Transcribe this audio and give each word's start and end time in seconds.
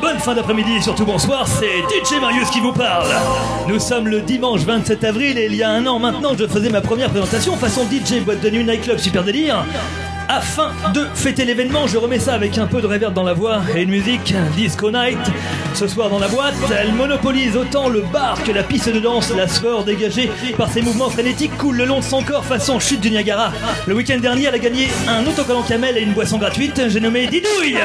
bonne 0.00 0.18
fin 0.18 0.34
d'après-midi 0.34 0.76
et 0.76 0.80
surtout 0.80 1.04
bonsoir, 1.04 1.46
c'est 1.46 1.66
DJ 1.66 2.20
Marius 2.20 2.50
qui 2.50 2.60
vous 2.60 2.72
parle. 2.72 3.08
Nous 3.68 3.78
sommes 3.78 4.08
le 4.08 4.20
dimanche 4.20 4.60
27 4.60 5.04
avril 5.04 5.38
et 5.38 5.46
il 5.46 5.54
y 5.54 5.62
a 5.62 5.70
un 5.70 5.86
an 5.86 5.98
maintenant, 5.98 6.32
je 6.38 6.46
faisais 6.46 6.70
ma 6.70 6.80
première 6.80 7.10
présentation 7.10 7.56
façon 7.56 7.82
DJ 7.84 8.20
boîte 8.24 8.40
de 8.40 8.50
nuit 8.50 8.64
nightclub 8.64 8.98
super 8.98 9.24
délire. 9.24 9.64
Afin 10.28 10.72
de 10.92 11.06
fêter 11.14 11.44
l'événement, 11.44 11.86
je 11.86 11.98
remets 11.98 12.18
ça 12.18 12.34
avec 12.34 12.58
un 12.58 12.66
peu 12.66 12.80
de 12.80 12.86
reverb 12.86 13.14
dans 13.14 13.22
la 13.22 13.32
voix 13.32 13.60
et 13.76 13.82
une 13.82 13.90
musique 13.90 14.34
disco 14.56 14.90
night. 14.90 15.18
Ce 15.74 15.86
soir 15.86 16.10
dans 16.10 16.18
la 16.18 16.26
boîte, 16.26 16.54
elle 16.76 16.92
monopolise 16.94 17.56
autant 17.56 17.88
le 17.88 18.00
bar 18.00 18.42
que 18.42 18.50
la 18.50 18.64
piste 18.64 18.88
de 18.88 18.98
danse. 18.98 19.32
La 19.36 19.46
sueur 19.46 19.84
dégagée 19.84 20.30
par 20.56 20.68
ses 20.68 20.82
mouvements 20.82 21.10
frénétiques 21.10 21.56
coule 21.56 21.76
le 21.76 21.84
long 21.84 22.00
de 22.00 22.04
son 22.04 22.24
corps 22.24 22.44
façon 22.44 22.80
chute 22.80 23.00
du 23.00 23.10
Niagara. 23.10 23.52
Le 23.86 23.94
week-end 23.94 24.18
dernier, 24.18 24.46
elle 24.46 24.56
a 24.56 24.58
gagné 24.58 24.88
un 25.08 25.24
autocollant 25.26 25.62
camel 25.62 25.96
et 25.96 26.00
une 26.00 26.12
boisson 26.12 26.38
gratuite. 26.38 26.82
J'ai 26.88 27.00
nommé 27.00 27.28
Didouille. 27.28 27.78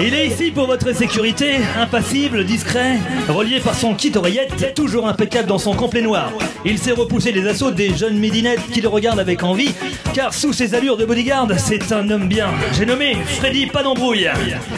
Il 0.00 0.14
est 0.14 0.26
ici 0.26 0.50
pour 0.50 0.66
votre 0.66 0.94
sécurité, 0.94 1.56
impassible, 1.78 2.44
discret, 2.44 2.98
relié 3.28 3.60
par 3.60 3.74
son 3.74 3.94
kit 3.94 4.12
oreillette, 4.14 4.74
toujours 4.74 5.08
impeccable 5.08 5.48
dans 5.48 5.58
son 5.58 5.74
complet 5.74 6.02
noir. 6.02 6.32
Il 6.64 6.78
sait 6.78 6.92
repousser 6.92 7.32
les 7.32 7.46
assauts 7.46 7.70
des 7.70 7.94
jeunes 7.94 8.18
midinettes 8.18 8.60
qui 8.72 8.80
le 8.80 8.88
regardent 8.88 9.20
avec 9.20 9.42
envie, 9.42 9.74
car 10.12 10.34
sous 10.34 10.52
ses 10.52 10.74
allures 10.74 10.96
de 10.96 11.04
bodyguard, 11.04 11.48
c'est 11.58 11.92
un 11.92 12.10
homme 12.10 12.28
bien. 12.28 12.48
J'ai 12.72 12.86
nommé 12.86 13.16
Freddy 13.38 13.66
Pas 13.66 13.82
d'embrouille. 13.82 14.28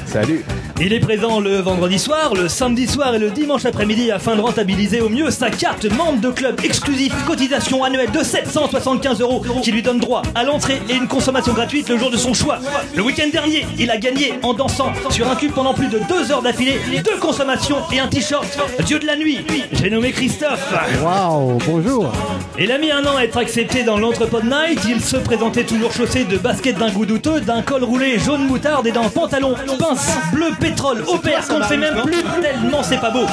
Salut. 0.07 0.45
Il 0.81 0.93
est 0.93 1.01
présent 1.01 1.41
le 1.41 1.57
vendredi 1.57 1.99
soir, 1.99 2.35
le 2.35 2.47
samedi 2.47 2.87
soir 2.87 3.13
et 3.13 3.19
le 3.19 3.31
dimanche 3.31 3.65
après-midi 3.65 4.13
afin 4.13 4.37
de 4.37 4.41
rentabiliser 4.41 5.01
au 5.01 5.09
mieux 5.09 5.29
sa 5.33 5.51
carte 5.51 5.87
membre 5.87 6.21
de 6.21 6.31
club 6.31 6.61
exclusif 6.63 7.13
cotisation 7.27 7.83
annuelle 7.83 8.13
de 8.13 8.23
775 8.23 9.21
euros 9.21 9.43
qui 9.61 9.73
lui 9.73 9.83
donne 9.83 9.99
droit 9.99 10.23
à 10.37 10.45
l'entrée 10.45 10.81
et 10.89 10.95
une 10.95 11.09
consommation 11.09 11.53
gratuite 11.53 11.89
le 11.89 11.99
jour 11.99 12.13
de 12.13 12.17
son 12.17 12.33
choix. 12.33 12.61
Le 12.95 13.03
week-end 13.03 13.27
dernier, 13.33 13.67
il 13.77 13.91
a 13.91 13.97
gagné 13.97 14.35
en 14.45 14.55
dansant 14.55 14.93
sur 15.11 15.29
un 15.29 15.35
cube 15.35 15.51
pendant 15.51 15.75
plus 15.75 15.89
de 15.89 15.99
deux 16.09 16.31
heures 16.31 16.43
d'affilée, 16.43 16.79
deux 17.05 17.19
consommations 17.19 17.79
et 17.93 17.99
un 17.99 18.07
t-shirt. 18.07 18.47
Dieu 18.87 19.01
de 19.01 19.07
la 19.07 19.17
nuit, 19.17 19.45
j'ai 19.73 19.91
nommé 19.91 20.13
Christophe. 20.13 20.73
Waouh, 21.03 21.59
bonjour. 21.67 22.13
Il 22.57 22.71
a 22.71 22.79
mis 22.79 22.93
un 22.93 23.05
an 23.05 23.17
à 23.17 23.23
être 23.23 23.39
accepté 23.39 23.83
dans 23.83 23.99
l'entrepôt 23.99 24.41
de 24.41 24.47
night. 24.47 24.81
Il 24.89 25.01
se 25.01 25.17
présentait 25.17 25.65
toujours 25.65 25.93
chaussé 25.93 26.23
de 26.23 26.37
baskets 26.39 26.79
d'un 26.79 26.91
goût 26.91 27.07
douteux, 27.07 27.41
d'un 27.41 27.63
col 27.63 27.83
roulé 27.83 28.21
jaune 28.21 28.47
moutarde 28.47 28.87
et 28.87 28.93
d'un 28.93 29.09
pantalon 29.09 29.57
pince 29.77 30.17
bleu 30.33 30.51
pétrole 30.69 31.03
au 31.07 31.17
pair 31.17 31.47
qu'on 31.47 31.59
ne 31.59 31.65
fait 31.65 31.77
même 31.77 32.03
plus 32.03 32.23
tellement 32.43 32.83
c'est 32.83 33.01
pas 33.01 33.11
beau. 33.11 33.25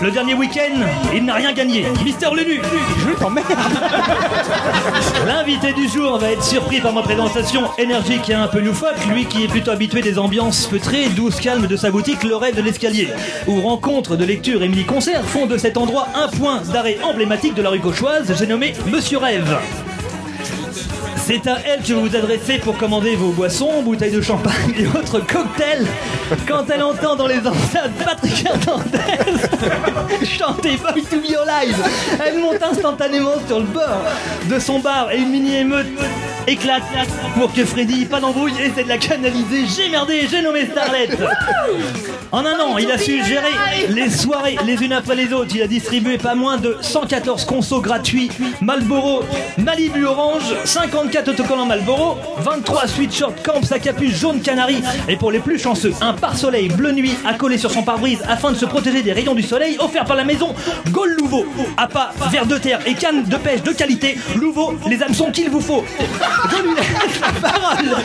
Le 0.00 0.10
dernier 0.10 0.34
week-end, 0.34 0.74
il 1.14 1.24
n'a 1.24 1.34
rien 1.34 1.52
gagné. 1.52 1.86
Mister 2.04 2.28
Lenu. 2.34 2.60
Je 3.06 3.18
t'emmerde. 3.18 3.46
L'invité 5.26 5.72
du 5.72 5.88
jour 5.88 6.18
va 6.18 6.30
être 6.30 6.44
surpris 6.44 6.80
par 6.80 6.92
ma 6.92 7.02
présentation 7.02 7.62
énergique 7.78 8.30
et 8.30 8.34
un 8.34 8.46
peu 8.48 8.60
loufoque. 8.60 9.04
Lui 9.08 9.24
qui 9.26 9.44
est 9.44 9.48
plutôt 9.48 9.72
habitué 9.72 10.00
des 10.00 10.18
ambiances 10.18 10.66
feutrées, 10.66 11.08
douce, 11.08 11.40
calme 11.40 11.66
de 11.66 11.76
sa 11.76 11.90
boutique, 11.90 12.22
le 12.22 12.36
rêve 12.36 12.56
de 12.56 12.62
l'escalier. 12.62 13.08
Où 13.46 13.60
rencontres 13.60 14.16
de 14.16 14.24
lecture 14.24 14.62
et 14.62 14.68
mini-concerts 14.68 15.24
font 15.24 15.46
de 15.46 15.58
cet 15.58 15.76
endroit 15.76 16.08
un 16.14 16.28
point 16.28 16.60
d'arrêt 16.72 16.98
emblématique 17.02 17.54
de 17.54 17.62
la 17.62 17.70
rue 17.70 17.80
gauchoise. 17.80 18.32
J'ai 18.38 18.46
nommé 18.46 18.74
Monsieur 18.86 19.18
Rêve. 19.18 19.56
C'est 21.26 21.44
à 21.48 21.58
elle 21.66 21.82
que 21.82 21.92
vous 21.92 22.02
vous 22.02 22.14
adressez 22.14 22.58
pour 22.58 22.78
commander 22.78 23.16
vos 23.16 23.32
boissons, 23.32 23.82
bouteilles 23.82 24.12
de 24.12 24.20
champagne 24.20 24.72
et 24.78 24.86
autres 24.86 25.18
cocktails. 25.18 25.84
Quand 26.46 26.70
elle 26.72 26.84
entend 26.84 27.16
dans 27.16 27.26
les 27.26 27.40
enceintes 27.40 27.90
Patrick 28.04 28.46
Hernandez 28.46 30.24
chanter 30.24 30.76
Boy 30.76 31.02
to 31.02 31.16
be 31.16 31.34
alive, 31.34 31.76
elle 32.24 32.38
monte 32.38 32.62
instantanément 32.62 33.34
sur 33.44 33.58
le 33.58 33.66
bord 33.66 34.04
de 34.48 34.60
son 34.60 34.78
bar 34.78 35.10
et 35.10 35.18
une 35.18 35.30
mini-émeute 35.30 35.88
éclate 36.46 36.84
pour 37.34 37.52
que 37.52 37.64
Freddy, 37.64 38.04
pas 38.04 38.20
d'embrouille, 38.20 38.52
essaie 38.60 38.84
de 38.84 38.88
la 38.88 38.98
canaliser. 38.98 39.64
J'ai 39.66 39.88
merdé, 39.88 40.28
j'ai 40.30 40.42
nommé 40.42 40.64
Starlet. 40.66 41.08
En 42.30 42.44
un 42.44 42.58
an, 42.60 42.78
il 42.78 42.90
a 42.90 42.98
su 42.98 43.24
gérer 43.24 43.52
les 43.88 44.10
soirées 44.10 44.58
les 44.64 44.74
unes 44.74 44.92
après 44.92 45.16
les 45.16 45.32
autres. 45.32 45.50
Il 45.54 45.62
a 45.62 45.66
distribué 45.66 46.18
pas 46.18 46.36
moins 46.36 46.56
de 46.56 46.76
114 46.80 47.44
consos 47.46 47.80
gratuits, 47.80 48.30
Malboro, 48.60 49.24
Malibu 49.58 50.04
Orange, 50.06 50.54
54 50.64 51.15
autocollants 51.28 51.66
Malboro, 51.66 52.18
23 52.38 52.86
sweatshirts 52.86 53.42
Camps 53.42 53.72
à 53.72 53.78
capuche 53.78 54.14
jaune 54.14 54.40
canari. 54.40 54.82
Et 55.08 55.16
pour 55.16 55.30
les 55.30 55.38
plus 55.38 55.58
chanceux, 55.58 55.92
un 56.00 56.12
pare-soleil 56.12 56.68
bleu 56.68 56.92
nuit 56.92 57.14
à 57.26 57.34
coller 57.34 57.58
sur 57.58 57.70
son 57.70 57.82
pare-brise 57.82 58.22
afin 58.28 58.52
de 58.52 58.56
se 58.56 58.66
protéger 58.66 59.02
des 59.02 59.12
rayons 59.12 59.34
du 59.34 59.42
soleil, 59.42 59.76
offert 59.78 60.04
par 60.04 60.16
la 60.16 60.24
maison 60.24 60.54
Gaulle 60.90 61.16
Louveau. 61.18 61.46
Appât, 61.76 62.12
verre 62.30 62.46
de 62.46 62.58
terre 62.58 62.80
et 62.86 62.94
canne 62.94 63.24
de 63.24 63.36
pêche 63.36 63.62
de 63.62 63.72
qualité. 63.72 64.18
Louveau, 64.36 64.74
les 64.86 65.02
hameçons 65.02 65.30
qu'il 65.30 65.50
vous 65.50 65.60
faut. 65.60 65.84
Je 66.50 66.62
lui 66.62 66.74
laisse 66.74 67.20
la 67.20 67.48
parole 67.48 67.96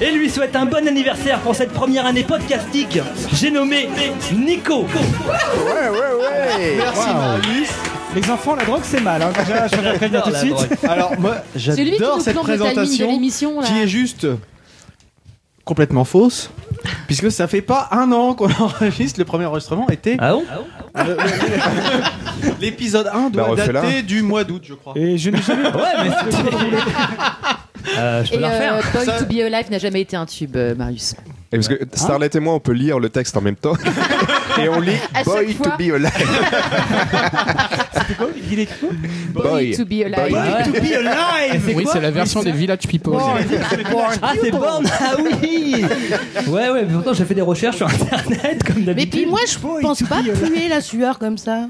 et 0.00 0.10
lui 0.12 0.30
souhaite 0.30 0.56
un 0.56 0.66
bon 0.66 0.86
anniversaire 0.86 1.40
pour 1.40 1.54
cette 1.54 1.72
première 1.72 2.06
année 2.06 2.24
podcastique. 2.24 2.98
J'ai 3.34 3.50
nommé 3.50 3.88
Nico. 4.32 4.80
Ouais, 4.80 5.88
ouais, 5.88 5.98
ouais. 6.20 6.76
Merci 6.78 7.08
Marius. 7.14 7.89
Les 8.14 8.28
enfants, 8.30 8.56
la 8.56 8.64
drogue 8.64 8.80
c'est 8.82 9.00
mal. 9.00 9.22
Hein. 9.22 9.30
Déjà, 9.38 9.68
je 9.68 9.76
vais 9.76 9.92
prévenir 9.94 10.22
tout 10.24 10.30
de 10.30 10.36
suite. 10.36 10.54
Alors 10.88 11.18
moi 11.18 11.36
C'est 11.56 11.84
lui 11.84 11.92
qui 11.92 11.98
j'adore 11.98 12.16
nous 12.18 12.22
cette 12.24 12.34
plante 12.34 12.48
le 12.48 12.54
timing 12.54 12.66
de 12.68 12.74
présentation 12.74 13.10
l'émission 13.10 13.60
là. 13.60 13.66
qui 13.66 13.78
est 13.80 13.88
juste 13.88 14.26
complètement 15.64 16.04
fausse 16.04 16.50
puisque 17.06 17.30
ça 17.30 17.46
fait 17.46 17.62
pas 17.62 17.88
un 17.92 18.10
an 18.10 18.34
qu'on 18.34 18.50
enregistre 18.60 19.20
le 19.20 19.24
premier 19.24 19.44
enregistrement 19.44 19.88
était 19.90 20.16
Ah 20.18 20.32
bon 20.32 20.42
euh, 20.96 21.16
l'épisode 22.60 23.08
1 23.12 23.30
doit 23.30 23.42
Bah, 23.44 23.50
refais-la. 23.50 23.82
dater 23.82 24.02
du 24.02 24.22
mois 24.22 24.42
d'août 24.42 24.62
je 24.64 24.74
crois. 24.74 24.94
Et 24.96 25.16
je 25.16 25.30
n'ai 25.30 25.40
jamais. 25.42 25.68
Ouais, 25.68 25.82
mais 26.02 26.10
Euh, 27.96 28.22
je 28.24 28.30
peux 28.30 28.36
Et 28.36 28.40
la 28.40 28.48
refaire. 28.50 28.74
euh, 28.74 28.80
Boy 28.92 29.04
Ça- 29.06 29.12
to 29.18 29.24
be 29.24 29.38
alive 29.40 29.70
n'a 29.70 29.78
jamais 29.78 30.02
été 30.02 30.14
un 30.14 30.26
tube, 30.26 30.54
euh, 30.54 30.74
Marius. 30.74 31.14
Et 31.50 31.56
parce 31.56 31.66
que 31.66 31.74
Starlet 31.94 32.28
et 32.34 32.38
moi, 32.38 32.52
on 32.54 32.60
peut 32.60 32.72
lire 32.72 32.98
le 33.00 33.08
texte 33.08 33.36
en 33.38 33.40
même 33.40 33.56
temps. 33.56 33.72
et 34.58 34.68
on 34.68 34.80
lit 34.80 34.92
À 35.14 35.22
Boy 35.24 35.54
to 35.54 35.64
fois. 35.64 35.76
be 35.78 35.92
alive. 35.94 36.10
C'était 37.92 38.14
quoi 38.14 38.26
Il 38.50 38.58
est 38.60 38.66
quoi 38.66 38.88
Boy. 39.50 39.76
to 39.76 39.84
be 39.84 39.92
alive. 40.04 40.30
Boy. 40.30 40.64
To 40.64 40.72
be 40.72 40.92
alive. 40.94 41.72
Oui, 41.74 41.86
c'est 41.92 42.00
la 42.00 42.10
version 42.10 42.42
des 42.42 42.52
Village 42.52 42.86
People. 42.88 43.14
Ah, 44.22 44.32
c'est 44.40 44.50
Born 44.50 44.84
Ah 45.00 45.12
oui 45.18 45.84
Ouais, 46.48 46.70
ouais, 46.70 46.84
mais 46.86 46.92
pourtant 46.92 47.12
j'ai 47.14 47.24
fait 47.24 47.34
des 47.34 47.40
recherches 47.42 47.76
sur 47.76 47.86
internet 47.88 48.62
comme 48.64 48.76
Mais 48.78 48.82
d'habitude. 48.86 49.10
puis 49.12 49.26
moi, 49.26 49.40
je 49.50 49.58
Boy 49.58 49.82
pense 49.82 49.98
to 49.98 50.06
pas 50.06 50.22
be 50.22 50.32
puer 50.32 50.68
la 50.68 50.80
sueur 50.80 51.18
comme 51.18 51.38
ça. 51.38 51.66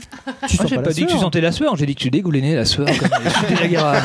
Tu 0.49 0.57
Moi, 0.57 0.67
j'ai 0.69 0.77
pas, 0.79 0.91
dit 0.93 1.07
que 1.07 1.13
tu 1.13 1.19
sentais 1.19 1.41
la 1.41 1.53
sueur, 1.53 1.77
j'ai 1.77 1.87
dit 1.87 1.95
que 1.95 2.01
tu 2.01 2.11
dégoulinais 2.11 2.55
la 2.55 2.65
sueur 2.65 2.87
comme 2.87 3.09
les 3.25 3.31
chutes 3.31 3.49
du 3.49 3.55
Niagara. 3.69 3.97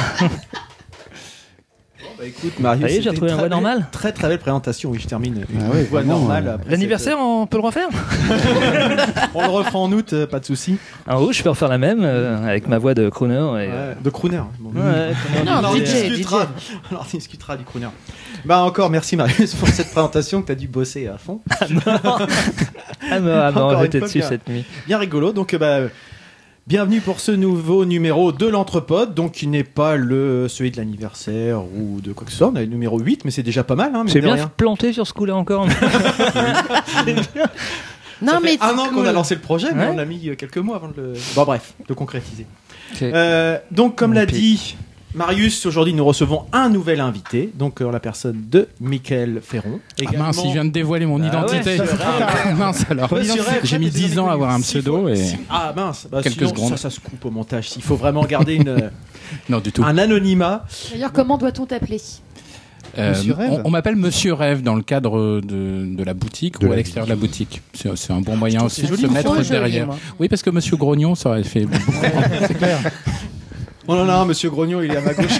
Bah 2.18 2.24
écoute 2.26 2.60
Marius, 2.60 3.02
j'ai 3.04 3.10
retrouvé 3.10 3.32
une 3.32 3.38
voix 3.38 3.50
normale. 3.50 3.88
Très 3.92 4.12
très 4.14 4.30
belle 4.30 4.40
présentation. 4.40 4.90
Oui, 4.92 5.00
je 5.02 5.08
termine. 5.08 5.44
Une 5.50 5.62
Ah 5.62 5.70
ouais, 5.74 5.84
voix 5.84 6.00
vraiment, 6.02 6.20
normale. 6.20 6.48
euh, 6.48 6.58
L'anniversaire, 6.70 7.18
on 7.20 7.46
peut 7.46 7.58
le 7.58 7.64
refaire 7.64 7.88
On 9.36 9.42
le 9.42 9.50
refera 9.50 9.80
en 9.80 9.92
août, 9.92 10.14
euh, 10.14 10.26
pas 10.26 10.40
de 10.40 10.46
souci. 10.46 10.78
En 11.08 11.18
haut, 11.18 11.34
je 11.34 11.44
peux 11.44 11.50
refaire 11.50 11.68
la 11.68 11.78
même 11.78 12.04
euh, 12.04 12.42
avec 12.48 12.68
ma 12.70 12.78
voix 12.78 12.94
de 12.94 13.10
crooner. 13.10 13.34
Et, 13.36 13.38
euh, 13.70 13.90
Ouais, 13.92 13.98
de 14.02 14.10
crooner. 14.10 14.40
Bon, 14.60 14.70
ouais, 14.80 15.12
on 15.42 15.44
Non, 15.44 15.68
en 15.68 15.74
discutera. 15.76 16.48
On 16.92 16.96
en 16.96 17.04
discutera 17.12 17.58
du 17.58 17.64
crooner. 17.66 17.88
Bah 18.46 18.60
encore 18.62 18.90
merci 18.90 19.16
Marius 19.18 19.56
pour 19.56 19.68
cette 19.68 19.92
présentation 19.92 20.42
que 20.42 20.48
tu 20.48 20.52
as 20.52 20.56
dû 20.56 20.68
bosser 20.68 21.08
à 21.08 21.18
fond. 21.18 21.42
Ah 21.50 23.20
non, 23.20 23.32
ah 23.34 23.52
non, 23.52 23.82
j'étais 23.82 23.98
une 23.98 24.02
fois, 24.02 24.08
dessus 24.08 24.20
bien. 24.20 24.30
cette 24.30 24.48
nuit. 24.48 24.66
Bien 24.88 24.98
rigolo. 25.00 25.32
Donc 25.34 25.54
euh, 25.54 25.58
bah 25.58 25.80
bienvenue 26.68 27.00
pour 27.02 27.20
ce 27.20 27.32
nouveau 27.32 27.86
numéro 27.86 28.32
de 28.32 28.48
l'entrepode, 28.48 29.14
donc 29.14 29.34
qui 29.34 29.48
n'est 29.48 29.64
pas 29.64 29.96
le 29.96 30.48
celui 30.48 30.72
de 30.72 30.78
l'anniversaire 30.78 31.64
ou 31.64 32.02
de 32.02 32.12
quoi 32.14 32.26
que 32.26 32.32
ce 32.32 32.38
soit. 32.40 32.48
On 32.48 32.56
a 32.56 32.62
le 32.62 32.66
numéro 32.68 33.00
8 33.00 33.26
mais 33.26 33.32
c'est 33.32 33.44
déjà 33.44 33.64
pas 33.64 33.76
mal 33.76 33.92
hein, 33.96 34.04
de 34.06 34.20
bien 34.20 34.34
rien. 34.34 34.52
planté 34.56 34.94
sur 34.94 35.06
ce 35.08 35.14
coup-là 35.14 35.36
encore. 35.36 35.68
Non, 38.22 38.32
Ça 38.32 38.40
mais 38.42 38.56
fait 38.56 38.64
un 38.64 38.78
an 38.78 38.88
qu'on 38.94 39.04
a 39.06 39.12
lancé 39.12 39.36
le 39.36 39.42
projet, 39.42 39.74
mais 39.76 39.84
Ouais. 39.84 39.90
on 39.92 39.98
l'a 39.98 40.06
mis 40.06 40.30
euh, 40.30 40.36
quelques 40.36 40.58
mois 40.60 40.78
avant 40.78 40.88
de 40.88 40.94
le. 40.96 41.14
Bon, 41.36 41.44
bref, 41.44 41.74
de 41.86 41.94
concrétiser. 41.94 42.46
Euh, 43.02 43.58
donc, 43.72 43.98
comme 43.98 44.14
l'a 44.14 44.26
dit 44.26 44.78
Marius, 45.16 45.66
aujourd'hui 45.66 45.94
nous 45.94 46.04
recevons 46.04 46.44
un 46.52 46.68
nouvel 46.70 47.00
invité, 47.00 47.50
donc 47.58 47.82
euh, 47.82 47.90
la 47.90 48.02
personne 48.02 48.44
de 48.50 48.68
Michael 48.82 49.40
Ferron. 49.42 49.80
Ah 50.06 50.12
mince, 50.18 50.42
il 50.44 50.52
vient 50.52 50.66
de 50.66 50.72
dévoiler 50.72 51.06
mon 51.06 51.22
Ah 51.24 51.28
identité. 51.28 51.80
ouais, 51.80 51.88
Ah, 52.46 52.52
mince 52.54 52.86
alors. 52.90 53.10
J'ai 53.64 53.80
mis 53.80 53.88
ça, 53.92 54.00
t'es 54.00 54.08
10 54.08 54.20
ans 54.20 54.28
à 54.28 54.34
avoir 54.34 54.52
un 54.52 54.60
pseudo 54.60 55.08
et. 55.08 55.22
Ah 55.50 55.72
mince, 55.76 56.08
bah, 56.12 56.22
Quelques 56.22 56.36
sinon, 56.40 56.50
secondes. 56.50 56.70
Ça, 56.72 56.78
ça 56.78 56.90
se 56.90 57.00
coupe 57.00 57.24
au 57.24 57.32
montage. 57.32 57.70
Il 57.78 57.82
faut 57.82 57.96
vraiment 57.96 58.26
garder 58.26 58.56
une, 58.56 58.92
Non, 59.50 59.60
du 59.60 59.72
tout. 59.72 59.84
un 59.86 59.98
anonymat. 59.98 60.66
D'ailleurs, 60.92 61.14
comment 61.14 61.38
doit-on 61.38 61.66
t'appeler? 61.66 62.02
Euh, 62.98 63.10
Monsieur 63.12 63.34
Rêve 63.34 63.52
on 63.52 63.62
on 63.66 63.70
m'appelle 63.72 63.96
Monsieur 63.96 64.34
Rêve 64.34 64.62
dans 64.64 64.76
le 64.76 64.82
cadre 64.82 65.42
de, 65.42 65.86
de 65.96 66.04
la 66.04 66.14
boutique 66.14 66.60
De 66.60 66.66
ou 66.66 66.70
la 66.70 66.74
à 66.76 66.78
l'extérieur 66.78 67.06
de 67.08 67.12
la 67.12 67.16
boutique. 67.18 67.62
C'est 67.74 68.12
un 68.12 68.22
bon 68.22 68.36
moyen 68.38 68.64
aussi 68.64 68.84
de 68.84 68.96
se 68.96 69.08
mettre 69.08 69.34
joli, 69.36 69.50
derrière. 69.50 69.88
Oui, 70.20 70.28
parce 70.28 70.44
que 70.44 70.50
Monsieur 70.50 70.76
Grognon, 70.78 71.16
ça 71.16 71.30
aurait 71.30 71.44
fait. 71.44 71.66
C'est 72.48 72.58
clair. 72.58 72.80
Oh 73.88 73.96
non, 73.96 74.06
non, 74.06 74.26
monsieur 74.26 74.50
Grognon, 74.50 74.82
il 74.82 74.92
est 74.92 74.98
à 74.98 75.02
ma 75.02 75.14
gauche. 75.14 75.40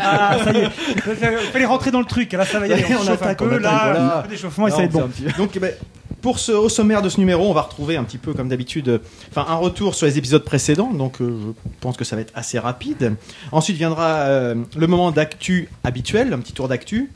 Ah, 0.00 0.36
ça 0.42 0.52
y 0.52 0.58
est. 0.58 0.68
Il 0.96 1.50
fallait 1.52 1.66
rentrer 1.66 1.90
dans 1.90 2.00
le 2.00 2.06
truc. 2.06 2.32
Là, 2.32 2.44
ça 2.46 2.58
va 2.58 2.66
y 2.66 2.72
aller. 2.72 2.84
On 2.90 3.02
On, 3.02 3.04
chauffe 3.04 3.22
attaque, 3.22 3.42
un 3.42 3.48
peu. 3.48 3.58
Là, 3.58 3.80
voilà. 3.84 4.18
un 4.18 4.22
peu 4.22 4.28
d'échauffement 4.28 4.66
et 4.66 4.70
ça 4.70 4.78
va 4.78 4.82
être 4.84 4.92
bon. 4.92 5.10
Donc, 5.36 5.50
eh 5.54 5.58
ben, 5.58 5.72
pour 6.20 6.38
ce, 6.38 6.52
au 6.52 6.68
sommaire 6.68 7.02
de 7.02 7.08
ce 7.08 7.18
numéro, 7.18 7.48
on 7.48 7.52
va 7.52 7.62
retrouver 7.62 7.96
un 7.96 8.04
petit 8.04 8.18
peu, 8.18 8.34
comme 8.34 8.48
d'habitude, 8.48 8.88
euh, 8.88 8.98
enfin 9.30 9.46
un 9.48 9.56
retour 9.56 9.94
sur 9.94 10.06
les 10.06 10.18
épisodes 10.18 10.44
précédents. 10.44 10.92
Donc, 10.92 11.20
euh, 11.20 11.38
je 11.64 11.80
pense 11.80 11.96
que 11.96 12.04
ça 12.04 12.16
va 12.16 12.22
être 12.22 12.32
assez 12.34 12.58
rapide. 12.58 13.14
Ensuite 13.52 13.76
viendra 13.76 14.06
euh, 14.06 14.54
le 14.76 14.86
moment 14.86 15.10
d'actu 15.10 15.68
habituel, 15.84 16.32
un 16.32 16.38
petit 16.38 16.52
tour 16.52 16.68
d'actu. 16.68 17.10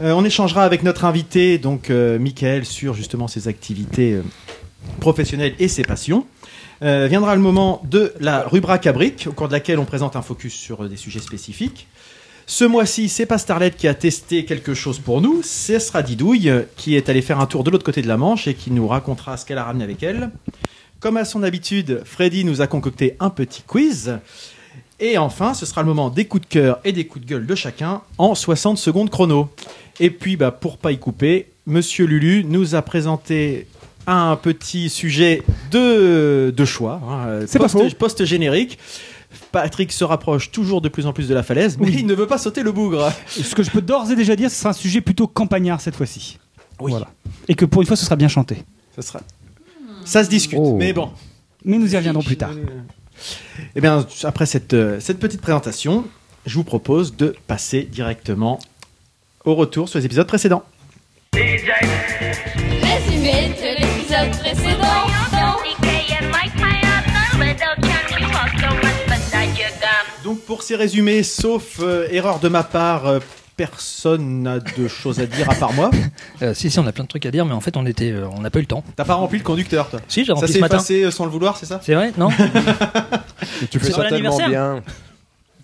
Euh, 0.00 0.12
on 0.12 0.24
échangera 0.24 0.64
avec 0.64 0.82
notre 0.82 1.04
invité, 1.04 1.58
donc 1.58 1.90
Michael, 1.90 2.64
sur 2.64 2.94
justement 2.94 3.28
ses 3.28 3.48
activités 3.48 4.18
professionnelles 5.00 5.54
et 5.58 5.68
ses 5.68 5.82
passions. 5.82 6.26
Euh, 6.82 7.08
viendra 7.08 7.34
le 7.34 7.42
moment 7.42 7.82
de 7.84 8.14
la 8.20 8.42
rubrique 8.44 8.86
à 8.86 8.92
briques, 8.92 9.26
au 9.28 9.32
cours 9.32 9.48
de 9.48 9.52
laquelle 9.52 9.78
on 9.78 9.84
présente 9.84 10.16
un 10.16 10.22
focus 10.22 10.54
sur 10.54 10.84
euh, 10.84 10.88
des 10.88 10.96
sujets 10.96 11.20
spécifiques. 11.20 11.86
Ce 12.46 12.64
mois-ci, 12.64 13.10
c'est 13.10 13.26
pas 13.26 13.36
Starlet 13.36 13.70
qui 13.70 13.86
a 13.86 13.92
testé 13.92 14.46
quelque 14.46 14.72
chose 14.72 14.98
pour 14.98 15.20
nous, 15.20 15.42
ce 15.42 15.78
sera 15.78 16.02
Didouille 16.02 16.48
euh, 16.48 16.62
qui 16.76 16.96
est 16.96 17.10
allé 17.10 17.20
faire 17.20 17.38
un 17.38 17.44
tour 17.44 17.64
de 17.64 17.70
l'autre 17.70 17.84
côté 17.84 18.00
de 18.00 18.08
la 18.08 18.16
Manche 18.16 18.48
et 18.48 18.54
qui 18.54 18.70
nous 18.70 18.88
racontera 18.88 19.36
ce 19.36 19.44
qu'elle 19.44 19.58
a 19.58 19.64
ramené 19.64 19.84
avec 19.84 20.02
elle. 20.02 20.30
Comme 21.00 21.18
à 21.18 21.26
son 21.26 21.42
habitude, 21.42 22.00
Freddy 22.04 22.44
nous 22.44 22.62
a 22.62 22.66
concocté 22.66 23.14
un 23.20 23.28
petit 23.28 23.62
quiz. 23.62 24.18
Et 25.00 25.18
enfin, 25.18 25.52
ce 25.52 25.66
sera 25.66 25.82
le 25.82 25.88
moment 25.88 26.08
des 26.08 26.24
coups 26.24 26.42
de 26.42 26.48
cœur 26.48 26.80
et 26.84 26.92
des 26.92 27.06
coups 27.06 27.26
de 27.26 27.30
gueule 27.30 27.46
de 27.46 27.54
chacun 27.54 28.00
en 28.16 28.34
60 28.34 28.78
secondes 28.78 29.10
chrono. 29.10 29.50
Et 29.98 30.10
puis, 30.10 30.36
bah, 30.36 30.50
pour 30.50 30.78
pas 30.78 30.92
y 30.92 30.98
couper, 30.98 31.52
Monsieur 31.66 32.06
Lulu 32.06 32.44
nous 32.44 32.74
a 32.74 32.82
présenté 32.82 33.66
un 34.06 34.36
petit 34.36 34.88
sujet 34.90 35.42
de, 35.70 36.52
de 36.56 36.64
choix, 36.64 37.00
hein, 37.08 37.40
C'est 37.46 37.58
pas 37.58 37.68
post- 37.68 37.90
faux. 37.90 37.96
post-générique. 37.96 38.78
Patrick 39.52 39.92
se 39.92 40.02
rapproche 40.04 40.50
toujours 40.50 40.80
de 40.80 40.88
plus 40.88 41.06
en 41.06 41.12
plus 41.12 41.28
de 41.28 41.34
la 41.34 41.42
falaise, 41.42 41.76
mais 41.78 41.88
il 41.90 42.06
ne 42.06 42.14
veut 42.14 42.26
pas 42.26 42.38
sauter 42.38 42.62
le 42.62 42.72
bougre. 42.72 43.12
Ce 43.28 43.54
que 43.54 43.62
je 43.62 43.70
peux 43.70 43.80
d'ores 43.82 44.10
et 44.10 44.16
déjà 44.16 44.34
dire, 44.36 44.50
ce 44.50 44.56
sera 44.56 44.70
un 44.70 44.74
sujet 44.74 45.00
plutôt 45.00 45.26
campagnard 45.28 45.80
cette 45.80 45.94
fois-ci. 45.96 46.38
Oui. 46.80 46.90
Voilà. 46.90 47.08
Et 47.48 47.54
que 47.54 47.64
pour 47.64 47.82
une 47.82 47.86
fois, 47.86 47.96
ce 47.96 48.04
sera 48.04 48.16
bien 48.16 48.28
chanté. 48.28 48.64
Ça 48.96 49.02
sera. 49.02 49.20
Ça 50.04 50.24
se 50.24 50.30
discute, 50.30 50.58
Oh. 50.60 50.76
mais 50.76 50.92
bon. 50.92 51.10
Mais 51.64 51.78
nous 51.78 51.92
y 51.92 51.96
reviendrons 51.96 52.22
plus 52.22 52.36
tard. 52.36 52.52
Eh 53.76 53.80
bien, 53.80 54.06
après 54.24 54.46
cette, 54.46 54.72
euh, 54.72 54.98
cette 54.98 55.18
petite 55.18 55.40
présentation, 55.42 56.04
je 56.46 56.54
vous 56.54 56.64
propose 56.64 57.16
de 57.16 57.36
passer 57.46 57.82
directement 57.82 58.58
au 59.44 59.54
retour 59.54 59.88
sur 59.88 59.98
les 59.98 60.06
épisodes 60.06 60.26
précédents. 60.26 60.62
Résumé 62.82 63.52
précédent. 64.28 65.06
Donc, 70.24 70.40
pour 70.42 70.62
ces 70.62 70.76
résumés, 70.76 71.22
sauf 71.22 71.78
euh, 71.80 72.06
erreur 72.10 72.40
de 72.40 72.48
ma 72.48 72.62
part, 72.62 73.06
euh, 73.06 73.20
personne 73.56 74.42
n'a 74.42 74.58
de 74.60 74.86
choses 74.86 75.18
à 75.18 75.26
dire 75.26 75.50
à 75.50 75.54
part 75.54 75.72
moi. 75.72 75.90
Euh, 76.42 76.54
si, 76.54 76.70
si, 76.70 76.78
on 76.78 76.86
a 76.86 76.92
plein 76.92 77.04
de 77.04 77.08
trucs 77.08 77.26
à 77.26 77.30
dire, 77.30 77.44
mais 77.44 77.52
en 77.52 77.60
fait, 77.60 77.76
on 77.76 77.84
était, 77.84 78.12
euh, 78.12 78.26
on 78.34 78.40
n'a 78.40 78.48
pas 78.48 78.60
eu 78.60 78.62
le 78.62 78.66
temps. 78.66 78.82
T'as 78.96 79.04
pas 79.04 79.14
rempli 79.14 79.36
le 79.38 79.44
conducteur, 79.44 79.90
toi 79.90 80.00
Si, 80.08 80.20
j'ai 80.20 80.28
Ça 80.28 80.32
rempli 80.34 80.48
s'est 80.48 80.54
ce 80.54 80.58
matin. 80.60 80.78
passé 80.78 81.10
sans 81.10 81.26
le 81.26 81.30
vouloir, 81.30 81.58
c'est 81.58 81.66
ça 81.66 81.80
C'est 81.82 81.92
vrai, 81.94 82.12
non 82.16 82.30
Et 83.62 83.66
tu 83.66 83.78
fais 83.78 83.86
C'est 83.86 83.92
ça 83.92 83.98
pas 84.04 84.08
tellement 84.08 84.30
l'anniversaire 84.38 84.48
bien. 84.48 84.82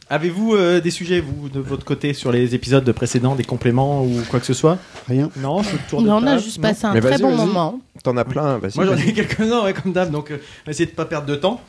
Avez-vous 0.08 0.54
euh, 0.54 0.80
des 0.80 0.92
sujets, 0.92 1.18
vous, 1.20 1.48
de 1.48 1.58
votre 1.58 1.84
côté, 1.84 2.12
sur 2.14 2.30
les 2.30 2.54
épisodes 2.54 2.90
précédents, 2.92 3.34
des 3.34 3.42
compléments 3.42 4.04
ou 4.04 4.20
quoi 4.30 4.38
que 4.38 4.46
ce 4.46 4.54
soit? 4.54 4.78
Rien. 5.08 5.30
Non, 5.36 5.62
je 5.64 5.68
fais 5.70 5.76
le 5.82 5.90
tour 5.90 6.00
de 6.02 6.06
Non, 6.06 6.18
on 6.18 6.22
a 6.22 6.26
table, 6.26 6.42
juste 6.42 6.58
non 6.58 6.62
passé 6.62 6.86
un 6.86 6.94
Mais 6.94 7.00
très 7.00 7.10
vas-y, 7.10 7.22
bon 7.22 7.34
vas-y. 7.36 7.46
moment. 7.46 7.80
T'en 8.04 8.16
as 8.16 8.24
plein, 8.24 8.58
vas-y. 8.58 8.76
Moi 8.76 8.86
j'en 8.86 8.96
ai 8.96 9.12
quelques-uns, 9.12 9.64
ouais, 9.64 9.72
comme 9.74 9.92
d'hab, 9.92 10.12
donc 10.12 10.30
euh, 10.30 10.36
on 10.36 10.66
va 10.66 10.70
essayer 10.70 10.86
de 10.86 10.92
pas 10.94 11.06
perdre 11.06 11.26
de 11.26 11.34
temps. 11.34 11.60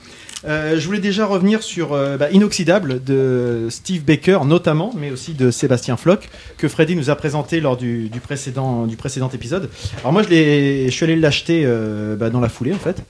Euh, 0.45 0.80
je 0.80 0.86
voulais 0.86 1.00
déjà 1.00 1.25
revenir 1.25 1.63
sur 1.63 1.94
euh, 1.94 2.16
bah, 2.18 2.30
Inoxydable 2.30 3.04
de 3.04 3.68
Steve 3.72 4.04
Baker 4.04 4.42
notamment, 4.45 4.94
mais 4.95 5.10
aussi 5.10 5.34
de 5.34 5.50
Sébastien 5.50 5.98
Floch, 5.98 6.30
que 6.60 6.68
Freddy 6.68 6.95
nous 6.95 7.10
a 7.10 7.16
présenté 7.16 7.60
lors 7.60 7.75
du, 7.75 8.07
du 8.10 8.19
précédent, 8.19 8.86
du 8.86 8.98
précédent 8.98 9.30
épisode. 9.34 9.68
Alors 10.01 10.13
moi 10.13 10.22
je, 10.22 10.30
l'ai- 10.30 10.86
je 10.86 10.92
suis 10.92 11.06
allé 11.06 11.16
l'acheter 11.16 11.63
euh, 11.66 12.16
bah, 12.16 12.30
dans 12.30 12.39
la 12.39 12.50
foulée 12.50 12.74
en 12.74 12.78
fait. 12.78 13.01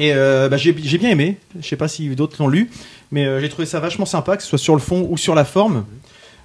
Et 0.00 0.12
euh, 0.12 0.48
bah, 0.48 0.56
j'ai 0.56 0.74
j'ai 0.82 0.98
bien 0.98 1.10
aimé, 1.10 1.38
je 1.60 1.68
sais 1.68 1.76
pas 1.76 1.86
si 1.86 2.08
d'autres 2.16 2.42
l'ont 2.42 2.48
lu, 2.48 2.68
mais 3.14 3.24
euh, 3.26 3.38
j'ai 3.40 3.48
trouvé 3.48 3.64
ça 3.66 3.78
vachement 3.80 4.06
sympa, 4.06 4.36
que 4.36 4.42
ce 4.42 4.48
soit 4.48 4.58
sur 4.58 4.74
le 4.74 4.80
fond 4.80 5.06
ou 5.08 5.16
sur 5.16 5.34
la 5.34 5.44
forme. 5.44 5.84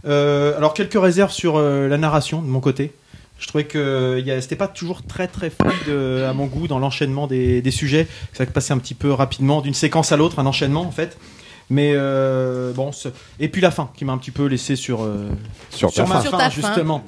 Euh, 0.05 0.55
alors 0.55 0.73
quelques 0.75 0.99
réserves 1.01 1.31
sur 1.31 1.57
euh, 1.57 1.87
la 1.87 1.97
narration 1.97 2.41
de 2.41 2.47
mon 2.47 2.59
côté. 2.61 2.93
Je 3.39 3.47
trouvais 3.47 3.63
que 3.63 4.21
c'était 4.41 4.55
pas 4.57 4.67
toujours 4.67 5.01
très 5.03 5.27
très 5.27 5.49
fluide 5.49 5.87
euh, 5.87 6.29
à 6.29 6.33
mon 6.33 6.45
goût 6.45 6.67
dans 6.67 6.77
l'enchaînement 6.77 7.25
des, 7.25 7.61
des 7.61 7.71
sujets. 7.71 8.05
Ça 8.33 8.45
passait 8.45 8.73
un 8.73 8.77
petit 8.77 8.93
peu 8.93 9.11
rapidement 9.11 9.61
d'une 9.61 9.73
séquence 9.73 10.11
à 10.11 10.17
l'autre, 10.17 10.39
un 10.39 10.45
enchaînement 10.45 10.81
en 10.83 10.91
fait. 10.91 11.17
Mais 11.69 11.93
euh, 11.95 12.71
bon, 12.73 12.91
et 13.39 13.47
puis 13.47 13.61
la 13.61 13.71
fin 13.71 13.89
qui 13.95 14.03
m'a 14.05 14.11
un 14.13 14.17
petit 14.17 14.31
peu 14.31 14.45
laissé 14.45 14.75
sur 14.75 15.03
euh, 15.03 15.29
Sur 15.69 15.91
ta 15.93 16.05
ma 16.05 16.15
fin. 16.15 16.21
Sur 16.21 16.31
fin, 16.31 16.37
ta 16.37 16.43
fin. 16.45 16.49
justement. 16.49 17.03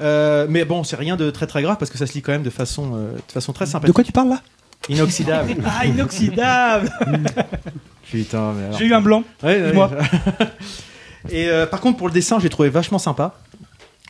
Euh, 0.00 0.46
mais 0.48 0.64
bon, 0.64 0.84
c'est 0.84 0.96
rien 0.96 1.16
de 1.16 1.30
très 1.30 1.46
très 1.46 1.62
grave 1.62 1.76
parce 1.78 1.90
que 1.90 1.98
ça 1.98 2.06
se 2.06 2.12
lit 2.14 2.22
quand 2.22 2.32
même 2.32 2.42
de 2.42 2.50
façon 2.50 2.92
euh, 2.94 3.12
de 3.14 3.32
façon 3.32 3.52
très 3.52 3.64
De 3.66 3.70
sympathique. 3.70 3.94
quoi 3.94 4.04
tu 4.04 4.12
parles 4.12 4.30
là? 4.30 4.40
Inoxydable. 4.88 5.54
Ah, 5.66 5.86
inoxydable 5.86 6.90
Putain, 8.10 8.52
mais 8.52 8.64
alors- 8.66 8.78
J'ai 8.78 8.86
eu 8.86 8.94
un 8.94 9.00
blanc. 9.00 9.24
Ouais, 9.42 9.60
ouais. 9.60 9.68
Dis-moi. 9.68 9.90
Et 11.30 11.46
euh, 11.48 11.66
par 11.66 11.80
contre, 11.80 11.98
pour 11.98 12.08
le 12.08 12.12
dessin, 12.12 12.38
j'ai 12.40 12.48
trouvé 12.48 12.68
vachement 12.68 12.98
sympa. 12.98 13.34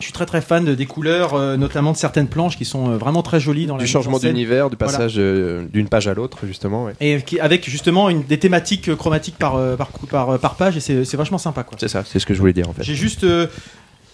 Je 0.01 0.05
suis 0.07 0.13
très 0.15 0.27
très 0.27 0.41
fan 0.41 0.65
de- 0.65 0.75
des 0.75 0.87
couleurs, 0.87 1.35
euh, 1.35 1.57
notamment 1.57 1.93
de 1.93 1.97
certaines 1.97 2.27
planches 2.27 2.57
qui 2.57 2.65
sont 2.65 2.91
euh, 2.91 2.97
vraiment 2.97 3.23
très 3.23 3.39
jolies 3.39 3.67
dans 3.67 3.77
la 3.77 3.85
Du 3.85 3.89
changement 3.89 4.19
d'univers, 4.19 4.71
du 4.71 4.77
passage 4.77 5.15
euh, 5.19 5.67
d'une 5.73 5.89
page 5.89 6.09
à 6.09 6.15
l'autre, 6.15 6.39
justement. 6.47 6.85
ouais. 6.87 6.95
Et 7.01 7.21
qui, 7.23 7.39
avec 7.39 7.69
justement 7.69 8.09
une, 8.09 8.25
des 8.25 8.39
thématiques 8.39 8.95
chromatiques 8.97 9.37
par, 9.39 9.53
par, 9.77 9.91
par, 10.11 10.39
par 10.41 10.55
page, 10.57 10.77
et 10.77 10.81
c'est 10.81 11.05
c'est 11.05 11.17
vachement 11.19 11.39
sympa. 11.39 11.63
quoi. 11.63 11.77
C'est 11.79 11.89
ça, 11.89 12.03
c'est 12.05 12.19
ce 12.19 12.27
que 12.27 12.35
je 12.35 12.41
voulais 12.41 12.55
dire 12.55 12.69
en 12.69 12.73
fait. 12.73 12.83
J'ai 12.83 12.95
juste 12.97 13.23
euh, 13.25 13.47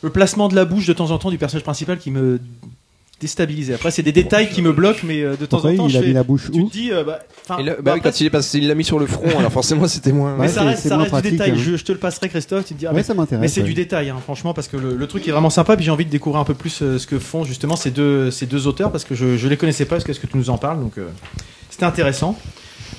le 0.02 0.10
placement 0.10 0.48
de 0.48 0.56
la 0.56 0.64
bouche 0.66 0.86
de 0.86 0.92
temps 0.92 1.10
en 1.12 1.18
temps 1.18 1.30
du 1.30 1.38
personnage 1.38 1.64
principal 1.64 1.96
qui 1.98 2.10
me 2.10 2.38
déstabilisait. 3.20 3.74
Après, 3.74 3.90
c'est 3.90 4.02
des 4.02 4.12
détails 4.12 4.48
qui 4.48 4.62
me 4.62 4.72
bloquent, 4.72 5.00
mais 5.04 5.22
euh, 5.22 5.30
de 5.32 5.44
temps 5.46 5.56
Pourquoi 5.58 5.70
en 5.72 5.76
temps, 5.76 5.86
il 5.88 5.92
je 5.92 5.98
a 5.98 6.00
fais- 6.00 6.06
mis 6.08 6.12
la 6.12 6.22
bouche 6.22 6.50
tu 6.52 6.60
où 6.60 6.68
te 6.68 6.72
dis. 6.72 6.92
euh, 6.92 7.02
bah, 7.04 7.18
enfin, 7.48 7.60
Et 7.60 7.64
là, 7.64 7.72
bah, 7.72 7.78
bah 7.82 7.92
oui, 7.94 7.98
après, 7.98 8.10
quand 8.10 8.20
il 8.20 8.26
est 8.26 8.30
passé, 8.30 8.58
il 8.58 8.68
l'a 8.68 8.74
mis 8.74 8.84
sur 8.84 8.98
le 8.98 9.06
front, 9.06 9.38
alors 9.38 9.50
forcément 9.52 9.88
c'était 9.88 10.12
moins. 10.12 10.34
mais 10.36 10.42
Ouais, 10.42 10.48
ça 10.48 10.60
c'est- 10.62 10.66
reste, 10.68 10.82
c'est 10.82 10.88
ça 10.88 10.94
moins 10.94 11.04
reste 11.04 11.14
du 11.16 11.20
pratique, 11.20 11.32
détail. 11.38 11.50
hein. 11.50 11.54
Je, 11.58 11.76
je 11.76 11.84
te 11.84 11.92
le 11.92 11.98
passerai, 11.98 12.28
Christophe. 12.28 12.64
Tu 12.66 12.74
te 12.74 12.78
dis, 12.78 12.86
ah, 12.86 12.90
Ouais, 12.90 12.96
mais- 12.96 13.02
ça 13.02 13.14
m'intéresse. 13.14 13.40
Mais 13.42 13.48
c'est 13.48 13.60
ouais. 13.62 13.66
du 13.66 13.74
détail, 13.74 14.10
hein, 14.10 14.16
franchement, 14.22 14.54
parce 14.54 14.68
que 14.68 14.76
le, 14.76 14.94
le 14.96 15.06
truc 15.06 15.26
est 15.26 15.32
vraiment 15.32 15.50
sympa. 15.50 15.74
Puis 15.76 15.84
j'ai 15.84 15.90
envie 15.90 16.04
de 16.06 16.10
découvrir 16.10 16.40
un 16.40 16.44
peu 16.44 16.54
plus 16.54 16.80
euh, 16.82 16.98
ce 16.98 17.06
que 17.06 17.18
font 17.18 17.44
justement 17.44 17.76
ces 17.76 17.90
deux, 17.90 18.30
ces 18.30 18.46
deux 18.46 18.66
auteurs, 18.66 18.92
parce 18.92 19.04
que 19.04 19.14
je, 19.14 19.36
je 19.36 19.48
les 19.48 19.56
connaissais 19.56 19.84
pas. 19.84 19.96
Est-ce 19.96 20.04
que 20.20 20.26
tu 20.26 20.36
nous 20.36 20.50
en 20.50 20.58
parles 20.58 20.78
Donc 20.80 20.98
euh, 20.98 21.08
c'était 21.70 21.84
intéressant. 21.86 22.38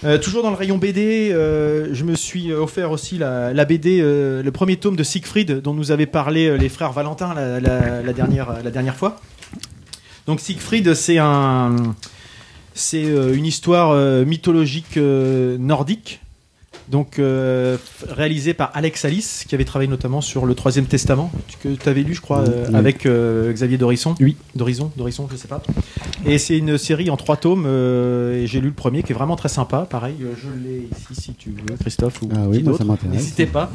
Euh, 0.05 0.17
toujours 0.17 0.43
dans 0.43 0.49
le 0.51 0.55
rayon 0.55 0.77
BD, 0.77 1.29
euh, 1.33 1.89
je 1.91 2.03
me 2.05 2.15
suis 2.15 2.53
offert 2.53 2.91
aussi 2.91 3.17
la, 3.17 3.51
la 3.53 3.65
BD, 3.65 3.99
euh, 4.01 4.41
le 4.41 4.51
premier 4.51 4.77
tome 4.77 4.95
de 4.95 5.03
Siegfried, 5.03 5.61
dont 5.61 5.73
nous 5.73 5.91
avaient 5.91 6.05
parlé 6.05 6.47
euh, 6.47 6.55
les 6.57 6.69
frères 6.69 6.93
Valentin 6.93 7.33
la, 7.33 7.59
la- 7.59 8.01
la 8.01 8.13
dernière, 8.13 8.47
la 8.63 8.71
dernière 8.71 8.95
fois. 8.95 9.19
Donc 10.29 10.41
Siegfried, 10.41 10.93
c'est 10.93 11.17
un, 11.17 11.75
c'est 12.75 13.03
euh, 13.03 13.33
une 13.35 13.47
histoire 13.47 13.89
euh, 13.89 14.25
mythologique 14.25 14.95
euh, 14.97 15.57
nordique 15.57 16.21
donc 16.87 17.17
euh, 17.17 17.77
réalisé 18.07 18.53
par 18.53 18.69
Alex 18.75 19.05
Alice, 19.05 19.43
qui 19.47 19.55
avait 19.55 19.65
travaillé 19.65 19.89
notamment 19.89 20.21
sur 20.21 20.45
le 20.45 20.53
Troisième 20.53 20.85
Testament, 20.85 21.31
que 21.63 21.69
tu 21.69 21.89
avais 21.89 22.01
lu, 22.03 22.13
je 22.13 22.21
crois, 22.21 22.43
Oui. 22.43 22.75
avec 22.75 23.07
Xavier 23.07 23.77
Dorisson. 23.77 24.13
Oui. 24.19 24.35
Dorisson, 24.55 24.91
Dorisson, 24.97 25.27
je 25.31 25.35
sais 25.35 25.47
pas. 25.47 25.61
Et 26.27 26.37
c'est 26.39 26.57
une 26.57 26.77
série 26.79 27.09
en 27.11 27.17
trois 27.17 27.37
tomes, 27.37 27.65
et 27.67 28.45
j'ai 28.47 28.59
lu 28.59 28.67
le 28.69 28.73
premier, 28.73 29.03
qui 29.03 29.11
est 29.11 29.15
vraiment 29.15 29.35
très 29.35 29.49
sympa. 29.49 29.85
Pareil, 29.89 30.15
je 30.19 30.47
l'ai 30.63 30.87
ici 30.91 31.21
si 31.21 31.33
tu 31.33 31.51
veux, 31.51 31.75
Christophe 31.79 32.23
ou 32.23 32.29
Ah 32.35 32.47
oui, 32.47 32.63
moi, 32.63 32.75
ça 32.75 32.83
m'intéresse. 32.83 33.17
N'hésitez 33.17 33.45
pas. 33.45 33.71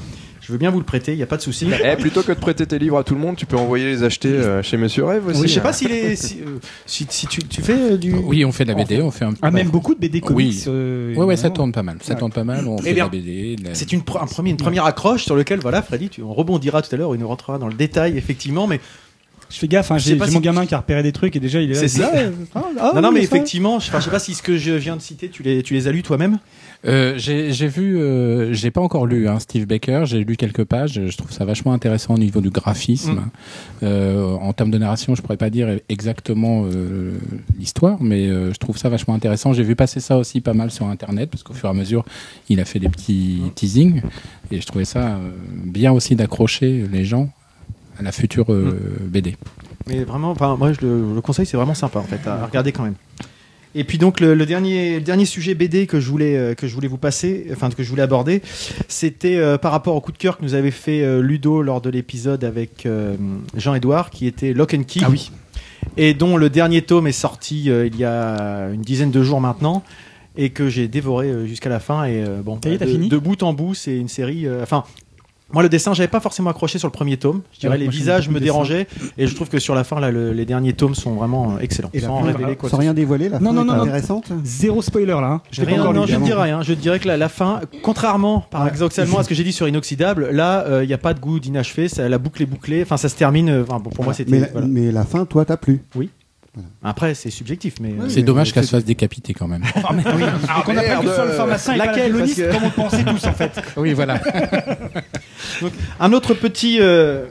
Je 0.47 0.53
veux 0.53 0.59
bien 0.59 0.71
vous 0.71 0.79
le 0.79 0.85
prêter, 0.85 1.13
il 1.13 1.17
n'y 1.17 1.23
a 1.23 1.27
pas 1.27 1.39
de 1.39 1.43
souci. 1.43 1.67
Eh, 1.83 1.97
plutôt 1.97 2.23
que 2.23 2.33
de 2.33 2.39
prêter 2.39 2.67
tes 2.67 2.79
livres 2.79 2.99
à 2.99 3.05
tout 3.05 3.15
le 3.15 3.21
monde, 3.21 3.35
tu 3.37 3.47
peux 3.47 3.57
envoyer 3.57 3.87
les 3.87 4.03
acheter 4.03 4.29
euh, 4.29 4.63
chez 4.63 4.77
Monsieur 4.77 5.05
Rêve 5.05 5.27
aussi. 5.27 5.41
Oui, 5.41 5.49
je 5.49 5.55
sais 5.55 5.61
hein. 5.61 5.63
pas 5.63 5.73
s'il 5.73 5.91
est, 5.91 6.17
si, 6.17 6.41
euh, 6.41 6.59
si, 6.85 7.07
si 7.09 7.27
tu, 7.27 7.43
tu 7.45 7.63
fais 7.63 7.73
euh, 7.93 7.97
du. 7.97 8.13
Oui, 8.13 8.45
on 8.45 8.53
fait 8.53 8.65
de 8.65 8.69
la 8.73 8.75
BD, 8.75 9.01
on 9.01 9.11
fait 9.11 9.25
un 9.25 9.33
Ah, 9.41 9.51
même 9.51 9.71
beaucoup 9.71 9.95
de 9.95 10.01
BD 10.01 10.21
comics. 10.21 10.37
Oui. 10.37 10.65
euh, 10.69 11.15
Ouais, 11.15 11.25
ouais, 11.25 11.37
ça 11.37 11.49
tourne 11.49 11.73
pas 11.73 11.83
mal. 11.83 11.97
Ça 12.03 12.13
Ouais. 12.13 12.19
tourne 12.19 12.33
pas 12.33 12.45
mal. 12.45 12.69
On 12.69 12.77
fait 12.77 12.91
de 12.91 12.95
bien, 12.95 13.05
la 13.05 13.11
BD. 13.11 13.57
de 13.57 13.65
la- 13.65 13.75
C'est 13.75 13.91
une, 13.93 14.01
un 14.01 14.27
premier, 14.27 14.51
une 14.51 14.57
première 14.59 14.85
accroche 14.85 15.25
sur 15.25 15.35
lequel, 15.35 15.61
voilà, 15.61 15.81
Freddy, 15.81 16.11
tu, 16.11 16.23
on 16.23 16.35
rebondira 16.35 16.83
tout 16.83 16.95
à 16.95 16.99
l'heure, 16.99 17.15
il 17.15 17.21
nous 17.21 17.29
rentrera 17.29 17.59
dans 17.59 17.69
le 17.69 17.75
détail, 17.75 18.19
effectivement, 18.19 18.67
mais 18.67 18.81
Je 19.51 19.59
fais 19.59 19.69
gaffe, 19.69 19.91
hein, 19.93 19.99
j'ai 19.99 20.15
si 20.15 20.19
mon 20.19 20.27
tu- 20.27 20.41
gamin 20.41 20.67
qui 20.67 20.75
a 20.75 20.79
repéré 20.79 21.03
des 21.03 21.13
trucs 21.13 21.37
et 21.37 21.41
déjà 21.41 21.61
il 21.61 21.71
est 21.71 21.75
là. 21.75 21.81
C'est 21.81 21.89
ça. 21.89 22.11
ah, 22.15 22.19
ah, 22.55 22.63
ah, 22.81 22.93
non, 22.97 23.01
non, 23.03 23.13
mais 23.13 23.23
effectivement, 23.23 23.79
je, 23.79 23.91
je 23.93 24.01
sais 24.01 24.11
pas 24.11 24.19
si 24.19 24.35
ce 24.35 24.43
que 24.43 24.57
je 24.59 24.73
viens 24.73 24.97
de 24.97 25.03
citer, 25.03 25.29
tu 25.29 25.43
les, 25.43 25.63
tu 25.63 25.75
les 25.75 25.87
as 25.89 25.93
lus 25.93 26.03
toi-même. 26.03 26.39
Euh, 26.87 27.15
j'ai 27.17 27.53
j'ai 27.53 27.67
vu, 27.67 27.99
euh, 27.99 28.53
j'ai 28.53 28.71
pas 28.71 28.81
encore 28.83 29.07
lu 29.07 29.27
hein, 29.27 29.39
Steve 29.39 29.67
Baker, 29.67 30.03
j'ai 30.05 30.23
lu 30.23 30.37
quelques 30.37 30.65
pages, 30.65 31.01
je 31.07 31.17
trouve 31.17 31.33
ça 31.33 31.45
vachement 31.47 31.73
intéressant 31.73 32.15
au 32.15 32.19
niveau 32.19 32.41
du 32.41 32.51
graphisme. 32.51 33.13
Mm. 33.13 33.31
Euh, 33.85 34.35
en 34.35 34.53
termes 34.53 34.71
de 34.71 34.79
narration, 34.79 35.15
je 35.15 35.23
pourrais 35.23 35.39
pas 35.39 35.51
dire 35.51 35.79
exactement 35.89 36.67
euh, 36.67 37.13
l'histoire, 37.59 37.99
mais 38.03 38.29
euh, 38.29 38.53
je 38.53 38.59
trouve 38.59 38.77
ça 38.77 38.89
vachement 38.91 39.15
intéressant. 39.15 39.53
J'ai 39.53 39.63
vu 39.63 39.77
passer 39.77 40.01
ça 40.01 40.19
aussi 40.19 40.41
pas 40.41 40.53
mal 40.55 40.71
sur 40.71 40.87
Internet, 40.87 41.31
parce 41.31 41.43
qu'au 41.43 41.55
fur 41.55 41.69
et 41.69 41.71
à 41.71 41.75
mesure, 41.75 42.05
il 42.49 42.61
a 42.61 42.65
fait 42.65 42.81
des 42.81 42.89
petits 42.89 43.41
teasings, 43.55 44.03
et 44.51 44.61
je 44.61 44.67
trouvais 44.67 44.85
ça 44.85 45.17
euh, 45.17 45.31
bien 45.65 45.93
aussi 45.93 46.17
d'accrocher 46.17 46.85
les 46.93 47.05
gens 47.05 47.31
à 47.99 48.03
la 48.03 48.13
future 48.13 48.53
euh, 48.53 48.79
BD. 49.07 49.37
Mais 49.87 50.05
vraiment, 50.05 50.31
enfin, 50.31 50.57
moi, 50.57 50.73
je 50.73 50.81
le, 50.85 51.15
le 51.15 51.21
conseille, 51.21 51.47
c'est 51.47 51.57
vraiment 51.57 51.75
sympa, 51.75 51.99
en 51.99 52.05
fait, 52.05 52.27
à 52.27 52.47
regarder 52.47 52.73
quand 52.73 52.83
même. 52.83 52.97
Et 53.75 53.85
puis 53.85 53.99
donc 53.99 54.21
le, 54.21 54.35
le 54.35 54.47
dernier, 54.47 54.97
le 54.97 55.01
dernier 55.01 55.25
sujet 55.25 55.55
BD 55.55 55.87
que 55.87 55.99
je 55.99 56.09
voulais 56.09 56.37
euh, 56.37 56.55
que 56.55 56.69
je 56.69 56.75
voulais 56.75 56.89
vous 56.89 56.99
passer, 56.99 57.47
enfin 57.53 57.71
que 57.71 57.83
je 57.83 57.91
voulais 57.91 58.03
aborder, 58.03 58.41
c'était 58.89 59.37
euh, 59.37 59.59
par 59.59 59.73
rapport 59.73 59.97
au 59.97 60.01
coup 60.01 60.13
de 60.13 60.19
cœur 60.19 60.39
que 60.39 60.43
nous 60.43 60.55
avait 60.55 60.71
fait 60.71 61.03
euh, 61.03 61.21
Ludo 61.21 61.61
lors 61.63 61.81
de 61.81 61.91
l'épisode 61.91 62.45
avec 62.45 62.87
Jean-Edouard, 63.57 64.11
qui 64.11 64.27
était 64.27 64.53
Lock 64.53 64.75
and 64.75 64.85
Key. 64.85 65.01
Ah 65.05 65.11
oui. 65.11 65.31
et 65.97 66.15
dont 66.15 66.37
le 66.37 66.51
dernier 66.51 66.83
tome 66.83 67.07
est 67.07 67.13
sorti 67.13 67.65
il 67.65 67.97
y 67.97 68.05
a 68.05 68.69
une 68.73 68.83
dizaine 68.83 69.11
de 69.11 69.23
jours 69.23 69.41
maintenant 69.41 69.83
et 70.37 70.51
que 70.51 70.69
j'ai 70.69 70.89
dévoré 70.89 71.47
jusqu'à 71.47 71.69
la 71.69 71.81
fin 71.81 72.05
et 72.05 72.25
bon 72.45 72.57
t'as 72.57 72.77
de, 72.77 72.87
fini 72.87 73.09
de 73.09 73.19
bout 73.19 73.43
en 73.43 73.53
bout 73.53 73.75
c'est 73.75 73.97
une 73.97 74.09
série 74.09 74.47
enfin 74.63 74.85
Moi, 75.55 75.63
le 75.63 75.69
dessin, 75.71 75.95
j'avais 75.95 76.09
pas 76.09 76.21
forcément 76.21 76.51
accroché 76.51 76.79
sur 76.79 76.89
le 76.89 76.93
premier 76.93 77.17
tome. 77.17 77.41
Je 77.53 77.61
dirais 77.61 77.73
Ouais, 77.75 77.79
les 77.79 77.89
visages 77.89 78.29
me 78.29 78.41
dérangeaient 78.41 78.87
et 79.17 79.27
je 79.27 79.35
trouve 79.35 79.49
que 79.49 79.59
sur 79.59 79.75
la 79.75 79.85
fin, 79.85 80.01
là, 80.01 80.11
le- 80.11 80.33
les 80.33 80.45
derniers 80.45 80.73
tomes 80.75 80.95
sont 80.95 81.15
vraiment 81.15 81.53
euh, 81.55 81.61
excellents. 81.61 81.91
Et 81.95 82.01
sans 82.01 82.21
révéler 82.21 82.57
quoi. 82.57 82.69
sans 82.69 82.77
rien 82.77 82.93
dévoiler, 82.93 83.29
la 83.29 83.39
Non, 83.39 83.51
fin 83.51 83.55
non, 83.55 83.63
est 83.63 83.65
non, 83.67 83.75
non. 83.77 83.83
intéressante. 83.83 84.33
Zéro 84.45 84.83
spoiler 84.83 85.07
là. 85.07 85.27
hein. 85.27 85.41
Je 85.51 85.63
Rien, 85.65 85.93
non, 85.93 86.05
je 86.07 86.17
ne 86.17 86.25
dirais 86.25 86.43
rien. 86.43 86.63
Je 86.63 86.75
dirais 86.75 86.99
que 86.99 87.09
la, 87.09 87.17
la 87.17 87.29
fin, 87.29 87.61
contrairement, 87.83 88.45
paradoxalement, 88.51 89.19
à 89.19 89.23
ce 89.23 89.29
que 89.29 89.35
j'ai 89.35 89.45
dit 89.45 89.53
sur 89.53 89.67
Inoxydable, 89.69 90.31
là, 90.33 90.65
euh, 90.67 90.85
il 90.85 90.89
n'y 90.89 90.93
a 90.95 90.99
pas 90.99 91.15
de 91.15 91.21
goût 91.21 91.39
d'inachevé. 91.41 91.89
ça- 91.89 92.09
La 92.09 92.19
boucle 92.19 92.43
est 92.43 92.47
bouclée. 92.47 92.83
Enfin, 92.83 92.97
ça 92.97 93.09
se 93.09 93.15
termine. 93.17 93.49
euh, 93.49 93.63
enfin, 93.63 93.79
bon, 93.81 93.91
pour 93.91 94.05
moi, 94.05 94.13
c'était. 94.15 94.31
mais, 94.33 94.49
voilà. 94.53 94.67
mais 94.67 94.91
la 94.93 95.05
fin, 95.05 95.25
toi, 95.25 95.45
t'as 95.45 95.57
plu. 95.57 95.81
Après, 96.83 97.15
c'est 97.15 97.31
subjectif, 97.31 97.75
mais. 97.81 97.91
euh, 97.91 98.09
C'est 98.09 98.23
dommage 98.23 98.53
qu'elle 98.53 98.65
se 98.65 98.71
fasse 98.71 98.85
décapiter 98.85 99.35
quand 99.35 99.49
même. 99.49 99.63
Ah, 99.77 99.93
mais 99.93 100.03
oui. 100.15 100.23
Donc 100.23 100.69
on 100.69 100.73
et 100.73 100.77
pas 101.77 101.77
Laquelle, 101.77 102.13
la 102.13 102.19
parce 102.19 102.31
violoniste, 102.33 102.37
que- 102.47 102.53
comme 102.53 102.63
on 102.63 102.67
le 102.67 102.73
pensait 102.73 103.05
tous 103.05 103.27
en 103.27 103.33
fait. 103.33 103.61
oui, 103.77 103.93
voilà. 103.93 104.21
Un 106.01 106.13
autre 106.13 106.35
petit, 106.35 106.79
euh, 106.81 107.27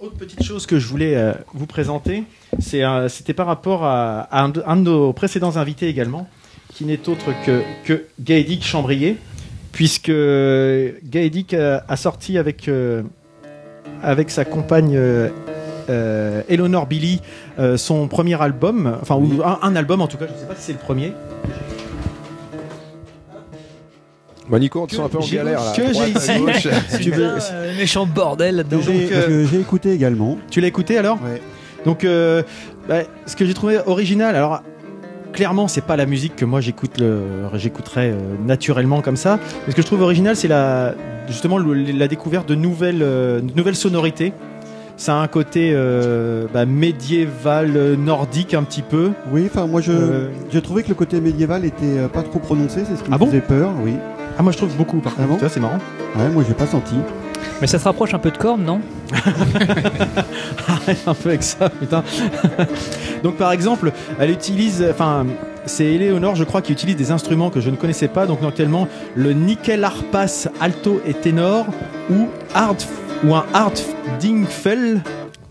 autre 0.00 0.16
petite 0.16 0.42
chose 0.42 0.66
que 0.66 0.78
je 0.78 0.86
voulais 0.88 1.14
euh, 1.16 1.32
vous 1.54 1.66
présenter, 1.66 2.24
un- 2.82 3.08
c'était 3.08 3.34
par 3.34 3.46
rapport 3.46 3.84
à, 3.84 4.20
à 4.22 4.42
un, 4.42 4.48
de, 4.48 4.62
un 4.66 4.76
de 4.76 4.82
nos 4.82 5.12
précédents 5.12 5.56
invités 5.56 5.88
également, 5.88 6.28
qui 6.74 6.84
n'est 6.84 7.08
autre 7.08 7.26
que, 7.46 7.62
que 7.84 8.04
Gaëdic 8.20 8.64
Chambrier, 8.64 9.16
puisque 9.72 10.10
Gaëdic 11.04 11.54
a, 11.54 11.84
a 11.88 11.96
sorti 11.96 12.38
avec, 12.38 12.68
euh, 12.68 13.02
avec 14.02 14.30
sa 14.30 14.44
compagne 14.44 14.94
euh, 14.96 15.28
euh, 15.90 16.42
Eleanor 16.48 16.86
Billy 16.86 17.20
euh, 17.58 17.76
son 17.76 18.06
premier 18.08 18.40
album, 18.40 18.96
enfin 19.02 19.16
ou 19.16 19.42
un, 19.44 19.58
un 19.62 19.76
album 19.76 20.00
en 20.00 20.06
tout 20.06 20.16
cas, 20.16 20.26
je 20.28 20.32
ne 20.32 20.38
sais 20.38 20.46
pas 20.46 20.54
si 20.54 20.62
c'est 20.62 20.72
le 20.72 20.78
premier. 20.78 21.12
Bah, 24.48 24.58
Nico, 24.58 24.80
on 24.80 24.86
te 24.86 24.94
sent 24.94 25.02
un 25.02 25.08
peu 25.08 25.18
en 25.18 25.22
j'ai- 25.22 25.36
galère 25.36 25.62
là. 25.62 25.72
que 25.76 25.82
j'ai 25.92 26.08
ici. 26.10 26.70
Tu 27.02 27.10
veux- 27.10 27.32
méchant 27.76 28.06
bordel 28.06 28.64
Donc, 28.68 28.82
euh, 28.88 29.44
que 29.44 29.44
j'ai 29.50 29.60
écouté 29.60 29.92
également. 29.92 30.38
Tu 30.50 30.60
l'as 30.62 30.68
écouté 30.68 30.96
alors 30.96 31.18
Ouais. 31.22 31.42
Donc, 31.84 32.04
euh, 32.04 32.42
bah, 32.88 33.00
ce 33.26 33.36
que 33.36 33.44
j'ai 33.44 33.52
trouvé 33.54 33.78
original, 33.86 34.34
alors 34.34 34.62
clairement, 35.34 35.68
c'est 35.68 35.84
pas 35.84 35.96
la 35.96 36.06
musique 36.06 36.34
que 36.34 36.46
moi 36.46 36.60
j'écoute, 36.62 36.98
le, 36.98 37.20
j'écouterais 37.54 38.10
euh, 38.10 38.16
naturellement 38.46 39.02
comme 39.02 39.16
ça. 39.16 39.38
Mais 39.66 39.72
ce 39.72 39.76
que 39.76 39.82
je 39.82 39.86
trouve 39.86 40.00
original, 40.00 40.34
c'est 40.34 40.48
la, 40.48 40.94
justement 41.28 41.58
le- 41.58 41.74
la 41.74 42.08
découverte 42.08 42.48
de 42.48 42.54
nouvelles, 42.54 43.02
euh, 43.02 43.40
de 43.40 43.52
nouvelles 43.54 43.76
sonorités. 43.76 44.32
Ça 44.98 45.14
a 45.16 45.22
un 45.22 45.28
côté 45.28 45.70
euh, 45.72 46.46
bah, 46.52 46.66
médiéval, 46.66 47.72
euh, 47.76 47.94
nordique 47.96 48.52
un 48.52 48.64
petit 48.64 48.82
peu. 48.82 49.12
Oui, 49.30 49.48
enfin, 49.50 49.66
moi, 49.68 49.80
je, 49.80 49.92
Euh, 49.92 50.28
j'ai 50.50 50.60
trouvé 50.60 50.82
que 50.82 50.88
le 50.88 50.96
côté 50.96 51.20
médiéval 51.20 51.64
était 51.64 51.84
euh, 51.98 52.08
pas 52.08 52.22
trop 52.22 52.40
prononcé, 52.40 52.80
c'est 52.84 52.96
ce 52.96 53.02
qui 53.04 53.08
me 53.10 53.14
Ah 53.14 53.18
bon? 53.18 53.26
faisait 53.26 53.40
peur, 53.40 53.70
oui. 53.82 53.94
Ah, 54.36 54.42
moi 54.42 54.50
je 54.52 54.56
trouve 54.58 54.74
beaucoup 54.76 54.98
par 54.98 55.12
Ah 55.16 55.22
contre. 55.22 55.28
bon? 55.28 55.34
Tu 55.36 55.40
vois, 55.40 55.48
c'est 55.48 55.60
marrant. 55.60 55.78
Ouais, 56.16 56.28
moi, 56.28 56.44
j'ai 56.46 56.54
pas 56.54 56.66
senti. 56.66 56.96
Mais 57.60 57.66
ça 57.68 57.78
se 57.78 57.84
rapproche 57.84 58.12
un 58.14 58.18
peu 58.18 58.30
de 58.32 58.36
corne, 58.38 58.64
non? 58.64 58.80
Arrête 60.68 60.98
un 61.06 61.14
peu 61.14 61.28
avec 61.30 61.42
ça, 61.42 61.68
putain. 61.70 62.02
Donc 63.22 63.36
par 63.36 63.52
exemple, 63.52 63.92
elle 64.18 64.30
utilise, 64.30 64.84
enfin, 64.90 65.26
c'est 65.68 65.84
Eleonore, 65.84 66.34
je 66.34 66.44
crois, 66.44 66.62
qui 66.62 66.72
utilise 66.72 66.96
des 66.96 67.10
instruments 67.12 67.50
que 67.50 67.60
je 67.60 67.70
ne 67.70 67.76
connaissais 67.76 68.08
pas, 68.08 68.26
donc 68.26 68.42
notamment 68.42 68.88
le 69.14 69.32
nickel 69.32 69.84
arpas 69.84 70.48
alto 70.60 71.00
et 71.06 71.14
ténor 71.14 71.66
ou 72.10 72.26
hard 72.54 72.82
ou 73.24 73.34
un 73.34 73.44
hard 73.54 73.78
dingfell. 74.20 75.00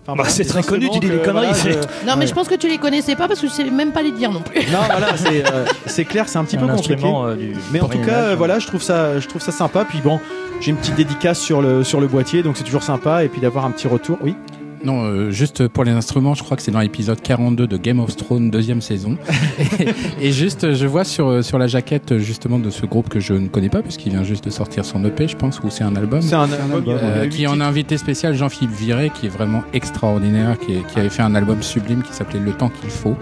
Enfin, 0.10 0.24
Bah, 0.24 0.30
c'est 0.30 0.46
très 0.46 0.64
connu, 0.64 0.90
tu 0.90 1.00
dis 1.00 1.10
des 1.10 1.18
conneries, 1.18 1.48
voilà, 1.52 1.76
Non, 2.06 2.14
mais 2.16 2.22
Ouais. 2.22 2.28
je 2.28 2.34
pense 2.34 2.48
que 2.48 2.56
tu 2.56 2.70
les 2.70 2.78
connaissais 2.78 3.16
pas 3.16 3.28
parce 3.28 3.42
que 3.42 3.48
je 3.48 3.52
sais 3.52 3.64
même 3.66 3.92
pas 3.92 4.02
les 4.02 4.12
dire 4.14 4.32
non 4.32 4.40
plus. 4.42 4.62
Non, 4.72 4.80
voilà, 4.90 5.08
c'est 5.18 5.44
euh, 5.46 6.04
clair, 6.06 6.30
c'est 6.30 6.38
un 6.38 6.46
petit 6.46 6.56
peu 6.58 6.64
un 6.64 6.76
compliqué. 6.76 7.04
euh, 7.06 7.36
du 7.36 7.54
Mais 7.74 7.82
en 7.82 7.90
tout 7.90 8.00
cas, 8.00 8.12
euh, 8.30 8.36
voilà, 8.38 8.60
je 8.60 8.68
trouve 8.68 8.82
ça, 8.82 9.20
je 9.20 9.28
trouve 9.28 9.42
ça 9.42 9.52
sympa. 9.52 9.84
Puis 9.84 10.00
bon, 10.02 10.20
j'ai 10.62 10.72
une 10.72 10.78
petite 10.78 10.96
dédicace 10.96 11.40
sur 11.40 11.62
le 11.62 11.84
sur 11.84 12.00
le 12.00 12.08
boîtier, 12.08 12.42
donc 12.42 12.56
c'est 12.56 12.64
toujours 12.64 12.84
sympa. 12.84 13.26
Et 13.26 13.28
puis 13.28 13.42
d'avoir 13.42 13.66
un 13.66 13.72
petit 13.72 13.88
retour. 13.90 14.18
Oui. 14.22 14.36
Non, 14.84 15.04
euh, 15.04 15.32
juste 15.32 15.68
pour 15.68 15.84
les 15.84 15.92
instruments, 15.92 16.34
je 16.36 16.44
crois 16.44 16.56
que 16.56 16.64
c'est 16.64 16.72
dans 16.72 16.80
l'épisode 16.80 17.20
42 17.22 17.66
de 17.68 17.78
Game 17.78 18.00
of 18.00 18.16
Thrones, 18.16 18.52
deuxième 18.52 18.82
saison. 18.82 19.18
et, 19.80 20.28
et 20.28 20.32
juste, 20.32 20.74
je 20.74 20.86
vois 20.86 21.04
sur, 21.04 21.28
euh, 21.28 21.42
sur 21.42 21.58
la 21.58 21.68
jaquette 21.68 22.12
euh, 22.12 22.20
justement 22.20 22.60
de 22.60 22.70
ce 22.70 22.86
groupe 22.86 23.10
que 23.10 23.20
je 23.20 23.34
ne 23.34 23.48
connais 23.48 23.70
pas, 23.70 23.82
puisqu'il 23.82 24.12
vient 24.12 24.24
juste 24.24 24.46
de 24.46 24.50
sortir 24.52 24.86
son 24.86 25.04
EP, 25.06 25.28
je 25.28 25.36
pense, 25.36 25.60
ou 25.64 25.70
c'est 25.70 25.84
un 25.84 25.96
album. 25.96 26.22
C'est 26.22 26.36
un, 26.36 26.42
un 26.42 26.72
album, 26.76 26.84
Euh, 27.02 27.28
qui 27.28 27.48
en 27.48 27.60
a 27.60 27.66
invité 27.66 27.98
spécial 27.98 28.36
Jean-Philippe 28.36 28.76
Viré, 28.76 29.12
qui 29.14 29.26
est 29.26 29.30
vraiment 29.30 29.64
extraordinaire, 29.74 30.58
qui, 30.60 30.74
est- 30.76 30.88
qui 30.88 31.00
avait 31.00 31.10
fait 31.10 31.24
un 31.24 31.34
album 31.36 31.62
sublime 31.64 32.04
qui 32.04 32.14
s'appelait 32.14 32.40
Le 32.40 32.54
temps 32.54 32.70
qu'il 32.70 32.90
faut. 32.92 33.16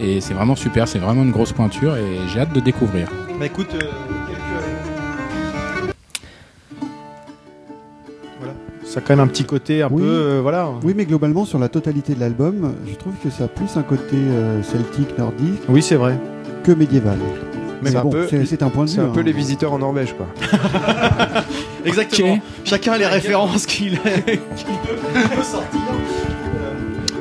Et 0.00 0.20
c'est 0.20 0.34
vraiment 0.34 0.56
super, 0.56 0.88
c'est 0.88 0.98
vraiment 0.98 1.22
une 1.22 1.30
grosse 1.30 1.52
pointure 1.52 1.96
et 1.96 2.02
j'ai 2.32 2.40
hâte 2.40 2.52
de 2.54 2.60
découvrir. 2.60 3.08
Bah 3.38 3.46
écoute, 3.46 3.68
Ça 8.94 9.00
a 9.00 9.02
quand 9.02 9.16
même 9.16 9.24
un 9.24 9.26
petit 9.26 9.42
côté 9.44 9.82
un 9.82 9.88
Oui. 9.90 10.02
peu, 10.02 10.08
euh, 10.08 10.38
voilà. 10.40 10.68
Oui, 10.84 10.94
mais 10.96 11.04
globalement, 11.04 11.44
sur 11.44 11.58
la 11.58 11.68
totalité 11.68 12.14
de 12.14 12.20
l'album, 12.20 12.74
je 12.88 12.94
trouve 12.94 13.14
que 13.24 13.28
ça 13.28 13.44
a 13.44 13.48
plus 13.48 13.76
un 13.76 13.82
côté 13.82 14.14
euh, 14.14 14.62
celtique, 14.62 15.18
nordique 15.18 15.60
Oui, 15.68 15.82
c'est 15.82 15.96
vrai. 15.96 16.16
que 16.62 16.70
médiéval. 16.70 17.18
Mais 17.82 17.90
c'est 17.90 17.96
un 17.96 18.02
bon, 18.02 18.10
peu- 18.10 18.28
c'est 18.30 18.46
c'est 18.46 18.62
un 18.62 18.68
point 18.70 18.84
de 18.84 18.90
vue. 18.90 18.94
C'est 18.94 19.02
un 19.02 19.06
peu 19.08 19.18
hein. 19.18 19.24
les 19.24 19.32
visiteurs 19.32 19.72
en 19.72 19.80
Norvège, 19.80 20.14
quoi. 20.14 20.26
Exactement. 21.84 22.38
Chacun 22.64 22.92
a 22.92 22.98
les 22.98 23.06
références 23.06 23.66
qu'il 23.66 23.98
peut 24.00 25.42
sortir. 25.42 25.80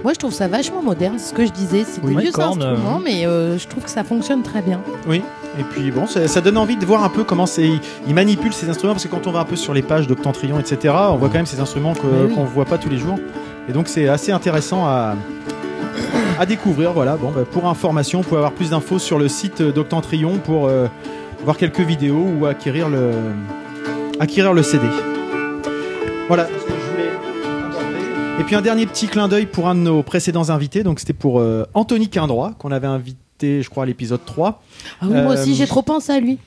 Moi, 0.03 0.13
je 0.13 0.19
trouve 0.19 0.33
ça 0.33 0.47
vachement 0.47 0.83
moderne, 0.83 1.15
c'est 1.17 1.29
ce 1.29 1.33
que 1.33 1.45
je 1.45 1.51
disais. 1.51 1.85
C'est 1.89 2.01
Oui, 2.03 2.13
des 2.15 2.21
vieux 2.21 2.39
instruments, 2.39 2.97
euh, 2.97 3.03
mais 3.03 3.25
euh, 3.25 3.57
je 3.57 3.67
trouve 3.67 3.83
que 3.83 3.89
ça 3.89 4.03
fonctionne 4.03 4.43
très 4.43 4.61
bien. 4.61 4.79
Oui. 5.07 5.21
Et 5.59 5.63
puis 5.63 5.91
bon, 5.91 6.07
ça, 6.07 6.27
ça 6.27 6.41
donne 6.41 6.57
envie 6.57 6.77
de 6.77 6.85
voir 6.85 7.03
un 7.03 7.09
peu 7.09 7.23
comment 7.23 7.45
c'est. 7.45 7.69
Il 8.07 8.15
manipule 8.15 8.53
ces 8.53 8.69
instruments 8.69 8.93
parce 8.93 9.05
que 9.05 9.09
quand 9.09 9.27
on 9.27 9.31
va 9.31 9.39
un 9.39 9.45
peu 9.45 9.55
sur 9.55 9.73
les 9.73 9.83
pages 9.83 10.07
d'Octantrion, 10.07 10.59
etc., 10.59 10.93
on 11.09 11.17
voit 11.17 11.29
quand 11.29 11.35
même 11.35 11.45
ces 11.45 11.59
instruments 11.59 11.93
qu'on 11.93 12.43
voit 12.43 12.65
pas 12.65 12.77
tous 12.77 12.89
les 12.89 12.97
jours. 12.97 13.19
Et 13.69 13.71
donc 13.71 13.87
c'est 13.87 14.07
assez 14.07 14.31
intéressant 14.31 14.85
à, 14.85 15.15
à 16.39 16.45
découvrir. 16.45 16.93
Voilà. 16.93 17.17
Bon, 17.17 17.31
bah, 17.31 17.43
pour 17.49 17.67
information, 17.67 18.21
vous 18.21 18.27
pouvez 18.27 18.37
avoir 18.37 18.53
plus 18.53 18.71
d'infos 18.71 18.99
sur 18.99 19.19
le 19.19 19.27
site 19.27 19.61
d'Octantrion 19.61 20.37
pour 20.37 20.67
euh, 20.67 20.87
voir 21.43 21.57
quelques 21.57 21.81
vidéos 21.81 22.25
ou 22.39 22.45
acquérir 22.45 22.89
le 22.89 23.11
acquérir 24.19 24.53
le 24.53 24.63
CD. 24.63 24.85
Voilà. 26.27 26.47
Et 28.39 28.43
puis 28.43 28.55
un 28.55 28.61
dernier 28.61 28.87
petit 28.87 29.07
clin 29.07 29.27
d'œil 29.27 29.45
pour 29.45 29.67
un 29.67 29.75
de 29.75 29.81
nos 29.81 30.01
précédents 30.01 30.49
invités. 30.49 30.83
Donc 30.83 30.99
c'était 30.99 31.13
pour 31.13 31.39
euh, 31.39 31.65
Anthony 31.73 32.09
Quindroit 32.09 32.53
qu'on 32.57 32.71
avait 32.71 32.87
invité, 32.87 33.17
je 33.61 33.69
crois, 33.69 33.83
à 33.83 33.85
l'épisode 33.85 34.23
3. 34.25 34.61
Ah 35.01 35.05
oui, 35.05 35.09
moi 35.13 35.21
Euh, 35.21 35.41
aussi, 35.41 35.55
j'ai 35.55 35.67
trop 35.67 35.81
pensé 35.81 36.11
à 36.11 36.19
lui. 36.19 36.37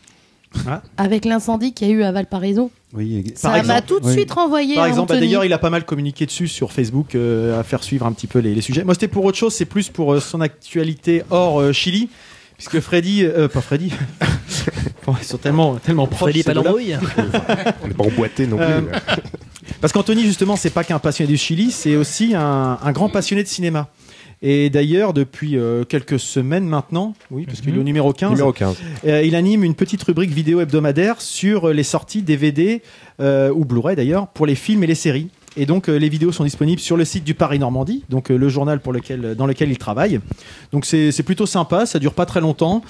Ah. 0.66 0.80
Avec 0.96 1.24
l'incendie 1.24 1.72
qu'il 1.74 1.88
y 1.88 1.90
a 1.90 1.94
eu 1.94 2.02
à 2.02 2.12
Valparaiso. 2.12 2.70
Oui, 2.94 3.24
Ça 3.34 3.62
m'a 3.62 3.82
tout 3.82 4.00
de 4.00 4.06
Oui. 4.06 4.12
suite 4.12 4.30
renvoyé 4.32 4.76
Par 4.76 4.84
à 4.84 4.88
exemple, 4.88 5.12
bah, 5.12 5.20
d'ailleurs, 5.20 5.44
il 5.44 5.52
a 5.52 5.58
pas 5.58 5.68
mal 5.70 5.84
communiqué 5.84 6.24
dessus 6.24 6.48
sur 6.48 6.72
Facebook, 6.72 7.14
euh, 7.14 7.58
à 7.60 7.62
faire 7.62 7.82
suivre 7.82 8.06
un 8.06 8.12
petit 8.12 8.26
peu 8.26 8.38
les, 8.38 8.54
les 8.54 8.60
sujets. 8.62 8.84
Moi, 8.84 8.94
c'était 8.94 9.08
pour 9.08 9.24
autre 9.24 9.36
chose, 9.36 9.52
c'est 9.54 9.66
plus 9.66 9.88
pour 9.90 10.14
euh, 10.14 10.20
son 10.20 10.40
actualité 10.40 11.22
hors 11.30 11.60
euh, 11.60 11.72
Chili, 11.72 12.08
puisque 12.56 12.80
Freddy, 12.80 13.24
euh, 13.24 13.48
pas 13.48 13.60
Freddy, 13.60 13.92
Bon, 15.06 15.14
ils 15.20 15.24
sont 15.26 15.36
tellement, 15.36 15.76
tellement 15.76 16.06
proches. 16.06 16.30
Freddy 16.32 16.42
ces 16.42 16.52
deux-là. 16.54 16.62
Palambrouille 16.62 16.96
On 17.82 17.88
n'est 17.88 17.94
pas 17.94 18.04
emboîté 18.04 18.46
non 18.46 18.56
plus. 18.56 18.64
Euh, 18.66 18.80
Parce 19.80 19.92
qu'Anthony, 19.92 20.22
justement, 20.24 20.56
c'est 20.56 20.70
pas 20.70 20.82
qu'un 20.84 20.98
passionné 20.98 21.28
du 21.30 21.36
Chili, 21.36 21.70
c'est 21.70 21.96
aussi 21.96 22.34
un, 22.34 22.78
un 22.82 22.92
grand 22.92 23.08
passionné 23.08 23.42
de 23.42 23.48
cinéma. 23.48 23.88
Et 24.42 24.68
d'ailleurs, 24.70 25.14
depuis 25.14 25.56
euh, 25.56 25.84
quelques 25.84 26.20
semaines 26.20 26.66
maintenant, 26.66 27.14
oui, 27.30 27.46
parce 27.46 27.60
qu'il 27.62 27.74
est 27.74 27.78
au 27.78 27.82
numéro 27.82 28.12
15, 28.12 28.30
Numéro 28.30 28.52
15. 28.52 28.76
euh, 29.06 29.22
il 29.22 29.34
anime 29.34 29.64
une 29.64 29.74
petite 29.74 30.02
rubrique 30.02 30.30
vidéo 30.30 30.60
hebdomadaire 30.60 31.20
sur 31.22 31.68
euh, 31.68 31.72
les 31.72 31.82
sorties 31.82 32.22
DVD 32.22 32.82
euh, 33.20 33.50
ou 33.50 33.64
Blu-ray 33.64 33.96
d'ailleurs 33.96 34.28
pour 34.28 34.44
les 34.46 34.54
films 34.54 34.84
et 34.84 34.86
les 34.86 34.94
séries. 34.94 35.30
Et 35.56 35.64
donc 35.66 35.88
euh, 35.88 35.96
les 35.96 36.08
vidéos 36.08 36.32
sont 36.32 36.44
disponibles 36.44 36.80
sur 36.80 36.96
le 36.96 37.04
site 37.04 37.24
du 37.24 37.34
Paris 37.34 37.58
Normandie, 37.58 38.04
donc 38.10 38.30
euh, 38.30 38.36
le 38.36 38.48
journal 38.48 38.80
pour 38.80 38.92
lequel, 38.92 39.34
dans 39.36 39.46
lequel 39.46 39.70
il 39.70 39.78
travaille. 39.78 40.20
Donc 40.72 40.84
c'est 40.84 41.22
plutôt 41.24 41.46
sympa, 41.46 41.86
ça 41.86 41.98
dure 41.98 42.12
pas 42.14 42.26
très 42.26 42.40
longtemps. 42.40 42.82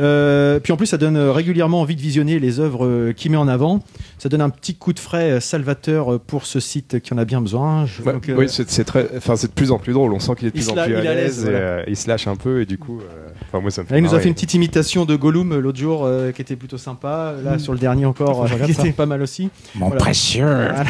Euh, 0.00 0.60
puis 0.60 0.72
en 0.72 0.76
plus 0.76 0.86
ça 0.86 0.98
donne 0.98 1.16
euh, 1.16 1.32
régulièrement 1.32 1.80
envie 1.80 1.96
de 1.96 2.00
visionner 2.00 2.38
les 2.38 2.60
œuvres 2.60 2.84
euh, 2.86 3.12
qu'il 3.12 3.30
met 3.30 3.36
en 3.36 3.48
avant. 3.48 3.82
Ça 4.18 4.28
donne 4.28 4.42
un 4.42 4.50
petit 4.50 4.74
coup 4.74 4.92
de 4.92 4.98
frais 4.98 5.30
euh, 5.32 5.40
salvateur 5.40 6.12
euh, 6.14 6.18
pour 6.24 6.44
ce 6.46 6.60
site 6.60 7.00
qui 7.00 7.14
en 7.14 7.18
a 7.18 7.24
bien 7.24 7.40
besoin. 7.40 7.86
Je- 7.86 8.02
Ouais, 8.02 8.12
donc, 8.14 8.28
euh, 8.28 8.36
oui, 8.36 8.46
c'est 8.48 8.84
très, 8.84 9.08
enfin 9.16 9.36
c'est 9.36 9.48
de 9.48 9.52
plus 9.52 9.70
en 9.72 9.78
plus 9.78 9.92
drôle. 9.92 10.12
On 10.12 10.18
sent 10.20 10.32
qu'il 10.38 10.46
est 10.48 10.50
de 10.50 10.54
plus 10.56 10.68
en 10.70 10.74
plus 10.74 10.80
à 10.94 11.14
l'aise, 11.14 11.42
voilà. 11.42 11.58
euh, 11.58 11.82
il 11.86 11.96
se 11.96 12.08
lâche 12.08 12.26
un 12.26 12.36
peu 12.36 12.60
et 12.62 12.66
du 12.66 12.78
coup, 12.78 12.98
euh, 13.00 13.28
enfin 13.48 13.60
moi 13.60 13.70
ça 13.70 13.82
me 13.82 13.86
fait. 13.86 13.94
Là, 13.94 13.98
il 13.98 14.04
nous 14.04 14.14
a 14.14 14.20
fait 14.20 14.28
une 14.28 14.34
petite 14.34 14.54
imitation 14.54 15.04
de 15.04 15.16
Gollum 15.16 15.52
euh, 15.52 15.60
l'autre 15.60 15.78
jour 15.78 16.04
euh, 16.04 16.32
qui 16.32 16.42
était 16.42 16.56
plutôt 16.56 16.78
sympa. 16.78 17.34
Là, 17.44 17.58
sur 17.58 17.72
le 17.72 17.78
dernier 17.78 18.04
encore, 18.06 18.44
euh, 18.44 18.48
qui 18.66 18.72
était 18.72 18.92
pas 18.92 19.06
mal 19.06 19.22
aussi. 19.22 19.50
Mon 19.74 19.86
Voilà. 19.88 20.00
précieux 20.02 20.44
Voilà, 20.44 20.84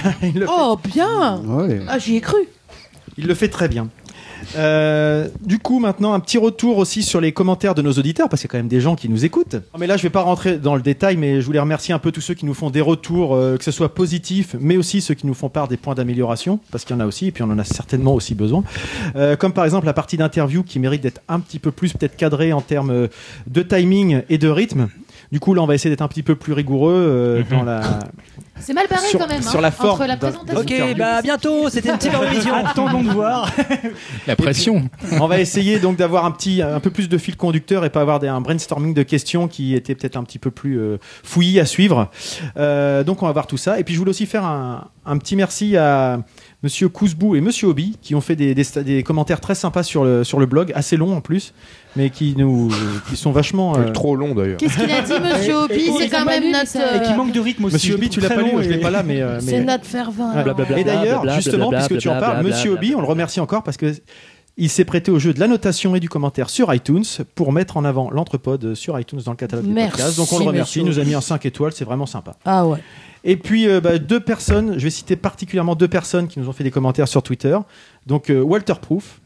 Oh, 0.49 0.78
bien 0.92 1.20
Ouais. 1.21 1.81
Ah, 1.89 1.99
j'y 1.99 2.17
ai 2.17 2.21
cru. 2.21 2.39
il 3.19 3.27
le 3.27 3.35
fait 3.35 3.49
très 3.49 3.69
bien. 3.69 3.89
Euh, 4.57 5.29
du 5.43 5.59
coup, 5.59 5.79
maintenant, 5.79 6.12
un 6.12 6.21
petit 6.21 6.39
retour 6.39 6.79
aussi 6.79 7.03
sur 7.03 7.21
les 7.21 7.33
commentaires 7.33 7.75
de 7.75 7.83
nos 7.83 7.93
auditeurs, 7.93 8.29
parce 8.29 8.43
qu'il 8.43 8.49
y 8.49 8.50
a 8.50 8.53
quand 8.53 8.59
même 8.59 8.69
des 8.69 8.81
gens 8.81 8.97
qui 8.97 9.09
nous 9.09 9.25
écoutent. 9.25 9.55
Non, 9.55 9.79
mais 9.79 9.87
là, 9.87 9.97
je 9.97 10.03
vais 10.03 10.11
pas 10.11 10.23
rentrer 10.23 10.59
dans 10.59 10.75
le 10.75 10.83
détail, 10.83 11.17
mais 11.17 11.41
je 11.41 11.47
voulais 11.47 11.61
remercier 11.61 11.95
un 11.95 11.99
peu 11.99 12.12
tous 12.12 12.21
ceux 12.21 12.35
qui 12.35 12.47
nous 12.47 12.55
font 12.55 12.71
des 12.71 12.81
retours, 12.81 13.35
euh, 13.35 13.57
que 13.57 13.65
ce 13.65 13.71
soit 13.71 13.95
positifs, 13.95 14.57
mais 14.59 14.77
aussi 14.77 15.00
ceux 15.00 15.15
qui 15.15 15.27
nous 15.27 15.35
font 15.35 15.49
part 15.49 15.69
des 15.69 15.77
points 15.77 15.95
d'amélioration, 15.95 16.61
parce 16.71 16.85
qu'il 16.85 16.97
y 16.97 16.99
en 16.99 17.00
a 17.00 17.07
aussi, 17.07 17.27
et 17.27 17.33
puis 17.33 17.43
on 17.43 17.50
en 17.50 17.59
a 17.59 17.65
certainement 17.65 18.15
aussi 18.15 18.35
besoin. 18.35 18.65
Euh, 19.17 19.37
comme 19.37 19.53
par 19.53 19.65
exemple 19.65 19.87
la 19.87 19.93
partie 19.93 20.17
d'interview 20.17 20.62
qui 20.62 20.79
mérite 20.79 21.03
d'être 21.03 21.21
un 21.29 21.41
petit 21.41 21.59
peu 21.59 21.71
plus 21.71 21.93
peut-être 21.93 22.17
cadrée 22.17 22.53
en 22.53 22.61
termes 22.61 23.09
de 23.47 23.62
timing 23.62 24.23
et 24.29 24.39
de 24.39 24.49
rythme. 24.49 24.89
Du 25.32 25.38
coup, 25.38 25.54
là, 25.54 25.62
on 25.62 25.66
va 25.66 25.75
essayer 25.76 25.90
d'être 25.90 26.02
un 26.02 26.08
petit 26.08 26.22
peu 26.25 26.34
plus 26.34 26.52
rigoureux 26.52 26.92
euh, 26.92 27.42
dans 27.50 27.62
la 27.62 27.80
C'est 28.58 28.75
mal 28.75 28.87
barré 28.90 29.06
Sur- 29.06 29.18
quand 29.20 29.28
même. 29.28 29.42
sur 29.42 29.58
hein, 29.58 29.62
la 29.62 29.70
forme 29.70 29.90
Entre 29.92 30.06
la 30.06 30.16
d'un- 30.16 30.30
présentation. 30.32 30.87
Ok, 30.90 30.96
bah 30.99 31.14
à 31.16 31.22
bientôt, 31.22 31.70
c'était 31.70 31.88
une 31.88 31.96
petite 31.96 32.12
émission. 32.32 32.52
Attendons 32.54 33.02
de 33.02 33.08
voir. 33.08 33.50
La 34.26 34.37
pression. 34.37 34.90
On 35.18 35.26
va 35.28 35.40
essayer 35.40 35.78
donc 35.78 35.96
d'avoir 35.96 36.26
un 36.26 36.30
petit, 36.30 36.60
un 36.60 36.78
peu 36.80 36.90
plus 36.90 37.08
de 37.08 37.16
fil 37.16 37.37
conducteur 37.38 37.87
et 37.87 37.90
pas 37.90 38.02
avoir 38.02 38.18
des- 38.18 38.28
un 38.28 38.40
brainstorming 38.42 38.92
de 38.92 39.02
questions 39.02 39.49
qui 39.49 39.75
était 39.75 39.94
peut-être 39.94 40.16
un 40.16 40.25
petit 40.25 40.38
peu 40.38 40.50
plus 40.50 40.78
euh, 40.78 40.99
fouillis 41.22 41.58
à 41.58 41.64
suivre. 41.64 42.10
Euh, 42.58 43.02
donc 43.02 43.22
on 43.22 43.26
va 43.26 43.32
voir 43.32 43.46
tout 43.46 43.56
ça. 43.56 43.78
Et 43.80 43.84
puis 43.84 43.94
je 43.94 43.99
voulais 43.99 44.10
aussi 44.10 44.26
faire 44.26 44.44
un, 44.44 44.88
un 45.06 45.16
petit 45.16 45.37
merci 45.37 45.78
à 45.78 46.20
Monsieur 46.62 46.90
Kouzbou 46.90 47.37
et 47.37 47.40
Monsieur 47.40 47.68
Obi 47.68 47.96
qui 48.02 48.14
ont 48.14 48.20
fait 48.20 48.37
des, 48.37 48.54
des 48.54 48.64
des 48.84 49.02
commentaires 49.02 49.40
très 49.40 49.54
sympas 49.54 49.82
sur 49.84 50.04
le, 50.04 50.22
sur 50.22 50.38
le 50.38 50.44
blog, 50.44 50.70
assez 50.75 50.99
longs 50.99 51.16
en 51.16 51.22
plus, 51.22 51.54
mais 51.97 52.11
qui 52.11 52.35
nous, 52.37 52.70
qui 53.09 53.16
sont 53.16 53.32
vachement. 53.32 53.76
euh, 53.76 53.90
Trop 53.92 54.16
long 54.16 54.35
d'ailleurs. 54.35 54.59
Qu'est-ce 54.59 54.76
qu'il 54.78 54.90
a 54.90 55.00
dit, 55.02 55.12
monsieur 55.20 55.56
Obi 55.56 55.75
Et- 55.75 55.90
C'est 55.99 56.09
quand 56.09 56.25
même 56.25 56.50
notre. 56.52 56.76
Et 56.76 57.02
qui 57.02 57.12
euh, 57.12 57.16
manque 57.16 57.32
de 57.32 57.40
rythme 57.40 57.64
aussi. 57.64 57.75
Monsieur 57.75 57.97
le 57.97 58.09
tu 58.09 58.20
l'as 58.20 58.28
pas 58.28 58.42
lu, 58.42 58.52
long 58.52 58.62
je 58.62 58.68
l'ai 58.68 58.78
pas 58.78 58.90
là, 58.90 59.02
mais. 59.02 59.20
euh, 59.20 59.40
mais- 59.42 59.50
C'est 59.50 59.64
notre 59.64 59.85
fervent. 59.85 60.32
Ouais. 60.35 60.80
Et 60.80 60.85
d'ailleurs, 60.85 61.28
justement, 61.35 61.70
puisque 61.70 61.99
tu 61.99 62.09
en 62.09 62.18
parles, 62.18 62.44
Monsieur 62.44 62.73
Obi, 62.73 62.94
on 62.97 63.00
le 63.00 63.06
remercie 63.06 63.40
encore 63.40 63.62
parce 63.62 63.76
que 63.76 63.94
il 64.56 64.68
s'est 64.68 64.85
prêté 64.85 65.11
au 65.11 65.18
jeu 65.18 65.32
de 65.32 65.40
la 65.40 65.49
notation 65.49 65.94
et 65.97 66.00
du 66.00 66.09
commentaire 66.11 66.50
sur 66.50 66.75
iTunes 66.75 67.04
pour 67.35 67.50
mettre 67.52 67.76
en 67.78 67.85
avant 67.85 68.11
l'entrepode 68.11 68.75
sur 68.75 68.99
iTunes 69.00 69.20
dans 69.25 69.30
le 69.30 69.37
catalogue 69.37 69.64
des 69.64 69.73
Merci, 69.73 69.92
podcasts. 69.92 70.16
Donc 70.18 70.32
on 70.32 70.38
le 70.38 70.44
remercie, 70.44 70.80
il 70.80 70.85
nous 70.85 70.99
a 70.99 71.04
mis 71.04 71.14
un 71.14 71.20
5 71.23 71.47
étoiles, 71.47 71.73
c'est 71.73 71.85
vraiment 71.87 72.04
sympa. 72.04 72.32
Ah 72.44 72.66
ouais. 72.66 72.78
Et 73.25 73.37
puis 73.37 73.68
euh, 73.68 73.80
bah, 73.80 73.97
deux 73.99 74.20
personnes, 74.20 74.75
je 74.76 74.85
vais 74.85 74.90
citer 74.90 75.16
particulièrement 75.16 75.76
deux 75.76 75.88
personnes 75.88 76.26
qui 76.28 76.38
nous 76.40 76.49
ont 76.49 76.52
fait 76.52 76.64
des 76.64 76.70
commentaires 76.70 77.09
sur 77.09 77.23
Twitter. 77.23 77.56
Donc 78.06 78.28
euh, 78.28 78.40
Walter 78.42 78.75
Proof 78.82 79.20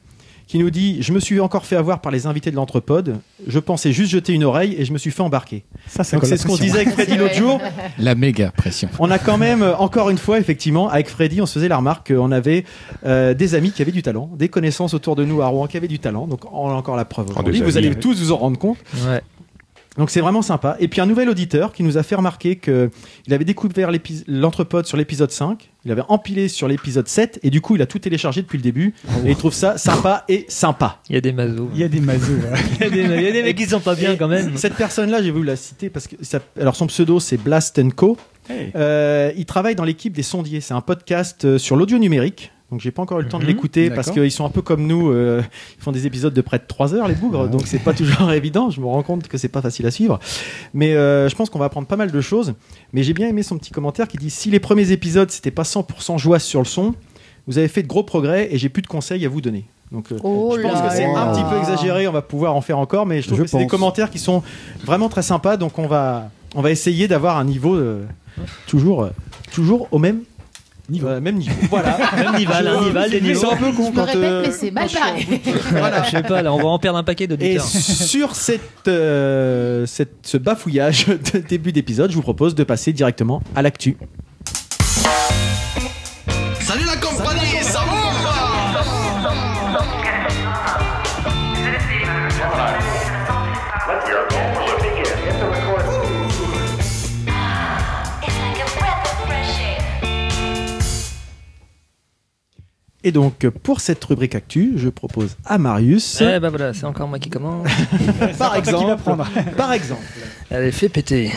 qui 0.46 0.58
nous 0.58 0.70
dit 0.70 1.02
Je 1.02 1.12
me 1.12 1.20
suis 1.20 1.40
encore 1.40 1.66
fait 1.66 1.76
avoir 1.76 2.00
par 2.00 2.12
les 2.12 2.26
invités 2.26 2.50
de 2.50 2.56
l'entrepode. 2.56 3.18
Je 3.46 3.58
pensais 3.58 3.92
juste 3.92 4.10
jeter 4.10 4.32
une 4.32 4.44
oreille 4.44 4.74
et 4.78 4.84
je 4.84 4.92
me 4.92 4.98
suis 4.98 5.10
fait 5.10 5.22
embarquer. 5.22 5.64
Ça, 5.86 6.04
ça 6.04 6.16
Donc 6.16 6.26
c'est 6.26 6.36
ce 6.36 6.46
qu'on 6.46 6.56
disait 6.56 6.80
avec 6.80 6.90
Freddy 6.90 7.16
l'autre 7.16 7.34
jour. 7.34 7.60
La 7.98 8.14
méga 8.14 8.50
pression. 8.50 8.88
On 8.98 9.10
a 9.10 9.18
quand 9.18 9.38
même, 9.38 9.62
euh, 9.62 9.76
encore 9.76 10.10
une 10.10 10.18
fois, 10.18 10.38
effectivement, 10.38 10.88
avec 10.88 11.08
Freddy, 11.08 11.40
on 11.40 11.46
se 11.46 11.54
faisait 11.54 11.68
la 11.68 11.76
remarque 11.76 12.12
qu'on 12.12 12.32
avait 12.32 12.64
euh, 13.04 13.34
des 13.34 13.54
amis 13.54 13.72
qui 13.72 13.82
avaient 13.82 13.92
du 13.92 14.02
talent, 14.02 14.30
des 14.36 14.48
connaissances 14.48 14.94
autour 14.94 15.16
de 15.16 15.24
nous 15.24 15.42
à 15.42 15.46
Rouen 15.46 15.66
qui 15.66 15.76
avaient 15.76 15.88
du 15.88 15.98
talent. 15.98 16.26
Donc 16.26 16.40
on 16.52 16.68
a 16.68 16.74
encore 16.74 16.96
la 16.96 17.04
preuve 17.04 17.30
aujourd'hui. 17.30 17.60
Vous 17.60 17.76
allez 17.76 17.94
tous 17.94 18.20
vous 18.20 18.32
en 18.32 18.36
rendre 18.36 18.58
compte. 18.58 18.78
Ouais. 19.06 19.22
Donc 19.96 20.10
c'est 20.10 20.20
vraiment 20.20 20.42
sympa. 20.42 20.76
Et 20.80 20.88
puis 20.88 21.00
un 21.00 21.06
nouvel 21.06 21.28
auditeur 21.28 21.72
qui 21.72 21.82
nous 21.82 21.98
a 21.98 22.02
fait 22.02 22.14
remarquer 22.14 22.56
que 22.56 22.90
il 23.26 23.34
avait 23.34 23.44
découvert 23.44 23.90
l'entrepode 24.26 24.86
sur 24.86 24.96
l'épisode 24.96 25.30
5, 25.30 25.70
il 25.84 25.92
avait 25.92 26.02
empilé 26.08 26.48
sur 26.48 26.66
l'épisode 26.66 27.06
7 27.06 27.40
et 27.42 27.50
du 27.50 27.60
coup 27.60 27.76
il 27.76 27.82
a 27.82 27.86
tout 27.86 27.98
téléchargé 27.98 28.42
depuis 28.42 28.58
le 28.58 28.62
début 28.62 28.94
et 29.24 29.30
il 29.30 29.36
trouve 29.36 29.54
ça 29.54 29.78
sympa 29.78 30.24
et 30.28 30.46
sympa. 30.48 31.00
Il 31.08 31.14
y 31.14 31.18
a 31.18 31.20
des 31.20 31.32
mazos. 31.32 31.68
Il 31.74 31.80
y 31.80 31.84
a 31.84 31.88
des 31.88 32.00
mazos. 32.00 32.38
Il 32.80 32.80
y 32.80 32.84
a 32.84 32.90
des, 33.32 33.42
mecs 33.42 33.56
qui 33.56 33.66
sont 33.66 33.80
pas 33.80 33.94
bien 33.94 34.16
quand 34.16 34.28
même. 34.28 34.56
Cette 34.56 34.74
personne-là, 34.74 35.22
j'ai 35.22 35.30
voulu 35.30 35.46
la 35.46 35.56
citer 35.56 35.90
parce 35.90 36.08
que 36.08 36.16
ça- 36.22 36.40
alors 36.60 36.74
son 36.74 36.86
pseudo 36.88 37.20
c'est 37.20 37.36
Blast 37.36 37.80
Co. 37.94 38.16
Hey. 38.48 38.72
Euh, 38.74 39.32
il 39.36 39.46
travaille 39.46 39.74
dans 39.74 39.84
l'équipe 39.84 40.12
des 40.12 40.22
sondiers. 40.22 40.60
C'est 40.60 40.74
un 40.74 40.80
podcast 40.80 41.44
euh, 41.44 41.58
sur 41.58 41.76
l'audio 41.76 41.98
numérique. 41.98 42.52
Donc 42.70 42.80
j'ai 42.80 42.90
pas 42.90 43.02
encore 43.02 43.20
eu 43.20 43.22
le 43.22 43.28
temps 43.28 43.38
de 43.38 43.44
Mhm, 43.44 43.50
l'écouter 43.50 43.90
parce 43.90 44.10
qu'ils 44.10 44.32
sont 44.32 44.44
un 44.44 44.48
peu 44.50 44.62
comme 44.62 44.86
nous. 44.86 45.10
euh, 45.10 45.42
ils 45.78 45.82
font 45.82 45.92
des 45.92 46.06
épisodes 46.06 46.32
de 46.34 46.40
près 46.40 46.58
de 46.58 46.64
3 46.66 46.94
heures 46.94 47.06
les 47.08 47.14
bougres. 47.14 47.48
Donc 47.48 47.66
c'est 47.66 47.78
pas 47.78 47.92
toujours 47.92 48.32
évident. 48.32 48.70
Je 48.70 48.80
me 48.80 48.86
rends 48.86 49.02
compte 49.02 49.28
que 49.28 49.38
c'est 49.38 49.48
pas 49.48 49.60
facile 49.62 49.86
à 49.86 49.90
suivre. 49.90 50.18
Mais 50.72 50.94
euh, 50.94 51.28
je 51.28 51.36
pense 51.36 51.50
qu'on 51.50 51.58
va 51.58 51.66
apprendre 51.66 51.86
pas 51.86 51.96
mal 51.96 52.10
de 52.10 52.20
choses. 52.20 52.54
Mais 52.92 53.02
j'ai 53.02 53.12
bien 53.12 53.28
aimé 53.28 53.42
son 53.42 53.58
petit 53.58 53.70
commentaire 53.70 54.08
qui 54.08 54.16
dit 54.16 54.30
si 54.30 54.50
les 54.50 54.60
premiers 54.60 54.90
épisodes 54.92 55.30
c'était 55.30 55.50
pas 55.50 55.62
100% 55.62 56.18
joie 56.18 56.38
sur 56.38 56.60
le 56.60 56.64
son, 56.66 56.94
vous 57.46 57.58
avez 57.58 57.68
fait 57.68 57.82
de 57.82 57.88
gros 57.88 58.02
progrès 58.02 58.48
et 58.50 58.58
j'ai 58.58 58.70
plus 58.70 58.82
de 58.82 58.86
conseils 58.88 59.24
à 59.26 59.28
vous 59.28 59.40
donner. 59.42 59.66
Donc 59.92 60.10
euh, 60.10 60.16
Oh 60.24 60.54
je 60.56 60.62
pense 60.62 60.80
que 60.80 60.90
c'est 60.90 61.04
un 61.04 61.32
petit 61.34 61.44
peu 61.48 61.58
exagéré, 61.58 62.08
on 62.08 62.12
va 62.12 62.22
pouvoir 62.22 62.56
en 62.56 62.62
faire 62.62 62.78
encore, 62.78 63.04
mais 63.06 63.20
je 63.20 63.26
trouve 63.26 63.38
Je 63.38 63.42
que 63.44 63.48
c'est 63.50 63.58
des 63.58 63.66
commentaires 63.66 64.10
qui 64.10 64.18
sont 64.18 64.42
vraiment 64.84 65.10
très 65.10 65.22
sympas, 65.22 65.56
donc 65.58 65.78
on 65.78 65.86
va, 65.86 66.30
on 66.56 66.62
va 66.62 66.70
essayer 66.72 67.06
d'avoir 67.06 67.36
un 67.36 67.44
niveau 67.44 67.76
euh, 67.76 68.04
toujours, 68.66 69.04
euh, 69.04 69.10
toujours 69.52 69.86
au 69.92 69.98
même 69.98 70.20
niveau. 70.90 71.08
Euh, 71.08 71.20
même 71.20 71.36
niveau. 71.36 71.52
Voilà. 71.70 71.96
Même 72.16 72.36
Nival, 72.36 72.66
un 72.68 72.80
Nival, 72.82 73.10
des 73.10 73.20
niveaux. 73.20 73.40
C'est 73.40 73.52
un 73.52 73.56
peu 73.56 73.72
con 73.72 73.86
Je 73.86 73.90
me 73.90 73.94
quand. 73.96 74.04
répète, 74.04 74.22
euh, 74.22 74.42
mais 74.46 74.50
c'est 74.52 74.70
mal 74.70 74.88
barré. 74.92 75.26
Voilà, 75.70 76.02
je 76.04 76.10
sais 76.10 76.22
pas, 76.22 76.42
là, 76.42 76.52
on 76.52 76.58
va 76.58 76.68
en 76.68 76.78
perdre 76.78 76.98
un 76.98 77.04
paquet 77.04 77.24
Et 77.24 77.26
d'auditeurs. 77.28 77.64
sur 77.64 78.34
cette, 78.36 78.88
euh, 78.88 79.86
cette- 79.86 80.16
ce 80.22 80.36
bafouillage 80.36 81.06
de 81.34 81.38
début 81.38 81.72
d'épisode, 81.72 82.10
je 82.10 82.16
vous 82.16 82.22
propose 82.22 82.54
de 82.54 82.64
passer 82.64 82.92
directement 82.92 83.42
à 83.56 83.62
l'actu. 83.62 83.96
Et 103.06 103.12
donc, 103.12 103.46
pour 103.62 103.80
cette 103.80 104.02
rubrique 104.04 104.34
actu, 104.34 104.72
je 104.76 104.88
propose 104.88 105.36
à 105.44 105.58
Marius, 105.58 106.22
Eh 106.22 106.40
bah 106.40 106.48
voilà, 106.48 106.72
c'est 106.72 106.86
encore 106.86 107.06
moi 107.06 107.18
qui 107.18 107.28
commence. 107.28 107.68
par 108.38 108.54
Qui 108.54 108.54
va 108.54 108.58
exemple, 108.58 108.96
prendre 109.02 109.26
par 109.58 109.72
exemple, 109.74 110.00
Allez, 110.50 110.72
fais 110.72 110.88
péter. 110.88 111.30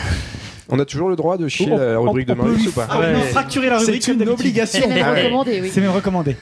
On 0.70 0.78
a 0.78 0.86
toujours 0.86 1.10
le 1.10 1.16
droit 1.16 1.36
de 1.36 1.46
chier 1.46 1.68
On- 1.70 1.76
la 1.76 1.98
rubrique 1.98 2.26
de 2.26 2.32
on 2.32 2.36
Marius 2.36 2.68
ou 2.68 2.72
pas 2.72 2.86
Ah 2.90 2.98
ouais, 2.98 3.12
non, 3.12 3.20
fracturer 3.20 3.68
la 3.68 3.78
rubrique 3.78 4.02
c'est 4.02 4.12
une 4.12 4.26
obligation. 4.28 4.80
C'est 4.82 4.88
même 4.94 5.04
Ah 5.06 5.14
recommandé, 5.14 5.60
oui. 5.62 5.70
C'est 5.72 5.80
même 5.82 5.90
recommandé. 5.90 6.36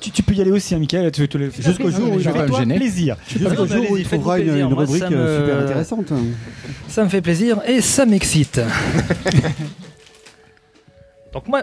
Tu, 0.00 0.10
tu 0.12 0.22
peux 0.22 0.34
y 0.34 0.40
aller 0.42 0.50
aussi, 0.52 0.74
hein, 0.74 0.78
Michael. 0.78 1.10
Tu, 1.10 1.26
tu, 1.26 1.38
Jusqu'au 1.58 1.90
jour 1.90 2.12
où 2.12 2.20
toi 2.20 2.58
gêner. 2.60 2.76
plaisir. 2.76 3.16
Jusqu'au 3.28 3.66
jour 3.66 3.90
où 3.90 3.96
il 3.96 4.04
trouvera 4.06 4.38
une, 4.38 4.56
une 4.58 4.72
rubrique 4.74 5.10
me- 5.10 5.16
euh, 5.16 5.40
super 5.44 5.64
intéressante. 5.64 6.12
Ça 6.86 7.02
me 7.02 7.08
fait 7.08 7.22
plaisir 7.22 7.60
et 7.66 7.80
ça 7.80 8.06
m'excite. 8.06 8.60
Donc 11.32 11.48
moi, 11.48 11.62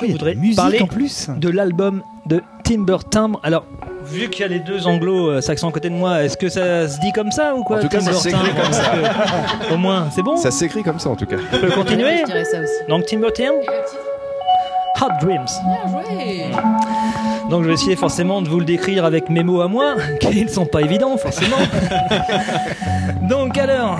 je 0.00 0.04
Oh, 0.04 0.12
voudrais 0.12 0.36
parler 0.54 0.80
en 0.82 0.86
plus. 0.86 1.28
de 1.36 1.48
l'album 1.48 2.02
de 2.26 2.42
Timber 2.64 2.98
Timbre. 3.10 3.40
Alors, 3.42 3.64
vu 4.04 4.28
qu'il 4.28 4.42
y 4.42 4.44
a 4.44 4.48
les 4.48 4.58
deux 4.60 4.86
anglo-saxons 4.86 5.68
à 5.68 5.72
côté 5.72 5.88
de 5.90 5.94
moi, 5.94 6.22
est-ce 6.24 6.36
que 6.36 6.48
ça 6.48 6.88
se 6.88 6.98
dit 7.00 7.12
comme 7.12 7.30
ça 7.30 7.54
ou 7.54 7.62
quoi 7.62 7.78
En 7.78 7.80
tout 7.80 7.88
cas, 7.88 8.00
ça 8.00 8.06
Timber 8.10 8.18
s'écrit 8.20 8.38
Timbre 8.50 8.62
comme 8.62 8.72
ça. 8.72 8.92
Que, 9.68 9.74
Au 9.74 9.76
moins, 9.76 10.08
c'est 10.14 10.22
bon 10.22 10.36
Ça 10.36 10.50
s'écrit 10.50 10.82
comme 10.82 10.98
ça 10.98 11.08
en 11.10 11.16
tout 11.16 11.26
cas. 11.26 11.36
On 11.52 11.58
peut 11.58 11.70
continuer 11.70 12.22
Je 12.26 12.32
ça 12.44 12.60
aussi. 12.60 12.72
Donc 12.88 13.06
Timber 13.06 13.32
Timbre, 13.32 13.60
Hot 15.00 15.24
Dreams. 15.24 15.44
Bien 15.64 15.92
joué. 15.92 16.44
Donc 17.50 17.62
je 17.62 17.68
vais 17.68 17.74
essayer 17.74 17.96
forcément 17.96 18.42
de 18.42 18.48
vous 18.48 18.58
le 18.58 18.64
décrire 18.64 19.04
avec 19.04 19.30
mes 19.30 19.44
mots 19.44 19.60
à 19.60 19.68
moi, 19.68 19.94
qui 20.20 20.42
ne 20.44 20.48
sont 20.48 20.66
pas 20.66 20.80
évidents 20.82 21.16
forcément. 21.16 21.56
Donc 23.28 23.56
alors, 23.58 23.98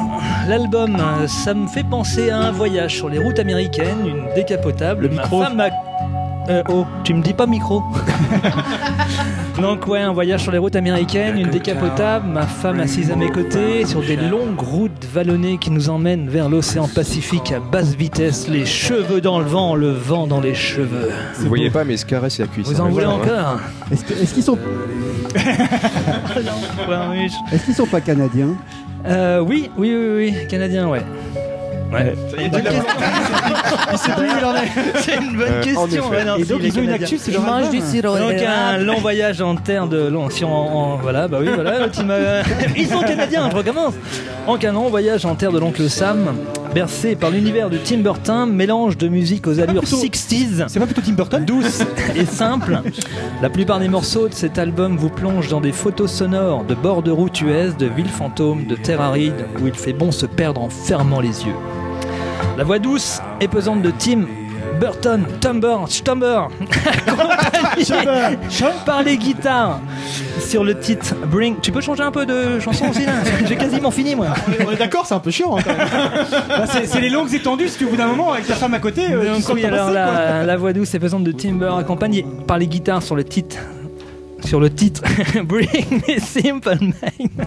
l'album, 0.48 0.96
euh, 0.96 1.26
ça 1.26 1.54
me 1.54 1.66
fait 1.66 1.82
penser 1.84 2.30
à 2.30 2.38
un 2.38 2.50
voyage 2.50 2.94
sur 2.96 3.08
les 3.08 3.18
routes 3.18 3.38
américaines, 3.38 4.06
une 4.06 4.34
décapotable. 4.34 5.02
Le 5.04 5.08
Ma 5.10 5.22
micro. 5.22 5.42
femme 5.42 5.60
a- 5.60 5.70
Euh, 6.48 6.62
oh, 6.68 6.84
tu 7.02 7.12
me 7.14 7.22
dis 7.22 7.34
pas 7.34 7.46
micro. 7.46 7.82
Donc 9.60 9.86
ouais, 9.88 10.00
un 10.00 10.12
voyage 10.12 10.42
sur 10.42 10.52
les 10.52 10.58
routes 10.58 10.76
américaines, 10.76 11.38
une 11.38 11.48
décapotable, 11.50 12.28
ma 12.28 12.46
femme 12.46 12.78
assise 12.78 13.10
à 13.10 13.16
mes 13.16 13.30
côtés, 13.30 13.84
sur 13.86 14.00
des 14.00 14.16
longues 14.16 14.60
routes 14.60 15.06
vallonnées 15.12 15.58
qui 15.58 15.70
nous 15.70 15.88
emmènent 15.88 16.28
vers 16.28 16.48
l'océan 16.48 16.86
Pacifique 16.88 17.52
à 17.52 17.58
basse 17.58 17.94
vitesse, 17.94 18.48
les 18.48 18.64
cheveux 18.64 19.20
dans 19.20 19.38
le 19.38 19.46
vent, 19.46 19.74
le 19.74 19.90
vent 19.90 20.26
dans 20.26 20.40
les 20.40 20.54
cheveux. 20.54 21.10
Vous 21.38 21.48
voyez 21.48 21.70
pas, 21.70 21.84
mais 21.84 21.94
il 21.94 21.98
se 21.98 22.06
caresse 22.06 22.38
la 22.38 22.46
cuisse. 22.46 22.68
Vous 22.68 22.80
hein, 22.80 22.84
en 22.84 22.90
voulez 22.90 23.06
hein. 23.06 23.10
encore 23.10 23.58
Est-ce 23.90 24.04
que- 24.04 24.14
est-ce 24.14 24.34
qu'ils 24.34 24.42
sont, 24.42 24.58
est-ce 27.52 27.64
qu'ils 27.64 27.74
sont 27.74 27.86
pas 27.86 28.00
canadiens? 28.00 28.50
Euh, 29.06 29.40
oui, 29.40 29.70
oui, 29.76 29.94
oui, 29.94 30.16
oui, 30.16 30.46
canadien, 30.48 30.88
ouais. 30.88 31.02
Ouais. 31.92 32.14
C'est 32.36 32.44
une 32.44 32.50
bonne 35.36 35.46
Euh, 35.48 35.60
en 35.60 35.62
question. 35.62 35.86
effet. 35.86 36.00
ouais, 36.16 36.24
non, 36.24 36.36
Et 36.36 36.42
si, 36.44 36.48
donc, 36.50 36.60
les 36.62 36.68
ils 36.68 36.78
ont 36.78 36.82
une 36.82 36.86
Canadiens. 36.86 37.06
actu, 37.06 37.18
c'est 37.18 37.32
Je 37.32 37.38
mange 37.38 37.70
du 37.70 37.80
sirop. 37.80 38.18
Donc 38.18 38.32
un 38.32 38.78
long 38.78 38.98
voyage 38.98 39.40
en 39.40 39.54
terre 39.56 39.86
de 39.86 40.06
long, 40.08 40.28
si 40.30 40.44
on, 40.44 40.52
en- 40.52 40.96
voilà, 40.96 41.28
bah 41.28 41.38
oui, 41.40 41.48
voilà, 41.54 41.86
m'as- 42.04 42.42
ils 42.76 42.86
sont 42.88 43.00
canadiens, 43.00 43.48
je 43.50 43.56
recommence. 43.56 43.94
Donc 44.46 44.64
un 44.64 44.72
long 44.72 44.88
voyage 44.88 45.24
en 45.24 45.34
terre 45.34 45.52
de 45.52 45.58
l'oncle 45.58 45.88
Sam, 45.88 46.34
bercé 46.74 47.14
par 47.16 47.30
l'univers 47.30 47.70
de 47.70 47.78
Tim 47.78 47.98
Burton, 47.98 48.46
mélange 48.52 48.96
de 48.98 49.08
musique 49.08 49.46
aux 49.46 49.60
allures 49.60 49.82
plutôt- 49.82 49.96
60s, 49.96 50.64
C'est 50.68 50.80
pas 50.80 50.86
plutôt 50.86 51.00
Tim 51.02 51.12
Burton 51.12 51.44
douce 51.44 51.82
et 52.14 52.24
simple. 52.26 52.80
La 53.42 53.48
plupart 53.48 53.78
des 53.78 53.88
morceaux 53.88 54.28
de 54.28 54.34
cet 54.34 54.58
album 54.58 54.96
vous 54.96 55.08
plongent 55.10 55.48
dans 55.48 55.60
des 55.60 55.72
photos 55.72 56.10
sonores 56.12 56.64
de 56.64 56.74
bords 56.74 57.02
de 57.02 57.10
route 57.12 57.40
US, 57.40 57.76
de 57.76 57.86
villes 57.86 58.08
fantômes, 58.08 58.66
de 58.66 58.74
terres 58.74 59.00
arides, 59.00 59.46
où 59.62 59.66
il 59.66 59.74
fait 59.74 59.92
bon 59.92 60.10
se 60.12 60.26
perdre 60.26 60.60
en 60.62 60.68
fermant 60.68 61.20
les 61.20 61.44
yeux. 61.46 61.54
La 62.56 62.64
voix 62.64 62.78
douce 62.78 63.20
et 63.40 63.48
pesante 63.48 63.82
de 63.82 63.90
Tim 63.90 64.24
Burton, 64.80 65.24
Tumber, 65.40 65.76
Stumber, 65.88 66.48
par 68.86 69.02
les 69.02 69.16
guitares 69.16 69.80
sur 70.40 70.64
le 70.64 70.78
titre 70.78 71.14
Bring. 71.26 71.56
Tu 71.62 71.72
peux 71.72 71.80
changer 71.80 72.02
un 72.02 72.10
peu 72.10 72.26
de 72.26 72.60
chanson 72.60 72.88
aussi 72.90 73.06
là 73.06 73.12
J'ai 73.46 73.56
quasiment 73.56 73.90
fini 73.90 74.14
moi. 74.14 74.28
On 74.66 74.70
est 74.70 74.76
d'accord, 74.76 75.06
c'est 75.06 75.14
un 75.14 75.18
peu 75.20 75.30
chiant. 75.30 75.56
hein. 75.56 75.62
Bah, 76.48 76.64
c'est 76.66 77.00
les 77.00 77.08
longues 77.08 77.32
étendues, 77.32 77.68
si 77.68 77.78
tu 77.78 77.84
au 77.86 77.90
bout 77.90 77.96
d'un 77.96 78.08
moment, 78.08 78.32
avec 78.32 78.46
ta 78.46 78.54
femme 78.54 78.74
à 78.74 78.78
côté, 78.78 79.12
euh, 79.12 79.22
tu 79.22 79.28
Donc 79.28 79.42
sens 79.42 79.54
oui, 79.54 79.64
alors 79.64 79.90
la 79.90 80.56
voix 80.56 80.72
douce 80.72 80.94
et 80.94 80.98
pesante 80.98 81.24
de 81.24 81.32
Timber 81.32 81.72
accompagnée 81.78 82.26
par 82.46 82.58
les 82.58 82.66
guitares 82.66 83.02
sur 83.02 83.16
le 83.16 83.24
titre 83.24 83.56
sur 84.44 84.60
le 84.60 84.70
titre 84.70 85.02
Bring 85.44 86.02
Me 86.08 86.18
Simple 86.20 86.78
Man. 86.80 87.28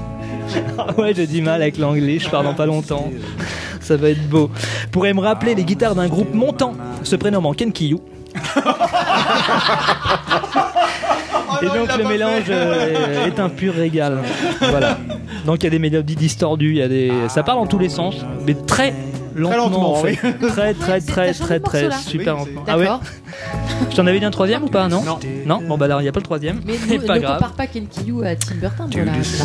Ah 0.80 0.99
ouais, 0.99 1.13
j'ai 1.13 1.28
du 1.28 1.43
mal 1.43 1.62
avec 1.62 1.78
l'anglais, 1.78 2.17
je 2.17 2.28
parle 2.28 2.45
dans 2.45 2.56
pas 2.56 2.65
longtemps. 2.65 3.12
Ça 3.82 3.97
va 3.97 4.10
être 4.10 4.28
beau. 4.30 4.49
Pourrait 4.91 5.13
me 5.13 5.19
rappeler 5.19 5.54
les 5.54 5.63
guitares 5.63 5.93
d'un 5.93 6.08
groupe 6.08 6.34
montant, 6.34 6.73
se 7.04 7.15
prénommant 7.15 7.54
Kenkiyu. 7.54 7.97
Et 11.62 11.65
donc 11.65 11.95
le 11.97 12.08
mélange 12.08 12.45
euh, 12.49 13.28
est 13.28 13.39
un 13.39 13.49
pur 13.49 13.75
régal. 13.75 14.19
Voilà. 14.60 14.97
Donc 15.45 15.58
il 15.62 15.65
y 15.65 15.67
a 15.67 15.69
des 15.69 15.80
mélodies 15.80 16.15
distordues, 16.15 16.71
il 16.71 16.78
y 16.78 16.82
a 16.82 16.88
des, 16.88 17.12
ça 17.28 17.43
part 17.43 17.56
dans 17.56 17.67
tous 17.67 17.80
les 17.80 17.89
sens, 17.89 18.15
mais 18.45 18.56
très 18.56 18.93
lentement, 19.36 19.58
lentement, 19.58 19.92
en 19.94 19.96
fait. 20.04 20.18
oui. 20.24 20.34
Très 20.50 20.74
très 20.74 21.02
très 21.02 21.34
très 21.34 21.60
très 21.60 21.92
super 21.92 22.36
lentement. 22.36 22.63
Ah 22.68 22.78
ouais. 22.78 22.88
Je 23.89 23.96
t'en 23.96 24.06
avais 24.08 24.20
dit 24.20 24.26
un 24.26 24.32
troisième 24.32 24.63
ou 24.63 24.68
pas 24.68 24.88
non 24.88 25.02
Non. 25.04 25.20
Non. 25.46 25.62
Bon 25.68 25.78
bah 25.78 25.86
alors 25.86 26.02
il 26.02 26.04
n'y 26.04 26.10
a 26.10 26.12
pas 26.12 26.20
le 26.20 26.26
troisième. 26.26 26.60
Mais 26.65 26.74
C'est 26.88 26.98
ne, 26.98 27.04
pas 27.06 27.15
ne 27.15 27.22
grave. 27.22 27.36
compare 27.38 27.54
pas 27.54 27.68
Kenkiyu 27.68 28.24
à 28.26 28.36
Tim 28.36 28.56
Burton. 28.56 28.89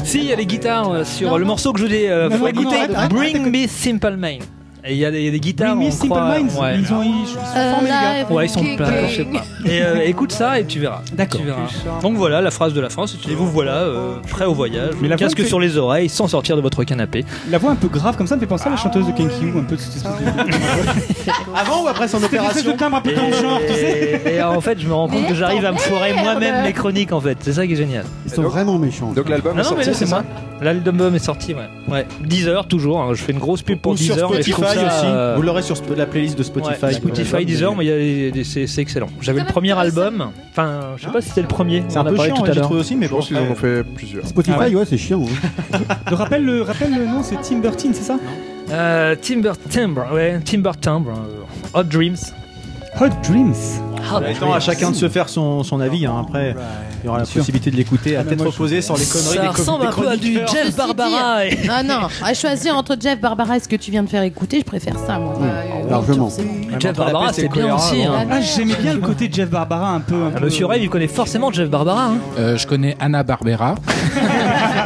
Si, 0.04 0.18
il 0.18 0.24
y 0.24 0.32
a 0.32 0.36
les 0.36 0.46
guitares 0.46 0.90
euh, 0.90 1.04
sur 1.04 1.38
le 1.38 1.44
morceau 1.44 1.72
que 1.72 1.80
je 1.80 1.86
vous 1.86 1.92
ai 1.94 2.10
euh, 2.10 2.28
non, 2.28 2.46
écouter. 2.46 2.76
Bring 3.10 3.50
me 3.50 3.66
Simple 3.68 4.16
Man. 4.16 4.38
Et 4.86 4.92
il 4.92 4.98
y 4.98 5.04
a 5.06 5.10
des, 5.10 5.20
il 5.20 5.24
y 5.24 5.28
a 5.28 5.30
des 5.30 5.40
guitares. 5.40 5.76
Simple 5.90 6.08
croit- 6.10 6.38
Minds. 6.38 6.60
Ouais. 6.60 6.78
Ils, 6.78 6.92
ont, 6.92 7.02
ils 7.02 7.26
sont 7.26 7.38
formés, 7.38 7.84
les 7.84 7.88
gars. 7.88 8.10
Alive 8.10 8.32
Ouais, 8.32 8.44
ils 8.44 8.48
sont 8.50 8.76
pleins, 8.76 9.08
je 9.08 9.16
sais 9.16 9.24
pas. 9.24 9.42
Et 9.64 9.80
euh, 9.82 10.02
écoute 10.04 10.30
ça 10.30 10.60
et 10.60 10.66
tu 10.66 10.78
verras. 10.78 11.00
D'accord. 11.14 11.40
Tu 11.40 11.46
verras. 11.46 12.00
Donc 12.02 12.16
voilà 12.16 12.42
la 12.42 12.50
phrase 12.50 12.74
de 12.74 12.80
la 12.82 12.90
fin. 12.90 13.04
Et 13.30 13.34
vous 13.34 13.46
voilà 13.50 13.76
euh, 13.76 14.16
prêt 14.28 14.44
au 14.44 14.52
voyage. 14.52 14.90
Mais 15.00 15.08
la 15.08 15.16
Casque 15.16 15.38
fait- 15.40 15.46
sur 15.48 15.58
les 15.58 15.78
oreilles 15.78 16.10
sans 16.10 16.28
sortir 16.28 16.56
de 16.56 16.60
votre 16.60 16.84
canapé. 16.84 17.24
La 17.50 17.56
voix 17.56 17.70
un 17.70 17.76
peu 17.76 17.88
grave 17.88 18.16
comme 18.18 18.26
ça 18.26 18.34
me 18.36 18.40
fait 18.40 18.46
penser 18.46 18.66
à 18.66 18.70
la 18.72 18.76
chanteuse 18.76 19.06
de 19.06 19.12
Kenkiyu, 19.12 19.54
un 19.58 19.62
peu 19.62 19.76
de 19.76 19.80
cette 19.80 19.96
espèce 19.96 20.12
de. 20.12 21.54
Avant 21.56 21.84
ou 21.84 21.88
après 21.88 22.06
son 22.08 22.18
espèce 22.18 22.32
de 22.32 22.36
opération 22.38 22.76
timbre 22.76 22.96
un 22.96 23.00
peu 23.00 23.12
dans 23.14 23.26
le 23.28 23.32
genre, 23.32 23.60
tu 23.66 23.72
sais. 23.72 24.20
Et, 24.26 24.34
et 24.34 24.42
en 24.42 24.60
fait, 24.60 24.78
je 24.78 24.86
me 24.86 24.92
rends 24.92 25.08
compte 25.08 25.26
que 25.28 25.34
j'arrive 25.34 25.64
à 25.64 25.72
me 25.72 25.78
foirer 25.78 26.12
moi-même 26.12 26.62
mes 26.62 26.72
chroniques 26.74 27.12
en 27.12 27.20
fait. 27.22 27.38
C'est 27.40 27.54
ça 27.54 27.66
qui 27.66 27.72
est 27.72 27.76
génial. 27.76 28.04
Ils 28.26 28.32
sont 28.32 28.42
vraiment 28.42 28.78
méchants. 28.78 29.12
Donc 29.12 29.30
l'album 29.30 29.56
Non, 29.56 29.62
est 29.62 29.64
non, 29.64 29.76
mais 29.78 29.84
sorti, 29.84 29.98
c'est 30.00 30.08
moi. 30.10 30.18
ça 30.18 30.64
L'album 30.64 31.14
est 31.14 31.18
sorti, 31.18 31.54
ouais. 31.54 31.68
Ouais. 31.88 32.06
10 32.24 32.48
heures 32.48 32.66
toujours. 32.66 33.00
hein. 33.02 33.08
Je 33.12 33.22
fais 33.22 33.32
une 33.32 33.38
grosse 33.38 33.62
pub 33.62 33.78
pour 33.80 33.92
Ou 33.92 33.96
10 33.96 34.04
sur 34.04 34.18
heures. 34.18 34.30
Spotify 34.74 34.90
ça, 34.90 34.98
aussi. 34.98 35.06
euh, 35.06 35.34
Vous 35.36 35.42
l'aurez 35.42 35.62
sur 35.62 35.74
Sp- 35.76 35.96
la 35.96 36.06
playlist 36.06 36.36
de 36.38 36.42
Spotify. 36.42 36.84
Ouais, 36.84 36.92
Spotify, 36.92 37.44
Deezer, 37.44 37.74
mais 37.76 38.32
c'est 38.44 38.78
excellent. 38.78 39.08
J'avais 39.20 39.40
le 39.40 39.46
premier 39.46 39.72
album, 39.78 40.30
enfin, 40.50 40.92
je 40.96 41.04
sais 41.06 41.10
pas 41.12 41.20
si 41.20 41.28
c'était 41.30 41.42
le 41.42 41.48
premier, 41.48 41.84
C'est 41.88 41.98
un 41.98 42.04
peu 42.04 42.14
parlé 42.14 42.32
chiant, 42.32 42.42
à 42.42 42.46
j'ai 42.46 42.54
l'heure. 42.54 42.64
trouvé 42.64 42.80
aussi, 42.80 42.96
mais 42.96 43.06
Je 43.06 43.10
pense 43.10 43.26
qu'ils 43.28 43.36
en 43.38 43.42
ont 43.42 43.54
fait 43.54 43.82
plusieurs. 43.84 44.26
Spotify, 44.26 44.56
Ah 44.58 44.64
ouais. 44.64 44.74
ouais, 44.74 44.84
c'est 44.84 44.98
chiant. 44.98 45.22
hein. 45.72 45.78
Le 46.10 46.16
rappelle 46.16 46.44
le, 46.44 47.06
nom, 47.06 47.22
c'est 47.22 47.36
Tim 47.42 47.58
Burton, 47.58 47.90
c'est 47.94 48.02
ça? 48.02 48.18
Euh, 48.70 49.14
Timber 49.20 49.52
Timbre, 49.70 50.06
ouais, 50.14 50.40
Timber 50.40 50.70
Timbre, 50.80 51.12
euh, 51.74 51.78
Hot 51.80 51.84
Dreams. 51.84 52.16
Hot 53.00 53.08
Dreams. 53.28 53.52
Hot 54.12 54.22
Attends 54.24 54.52
à 54.54 54.60
chacun 54.60 54.90
de 54.90 54.96
se 54.96 55.08
faire 55.08 55.28
son, 55.28 55.62
son 55.64 55.80
avis. 55.80 56.06
hein. 56.06 56.14
Après, 56.20 56.54
il 57.04 57.06
y 57.06 57.10
aura 57.10 57.18
la 57.18 57.24
sûr. 57.26 57.40
possibilité 57.40 57.70
de 57.70 57.76
l'écouter 57.76 58.16
à 58.16 58.20
Ah, 58.20 58.24
tête 58.24 58.38
moi, 58.38 58.46
je- 58.46 58.50
reposée 58.52 58.80
sans 58.80 58.96
les 58.96 59.04
conneries 59.04 59.36
Ça 59.36 59.50
ressemble 59.50 59.86
un 59.86 59.92
peu 59.92 60.08
à 60.08 60.16
du. 60.16 60.32
Jeff 60.34 60.74
Barbara. 60.74 61.44
et- 61.46 61.58
Ah 61.70 61.82
non, 61.82 62.08
à 62.24 62.32
choisir 62.32 62.74
entre 62.78 62.96
Jeff 62.98 63.20
Barbara 63.20 63.58
et 63.58 63.60
ce 63.60 63.68
que 63.68 63.76
tu 63.76 63.90
viens 63.90 64.02
de 64.02 64.08
faire 64.08 64.22
écouter, 64.22 64.60
je 64.60 64.64
préfère 64.64 64.94
ça. 65.06 65.18
Moi. 65.18 65.34
Euh, 65.42 65.90
largement. 65.90 66.28
bon. 66.28 66.42
Même 66.70 66.80
Jeff 66.80 66.96
Barbara, 66.96 67.30
c'est 67.34 67.48
bien 67.52 67.74
aussi. 67.74 68.02
hein. 68.04 68.24
Ah, 68.30 68.40
j'aimais 68.40 68.76
bien 68.80 68.94
le 68.94 69.00
côté 69.00 69.28
de 69.28 69.34
Jeff 69.34 69.50
Barbara 69.50 69.90
un 69.90 70.00
peu. 70.00 70.14
Un 70.14 70.32
Ah, 70.34 70.38
peu 70.38 70.46
Monsieur 70.46 70.64
Rêve, 70.64 70.82
il 70.82 70.88
connaît 70.88 71.06
forcément 71.08 71.52
Jeff 71.52 71.68
Barbara. 71.68 72.04
hein. 72.06 72.14
Euh, 72.38 72.56
je 72.56 72.66
connais 72.66 72.96
Anna 72.98 73.22
Barbera. 73.22 73.74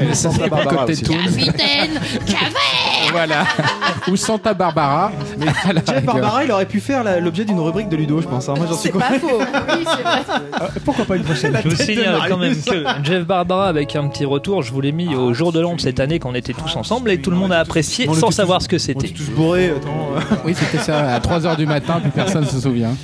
Capitaine 0.01 2.01
Cavet 2.27 2.88
Voilà. 3.13 3.45
Ou 4.11 4.17
Santa 4.17 4.55
Barbara. 4.55 5.13
Mais 5.39 5.47
à 5.69 5.73
la 5.73 5.81
Jeff 5.85 5.97
rigueur. 6.01 6.15
Barbara, 6.15 6.45
il 6.45 6.53
aurait 6.53 6.67
pu 6.67 6.81
faire 6.81 7.05
la- 7.05 7.21
l'objet 7.21 7.45
d'une 7.45 7.61
rubrique 7.61 7.89
de 7.89 7.97
Ludo, 7.97 8.21
je 8.21 8.27
pense. 8.29 8.49
hein. 8.49 8.55
Moi, 8.57 8.67
j'en 8.69 8.77
suis 8.77 8.91
C'est 8.93 8.99
pas 8.99 9.19
faux. 9.19 9.39
Oui, 9.41 9.85
c'est 9.97 10.03
vrai. 10.03 10.21
Ah, 10.55 10.69
Pourquoi 10.85 11.05
pas 11.05 11.17
une 11.17 11.25
prochaine 11.25 11.57
Je 11.63 11.69
vous 11.69 11.77
tête 11.77 11.87
de 11.87 11.93
signale 11.93 12.21
quand 12.29 12.37
même 12.39 12.55
Marius. 12.57 12.65
que 12.65 12.85
Jeff 13.05 13.25
Barbara, 13.25 13.69
avec 13.69 13.95
un 13.97 14.09
petit 14.09 14.25
retour, 14.25 14.63
je 14.63 14.73
vous 14.73 14.81
l'ai 14.81 14.93
mis 14.93 15.15
au 15.15 15.35
jour 15.35 15.53
de 15.53 15.61
l'an 15.61 15.75
de 15.77 15.81
cette 15.81 16.01
année 16.01 16.19
quand 16.19 16.31
on 16.31 16.35
était 16.35 16.53
tous 16.53 16.75
ensemble 16.77 17.11
et 17.11 17.21
tout 17.21 17.31
le 17.31 17.37
monde 17.37 17.53
a 17.53 17.59
apprécié 17.61 18.07
On 18.09 18.13
était 18.13 18.21
sans 18.21 18.27
tous- 18.29 18.33
savoir 18.35 18.63
ce 18.63 18.69
que 18.69 18.77
On 18.77 18.79
c'était. 18.79 19.09
est 19.09 19.11
tous 19.11 19.31
bourrés. 19.31 19.71
Attends. 19.77 20.11
euh. 20.17 20.21
Oui, 20.45 20.55
c'était 20.59 20.83
ça. 20.83 20.99
À 21.15 21.19
3h 21.21 21.57
du 21.57 21.67
matin, 21.67 22.01
plus 22.01 22.11
personne 22.11 22.45
se 22.47 22.61
souvient. 22.61 22.95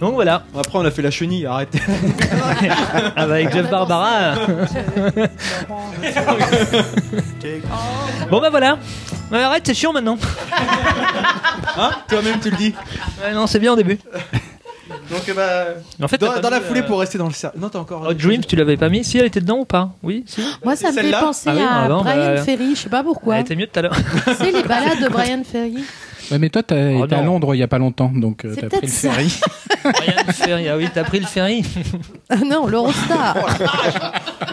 Donc 0.00 0.14
voilà, 0.14 0.44
Après, 0.56 0.78
on 0.78 0.84
a 0.84 0.90
fait 0.90 1.02
la 1.02 1.10
chenille. 1.10 1.44
Arrêtez. 1.46 1.80
avec 3.16 3.52
Jeff 3.52 3.68
Barbara. 3.68 4.34
bon 8.30 8.40
bah 8.40 8.50
voilà. 8.50 8.78
Ouais, 9.32 9.42
arrête, 9.42 9.64
c'est 9.66 9.74
chiant 9.74 9.92
maintenant. 9.92 10.18
Hein 11.80 11.90
Toi-même, 12.08 12.40
tu 12.40 12.50
le 12.50 12.56
dis. 12.56 12.74
Ouais, 13.22 13.32
non, 13.32 13.46
c'est 13.46 13.60
bien 13.60 13.72
au 13.72 13.76
début. 13.76 14.00
Donc, 15.10 15.28
euh, 15.28 15.34
bah, 15.34 16.04
En 16.04 16.08
fait, 16.08 16.18
dans, 16.18 16.50
la 16.50 16.60
foulée 16.60 16.80
euh, 16.80 16.86
pour 16.86 16.98
rester 16.98 17.18
dans 17.18 17.28
le 17.28 17.32
cercle. 17.32 17.56
Non, 17.58 17.68
t'as 17.68 17.78
encore. 17.78 18.02
Hot 18.08 18.14
Dreams, 18.14 18.44
tu 18.44 18.56
l'avais 18.56 18.76
pas 18.76 18.88
mis? 18.88 19.04
Si 19.04 19.16
elle 19.16 19.26
était 19.26 19.40
dedans 19.40 19.58
ou 19.58 19.64
pas? 19.64 19.90
Oui, 20.02 20.24
si. 20.26 20.42
Moi, 20.64 20.74
ça 20.74 20.90
me 20.90 21.00
fait 21.00 21.12
penser 21.12 21.50
Ah 21.50 21.54
oui, 21.54 21.62
à 21.62 21.84
ah 21.84 21.88
bon, 21.88 22.02
Brian 22.02 22.34
bah, 22.34 22.42
Ferry, 22.42 22.74
je 22.74 22.80
sais 22.80 22.88
pas 22.88 23.04
pourquoi. 23.04 23.36
Elle 23.36 23.42
était 23.42 23.54
mieux 23.54 23.68
tout 23.68 23.78
à 23.78 23.82
l'heure. 23.82 23.96
C'est 24.38 24.50
les 24.50 24.62
balades 24.64 25.00
de 25.00 25.08
Brian 25.08 25.42
Ferry. 25.44 25.84
Ouais, 26.30 26.38
mais 26.38 26.48
toi, 26.50 26.62
t'as 26.62 26.92
Oh 26.92 27.04
été 27.04 27.14
à. 27.14 27.22
Londres 27.22 27.54
il 27.54 27.58
y 27.58 27.62
a 27.62 27.68
pas 27.68 27.78
longtemps, 27.78 28.10
donc 28.14 28.44
euh, 28.44 28.54
t'as 28.60 28.68
pris 28.68 28.86
le 28.86 28.92
ferry. 28.92 29.40
Brian 29.82 30.12
Ferry, 30.34 30.68
ah 30.68 30.76
oui, 30.76 30.88
t'as 30.92 31.04
pris 31.04 31.20
le 31.20 31.26
ferry. 31.26 31.62
Ah 32.28 32.36
non, 32.44 32.66
l'Eurostar. 32.66 33.36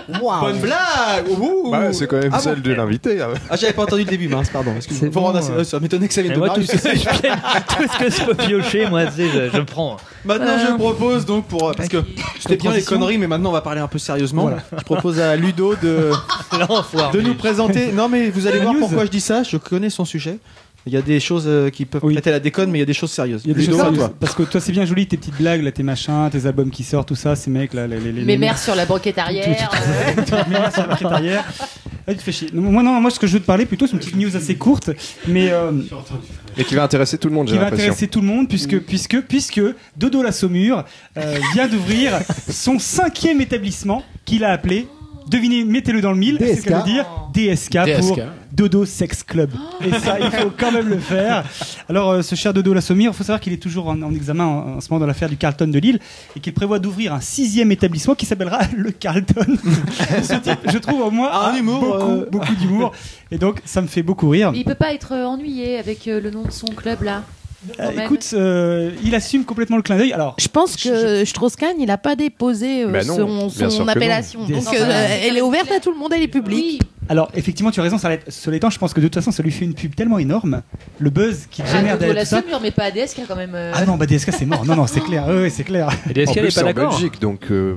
Bonne 0.07 0.59
blague 0.59 1.27
Ouh. 1.39 1.71
Bah, 1.71 1.91
c'est 1.93 2.07
quand 2.07 2.17
même 2.17 2.31
Ah 2.33 2.39
celle 2.39 2.55
bon 2.61 2.69
de 2.69 2.73
l'invité. 2.73 3.21
hein. 3.21 3.29
Ah, 3.49 3.55
j'avais 3.55 3.73
pas 3.73 3.83
entendu 3.83 4.03
le 4.03 4.09
début, 4.09 4.27
mince, 4.27 4.49
pardon. 4.49 4.71
Faut 4.89 5.05
bon, 5.09 5.29
assez- 5.33 5.51
euh. 5.51 5.63
Ça 5.63 5.79
m'étonnait 5.79 6.07
que 6.07 6.13
ça 6.13 6.21
vienne 6.21 6.33
de 6.35 6.39
moi, 6.39 6.49
tout 6.49 6.61
ce, 6.61 6.71
que 6.71 6.77
je, 6.77 7.03
tout 7.07 7.91
ce 7.91 7.99
que 7.99 8.09
je 8.11 8.25
peux 8.25 8.35
piocher, 8.35 8.87
moi, 8.87 9.03
je, 9.05 9.49
je 9.53 9.61
prends. 9.61 9.97
Maintenant, 10.23 10.45
Euh. 10.47 10.67
je 10.71 10.73
propose 10.77 11.25
donc 11.25 11.45
pour. 11.47 11.73
Parce 11.75 11.89
que 11.89 12.03
c'était 12.39 12.57
bien 12.57 12.71
les 12.71 12.83
conneries, 12.83 13.17
mais 13.17 13.27
maintenant, 13.27 13.49
on 13.49 13.53
va 13.53 13.61
parler 13.61 13.81
un 13.81 13.87
peu 13.87 13.97
sérieusement. 13.99 14.49
Je 14.77 14.83
propose 14.83 15.19
à 15.19 15.35
Ludo 15.35 15.75
de, 15.81 16.11
de 17.13 17.21
nous 17.21 17.33
présenter. 17.35 17.91
Non, 17.91 18.07
mais 18.09 18.29
vous 18.29 18.47
allez 18.47 18.59
voir 18.59 18.75
pourquoi 18.79 19.05
je 19.05 19.11
dis 19.11 19.21
ça. 19.21 19.43
Je 19.43 19.57
connais 19.57 19.89
son 19.89 20.05
sujet. 20.05 20.37
Il 20.87 20.93
y 20.93 20.97
a 20.97 21.01
des 21.01 21.19
choses 21.19 21.45
euh, 21.47 21.69
qui 21.71 21.85
peuvent 21.85 22.03
Oui. 22.03 22.13
prêter 22.13 22.29
à 22.29 22.33
la 22.33 22.39
déconne, 22.39 22.69
mais 22.69 22.77
il 22.77 22.81
y 22.81 22.83
a 22.83 22.85
des 22.85 22.93
choses 22.93 23.11
sérieuses. 23.11 23.41
Il 23.45 23.51
y 23.51 23.53
a 23.53 23.57
des 23.57 23.65
choses 23.65 23.79
à 23.79 23.83
sérieuses. 23.85 23.97
toi. 23.99 24.13
Parce 24.19 24.35
que 24.35 24.43
toi, 24.43 24.61
c'est 24.61 24.71
bien 24.71 24.85
joli 24.85 25.07
tes 25.07 25.17
petites 25.17 25.35
blagues, 25.37 25.63
là, 25.63 25.71
tes 25.71 25.81
machins, 25.81 26.29
tes 26.31 26.45
albums 26.45 26.69
qui 26.69 26.83
sortent, 26.83 27.07
tout 27.07 27.15
ça, 27.15 27.35
ces 27.35 27.49
mecs 27.49 27.73
là. 27.73 27.87
Les, 27.87 27.99
les, 27.99 28.11
les, 28.11 28.23
Mes 28.23 28.37
mères 28.37 28.57
sur 28.59 28.75
la 28.75 28.85
banquette 28.85 29.17
arrière. 29.17 29.47
euh, 29.73 30.23
Mes 30.47 30.49
mères 30.59 30.71
sur 30.71 30.81
la 30.83 30.87
banquette 30.89 31.07
arrière. 31.11 31.43
Ah, 32.07 32.11
tu 32.11 32.17
te 32.17 32.21
fais 32.21 32.31
chier. 32.31 32.49
Non, 32.53 32.61
Moi, 32.69 32.83
non, 32.83 33.01
moi, 33.01 33.09
ce 33.09 33.19
que 33.19 33.25
je 33.25 33.33
veux 33.33 33.39
te 33.39 33.47
parler 33.47 33.65
plutôt, 33.65 33.87
c'est 33.87 33.93
une 33.93 33.99
petite 33.99 34.15
news 34.15 34.35
assez 34.35 34.53
courte, 34.55 34.91
mais 35.27 35.49
euh, 35.51 35.71
Et 36.55 36.63
qui 36.63 36.75
va 36.75 36.83
intéresser 36.83 37.17
tout 37.17 37.29
le 37.29 37.33
monde, 37.33 37.47
j'ai 37.47 37.53
qui 37.53 37.57
va 37.57 37.63
l'impression. 37.63 37.85
intéresser 37.85 38.07
tout 38.07 38.21
le 38.21 38.27
monde, 38.27 38.47
puisque, 38.47 38.79
puisque, 38.81 39.21
puisque 39.21 39.61
Dodo 39.97 40.21
la 40.21 40.31
Saumure 40.31 40.85
euh, 41.17 41.37
vient 41.53 41.67
d'ouvrir 41.67 42.19
son 42.47 42.77
cinquième 42.77 43.41
établissement 43.41 44.03
qu'il 44.23 44.43
a 44.43 44.51
appelé. 44.51 44.87
Devinez, 45.27 45.63
mettez-le 45.63 46.01
dans 46.01 46.11
le 46.11 46.17
mille. 46.19 46.37
C'est 46.39 46.57
ce 46.57 46.61
que 46.61 46.69
DSK. 46.69 46.75
veut 46.77 46.83
dire 46.83 47.05
DSK, 47.33 47.71
pour 47.99 48.15
DSK. 48.15 48.21
Dodo 48.55 48.85
Sex 48.85 49.23
Club. 49.23 49.51
Et 49.85 49.91
ça, 49.91 50.17
il 50.19 50.31
faut 50.31 50.51
quand 50.57 50.71
même 50.71 50.87
le 50.87 50.97
faire. 50.97 51.43
Alors, 51.89 52.11
euh, 52.11 52.21
ce 52.21 52.35
cher 52.35 52.53
Dodo 52.53 52.73
la 52.73 52.81
Saumure, 52.81 53.11
il 53.11 53.15
faut 53.15 53.23
savoir 53.23 53.39
qu'il 53.41 53.51
est 53.53 53.61
toujours 53.61 53.89
en, 53.89 54.01
en 54.01 54.13
examen 54.13 54.45
en, 54.45 54.77
en 54.77 54.81
ce 54.81 54.89
moment 54.89 55.01
dans 55.01 55.07
l'affaire 55.07 55.29
du 55.29 55.37
Carlton 55.37 55.67
de 55.67 55.79
Lille 55.79 55.99
et 56.35 56.39
qu'il 56.39 56.53
prévoit 56.53 56.79
d'ouvrir 56.79 57.13
un 57.13 57.19
sixième 57.21 57.71
établissement 57.71 58.15
qui 58.15 58.25
s'appellera 58.25 58.59
le 58.77 58.91
Carlton. 58.91 59.45
ce 60.23 60.35
type, 60.35 60.59
je 60.71 60.77
trouve 60.77 61.01
au 61.01 61.11
moins 61.11 61.29
Ah, 61.31 61.49
un 61.51 61.55
a 61.55 61.59
humour, 61.59 61.81
beaucoup, 61.81 62.11
euh. 62.11 62.29
beaucoup 62.31 62.55
d'humour. 62.55 62.91
Et 63.31 63.37
donc, 63.37 63.61
ça 63.65 63.81
me 63.81 63.87
fait 63.87 64.03
beaucoup 64.03 64.29
rire. 64.29 64.51
Il 64.55 64.63
peut 64.63 64.75
pas 64.75 64.93
être 64.93 65.13
euh, 65.13 65.25
ennuyé 65.25 65.77
avec 65.77 66.05
le 66.05 66.31
nom 66.31 66.43
de 66.43 66.51
son 66.51 66.67
club 66.67 67.03
là. 67.03 67.23
Euh, 67.79 67.91
même. 67.91 68.05
écoute, 68.05 68.29
euh, 68.33 68.91
il 69.03 69.13
assume 69.15 69.43
complètement 69.45 69.77
le 69.77 69.83
clin 69.83 69.97
d'œil. 69.97 70.13
Alors, 70.13 70.35
Je 70.39 70.47
pense 70.47 70.75
que 70.75 71.23
Strauss-Kahn, 71.25 71.75
il 71.79 71.89
a 71.91 71.97
pas 71.97 72.15
déposé 72.15 72.83
euh, 72.83 72.87
Bah 72.87 73.03
non, 73.03 73.49
son, 73.49 73.69
son 73.69 73.87
appellation. 73.87 74.41
Donc 74.41 74.67
euh, 74.73 74.77
Ah. 74.89 75.15
elle 75.23 75.37
est 75.37 75.41
ouverte 75.41 75.71
à 75.71 75.79
tout 75.79 75.91
le 75.91 75.97
monde, 75.97 76.11
elle 76.15 76.21
est 76.23 76.27
publique. 76.27 76.81
alors, 77.09 77.29
effectivement, 77.35 77.71
tu 77.71 77.79
as 77.79 77.83
raison. 77.83 77.97
Ça 77.97 78.09
l'est- 78.09 78.29
Cela 78.29 78.57
étant, 78.57 78.69
je 78.69 78.77
pense 78.79 78.93
que 78.93 78.99
de 78.99 79.05
toute 79.07 79.15
façon, 79.15 79.31
ça 79.31 79.43
lui 79.43 79.51
fait 79.51 79.65
une 79.65 79.73
pub 79.73 79.95
tellement 79.95 80.19
énorme, 80.19 80.61
le 80.99 81.09
buzz 81.09 81.47
qu'il 81.51 81.63
Ah, 81.67 81.71
génère 81.77 81.93
Dodo 81.93 81.99
derrière 81.99 82.15
la 82.15 82.21
tout 82.23 82.29
ça. 82.29 82.41
Saumure, 82.41 82.59
mais 82.61 82.71
pas 82.71 82.83
ADSK 82.85 83.21
quand 83.27 83.35
même. 83.35 83.53
euh. 83.55 83.71
Ah 83.73 83.85
non, 83.85 83.95
bah 83.97 84.05
DSK 84.05 84.31
c'est 84.33 84.45
mort. 84.45 84.65
Non, 84.65 84.75
non, 84.75 84.87
c'est 84.87 85.01
clair. 85.01 85.25
Oui, 85.29 85.49
c'est 85.51 85.63
clair. 85.63 85.89
Et 86.09 86.13
DSK, 86.13 86.29
En 86.29 86.33
elle 86.33 86.39
plus, 86.41 86.47
est 86.47 86.51
c'est 86.51 86.59
pas 86.61 86.65
en 86.69 86.73
d'accord. 86.73 86.91
Belgique, 86.91 87.19
donc 87.21 87.41
euh, 87.51 87.75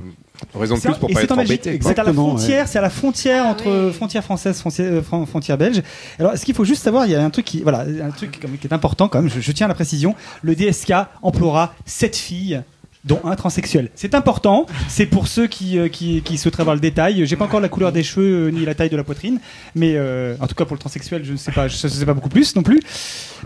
raison 0.55 0.75
de 0.75 0.79
C'est- 0.79 0.89
plus 0.89 0.97
pour 0.99 1.09
et 1.09 1.13
pas 1.13 1.19
c'est 1.19 1.25
être 1.25 1.31
en 1.31 1.35
Belgique. 1.37 1.61
embêté. 1.67 1.79
C'est 1.83 1.99
à 1.99 2.03
la 2.03 2.13
frontière, 2.13 2.67
c'est 2.67 2.77
à 2.77 2.81
la 2.81 2.89
frontière 2.89 3.43
Ah 3.47 3.51
entre 3.51 3.87
oui. 3.87 3.93
frontière 3.93 4.23
française, 4.23 4.59
frontière, 4.59 4.91
euh, 4.93 5.01
fron- 5.01 5.25
frontière 5.25 5.57
belge. 5.57 5.81
Alors, 6.19 6.37
ce 6.37 6.45
qu'il 6.45 6.55
faut 6.55 6.65
juste 6.65 6.83
savoir, 6.83 7.05
il 7.05 7.11
y 7.11 7.15
a 7.15 7.23
un 7.23 7.29
truc 7.29 7.45
qui, 7.45 7.61
voilà, 7.61 7.79
un 8.03 8.11
truc 8.11 8.31
qui 8.59 8.67
est 8.67 8.73
important 8.73 9.07
quand 9.07 9.21
même. 9.21 9.29
Je, 9.29 9.39
je 9.41 9.51
tiens 9.51 9.65
à 9.65 9.69
la 9.69 9.75
précision. 9.75 10.15
Le 10.41 10.55
DSK 10.55 10.93
emploiera 11.21 11.73
sept 11.85 12.15
filles 12.15 12.61
dont 13.05 13.21
un 13.23 13.35
transsexuel. 13.37 13.89
C'est 13.95 14.13
important, 14.13 14.65
c'est 14.89 15.05
pour 15.05 15.27
ceux 15.29 15.47
qui, 15.47 15.77
euh, 15.79 15.87
qui, 15.87 16.21
qui 16.21 16.37
souhaiteraient 16.37 16.61
avoir 16.63 16.75
le 16.75 16.81
détail. 16.81 17.25
J'ai 17.25 17.37
pas 17.37 17.45
encore 17.45 17.61
la 17.61 17.69
couleur 17.69 17.93
des 17.93 18.03
cheveux 18.03 18.47
euh, 18.47 18.51
ni 18.51 18.65
la 18.65 18.75
taille 18.75 18.89
de 18.89 18.97
la 18.97 19.05
poitrine, 19.05 19.39
mais 19.73 19.93
euh, 19.95 20.35
en 20.41 20.47
tout 20.47 20.55
cas 20.55 20.65
pour 20.65 20.75
le 20.75 20.79
transsexuel, 20.81 21.23
je 21.23 21.31
ne 21.31 21.37
sais 21.37 21.53
pas, 21.53 21.69
je 21.69 21.87
ne 21.87 21.91
sais 21.91 22.05
pas 22.05 22.13
beaucoup 22.13 22.27
plus 22.27 22.53
non 22.57 22.61
plus. 22.61 22.81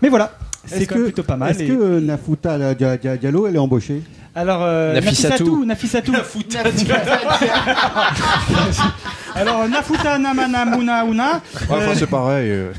Mais 0.02 0.10
voilà, 0.10 0.36
c'est 0.66 0.86
que, 0.86 1.04
plutôt 1.06 1.24
pas 1.24 1.38
mal. 1.38 1.52
est-ce 1.52 1.64
et- 1.64 1.68
que 1.68 1.74
euh, 1.74 2.00
Nafuta 2.00 2.74
Dia- 2.76 3.18
Diallo, 3.18 3.48
elle 3.48 3.56
est 3.56 3.60
embauchée? 3.60 4.02
Alors, 4.36 4.62
euh, 4.64 4.94
Nafissatou. 4.94 5.66
Nafissatou, 5.66 6.12
Nafissatou. 6.12 6.14
Alors, 9.36 9.68
Nafuta 9.68 10.18
Namana 10.18 10.66
Muna 10.66 11.04
Una. 11.06 11.34
Ouais, 11.34 11.40
enfin, 11.70 11.92
c'est 11.96 12.08
pareil. 12.08 12.50
euh. 12.50 12.72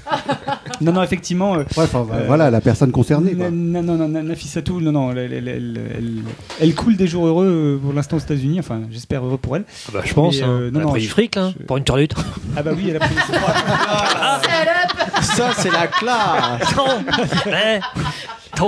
Non, 0.81 0.93
non, 0.93 1.03
effectivement. 1.03 1.55
euh, 1.55 1.59
Ouais, 1.77 1.85
enfin, 1.85 2.07
Euh, 2.13 2.25
voilà, 2.27 2.51
la 2.51 2.61
personne 2.61 2.91
concernée. 2.93 3.33
quoi. 3.35 3.51
Non, 3.51 3.83
non, 3.83 3.97
non, 3.97 4.09
non, 4.09 4.23
non, 4.23 4.93
non, 4.93 5.11
elle, 5.13 5.19
elle, 5.19 5.49
elle, 5.49 5.81
elle- 5.97 6.23
elle 6.61 6.75
coule 6.75 6.97
des 6.97 7.07
jours 7.07 7.27
heureux 7.27 7.47
euh, 7.47 7.79
pour 7.83 7.93
l'instant 7.93 8.17
aux 8.17 8.21
États-Unis. 8.21 8.59
Enfin, 8.61 8.83
j'espère 8.91 9.25
heureux 9.25 9.39
pour 9.39 9.57
elle. 9.57 9.65
Bah, 9.93 10.01
je 10.05 10.15
pense. 10.15 10.37
Mais, 10.37 10.43
hein. 10.43 10.49
euh, 10.49 10.71
non, 10.71 10.81
Elle 10.81 10.87
a 10.87 10.89
non, 10.91 10.93
du 10.95 11.09
fric, 11.09 11.35
là, 11.37 11.53
je- 11.59 11.65
pour 11.65 11.77
une 11.77 11.85
turlute. 11.85 12.15
Ah 12.57 12.63
bah 12.63 12.71
oui, 12.77 12.87
elle 12.91 12.97
a 12.97 13.01
pris. 13.01 13.15
Ça, 15.23 15.51
c'est 15.57 15.71
la 15.73 15.87
classe. 15.89 16.75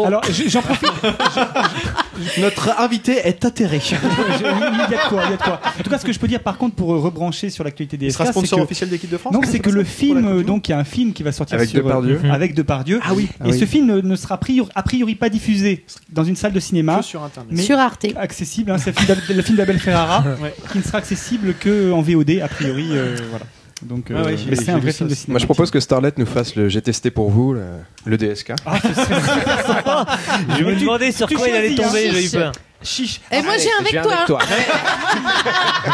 Alors, 0.06 0.22
je- 0.30 0.48
j'en 0.48 0.62
profite. 0.62 0.88
Notre 2.38 2.78
invité 2.80 3.12
est 3.26 3.44
atterré. 3.44 3.80
Je- 3.80 3.94
Il 3.94 4.42
y 4.42 4.46
a 4.46 4.86
de 5.04 5.08
quoi, 5.08 5.22
il 5.26 5.30
y 5.30 5.34
a 5.34 5.36
de 5.36 5.42
quoi. 5.42 5.60
En 5.78 5.82
tout 5.82 5.90
cas, 5.90 5.98
ce 5.98 6.04
que 6.04 6.12
je 6.12 6.18
peux 6.18 6.28
dire, 6.28 6.40
par 6.40 6.56
contre, 6.56 6.74
pour 6.74 6.94
euh, 6.94 6.98
rebrancher 6.98 7.50
sur 7.50 7.62
l'actualité 7.64 7.96
des 7.96 8.06
Il 8.06 8.12
sera 8.12 8.26
sponsor 8.26 8.58
que 8.58 8.64
officiel 8.64 8.88
d'équipe 8.90 9.10
de 9.10 9.16
France 9.18 9.34
non, 9.34 9.40
c'est 9.44 9.58
que 9.58 9.70
le 9.70 9.84
film, 9.84 10.18
euh, 10.26 10.34
Monde 10.36 10.42
donc 10.44 10.68
il 10.68 10.72
y 10.72 10.74
a 10.74 10.78
un 10.78 10.84
film 10.84 11.12
qui 11.12 11.22
va 11.22 11.32
sortir 11.32 11.56
Avec 11.56 11.68
sur, 11.68 11.82
Depardieu. 11.82 12.20
euh, 12.24 12.30
avec 12.32 12.54
Depardieu. 12.54 13.00
Ah 13.04 13.12
oui. 13.14 13.24
Et 13.24 13.28
Ah 13.40 13.44
oui. 13.48 13.58
ce 13.58 13.64
film 13.66 13.86
ne, 13.86 14.00
ne 14.00 14.16
sera 14.16 14.36
a 14.36 14.38
priori, 14.38 14.70
a 14.74 14.82
priori 14.82 15.14
pas 15.14 15.28
diffusé 15.28 15.84
dans 16.10 16.24
une 16.24 16.36
salle 16.36 16.52
de 16.52 16.60
cinéma, 16.60 16.96
Que 16.98 17.02
sur 17.04 17.22
internet. 17.22 17.52
mais 17.54 17.62
Sur 17.62 17.78
Arte. 17.78 18.06
accessible. 18.16 18.70
hein, 18.70 18.78
c'est 18.78 18.90
le 18.90 18.96
film 18.96 19.08
d'Ab- 19.08 19.36
le 19.36 19.42
film 19.42 19.56
d'Abel 19.58 19.78
Ferrara, 19.78 20.24
Ouais. 20.42 20.54
qui 20.72 20.78
ne 20.78 20.82
sera 20.82 20.98
accessible 20.98 21.54
que 21.60 21.92
en 21.92 22.00
VOD 22.02 22.40
a 22.42 22.48
priori. 22.48 22.88
euh, 22.92 23.16
voilà. 23.30 23.44
Donc, 23.82 24.10
euh, 24.10 24.14
Ah 24.18 24.24
ouais, 24.24 24.36
j'ai- 24.36 24.50
mais 24.50 24.56
c'est 24.56 24.70
un 24.70 24.78
vrai 24.78 24.92
film 24.92 25.08
de 25.10 25.14
cinéma. 25.14 25.34
Moi, 25.34 25.38
je 25.40 25.44
propose 25.44 25.70
que 25.70 25.80
Starlet 25.80 26.12
nous 26.16 26.24
fasse 26.26 26.56
le 26.56 26.68
J'ai 26.68 26.80
testé 26.80 27.10
pour 27.10 27.30
vous, 27.30 27.52
le, 27.52 27.62
le 28.06 28.16
DSK. 28.16 28.52
Ah. 28.64 28.78
Je 30.58 30.64
me 30.64 30.74
demandais 30.76 31.12
sur 31.12 31.28
tu 31.28 31.34
quoi 31.36 31.48
il 31.48 31.54
allait 31.54 31.72
hein. 31.72 31.82
tomber, 31.84 32.10
j'ai 32.10 32.26
eu 32.26 32.30
peur. 32.30 32.52
Chiche. 32.86 33.20
Et 33.32 33.42
moi, 33.42 33.54
j'ai 33.58 33.68
un 33.68 33.80
avec 33.80 34.02
toi. 34.26 34.38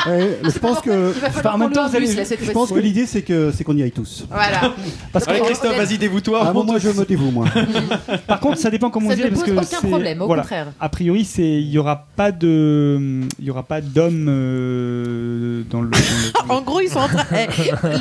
Ouais, 0.09 0.39
je 0.45 0.59
pense 0.59 0.81
que. 0.81 1.13
Enfin, 1.27 1.51
en 1.55 1.59
même 1.59 1.73
temps, 1.73 1.87
vous 1.89 1.97
allez- 1.97 2.07
bus, 2.07 2.17
là, 2.17 2.25
cette 2.25 2.45
Je 2.45 2.51
pense 2.51 2.71
que 2.71 2.79
l'idée, 2.79 3.07
c'est 3.07 3.23
que 3.23 3.53
c'est 3.53 3.63
qu'on 3.65 3.77
y 3.77 3.83
aille 3.83 3.93
tous. 3.93 4.25
Voilà. 4.31 4.73
Parce 5.13 5.25
que, 5.25 5.31
Allez, 5.31 5.41
Christophe, 5.43 5.77
vas-y, 5.77 5.99
dévoue-toi. 5.99 6.41
Ah, 6.47 6.53
bon, 6.53 6.65
moi, 6.65 6.79
je 6.79 6.89
me 6.89 7.05
dévoue, 7.05 7.31
moi. 7.31 7.47
par 8.27 8.41
contre, 8.41 8.59
ça 8.59 8.71
dépend 8.71 8.91
comment 8.91 9.09
Ça 9.09 9.15
on 9.15 9.17
dit 9.17 9.23
ne 9.25 9.29
parce 9.29 9.41
pose 9.43 9.51
que 9.51 9.57
aucun 9.59 9.65
c'est- 9.81 9.87
problème, 9.89 10.23
au 10.23 10.27
voilà. 10.27 10.43
contraire. 10.43 10.67
A 10.81 10.89
priori, 10.89 11.25
c'est 11.25 11.43
il 11.43 11.71
y 11.71 11.79
aura 11.79 12.07
pas 12.17 12.33
de 12.33 13.21
il 13.39 13.45
y 13.45 13.51
aura 13.51 13.63
pas 13.63 13.81
d'hommes 13.81 14.27
euh, 14.29 15.63
dans 15.71 15.83
le. 15.83 15.91
dans 15.91 15.99
le- 16.47 16.51
En 16.51 16.61
gros, 16.63 16.81
ils 16.81 16.89
sont 16.91 16.99
en 17.01 17.09
train. 17.09 17.25
Eh, 17.33 17.47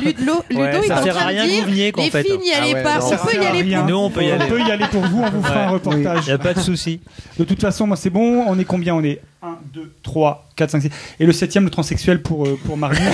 Ludo, 0.04 0.42
Ludo 0.50 0.62
Ouais, 0.62 0.70
il 0.78 0.84
est 0.84 0.88
ça 0.88 1.00
en 1.00 1.02
sert 1.02 1.16
à 1.16 1.20
train 1.20 1.28
rien 1.28 1.44
de 1.44 1.48
que 1.48 1.52
vous 1.54 1.56
dire. 1.56 1.66
veniez, 1.66 1.92
Les 1.96 2.10
fait. 2.10 2.22
filles 2.24 2.38
n'y 2.38 2.52
Ah 2.54 2.62
allez 2.62 2.74
ouais, 2.74 2.82
pas. 2.82 2.98
non, 2.98 3.04
On 3.06 3.10
ça 3.10 3.16
peut 3.18 3.28
y 3.30 3.32
sert 3.34 3.42
à 3.42 3.48
aller 3.50 3.62
rien. 3.62 3.80
pour 3.80 3.88
Nous, 3.90 3.96
on 3.96 4.10
peut 4.10 4.22
y 4.24 4.30
aller. 4.30 4.44
On 4.44 4.48
peut 4.48 4.60
y 4.60 4.70
aller 4.70 4.86
pour 4.90 5.02
vous, 5.02 5.22
on 5.22 5.30
vous 5.30 5.42
fera 5.42 5.60
un 5.64 5.68
reportage. 5.70 6.24
Il 6.24 6.28
n'y 6.28 6.32
a 6.34 6.38
pas 6.38 6.54
de 6.54 6.60
souci. 6.60 7.00
De 7.38 7.44
toute 7.44 7.60
façon, 7.60 7.86
moi 7.86 7.96
c'est 7.96 8.10
bon, 8.10 8.44
on 8.48 8.58
est 8.58 8.64
combien 8.64 8.81
On 8.90 9.04
est? 9.04 9.20
1, 9.42 9.58
2, 9.74 9.92
3, 10.02 10.48
4, 10.56 10.70
5, 10.70 10.82
6. 10.82 10.90
Et 11.20 11.26
le 11.26 11.32
septième, 11.32 11.64
le 11.64 11.70
transsexuel 11.70 12.22
pour, 12.22 12.46
euh, 12.46 12.58
pour 12.64 12.76
Marius. 12.76 13.00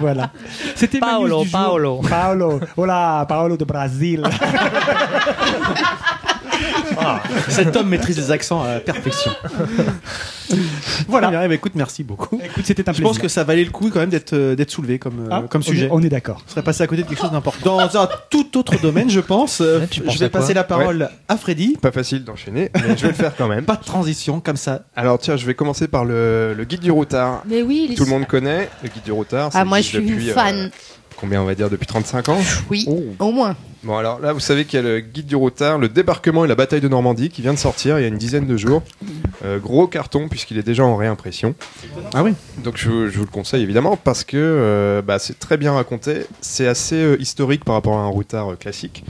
voilà. 0.00 0.30
C'était 0.74 0.98
ma 1.00 1.14
news 1.18 1.28
Paolo. 1.28 1.44
Paolo. 1.50 2.00
Paolo. 2.08 2.60
Hola, 2.76 3.24
Paolo 3.28 3.56
de 3.56 3.64
Brasil. 3.64 4.22
Ah, 6.98 7.22
Cet 7.48 7.74
homme 7.76 7.88
maîtrise 7.88 8.18
les 8.18 8.30
accents 8.30 8.62
à 8.62 8.74
la 8.74 8.80
perfection. 8.80 9.30
voilà. 11.08 11.30
Bien, 11.30 11.42
eh 11.44 11.48
ben, 11.48 11.54
écoute, 11.54 11.72
merci 11.74 12.02
beaucoup. 12.04 12.40
Écoute, 12.44 12.64
c'était 12.66 12.82
un 12.88 12.92
Je 12.92 12.98
plaisir. 12.98 13.08
pense 13.08 13.18
que 13.18 13.28
ça 13.28 13.44
valait 13.44 13.64
le 13.64 13.70
coup 13.70 13.88
quand 13.90 14.00
même 14.00 14.10
d'être 14.10 14.32
euh, 14.34 14.54
d'être 14.56 14.70
soulevé 14.70 14.98
comme, 14.98 15.20
euh, 15.20 15.28
Ah, 15.30 15.42
comme 15.48 15.62
sujet. 15.62 15.88
On 15.90 16.02
est, 16.02 16.08
d'accord. 16.08 16.42
On 16.46 16.50
serait 16.50 16.62
passé 16.62 16.82
à 16.82 16.86
côté 16.86 17.02
de 17.02 17.08
quelque 17.08 17.20
chose 17.20 17.30
d'important. 17.30 17.76
Dans 17.76 17.96
un 18.02 18.08
tout 18.28 18.58
autre 18.58 18.78
domaine, 18.80 19.08
je 19.08 19.20
pense. 19.20 19.60
Euh, 19.60 19.86
tu 19.90 20.02
je 20.06 20.18
vais 20.18 20.28
passer 20.28 20.52
la 20.52 20.64
parole 20.64 21.08
à 21.28 21.36
Freddy. 21.36 21.76
Pas 21.80 21.92
facile 21.92 22.24
d'enchaîner, 22.24 22.70
mais 22.74 22.96
je 22.96 23.02
vais 23.02 23.08
le 23.08 23.14
faire 23.14 23.32
quand 23.36 23.48
même. 23.48 23.64
Pas 23.64 23.76
de 23.76 23.84
transition, 23.84 24.40
comme 24.40 24.56
ça. 24.56 24.82
Alors, 24.96 25.18
tiens, 25.18 25.36
je 25.36 25.46
vais 25.46 25.54
commencer 25.54 25.88
par 25.88 26.04
le, 26.04 26.54
le 26.54 26.64
guide 26.64 26.80
du 26.80 26.90
routard. 26.90 27.42
Mais 27.48 27.62
oui, 27.62 27.94
Tout 27.96 28.04
le 28.04 28.10
monde 28.10 28.26
connaît 28.26 28.68
le 28.82 28.88
guide 28.88 29.04
du 29.04 29.12
routard. 29.12 29.50
Ah, 29.54 29.64
moi, 29.64 29.79
je 29.82 29.88
suis 29.88 29.98
une 29.98 30.06
depuis, 30.14 30.30
euh, 30.30 30.34
fan. 30.34 30.70
combien 31.16 31.42
on 31.42 31.44
va 31.44 31.54
dire 31.54 31.70
depuis 31.70 31.86
35 31.86 32.28
ans? 32.28 32.38
Oui, 32.70 32.84
Oh. 32.88 33.02
au 33.18 33.32
moins. 33.32 33.56
Bon 33.82 33.96
alors 33.96 34.20
là 34.20 34.34
vous 34.34 34.40
savez 34.40 34.66
qu'il 34.66 34.78
y 34.78 34.80
a 34.80 34.86
le 34.86 35.00
guide 35.00 35.24
du 35.24 35.36
routard, 35.36 35.78
le 35.78 35.88
débarquement 35.88 36.44
et 36.44 36.48
la 36.48 36.54
bataille 36.54 36.82
de 36.82 36.88
Normandie 36.88 37.30
qui 37.30 37.40
vient 37.40 37.54
de 37.54 37.58
sortir 37.58 37.98
il 37.98 38.02
y 38.02 38.04
a 38.04 38.08
une 38.08 38.18
dizaine 38.18 38.46
de 38.46 38.56
jours. 38.58 38.82
Euh, 39.42 39.58
gros 39.58 39.86
carton 39.86 40.28
puisqu'il 40.28 40.58
est 40.58 40.62
déjà 40.62 40.84
en 40.84 40.96
réimpression. 40.96 41.54
Ah 42.12 42.22
oui. 42.22 42.34
Donc 42.62 42.76
je, 42.76 42.90
vous- 42.90 43.08
je 43.08 43.16
vous 43.16 43.24
le 43.24 43.30
conseille 43.30 43.62
évidemment 43.62 43.96
parce 43.96 44.22
que 44.22 44.36
euh, 44.36 45.00
bah, 45.00 45.18
c'est 45.18 45.38
très 45.38 45.56
bien 45.56 45.72
raconté, 45.72 46.26
c'est 46.42 46.66
assez 46.66 46.96
euh, 46.96 47.16
historique 47.20 47.64
par 47.64 47.74
rapport 47.74 47.96
à 47.96 48.02
un 48.02 48.06
routard 48.08 48.52
euh, 48.52 48.56
classique, 48.56 49.02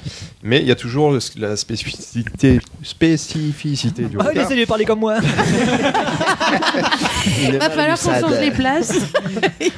mais 0.45 0.61
il 0.61 0.67
y 0.69 0.71
a 0.71 0.77
toujours 0.77 1.11
le- 1.11 1.19
la 1.37 1.57
spécificité, 1.57 2.61
spécificité 2.85 4.05
du 4.05 4.19
Ah, 4.21 4.29
routard. 4.29 4.45
essaie 4.45 4.61
de 4.61 4.65
parler 4.67 4.85
comme 4.85 5.01
moi. 5.01 5.17
Il 7.43 7.59
va 7.59 7.71
falloir 7.71 7.99
qu'on 8.01 8.21
change 8.21 8.41
les 8.41 8.51
places. 8.51 8.93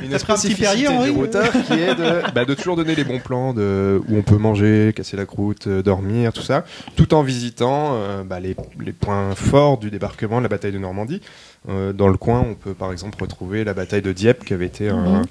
une 0.03 0.11
pris 0.11 0.15
un 0.15 0.19
petit 0.19 0.53
spécificité 0.53 0.63
Perrier, 0.63 1.05
du 1.05 1.11
routard 1.11 1.51
qui 1.67 1.73
est 1.73 1.95
de, 1.95 2.31
bah, 2.35 2.45
de 2.45 2.55
toujours 2.55 2.77
donner 2.77 2.95
les 2.95 3.05
bons 3.05 3.19
plans 3.21 3.53
de 3.55 4.01
où 4.09 4.17
on 4.17 4.23
peut 4.23 4.37
manger, 4.37 4.82
casser 4.91 5.17
la 5.17 5.25
croûte, 5.27 5.67
euh, 5.69 5.83
dormir, 5.83 6.33
tout 6.33 6.43
ça, 6.43 6.65
tout 6.97 7.15
en 7.15 7.23
visitant 7.23 7.93
euh, 7.95 8.25
bah, 8.25 8.41
les, 8.41 8.57
les 8.81 8.93
points 8.93 9.35
forts 9.35 9.79
du 9.79 9.91
débarquement 9.91 10.39
de 10.39 10.43
la 10.43 10.49
bataille 10.49 10.73
de 10.73 10.79
Normandie. 10.79 11.21
Euh, 11.69 11.93
dans 11.93 12.09
le 12.09 12.17
coin, 12.17 12.45
on 12.51 12.55
peut 12.55 12.75
par 12.75 12.91
exemple 12.91 13.23
retrouver 13.23 13.63
la 13.65 13.75
bataille 13.75 14.03
de 14.03 14.13
Dieppe 14.13 14.45
qui 14.45 14.55
avait 14.55 14.67
été 14.67 14.89
un, 14.89 14.97
Mhm. 14.97 15.25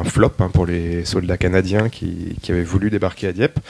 un 0.00 0.04
flop 0.04 0.32
hein, 0.40 0.50
pour 0.52 0.66
les 0.66 1.04
soldats 1.04 1.36
canadiens 1.38 1.88
qui, 1.88 2.36
qui 2.42 2.52
avaient 2.52 2.64
voulu 2.64 2.90
débarquer 2.90 3.28
à 3.28 3.32
Dieppe. 3.32 3.60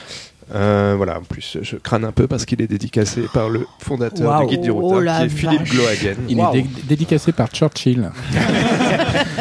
Euh, 0.55 0.95
voilà, 0.97 1.19
en 1.19 1.23
plus 1.23 1.59
je 1.61 1.77
crâne 1.77 2.05
un 2.05 2.13
peu 2.13 2.27
parce 2.27 2.47
qu'il 2.47 2.63
est 2.63 2.67
dédicacé 2.67 3.23
par 3.35 3.49
le 3.51 3.67
fondateur 3.81 4.29
Waouh. 4.31 4.47
du 4.49 4.55
guide 4.55 4.63
du 4.65 4.71
Oh 4.71 4.77
routard 4.81 5.01
la 5.03 5.19
qui 5.19 5.25
est 5.25 5.29
Philippe 5.29 5.61
vache. 5.61 5.71
Glohagen. 5.71 6.17
Il 6.29 6.41
est 6.41 6.53
dé- 6.53 6.67
dédicacé 6.89 7.33
par 7.33 7.49
Churchill. 7.49 8.11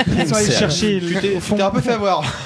Ils 0.07 0.27
sont 0.27 0.35
allés 0.35 0.45
C'est- 0.45 0.51
chercher 0.51 1.01
Tu 1.01 1.15
t'es 1.55 1.61
un 1.61 1.69
peu 1.69 1.81
fait 1.81 1.93
avoir. 1.93 2.21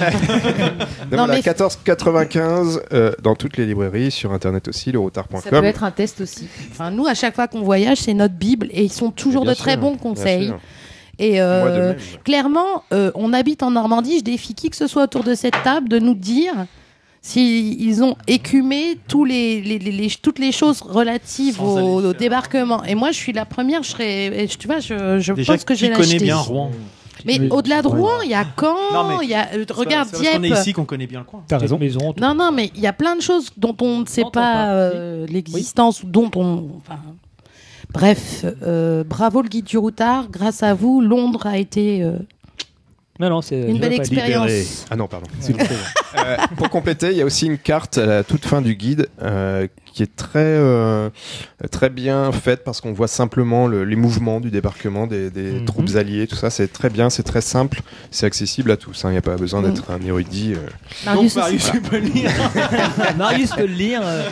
Non, 1.12 1.26
voilà, 1.26 1.34
mais- 1.36 1.41
14,95 1.41 2.80
euh, 2.93 3.12
dans 3.21 3.36
toutes 3.36 3.58
les 3.58 3.65
librairies, 3.65 4.12
sur 4.12 4.32
internet 4.32 4.67
aussi, 4.67 4.91
le 4.91 5.00
routard.com. 5.00 5.41
Ça 5.43 5.50
peut 5.50 5.63
être 5.65 5.84
un 5.84 5.91
test 5.91 6.21
aussi. 6.21 6.47
Enfin, 6.71 6.89
nous, 6.91 7.06
à 7.06 7.13
chaque 7.13 7.36
fois 7.36 7.47
qu'on 7.47 7.62
voyage, 7.63 7.97
c'est 7.97 8.13
notre 8.13 8.36
Bible 8.36 8.67
et 8.71 8.84
ils 8.84 8.91
sont 8.91 9.12
toujours 9.12 9.43
de 9.45 9.54
très 9.54 9.76
bons 9.78 9.97
conseils. 9.97 10.54
Et 11.19 11.41
euh, 11.41 11.93
clairement, 12.24 12.84
euh, 12.93 13.12
on 13.15 13.34
habite 13.34 13.62
en 13.63 13.71
Normandie. 13.71 14.19
Je 14.19 14.24
défie 14.24 14.54
qui 14.56 14.69
que 14.69 14.76
ce 14.78 14.88
soit 14.88 15.04
autour 15.04 15.24
de 15.24 15.36
cette 15.36 15.62
table 15.63 15.89
de 15.89 16.00
nous 16.00 16.15
dire 16.15 16.54
si 17.24 17.76
ils 17.80 18.04
ont 18.04 18.16
écumé 18.28 18.98
tous 19.08 19.26
les, 19.26 19.62
les- 19.62 19.78
les- 19.80 19.92
les- 19.92 20.10
toutes 20.22 20.40
les 20.40 20.52
choses 20.52 20.82
relatives 20.82 21.58
Sans 21.58 21.80
au, 21.80 22.14
débarquement. 22.14 22.84
Et 22.84 22.96
moi, 22.96 23.12
je 23.12 23.18
suis 23.18 23.32
la 23.34 23.46
première. 23.46 23.84
Je 23.84 23.90
serais, 23.90 24.48
tu 24.60 24.68
vois, 24.68 24.80
je, 24.80 25.20
je 25.20 25.34
Déjà, 25.34 25.54
pense 25.54 25.64
que 25.64 25.76
j'ai 25.76 25.90
connaît 25.90 26.00
l'acheter. 26.00 26.18
bien 26.26 26.38
Rouen 26.38 26.72
Mais 27.24 27.40
Oui. 27.40 27.48
au-delà 27.52 27.84
de. 27.84 27.88
Rouen, 27.88 28.22
il 28.24 28.32
y 28.32 28.34
a 28.34 28.44
Caen, 28.60 29.08
mais 29.08 29.16
il 29.24 29.30
y 29.30 29.36
a 29.36 29.50
euh, 29.54 29.64
regarde 29.70 30.10
C'est 30.12 30.18
parce 30.24 30.36
qu'on 30.38 30.44
est 30.44 30.48
Dieppe. 30.48 30.58
ici 30.60 30.74
qu'on 30.74 30.86
connaît 30.86 31.06
bien 31.06 31.20
le 31.20 31.26
coin. 31.26 31.44
T'as 31.48 31.60
raison. 31.60 31.78
Maison, 31.78 32.14
tout. 32.14 32.20
Non, 32.24 32.34
non, 32.34 32.52
mais 32.52 32.72
il 32.74 32.82
y 32.82 32.88
a 32.88 32.94
plein 32.94 33.16
de 33.16 33.22
choses 33.22 33.52
dont 33.56 33.76
on 33.82 34.00
ne 34.00 34.06
sait 34.08 34.24
pas 34.24 34.30
pas. 34.32 34.72
euh, 34.74 35.28
l'existence 35.28 36.02
ou 36.02 36.08
dont 36.08 36.32
on. 36.36 36.70
enfin, 36.78 37.00
bref, 37.94 38.46
euh, 38.64 39.04
bravo 39.04 39.44
le 39.44 39.50
guide 39.50 39.66
du 39.66 39.78
routard. 39.78 40.30
Grâce 40.32 40.64
à 40.64 40.74
vous, 40.74 41.02
Londres 41.02 41.46
a 41.46 41.60
été 41.60 42.02
euh, 42.02 42.14
Non, 43.22 43.30
non, 43.30 43.42
c'est 43.44 43.62
une 43.62 43.78
belle 43.78 43.92
pas 43.92 43.98
expérience. 43.98 44.48
libéré. 44.48 44.66
Ah 44.90 44.96
non, 44.96 45.08
pardon. 45.08 45.28
Euh, 46.18 46.38
pour 46.58 46.72
compléter, 46.72 47.12
il 47.12 47.18
y 47.18 47.22
a 47.22 47.26
aussi 47.26 47.46
une 47.46 47.60
carte 47.60 48.00
à 48.00 48.06
la 48.08 48.24
toute 48.24 48.46
fin 48.46 48.62
du 48.62 48.76
guide 48.76 49.10
euh, 49.22 49.68
qui 49.93 50.04
est 50.04 50.15
très, 50.15 50.39
euh, 50.39 51.10
très 51.71 51.89
bien 51.89 52.32
faite 52.32 52.63
parce 52.63 52.80
qu'on 52.82 52.93
voit 52.93 53.08
simplement 53.08 53.67
le- 53.67 53.84
les 53.84 53.95
mouvements 53.95 54.39
du 54.39 54.49
débarquement 54.51 55.06
des, 55.08 55.30
des 55.30 55.51
Mhm. 55.51 55.65
troupes 55.65 55.89
alliées. 55.95 56.27
Tout 56.27 56.36
ça, 56.36 56.49
c'est 56.49 56.67
très 56.71 56.89
bien, 56.89 57.10
c'est 57.10 57.23
très 57.23 57.41
simple, 57.41 57.82
c'est 58.10 58.25
accessible 58.25 58.71
à 58.71 58.77
tous. 58.77 59.04
hein. 59.06 59.10
Il 59.10 59.13
n'y 59.13 59.17
a 59.17 59.21
pas 59.21 59.36
besoin 59.36 59.62
Mhm. 59.62 59.73
d'être 59.73 59.91
un 59.91 60.01
érudit. 60.01 60.54
euh. 60.54 60.67
Marius 61.06 61.36
Donc. 61.36 61.43
Marius, 61.43 61.71
tu 61.71 61.82
peux 61.82 61.97
le 61.99 62.08
lire. 62.08 62.32
Marius 63.17 63.51
peut 63.51 63.65
le 63.67 63.73
lire. 63.73 64.01
euh, 64.04 64.23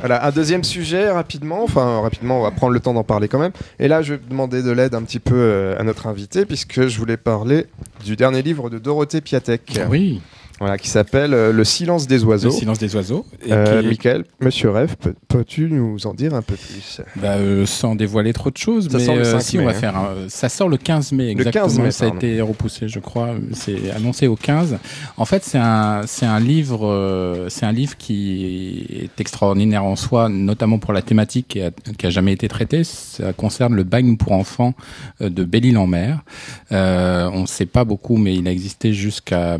Voilà, 0.00 0.26
un 0.26 0.30
deuxième 0.30 0.64
sujet 0.64 1.10
rapidement. 1.10 1.62
Enfin, 1.64 2.00
rapidement, 2.00 2.40
on 2.40 2.42
va 2.42 2.50
prendre 2.50 2.72
le 2.72 2.80
temps 2.80 2.94
d'en 2.94 3.04
parler 3.04 3.28
quand 3.28 3.38
même. 3.38 3.52
Et 3.78 3.88
là, 3.88 4.02
je 4.02 4.14
vais 4.14 4.20
demander 4.28 4.62
de 4.62 4.70
l'aide 4.70 4.94
un 4.94 5.02
petit 5.02 5.20
peu 5.20 5.34
euh, 5.36 5.78
à 5.78 5.82
notre 5.84 6.06
invité 6.06 6.44
puisque 6.44 6.86
je 6.86 6.98
voulais 6.98 7.16
parler 7.16 7.66
du 8.04 8.16
dernier 8.16 8.42
livre 8.42 8.70
de 8.70 8.78
Dorothée 8.78 9.20
Piatek. 9.20 9.80
Oui, 9.88 10.20
Voilà, 10.64 10.78
qui 10.78 10.88
s'appelle 10.88 11.34
euh, 11.34 11.52
Le 11.52 11.62
silence 11.62 12.06
des 12.06 12.24
oiseaux. 12.24 12.48
Le 12.48 12.54
silence 12.54 12.78
des 12.78 12.96
oiseaux. 12.96 13.26
Et 13.46 13.52
Euh, 13.52 13.82
qui 13.82 13.88
Michael, 13.88 14.24
Monsieur 14.40 14.70
Rêve, 14.70 14.96
peux- 14.98 15.12
peux-tu 15.28 15.68
nous 15.68 16.06
en 16.06 16.14
dire 16.14 16.32
un 16.32 16.40
peu 16.40 16.54
plus? 16.54 17.02
Bah, 17.16 17.32
euh, 17.34 17.66
sans 17.66 17.94
dévoiler 17.94 18.32
trop 18.32 18.50
de 18.50 18.56
choses, 18.56 18.88
Ça 18.90 18.96
mais 18.96 19.04
sort 19.04 19.16
le 19.16 19.24
5 19.24 19.40
si 19.42 19.58
mai, 19.58 19.62
on 19.64 19.66
va 19.66 19.72
hein. 19.72 19.78
faire, 19.78 19.96
un- 19.98 20.14
ça 20.28 20.48
sort 20.48 20.70
le 20.70 20.78
15 20.78 21.12
mai 21.12 21.34
Le 21.34 21.44
15 21.44 21.46
exactement. 21.48 21.84
mai, 21.84 21.90
ça 21.90 22.06
a 22.06 22.08
été 22.08 22.40
repoussé, 22.40 22.88
je 22.88 22.98
crois. 22.98 23.34
C'est 23.52 23.90
annoncé 23.90 24.26
au 24.26 24.36
15. 24.36 24.78
En 25.18 25.26
fait, 25.26 25.44
c'est 25.44 25.58
un, 25.58 26.00
c'est 26.06 26.24
un 26.24 26.40
livre, 26.40 27.46
c'est 27.50 27.66
un 27.66 27.72
livre 27.72 27.98
qui 27.98 28.86
est 29.02 29.20
extraordinaire 29.20 29.84
en 29.84 29.96
soi, 29.96 30.30
notamment 30.30 30.78
pour 30.78 30.94
la 30.94 31.02
thématique 31.02 31.48
qui 31.48 31.60
a, 31.60 31.72
qui 31.98 32.06
a 32.06 32.10
jamais 32.10 32.32
été 32.32 32.48
traitée. 32.48 32.84
Ça 32.84 33.34
concerne 33.34 33.74
le 33.74 33.82
bagne 33.84 34.16
pour 34.16 34.32
enfants 34.32 34.72
de 35.20 35.44
Belle-Île-en-Mer. 35.44 36.22
On 36.70 37.40
ne 37.42 37.46
sait 37.46 37.66
pas 37.66 37.84
beaucoup, 37.84 38.16
mais 38.16 38.34
il 38.34 38.48
a 38.48 38.50
existé 38.50 38.94
jusqu'à 38.94 39.58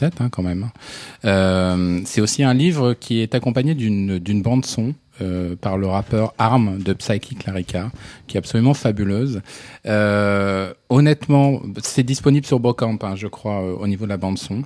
1977 0.00 0.20
hein, 0.20 0.28
quand 0.30 0.42
même. 0.42 0.70
Euh, 1.24 2.00
c'est 2.04 2.20
aussi 2.20 2.42
un 2.42 2.54
livre 2.54 2.94
qui 2.94 3.20
est 3.20 3.34
accompagné 3.34 3.74
d'une 3.74 4.42
bande 4.42 4.64
son. 4.64 4.94
euh, 5.20 5.56
par 5.56 5.78
le 5.78 5.88
rappeur 5.88 6.32
Arm 6.38 6.78
de 6.80 6.92
Psyche 6.92 7.36
Clarica, 7.38 7.90
qui 8.28 8.36
est 8.36 8.38
absolument 8.38 8.72
fabuleuse. 8.72 9.42
Euh, 9.86 10.72
honnêtement, 10.90 11.60
c'est 11.82 12.04
disponible 12.04 12.46
sur 12.46 12.60
Bocamp, 12.60 12.98
hein, 13.02 13.16
je 13.16 13.26
crois, 13.26 13.60
au 13.62 13.86
niveau 13.88 14.04
de 14.04 14.10
la 14.10 14.16
bande 14.16 14.38
son. 14.38 14.62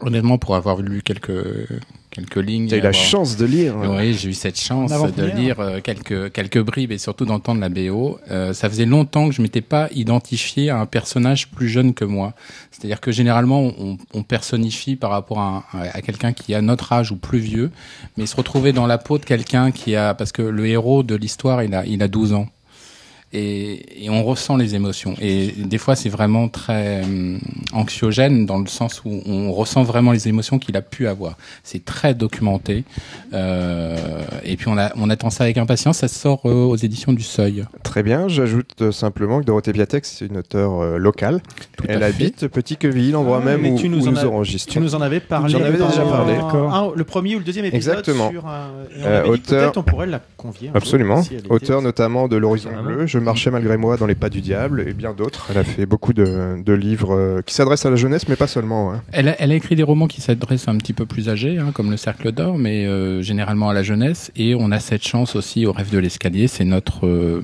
Honnêtement, 0.00 0.38
pour 0.38 0.56
avoir 0.56 0.80
lu 0.80 1.02
quelques 1.02 1.68
quelques 2.16 2.36
lignes, 2.36 2.68
Tu 2.68 2.74
as 2.74 2.78
eu 2.78 2.80
la 2.80 2.92
chance 2.92 3.36
de 3.36 3.44
lire. 3.44 3.76
Oui, 3.76 4.14
j'ai 4.14 4.30
eu 4.30 4.32
cette 4.32 4.58
chance 4.58 4.90
de 4.90 5.24
lire 5.24 5.60
euh, 5.60 5.80
quelques 5.82 6.32
quelques 6.32 6.60
bribes 6.60 6.92
et 6.92 6.98
surtout 6.98 7.26
d'entendre 7.26 7.60
la 7.60 7.68
BO. 7.68 8.18
Euh, 8.30 8.54
ça 8.54 8.70
faisait 8.70 8.86
longtemps 8.86 9.28
que 9.28 9.34
je 9.34 9.42
m'étais 9.42 9.60
pas 9.60 9.88
identifié 9.94 10.70
à 10.70 10.78
un 10.78 10.86
personnage 10.86 11.50
plus 11.50 11.68
jeune 11.68 11.92
que 11.92 12.06
moi. 12.06 12.32
C'est-à-dire 12.70 13.00
que 13.00 13.12
généralement 13.12 13.60
on, 13.78 13.98
on 14.14 14.22
personnifie 14.22 14.96
par 14.96 15.10
rapport 15.10 15.40
à, 15.40 15.64
à 15.72 16.00
quelqu'un 16.00 16.32
qui 16.32 16.54
a 16.54 16.62
notre 16.62 16.92
âge 16.92 17.12
ou 17.12 17.16
plus 17.16 17.38
vieux, 17.38 17.70
mais 18.16 18.24
se 18.24 18.34
retrouver 18.34 18.72
dans 18.72 18.86
la 18.86 18.96
peau 18.96 19.18
de 19.18 19.24
quelqu'un 19.24 19.70
qui 19.70 19.94
a 19.94 20.14
parce 20.14 20.32
que 20.32 20.42
le 20.42 20.66
héros 20.66 21.02
de 21.02 21.14
l'histoire 21.14 21.62
il 21.62 21.74
a 21.74 21.84
il 21.84 22.02
a 22.02 22.08
12 22.08 22.32
ans. 22.32 22.48
Et, 23.32 24.04
et 24.04 24.08
on 24.08 24.22
ressent 24.24 24.56
les 24.56 24.74
émotions. 24.76 25.14
Et 25.20 25.48
des 25.48 25.78
fois, 25.78 25.94
c'est 25.96 26.08
vraiment 26.08 26.48
très 26.48 27.02
hum, 27.02 27.38
anxiogène 27.72 28.46
dans 28.46 28.58
le 28.58 28.66
sens 28.68 29.02
où 29.04 29.20
on 29.26 29.52
ressent 29.52 29.82
vraiment 29.82 30.12
les 30.12 30.28
émotions 30.28 30.58
qu'il 30.58 30.76
a 30.76 30.80
pu 30.82 31.06
avoir. 31.08 31.36
C'est 31.64 31.84
très 31.84 32.14
documenté. 32.14 32.84
Euh, 33.34 33.96
et 34.44 34.56
puis 34.56 34.68
on, 34.68 34.78
a, 34.78 34.92
on 34.96 35.10
attend 35.10 35.30
ça 35.30 35.44
avec 35.44 35.58
impatience. 35.58 35.98
Ça 35.98 36.08
sort 36.08 36.42
euh, 36.46 36.52
aux 36.52 36.76
éditions 36.76 37.12
du 37.12 37.22
Seuil. 37.22 37.64
Très 37.82 38.02
bien, 38.02 38.28
j'ajoute 38.28 38.70
euh, 38.80 38.92
simplement 38.92 39.40
que 39.40 39.44
Dorothée 39.44 39.72
Biatek, 39.72 40.04
c'est 40.04 40.26
une 40.26 40.38
auteure 40.38 40.80
euh, 40.80 40.96
locale. 40.96 41.40
Elle 41.88 42.02
habite 42.04 42.46
Petit-Queville, 42.48 43.12
l'endroit 43.12 43.40
Ah, 43.42 43.44
même 43.44 43.60
mais 43.62 43.70
où, 43.72 43.78
tu 43.78 43.88
nous 43.88 44.04
où 44.06 44.08
en 44.08 44.12
nous 44.12 44.24
enregistrons. 44.24 44.72
Tu 44.72 44.80
nous 44.80 44.94
en 44.94 45.00
avais 45.00 45.20
parlé. 45.20 45.50
J'en 45.52 45.62
avais 45.62 45.78
déjà 45.78 46.04
parlé. 46.04 46.34
un- 46.34 46.92
le 46.94 47.04
premier 47.04 47.34
ou 47.34 47.38
le 47.40 47.44
deuxième 47.44 47.64
épisode. 47.66 47.98
Exactement. 47.98 48.30
Sur 48.30 48.46
un... 48.46 48.68
on 48.98 49.04
Euh, 49.04 49.22
dit 49.24 49.28
auteur- 49.30 49.62
Peut-être 49.72 49.76
on 49.78 49.82
pourrait 49.82 50.06
la 50.06 50.20
convier. 50.36 50.68
jour, 50.68 50.76
Absolument. 50.76 51.22
si 51.22 51.34
était- 51.34 51.50
Auteur 51.50 51.82
notamment 51.82 52.28
de 52.28 52.36
L'Horizon. 52.36 52.70
Bleu, 52.82 53.06
Je 53.06 53.15
marchais 53.24 53.50
malgré 53.50 53.76
moi 53.76 53.96
dans 53.96 54.06
les 54.06 54.14
pas 54.14 54.28
du 54.28 54.40
diable 54.40 54.84
et 54.86 54.92
bien 54.92 55.12
d'autres. 55.12 55.48
Elle 55.50 55.58
a 55.58 55.64
fait 55.64 55.86
beaucoup 55.86 56.12
de, 56.12 56.62
de 56.62 56.72
livres 56.72 57.14
euh, 57.14 57.42
qui 57.42 57.54
s'adressent 57.54 57.86
à 57.86 57.90
la 57.90 57.96
jeunesse, 57.96 58.28
mais 58.28 58.36
pas 58.36 58.46
seulement. 58.46 58.92
hein. 58.92 59.02
Elle 59.12 59.28
a, 59.28 59.40
elle 59.40 59.52
a 59.52 59.54
écrit 59.54 59.76
des 59.76 59.82
romans 59.82 60.06
qui 60.08 60.20
s'adressent 60.20 60.68
un 60.68 60.76
petit 60.78 60.92
peu 60.92 61.06
plus 61.06 61.28
âgés, 61.28 61.58
hein, 61.58 61.70
comme 61.72 61.90
Le 61.90 61.96
Cercle 61.96 62.32
d'Or, 62.32 62.58
mais 62.58 62.86
euh, 62.86 63.22
généralement 63.22 63.68
à 63.68 63.74
la 63.74 63.82
jeunesse. 63.82 64.30
Et 64.36 64.54
on 64.54 64.70
a 64.70 64.78
cette 64.80 65.06
chance 65.06 65.36
aussi 65.36 65.66
au 65.66 65.72
Rêve 65.72 65.90
de 65.90 65.98
l'escalier. 65.98 66.46
C'est 66.48 66.64
notre 66.64 67.06
euh, 67.06 67.42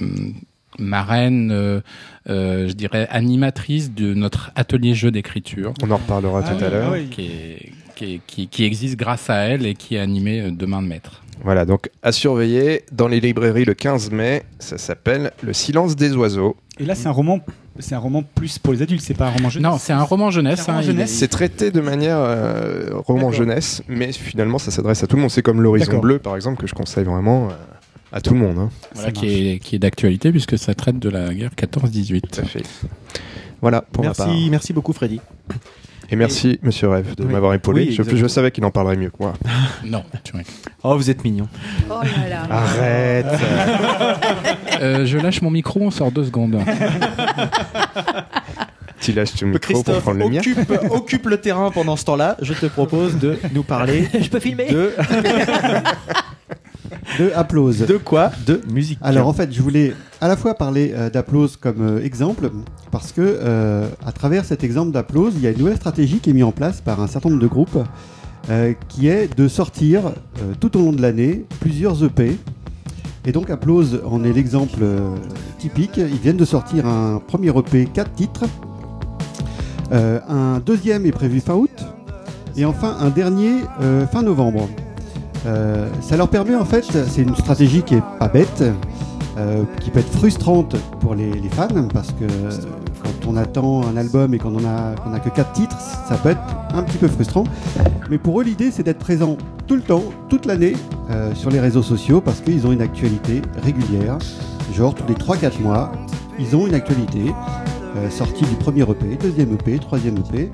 marraine, 0.78 1.50
euh, 1.52 1.80
euh, 2.28 2.68
je 2.68 2.72
dirais, 2.72 3.06
animatrice 3.10 3.92
de 3.94 4.14
notre 4.14 4.50
atelier 4.56 4.94
jeu 4.94 5.10
d'écriture. 5.10 5.72
On 5.82 5.90
en 5.90 5.96
reparlera 5.96 6.42
Ah 6.44 6.50
tout 6.50 6.56
oui, 6.58 6.64
à 6.64 6.70
l'heure. 6.70 6.88
ah 6.92 6.96
oui. 6.96 8.20
qui, 8.26 8.64
existe 8.64 8.96
grâce 8.96 9.28
à 9.30 9.36
elle 9.42 9.66
et 9.66 9.74
qui 9.74 9.94
est 9.96 10.00
animé 10.00 10.40
euh, 10.40 10.50
de 10.50 10.66
main 10.66 10.82
de 10.82 10.88
maître. 10.88 11.22
Voilà, 11.44 11.64
donc 11.64 11.90
à 12.02 12.12
surveiller 12.12 12.84
dans 12.92 13.08
les 13.08 13.20
librairies 13.20 13.64
le 13.64 13.74
15 13.74 14.10
mai. 14.10 14.44
Ça 14.58 14.78
s'appelle 14.78 15.32
Le 15.42 15.52
silence 15.52 15.96
des 15.96 16.14
oiseaux. 16.14 16.56
Et 16.78 16.84
là, 16.84 16.94
c'est 16.94 17.08
un 17.08 17.12
roman, 17.12 17.40
c'est 17.80 17.94
un 17.94 17.98
roman 17.98 18.22
plus 18.22 18.58
pour 18.58 18.72
les 18.72 18.82
adultes, 18.82 19.02
c'est 19.02 19.14
pas 19.14 19.26
un 19.26 19.30
roman 19.32 19.50
jeunesse. 19.50 19.70
Non, 19.72 19.78
c'est 19.78 19.92
un 19.92 20.02
roman 20.02 20.30
jeunesse. 20.30 20.62
C'est 20.64 20.70
hein, 20.70 20.78
il- 20.80 20.86
jeunesse. 20.86 21.10
C'est 21.12 21.28
traité 21.28 21.70
de 21.70 21.80
manière 21.80 22.18
euh, 22.18 22.90
roman 22.94 23.18
D'accord. 23.22 23.32
jeunesse, 23.32 23.82
mais 23.88 24.12
finalement 24.12 24.58
ça 24.58 24.70
s'adresse 24.70 25.02
à 25.02 25.06
tout 25.06 25.16
le 25.16 25.22
monde. 25.22 25.30
C'est 25.30 25.42
comme 25.42 25.60
L'Horizon 25.60 25.86
D'accord. 25.86 26.00
Bleu, 26.00 26.18
par 26.18 26.36
exemple, 26.36 26.60
que 26.60 26.66
je 26.66 26.74
conseille 26.74 27.04
vraiment 27.04 27.48
euh, 27.48 27.52
à 28.12 28.20
tout 28.20 28.34
le 28.34 28.40
monde. 28.40 28.58
hein. 28.58 28.70
voilà, 28.94 29.08
Ça 29.08 29.12
qui 29.12 29.48
est, 29.54 29.58
qui 29.58 29.76
est 29.76 29.78
d'actualité 29.80 30.30
puisque 30.30 30.56
ça 30.58 30.74
traite 30.74 30.98
de 30.98 31.08
la 31.08 31.34
guerre 31.34 31.50
14-18. 31.56 32.20
Tout 32.20 32.40
à 32.40 32.44
fait. 32.44 32.62
Voilà 33.60 33.80
pour 33.82 34.04
ma 34.04 34.12
part. 34.14 34.28
Merci, 34.28 34.48
merci 34.50 34.72
beaucoup 34.72 34.92
Freddy. 34.92 35.20
Et 36.12 36.16
merci, 36.16 36.60
Monsieur 36.62 36.88
Rêve, 36.90 37.14
de 37.16 37.24
Oui. 37.24 37.32
m'avoir 37.32 37.54
épaulé. 37.54 37.86
Oui, 37.98 38.16
je, 38.16 38.26
savais 38.26 38.50
qu'il 38.50 38.62
en 38.66 38.70
parlerait 38.70 38.96
mieux 38.96 39.08
que 39.08 39.16
moi. 39.18 39.32
Non. 39.86 40.04
Oh, 40.84 40.94
vous 40.94 41.08
êtes 41.08 41.24
mignon. 41.24 41.48
Oh 41.88 42.00
là 42.02 42.28
là. 42.28 42.42
Arrête 42.50 43.26
Euh, 44.82 45.06
je 45.06 45.16
lâche 45.16 45.40
mon 45.42 45.50
micro, 45.50 45.80
on 45.80 45.90
sort 45.90 46.12
deux 46.12 46.24
secondes. 46.24 46.58
Tu 49.00 49.12
lâches 49.12 49.34
ton 49.34 49.46
micro 49.46 49.82
pour 49.82 49.98
prendre 50.00 50.18
le 50.18 50.28
mien. 50.28 50.38
occupe, 50.40 50.72
occupe 50.90 51.26
le 51.26 51.38
terrain 51.38 51.70
pendant 51.72 51.96
ce 51.96 52.04
temps-là. 52.04 52.36
Je 52.42 52.52
te 52.52 52.66
propose 52.66 53.18
de 53.18 53.36
nous 53.52 53.62
parler 53.64 54.08
Je 54.12 54.28
peux 54.28 54.38
filmer 54.38 54.66
de, 54.66 54.92
De 57.18 57.30
applause. 57.34 57.78
de 57.86 57.96
quoi 57.96 58.30
De 58.46 58.60
musique. 58.70 58.98
Alors 59.02 59.28
en 59.28 59.32
fait, 59.32 59.52
je 59.52 59.60
voulais 59.60 59.94
à 60.20 60.28
la 60.28 60.36
fois 60.36 60.54
parler 60.54 60.92
euh, 60.94 61.10
d'Applause 61.10 61.56
comme 61.56 61.80
euh, 61.80 62.04
exemple, 62.04 62.50
parce 62.90 63.12
que 63.12 63.20
euh, 63.20 63.88
à 64.04 64.12
travers 64.12 64.44
cet 64.44 64.64
exemple 64.64 64.92
d'Applause, 64.92 65.34
il 65.36 65.42
y 65.42 65.46
a 65.46 65.50
une 65.50 65.58
nouvelle 65.58 65.76
stratégie 65.76 66.20
qui 66.20 66.30
est 66.30 66.32
mise 66.32 66.44
en 66.44 66.52
place 66.52 66.80
par 66.80 67.00
un 67.00 67.06
certain 67.06 67.28
nombre 67.28 67.42
de 67.42 67.48
groupes, 67.48 67.78
qui 68.88 69.06
est 69.06 69.38
de 69.38 69.46
sortir 69.46 70.02
tout 70.58 70.76
au 70.76 70.80
long 70.80 70.92
de 70.92 71.00
l'année 71.00 71.44
plusieurs 71.60 72.02
EP. 72.02 72.36
Et 73.24 73.30
donc 73.30 73.50
Applause 73.50 74.02
en 74.04 74.24
est 74.24 74.32
l'exemple 74.32 74.80
typique. 75.60 75.96
Ils 75.98 76.18
viennent 76.18 76.36
de 76.36 76.44
sortir 76.44 76.86
un 76.88 77.20
premier 77.24 77.56
EP 77.56 77.86
4 77.86 78.12
titres. 78.14 78.44
Un 79.92 80.58
deuxième 80.58 81.06
est 81.06 81.12
prévu 81.12 81.38
fin 81.38 81.54
août. 81.54 81.70
Et 82.56 82.64
enfin 82.64 82.96
un 82.98 83.10
dernier 83.10 83.60
fin 84.10 84.22
novembre. 84.22 84.68
Euh, 85.46 85.88
ça 86.00 86.16
leur 86.16 86.28
permet 86.28 86.54
en 86.54 86.64
fait, 86.64 86.84
c'est 86.84 87.22
une 87.22 87.34
stratégie 87.34 87.82
qui 87.82 87.96
est 87.96 88.02
pas 88.18 88.28
bête, 88.28 88.62
euh, 89.38 89.64
qui 89.80 89.90
peut 89.90 90.00
être 90.00 90.12
frustrante 90.12 90.76
pour 91.00 91.14
les, 91.14 91.32
fans, 91.50 91.88
parce 91.92 92.08
que 92.08 92.26
quand 93.02 93.28
on 93.28 93.36
attend 93.36 93.82
un 93.86 93.96
album 93.96 94.34
et 94.34 94.38
qu'on 94.38 94.54
en 94.54 94.64
a, 94.64 95.18
que 95.20 95.30
4 95.30 95.52
titres, 95.52 95.78
ça 95.80 96.16
peut 96.16 96.30
être 96.30 96.40
un 96.74 96.82
petit 96.82 96.98
peu 96.98 97.08
frustrant. 97.08 97.44
Mais 98.10 98.18
pour 98.18 98.40
eux, 98.40 98.44
l'idée 98.44 98.70
c'est 98.70 98.82
d'être 98.82 98.98
présent 98.98 99.36
tout 99.66 99.76
le 99.76 99.82
temps, 99.82 100.04
toute 100.28 100.44
l'année, 100.44 100.74
euh, 101.10 101.34
sur 101.34 101.50
les 101.50 101.60
réseaux 101.60 101.82
sociaux, 101.82 102.20
parce 102.20 102.40
qu'ils 102.40 102.66
ont 102.66 102.72
une 102.72 102.82
actualité 102.82 103.42
régulière, 103.62 104.18
genre 104.74 104.94
tous 104.94 105.06
les 105.08 105.14
3-4 105.14 105.60
mois, 105.60 105.90
ils 106.38 106.54
ont 106.54 106.66
une 106.66 106.74
actualité, 106.74 107.32
euh, 107.96 108.10
sortie 108.10 108.44
du 108.44 108.54
premier 108.56 108.82
EP, 108.82 109.16
deuxième 109.20 109.52
EP, 109.54 109.78
troisième 109.78 110.16
EP. 110.18 110.50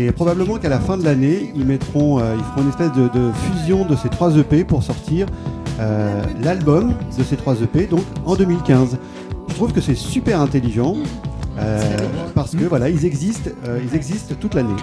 Et 0.00 0.12
probablement 0.12 0.58
qu'à 0.58 0.68
la 0.68 0.78
fin 0.78 0.96
de 0.96 1.02
l'année, 1.04 1.52
ils 1.56 1.64
mettront, 1.64 2.20
euh, 2.20 2.34
ils 2.38 2.44
feront 2.44 2.62
une 2.62 2.68
espèce 2.68 2.92
de, 2.92 3.08
de 3.08 3.32
fusion 3.32 3.84
de 3.84 3.96
ces 3.96 4.08
trois 4.08 4.36
EP 4.36 4.62
pour 4.62 4.84
sortir 4.84 5.26
euh, 5.80 6.22
l'album 6.40 6.94
de 7.18 7.24
ces 7.24 7.34
trois 7.36 7.60
EP, 7.60 7.86
donc 7.86 8.02
en 8.24 8.36
2015. 8.36 8.96
Je 9.48 9.54
trouve 9.54 9.72
que 9.72 9.80
c'est 9.80 9.96
super 9.96 10.40
intelligent. 10.40 10.94
euh, 11.58 11.80
parce 12.36 12.54
que 12.54 12.62
voilà, 12.64 12.88
ils 12.88 13.04
existent, 13.04 13.50
euh, 13.66 13.80
ils 13.84 13.96
existent 13.96 14.36
toute 14.40 14.54
l'année. 14.54 14.76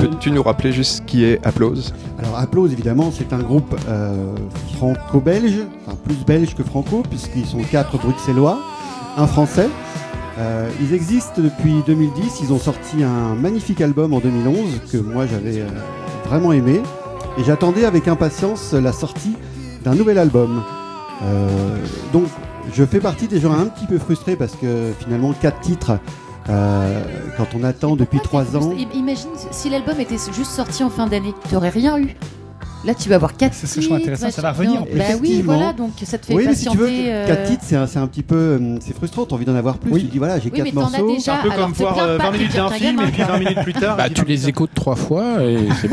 Peux-tu 0.00 0.32
nous 0.32 0.42
rappeler 0.42 0.72
juste 0.72 1.04
qui 1.06 1.22
est 1.22 1.38
Applause? 1.46 1.94
Alors 2.18 2.36
Applause, 2.36 2.72
évidemment, 2.72 3.12
c'est 3.16 3.32
un 3.32 3.38
groupe 3.38 3.76
euh, 3.88 4.34
franco-belge, 4.76 5.60
enfin 5.86 5.96
plus 6.04 6.16
belge 6.26 6.56
que 6.56 6.64
franco, 6.64 7.04
puisqu'ils 7.08 7.46
sont 7.46 7.60
quatre 7.70 7.96
bruxellois, 7.98 8.58
un 9.16 9.28
français. 9.28 9.68
Euh, 10.38 10.70
ils 10.80 10.92
existent 10.92 11.40
depuis 11.40 11.82
2010, 11.86 12.40
ils 12.42 12.52
ont 12.52 12.58
sorti 12.58 13.02
un 13.02 13.34
magnifique 13.34 13.80
album 13.80 14.12
en 14.12 14.20
2011 14.20 14.80
que 14.92 14.98
moi 14.98 15.26
j'avais 15.26 15.60
euh, 15.60 15.68
vraiment 16.26 16.52
aimé, 16.52 16.82
et 17.38 17.44
j'attendais 17.44 17.84
avec 17.86 18.06
impatience 18.06 18.74
la 18.74 18.92
sortie 18.92 19.34
d'un 19.82 19.94
nouvel 19.94 20.18
album. 20.18 20.62
Euh, 21.22 21.76
donc 22.12 22.24
je 22.74 22.84
fais 22.84 23.00
partie 23.00 23.28
des 23.28 23.40
gens 23.40 23.52
un 23.52 23.66
petit 23.66 23.86
peu 23.86 23.98
frustrés 23.98 24.36
parce 24.36 24.54
que 24.56 24.92
finalement 24.98 25.32
quatre 25.32 25.60
titres, 25.60 25.98
euh, 26.48 27.02
quand 27.36 27.46
on 27.58 27.64
attend 27.64 27.96
depuis 27.96 28.20
trois 28.20 28.56
ans... 28.56 28.72
Imagine 28.94 29.30
si 29.50 29.70
l'album 29.70 29.98
était 30.00 30.18
juste 30.32 30.50
sorti 30.50 30.84
en 30.84 30.90
fin 30.90 31.06
d'année, 31.06 31.34
tu 31.48 31.54
n'aurais 31.54 31.70
rien 31.70 31.98
eu. 31.98 32.14
Là, 32.86 32.94
tu 32.94 33.08
vas 33.08 33.16
avoir 33.16 33.36
4 33.36 33.52
C'est 33.52 33.66
ce 33.66 33.74
que 33.74 33.80
je 33.80 33.86
trouve 33.88 33.98
intéressant, 33.98 34.30
ça 34.30 34.42
va 34.42 34.52
revenir, 34.52 34.82
en 34.82 34.84
plus. 34.84 34.96
Bah 34.96 35.04
oui, 35.20 35.28
Effectivement. 35.28 35.54
voilà, 35.56 35.72
donc 35.72 35.90
ça 36.04 36.18
te 36.18 36.26
fait 36.26 36.34
Oui, 36.34 36.44
mais 36.46 36.54
si 36.54 36.66
tu 36.66 36.76
veux, 36.76 36.84
patienter. 36.86 37.12
euh, 37.12 37.26
4 37.26 37.42
titres, 37.50 37.62
c'est 37.66 37.76
un, 37.76 37.86
c'est 37.88 37.98
un 37.98 38.06
petit 38.06 38.22
peu. 38.22 38.56
hum, 38.60 38.78
C'est 38.80 38.94
frustrant, 38.94 39.24
t'as 39.26 39.34
envie 39.34 39.44
d'en 39.44 39.56
avoir 39.56 39.78
plus. 39.78 39.90
Oui. 39.92 40.02
Tu 40.04 40.06
dis 40.06 40.18
voilà, 40.18 40.38
j'ai 40.38 40.50
Oui, 40.50 40.58
4 40.58 40.64
mais 40.64 40.70
t'en 40.72 40.86
as 40.86 40.98
morceaux. 40.98 41.16
C'est 41.18 41.30
un 41.32 41.36
peu 41.38 41.50
comme 41.50 41.72
voir 41.72 41.94
bien 41.94 42.04
euh, 42.04 42.18
pas 42.18 42.24
20 42.26 42.30
de 42.32 42.36
minutes 42.38 42.54
d'un 42.56 42.70
film 42.70 43.00
et 43.00 43.10
puis 43.10 43.22
hein. 43.22 43.26
20 43.30 43.38
minutes 43.38 43.62
plus 43.62 43.72
tard. 43.72 43.96
Bah, 43.96 44.08
tu 44.08 44.20
20 44.22 44.28
les 44.28 44.48
écoutes 44.48 44.70
trois 44.74 44.94
fois 44.96 45.42
et 45.42 45.58
c'est 45.80 45.88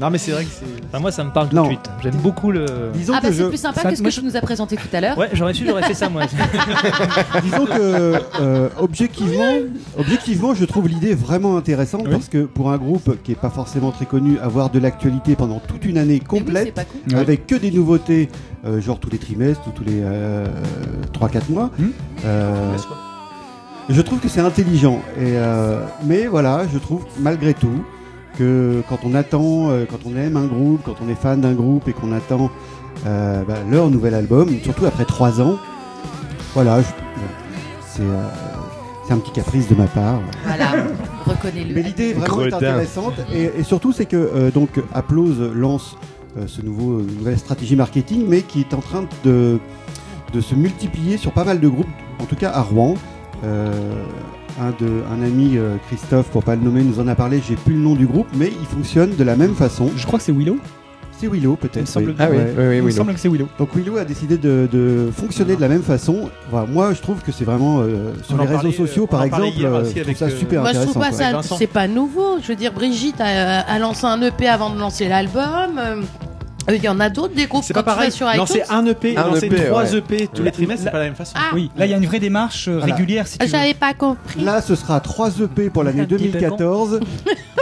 Non, 0.00 0.10
mais 0.10 0.18
c'est 0.18 0.32
vrai 0.32 0.44
que 0.44 0.50
c'est. 0.50 0.66
Enfin, 0.88 0.98
moi, 1.00 1.10
ça 1.10 1.24
me 1.24 1.30
parle 1.32 1.48
tout 1.48 1.56
de 1.56 1.64
suite. 1.66 1.90
J'aime 2.02 2.16
beaucoup 2.16 2.50
le. 2.52 2.66
Disons 2.94 3.14
Ah 3.16 3.20
bah 3.22 3.28
que 3.30 3.34
c'est 3.34 3.48
plus 3.48 3.56
sympa 3.60 3.82
que 3.90 3.96
ce 3.96 4.02
que 4.02 4.08
tu 4.10 4.22
nous 4.22 4.36
as 4.36 4.40
présenté 4.42 4.76
tout 4.76 4.88
à 4.94 5.00
l'heure. 5.00 5.16
Ouais, 5.16 5.30
j'aurais 5.32 5.54
su, 5.54 5.66
j'aurais 5.66 5.82
fait 5.84 5.94
ça 5.94 6.08
moi. 6.10 6.22
Disons 7.42 7.64
que 7.66 8.14
euh, 8.40 8.68
objectivement, 8.78 9.52
objectivement, 9.98 10.54
je 10.54 10.64
trouve 10.64 10.88
l'idée 10.88 11.14
vraiment 11.14 11.56
intéressante 11.56 12.02
Oui. 12.04 12.10
parce 12.12 12.28
que 12.28 12.44
pour 12.44 12.70
un 12.70 12.76
groupe 12.78 13.22
qui 13.22 13.32
est 13.32 13.36
pas 13.40 13.50
forcément 13.50 13.90
très 13.90 14.04
connu, 14.06 14.38
avoir 14.38 14.70
de 14.70 14.78
l'actualité 14.78 15.34
pendant 15.36 15.60
toute 15.78 15.90
une 15.90 15.98
année 15.98 16.20
complète. 16.20 16.80
Oui. 17.08 17.14
avec 17.14 17.46
que 17.46 17.54
des 17.54 17.70
nouveautés, 17.70 18.28
euh, 18.64 18.80
genre 18.80 18.98
tous 18.98 19.10
les 19.10 19.18
trimestres 19.18 19.66
ou 19.68 19.70
tous 19.70 19.84
les 19.84 20.02
3-4 21.12 21.50
mois. 21.50 21.70
Hmm. 21.78 21.88
euh, 22.24 22.76
je 23.88 24.02
trouve 24.02 24.20
que 24.20 24.28
c'est 24.28 24.40
intelligent. 24.40 25.00
Et, 25.16 25.36
euh, 25.36 25.80
mais 26.04 26.26
voilà, 26.26 26.66
je 26.72 26.78
trouve 26.78 27.04
malgré 27.18 27.54
tout 27.54 27.82
que 28.38 28.82
quand 28.88 28.98
on 29.04 29.14
attend, 29.14 29.70
euh, 29.70 29.86
quand 29.90 30.00
on 30.06 30.16
aime 30.16 30.36
un 30.36 30.46
groupe, 30.46 30.82
quand 30.84 30.96
on 31.04 31.08
est 31.08 31.14
fan 31.14 31.40
d'un 31.40 31.54
groupe 31.54 31.88
et 31.88 31.92
qu'on 31.92 32.12
attend 32.12 32.50
euh, 33.06 33.42
bah, 33.44 33.56
leur 33.70 33.90
nouvel 33.90 34.14
album, 34.14 34.50
surtout 34.62 34.86
après 34.86 35.04
3 35.04 35.40
ans, 35.40 35.58
voilà, 36.54 36.80
c'est 37.86 38.02
euh, 38.02 38.28
c'est 39.08 39.14
un 39.14 39.18
petit 39.18 39.32
caprice 39.32 39.68
de 39.68 39.74
ma 39.74 39.86
part. 39.86 40.20
Voilà, 40.44 40.66
reconnais-le. 41.24 41.74
Mais 41.74 41.82
l'idée 41.82 42.12
vraiment 42.12 42.42
est 42.42 42.50
Gredin. 42.50 42.56
intéressante 42.58 43.14
et, 43.32 43.50
et 43.58 43.62
surtout 43.62 43.92
c'est 43.92 44.04
que 44.04 44.16
euh, 44.16 44.50
donc 44.50 44.68
Applause 44.92 45.40
lance 45.54 45.96
euh, 46.36 46.44
ce 46.46 46.60
nouveau 46.60 47.00
une 47.00 47.16
nouvelle 47.16 47.38
stratégie 47.38 47.74
marketing, 47.74 48.26
mais 48.28 48.42
qui 48.42 48.60
est 48.60 48.74
en 48.74 48.80
train 48.80 49.06
de 49.24 49.58
de 50.34 50.40
se 50.42 50.54
multiplier 50.54 51.16
sur 51.16 51.32
pas 51.32 51.44
mal 51.44 51.58
de 51.58 51.68
groupes, 51.68 51.86
en 52.20 52.24
tout 52.26 52.36
cas 52.36 52.50
à 52.50 52.60
Rouen. 52.60 52.96
Euh, 53.44 53.72
un, 54.60 54.70
de, 54.72 55.02
un 55.10 55.22
ami, 55.22 55.56
euh, 55.56 55.76
Christophe, 55.86 56.26
pour 56.30 56.42
pas 56.42 56.56
le 56.56 56.62
nommer, 56.62 56.82
nous 56.82 56.98
en 57.00 57.06
a 57.08 57.14
parlé. 57.14 57.40
J'ai 57.48 57.54
plus 57.54 57.74
le 57.74 57.80
nom 57.80 57.94
du 57.94 58.06
groupe, 58.06 58.26
mais 58.36 58.48
il 58.60 58.66
fonctionne 58.66 59.14
de 59.16 59.24
la 59.24 59.36
même 59.36 59.54
façon. 59.54 59.90
Je 59.96 60.04
crois 60.04 60.18
que 60.18 60.24
c'est 60.24 60.32
Willow. 60.32 60.58
C'est 61.20 61.26
Willow, 61.26 61.56
peut-être. 61.56 61.88
semble, 61.88 62.14
Ah 62.18 62.28
oui, 62.30 62.36
Ouais. 62.36 62.44
oui, 62.56 62.64
oui, 62.68 62.76
il 62.76 62.82
me 62.82 62.90
semble 62.90 63.12
que 63.14 63.18
c'est 63.20 63.28
Willow. 63.28 63.48
Donc 63.58 63.74
Willow 63.74 63.96
a 63.98 64.04
décidé 64.04 64.38
de, 64.38 64.68
de 64.70 65.10
fonctionner 65.16 65.56
de 65.56 65.60
la 65.60 65.68
même 65.68 65.82
façon. 65.82 66.30
Moi, 66.68 66.92
je 66.94 67.00
trouve 67.02 67.20
que 67.22 67.32
c'est 67.32 67.44
vraiment 67.44 67.80
euh, 67.80 68.12
sur 68.22 68.34
On 68.36 68.38
en 68.38 68.42
les 68.42 68.46
réseaux 68.46 68.54
parlait, 68.60 68.72
sociaux, 68.76 69.04
euh, 69.04 69.06
par 69.08 69.20
on 69.22 69.24
en 69.26 69.28
parlait 69.28 69.48
exemple, 69.48 69.60
hier 69.62 69.74
euh, 69.74 69.80
aussi 69.82 69.90
je 69.90 69.94
trouve 69.96 70.04
avec, 70.06 70.16
ça 70.16 70.24
euh, 70.26 70.30
super 70.38 70.60
Moi, 70.62 70.72
je 70.72 70.78
trouve 70.80 70.94
pas 70.94 71.08
quoi. 71.08 71.12
ça, 71.12 71.24
Avec 71.24 71.36
Vincent. 71.36 71.56
c'est 71.58 71.66
pas 71.66 71.88
nouveau. 71.88 72.38
Je 72.42 72.46
veux 72.48 72.56
dire, 72.56 72.72
Brigitte 72.72 73.20
a, 73.20 73.60
a 73.60 73.78
lancé 73.78 74.04
un 74.06 74.20
EP 74.22 74.46
avant 74.46 74.70
de 74.70 74.78
lancer 74.78 75.08
l'album. 75.08 75.42
Euh, 75.78 76.02
Il 76.70 76.82
y 76.84 76.88
en 76.88 77.00
a 77.00 77.08
d'autres 77.08 77.34
des 77.34 77.46
groupes 77.46 77.64
C'est 77.64 77.72
pas 77.74 77.82
pareil. 77.82 78.12
sur 78.12 78.26
Non, 78.26 78.32
iTunes. 78.44 78.46
c'est 78.48 78.70
un 78.72 78.84
EP, 78.86 79.16
Un 79.16 79.24
lancer 79.28 79.46
EP, 79.46 79.64
trois 79.66 79.84
ouais. 79.84 79.96
EP 79.98 80.28
tous 80.32 80.42
les 80.42 80.50
trimestres, 80.52 80.84
c'est 80.84 80.90
pas 80.90 80.98
la 80.98 81.04
même 81.04 81.14
façon. 81.14 81.32
Ah, 81.36 81.50
Oui, 81.54 81.70
là 81.76 81.86
il 81.86 81.90
y 81.90 81.94
a 81.94 81.96
une 81.96 82.06
vraie 82.06 82.18
démarche 82.20 82.68
euh, 82.68 82.78
Voilà. 82.78 82.94
régulière 82.94 83.26
si 83.26 83.38
j'avais 83.46 83.74
pas 83.74 83.94
compris. 83.94 84.40
Là, 84.42 84.60
ce 84.60 84.74
sera 84.74 85.00
3 85.00 85.30
EP 85.40 85.70
pour 85.70 85.82
l'année 85.82 86.02
Un 86.02 86.04
petit 86.04 86.14
peu 86.28 86.38
2014, 86.38 87.00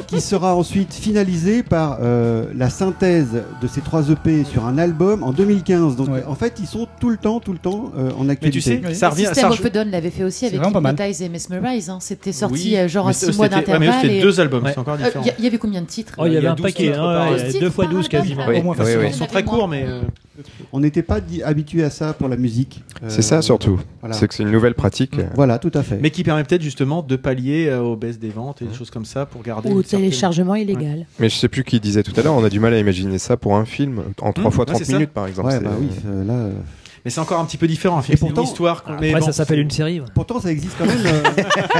qui 0.09 0.21
sera 0.21 0.55
ensuite 0.57 0.93
finalisé 0.95 1.63
par 1.63 1.99
euh, 2.03 2.47
la 2.57 2.69
synthèse 2.71 3.43
de 3.63 3.67
ces 3.69 3.81
3 3.81 4.11
EP 4.11 4.45
sur 4.45 4.67
un 4.67 4.77
album 4.79 5.23
en 5.23 5.33
2015. 5.33 5.97
Donc, 5.97 6.09
Ouais. 6.09 6.25
en 6.27 6.35
fait, 6.35 6.55
ils 6.61 6.67
sont 6.67 6.87
tout 7.01 7.11
le 7.11 7.17
temps, 7.17 7.41
tout 7.41 7.53
le 7.53 7.59
temps 7.59 7.93
euh, 7.97 8.11
en 8.19 8.25
Mais 8.25 8.33
actualité. 8.33 8.59
tu 8.59 8.61
sais, 8.61 8.83
Oui. 8.85 8.95
ça 8.95 9.11
revient. 9.11 9.27
System 9.27 9.43
ça 9.43 9.51
of 9.51 9.65
a 9.65 9.69
Down 9.71 9.91
l'avait 9.91 10.11
fait 10.11 10.25
aussi 10.25 10.47
avec. 10.47 10.61
Hypnotize 10.65 11.23
et 11.23 11.29
Mesmerize. 11.29 11.91
hein. 11.91 11.99
C'était 12.01 12.33
sorti 12.33 12.77
Oui, 12.77 12.89
genre 12.89 13.07
mais 13.07 13.11
à 13.11 13.13
6 13.13 13.27
c'était- 13.27 13.37
mois 13.37 13.49
mais 13.49 13.57
d'intervalle. 13.57 13.95
c'était 14.03 14.17
et- 14.19 14.23
deux 14.23 14.41
albums, 14.41 14.65
c'est 14.67 14.79
encore 14.79 14.97
différent. 14.97 15.25
Il 15.39 15.45
y, 15.45 15.47
avait 15.47 15.59
combien 15.59 15.81
de 15.81 15.87
titres? 15.87 16.13
Oh, 16.19 16.27
il 16.27 16.33
y 16.33 16.37
avait 16.37 16.47
a 16.47 16.53
un 16.53 16.55
12 16.55 16.65
paquet, 16.65 16.93
hein, 16.95 17.27
deux 17.61 17.71
fois 17.71 17.85
par 17.85 17.95
12 17.95 18.07
album. 18.07 18.21
quasiment. 18.21 18.47
Oui, 18.99 19.05
Au. 19.07 19.09
Ils 19.09 19.15
sont 19.15 19.27
très 19.27 19.45
courts, 19.45 19.69
mais 19.69 19.85
euh, 19.87 20.03
On 20.73 20.81
n'était 20.81 21.03
pas 21.03 21.19
habitué 21.45 21.83
à 21.85 21.91
ça 21.91 22.13
pour 22.13 22.29
la 22.29 22.37
musique. 22.37 22.83
Euh, 23.03 23.07
C'est 23.09 23.23
ça 23.23 23.41
surtout. 23.43 23.81
voilà. 24.01 24.15
C'est 24.15 24.29
que 24.29 24.35
c'est 24.35 24.43
une 24.43 24.51
nouvelle 24.51 24.75
pratique. 24.75 25.17
Voilà, 25.35 25.59
tout 25.59 25.71
à 25.75 25.83
fait. 25.83 25.99
mais 26.03 26.11
qui 26.11 26.23
permet 26.25 26.45
peut-être 26.45 26.63
justement 26.63 27.03
de 27.03 27.17
pallier 27.17 27.69
euh, 27.69 27.81
aux 27.81 27.97
baisses 27.97 28.19
des 28.19 28.29
ventes 28.31 28.61
et 28.63 28.67
des 28.67 28.75
choses 28.75 28.91
comme 28.91 29.05
ça 29.07 29.25
pour 29.27 29.43
garder. 29.43 29.71
Ou 29.71 29.83
certaine- 29.83 30.01
téléchargement 30.01 30.55
illégal. 30.55 31.07
Mais 31.19 31.29
je 31.29 31.37
sais 31.37 31.49
plus 31.49 31.65
qui 31.65 31.81
disait 31.81 32.03
tout 32.03 32.13
à 32.19 32.23
l'heure, 32.23 32.35
on 32.35 32.45
a 32.45 32.51
du 32.51 32.61
mal 32.61 32.75
à 32.75 32.79
imaginer 32.79 33.19
ça 33.19 33.37
pour 33.37 33.57
un 33.57 33.65
film 33.65 34.03
en 34.21 34.33
3 34.33 34.49
Mmh, 34.49 34.53
fois 34.53 34.65
ouais, 34.65 34.73
30 34.73 34.79
c'est 34.79 34.85
ça. 34.85 34.93
minutes 34.95 35.11
par 35.11 35.27
exemple. 35.27 35.49
Ouais, 35.49 35.61
bah 35.61 35.71
oui, 35.81 35.89
euh, 36.07 36.25
là. 36.25 36.49
Mais 37.07 37.11
c'est 37.11 37.21
encore 37.21 37.39
un 37.39 37.45
petit 37.45 37.57
peu 37.57 37.69
différent. 37.69 37.99
Un 37.99 38.03
film, 38.03 38.15
Et 38.15 38.17
c'est 38.19 38.27
une 38.27 38.33
pourtant- 38.35 38.51
histoire. 38.51 38.83
mais 39.01 39.11
Après, 39.11 39.21
bon, 39.21 39.27
ça 39.27 39.33
s'appelle 39.33 39.61
une 39.61 39.71
série. 39.71 40.03
Pourtant, 40.13 40.41
ça 40.41 40.51
existe 40.51 40.75
quand 40.77 40.87
même. 40.87 40.99
euh, 41.07 41.23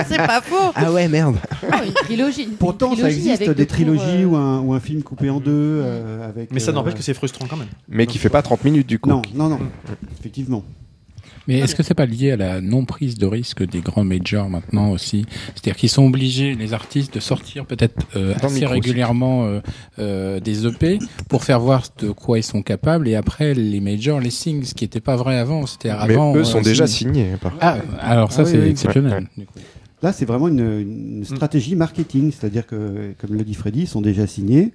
c'est 0.09 0.19
pas 0.19 0.41
faux. 0.41 0.71
Ah 0.77 0.93
ouais, 0.93 1.09
merde. 1.09 1.35
Oh, 1.65 1.67
une 1.85 1.93
trilogie. 1.95 2.45
une 2.45 2.51
pourtant, 2.53 2.91
ça 2.91 2.95
trilogie 3.03 3.17
existe 3.31 3.43
avec 3.43 3.57
des 3.57 3.67
trilogies 3.67 4.23
euh, 4.23 4.27
ou, 4.27 4.37
un, 4.37 4.61
ou 4.61 4.73
un 4.73 4.79
film 4.79 5.03
coupé 5.03 5.29
en 5.29 5.41
deux. 5.41 5.51
euh, 5.51 6.29
avec, 6.29 6.53
Mais 6.53 6.61
ça 6.61 6.71
euh, 6.71 6.75
n'empêche 6.75 6.95
que 6.95 7.03
c'est 7.03 7.13
frustrant 7.13 7.47
quand 7.51 7.57
même. 7.57 7.67
Mais 7.89 8.07
qui 8.07 8.19
fait 8.19 8.29
pas 8.29 8.41
30 8.41 8.63
minutes 8.63 8.87
du 8.87 9.01
coup. 9.01 9.11
Non, 9.11 9.23
non, 9.35 9.49
non. 9.49 9.59
Effectivement. 10.21 10.63
Mais 11.49 11.59
est-ce 11.59 11.75
que 11.75 11.83
c'est 11.83 11.95
pas 11.95 12.07
lié 12.07 12.33
à 12.33 12.37
la 12.37 12.61
non-prise 12.61 13.17
de 13.19 13.27
risque 13.27 13.63
des 13.69 13.81
grands 13.81 14.05
majors 14.05 14.49
maintenant 14.51 14.91
aussi? 14.91 15.27
C'est-à-dire 15.55 15.77
qu'ils 15.77 15.89
sont 15.91 16.05
obligés, 16.07 16.55
les 16.55 16.73
artistes, 16.75 17.15
de 17.15 17.21
sortir 17.21 17.67
peut-être 17.67 18.07
euh, 18.17 18.35
assez 18.43 18.67
régulièrement 18.67 19.45
euh, 19.45 19.61
euh, 19.99 20.41
des 20.41 20.67
EP 20.67 20.99
pour 21.29 21.45
faire 21.45 21.61
voir 21.61 21.85
de 22.01 22.11
quoi 22.11 22.39
ils 22.39 22.43
sont 22.43 22.63
capables 22.63 23.07
et 23.09 23.15
après 23.15 23.55
les 23.55 23.81
majors 23.81 24.21
les 24.21 24.31
signent, 24.31 24.65
ce 24.65 24.75
qui 24.75 24.85
n'était 24.85 25.01
pas 25.01 25.17
vrai 25.17 25.37
avant. 25.39 25.67
C'était 25.67 25.89
Mais 26.07 26.15
avant. 26.15 26.35
eux 26.35 26.41
euh, 26.41 26.45
sont 26.45 26.61
déjà 26.63 26.87
signé. 26.87 27.25
signés. 27.25 27.37
par- 27.41 27.55
Ah, 27.61 27.79
alors 28.01 28.33
ça 28.33 28.43
Ah 28.43 28.45
oui, 28.45 28.51
c'est 28.53 28.59
oui. 28.61 28.69
exceptionnel. 28.71 29.29
du 29.37 29.47
coup. 29.47 29.53
Là, 30.03 30.13
c'est 30.13 30.27
vraiment 30.27 30.49
une, 30.49 31.19
une 31.19 31.25
stratégie 31.25 31.75
marketing, 31.75 32.31
c'est-à-dire 32.31 32.67
que, 32.67 33.15
comme 33.19 33.35
le 33.35 33.43
dit 33.45 33.55
Freddy, 33.55 33.81
ils 33.83 33.87
sont 33.89 34.03
déjà 34.03 34.27
signés. 34.27 34.73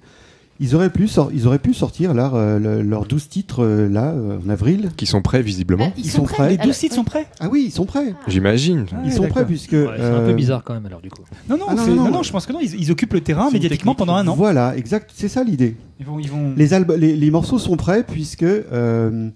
Ils 0.62 0.74
auraient 0.76 0.90
pu, 0.90 1.08
sor- 1.08 1.30
ils 1.34 1.46
auraient 1.46 1.58
pu 1.58 1.74
sortir 1.74 2.14
leur, 2.14 2.34
euh, 2.36 2.58
le- 2.58 2.82
leurs 2.82 3.04
12 3.04 3.28
titres 3.28 3.64
euh, 3.64 3.88
là, 3.88 4.12
euh, 4.12 4.38
en 4.46 4.48
avril. 4.48 4.90
Qui 4.96 5.06
sont 5.06 5.20
prêts 5.20 5.42
visiblement. 5.42 5.88
Ah, 5.88 5.94
Ils 5.98 6.08
sont 6.10 6.22
prêts. 6.22 6.48
Les 6.50 6.54
Alors, 6.54 6.66
12 6.66 6.78
titres 6.78 6.94
sont 6.94 7.04
prêts 7.04 7.26
Ah 7.40 7.48
oui, 7.50 7.64
ils 7.66 7.72
sont 7.72 7.84
prêts. 7.84 8.14
J'imagine. 8.28 8.86
Ah, 8.92 8.96
Ils 9.04 9.10
ouais, 9.10 9.16
sont 9.16 9.26
prêts 9.28 9.44
puisque. 9.44 9.72
Ouais, 9.72 9.88
c'est 9.96 10.02
un 10.04 10.20
peu 10.24 10.32
bizarre 10.34 10.62
quand 10.64 10.74
même 10.74 10.86
alors 10.86 11.00
du 11.00 11.10
coup. 11.10 11.22
Non, 11.50 11.58
non, 11.58 11.64
Ah, 11.68 11.74
non, 11.74 11.86
non, 11.86 11.94
non, 11.96 12.04
non. 12.04 12.10
non, 12.12 12.22
je 12.22 12.30
pense 12.32 12.46
que 12.46 12.52
non, 12.52 12.60
ils, 12.62 12.74
ils 12.80 12.90
occupent 12.92 13.12
le 13.14 13.20
terrain 13.20 13.50
médiatiquement 13.50 13.94
pendant 13.96 14.14
un 14.14 14.26
an. 14.28 14.34
Voilà, 14.36 14.76
exact, 14.76 15.10
c'est 15.14 15.28
ça 15.28 15.42
l'idée. 15.44 15.76
Ils 16.00 16.06
vont, 16.06 16.18
ils 16.18 16.30
vont... 16.30 16.54
Les, 16.56 16.70
alb- 16.72 16.94
les, 16.96 17.16
les 17.16 17.30
morceaux 17.30 17.58
sont 17.58 17.76
prêts 17.76 18.04
puisque 18.04 18.42
euh, 18.42 19.28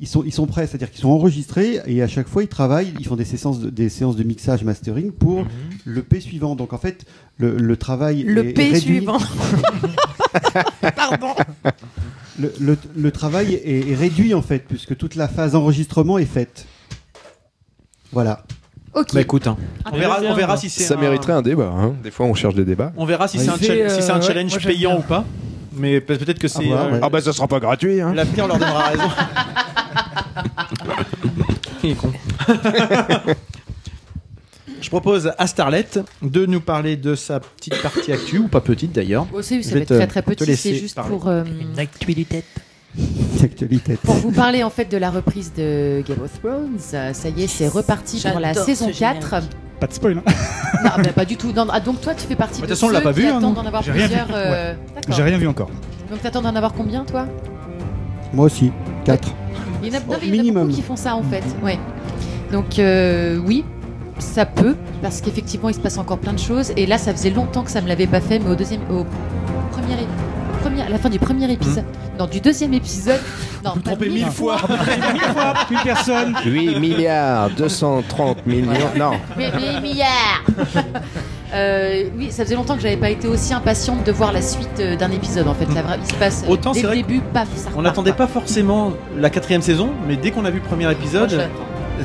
ils, 0.00 0.06
sont, 0.08 0.22
ils 0.24 0.32
sont 0.32 0.46
prêts, 0.46 0.66
c'est-à-dire 0.66 0.90
qu'ils 0.90 1.00
sont 1.00 1.10
enregistrés 1.10 1.80
et 1.86 2.02
à 2.02 2.08
chaque 2.08 2.26
fois 2.28 2.42
ils 2.42 2.48
travaillent, 2.48 2.92
ils 2.98 3.06
font 3.06 3.16
des 3.16 3.24
séances 3.24 3.60
de, 3.60 3.70
des 3.70 3.88
séances 3.88 4.16
de 4.16 4.22
mixage, 4.24 4.64
mastering 4.64 5.12
pour 5.12 5.44
le 5.84 6.02
P 6.02 6.20
suivant. 6.20 6.56
Donc 6.56 6.72
en 6.72 6.78
fait, 6.78 7.04
le, 7.38 7.56
le 7.56 7.76
travail 7.76 8.22
Le 8.22 8.46
est 8.48 8.52
P 8.52 8.64
réduit. 8.72 8.80
suivant. 8.80 9.18
Pardon. 10.96 11.34
Le, 12.38 12.52
le- 12.58 12.78
le 12.96 13.10
travail 13.10 13.54
est, 13.54 13.90
est 13.90 13.94
réduit 13.94 14.32
en 14.34 14.42
fait 14.42 14.64
puisque 14.66 14.96
toute 14.96 15.14
la 15.14 15.28
phase 15.28 15.54
enregistrement 15.54 16.18
est 16.18 16.24
faite. 16.24 16.66
Voilà. 18.12 18.44
Ok. 18.94 19.14
Bah 19.14 19.20
écoute, 19.20 19.46
hein. 19.46 19.56
on, 19.92 19.96
verra, 19.98 20.18
on 20.20 20.56
si 20.56 20.68
c'est 20.68 20.82
Ça 20.82 20.94
un- 20.94 21.00
mériterait 21.00 21.32
un 21.34 21.42
débat. 21.42 21.72
hein. 21.76 21.94
Des 22.02 22.10
fois 22.10 22.26
on 22.26 22.34
cherche 22.34 22.54
des 22.54 22.64
débats. 22.64 22.92
On 22.96 23.04
verra 23.04 23.28
si 23.28 23.38
Ouais, 23.38 23.44
c'est 23.44 23.50
un, 23.50 23.56
si 23.56 23.70
euh, 23.70 23.86
ouais, 24.16 24.22
challenge 24.22 24.50
j'aime 24.52 24.62
payant 24.62 24.90
bien. 24.92 24.98
ou 24.98 25.02
pas. 25.02 25.24
Mais 25.76 26.00
peut- 26.00 26.16
peut-être 26.18 26.38
que 26.40 26.48
c'est. 26.48 26.66
euh, 26.72 26.92
ouais. 26.92 26.98
Ah 27.02 27.08
bah 27.08 27.20
ça 27.20 27.32
sera 27.32 27.46
pas 27.46 27.60
gratuit. 27.60 28.00
Hein. 28.00 28.12
L'avenir 28.14 28.48
leur 28.48 28.58
donnera 28.58 28.88
raison. 28.88 29.04
Il 31.82 31.90
est 31.90 31.94
con. 31.94 32.12
Je 34.80 34.88
propose 34.88 35.30
à 35.36 35.46
Starlet 35.46 35.86
de 36.22 36.46
nous 36.46 36.60
parler 36.60 36.96
de 36.96 37.14
sa 37.14 37.38
petite 37.40 37.80
partie 37.82 38.12
actu, 38.12 38.38
ou 38.38 38.48
pas 38.48 38.60
petite 38.62 38.92
d'ailleurs. 38.92 39.26
C'est- 39.42 39.62
Je 39.62 39.68
ça 39.68 39.74
va 39.74 39.80
être 39.82 39.94
très 39.94 40.06
très 40.06 40.22
petit. 40.22 40.56
C'est 40.56 40.74
juste 40.74 40.94
parler. 40.96 41.10
pour, 41.10 41.28
euh, 41.28 41.44
Une 41.44 41.78
actualité. 41.78 42.42
Actualité. 43.42 43.96
pour 44.02 44.14
vous 44.16 44.32
parler 44.32 44.64
en 44.64 44.70
fait 44.70 44.86
de 44.86 44.96
la 44.96 45.10
reprise 45.10 45.52
de 45.56 46.02
Game 46.06 46.20
of 46.22 46.32
Thrones. 46.40 46.78
Euh, 46.94 47.12
Ça 47.12 47.28
y 47.28 47.42
est, 47.44 47.46
c'est 47.46 47.68
reparti 47.68 48.20
pour 48.28 48.40
la 48.40 48.52
saison 48.54 48.88
ce 48.92 48.98
4. 48.98 49.20
générique. 49.20 49.50
Pas 49.78 49.86
de 49.86 49.92
spoil. 49.92 50.18
hein. 50.18 50.32
Non, 50.84 50.90
mais 50.98 51.12
pas 51.12 51.24
du 51.24 51.36
tout. 51.36 51.52
Non, 51.52 51.66
ah, 51.70 51.80
donc 51.80 52.00
toi, 52.00 52.14
tu 52.14 52.26
fais 52.26 52.34
partie 52.36 52.60
De 52.60 52.66
de, 52.66 52.72
toute 52.72 52.76
façon, 52.76 52.86
on 52.86 52.88
ceux 52.88 52.94
l'a 52.94 53.00
pas 53.00 53.12
qui 53.14 53.20
vu, 53.20 53.26
hein, 53.26 53.38
attendent 53.38 53.56
nous. 53.56 53.62
d'en 53.62 53.66
avoir 53.66 53.82
J'ai 53.82 53.92
rien 53.92 54.02
vu. 54.08 54.14
plusieurs. 54.14 54.28
euh, 54.34 54.74
d'accord. 54.94 55.14
J'ai 55.14 55.22
rien 55.22 55.38
vu 55.38 55.46
encore. 55.46 55.70
Donc 56.10 56.20
t'attends 56.22 56.42
d'en 56.42 56.54
avoir 56.56 56.72
combien, 56.74 57.04
toi? 57.04 57.26
Moi 58.34 58.46
aussi. 58.46 58.72
4. 59.04 59.28
Il 59.82 59.88
y 59.88 59.96
en 59.96 59.98
a, 59.98 60.00
non, 60.00 60.06
mais 60.20 60.26
il 60.26 60.28
y 60.28 60.30
en 60.30 60.32
a 60.32 60.42
Minimum. 60.42 60.62
beaucoup 60.64 60.76
qui 60.76 60.82
font 60.82 60.96
ça 60.96 61.14
en 61.16 61.22
fait. 61.22 61.42
Ouais. 61.62 61.78
Donc 62.52 62.78
euh, 62.78 63.38
oui, 63.46 63.64
ça 64.18 64.44
peut, 64.46 64.76
parce 65.02 65.20
qu'effectivement 65.20 65.68
il 65.68 65.74
se 65.74 65.80
passe 65.80 65.98
encore 65.98 66.18
plein 66.18 66.32
de 66.32 66.38
choses. 66.38 66.72
Et 66.76 66.86
là, 66.86 66.98
ça 66.98 67.12
faisait 67.12 67.30
longtemps 67.30 67.62
que 67.62 67.70
ça 67.70 67.80
me 67.80 67.88
l'avait 67.88 68.06
pas 68.06 68.20
fait, 68.20 68.38
mais 68.38 68.50
au 68.50 68.54
deuxième, 68.56 68.80
au 68.90 69.04
premier, 69.72 69.96
premier- 70.62 70.82
à 70.82 70.88
la 70.88 70.98
fin 70.98 71.08
du 71.08 71.18
premier 71.18 71.50
épisode, 71.50 71.84
non, 72.18 72.26
du 72.26 72.40
deuxième 72.40 72.74
épisode, 72.74 73.20
non, 73.64 73.72
Vous 73.76 73.80
trompez 73.80 74.08
mille 74.10 74.26
fois. 74.26 74.56
Mille 75.12 75.20
fois, 75.22 75.54
une 75.70 75.78
personne. 75.84 76.34
8 76.44 76.78
milliards 76.80 77.50
230 77.50 78.46
millions. 78.46 78.72
Non. 78.98 79.12
Mais, 79.38 79.50
mais 79.54 79.80
milliards 79.80 80.42
Euh, 81.54 82.04
Oui, 82.16 82.28
ça 82.30 82.44
faisait 82.44 82.54
longtemps 82.54 82.76
que 82.76 82.82
j'avais 82.82 82.96
pas 82.96 83.10
été 83.10 83.26
aussi 83.28 83.52
impatiente 83.54 84.04
de 84.04 84.12
voir 84.12 84.32
la 84.32 84.42
suite 84.42 84.68
euh, 84.80 84.96
d'un 84.96 85.10
épisode 85.10 85.48
en 85.48 85.54
fait. 85.54 85.66
La 85.74 85.82
vraie- 85.82 85.98
il 86.02 86.06
se 86.08 86.14
passe 86.14 86.44
euh, 86.46 86.50
Autant 86.52 86.72
dès 86.72 86.82
le 86.82 86.90
début, 86.90 87.20
paf, 87.20 87.48
ça 87.56 87.64
On 87.66 87.68
repart, 87.70 87.84
n'attendait 87.84 88.10
quoi. 88.12 88.26
pas 88.26 88.32
forcément 88.32 88.92
la 89.18 89.30
quatrième 89.30 89.62
saison, 89.62 89.90
mais 90.06 90.16
dès 90.16 90.30
qu'on 90.30 90.44
a 90.44 90.50
vu 90.50 90.58
le 90.60 90.64
premier 90.64 90.90
épisode, 90.90 91.40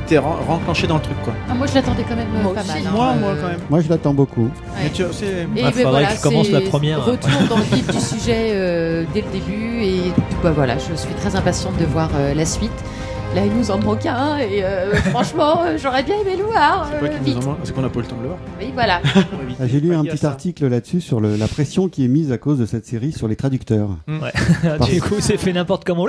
t'es 0.08 0.18
ren- 0.18 0.38
renclenché 0.48 0.88
dans 0.88 0.96
le 0.96 1.02
truc 1.02 1.16
quoi. 1.24 1.34
Ah, 1.50 1.54
moi, 1.54 1.68
je 1.68 1.76
l'attendais 1.76 2.04
quand 2.08 2.16
même 2.16 2.28
euh, 2.36 2.44
Moi 2.44 2.54
pas 2.54 2.62
aussi. 2.62 2.70
mal. 2.70 2.78
hein. 2.88 2.92
Moi, 2.92 3.14
moi 3.20 3.34
quand 3.42 3.48
même. 3.48 3.60
Moi, 3.70 3.82
je 3.82 3.90
l'attends 3.90 4.14
beaucoup. 4.14 4.50
Mais 4.82 4.90
tu 4.90 5.04
Et 5.04 5.06
Ah, 5.06 5.10
ben 5.56 5.72
faudrait 5.72 5.84
voilà, 5.92 6.08
que 6.08 6.18
je 6.18 6.22
commence 6.22 6.46
c'est 6.48 6.52
la 6.52 6.62
première. 6.62 7.06
Retour 7.06 7.30
dans 7.50 7.58
le 7.58 7.64
vif 7.64 7.88
du 7.88 8.00
sujet 8.20 8.50
euh, 8.54 9.04
dès 9.14 9.22
le 9.22 9.28
début 9.32 9.84
et 9.84 10.02
bah 10.44 10.52
voilà, 10.56 10.76
je 10.78 10.96
suis 10.96 11.14
très 11.16 11.36
impatiente 11.36 11.78
de 11.78 11.86
voir 11.86 12.10
euh, 12.18 12.34
la 12.34 12.46
suite. 12.46 12.72
Là, 13.36 13.42
il 13.46 13.52
nous 13.54 13.70
en 13.70 13.78
manque 13.80 14.06
un 14.06 14.38
et 14.38 14.64
euh, 14.64 14.94
franchement, 15.12 15.62
euh, 15.64 15.78
j'aurais 15.78 16.04
bien 16.04 16.16
aimé 16.22 16.38
le 16.38 16.46
voir. 16.46 16.88
C'est 16.90 17.06
euh, 17.06 17.10
qui 17.26 17.34
en 17.36 17.74
qu'on 17.74 17.82
n'a 17.82 17.90
pas 17.90 18.00
eu 18.00 18.04
le 18.04 18.08
temps 18.08 18.16
de 18.16 18.22
le 18.22 18.28
voir. 18.30 18.40
Oui, 18.60 18.68
voilà. 18.74 19.02
Ah, 19.58 19.68
J'ai 19.68 19.80
lu 19.80 19.96
un 19.96 20.04
petit 20.04 20.18
ça. 20.18 20.28
article 20.32 20.68
là-dessus 20.68 21.00
sur 21.00 21.22
le- 21.22 21.38
la 21.38 21.48
pression 21.48 21.88
qui 21.88 22.04
est 22.04 22.10
mise 22.10 22.34
à 22.34 22.38
cause 22.38 22.60
de 22.60 22.66
cette 22.66 22.86
série 22.86 23.14
sur 23.14 23.30
les 23.30 23.38
traducteurs. 23.38 23.90
du 24.92 25.02
coup, 25.02 25.16
c'est 25.20 25.38
fait 25.38 25.54
n'importe 25.54 25.86
comment. 25.86 26.06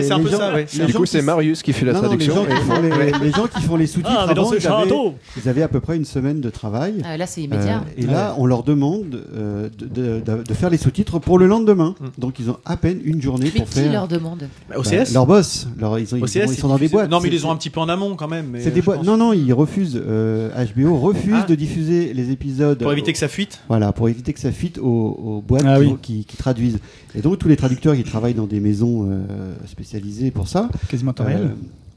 C'est 0.00 0.12
un 0.12 0.20
peu 0.20 0.28
gens- 0.30 0.38
ça, 0.38 0.54
ouais. 0.54 0.66
Du 0.86 0.92
coup 0.94 1.02
qui 1.02 1.10
c'est 1.10 1.22
Marius 1.22 1.62
qui 1.64 1.72
fait 1.72 1.84
la 1.84 1.92
Non, 1.94 2.02
non, 2.02 2.12
les, 2.12 2.26
traduction. 2.26 2.34
gens 2.34 2.44
qui 2.46 2.62
font 2.62 2.80
les, 2.80 3.12
les 3.24 3.32
gens 3.32 3.46
qui 3.48 3.62
font 3.62 3.76
les 3.76 3.86
sous-titres 3.88 4.14
Ah, 4.16 4.30
avant, 4.30 4.44
ils, 4.52 4.54
avaient, 4.54 4.60
château 4.60 5.14
ils 5.36 5.48
avaient 5.48 5.62
à 5.62 5.68
peu 5.68 5.80
près 5.80 5.96
une 5.96 6.04
semaine 6.04 6.40
de 6.40 6.48
travail. 6.50 7.02
Ah, 7.04 7.16
là, 7.16 7.26
c'est 7.26 7.40
Euh, 7.40 7.44
immédiat. 7.44 7.82
et 7.96 8.02
là, 8.06 8.34
on 8.38 8.46
leur 8.46 8.62
demande 8.62 9.20
euh, 9.36 9.68
de, 9.78 9.86
de- 9.86 10.20
de- 10.20 10.42
de 10.44 10.54
faire 10.54 10.70
les 10.70 10.78
sous-titres 10.78 11.18
pour 11.18 11.38
le 11.40 11.46
lendemain. 11.48 11.96
Mm. 12.00 12.04
Donc, 12.18 12.38
ils 12.38 12.50
ont 12.50 12.58
à 12.64 12.76
peine 12.76 13.00
une 13.04 13.20
journée 13.20 13.50
mais 13.52 13.60
pour 13.60 13.68
qui 13.68 13.80
faire. 13.80 13.92
leur 13.92 14.06
demande? 14.08 14.48
Bah, 14.70 14.76
Bah, 14.84 14.90
leur 15.12 15.26
boss. 15.26 15.66
Leur- 15.78 15.98
ils, 15.98 16.14
ont- 16.14 16.18
OCS, 16.22 16.55
ils 16.56 16.60
sont 16.60 16.68
dans 16.68 16.78
des 16.78 16.88
boîtes. 16.88 17.10
Non, 17.10 17.20
mais 17.20 17.28
ils 17.28 17.32
les 17.32 17.44
ont 17.44 17.50
un 17.50 17.56
petit 17.56 17.70
peu 17.70 17.80
en 17.80 17.88
amont 17.88 18.14
quand 18.16 18.28
même. 18.28 18.56
C'est 18.58 18.70
des 18.70 18.80
euh, 18.80 18.82
boîtes. 18.82 18.98
pense. 18.98 19.06
Non, 19.06 19.16
non, 19.16 19.32
ils 19.32 19.52
refusent. 19.52 20.00
euh, 20.04 20.50
HBO 20.74 20.96
refuse 20.98 21.34
Ah. 21.42 21.46
de 21.48 21.54
diffuser 21.54 22.12
les 22.14 22.30
épisodes. 22.30 22.78
Pour 22.78 22.92
éviter 22.92 23.12
que 23.12 23.18
ça 23.18 23.28
fuite. 23.28 23.60
Voilà, 23.68 23.92
pour 23.92 24.08
éviter 24.08 24.32
que 24.32 24.40
ça 24.40 24.52
fuite 24.52 24.78
aux, 24.78 24.84
aux 24.84 25.42
boîtes 25.46 25.64
Ah 25.66 25.78
qui, 25.78 25.86
oui. 25.86 25.96
qui- 26.02 26.24
qui 26.24 26.36
traduisent. 26.36 26.78
Et 27.14 27.20
donc 27.20 27.38
tous 27.38 27.48
les 27.48 27.56
traducteurs 27.56 27.94
qui 27.94 28.04
travaillent 28.04 28.34
dans 28.34 28.46
des 28.46 28.60
maisons 28.60 29.08
euh, 29.10 29.54
spécialisées 29.66 30.30
pour 30.30 30.48
ça 30.48 30.68
Quasiment 30.88 31.14
en 31.18 31.24
réel. 31.24 31.50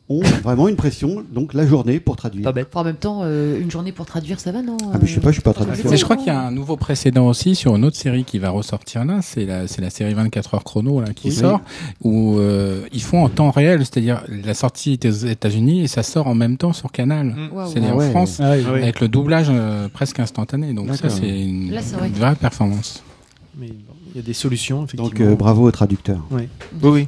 Euh, 0.10 0.14
ont 0.16 0.22
vraiment 0.44 0.68
une 0.68 0.76
pression, 0.76 1.24
donc 1.32 1.54
la 1.54 1.66
journée 1.68 2.00
pour 2.00 2.16
traduire. 2.16 2.44
Pas 2.44 2.52
bête. 2.52 2.68
Enfin, 2.72 2.82
en 2.82 2.84
même 2.86 2.96
temps, 2.96 3.20
euh, 3.24 3.60
une 3.60 3.70
journée 3.70 3.92
pour 3.92 4.06
traduire, 4.06 4.40
ça 4.40 4.52
va, 4.52 4.62
non 4.62 4.78
Ah, 4.94 4.98
mais 5.02 5.08
je 5.08 5.16
sais 5.16 5.20
pas, 5.20 5.30
je 5.30 5.34
suis 5.34 5.42
pas 5.42 5.54
traducteur. 5.54 5.92
Mais 5.92 5.98
je 5.98 6.04
crois 6.04 6.18
qu'il 6.18 6.28
y 6.28 6.32
a 6.32 6.40
un 6.40 6.52
nouveau 6.52 6.78
précédent 6.78 7.28
aussi 7.28 7.56
sur 7.56 7.76
une 7.76 7.86
autre 7.86 7.96
série 7.98 8.24
qui 8.24 8.40
va 8.40 8.50
ressortir 8.50 9.06
là, 9.06 9.20
c'est 9.22 9.46
la, 9.46 9.68
c'est 9.68 9.82
la 9.82 9.90
série 9.90 10.14
24 10.14 10.56
heures 10.56 10.64
chrono 10.64 11.02
là, 11.02 11.14
qui 11.14 11.28
Oui. 11.30 11.34
sort, 11.36 11.62
où 12.04 12.38
euh, 12.40 12.82
ils 12.92 13.02
font 13.04 13.24
en 13.24 13.30
temps 13.30 13.52
réel, 13.52 13.80
c'est-à-dire 13.80 14.24
la 14.30 14.54
sortie 14.54 14.94
est 14.94 15.06
aux 15.06 15.10
États-Unis 15.12 15.82
et 15.82 15.88
ça 15.88 16.04
sort 16.04 16.28
en 16.28 16.36
même 16.36 16.58
temps 16.58 16.74
sur 16.74 16.92
Canal. 16.92 17.28
Mm. 17.28 17.50
Waouh. 17.54 17.70
C'est-à-dire 17.72 17.90
Ah 17.94 17.98
ouais. 17.98 18.08
en 18.08 18.12
France, 18.12 18.40
Ah 18.44 18.54
oui. 18.56 18.82
Avec 18.82 19.00
le 19.02 19.08
doublage 19.08 19.48
euh, 19.50 19.88
presque 19.90 20.20
instantané. 20.20 20.74
Donc 20.74 20.94
ça, 20.96 21.10
c'est 21.10 21.28
une 21.28 21.72
Là, 21.72 21.82
c'est 21.84 21.96
vrai 21.96 22.10
que- 22.10 22.18
vraie 22.18 22.36
performance. 22.36 23.04
Mais 23.60 23.68
bon, 23.68 23.94
il 24.14 24.18
y 24.18 24.20
a 24.20 24.26
des 24.26 24.34
solutions, 24.34 24.86
effectivement. 24.86 25.10
Donc 25.10 25.20
euh, 25.20 25.36
bravo 25.36 25.68
aux 25.68 25.72
traducteurs. 25.72 26.26
Oui, 26.32 26.44
oui. 26.82 26.90
oui. 26.90 27.08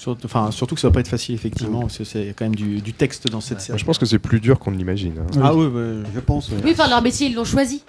Surtout, 0.00 0.24
enfin, 0.24 0.50
surtout 0.50 0.74
que 0.76 0.80
ça 0.80 0.88
va 0.88 0.94
pas 0.94 1.00
être 1.00 1.08
facile, 1.08 1.34
effectivement, 1.34 1.80
parce 1.82 1.98
que 1.98 2.04
c'est 2.04 2.20
il 2.20 2.26
y 2.28 2.30
a 2.30 2.32
quand 2.32 2.46
même 2.46 2.54
du, 2.54 2.80
du 2.80 2.94
texte 2.94 3.28
dans 3.30 3.42
cette 3.42 3.58
Moi, 3.58 3.66
série. 3.66 3.78
je 3.78 3.84
pense 3.84 3.98
que 3.98 4.06
c'est 4.06 4.18
plus 4.18 4.40
dur 4.40 4.58
qu'on 4.58 4.70
ne 4.70 4.78
l'imagine. 4.78 5.12
hein. 5.20 5.40
Ah 5.42 5.54
oui, 5.54 5.66
ouais. 5.66 5.96
Je 6.14 6.20
pense. 6.20 6.48
ouais. 6.48 6.56
Oui, 6.64 6.70
enfin, 6.72 6.88
leur 6.88 7.02
métier, 7.02 7.26
ils 7.26 7.34
l'ont 7.34 7.44
choisi. 7.44 7.82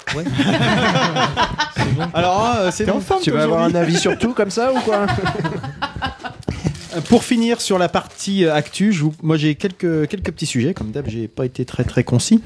Alors, 2.13 2.45
hein, 2.45 2.69
c'est 2.71 2.85
bon. 2.85 2.99
Tu 3.21 3.31
vas 3.31 3.43
avoir 3.43 3.63
un 3.63 3.73
avis 3.75 3.97
sur 3.97 4.17
tout 4.17 4.33
comme 4.33 4.49
ça 4.51 4.73
ou 4.73 4.79
quoi 4.81 5.05
Euh, 6.93 6.99
Pour 7.07 7.23
finir 7.23 7.61
sur 7.61 7.77
la 7.77 7.87
partie 7.87 8.43
euh, 8.43 8.53
actu, 8.53 8.91
je 8.91 9.03
vous- 9.05 9.13
moi 9.23 9.37
j'ai 9.37 9.55
quelques 9.55 10.09
quelques 10.09 10.29
petits 10.33 10.45
sujets. 10.45 10.73
Comme 10.73 10.91
d'hab, 10.91 11.07
j'ai 11.07 11.29
pas 11.29 11.45
été 11.45 11.63
très 11.63 11.85
très 11.85 12.03
concis. 12.03 12.41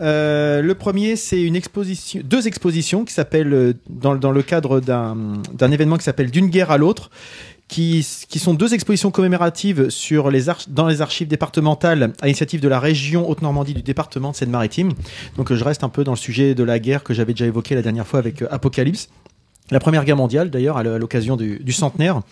Euh, 0.00 0.62
le 0.62 0.74
premier, 0.74 1.16
c'est 1.16 1.42
une 1.42 1.54
exposition, 1.54 2.22
deux 2.24 2.46
expositions 2.46 3.04
qui 3.04 3.12
s'appellent 3.12 3.52
euh, 3.52 3.74
dans, 3.90 4.14
dans 4.14 4.30
le 4.32 4.40
cadre 4.42 4.80
d'un 4.80 5.18
d'un 5.52 5.70
événement 5.70 5.98
qui 5.98 6.04
s'appelle 6.04 6.30
d'une 6.30 6.46
guerre 6.46 6.70
à 6.70 6.78
l'autre. 6.78 7.10
Qui, 7.70 8.02
sont 8.02 8.52
deux 8.52 8.74
expositions 8.74 9.12
commémoratives 9.12 9.88
dans 10.68 10.88
les 10.88 11.00
archives 11.02 11.28
départementales 11.28 12.12
à 12.20 12.26
l'initiative 12.26 12.60
de 12.60 12.66
la 12.66 12.80
région 12.80 13.30
Haute-Normandie 13.30 13.74
du 13.74 13.82
département 13.82 14.32
de 14.32 14.36
Seine-Maritime. 14.36 14.90
Donc 15.36 15.52
je 15.52 15.62
reste 15.62 15.84
un 15.84 15.88
peu 15.88 16.02
dans 16.02 16.10
le 16.10 16.16
sujet 16.16 16.56
de 16.56 16.64
la 16.64 16.80
guerre 16.80 17.04
que 17.04 17.14
j'avais 17.14 17.32
déjà 17.32 17.46
évoqué 17.46 17.76
la 17.76 17.82
dernière 17.82 18.08
fois 18.08 18.18
avec 18.18 18.42
euh, 18.42 18.48
Apocalypse. 18.50 19.08
La 19.70 19.78
Première 19.78 20.04
Guerre 20.04 20.16
mondiale, 20.16 20.50
d'ailleurs, 20.50 20.78
à 20.78 20.82
l'occasion 20.82 21.36
du, 21.36 21.60
du 21.60 21.72
centenaire. 21.72 22.22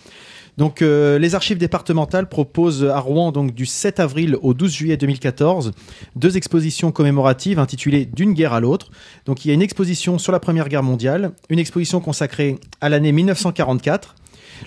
Donc, 0.57 0.81
euh, 0.81 1.17
les 1.19 1.35
archives 1.35 1.57
départementales 1.57 2.27
proposent 2.27 2.83
à 2.83 2.99
Rouen, 2.99 3.31
donc 3.31 3.53
du 3.53 3.65
7 3.65 4.01
avril 4.01 4.35
au 4.41 4.53
12 4.53 4.73
juillet 4.73 4.97
2014, 4.97 5.71
deux 6.17 6.35
expositions 6.35 6.91
commémoratives 6.91 7.59
intitulées 7.59 8.05
D'une 8.05 8.33
guerre 8.33 8.51
à 8.51 8.59
l'autre. 8.59 8.91
Donc, 9.25 9.45
il 9.45 9.47
y 9.47 9.51
a 9.51 9.53
une 9.53 9.61
exposition 9.61 10.17
sur 10.17 10.33
la 10.33 10.41
Première 10.41 10.67
Guerre 10.67 10.83
mondiale, 10.83 11.31
une 11.49 11.59
exposition 11.59 12.01
consacrée 12.01 12.59
à 12.81 12.89
l'année 12.89 13.13
1944. 13.13 14.15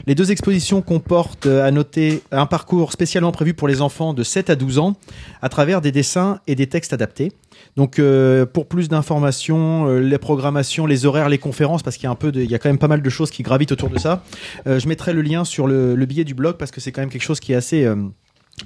Les 0.06 0.14
deux 0.14 0.30
expositions 0.30 0.82
comportent, 0.82 1.46
euh, 1.46 1.66
à 1.66 1.70
noter, 1.70 2.22
un 2.30 2.46
parcours 2.46 2.92
spécialement 2.92 3.32
prévu 3.32 3.54
pour 3.54 3.68
les 3.68 3.80
enfants 3.80 4.14
de 4.14 4.22
7 4.22 4.50
à 4.50 4.56
12 4.56 4.78
ans, 4.78 4.96
à 5.40 5.48
travers 5.48 5.80
des 5.80 5.92
dessins 5.92 6.40
et 6.46 6.54
des 6.54 6.66
textes 6.66 6.92
adaptés. 6.92 7.32
Donc, 7.76 7.98
euh, 7.98 8.44
pour 8.44 8.66
plus 8.66 8.88
d'informations, 8.88 9.86
euh, 9.86 9.98
les 10.00 10.18
programmations, 10.18 10.86
les 10.86 11.06
horaires, 11.06 11.28
les 11.28 11.38
conférences, 11.38 11.82
parce 11.82 11.96
qu'il 11.96 12.04
y 12.04 12.06
a 12.06 12.10
un 12.10 12.16
peu, 12.16 12.30
de, 12.30 12.42
il 12.42 12.50
y 12.50 12.54
a 12.54 12.58
quand 12.58 12.68
même 12.68 12.78
pas 12.78 12.88
mal 12.88 13.02
de 13.02 13.10
choses 13.10 13.30
qui 13.30 13.42
gravitent 13.42 13.72
autour 13.72 13.88
de 13.88 13.98
ça. 13.98 14.22
euh, 14.66 14.78
je 14.78 14.88
mettrai 14.88 15.12
le 15.12 15.22
lien 15.22 15.44
sur 15.44 15.66
le, 15.66 15.94
le 15.94 16.06
billet 16.06 16.24
du 16.24 16.34
blog 16.34 16.56
parce 16.56 16.70
que 16.70 16.80
c'est 16.80 16.92
quand 16.92 17.00
même 17.00 17.10
quelque 17.10 17.22
chose 17.22 17.40
qui 17.40 17.52
est 17.52 17.56
assez, 17.56 17.88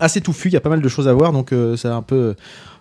assez 0.00 0.20
touffu. 0.20 0.48
Il 0.48 0.54
y 0.54 0.56
a 0.56 0.60
pas 0.60 0.70
mal 0.70 0.80
de 0.80 0.88
choses 0.88 1.08
à 1.08 1.12
voir, 1.12 1.32
donc 1.32 1.52
ça 1.76 1.92
a 1.92 1.96
un 1.96 2.02
peu 2.02 2.34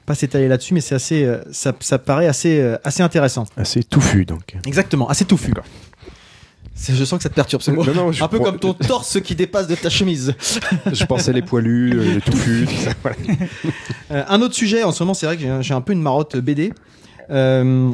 pas 0.05 0.15
s'étaler 0.15 0.47
là-dessus, 0.47 0.73
mais 0.73 0.81
c'est 0.81 0.95
assez, 0.95 1.27
ça, 1.51 1.73
ça 1.79 1.97
paraît 1.99 2.27
assez, 2.27 2.75
assez 2.83 3.03
intéressant. 3.03 3.45
Assez 3.57 3.83
touffu 3.83 4.25
donc. 4.25 4.55
Exactement, 4.65 5.09
assez 5.09 5.25
touffu. 5.25 5.53
Je 6.77 7.05
sens 7.05 7.17
que 7.17 7.23
ça 7.23 7.29
te 7.29 7.35
perturbe 7.35 7.61
ce 7.61 7.71
mot. 7.71 7.83
Non, 7.85 7.93
non, 7.93 8.11
je 8.11 8.23
un 8.23 8.27
peu 8.27 8.37
crois- 8.37 8.51
comme 8.51 8.59
ton 8.59 8.73
torse 8.87 9.21
qui 9.21 9.33
dépasse 9.35 9.67
de 9.67 9.75
ta 9.75 9.89
chemise. 9.89 10.33
Je 10.91 11.05
pensais 11.05 11.31
les 11.33 11.41
poilus, 11.41 11.93
euh, 11.97 12.15
les 12.15 12.21
touffus, 12.21 12.67
tout 12.67 12.75
ça. 12.83 12.91
voilà. 13.01 13.17
Euh, 14.11 14.23
un 14.27 14.41
autre 14.41 14.55
sujet, 14.55 14.83
en 14.83 14.91
ce 14.91 15.01
moment, 15.03 15.13
c'est 15.13 15.25
vrai 15.25 15.37
que 15.37 15.61
j'ai 15.61 15.73
un- 15.73 15.81
peu 15.81 15.93
une 15.93 16.01
marotte 16.01 16.35
BD. 16.37 16.73
Euh, 17.29 17.91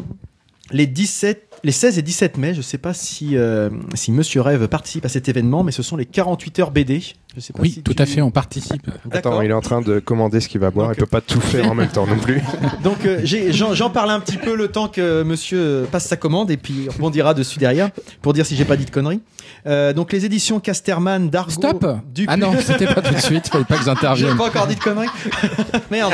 les 0.72 0.88
17, 0.88 1.48
les 1.64 1.72
16 1.72 1.98
et 1.98 2.02
17 2.02 2.38
mai, 2.38 2.54
je 2.54 2.62
sais 2.62 2.78
pas 2.78 2.94
si, 2.94 3.36
euh, 3.38 3.70
si 3.94 4.12
Monsieur 4.12 4.42
Rêve 4.42 4.68
participe 4.68 5.06
à 5.06 5.10
cet 5.10 5.30
événement, 5.30 5.64
mais 5.64 5.72
ce 5.72 5.84
sont 5.84 5.96
les 5.98 6.06
48 6.06 6.60
heures 6.60 6.72
BD. 6.72 7.04
Je 7.36 7.40
sais 7.40 7.54
pas 7.54 7.62
Oui, 7.62 7.72
si 7.72 7.82
tout 7.82 7.94
tu- 7.94 8.02
à 8.02 8.06
fait, 8.06 8.22
on 8.22 8.30
participe. 8.30 8.90
Attends, 9.12 9.42
il 9.42 9.50
est 9.50 9.54
en 9.54 9.62
train 9.62 9.82
de 9.82 10.00
commander 10.00 10.42
ce 10.42 10.50
qu'il 10.50 10.60
va 10.60 10.70
boire. 10.70 10.88
Donc, 10.90 10.98
il 10.98 11.00
peut 11.00 11.06
pas 11.06 11.22
tout 11.22 11.40
faire 11.40 11.72
en 11.72 11.76
même 11.76 11.88
temps 11.88 12.06
non 12.06 12.18
plus. 12.18 12.42
Donc 12.84 13.06
euh, 13.06 13.22
j'ai- 13.24 13.54
j'en 13.54 13.90
parle 13.90 14.10
un 14.12 14.20
petit 14.20 14.36
peu 14.38 14.54
le 14.56 14.68
temps 14.68 14.90
que 14.90 15.24
monsieur 15.24 15.88
passe 15.92 16.08
sa 16.08 16.18
commande 16.18 16.52
et 16.52 16.58
puis 16.58 16.88
on 16.90 16.92
rebondira 16.94 17.34
dessus 17.34 17.58
derrière 17.58 17.90
pour 18.22 18.34
dire 18.34 18.46
si 18.46 18.56
j'ai 18.58 18.66
pas 18.66 18.76
dit 18.76 18.86
de 18.86 18.92
conneries. 18.92 19.22
Euh, 19.66 19.94
donc 19.94 20.12
les 20.12 20.26
éditions 20.26 20.60
Casterman 20.60 21.30
d'Argo. 21.30 21.52
Stop 21.52 21.86
du 22.14 22.26
Ah 22.28 22.36
non, 22.36 22.52
c'était 22.60 22.86
pas 22.94 23.02
tout 23.02 23.14
de 23.14 23.20
suite, 23.22 23.48
fallait 23.48 23.64
pas 23.64 23.76
que 23.76 23.82
J'ai 23.82 23.86
j'intervienne. 23.86 24.36
pas 24.38 24.48
encore 24.48 24.68
dit 24.68 24.76
de 24.76 24.80
conneries. 24.82 25.08
Merde. 25.92 26.14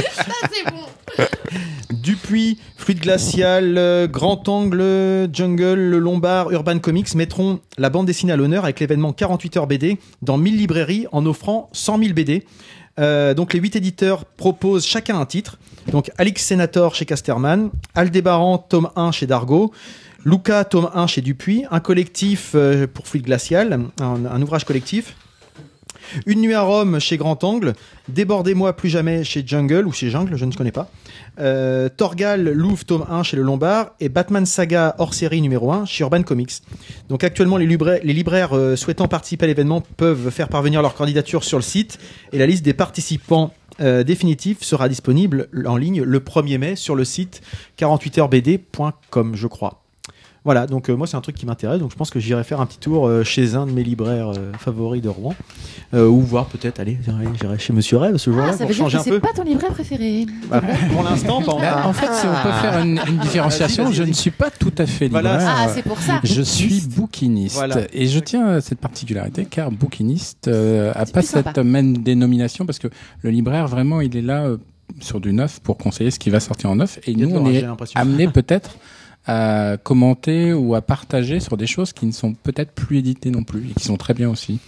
c'est 0.53 0.71
bon. 0.71 1.23
Dupuis, 1.91 2.59
Fluide 2.75 2.99
Glacial, 2.99 3.75
euh, 3.77 4.07
Grand 4.07 4.47
Angle, 4.49 5.29
Jungle, 5.31 5.75
Le 5.79 5.99
Lombard, 5.99 6.51
Urban 6.51 6.79
Comics 6.79 7.15
mettront 7.15 7.59
la 7.77 7.89
bande 7.89 8.05
dessinée 8.05 8.33
à 8.33 8.35
l'honneur 8.35 8.65
avec 8.65 8.79
l'événement 8.79 9.13
48 9.13 9.57
heures 9.57 9.67
BD 9.67 9.97
dans 10.21 10.37
1000 10.37 10.57
librairies 10.57 11.06
en 11.11 11.25
offrant 11.25 11.69
100 11.73 11.99
000 11.99 12.13
BD. 12.13 12.45
Donc 12.97 13.53
les 13.53 13.59
8 13.59 13.75
éditeurs 13.75 14.25
proposent 14.25 14.85
chacun 14.85 15.19
un 15.19 15.25
titre. 15.25 15.59
Donc 15.91 16.11
Alix 16.17 16.43
Senator 16.43 16.95
chez 16.95 17.05
Casterman, 17.05 17.69
Aldébaran 17.93 18.57
tome 18.57 18.89
1 18.95 19.11
chez 19.11 19.27
Dargo, 19.27 19.71
Luca 20.25 20.63
tome 20.65 20.89
1 20.93 21.07
chez 21.07 21.21
Dupuis, 21.21 21.65
un 21.71 21.79
collectif 21.79 22.53
euh, 22.55 22.87
pour 22.87 23.07
Fluide 23.07 23.25
Glacial, 23.25 23.87
un 24.01 24.41
ouvrage 24.41 24.65
collectif. 24.65 25.15
Une 26.25 26.41
nuit 26.41 26.53
à 26.53 26.61
Rome 26.61 26.99
chez 26.99 27.17
Grand 27.17 27.43
Angle, 27.43 27.73
Débordez-moi 28.09 28.73
plus 28.73 28.87
jamais 28.87 29.25
chez 29.25 29.43
Jungle 29.45 29.85
ou 29.85 29.91
chez 29.91 30.09
Jungle, 30.09 30.37
je 30.37 30.45
ne 30.45 30.53
connais 30.53 30.71
pas. 30.71 30.89
Euh, 31.39 31.89
Torgal 31.89 32.41
Louvre 32.53 32.85
tome 32.85 33.05
1 33.09 33.23
chez 33.23 33.35
Le 33.35 33.43
Lombard 33.43 33.91
et 33.99 34.07
Batman 34.07 34.45
Saga 34.45 34.95
hors 34.97 35.13
série 35.13 35.41
numéro 35.41 35.71
1 35.73 35.85
chez 35.85 36.03
Urban 36.03 36.23
Comics. 36.23 36.61
Donc 37.09 37.25
actuellement 37.25 37.57
les 37.57 37.67
libraires, 37.67 38.55
euh, 38.55 38.77
souhaitant 38.77 39.09
participer 39.09 39.43
à 39.43 39.47
l'événement 39.47 39.81
peuvent 39.81 40.29
faire 40.29 40.47
parvenir 40.47 40.81
leur 40.81 40.95
candidature 40.95 41.43
sur 41.43 41.57
le 41.57 41.63
site 41.63 41.99
et 42.31 42.37
la 42.37 42.45
liste 42.45 42.63
des 42.63 42.73
participants 42.73 43.53
euh, 43.81 44.03
définitifs 44.03 44.63
sera 44.63 44.87
disponible 44.87 45.49
en 45.65 45.75
ligne 45.75 46.01
le 46.01 46.19
1er 46.19 46.57
mai 46.57 46.75
sur 46.77 46.95
le 46.95 47.03
site 47.03 47.41
48hbd.com 47.77 49.35
je 49.35 49.47
crois. 49.47 49.86
Voilà, 50.47 50.65
donc 50.65 50.89
euh, 50.89 50.95
moi 50.95 51.07
c'est 51.07 51.17
un 51.17 51.21
truc 51.21 51.35
qui 51.35 51.45
m'intéresse, 51.45 51.79
donc 51.81 51.91
je 51.91 51.97
pense 51.97 52.09
que 52.09 52.21
j'irai 52.21 52.45
faire 52.45 52.61
un 52.61 52.65
petit 52.65 52.77
tour 52.79 53.05
euh, 53.05 53.23
chez 53.25 53.55
un 53.55 53.65
de 53.67 53.71
mes 53.73 53.83
libraires 53.83 54.29
euh, 54.29 54.53
favoris 54.57 55.01
de 55.01 55.09
Rouen, 55.09 55.35
Euh, 55.93 56.07
ou 56.07 56.21
voir 56.21 56.45
peut-être, 56.45 56.79
allez, 56.79 56.97
j'irai- 57.39 57.59
chez 57.59 57.73
Monsieur 57.73 57.97
Rêve 57.97 58.15
ce 58.17 58.29
jour-là 58.31 58.47
Ah, 58.49 58.51
ça 58.53 58.59
pour 58.59 58.67
veut 58.69 58.73
dire 58.73 58.83
changer 58.83 58.95
que 58.97 59.01
un 59.01 59.03
c'est 59.03 59.09
peu. 59.11 59.19
pas 59.19 59.33
ton 59.33 59.43
libraire 59.43 59.71
préféré. 59.73 60.25
Bah, 60.49 60.61
pour 60.93 61.03
l'instant, 61.03 61.41
pas 61.41 61.55
Bah, 61.59 61.81
en 61.85 61.91
fait, 61.93 62.13
si 62.13 62.25
on 62.27 62.43
peut 62.43 62.51
faire 62.61 62.79
une, 62.81 62.99
une 63.09 63.17
différenciation, 63.19 63.83
Vas-y, 63.83 63.93
vas-y, 63.93 64.05
je 64.05 64.09
ne 64.09 64.13
suis 64.13 64.31
pas 64.31 64.49
tout 64.49 64.71
à 64.77 64.85
fait 64.85 65.05
libraire. 65.05 65.23
Voilà, 65.39 65.55
Ah, 65.65 65.67
c'est 65.73 65.83
pour 65.83 65.99
ça. 65.99 66.19
Je 66.23 66.41
suis 66.41 66.81
bouquiniste 66.87 67.55
Voilà. 67.55 67.79
et 67.93 68.07
je 68.07 68.19
tiens 68.19 68.47
à 68.47 68.61
cette 68.61 68.79
particularité 68.79 69.45
car 69.45 69.69
bouquiniste 69.71 70.47
euh, 70.47 70.91
a 70.95 71.05
pas 71.05 71.21
sympa. 71.21 71.51
cette 71.55 71.65
même 71.65 71.97
dénomination 71.97 72.65
parce 72.65 72.79
que 72.79 72.87
le 73.21 73.29
libraire 73.31 73.67
vraiment 73.67 73.99
il 74.01 74.15
est 74.15 74.21
là 74.21 74.43
euh, 74.45 74.57
sur 75.01 75.19
du 75.19 75.33
neuf 75.33 75.59
pour 75.61 75.77
conseiller 75.77 76.11
ce 76.11 76.19
qui 76.19 76.29
va 76.29 76.39
sortir 76.39 76.69
en 76.69 76.75
neuf 76.77 76.99
et 77.05 77.13
nous 77.15 77.29
on 77.35 77.49
est 77.51 77.65
amené 77.95 78.27
peut-être 78.29 78.77
à 79.27 79.77
commenter 79.83 80.53
ou 80.53 80.75
à 80.75 80.81
partager 80.81 81.39
sur 81.39 81.57
des 81.57 81.67
choses 81.67 81.93
qui 81.93 82.05
ne 82.05 82.11
sont 82.11 82.33
peut-être 82.33 82.71
plus 82.71 82.97
éditées 82.99 83.29
non 83.29 83.43
plus 83.43 83.69
et 83.69 83.73
qui 83.73 83.83
sont 83.83 83.97
très 83.97 84.13
bien 84.13 84.29
aussi. 84.29 84.59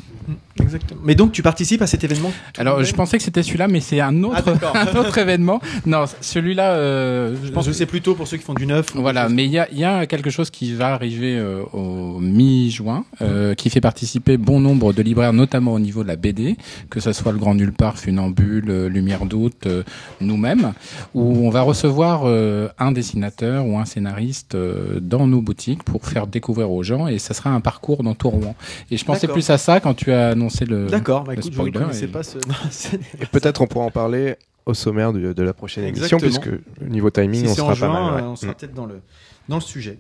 Exactement. 0.62 1.02
Mais 1.04 1.16
donc 1.16 1.32
tu 1.32 1.42
participes 1.42 1.82
à 1.82 1.88
cet 1.88 2.04
événement 2.04 2.32
Alors 2.58 2.84
je 2.84 2.94
pensais 2.94 3.18
que 3.18 3.24
c'était 3.24 3.42
celui-là 3.42 3.68
mais 3.68 3.80
c'est 3.80 4.00
un 4.00 4.14
Ah, 4.26 4.40
autre 4.42 4.76
un 4.76 5.00
autre 5.00 5.18
événement. 5.18 5.60
Non, 5.86 6.06
celui-là 6.22 6.74
euh, 6.74 7.36
Je 7.44 7.52
pense 7.52 7.66
que 7.66 7.74
c'est 7.74 7.86
plutôt 7.86 8.14
pour 8.14 8.28
ceux 8.28 8.38
qui 8.38 8.44
font 8.44 8.54
du 8.54 8.68
neuf. 8.68 8.88
Voilà, 8.96 9.30
mais 9.30 9.46
il 9.46 9.52
y 9.52 9.58
a, 9.58 9.68
il 9.72 9.80
y 9.80 9.86
a 9.86 10.06
quelque 10.06 10.30
chose 10.30 10.50
qui 10.50 10.74
va 10.74 10.94
arriver 10.94 11.38
euh, 11.38 11.64
au 11.74 12.20
mi-juin, 12.20 13.06
euh, 13.22 13.56
qui 13.56 13.70
fait 13.70 13.82
participer 13.82 14.38
bon 14.38 14.60
nombre 14.60 14.94
de 14.94 15.02
libraires, 15.02 15.34
notamment 15.34 15.74
au 15.74 15.80
niveau 15.80 16.04
de 16.04 16.08
la 16.10 16.16
BD, 16.16 16.58
que 16.90 17.00
ce 17.00 17.14
soit 17.14 17.32
le 17.32 17.38
Grand 17.40 17.56
Nulle 17.56 17.74
Part, 17.74 17.98
Funambule, 17.98 18.70
euh, 18.70 18.90
Lumière 18.90 19.26
d'août, 19.26 19.66
euh, 19.66 19.84
nous-mêmes, 20.22 20.74
où 21.14 21.48
on 21.48 21.50
va 21.50 21.62
recevoir 21.62 22.24
euh, 22.26 22.68
un 22.78 22.92
dessinateur 22.92 23.66
ou 23.66 23.80
un 23.80 23.86
scénariste 23.86 24.49
euh, 24.56 25.00
dans 25.02 25.28
nos 25.28 25.42
boutiques 25.42 25.84
pour 25.84 26.06
faire 26.06 26.28
découvrir 26.28 26.72
aux 26.72 26.84
gens, 26.84 27.08
et 27.08 27.20
ça 27.20 27.34
sera 27.34 27.50
un 27.52 27.62
parcours 27.62 28.04
dans 28.04 28.16
tout 28.16 28.30
Rouen. 28.30 28.56
Et 28.92 28.98
je 28.98 29.06
pensais 29.06 29.22
D'accord. 29.28 29.34
plus 29.36 29.50
à 29.50 29.58
ça 29.58 29.80
quand 29.80 29.94
tu 29.94 30.12
as 30.12 30.30
annoncé 30.30 30.66
le. 30.66 30.88
D'accord, 30.88 31.24
bah 31.24 31.34
écoute, 31.34 31.52
je 31.54 31.62
ne 31.62 31.70
connaissais 31.70 32.06
et- 32.06 32.08
pas 32.08 32.24
ce. 32.24 32.38
peut-être 33.32 33.62
on 33.62 33.68
pourra 33.68 33.86
en 33.86 33.92
parler 33.92 34.36
au 34.66 34.74
sommaire 34.74 35.14
de, 35.14 35.34
de 35.34 35.44
la 35.44 35.54
prochaine 35.54 35.86
édition, 35.86 36.18
puisque 36.20 36.48
au 36.82 36.86
niveau 36.90 37.10
timing, 37.10 37.46
si 37.46 37.52
on 37.52 37.56
sera 37.56 37.66
en 37.66 37.70
pas 37.70 37.76
juin, 37.76 37.94
mal. 38.12 38.14
ouais. 38.16 38.22
euh, 38.22 38.32
on 38.32 38.36
sera 38.36 38.54
peut-être 38.54 38.74
dans 38.74 38.86
le 38.86 39.00
dans 39.48 39.56
le 39.56 39.62
sujet. 39.62 39.98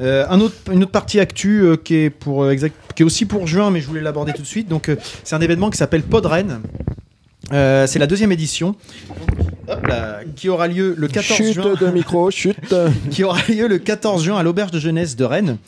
Euh, 0.00 0.24
un 0.28 0.40
autre, 0.40 0.54
une 0.72 0.82
autre 0.84 0.92
partie 0.92 1.18
actu 1.18 1.62
euh, 1.64 1.76
qui 1.76 1.96
est 1.96 2.10
pour 2.10 2.44
euh, 2.44 2.50
exact, 2.50 2.76
qui 2.94 3.02
est 3.02 3.06
aussi 3.06 3.26
pour 3.26 3.46
juin, 3.48 3.70
mais 3.72 3.80
je 3.80 3.88
voulais 3.88 4.00
l'aborder 4.00 4.32
tout 4.32 4.42
de 4.42 4.46
suite. 4.46 4.68
Donc 4.68 4.88
euh, 4.88 4.96
c'est 5.24 5.34
un 5.34 5.40
événement 5.40 5.68
qui 5.70 5.78
s'appelle 5.78 6.02
Podren. 6.02 6.60
Euh, 7.52 7.86
c'est 7.86 7.98
la 7.98 8.06
deuxième 8.06 8.32
édition. 8.32 8.74
hop 9.68 9.86
là, 9.86 10.20
qui 10.36 10.48
aura 10.48 10.68
lieu 10.68 10.94
le 10.96 11.08
14 11.08 11.36
Chute 11.36 11.52
juin. 11.54 11.74
de 11.80 11.86
micro, 11.90 12.30
chute. 12.30 12.74
qui 13.10 13.24
aura 13.24 13.38
lieu 13.48 13.66
le 13.68 13.78
14 13.78 14.24
juin 14.24 14.38
à 14.38 14.42
l'auberge 14.42 14.70
de 14.70 14.78
jeunesse 14.78 15.16
de 15.16 15.24
Rennes. 15.24 15.58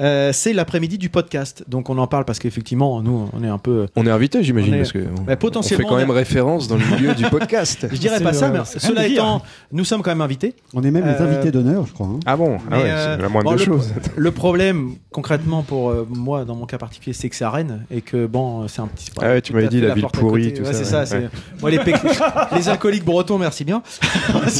Euh, 0.00 0.32
c'est 0.32 0.52
l'après-midi 0.52 0.96
du 0.98 1.08
podcast. 1.08 1.64
Donc 1.66 1.90
on 1.90 1.98
en 1.98 2.06
parle 2.06 2.24
parce 2.24 2.38
qu'effectivement, 2.38 3.02
nous, 3.02 3.28
on 3.32 3.42
est 3.42 3.48
un 3.48 3.58
peu. 3.58 3.86
On 3.96 4.06
est 4.06 4.10
invité, 4.10 4.42
j'imagine, 4.44 4.74
est- 4.74 4.78
parce 4.78 4.92
que 4.92 4.98
Bah, 5.00 5.10
on 5.18 5.26
fait 5.26 5.36
potentiellement, 5.36 5.88
quand 5.88 5.96
même 5.96 6.10
référence 6.10 6.68
dans 6.68 6.76
le 6.76 6.84
milieu 6.84 7.14
du 7.14 7.24
podcast. 7.24 7.86
Je 7.92 7.96
dirais 7.98 8.18
C'est 8.18 8.24
pas 8.24 8.30
le- 8.30 8.36
ça, 8.36 8.48
mais 8.50 8.60
c'est 8.64 8.78
cela 8.78 9.06
étant, 9.06 9.42
nous 9.72 9.84
sommes 9.84 10.02
quand 10.02 10.10
même 10.10 10.20
invités. 10.20 10.54
On 10.74 10.82
est 10.84 10.90
même 10.92 11.04
les 11.04 11.12
Euh, 11.12 11.24
invités 11.32 11.50
d'honneur, 11.50 11.84
je 11.86 11.92
crois. 11.92 12.06
hein. 12.06 12.20
Ah 12.26 12.36
bon? 12.36 12.58
Ah 12.70 12.78
ouais, 12.78 12.84
euh, 12.86 13.16
c'est 13.16 13.22
la 13.22 13.28
moindre 13.28 13.50
bon, 13.50 13.56
des 13.56 13.64
choses. 13.64 13.92
le 14.16 14.30
problème, 14.30 14.92
concrètement, 15.10 15.62
pour 15.62 15.90
euh, 15.90 16.06
moi, 16.08 16.44
dans 16.44 16.54
mon 16.54 16.66
cas 16.66 16.78
particulier, 16.78 17.12
c'est 17.12 17.28
que 17.28 17.34
c'est 17.36 17.44
à 17.44 17.50
Rennes 17.50 17.84
et 17.90 18.00
que 18.00 18.26
bon, 18.26 18.68
c'est 18.68 18.80
un 18.80 18.86
petit. 18.86 19.10
Ah 19.20 19.26
ouais, 19.30 19.42
tu 19.42 19.52
m'avais 19.52 19.66
dit 19.68 19.80
la 19.80 19.94
ville 19.94 20.06
pourrie, 20.12 20.54
tout 20.54 20.62
Ouais, 20.62 20.72
ça, 20.72 20.78
c'est 20.78 20.84
ça. 20.84 21.00
ouais. 21.00 21.06
c'est-. 21.06 21.60
Moi, 21.60 21.70
les, 21.72 21.78
alcooliques 22.68 23.04
bretons, 23.04 23.38
merci 23.38 23.64
bien. 23.64 23.82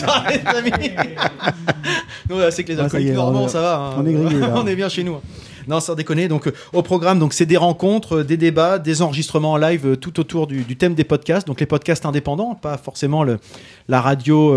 Arrête, 0.06 0.42
les 0.52 0.58
amis. 0.58 0.90
Nous, 2.28 2.36
c'est 2.50 2.64
que 2.64 2.72
les 2.72 2.80
Ah, 2.80 2.84
alcooliques 2.84 3.12
normands, 3.14 3.48
ça 3.48 3.60
va. 3.60 3.76
hein. 3.76 3.94
on 3.98 4.06
est 4.06 4.12
grillés, 4.12 4.40
là. 4.40 4.52
on 4.56 4.66
est 4.66 4.74
bien 4.76 4.88
chez 4.88 5.04
nous. 5.04 5.16
Non, 5.68 5.80
sans 5.80 5.94
déconner. 5.94 6.28
Donc, 6.28 6.46
euh, 6.46 6.52
au 6.72 6.82
programme, 6.82 7.18
donc 7.18 7.34
c'est 7.34 7.44
des 7.44 7.58
rencontres, 7.58 8.18
euh, 8.18 8.24
des 8.24 8.38
débats, 8.38 8.78
des 8.78 9.02
enregistrements 9.02 9.52
en 9.52 9.56
live 9.58 9.86
euh, 9.86 9.96
tout 9.96 10.18
autour 10.18 10.46
du, 10.46 10.64
thème 10.76 10.94
des 10.94 11.04
podcasts. 11.04 11.46
Donc, 11.46 11.60
les 11.60 11.66
podcasts 11.66 12.06
indépendants, 12.06 12.54
pas 12.54 12.78
forcément 12.78 13.24
la 13.88 14.00
radio 14.00 14.54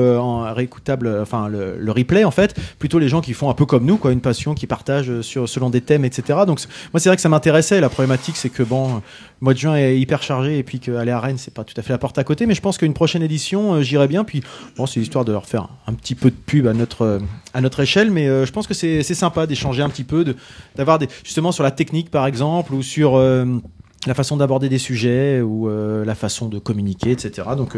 réécoutable, 0.54 1.20
enfin 1.22 1.50
le, 1.50 1.92
replay 1.92 2.24
en 2.24 2.32
fait. 2.32 2.56
Plutôt 2.80 3.00
les 3.00 3.10
gens 3.10 3.22
qui 3.22 3.34
font 3.34 3.50
un 3.50 3.54
peu 3.54 3.66
comme 3.66 3.86
nous, 3.86 3.98
quoi, 3.98 4.12
une 4.12 4.22
passion, 4.22 4.54
qui 4.54 4.68
partagent 4.68 5.22
sur 5.22 5.50
selon 5.50 5.70
des 5.70 5.82
thèmes, 5.82 6.06
etc. 6.06 6.40
Donc, 6.48 6.62
moi, 6.94 7.00
c'est 7.00 7.10
vrai 7.10 7.16
que 7.16 7.22
ça 7.22 7.30
m'intéressait. 7.30 7.82
La 7.82 7.90
problématique, 7.90 8.38
c'est 8.38 8.50
que 8.50 8.64
bon, 8.64 9.02
le 9.42 9.46
mois 9.46 9.54
de 9.56 9.60
juin 9.60 9.76
est 9.76 10.00
hyper 10.00 10.22
chargé 10.22 10.60
et 10.60 10.64
puis 10.64 10.80
qu'aller 10.80 11.12
à 11.12 11.20
Rennes, 11.20 11.40
c'est 11.40 11.54
pas 11.54 11.64
tout 11.64 11.74
à 11.76 11.82
fait 11.82 11.92
la 11.92 11.98
porte 11.98 12.18
à 12.20 12.24
côté. 12.24 12.46
Mais 12.46 12.54
je 12.54 12.62
pense 12.62 12.78
qu'une 12.78 12.94
prochaine 12.94 13.24
édition, 13.24 13.74
euh, 13.74 13.82
j'irai 13.82 14.08
bien. 14.08 14.24
Puis, 14.24 14.44
bon, 14.78 14.86
c'est 14.86 15.00
histoire 15.00 15.26
de 15.26 15.32
leur 15.32 15.48
faire 15.48 15.68
un 15.88 15.94
petit 15.94 16.14
peu 16.14 16.30
de 16.30 16.36
pub 16.36 16.68
à 16.68 16.74
notre 16.74 17.02
euh, 17.02 17.20
à 17.56 17.62
notre 17.62 17.80
échelle, 17.80 18.12
mais 18.12 18.28
euh, 18.28 18.46
je 18.46 18.52
pense 18.52 18.68
que 18.68 18.76
c'est 18.76 19.02
sympa 19.02 19.48
d'échanger 19.48 19.82
un 19.82 19.90
petit 19.90 20.04
peu, 20.04 20.36
d'avoir 20.76 21.00
des 21.00 21.08
justement 21.24 21.52
sur 21.52 21.64
la 21.64 21.72
technique 21.72 22.12
par 22.12 22.28
exemple 22.28 22.74
ou 22.74 22.84
sur 22.84 23.18
la 23.18 24.14
façon 24.14 24.38
d'aborder 24.38 24.70
des 24.70 24.78
sujets 24.78 25.42
ou 25.42 25.70
la 25.70 26.16
façon 26.16 26.48
de 26.48 26.60
communiquer, 26.60 27.12
etc. 27.12 27.50
Donc 27.58 27.78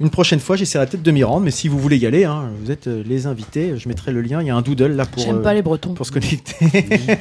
une 0.00 0.10
prochaine 0.10 0.40
fois, 0.40 0.56
j'essaierai 0.56 0.86
peut-être 0.86 1.02
de 1.02 1.10
m'y 1.10 1.24
rendre, 1.24 1.40
mais 1.44 1.50
si 1.50 1.68
vous 1.68 1.78
voulez 1.78 1.96
y 1.96 2.06
aller, 2.06 2.24
hein, 2.24 2.50
vous 2.62 2.70
êtes 2.70 2.86
euh, 2.86 3.02
les 3.06 3.26
invités. 3.26 3.74
Je 3.76 3.88
mettrai 3.88 4.12
le 4.12 4.20
lien. 4.20 4.40
Il 4.42 4.46
y 4.46 4.50
a 4.50 4.54
un 4.56 4.62
doodle 4.62 4.92
là 4.94 5.06
pour 5.06 5.22
J'aime 5.22 5.36
euh, 5.38 5.42
pas 5.42 5.54
les 5.54 5.62
Bretons. 5.62 5.94
pour 5.94 6.04
se 6.06 6.12
connecter. 6.12 6.54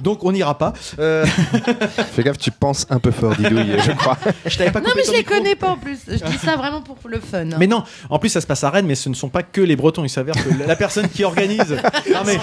Donc 0.00 0.24
on 0.24 0.32
n'ira 0.32 0.56
pas. 0.58 0.72
Euh, 0.98 1.26
Fais 2.12 2.22
gaffe, 2.22 2.38
tu 2.38 2.50
penses 2.50 2.86
un 2.90 2.98
peu 2.98 3.10
fort, 3.10 3.34
Didouille, 3.36 3.76
je 3.84 3.92
crois. 3.98 4.16
je 4.46 4.56
t'avais 4.56 4.70
pas 4.70 4.80
Non, 4.80 4.90
mais 4.96 5.02
je 5.06 5.12
les 5.12 5.18
micro. 5.18 5.34
connais 5.34 5.54
pas 5.56 5.68
en 5.70 5.76
plus. 5.76 5.98
Je 6.08 6.14
dis 6.16 6.38
ça 6.38 6.56
vraiment 6.56 6.80
pour 6.80 6.96
le 7.08 7.20
fun. 7.20 7.50
hein. 7.52 7.56
Mais 7.58 7.66
non, 7.66 7.82
en 8.10 8.18
plus 8.18 8.28
ça 8.30 8.40
se 8.40 8.46
passe 8.46 8.64
à 8.64 8.70
Rennes, 8.70 8.86
mais 8.86 8.94
ce 8.94 9.08
ne 9.08 9.14
sont 9.14 9.28
pas 9.28 9.42
que 9.42 9.60
les 9.60 9.76
Bretons. 9.76 10.04
Il 10.04 10.08
s'avère 10.08 10.34
que 10.34 10.66
la 10.66 10.76
personne 10.76 11.08
qui 11.08 11.24
organise. 11.24 11.76
Non 12.12 12.20
mais 12.24 12.38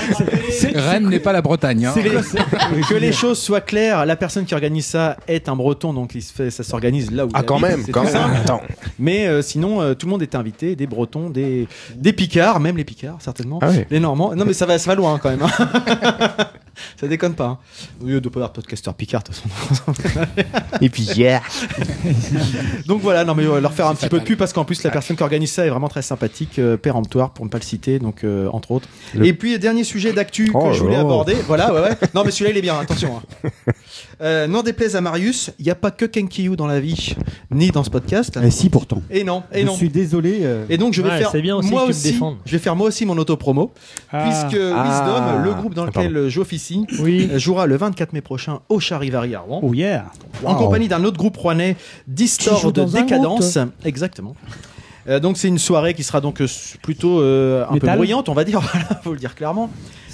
Rennes 0.76 1.10
n'est 1.10 1.20
pas 1.20 1.34
la 1.34 1.42
Bretagne. 1.42 1.86
hein. 1.86 1.94
Les- 1.96 2.82
que 2.84 2.96
les 2.96 3.12
choses 3.12 3.40
soient 3.40 3.62
claires. 3.62 4.06
La 4.06 4.16
personne 4.16 4.46
qui 4.46 4.54
organise 4.54 4.86
ça 4.86 5.18
est 5.28 5.50
un 5.50 5.56
Breton, 5.56 5.94
donc 5.94 6.12
il 6.16 6.22
se 6.22 6.34
fait, 6.34 6.50
ça 6.52 6.64
s'organise 6.64 7.12
là 7.12 7.26
où. 7.26 7.30
Ah, 7.34 7.44
quand 7.44 7.60
même, 7.60 7.86
quand 7.92 8.04
même. 8.04 8.14
Mais 9.00 9.28
euh, 9.28 9.42
sinon, 9.42 9.63
euh, 9.82 9.94
tout 9.94 10.06
le 10.08 10.12
monde 10.12 10.22
est 10.22 10.36
invité, 10.36 10.76
des 10.76 10.88
Bretons, 10.88 11.30
des 11.30 11.68
des 11.96 12.14
Picards, 12.14 12.60
même 12.60 12.78
les 12.78 12.84
Picards 12.84 13.18
certainement, 13.22 13.60
Ah 13.62 13.70
ouais. 13.70 13.88
les 13.90 14.00
Normands. 14.00 14.36
Non 14.36 14.46
mais 14.46 14.54
ça 14.54 14.66
va, 14.66 14.78
ça 14.78 14.90
va 14.92 14.96
loin 14.96 15.18
quand 15.20 15.30
même. 15.30 15.42
hein. 15.44 15.50
ça 17.00 17.08
déconne 17.08 17.34
pas. 17.36 17.46
Hein. 17.46 17.58
Au 18.02 18.08
lieu 18.08 18.20
de 18.22 18.30
pas 18.30 18.40
avoir 18.40 18.54
podcasteur 18.54 18.94
Picard, 18.96 19.22
de 19.24 19.28
toute 19.28 19.36
façon. 19.36 19.94
Et 20.82 20.90
puis, 20.90 21.04
yeah. 21.16 21.42
Donc 22.88 23.02
voilà, 23.02 23.24
non 23.26 23.36
mais 23.36 23.46
euh, 23.46 23.60
leur 23.62 23.74
faire 23.74 23.88
un 23.88 23.96
petit 23.96 24.10
peu 24.10 24.20
de 24.20 24.24
pub 24.26 24.38
parce 24.38 24.54
qu'en 24.54 24.66
plus 24.66 24.82
la 24.84 24.90
personne 24.90 25.16
qui 25.16 25.24
organise 25.24 25.52
ça 25.52 25.66
est 25.66 25.70
vraiment 25.70 25.88
très 25.90 26.02
sympathique, 26.02 26.60
euh, 26.60 26.78
péremptoire 26.78 27.32
pour 27.32 27.46
ne 27.46 27.50
pas 27.50 27.58
le 27.60 27.64
citer, 27.64 28.00
donc 28.00 28.24
euh, 28.24 28.48
entre 28.52 28.72
autres. 28.72 28.88
Le- 29.14 29.26
Et 29.26 29.34
puis 29.34 29.58
dernier 29.60 29.84
sujet 29.84 30.14
d'actu 30.14 30.52
Oh 30.54 30.66
que 30.68 30.74
je 30.74 30.82
voulais 30.82 30.96
aborder, 30.96 31.36
voilà, 31.48 31.74
ouais, 31.74 31.82
ouais. 31.82 31.98
Non 32.16 32.24
mais 32.24 32.32
celui-là 32.32 32.52
il 32.52 32.58
est 32.58 32.62
bien, 32.62 32.80
attention. 32.80 33.22
hein. 33.46 33.50
Euh, 34.24 34.48
N'en 34.48 34.64
déplaise 34.64 34.96
à 34.96 35.02
Marius, 35.02 35.52
il 35.60 35.66
n'y 35.66 35.72
a 35.72 35.76
pas 35.76 35.92
que 35.92 36.06
Kenkyu 36.06 36.56
dans 36.56 36.66
la 36.68 36.80
vie, 36.80 37.14
ni 37.52 37.72
dans 37.72 37.84
ce 37.84 37.90
podcast. 37.90 38.40
Et 38.42 38.52
si 38.52 38.70
pourtant. 38.70 39.02
Et 39.12 39.26
non, 39.26 39.44
et 39.52 39.62
je 39.62 39.66
non. 39.66 39.76
suis 39.76 39.90
désolé. 39.90 40.40
euh, 40.44 40.66
Et 40.70 40.78
donc 40.78 40.94
je 40.94 41.02
vais 41.02 41.10
Ouais, 41.10 41.18
faire 41.18 41.30
c'est 41.32 41.42
bien 41.42 41.58
aussi 41.58 41.70
moi 41.70 41.82
que 41.82 41.88
tu 41.88 41.94
me 41.94 41.94
aussi, 41.98 42.20
je 42.46 42.52
vais 42.54 42.58
faire 42.60 42.76
moi 42.78 42.88
aussi 42.88 43.06
mon 43.06 43.18
auto-promo, 43.18 43.72
Ah. 44.14 44.24
puisque 44.24 44.58
Ah. 44.62 44.84
Wisdom, 44.86 45.44
le 45.44 45.54
groupe 45.54 45.74
dans 45.74 45.84
Ah, 45.84 45.88
lequel 45.88 46.30
j'officie, 46.30 46.86
Oui. 47.00 47.30
euh, 47.34 47.38
jouera 47.38 47.66
le 47.68 47.76
24 47.76 48.14
mai 48.14 48.22
prochain 48.22 48.60
au 48.70 48.80
Charivari 48.80 49.36
à 49.36 49.42
Rouen 49.42 49.60
Oh 49.62 49.74
yeah. 49.74 50.06
en 50.46 50.56
compagnie 50.56 50.88
d'un 50.88 51.04
autre 51.04 51.18
groupe 51.18 51.36
rouennais, 51.36 51.76
joue 52.08 52.72
de 52.72 52.84
Décadence. 52.86 53.58
Exactement. 53.84 54.36
Euh, 55.10 55.20
donc 55.20 55.36
c'est 55.36 55.50
une 55.50 55.60
soirée 55.60 55.94
qui 55.96 56.04
sera 56.04 56.22
donc 56.22 56.42
plutôt 56.82 57.20
euh, 57.20 57.66
un 57.70 57.78
peu 57.78 57.88
bruyante, 57.88 58.30
on 58.30 58.34
va 58.34 58.46
dire, 58.46 58.62
voilà, 58.72 59.02
faut 59.04 59.12
le 59.12 59.18
dire 59.20 59.36
clairement. 59.36 59.70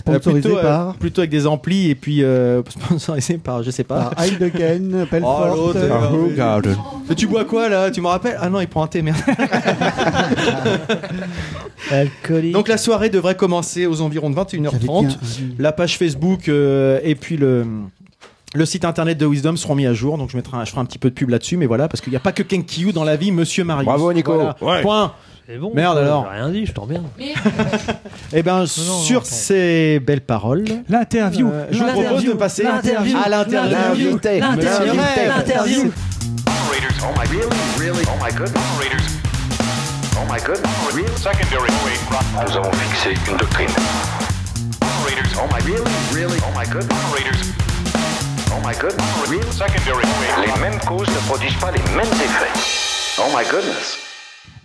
Euh, 0.07 0.13
Sponsorisé 0.19 0.41
plutôt, 0.41 0.57
euh, 0.57 0.61
par, 0.61 0.95
plutôt 0.95 1.21
avec 1.21 1.29
des 1.29 1.45
amplis 1.45 1.89
et 1.89 1.95
puis 1.95 2.23
euh, 2.23 2.61
sponsorisé 2.69 3.37
par, 3.37 3.63
je 3.63 3.71
sais 3.71 3.83
pas. 3.83 4.05
par 4.05 4.15
Pelfort. 5.05 5.55
Oh, 5.57 5.71
euh, 5.75 5.89
euh, 5.89 6.09
Oh, 6.13 6.29
garden. 6.35 6.75
Mais 7.09 7.15
tu 7.15 7.27
bois 7.27 7.45
quoi 7.45 7.69
là? 7.69 7.91
Tu 7.91 8.01
me 8.01 8.07
rappelles? 8.07 8.37
Ah 8.39 8.49
non, 8.49 8.61
il 8.61 8.67
prend 8.67 8.83
un 8.83 8.87
thé, 8.87 9.01
merde. 9.01 9.17
Alcoolique. 11.91 12.53
Donc 12.53 12.67
la 12.67 12.77
soirée 12.77 13.09
devrait 13.09 13.35
commencer 13.35 13.85
aux 13.85 14.01
environs 14.01 14.29
de 14.29 14.35
j'avais 14.35 14.77
dit 14.77 14.87
21h30. 14.87 15.07
un- 15.07 15.11
La 15.59 15.71
page 15.71 15.97
Facebook 15.97 16.47
euh, 16.49 16.99
et 17.03 17.15
puis 17.15 17.37
le, 17.37 17.65
le 18.53 18.65
site 18.65 18.85
internet 18.85 19.17
de 19.17 19.25
Wisdom 19.25 19.55
seront 19.57 19.75
mis 19.75 19.87
à 19.87 19.93
jour. 19.93 20.17
Donc 20.17 20.29
je, 20.31 20.37
mettrai 20.37 20.57
un- 20.57 20.65
je 20.65 20.71
ferai 20.71 20.81
un 20.81 20.85
petit 20.85 20.99
peu 20.99 21.09
de 21.09 21.15
pub 21.15 21.29
là-dessus. 21.29 21.57
Mais 21.57 21.65
voilà, 21.65 21.87
parce 21.87 22.01
qu'il 22.01 22.11
n'y 22.11 22.17
a 22.17 22.21
pas 22.21 22.31
que 22.31 22.43
Kenkyu 22.43 22.91
dans 22.93 23.03
la 23.03 23.15
vie, 23.15 23.31
monsieur 23.31 23.63
Marius. 23.63 23.85
Bravo, 23.85 24.13
Nico. 24.13 24.33
Voilà. 24.33 24.55
Ouais. 24.61 24.81
Point. 24.81 25.13
C'est 25.49 25.57
bon. 25.57 25.71
Merde, 25.73 25.95
quoi, 25.95 26.03
alors. 26.03 26.27
J'ai 26.31 26.39
rien 26.41 26.49
dit, 26.49 26.65
je 26.67 26.71
t'en 26.73 26.85
bien. 26.85 27.01
Eh 28.33 28.43
bien, 28.43 28.59
non, 28.59 28.65
sur 28.67 29.25
ces 29.25 29.99
belles 29.99 30.21
paroles, 30.21 30.63
L'interview. 30.87 31.49
euh, 31.51 31.65
je 31.71 31.79
vous 31.79 31.85
propose 31.85 32.03
L'interview. 32.03 32.33
de 32.33 32.37
passer 32.37 32.61
L'interview. 32.63 33.17
à 33.17 33.29
l'interview. 33.29 33.73
L'invité. 34.09 34.41
Monsieur 34.41 34.91
Rêve. 34.91 35.33
L'interview. 35.35 35.91
Operators, 36.45 37.01
oh 37.01 37.13
my 37.17 37.25
really, 37.35 37.49
really, 37.79 38.03
oh 38.05 38.23
my 38.23 38.31
god. 38.37 38.49
Operators, 38.49 39.07
oh 40.13 40.31
my 40.31 40.39
god. 40.39 40.59
Real 40.93 41.17
secondary. 41.17 41.71
Nous 42.45 42.55
avons 42.57 42.71
fixé 42.73 43.15
une 43.31 43.37
doctrine. 43.37 43.69
Operators, 44.83 45.41
oh 45.41 45.47
my 45.51 45.61
really, 45.65 45.91
really, 46.13 46.37
oh 46.45 46.53
my 46.55 46.65
god. 46.71 46.83
Operators, 46.83 47.41
oh 48.51 48.61
my 48.63 48.75
god. 48.79 48.93
Real 49.27 49.51
secondary 49.51 50.05
wave. 50.05 50.45
Les 50.45 50.61
mêmes 50.61 50.79
causes 50.81 51.07
ne 51.09 51.27
produisent 51.27 51.57
pas 51.59 51.71
les 51.71 51.81
mêmes 51.97 52.13
effets. 52.13 52.53
Oh 53.17 53.35
my 53.35 53.43
goodness. 53.49 53.97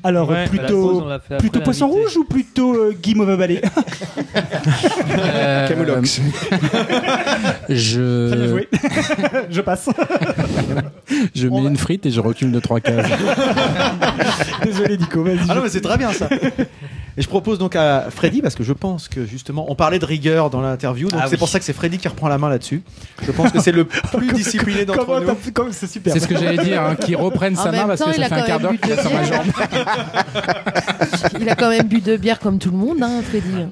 Alors 0.05 0.29
Ouais, 0.29 0.45
la 0.45 0.49
pause, 0.49 0.59
plutôt 0.59 1.05
plutôt 1.39 1.61
poisson 1.61 1.89
rouge 1.89 2.17
ou 2.19 2.25
plutôt 2.25 2.75
euh, 2.75 2.93
Guy 3.03 3.15
mauvais 3.15 3.37
balai 3.37 3.63
Euh, 5.17 5.69
Camoulox. 5.69 6.21
je, 7.69 8.29
Très 8.29 8.37
bien 8.37 8.49
joué. 8.49 8.69
Je 9.51 9.61
passe. 9.61 9.89
je 11.35 11.49
mets 11.49 11.59
une 11.65 11.77
frite 11.77 12.05
et 12.07 12.11
je 12.11 12.21
recule 12.21 12.51
de 12.53 12.61
trois 12.61 12.81
cases. 12.81 13.11
Désolé 14.65 14.97
Nico, 14.99 15.23
vas-y. 15.23 15.39
Ah 15.49 15.55
non, 15.55 15.63
mais 15.63 15.69
c'est 15.69 15.81
très 15.81 15.97
bien 15.97 16.13
ça. 16.13 16.29
Et 17.17 17.23
je 17.23 17.29
propose 17.29 17.59
donc 17.59 17.77
à 17.77 18.07
Freddy, 18.11 18.43
parce 18.43 18.55
que 18.57 18.65
je 18.65 18.73
pense 18.73 19.09
que 19.09 19.25
justement, 19.25 19.67
on 19.71 19.75
parlait 19.75 19.99
de 20.01 20.05
rigueur 20.05 20.51
dans 20.51 20.61
l'interview, 20.61 21.09
donc 21.09 21.21
Ah 21.23 21.27
c'est 21.27 21.33
oui. 21.33 21.39
pour 21.39 21.49
ça 21.49 21.59
que 21.61 21.65
c'est 21.65 21.73
Freddy 21.73 21.99
qui 21.99 22.09
reprend 22.09 22.29
la 22.29 22.39
main 22.39 22.49
là-dessus. 22.49 22.83
Je 23.25 23.31
pense 23.31 23.53
que 23.53 23.61
c'est 23.61 23.73
le 23.73 23.85
plus 24.17 24.33
discipliné 24.33 24.85
d'entre 24.85 25.05
Comment 25.05 25.21
nous. 25.21 25.73
C'est 25.73 25.87
super. 25.87 26.13
C'est 26.13 26.21
ce 26.21 26.27
que 26.27 26.37
j'allais 26.37 26.63
dire, 26.63 26.83
hein, 26.83 26.97
qu'il 26.97 27.17
reprenne 27.17 27.57
En 27.59 27.63
sa 27.63 27.71
main 27.73 27.87
parce 27.87 28.01
temps, 28.01 28.11
que 28.11 28.17
ça 28.17 28.25
a 28.25 28.29
fait 28.29 28.35
un 28.35 28.43
quart 28.43 28.61
d'heure 28.61 28.73
qu'il 28.81 28.91
est 28.91 29.01
sur 29.01 29.13
ma 29.13 29.25
jambe. 29.25 29.47
Il 31.41 31.49
a 31.49 31.55
quand 31.55 31.69
même 31.69 31.87
bu 31.87 32.01
de 32.01 32.17
bière 32.17 32.39
comme 32.39 32.59
tout 32.59 32.71
le 32.71 32.77
monde, 32.77 33.03
hein, 33.03 33.23
Freddy. 33.23 33.67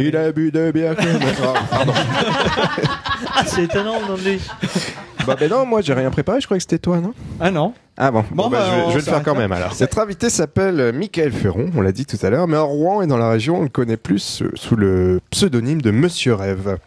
Il 0.00 0.16
a 0.16 0.32
bu 0.32 0.50
de 0.50 0.70
bière 0.70 0.96
comme... 0.96 1.06
Pardon. 1.70 1.92
Ah, 3.34 3.42
c'est 3.46 3.64
étonnant 3.64 3.94
lui. 4.24 4.40
Bah 5.28 5.36
ben 5.38 5.50
non, 5.50 5.66
moi 5.66 5.80
j'ai 5.80 5.92
rien 5.94 6.10
préparé, 6.10 6.40
je 6.40 6.46
croyais 6.46 6.58
que 6.58 6.62
c'était 6.64 6.78
toi, 6.78 6.98
non? 6.98 7.12
Ah 7.40 7.50
non. 7.50 7.72
Ah 7.96 8.10
bon, 8.10 8.24
Bon, 8.30 8.44
Bon, 8.44 8.50
bah, 8.50 8.58
bah, 8.60 8.66
je 8.70 8.74
vais, 8.76 8.82
on 8.82 8.88
je 8.90 8.94
vais 8.94 9.00
le 9.00 9.04
faire 9.10 9.22
quand 9.22 9.34
même 9.34 9.52
alors. 9.52 9.74
Notre 9.80 9.98
invité 9.98 10.30
s'appelle 10.30 10.80
euh, 10.80 10.92
Michael 10.92 11.32
Ferron, 11.32 11.70
on 11.76 11.80
l'a 11.80 11.92
dit 11.92 12.06
tout 12.06 12.18
à 12.22 12.30
l'heure, 12.30 12.46
mais 12.48 12.56
en 12.56 12.66
Rouen 12.66 13.02
et 13.02 13.06
dans 13.06 13.16
la 13.18 13.28
région, 13.30 13.58
on 13.58 13.62
le 13.62 13.68
connaît 13.68 13.96
plus 13.96 14.42
euh, 14.42 14.50
sous 14.54 14.76
le 14.76 15.20
pseudonyme 15.30 15.82
de 15.82 15.90
Monsieur 15.90 16.34
Rêve. 16.34 16.78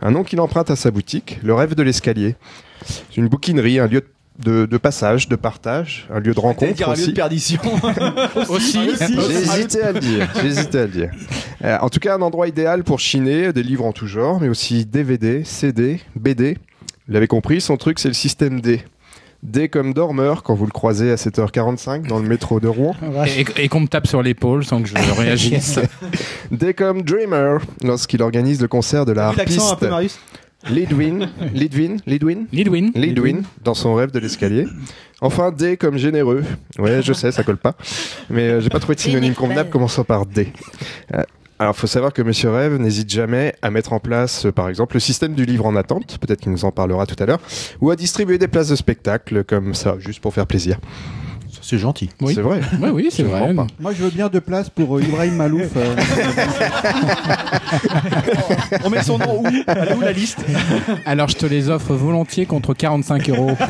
Un 0.00 0.10
nom 0.10 0.24
qu'il 0.24 0.40
emprunte 0.40 0.70
à 0.70 0.76
sa 0.76 0.90
boutique, 0.90 1.38
le 1.42 1.54
Rêve 1.54 1.74
de 1.74 1.82
l'escalier. 1.82 2.34
C'est 2.84 3.16
une 3.16 3.28
bouquinerie, 3.28 3.78
un 3.78 3.86
lieu 3.86 4.02
de, 4.38 4.66
de 4.66 4.76
passage, 4.76 5.28
de 5.28 5.36
partage, 5.36 6.06
un 6.12 6.20
lieu 6.20 6.34
de 6.34 6.40
rencontre 6.40 6.74
dire 6.74 6.88
un 6.90 6.92
lieu 6.92 6.98
de 6.98 7.02
aussi. 7.04 7.12
perdition. 7.14 7.60
Aussi, 8.50 8.90
J'ai 8.98 9.34
hésité 9.34 9.82
à 9.82 9.92
le 9.92 10.00
dire. 10.00 10.28
J'ai 10.40 10.46
hésité 10.48 10.78
à 10.80 10.82
le 10.82 10.88
dire. 10.88 11.10
Euh, 11.64 11.78
en 11.80 11.88
tout 11.88 12.00
cas, 12.00 12.14
un 12.16 12.20
endroit 12.22 12.46
idéal 12.46 12.84
pour 12.84 13.00
chiner 13.00 13.52
des 13.54 13.62
livres 13.62 13.86
en 13.86 13.92
tout 13.92 14.06
genre, 14.06 14.38
mais 14.40 14.48
aussi 14.50 14.84
DVD, 14.84 15.42
CD, 15.44 16.00
BD. 16.16 16.58
Vous 17.06 17.14
l'avez 17.14 17.26
compris, 17.28 17.60
son 17.60 17.76
truc, 17.76 17.98
c'est 17.98 18.08
le 18.08 18.14
système 18.14 18.60
D. 18.60 18.82
D 19.42 19.68
comme 19.68 19.92
dormeur 19.94 20.42
quand 20.42 20.54
vous 20.54 20.64
le 20.64 20.72
croisez 20.72 21.12
à 21.12 21.14
7h45 21.16 22.08
dans 22.08 22.18
le 22.18 22.26
métro 22.28 22.58
de 22.58 22.66
Rouen. 22.68 22.96
et, 23.26 23.64
et 23.64 23.68
qu'on 23.68 23.80
me 23.80 23.86
tape 23.86 24.06
sur 24.06 24.22
l'épaule 24.22 24.64
sans 24.64 24.82
que 24.82 24.88
je 24.88 24.94
réagisse. 25.20 25.78
D 26.50 26.74
comme 26.74 27.02
dreamer 27.02 27.58
lorsqu'il 27.84 28.22
organise 28.22 28.60
le 28.60 28.66
concert 28.68 29.04
de 29.04 29.12
la 29.12 29.28
harpiste. 29.28 29.78
peu, 29.78 29.88
Marius 29.88 30.18
Lidwin, 30.68 31.28
Lidwin, 31.54 31.98
Lidwin, 32.06 32.46
Lidwin. 32.50 32.90
Lidwin, 32.96 33.42
dans 33.62 33.74
son 33.74 33.94
rêve 33.94 34.10
de 34.10 34.18
l'escalier. 34.18 34.66
Enfin, 35.20 35.52
D 35.52 35.76
comme 35.76 35.96
généreux. 35.96 36.42
Ouais, 36.78 37.02
je 37.02 37.12
sais, 37.12 37.30
ça 37.30 37.44
colle 37.44 37.58
pas. 37.58 37.76
Mais 38.30 38.48
euh, 38.48 38.60
j'ai 38.60 38.68
pas 38.68 38.80
trouvé 38.80 38.96
de 38.96 39.00
synonyme 39.00 39.34
convenable 39.34 39.70
commençant 39.70 40.02
par 40.02 40.26
D. 40.26 40.52
Euh, 41.14 41.22
alors, 41.58 41.74
faut 41.74 41.86
savoir 41.86 42.12
que 42.12 42.20
Monsieur 42.20 42.50
Rêve 42.50 42.76
n'hésite 42.76 43.08
jamais 43.08 43.54
à 43.62 43.70
mettre 43.70 43.94
en 43.94 43.98
place, 43.98 44.44
euh, 44.44 44.52
par 44.52 44.68
exemple, 44.68 44.96
le 44.96 45.00
système 45.00 45.32
du 45.32 45.46
livre 45.46 45.64
en 45.64 45.74
attente, 45.74 46.18
peut-être 46.18 46.40
qu'il 46.40 46.52
nous 46.52 46.66
en 46.66 46.70
parlera 46.70 47.06
tout 47.06 47.16
à 47.18 47.24
l'heure, 47.24 47.40
ou 47.80 47.90
à 47.90 47.96
distribuer 47.96 48.36
des 48.36 48.48
places 48.48 48.68
de 48.68 48.76
spectacle 48.76 49.42
comme 49.42 49.72
ça, 49.72 49.96
juste 49.98 50.20
pour 50.20 50.34
faire 50.34 50.46
plaisir. 50.46 50.78
C'est 51.62 51.78
gentil. 51.78 52.10
Oui. 52.20 52.34
C'est 52.34 52.42
vrai. 52.42 52.60
Ouais, 52.80 52.90
oui, 52.90 53.08
c'est 53.10 53.22
vrai. 53.22 53.52
pas. 53.54 53.66
Moi, 53.80 53.92
je 53.92 54.02
veux 54.04 54.10
bien 54.10 54.28
deux 54.28 54.40
places 54.40 54.70
pour 54.70 54.96
euh, 54.98 55.02
Ibrahim 55.02 55.34
Malouf. 55.36 55.70
euh, 55.76 55.96
On 58.84 58.90
met 58.90 59.02
son 59.02 59.18
nom 59.18 59.42
où? 59.42 59.46
Elle 59.66 59.78
est 59.88 59.94
où 59.94 60.00
la 60.00 60.12
liste? 60.12 60.38
Alors, 61.04 61.28
je 61.28 61.36
te 61.36 61.46
les 61.46 61.68
offre 61.70 61.94
volontiers 61.94 62.46
contre 62.46 62.74
45 62.74 63.28
euros. 63.30 63.56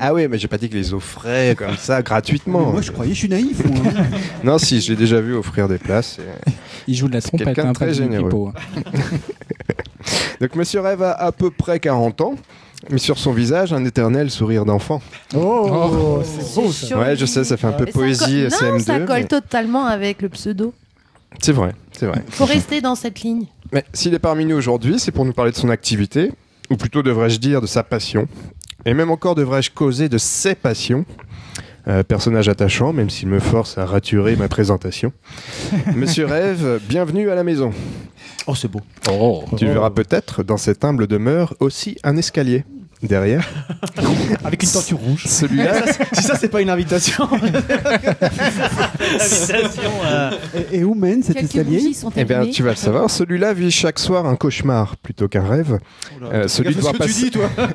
Ah 0.00 0.12
oui, 0.12 0.26
mais 0.28 0.38
j'ai 0.38 0.48
pas 0.48 0.58
dit 0.58 0.68
que 0.68 0.74
les 0.74 0.92
offrait 0.92 1.54
comme 1.56 1.76
ça 1.76 2.02
gratuitement. 2.02 2.72
moi, 2.72 2.82
je 2.82 2.90
croyais, 2.90 3.12
je 3.14 3.18
suis 3.18 3.28
naïf. 3.28 3.64
moi. 3.64 3.92
Non, 4.44 4.58
si, 4.58 4.80
je 4.80 4.90
l'ai 4.90 4.96
déjà 4.96 5.20
vu 5.20 5.34
offrir 5.34 5.68
des 5.68 5.78
places. 5.78 6.18
et- 6.18 6.50
Il 6.88 6.94
joue 6.94 7.08
de 7.08 7.14
la 7.14 7.22
trompette, 7.22 7.46
quelqu'un 7.46 7.64
de 7.64 7.68
hein, 7.68 7.72
très 7.72 7.88
du 7.88 7.94
généreux. 7.94 8.24
pipeau, 8.28 8.48
hein. 8.48 8.82
Donc 10.40 10.54
Monsieur 10.56 10.80
Rêve 10.80 11.02
a 11.02 11.12
à 11.12 11.32
peu 11.32 11.50
près 11.50 11.78
40 11.80 12.20
ans, 12.20 12.34
mais 12.90 12.98
sur 12.98 13.18
son 13.18 13.32
visage, 13.32 13.72
un 13.72 13.84
éternel 13.84 14.30
sourire 14.30 14.64
d'enfant. 14.64 15.00
Oh, 15.34 16.20
c'est 16.24 16.54
beau 16.54 16.70
ça. 16.72 16.98
Ouais, 16.98 17.16
je 17.16 17.26
sais, 17.26 17.44
ça 17.44 17.56
fait 17.56 17.66
un 17.66 17.72
peu 17.72 17.84
Mais 17.84 17.92
ça 17.92 17.98
poésie 17.98 18.46
colle- 18.48 18.68
Non, 18.70 18.76
CM2. 18.78 18.80
ça 18.84 19.00
colle 19.00 19.16
mais 19.20 19.24
totalement 19.26 19.86
avec 19.86 20.22
le 20.22 20.28
pseudo. 20.28 20.74
C'est 21.40 21.52
vrai, 21.52 21.72
c'est 21.92 22.06
vrai. 22.06 22.22
Faut 22.30 22.44
rester 22.44 22.80
dans 22.80 22.94
cette 22.94 23.20
ligne. 23.20 23.46
Mais 23.72 23.84
s'il 23.92 24.14
est 24.14 24.18
parmi 24.20 24.44
nous 24.44 24.56
aujourd'hui, 24.56 24.98
c'est 24.98 25.10
pour 25.12 25.24
nous 25.24 25.32
parler 25.32 25.50
de 25.50 25.56
son 25.56 25.68
activité, 25.68 26.30
ou 26.70 26.76
plutôt 26.76 27.02
devrais-je 27.02 27.38
dire 27.38 27.60
de 27.60 27.66
sa 27.66 27.82
passion. 27.82 28.28
Et 28.86 28.94
même 28.94 29.10
encore 29.10 29.34
devrais-je 29.34 29.70
causer 29.70 30.08
de 30.08 30.18
ses 30.18 30.54
passions. 30.54 31.04
Euh, 31.86 32.02
personnage 32.02 32.48
attachant, 32.48 32.94
même 32.94 33.10
s'il 33.10 33.28
me 33.28 33.38
force 33.38 33.76
à 33.76 33.84
raturer 33.84 34.36
ma 34.36 34.48
présentation. 34.48 35.12
Monsieur 35.94 36.24
Rêve, 36.24 36.80
bienvenue 36.88 37.28
à 37.28 37.34
la 37.34 37.44
maison. 37.44 37.72
Oh, 38.46 38.54
c'est 38.54 38.68
beau. 38.68 38.80
Oh. 39.10 39.44
Tu 39.58 39.66
verras 39.66 39.90
peut-être 39.90 40.42
dans 40.42 40.56
cette 40.56 40.82
humble 40.82 41.06
demeure 41.06 41.54
aussi 41.60 41.98
un 42.02 42.16
escalier. 42.16 42.64
Derrière, 43.02 43.46
Avec 44.44 44.62
une 44.62 44.70
tenture 44.70 44.96
rouge. 44.98 45.24
celui-là, 45.26 45.74
Si 46.14 46.22
ça, 46.22 46.36
c'est 46.36 46.48
pas 46.48 46.62
une 46.62 46.70
invitation. 46.70 47.28
Invitation 49.10 49.90
à- 50.04 50.30
Et, 50.72 50.78
et 50.78 50.84
où 50.84 50.94
mène 50.94 51.22
cet 51.22 51.36
Quelques 51.36 51.54
escalier 51.56 51.92
eh 52.16 52.24
bien, 52.24 52.46
tu 52.46 52.62
vas 52.62 52.70
le 52.70 52.76
savoir, 52.76 53.10
celui-là 53.10 53.52
vit 53.52 53.70
chaque 53.70 53.98
soir 53.98 54.24
un 54.26 54.36
cauchemar 54.36 54.96
plutôt 54.96 55.28
qu'un 55.28 55.46
rêve. 55.46 55.78
Euh, 56.22 56.48
celui, 56.48 56.74
de 56.74 56.80
voir 56.80 56.94
Qu'est-ce 56.94 57.22
que 57.22 57.30
tu 57.30 57.38
passer- 57.38 57.48
dis, 57.50 57.68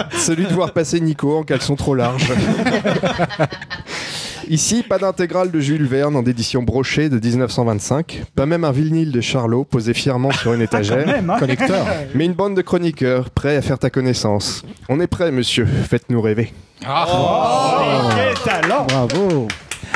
toi 0.00 0.08
celui 0.18 0.44
de 0.46 0.52
voir 0.52 0.72
passer 0.72 1.00
Nico 1.00 1.38
en 1.38 1.42
caleçon 1.44 1.76
trop 1.76 1.94
large. 1.94 2.26
Ici, 4.50 4.82
pas 4.82 4.98
d'intégrale 4.98 5.50
de 5.50 5.58
Jules 5.60 5.86
Verne 5.86 6.16
en 6.16 6.22
édition 6.24 6.62
brochée 6.62 7.08
de 7.08 7.18
1925, 7.18 8.24
pas 8.34 8.46
même 8.46 8.64
un 8.64 8.72
vinyle 8.72 9.10
de 9.12 9.20
Charlot 9.20 9.64
posé 9.64 9.94
fièrement 9.94 10.30
sur 10.32 10.52
une 10.52 10.60
étagère, 10.62 11.06
Même, 11.06 11.30
hein. 11.30 11.36
Collecteur. 11.38 11.86
mais 12.14 12.24
une 12.26 12.32
bande 12.34 12.54
de 12.56 12.62
chroniqueurs 12.62 13.30
prêts 13.30 13.56
à 13.56 13.62
faire 13.62 13.78
ta 13.78 13.90
connaissance. 13.90 14.62
On 14.88 15.00
est 15.00 15.06
prêts, 15.06 15.30
monsieur, 15.30 15.66
faites-nous 15.66 16.20
rêver. 16.20 16.52
Oh, 16.86 18.10
quel 18.14 18.34
talent 18.60 18.86
Bravo. 18.88 19.48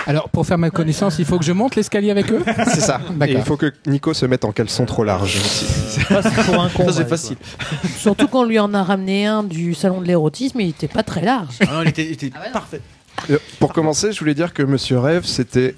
Alors, 0.06 0.30
pour 0.30 0.46
faire 0.46 0.56
ma 0.56 0.70
connaissance, 0.70 1.18
il 1.18 1.26
faut 1.26 1.38
que 1.38 1.44
je 1.44 1.52
monte 1.52 1.76
l'escalier 1.76 2.10
avec 2.10 2.32
eux? 2.32 2.42
C'est 2.72 2.80
ça. 2.80 2.98
D'accord. 3.10 3.36
Et 3.36 3.38
il 3.38 3.44
faut 3.44 3.58
que 3.58 3.72
Nico 3.86 4.14
se 4.14 4.24
mette 4.24 4.46
en 4.46 4.52
caleçon 4.52 4.86
trop 4.86 5.04
large 5.04 5.36
aussi. 5.36 5.66
Ça, 6.08 6.22
c'est 6.22 6.44
pour 6.44 6.62
un 6.62 6.68
con. 6.74 6.86
Ça, 6.86 6.92
c'est 6.92 7.02
ouais, 7.02 7.08
facile. 7.08 7.36
Surtout 7.98 8.26
qu'on 8.28 8.44
lui 8.44 8.58
en 8.58 8.72
a 8.72 8.82
ramené 8.82 9.26
un 9.26 9.42
du 9.42 9.74
salon 9.74 10.00
de 10.00 10.06
l'érotisme, 10.06 10.60
il 10.60 10.70
était 10.70 10.88
pas 10.88 11.02
très 11.02 11.20
large. 11.20 11.56
Ah 11.60 11.66
non, 11.74 11.82
il 11.82 11.88
était, 11.88 12.06
il 12.06 12.12
était 12.12 12.30
Ah 12.34 12.48
parfait. 12.50 12.80
Euh, 13.30 13.38
Pour 13.58 13.72
commencer, 13.72 14.12
je 14.12 14.18
voulais 14.20 14.34
dire 14.34 14.52
que 14.54 14.62
Monsieur 14.62 14.98
Rêve, 14.98 15.24
c'était 15.24 15.74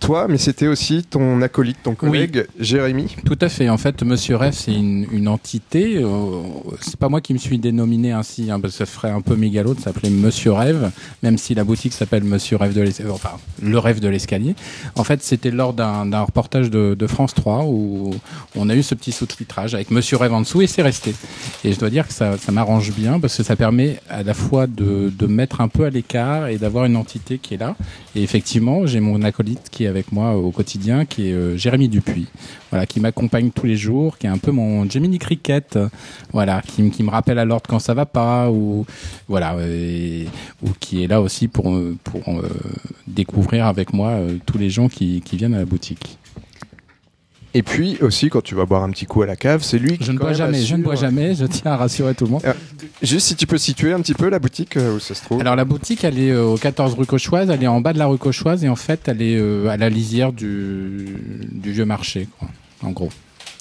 toi, 0.00 0.26
mais 0.28 0.38
c'était 0.38 0.66
aussi 0.66 1.02
ton 1.02 1.40
acolyte, 1.42 1.78
ton 1.82 1.94
collègue 1.94 2.46
Jérémy. 2.60 3.16
Tout 3.24 3.38
à 3.40 3.48
fait. 3.48 3.68
En 3.70 3.78
fait, 3.78 4.02
Monsieur 4.02 4.36
Rêve, 4.36 4.52
c'est 4.54 4.74
une, 4.74 5.06
une 5.12 5.28
entité. 5.28 5.96
euh, 5.96 6.42
c'est 6.80 6.96
pas 6.96 7.08
moi 7.08 7.20
qui 7.20 7.32
me 7.32 7.38
suis 7.38 7.58
dénominé 7.58 8.12
ainsi, 8.12 8.50
hein, 8.50 8.60
parce 8.60 8.74
que 8.74 8.78
ça 8.78 8.86
ferait 8.86 9.10
un 9.10 9.20
peu 9.22 9.34
mégalo 9.36 9.72
de 9.74 9.80
s'appeler 9.80 10.10
Monsieur 10.10 10.52
Rêve, 10.52 10.90
même 11.22 11.38
si 11.38 11.54
la 11.54 11.64
boutique 11.64 11.92
s'appelle 11.94 12.24
Monsieur 12.24 12.56
Rêve 12.56 12.74
de 12.74 12.82
l'escalier. 12.82 13.10
Enfin, 13.10 13.30
le 13.62 13.78
rêve 13.78 14.00
de 14.00 14.08
l'escalier. 14.08 14.54
En 14.96 15.04
fait, 15.04 15.22
c'était 15.22 15.50
lors 15.50 15.72
d'un 15.72 16.04
d'un 16.06 16.22
reportage 16.22 16.70
de, 16.70 16.94
de 16.94 17.06
France 17.06 17.32
3 17.34 17.64
où 17.64 18.10
on 18.56 18.68
a 18.68 18.74
eu 18.74 18.82
ce 18.82 18.94
petit 18.94 19.12
sous-titrage 19.12 19.74
avec 19.74 19.90
Monsieur 19.90 20.16
Rêve 20.16 20.32
en 20.34 20.40
dessous 20.42 20.60
et 20.60 20.66
c'est 20.66 20.82
resté. 20.82 21.14
Et 21.64 21.72
je 21.72 21.78
dois 21.78 21.90
dire 21.90 22.06
que 22.06 22.12
ça, 22.12 22.36
ça 22.36 22.52
m'arrange 22.52 22.92
bien 22.92 23.20
parce 23.20 23.36
que 23.36 23.42
ça 23.42 23.56
permet 23.56 24.00
à 24.10 24.22
la 24.22 24.34
fois 24.34 24.66
de, 24.66 25.10
de 25.16 25.26
mettre 25.26 25.60
un 25.60 25.68
peu 25.68 25.84
à 25.84 25.90
l'écart 25.90 26.48
et 26.48 26.58
d'avoir 26.58 26.84
une 26.84 26.96
entité 26.96 27.38
qui 27.38 27.54
est 27.54 27.58
là. 27.58 27.74
Et 28.16 28.22
effectivement, 28.22 28.86
j'ai 28.86 29.00
mon 29.00 29.22
acolyte 29.22 29.68
qui 29.70 29.83
est 29.83 29.83
avec 29.86 30.12
moi 30.12 30.36
au 30.36 30.50
quotidien, 30.50 31.04
qui 31.04 31.28
est 31.28 31.32
euh, 31.32 31.56
Jérémy 31.56 31.88
Dupuis, 31.88 32.26
voilà, 32.70 32.86
qui 32.86 33.00
m'accompagne 33.00 33.50
tous 33.50 33.66
les 33.66 33.76
jours, 33.76 34.18
qui 34.18 34.26
est 34.26 34.30
un 34.30 34.38
peu 34.38 34.50
mon 34.50 34.88
Gemini 34.88 35.18
Cricket, 35.18 35.78
voilà, 36.32 36.62
qui, 36.62 36.90
qui 36.90 37.02
me 37.02 37.10
rappelle 37.10 37.38
à 37.38 37.44
l'ordre 37.44 37.68
quand 37.68 37.78
ça 37.78 37.94
va 37.94 38.06
pas, 38.06 38.50
ou 38.50 38.86
voilà, 39.28 39.56
ou 40.62 40.68
qui 40.80 41.04
est 41.04 41.06
là 41.06 41.20
aussi 41.20 41.48
pour 41.48 41.64
pour 42.02 42.22
euh, 42.28 42.48
découvrir 43.06 43.66
avec 43.66 43.92
moi 43.92 44.10
euh, 44.10 44.38
tous 44.46 44.58
les 44.58 44.70
gens 44.70 44.88
qui, 44.88 45.20
qui 45.22 45.36
viennent 45.36 45.54
à 45.54 45.58
la 45.58 45.64
boutique. 45.64 46.18
Et 47.56 47.62
puis 47.62 47.96
aussi, 48.00 48.30
quand 48.30 48.42
tu 48.42 48.56
vas 48.56 48.66
boire 48.66 48.82
un 48.82 48.90
petit 48.90 49.06
coup 49.06 49.22
à 49.22 49.26
la 49.26 49.36
cave, 49.36 49.62
c'est 49.62 49.78
lui 49.78 49.96
qui 49.96 50.04
Je 50.04 50.10
ne 50.10 50.18
bois 50.18 50.32
jamais, 50.32 50.60
je 50.60 50.74
ne 50.74 50.82
bois 50.82 50.96
jamais, 50.96 51.36
je 51.36 51.46
tiens 51.46 51.70
à 51.72 51.76
rassurer 51.76 52.14
tout 52.14 52.24
le 52.24 52.32
monde. 52.32 52.42
Juste 53.00 53.28
si 53.28 53.36
tu 53.36 53.46
peux 53.46 53.58
situer 53.58 53.92
un 53.92 54.00
petit 54.00 54.14
peu 54.14 54.28
la 54.28 54.40
boutique 54.40 54.76
euh, 54.76 54.96
où 54.96 55.00
ça 55.00 55.14
se 55.14 55.22
trouve. 55.22 55.40
Alors 55.40 55.54
la 55.54 55.64
boutique, 55.64 56.02
elle 56.02 56.18
est 56.18 56.32
euh, 56.32 56.44
au 56.44 56.56
14 56.56 56.94
rue 56.94 57.06
Cauchoise, 57.06 57.50
elle 57.50 57.62
est 57.62 57.68
en 57.68 57.80
bas 57.80 57.92
de 57.92 57.98
la 57.98 58.06
rue 58.06 58.18
Cauchoise 58.18 58.64
et 58.64 58.68
en 58.68 58.76
fait, 58.76 59.06
elle 59.06 59.22
est 59.22 59.36
euh, 59.36 59.68
à 59.68 59.76
la 59.76 59.88
lisière 59.88 60.32
du, 60.32 61.16
du 61.52 61.70
vieux 61.70 61.84
marché, 61.84 62.26
quoi, 62.38 62.48
en 62.82 62.90
gros. 62.90 63.10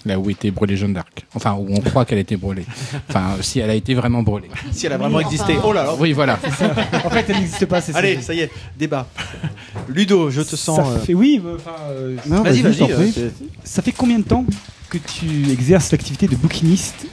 Là 0.06 0.20
où 0.20 0.30
était 0.30 0.52
brûlée 0.52 0.76
Jeanne 0.76 0.94
d'Arc. 0.94 1.26
Enfin, 1.34 1.54
où 1.54 1.68
on 1.70 1.80
croit 1.80 2.04
qu'elle 2.04 2.18
était 2.20 2.36
brûlée. 2.36 2.66
Enfin, 3.10 3.38
si 3.42 3.60
elle 3.60 3.70
a 3.70 3.74
été 3.74 3.94
vraiment 3.94 4.22
brûlée. 4.22 4.50
Si 4.72 4.86
elle 4.86 4.94
a 4.94 4.98
vraiment 4.98 5.18
Oui, 5.20 5.24
existé. 5.24 5.54
enfin. 5.54 5.62
Oh 5.66 5.74
là 5.74 5.84
là. 5.84 5.96
Oui, 5.98 6.12
voilà. 6.12 6.38
En 7.06 7.10
fait, 7.10 7.26
elle 7.30 7.38
n'existe 7.38 7.66
pas. 7.68 7.80
c'est 7.80 7.96
Allez, 7.96 8.16
ça. 8.18 8.22
ça 8.24 8.34
y 8.34 8.42
est, 8.42 8.52
débat. 8.78 9.08
Ludo, 9.88 10.30
je 10.30 10.42
te 10.42 10.56
sens. 10.58 10.76
Ça 10.78 10.86
euh, 10.86 11.00
fait, 11.00 11.14
oui, 11.14 11.42
euh, 11.46 11.56
enfin, 11.56 11.76
euh, 11.90 12.18
Non, 12.26 12.42
Vas-y, 12.44 12.62
vas-y, 12.62 12.92
euh, 12.92 13.30
ça 13.64 13.82
fait 13.82 13.92
combien 13.94 14.20
de 14.20 14.24
temps 14.26 14.46
que 14.90 14.98
tu 14.98 15.50
exerces 15.52 15.92
l'activité 15.92 16.28
de 16.28 16.36
bouquiniste 16.36 17.08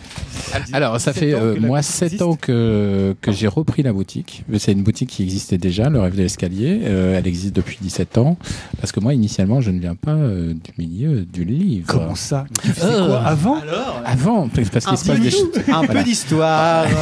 Alors, 0.73 1.01
ça 1.01 1.13
fait 1.13 1.33
euh, 1.35 1.59
moi 1.61 1.79
boutique 1.79 1.93
7 1.93 2.07
existe 2.07 2.23
ans 2.23 2.37
que, 2.37 3.15
que 3.21 3.33
j'ai 3.33 3.47
repris 3.49 3.83
la 3.83 3.93
boutique. 3.93 4.45
C'est 4.59 4.73
une 4.73 4.83
boutique 4.83 5.11
qui 5.11 5.23
existait 5.23 5.59
déjà, 5.59 5.89
le 5.89 6.01
rêve 6.01 6.15
de 6.15 6.23
l'escalier. 6.23 6.81
Euh, 6.85 7.19
elle 7.19 7.27
existe 7.27 7.55
depuis 7.55 7.79
17 7.81 8.19
ans. 8.19 8.37
Parce 8.81 8.93
que 8.93 9.01
moi, 9.01 9.15
initialement, 9.15 9.61
je 9.61 9.71
ne 9.71 9.81
viens 9.81 9.95
pas 9.95 10.13
euh, 10.13 10.53
du 10.55 10.73
milieu 10.79 11.23
du 11.23 11.45
livre. 11.45 11.87
Comment 11.87 12.15
ça 12.15 12.45
Mais 12.51 12.73
Tu 12.73 12.81
faisais 12.81 13.07
quoi 13.07 13.21
avant 13.23 13.61
Alors, 13.61 14.03
Avant, 14.05 14.49
parce 14.49 14.69
qu'il 14.69 14.93
un, 14.93 14.97
se 14.97 15.07
passe 15.07 15.21
des 15.21 15.31
choses. 15.31 15.51
peu, 15.53 15.73
un 15.73 15.87
peu 15.87 16.03
d'histoire. 16.03 16.87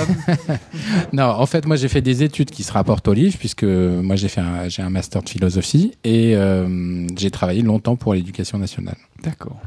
Non, 1.13 1.25
en 1.25 1.47
fait, 1.47 1.67
moi, 1.67 1.77
j'ai 1.77 1.89
fait 1.89 2.01
des 2.01 2.23
études 2.23 2.51
qui 2.51 2.63
se 2.63 2.73
rapportent 2.73 3.09
au 3.09 3.13
livre, 3.13 3.37
puisque 3.39 3.65
moi, 3.65 4.17
j'ai 4.17 4.29
fait 4.29 4.41
un, 4.41 4.69
j'ai 4.69 4.83
un 4.83 4.91
master 4.91 5.23
de 5.23 5.29
philosophie 5.29 5.93
et 6.05 6.35
euh, 6.37 7.07
j'ai 7.17 7.31
travaillé 7.31 7.63
longtemps 7.63 7.97
pour 7.97 8.15
l'éducation 8.15 8.59
nationale. 8.59 8.97
D'accord. 9.23 9.61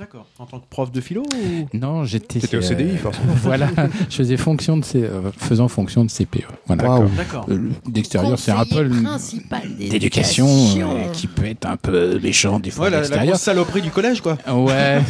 D'accord. 0.00 0.24
En 0.38 0.46
tant 0.46 0.58
que 0.60 0.64
prof 0.70 0.90
de 0.90 0.98
philo 1.02 1.22
ou... 1.24 1.76
Non, 1.76 2.04
j'étais. 2.04 2.40
T'étais 2.40 2.56
au 2.56 2.62
CDI, 2.62 2.96
forcément. 2.96 3.34
Voilà, 3.42 3.68
je 4.08 4.16
faisais 4.16 4.38
fonction 4.38 4.78
de 4.78 4.84
C- 4.84 5.02
euh, 5.04 5.30
faisant 5.36 5.68
fonction 5.68 6.06
de 6.06 6.10
CPE. 6.10 6.44
Voilà. 6.68 7.00
D'accord. 7.18 7.44
Euh, 7.50 7.68
D'extérieur, 7.86 8.38
c'est 8.38 8.50
un 8.50 8.64
peu 8.64 8.82
le- 8.82 9.02
principal 9.02 9.60
d'éducation 9.78 10.46
euh, 10.48 11.06
qui 11.12 11.26
peut 11.26 11.44
être 11.44 11.66
un 11.66 11.76
peu 11.76 12.18
méchant 12.18 12.58
des 12.60 12.70
fois 12.70 12.86
Ouais, 12.86 12.90
la, 12.90 13.06
la 13.06 13.26
grosse 13.26 13.40
saloperie 13.42 13.82
du 13.82 13.90
collège, 13.90 14.22
quoi. 14.22 14.38
Ouais. 14.50 15.00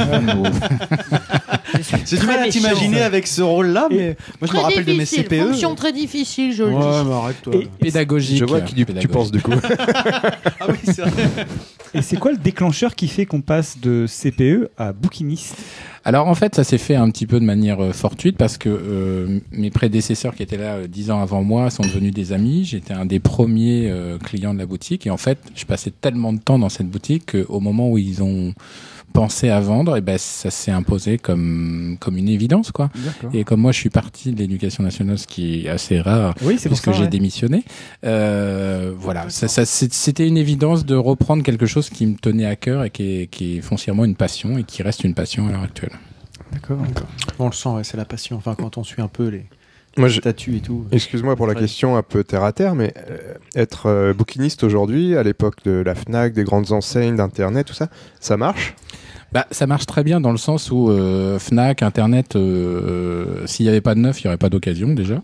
J'ai 2.05 2.17
du 2.19 2.27
mal 2.27 2.41
à 2.41 2.49
t'imaginer 2.49 3.03
avec 3.03 3.29
ce 3.29 3.43
rôle-là, 3.43 3.87
mais 3.93 4.17
moi 4.41 4.49
je 4.51 4.57
me 4.57 4.59
rappelle 4.63 4.85
de 4.85 4.93
mes 4.95 5.07
CPE. 5.07 5.51
Fonction 5.51 5.75
très 5.77 5.93
difficile, 5.93 6.53
je 6.53 6.65
le 6.65 6.71
Ouais, 6.75 6.81
dis. 6.81 7.09
mais 7.09 7.15
arrête-toi. 7.15 7.55
Et- 7.55 7.69
pédagogique. 7.81 8.39
Je 8.39 8.45
vois 8.45 8.61
qui 8.61 8.75
tu 8.75 8.85
Pédagogique. 8.85 9.13
penses 9.13 9.31
du 9.31 9.41
coup. 9.41 9.53
Ah 10.63 10.67
oui, 10.69 10.77
c'est 10.85 11.01
vrai. 11.03 11.11
Et 11.93 12.03
c'est 12.03 12.17
quoi 12.17 12.31
le 12.31 12.39
déclencheur 12.39 12.95
qui 12.95 13.09
fait 13.09 13.27
qu'on 13.27 13.41
passe 13.41 13.79
de 13.81 14.07
CPE 14.07 14.71
à 14.79 14.93
bouquiniste? 14.93 15.57
Alors 16.05 16.29
en 16.29 16.35
fait, 16.35 16.55
ça 16.55 16.65
s'est 16.65 16.79
fait 16.79 16.95
un 16.95 17.11
petit 17.11 17.27
peu 17.27 17.41
de 17.41 17.45
manière 17.45 17.81
euh, 17.81 17.93
fortuite 17.93 18.37
parce 18.37 18.57
que 18.57 18.69
euh, 18.69 19.41
mes 19.51 19.71
prédécesseurs 19.71 20.35
qui 20.35 20.43
étaient 20.43 20.57
là 20.57 20.77
euh, 20.77 20.87
dix 20.87 21.11
ans 21.11 21.21
avant 21.21 21.43
moi 21.43 21.69
sont 21.69 21.83
devenus 21.83 22.15
des 22.15 22.33
amis. 22.33 22.65
J'étais 22.65 22.95
un 22.95 23.05
des 23.05 23.19
premiers 23.19 23.91
euh, 23.91 24.19
clients 24.19 24.55
de 24.55 24.59
la 24.59 24.67
boutique 24.67 25.07
et 25.07 25.11
en 25.11 25.17
fait, 25.17 25.39
je 25.55 25.65
passais 25.67 25.91
tellement 25.91 26.33
de 26.33 26.39
temps 26.39 26.59
dans 26.59 26.69
cette 26.69 26.89
boutique 26.89 27.33
qu'au 27.33 27.61
moment 27.61 27.91
où 27.91 27.99
ils 27.99 28.23
ont 28.23 28.55
pensé 29.13 29.49
à 29.51 29.61
vendre, 29.61 29.97
et 29.97 30.01
ben 30.01 30.19
ça 30.19 30.51
s'est 30.51 30.71
imposé 30.71 31.19
comme 31.19 31.97
comme 32.01 32.17
une 32.17 32.29
évidence 32.29 32.71
quoi. 32.73 32.91
Et 33.33 33.45
comme 33.45 33.61
moi, 33.61 33.73
je 33.73 33.79
suis 33.79 33.91
parti 33.91 34.33
de 34.33 34.39
l'éducation 34.39 34.83
nationale, 34.83 35.19
ce 35.19 35.27
qui 35.27 35.67
est 35.67 35.69
assez 35.69 36.01
rare. 36.01 36.35
Oui, 36.43 36.57
puisque 36.63 36.85
ça. 36.87 36.93
j'ai 36.93 37.03
ouais. 37.05 37.09
démissionné. 37.09 37.65
Euh, 38.05 38.93
voilà, 38.97 39.29
ça, 39.31 39.49
ça, 39.49 39.65
c'est- 39.65 39.93
c'était 39.93 40.27
une 40.27 40.37
évidence 40.37 40.85
de 40.85 40.95
reprendre 40.95 41.43
quelque 41.43 41.67
chose 41.67 41.91
qui 41.91 42.07
me 42.07 42.17
tenait 42.17 42.47
à 42.47 42.57
cœur 42.57 42.85
et 42.85 42.91
qui 42.91 43.23
est, 43.23 43.27
qui 43.27 43.59
est 43.59 43.61
foncièrement 43.61 44.05
une 44.05 44.15
passion 44.17 44.59
et 44.59 44.65
qui 44.65 44.83
reste 44.83 45.05
une 45.05 45.15
passion 45.15 45.49
à 45.49 45.53
l'heure 45.53 45.63
actuelle. 45.63 45.93
D'accord. 46.53 46.79
On 47.39 47.47
le 47.47 47.53
sent, 47.53 47.69
ouais, 47.69 47.85
c'est 47.85 47.97
la 47.97 48.05
passion. 48.05 48.37
Enfin, 48.37 48.55
quand 48.59 48.77
on 48.79 48.83
suit 48.85 49.03
un 49.03 49.09
peu 49.09 49.29
les 49.29 49.47
Moi, 49.97 50.09
je- 50.09 50.21
et 50.21 50.61
tout. 50.61 50.87
Excuse-moi 50.93 51.37
pour 51.37 51.47
la 51.47 51.55
question 51.55 51.97
un 51.97 52.03
peu 52.03 52.25
terre 52.25 52.43
à 52.45 52.53
terre, 52.53 52.75
mais 52.75 52.93
euh, 53.09 53.35
être 53.55 53.87
euh, 53.87 54.13
bouquiniste 54.15 54.65
aujourd'hui, 54.65 55.17
à 55.17 55.23
l'époque 55.23 55.57
de 55.65 55.71
la 55.85 55.95
Fnac, 55.95 56.33
des 56.33 56.45
grandes 56.45 56.73
enseignes, 56.73 57.17
d'Internet, 57.17 57.67
tout 57.67 57.75
ça, 57.75 57.89
ça 58.21 58.37
marche? 58.37 58.75
Bah, 59.33 59.47
ça 59.51 59.67
marche 59.67 59.87
très 59.87 60.03
bien 60.03 60.21
dans 60.21 60.33
le 60.33 60.39
sens 60.39 60.71
où 60.71 60.91
euh, 60.91 61.39
Fnac, 61.39 61.83
Internet, 61.83 62.35
euh, 62.35 63.47
s'il 63.47 63.65
n'y 63.65 63.71
avait 63.71 63.81
pas 63.81 63.95
de 63.95 64.01
neuf, 64.01 64.21
il 64.21 64.27
n'y 64.27 64.29
aurait 64.29 64.39
pas 64.39 64.49
d'occasion 64.49 64.93
déjà. 64.93 65.23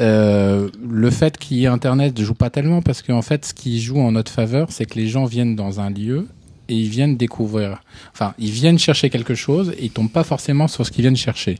Euh, 0.00 0.70
le 0.88 1.10
fait 1.10 1.36
qu'il 1.36 1.58
y 1.58 1.64
ait 1.64 1.68
Internet 1.68 2.18
ne 2.18 2.24
joue 2.24 2.34
pas 2.34 2.50
tellement 2.50 2.80
parce 2.80 3.02
qu'en 3.02 3.22
fait, 3.22 3.44
ce 3.44 3.54
qui 3.54 3.80
joue 3.80 4.00
en 4.00 4.12
notre 4.12 4.32
faveur, 4.32 4.68
c'est 4.70 4.86
que 4.86 4.98
les 4.98 5.08
gens 5.08 5.26
viennent 5.26 5.56
dans 5.56 5.80
un 5.80 5.90
lieu 5.90 6.26
et 6.68 6.74
ils 6.74 6.88
viennent 6.88 7.16
découvrir. 7.18 7.82
Enfin, 8.12 8.32
ils 8.38 8.50
viennent 8.50 8.78
chercher 8.78 9.10
quelque 9.10 9.34
chose 9.34 9.74
et 9.78 9.84
ils 9.84 9.90
tombent 9.90 10.10
pas 10.10 10.24
forcément 10.24 10.66
sur 10.66 10.86
ce 10.86 10.90
qu'ils 10.90 11.02
viennent 11.02 11.16
chercher. 11.16 11.58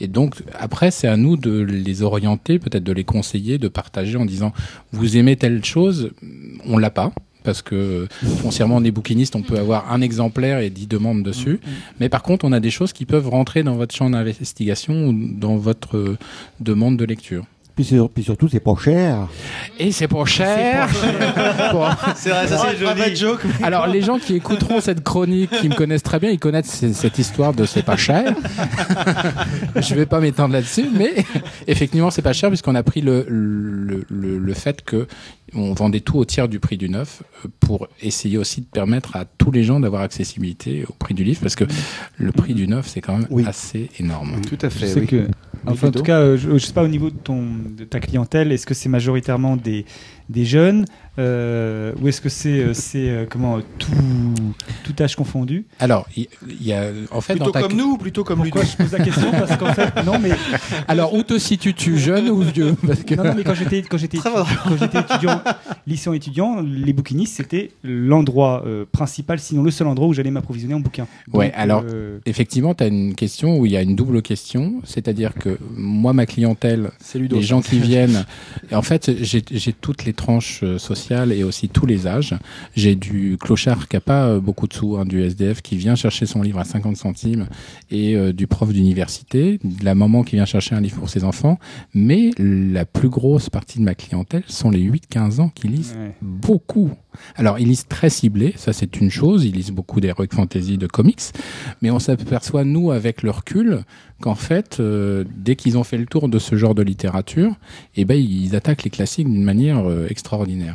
Et 0.00 0.08
donc, 0.08 0.36
après, 0.58 0.90
c'est 0.90 1.08
à 1.08 1.18
nous 1.18 1.36
de 1.36 1.60
les 1.60 2.02
orienter, 2.02 2.58
peut-être 2.58 2.84
de 2.84 2.92
les 2.92 3.04
conseiller, 3.04 3.58
de 3.58 3.68
partager 3.68 4.16
en 4.16 4.24
disant, 4.24 4.52
vous 4.92 5.18
aimez 5.18 5.36
telle 5.36 5.62
chose, 5.62 6.12
on 6.64 6.78
l'a 6.78 6.90
pas. 6.90 7.12
Parce 7.46 7.62
que 7.62 8.06
foncièrement, 8.42 8.76
on 8.76 8.84
est 8.84 8.90
bouquiniste, 8.90 9.36
on 9.36 9.42
peut 9.42 9.58
avoir 9.58 9.90
un 9.92 10.02
exemplaire 10.02 10.58
et 10.58 10.68
10 10.68 10.86
demandes 10.88 11.22
dessus. 11.22 11.60
Mais 12.00 12.08
par 12.10 12.22
contre, 12.22 12.44
on 12.44 12.52
a 12.52 12.60
des 12.60 12.70
choses 12.70 12.92
qui 12.92 13.06
peuvent 13.06 13.28
rentrer 13.28 13.62
dans 13.62 13.76
votre 13.76 13.94
champ 13.94 14.10
d'investigation 14.10 15.06
ou 15.08 15.14
dans 15.38 15.56
votre 15.56 15.96
euh, 15.96 16.18
demande 16.60 16.96
de 16.98 17.04
lecture. 17.06 17.44
Puis, 17.76 17.84
sur- 17.84 18.08
puis 18.08 18.24
surtout, 18.24 18.48
c'est 18.48 18.58
pas 18.58 18.74
cher. 18.82 19.28
Et 19.78 19.92
c'est 19.92 20.08
pas 20.08 20.24
cher. 20.24 20.88
C'est 22.16 22.30
vrai, 22.30 22.46
ça 22.48 22.58
c'est 22.70 22.78
joli. 22.78 23.14
joke. 23.14 23.40
Alors, 23.62 23.86
les 23.86 24.00
gens 24.00 24.18
qui 24.18 24.34
écouteront 24.34 24.80
cette 24.80 25.02
chronique, 25.04 25.50
qui 25.60 25.68
me 25.68 25.74
connaissent 25.74 26.02
très 26.02 26.18
bien, 26.18 26.30
ils 26.30 26.38
connaissent 26.38 26.84
cette 26.94 27.18
histoire 27.18 27.52
de 27.52 27.66
c'est 27.66 27.82
pas 27.82 27.98
cher. 27.98 28.34
Je 29.76 29.94
vais 29.94 30.06
pas 30.06 30.20
m'étendre 30.20 30.54
là-dessus, 30.54 30.86
mais 30.96 31.14
effectivement, 31.66 32.10
c'est 32.10 32.22
pas 32.22 32.32
cher 32.32 32.48
puisqu'on 32.48 32.74
a 32.74 32.82
pris 32.82 33.02
le, 33.02 33.26
le, 33.28 34.04
le, 34.08 34.38
le 34.38 34.54
fait 34.54 34.82
que 34.82 35.06
on 35.54 35.72
vendait 35.74 36.00
tout 36.00 36.18
au 36.18 36.24
tiers 36.24 36.48
du 36.48 36.58
prix 36.60 36.76
du 36.76 36.88
neuf 36.88 37.22
euh, 37.44 37.48
pour 37.60 37.88
essayer 38.02 38.36
aussi 38.38 38.60
de 38.62 38.66
permettre 38.66 39.14
à 39.16 39.24
tous 39.24 39.50
les 39.50 39.62
gens 39.64 39.78
d'avoir 39.80 40.02
accessibilité 40.02 40.84
au 40.88 40.92
prix 40.92 41.14
du 41.14 41.22
livre 41.24 41.40
parce 41.40 41.54
que 41.54 41.64
le 42.16 42.32
prix 42.32 42.54
du 42.54 42.66
neuf, 42.66 42.88
c'est 42.88 43.00
quand 43.00 43.16
même 43.18 43.26
Oui. 43.30 43.44
assez 43.46 43.88
énorme. 43.98 44.40
Tout 44.42 44.58
à 44.62 44.68
Je 44.68 44.74
fait. 44.78 44.86
sais 44.88 45.00
oui. 45.00 45.06
que, 45.06 45.28
enfin, 45.66 45.88
en 45.88 45.92
tout 45.92 46.02
cas, 46.02 46.18
euh, 46.20 46.36
je, 46.36 46.50
je 46.52 46.58
sais 46.58 46.72
pas 46.72 46.82
au 46.82 46.88
niveau 46.88 47.10
de 47.10 47.16
ton, 47.16 47.44
de 47.76 47.84
ta 47.84 48.00
clientèle, 48.00 48.50
est-ce 48.52 48.66
que 48.66 48.74
c'est 48.74 48.88
majoritairement 48.88 49.56
des, 49.56 49.84
des 50.28 50.44
jeunes, 50.44 50.84
euh, 51.18 51.92
ou 52.00 52.08
est-ce 52.08 52.20
que 52.20 52.28
c'est, 52.28 52.60
euh, 52.60 52.74
c'est 52.74 53.08
euh, 53.08 53.26
comment, 53.28 53.60
tout, 53.78 53.90
tout 54.84 55.02
âge 55.02 55.16
confondu? 55.16 55.64
Alors, 55.78 56.06
il 56.16 56.26
y, 56.60 56.72
a 56.72 56.90
en 57.10 57.20
fait 57.20 57.34
Plutôt 57.34 57.46
dans 57.46 57.52
ta 57.52 57.62
comme 57.62 57.76
nous 57.76 57.92
ou 57.92 57.96
plutôt 57.98 58.24
comme 58.24 58.40
Pourquoi 58.40 58.64
je 58.64 58.76
pose 58.76 58.92
la 58.92 59.02
question? 59.02 59.30
Parce 59.30 59.56
qu'en 59.56 59.72
fait, 59.72 60.04
non, 60.04 60.18
mais 60.18 60.30
Alors, 60.88 61.14
où 61.14 61.22
te 61.22 61.38
situes-tu, 61.38 61.98
jeune 61.98 62.28
ou 62.28 62.40
vieux? 62.40 62.74
Parce 62.86 63.02
que 63.02 63.14
non, 63.14 63.24
non, 63.24 63.34
mais 63.34 63.44
quand 63.44 63.54
j'étais 63.54 63.82
quand 63.82 63.96
j'étais 63.98 64.18
quand 64.18 64.76
j'étais 64.78 65.00
étudiant, 65.00 65.40
lycéen 65.86 66.12
étudiant, 66.12 66.62
les 66.62 66.92
bouquinistes 66.92 67.36
c'était 67.36 67.70
l'endroit 67.82 68.62
euh, 68.66 68.84
principal, 68.90 69.38
sinon 69.38 69.62
le 69.62 69.70
seul 69.70 69.86
endroit 69.86 70.08
où 70.08 70.12
j'allais 70.12 70.30
m'approvisionner 70.30 70.74
en 70.74 70.80
bouquins. 70.80 71.06
Ouais, 71.32 71.46
Donc, 71.46 71.54
alors, 71.56 71.82
euh, 71.86 72.18
Effectivement, 72.26 72.74
tu 72.74 72.84
as 72.84 72.86
une 72.88 73.14
question 73.14 73.58
où 73.58 73.66
il 73.66 73.72
y 73.72 73.76
a 73.76 73.82
une 73.82 73.96
double 73.96 74.22
question, 74.22 74.80
c'est-à-dire 74.84 75.34
que 75.34 75.58
moi, 75.74 76.12
ma 76.12 76.26
clientèle, 76.26 76.90
les 77.14 77.42
gens 77.42 77.60
qui 77.60 77.78
viennent, 77.80 78.24
et 78.70 78.74
en 78.74 78.82
fait, 78.82 79.10
j'ai 79.22 79.72
toutes 79.72 80.04
les 80.04 80.12
tranches 80.16 80.60
euh, 80.62 80.78
sociales 80.78 81.32
et 81.32 81.44
aussi 81.44 81.68
tous 81.68 81.86
les 81.86 82.06
âges. 82.06 82.34
J'ai 82.74 82.96
du 82.96 83.36
clochard 83.40 83.88
qui 83.88 83.96
a 83.96 84.00
pas 84.00 84.38
beaucoup 84.38 84.66
de 84.66 84.72
sous, 84.72 84.96
hein, 84.96 85.04
du 85.04 85.22
SDF 85.22 85.62
qui 85.62 85.76
vient 85.76 85.94
chercher 85.94 86.26
son 86.26 86.42
livre 86.42 86.58
à 86.58 86.64
50 86.64 86.96
centimes, 86.96 87.46
et 87.90 88.16
euh, 88.16 88.32
du 88.32 88.46
prof 88.46 88.72
d'université, 88.72 89.58
de 89.62 89.84
la 89.84 89.94
maman 89.94 90.22
qui 90.22 90.36
vient 90.36 90.44
chercher 90.44 90.74
un 90.74 90.80
livre 90.80 90.98
pour 90.98 91.08
ses 91.08 91.24
enfants, 91.24 91.58
mais 91.94 92.30
la 92.38 92.84
plus 92.84 93.08
grosse 93.08 93.50
partie 93.50 93.78
de 93.78 93.84
ma 93.84 93.94
clientèle 93.94 94.42
sont 94.46 94.70
les 94.70 94.80
8-15 94.80 95.40
ans 95.40 95.50
qui 95.54 95.68
lisent 95.68 95.96
ouais. 95.98 96.14
beaucoup. 96.20 96.90
Alors, 97.36 97.58
ils 97.58 97.68
lisent 97.68 97.86
très 97.88 98.10
ciblés, 98.10 98.54
ça 98.56 98.72
c'est 98.72 99.00
une 99.00 99.10
chose, 99.10 99.44
ils 99.44 99.52
lisent 99.52 99.70
beaucoup 99.70 100.00
d'heroic 100.00 100.28
fantasy, 100.32 100.78
de 100.78 100.86
comics, 100.86 101.22
mais 101.82 101.90
on 101.90 101.98
s'aperçoit, 101.98 102.64
nous, 102.64 102.90
avec 102.90 103.22
le 103.22 103.30
recul, 103.30 103.84
qu'en 104.20 104.34
fait, 104.34 104.80
euh, 104.80 105.24
dès 105.36 105.56
qu'ils 105.56 105.76
ont 105.76 105.84
fait 105.84 105.98
le 105.98 106.06
tour 106.06 106.28
de 106.28 106.38
ce 106.38 106.56
genre 106.56 106.74
de 106.74 106.82
littérature, 106.82 107.54
eh 107.96 108.04
ben, 108.04 108.14
ils 108.14 108.56
attaquent 108.56 108.84
les 108.84 108.90
classiques 108.90 109.30
d'une 109.30 109.44
manière 109.44 109.88
euh, 109.88 110.05
extraordinaire. 110.10 110.74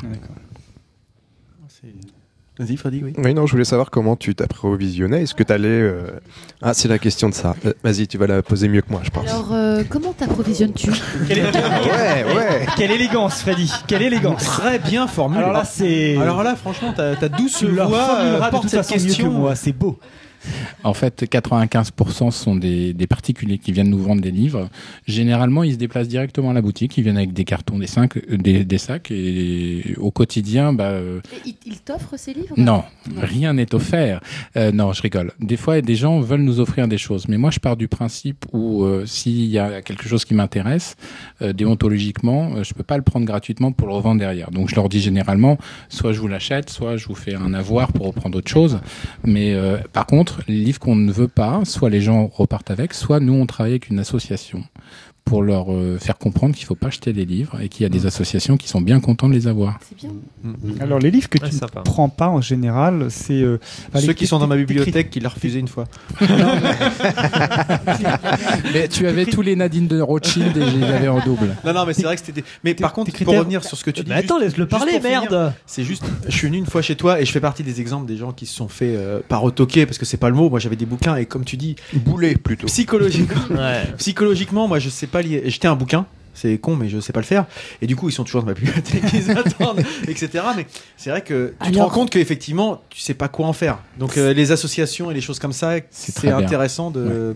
Vas-y, 2.60 2.76
Freddy, 2.78 3.02
oui. 3.04 3.14
Oui, 3.18 3.34
non, 3.34 3.48
je 3.48 3.54
voulais 3.54 3.66
savoir 3.66 3.90
comment 3.90 4.16
tu 4.16 4.36
t'approvisionnais. 4.36 5.24
Est-ce 5.24 5.34
que 5.34 5.42
tu 5.42 5.52
allais. 5.54 5.92
Ah, 6.62 6.74
c'est 6.76 6.88
la 6.90 7.00
question 7.00 7.28
de 7.30 7.34
ça. 7.34 7.56
Euh, 7.66 7.74
Vas-y, 7.84 8.08
tu 8.08 8.18
vas 8.20 8.28
la 8.28 8.44
poser 8.44 8.68
mieux 8.68 8.82
que 8.82 8.92
moi, 8.92 9.02
je 9.04 9.10
pense. 9.10 9.28
Alors, 9.28 9.52
euh, 9.54 9.84
comment 9.90 10.14
t'approvisionnes-tu? 10.14 10.92
Quelle, 11.28 11.40
est- 11.40 11.44
Ouais, 11.56 12.36
ouais. 12.36 12.66
quelle 12.78 12.92
élégance, 12.92 13.42
Freddy 13.42 13.72
Quelle 13.88 14.04
élégance 14.04 14.44
Très 14.44 14.78
bien 14.78 15.08
formulé. 15.08 15.40
Alors 15.42 15.54
là, 15.54 15.64
c'est. 15.66 16.18
Alors 16.18 16.44
là, 16.44 16.56
franchement, 16.56 16.94
ta, 16.94 17.16
douce 17.30 17.64
voix 17.64 18.18
euh, 18.20 18.50
porte 18.52 18.68
cette 18.68 18.86
question. 18.88 19.56
C'est 19.56 19.74
beau. 19.74 19.98
En 20.84 20.94
fait, 20.94 21.24
95% 21.24 22.32
sont 22.32 22.56
des, 22.56 22.94
des 22.94 23.08
particuliers 23.08 23.58
qui 23.58 23.72
viennent 23.72 23.90
nous 23.90 24.02
vendre 24.02 24.22
des 24.22 24.32
livres. 24.32 24.70
Généralement, 25.08 25.64
ils 25.64 25.74
se 25.74 25.78
déplacent 25.78 26.08
directement 26.08 26.52
à 26.52 26.54
la 26.54 26.62
boutique, 26.62 26.98
ils 26.98 27.04
viennent 27.04 27.18
avec 27.18 27.34
des 27.34 27.44
cartons, 27.44 27.78
des, 27.78 27.88
cinq, 27.88 28.18
euh, 28.18 28.38
des, 28.38 28.66
des 28.66 28.78
sacs, 28.78 29.12
et 29.12 29.96
au 29.98 30.12
quotidien, 30.12 30.74
bah, 30.74 30.86
euh, 30.86 31.20
Et 31.34 31.50
il, 31.50 31.56
il 31.66 31.80
t'offre 31.80 32.16
ces 32.18 32.34
livres? 32.34 32.56
Non, 32.58 32.84
rien 33.18 33.54
n'est 33.54 33.74
offert. 33.76 34.22
Euh, 34.58 34.72
non, 34.72 34.94
je 34.94 35.02
rigole. 35.02 35.32
Des 35.40 35.58
fois, 35.58 35.82
des 35.82 35.96
gens 35.96 36.20
veulent 36.20 36.42
nous 36.42 36.60
offrir 36.60 36.88
des 36.88 36.98
choses, 36.98 37.28
mais 37.28 37.38
moi, 37.38 37.52
je 37.52 37.60
pars 37.60 37.78
du 37.78 37.88
principe 37.88 38.46
où 38.52 38.84
euh, 38.84 39.06
s'il 39.06 39.46
y 39.46 39.60
a 39.60 39.82
quelque 39.82 40.08
chose 40.08 40.26
qui 40.26 40.34
m'intéresse, 40.34 40.96
euh, 41.42 41.54
déontologiquement, 41.54 42.54
euh, 42.56 42.64
je 42.64 42.74
peux 42.74 42.84
pas 42.84 42.98
le 42.98 43.04
prendre 43.04 43.26
gratuitement 43.26 43.72
pour 43.72 43.88
le 43.88 43.94
revendre 43.94 44.20
derrière. 44.20 44.52
Donc, 44.52 44.70
je 44.70 44.76
leur 44.76 44.90
dis 44.90 45.02
généralement, 45.02 45.58
soit 45.90 46.14
je 46.14 46.20
vous 46.20 46.28
l'achète, 46.28 46.70
soit 46.70 46.98
je 46.98 47.08
vous 47.08 47.16
fais 47.16 47.36
un 47.36 47.54
avoir 47.54 47.92
pour 47.92 48.08
reprendre 48.08 48.38
autre 48.38 48.50
chose. 48.50 48.80
Mais 49.24 49.54
euh, 49.54 49.78
par 49.94 50.06
contre, 50.06 50.31
les 50.48 50.56
livres 50.56 50.80
qu'on 50.80 50.96
ne 50.96 51.12
veut 51.12 51.28
pas, 51.28 51.64
soit 51.66 51.90
les 51.90 52.02
gens 52.02 52.28
repartent 52.28 52.72
avec, 52.72 52.94
soit 52.94 53.20
nous, 53.20 53.34
on 53.34 53.46
travaille 53.46 53.74
avec 53.74 53.90
une 53.90 54.00
association 54.00 54.64
pour 55.26 55.44
leur 55.44 55.72
euh, 55.72 55.98
faire 56.00 56.18
comprendre 56.18 56.56
qu'il 56.56 56.66
faut 56.66 56.76
pas 56.76 56.88
acheter 56.88 57.14
des 57.14 57.26
livres 57.26 57.60
et 57.62 57.70
qu'il 57.70 57.84
y 57.84 57.86
a 57.86 57.90
des 57.90 58.06
associations 58.06 58.58
qui 58.58 58.68
sont 58.68 58.82
bien 58.82 59.00
contents 59.00 59.30
de 59.30 59.34
les 59.34 59.48
avoir. 59.48 59.80
C'est 59.88 59.96
bien. 59.98 60.10
Alors 60.82 61.00
les 61.00 61.10
livres 61.12 61.30
que 61.30 61.40
Ouais, 61.42 61.50
tu 61.50 61.56
ne 61.56 61.82
prends 61.84 62.10
pas 62.10 62.28
en 62.28 62.42
général, 62.42 63.08
c'est 63.10 63.42
euh, 63.42 63.58
enfin, 63.90 64.02
Ceux 64.02 64.08
les- 64.08 64.16
qui 64.16 64.28
sont 64.28 64.40
dans 64.40 64.48
ma 64.48 64.58
bibliothèque 64.58 65.10
qui 65.10 65.20
l'ont 65.22 65.30
refusé 65.30 65.60
une 65.60 65.68
fois. 65.70 65.86
Mais 68.74 68.88
tu 68.88 69.08
avais 69.08 69.26
tous 69.26 69.42
les 69.42 69.56
Nadine 69.56 69.88
de 69.88 70.02
Rothschild 70.02 70.56
et 70.58 70.66
je 70.70 70.78
les 70.78 70.84
avais 70.86 71.08
en 71.08 71.20
double. 71.20 71.56
Non, 71.66 71.74
non, 71.74 71.86
mais 71.86 71.94
c'est 71.94 72.04
vrai 72.04 72.16
que 72.16 72.22
c'était. 72.26 72.42
des- 72.42 72.48
Mais 72.64 72.74
par 72.74 72.94
contre, 72.94 73.12
pour 73.24 73.36
revenir 73.38 73.64
sur 73.64 73.78
ce 73.78 73.84
que 73.84 73.92
tu 73.92 74.04
dis. 74.04 74.10
Mais 74.10 74.16
attends, 74.18 74.40
laisse-le 74.40 74.68
parler, 74.68 75.00
merde 75.00 75.54
C'est 75.66 75.84
juste, 75.84 76.04
je 76.28 76.36
suis 76.36 76.48
venu 76.48 76.58
une 76.58 76.66
fois 76.66 76.82
chez 76.82 76.96
toi 76.96 77.22
et 77.22 77.26
je 77.26 77.32
fais 77.32 77.40
partie 77.40 77.64
des 77.64 77.80
exemples 77.82 78.08
des 78.08 78.18
gens 78.18 78.32
qui 78.32 78.46
se 78.46 78.56
sont 78.56 78.68
fait 78.68 78.96
euh, 78.96 79.20
pas 79.28 79.38
retoquer 79.38 79.86
parce 79.86 79.98
que 79.98 80.06
c'est 80.06 80.18
pas 80.18 80.30
le 80.30 80.36
mot. 80.36 80.50
Moi, 80.50 80.60
j'avais 80.60 80.76
des 80.76 80.86
bouquins 80.86 81.16
et 81.16 81.26
comme 81.26 81.46
tu 81.46 81.58
dis, 81.58 81.76
Boulet 81.94 82.36
plutôt. 82.36 82.68
psychologiquement, 82.68 83.42
Ouais. 83.58 83.84
psychologiquement, 83.98 84.68
moi, 84.68 84.80
je 84.80 84.90
sais 84.90 85.08
pas. 85.12 85.22
J'étais 85.22 85.68
un 85.68 85.76
bouquin. 85.76 86.06
C'est 86.34 86.58
con, 86.60 86.78
mais 86.78 86.88
je 86.88 87.00
sais 87.02 87.12
pas 87.12 87.20
le 87.20 87.26
faire. 87.26 87.46
Et 87.82 87.88
du 87.88 87.98
coup, 87.98 88.08
ils 88.08 88.14
sont 88.14 88.24
toujours 88.24 88.40
dans 88.42 88.48
ma 88.48 88.54
bibliothèque, 88.54 89.04
ils 89.14 89.32
attendent, 89.32 89.82
etc. 90.08 90.44
Mais 90.56 90.66
c'est 90.96 91.10
vrai 91.10 91.22
que 91.24 91.54
tu 91.62 91.72
te 91.72 91.76
Alors- 91.78 91.90
rends 91.90 91.94
compte 91.96 92.10
qu'effectivement, 92.10 92.82
tu 92.90 93.02
sais 93.02 93.14
pas 93.14 93.28
quoi 93.28 93.48
en 93.48 93.54
faire. 93.54 93.80
Donc, 94.00 94.18
euh, 94.18 94.32
les 94.34 94.54
associations 94.54 95.12
et 95.12 95.14
les 95.14 95.20
choses 95.20 95.40
comme 95.40 95.52
ça, 95.52 95.74
C'est 95.76 95.86
c'est 95.92 96.12
très 96.14 96.28
bien. 96.30 96.38
intéressant 96.38 96.90
de 96.90 97.36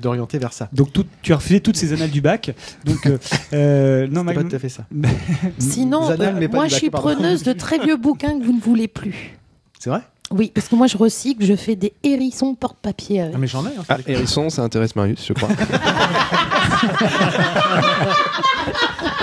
d'orienter 0.00 0.38
vers 0.38 0.52
ça. 0.54 0.68
Donc 0.72 0.90
tout- 0.92 1.04
tu 1.20 1.32
as 1.34 1.36
refusé 1.36 1.60
toutes 1.60 1.76
ces 1.76 1.92
annales 1.92 2.10
du 2.10 2.20
bac. 2.22 2.52
Donc 2.84 3.06
euh, 3.06 3.18
euh, 3.52 4.06
non, 4.08 4.20
C'est 4.20 4.24
ma- 4.24 4.34
pas 4.34 4.42
tout 4.42 4.56
à 4.56 4.58
fait 4.58 4.68
ça. 4.70 4.86
Sinon, 5.58 6.08
Zanel, 6.08 6.34
euh, 6.34 6.38
mais 6.40 6.48
pas 6.48 6.56
moi 6.56 6.64
du 6.64 6.70
je 6.70 6.74
bac, 6.76 6.80
suis 6.80 6.90
pardon. 6.90 7.12
preneuse 7.14 7.42
de 7.44 7.52
très 7.52 7.78
vieux 7.78 7.96
bouquins 7.96 8.38
que 8.40 8.44
vous 8.44 8.54
ne 8.54 8.60
voulez 8.60 8.88
plus. 8.88 9.36
C'est 9.78 9.90
vrai? 9.90 10.00
Oui, 10.30 10.50
parce 10.54 10.66
que 10.68 10.74
moi 10.76 10.86
je 10.86 10.96
recycle, 10.96 11.44
je 11.44 11.54
fais 11.54 11.76
des 11.76 11.92
hérissons 12.02 12.54
porte-papier 12.54 13.20
avec. 13.20 13.34
Ah, 13.34 13.38
mais 13.38 13.46
j'en 13.46 13.64
ai. 13.66 13.68
hein, 13.68 13.84
Ah, 13.90 13.98
Hérisson, 14.06 14.48
ça 14.48 14.62
intéresse 14.62 14.96
Marius, 14.96 15.26
je 15.28 15.34
crois. 15.34 15.50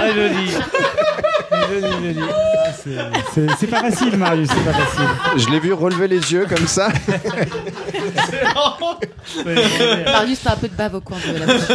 Ah, 0.02 0.12
joli. 0.16 0.52
Joli, 1.70 1.92
joli. 2.04 2.20
c'est 3.34 3.48
c'est 3.60 3.68
pas 3.68 3.82
facile, 3.82 4.16
Marius, 4.18 4.50
c'est 4.50 4.64
pas 4.64 4.74
facile. 4.74 5.06
je 5.36 5.50
l'ai 5.50 5.60
vu 5.60 5.74
relever 5.74 6.08
les 6.08 6.32
yeux 6.32 6.46
comme 6.48 6.68
ça. 6.68 6.88
Marius 10.06 10.40
fait 10.40 10.50
un 10.50 10.56
peu 10.56 10.68
de 10.68 10.74
bave 10.76 10.96
au 10.96 11.02
coin 11.02 11.18
de 11.18 11.38
la 11.38 11.46
bouche. 11.46 11.68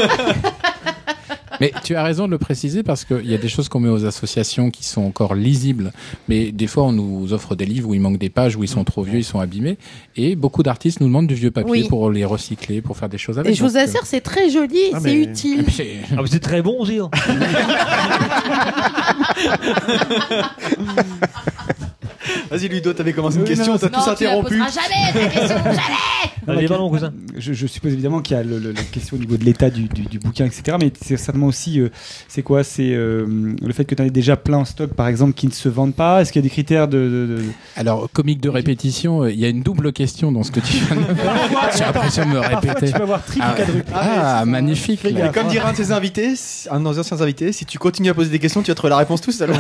Mais 1.60 1.72
tu 1.84 1.94
as 1.96 2.02
raison 2.02 2.26
de 2.26 2.30
le 2.32 2.38
préciser 2.38 2.82
parce 2.82 3.04
qu'il 3.04 3.26
y 3.30 3.34
a 3.34 3.38
des 3.38 3.48
choses 3.48 3.68
qu'on 3.68 3.80
met 3.80 3.88
aux 3.88 4.04
associations 4.04 4.70
qui 4.70 4.84
sont 4.84 5.02
encore 5.02 5.34
lisibles, 5.34 5.92
mais 6.28 6.52
des 6.52 6.66
fois 6.66 6.84
on 6.84 6.92
nous 6.92 7.32
offre 7.32 7.54
des 7.54 7.66
livres 7.66 7.90
où 7.90 7.94
il 7.94 8.00
manque 8.00 8.18
des 8.18 8.30
pages, 8.30 8.56
où 8.56 8.64
ils 8.64 8.68
sont 8.68 8.84
trop 8.84 9.02
vieux, 9.02 9.18
ils 9.18 9.24
sont 9.24 9.40
abîmés, 9.40 9.78
et 10.16 10.36
beaucoup 10.36 10.62
d'artistes 10.62 11.00
nous 11.00 11.06
demandent 11.06 11.26
du 11.26 11.34
vieux 11.34 11.50
papier 11.50 11.70
Oui. 11.70 11.88
pour 11.88 12.10
les 12.10 12.24
recycler, 12.24 12.80
pour 12.80 12.96
faire 12.96 13.08
des 13.08 13.18
choses 13.18 13.38
avec. 13.38 13.52
Et 13.52 13.54
je 13.54 13.62
vous 13.64 13.76
euh, 13.76 13.80
assure, 13.80 14.04
c'est 14.04 14.20
très 14.20 14.50
joli, 14.50 14.78
Ah, 14.92 14.98
c'est 15.00 15.14
mais- 15.14 15.22
utile. 15.22 15.64
Ah, 16.16 16.22
mais 16.22 16.28
c'est 16.28 16.40
très 16.40 16.62
bon, 16.62 16.84
Gilles. 16.84 17.02
Vas-y 22.50 22.68
Ludo, 22.68 22.92
t'avais 22.92 23.12
commencé 23.12 23.38
une 23.38 23.44
question, 23.44 23.76
t'as 23.78 23.88
tous 23.88 24.08
interrompu. 24.08 24.56
jamais, 24.58 25.12
ta 25.12 25.26
question, 25.28 25.56
jamais 25.64 25.78
Allez, 26.46 26.66
cousin. 26.66 27.12
Je, 27.38 27.54
je 27.54 27.66
suppose 27.66 27.92
évidemment 27.94 28.20
qu'il 28.20 28.36
y 28.36 28.40
a 28.40 28.42
le- 28.42 28.58
le- 28.58 28.72
la 28.72 28.82
question 28.82 29.16
au 29.16 29.20
niveau 29.20 29.36
de 29.38 29.44
l'état 29.44 29.70
du, 29.70 29.84
du- 29.88 30.02
du 30.02 30.18
bouquin, 30.18 30.44
etc. 30.44 30.76
Mais 30.78 30.92
c'est 31.00 31.16
certainement 31.16 31.46
aussi, 31.46 31.80
euh, 31.80 31.88
c'est 32.28 32.42
quoi? 32.42 32.62
C'est 32.64 32.90
euh, 32.92 33.54
le 33.62 33.72
fait 33.72 33.86
que 33.86 33.94
tu 33.94 34.02
en 34.02 34.04
aies 34.04 34.10
déjà 34.10 34.36
plein 34.36 34.58
en 34.58 34.64
stock, 34.66 34.92
par 34.92 35.08
exemple, 35.08 35.32
qui 35.32 35.46
ne 35.46 35.52
se 35.52 35.70
vendent 35.70 35.94
pas? 35.94 36.20
Est-ce 36.20 36.32
qu'il 36.32 36.40
y 36.40 36.44
a 36.44 36.46
des 36.46 36.50
critères 36.50 36.86
de, 36.86 36.98
de- 36.98 37.26
de- 37.38 37.42
Alors, 37.76 38.08
comique 38.12 38.42
de 38.42 38.50
répétition, 38.50 39.22
euh, 39.22 39.30
il 39.32 39.38
y 39.40 39.46
a 39.46 39.48
une 39.48 39.62
double 39.62 39.92
question 39.94 40.32
dans 40.32 40.42
ce 40.42 40.50
que 40.50 40.60
tu 40.60 40.76
viens 40.76 40.96
de. 40.96 41.02
J'ai 41.78 41.80
l'impression 41.84 42.24
de 42.26 42.30
me 42.30 42.38
répéter. 42.40 42.86
tu 42.88 42.92
peux 42.92 43.02
avoir 43.02 43.24
triple 43.24 43.46
Ah, 43.48 43.52
ou 43.52 43.56
quadruple. 43.56 43.92
Ah, 43.94 44.44
magnifique. 44.44 45.02
Là. 45.04 45.10
gaffe. 45.12 45.32
Comme 45.32 45.48
dirait 45.48 45.66
un 45.68 45.72
de 45.72 45.76
ses 45.78 45.92
invités, 45.92 46.36
si- 46.36 46.68
un 46.70 46.78
de 46.78 46.84
nos 46.84 46.98
anciens 46.98 47.20
invités, 47.22 47.52
si 47.52 47.64
tu 47.64 47.78
continues 47.78 48.10
à 48.10 48.14
poser 48.14 48.28
des 48.30 48.38
questions, 48.38 48.62
tu 48.62 48.70
vas 48.70 48.74
trouver 48.74 48.90
la 48.90 48.98
réponse 48.98 49.22
tout 49.22 49.32
seul. 49.32 49.50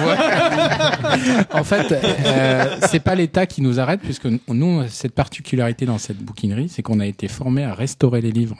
En 1.52 1.64
fait, 1.64 1.92
euh, 1.92 2.53
c'est 2.88 3.00
pas 3.00 3.14
l'État 3.14 3.46
qui 3.46 3.62
nous 3.62 3.80
arrête, 3.80 4.00
puisque 4.00 4.26
nous, 4.48 4.82
cette 4.88 5.14
particularité 5.14 5.86
dans 5.86 5.98
cette 5.98 6.18
bouquinerie, 6.18 6.68
c'est 6.68 6.82
qu'on 6.82 7.00
a 7.00 7.06
été 7.06 7.28
formé 7.28 7.64
à 7.64 7.74
restaurer 7.74 8.20
les 8.20 8.32
livres. 8.32 8.56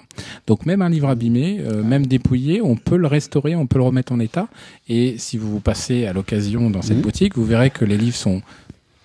Donc 0.47 0.67
même 0.67 0.83
un 0.83 0.89
livre 0.89 1.09
abîmé, 1.09 1.61
euh, 1.61 1.83
même 1.83 2.07
dépouillé, 2.07 2.61
on 2.61 2.77
peut 2.77 2.97
le 2.97 3.07
restaurer, 3.07 3.55
on 3.57 3.67
peut 3.67 3.79
le 3.79 3.85
remettre 3.85 4.13
en 4.13 4.21
état. 4.21 4.49
Et 4.89 5.17
si 5.19 5.39
vous 5.39 5.51
vous 5.51 5.61
passez 5.61 6.07
à 6.07 6.13
l'occasion 6.13 6.71
dans 6.71 6.83
cette 6.83 7.01
boutique, 7.01 7.37
vous 7.37 7.45
verrez 7.45 7.71
que 7.71 7.85
les 7.85 7.97
livres 7.97 8.17
sont 8.17 8.43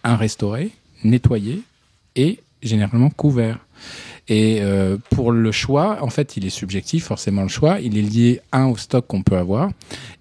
un 0.03 0.15
restaurés, 0.15 0.71
nettoyés 1.03 1.61
et 2.15 2.39
généralement 2.61 3.09
couverts. 3.09 3.59
Et 4.29 4.59
euh, 4.61 4.97
pour 5.09 5.31
le 5.31 5.51
choix, 5.51 5.97
en 6.01 6.09
fait, 6.09 6.37
il 6.37 6.45
est 6.45 6.49
subjectif, 6.51 7.05
forcément 7.05 7.41
le 7.41 7.47
choix. 7.47 7.79
Il 7.81 7.97
est 7.97 8.01
lié 8.01 8.41
un 8.51 8.67
au 8.67 8.77
stock 8.77 9.05
qu'on 9.07 9.23
peut 9.23 9.37
avoir, 9.37 9.71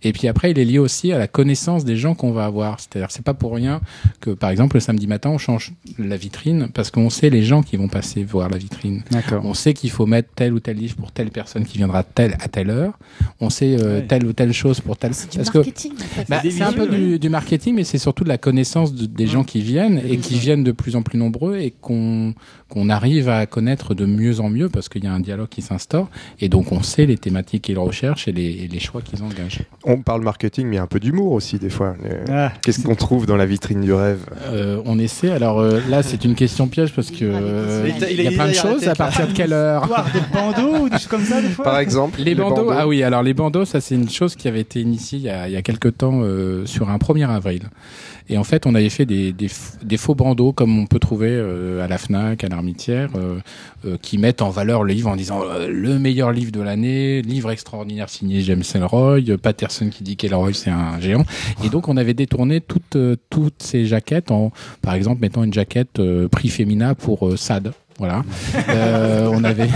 et 0.03 0.13
puis 0.13 0.29
après, 0.29 0.51
il 0.51 0.59
est 0.59 0.65
lié 0.65 0.79
aussi 0.79 1.13
à 1.13 1.19
la 1.19 1.29
connaissance 1.29 1.85
des 1.85 1.97
gens 1.97 2.15
qu'on 2.15 2.33
va 2.33 2.47
avoir. 2.47 2.81
C'est-à-dire, 2.81 3.11
c'est 3.11 3.25
pas 3.25 3.35
pour 3.35 3.55
rien 3.55 3.81
que, 4.21 4.31
par 4.31 4.49
exemple, 4.51 4.77
le 4.77 4.81
samedi 4.81 5.07
matin, 5.07 5.29
on 5.31 5.39
change 5.39 5.73
la 5.99 6.17
vitrine 6.17 6.69
parce 6.73 6.91
qu'on 6.91 7.11
sait 7.11 7.29
les 7.31 7.43
gens 7.43 7.63
qui 7.63 7.77
vont 7.77 7.89
passer 7.89 8.25
voir 8.25 8.49
la 8.49 8.57
vitrine. 8.59 9.03
D'accord. 9.11 9.45
On 9.45 9.55
sait 9.55 9.75
qu'il 9.75 9.91
faut 9.91 10.07
mettre 10.07 10.31
tel 10.35 10.53
ou 10.55 10.61
tel 10.61 10.77
livre 10.79 10.97
pour 10.97 11.13
telle 11.13 11.31
personne 11.31 11.65
qui 11.65 11.77
viendra 11.79 12.03
telle 12.03 12.35
à 12.41 12.49
telle 12.49 12.71
heure. 12.71 12.99
On 13.41 13.51
sait 13.51 13.77
euh, 13.79 13.99
Ouais. 14.01 14.07
telle 14.07 14.25
ou 14.27 14.33
telle 14.33 14.53
chose 14.53 14.81
pour 14.81 14.97
telle. 14.97 15.15
C'est 15.15 15.31
du 15.33 15.37
parce 15.39 15.51
que 15.51 15.59
marketing. 15.59 15.93
bah, 16.29 16.41
c'est 16.43 16.63
un 16.63 16.73
peu 16.73 16.87
du, 16.87 17.19
du 17.19 17.29
marketing, 17.29 17.75
mais 17.75 17.85
c'est 17.85 17.99
surtout 17.99 18.25
de 18.25 18.29
la 18.29 18.39
connaissance 18.39 18.95
de- 18.95 19.07
des 19.07 19.27
gens 19.27 19.45
qui 19.45 19.61
viennent 19.61 20.01
et 20.09 20.17
qui 20.19 20.39
viennent 20.39 20.65
de 20.65 20.73
plus 20.73 20.97
en 20.97 21.03
plus 21.03 21.19
nombreux 21.19 21.59
et 21.59 21.73
qu'on 21.81 22.35
qu'on 22.69 22.89
arrive 22.91 23.29
à 23.29 23.47
connaître 23.47 23.95
de 23.95 24.05
mieux 24.05 24.41
en 24.41 24.51
mieux 24.51 24.69
parce 24.69 24.89
qu'il 24.89 25.03
y 25.05 25.07
a 25.07 25.13
un 25.13 25.21
dialogue 25.21 25.49
qui 25.49 25.63
s'instaure 25.63 26.09
et 26.41 26.49
donc 26.49 26.71
on 26.73 26.83
sait 26.83 27.07
les 27.07 27.17
thématiques 27.17 27.63
qu'ils 27.63 27.79
recherchent 27.79 28.29
et 28.29 28.33
les, 28.33 28.45
et 28.65 28.69
les 28.69 28.79
choix 28.81 29.01
qu'ils 29.01 29.23
engagent. 29.23 29.61
On 29.85 29.99
parle 30.03 30.23
marketing, 30.23 30.67
mais 30.67 30.79
un 30.79 30.87
peu 30.87 31.01
d'humour 31.01 31.33
aussi, 31.33 31.59
des 31.59 31.71
fois. 31.71 31.97
Les- 32.05 32.31
Ah, 32.33 32.53
Qu'est-ce 32.63 32.83
qu'on 32.83 32.95
trouve 32.95 33.25
dans 33.27 33.37
la 33.37 33.47
vitrine 33.47 33.81
du 33.81 33.93
rêve? 33.93 34.21
Euh, 34.49 34.83
on 34.85 34.99
essaie. 34.99 35.31
Alors 35.31 35.61
euh, 35.61 35.81
là, 35.89 36.03
c'est 36.03 36.25
une 36.25 36.35
question 36.35 36.69
piège 36.69 36.93
parce 36.95 37.11
que 37.11 37.17
euh, 37.23 37.89
Il 38.11 38.23
y 38.23 38.27
a 38.27 38.31
plein 38.33 38.49
de 38.49 38.53
choses. 38.53 38.87
À 38.87 38.95
partir 38.95 39.27
de 39.29 39.33
quelle 39.33 39.53
heure? 39.53 39.89
Des 40.13 40.21
bandeaux 40.33 40.85
ou 40.85 40.89
des 40.89 40.97
choses 40.99 41.07
comme 41.07 41.25
ça, 41.25 41.41
des 41.41 41.49
fois? 41.49 41.65
Par 41.65 41.79
exemple 41.79 42.21
Les 42.21 42.35
bandeaux, 42.35 42.71
ah 42.71 42.87
oui, 42.87 43.03
alors 43.03 43.23
les 43.23 43.35
bandeaux, 43.35 43.65
ça 43.65 43.81
c'est 43.81 43.95
une 43.95 44.11
chose 44.11 44.37
qui 44.37 44.47
avait 44.49 44.61
été 44.61 44.81
initiée 44.81 45.19
il 45.19 45.25
y 45.25 45.31
a, 45.31 45.49
il 45.49 45.53
y 45.53 45.57
a 45.57 45.63
quelques 45.63 45.97
temps 45.97 46.21
euh, 46.23 46.67
sur 46.67 46.91
un 46.91 46.97
1er 46.99 47.29
avril. 47.29 47.63
Et 48.31 48.37
en 48.37 48.45
fait, 48.45 48.67
on 48.67 48.75
avait 48.75 48.91
fait 48.91 49.07
des, 49.07 49.33
des, 49.33 49.49
des 49.83 49.97
faux 49.97 50.15
bandeaux 50.15 50.53
comme 50.53 50.79
on 50.79 50.87
peut 50.87 50.99
trouver 50.99 51.31
euh, 51.31 51.83
à 51.85 51.89
la 51.89 51.99
FNAC, 51.99 52.45
à 52.45 52.49
l'Armitière, 52.49 53.11
euh, 53.17 53.39
euh, 53.85 53.97
qui 54.01 54.19
mettent 54.19 54.43
en 54.43 54.51
valeur 54.51 54.85
le 54.85 54.93
livre 54.93 55.09
en 55.09 55.17
disant 55.17 55.41
euh, 55.43 55.69
le 55.69 55.99
meilleur 55.99 56.33
livre 56.33 56.53
de 56.53 56.61
l'année, 56.61 57.23
livre 57.23 57.51
extraordinaire 57.51 58.09
signé 58.09 58.43
James 58.43 58.63
Ellroy, 58.75 59.21
euh, 59.29 59.37
Patterson 59.39 59.89
qui 59.89 60.03
dit 60.03 60.17
qu'Ellroy 60.17 60.53
c'est 60.53 60.71
un 60.71 61.01
géant. 61.01 61.25
Et 61.65 61.69
donc 61.71 61.89
on 61.89 61.97
avait 61.97 62.15
détourné 62.15 62.61
toutes, 62.61 62.97
euh, 62.97 63.17
toutes 63.31 63.63
ces 63.63 63.87
jaquettes 63.87 64.31
en, 64.31 64.53
par 64.83 64.95
exemple, 64.95 65.21
mettant 65.21 65.43
une 65.43 65.55
jaquette 65.55 66.01
prix 66.31 66.49
Femina 66.49 66.95
pour 66.95 67.39
Sade. 67.39 67.73
Voilà. 67.99 68.23
Euh, 68.69 69.29
on 69.33 69.43
avait 69.43 69.69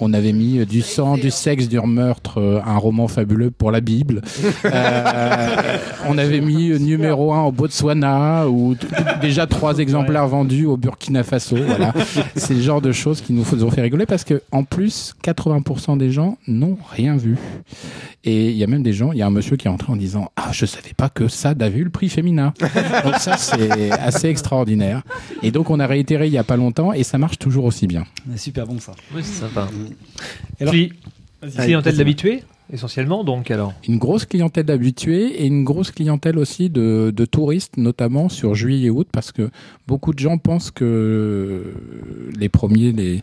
on 0.00 0.12
avait 0.12 0.32
mis 0.32 0.64
du 0.66 0.82
sang, 0.82 1.16
du 1.16 1.30
sexe, 1.30 1.68
du 1.68 1.80
meurtre, 1.80 2.38
euh, 2.38 2.60
un 2.66 2.76
roman 2.76 3.08
fabuleux 3.08 3.50
pour 3.50 3.70
la 3.70 3.80
Bible. 3.80 4.20
Euh, 4.64 5.78
on 6.08 6.18
avait 6.18 6.40
mis 6.40 6.68
numéro 6.78 7.32
un 7.32 7.42
au 7.42 7.52
Botswana 7.52 8.46
ou 8.48 8.74
déjà 9.20 9.46
trois 9.46 9.78
exemplaires 9.78 10.26
vendus 10.26 10.66
au 10.66 10.76
Burkina 10.76 11.22
Faso. 11.22 11.56
Voilà. 11.56 11.92
C'est 12.36 12.54
le 12.54 12.60
genre 12.60 12.80
de 12.80 12.92
choses 12.92 13.20
qui 13.20 13.32
nous 13.32 13.64
ont 13.64 13.70
fait 13.70 13.80
rigoler 13.80 14.06
parce 14.06 14.24
que 14.24 14.42
en 14.52 14.64
plus 14.64 15.14
80% 15.24 15.96
des 15.98 16.10
gens 16.10 16.36
n'ont 16.46 16.78
rien 16.90 17.16
vu. 17.16 17.38
Et 18.24 18.50
il 18.50 18.56
y 18.56 18.62
a 18.62 18.66
même 18.66 18.82
des 18.82 18.92
gens, 18.92 19.12
il 19.12 19.18
y 19.18 19.22
a 19.22 19.26
un 19.26 19.30
monsieur 19.30 19.56
qui 19.56 19.66
est 19.66 19.70
entré 19.70 19.92
en 19.92 19.96
disant 19.96 20.30
ah 20.36 20.50
je 20.52 20.66
savais 20.66 20.94
pas 20.96 21.08
que 21.08 21.28
ça 21.28 21.54
a 21.58 21.68
vu 21.68 21.84
le 21.84 21.90
prix 21.90 22.08
féminin. 22.08 22.52
Donc 23.04 23.16
ça 23.16 23.36
c'est 23.36 23.90
assez 23.90 24.28
extraordinaire. 24.28 25.02
Et 25.42 25.50
donc 25.50 25.70
on 25.70 25.80
a 25.80 25.86
réitéré 25.86 26.26
il 26.26 26.32
y 26.32 26.38
a 26.38 26.44
pas 26.44 26.56
longtemps 26.56 26.92
et 26.92 27.02
ça 27.02 27.18
marche 27.18 27.38
toujours 27.38 27.61
aussi 27.64 27.86
bien. 27.86 28.04
C'est 28.32 28.38
super 28.38 28.66
bon 28.66 28.78
ça. 28.78 28.92
Oui, 29.14 29.22
c'est 29.24 29.40
sympa. 29.40 29.68
Et 30.58 30.62
alors- 30.62 30.74
Cli- 30.74 30.92
Vas-y, 31.42 31.52
clientèle 31.52 31.92
vas-y. 31.92 31.98
d'habitués, 31.98 32.42
essentiellement, 32.72 33.22
donc 33.22 33.50
alors. 33.50 33.74
une 33.86 33.98
grosse 33.98 34.24
clientèle 34.24 34.64
d'habitués 34.64 35.42
et 35.42 35.46
une 35.46 35.64
grosse 35.64 35.90
clientèle 35.90 36.38
aussi 36.38 36.70
de, 36.70 37.12
de 37.14 37.24
touristes, 37.24 37.76
notamment 37.76 38.28
sur 38.28 38.54
juillet 38.54 38.86
et 38.86 38.90
août, 38.90 39.08
parce 39.12 39.30
que 39.30 39.50
beaucoup 39.86 40.14
de 40.14 40.18
gens 40.18 40.38
pensent 40.38 40.70
que 40.70 41.74
les 42.36 42.48
premiers, 42.48 42.92
les, 42.92 43.22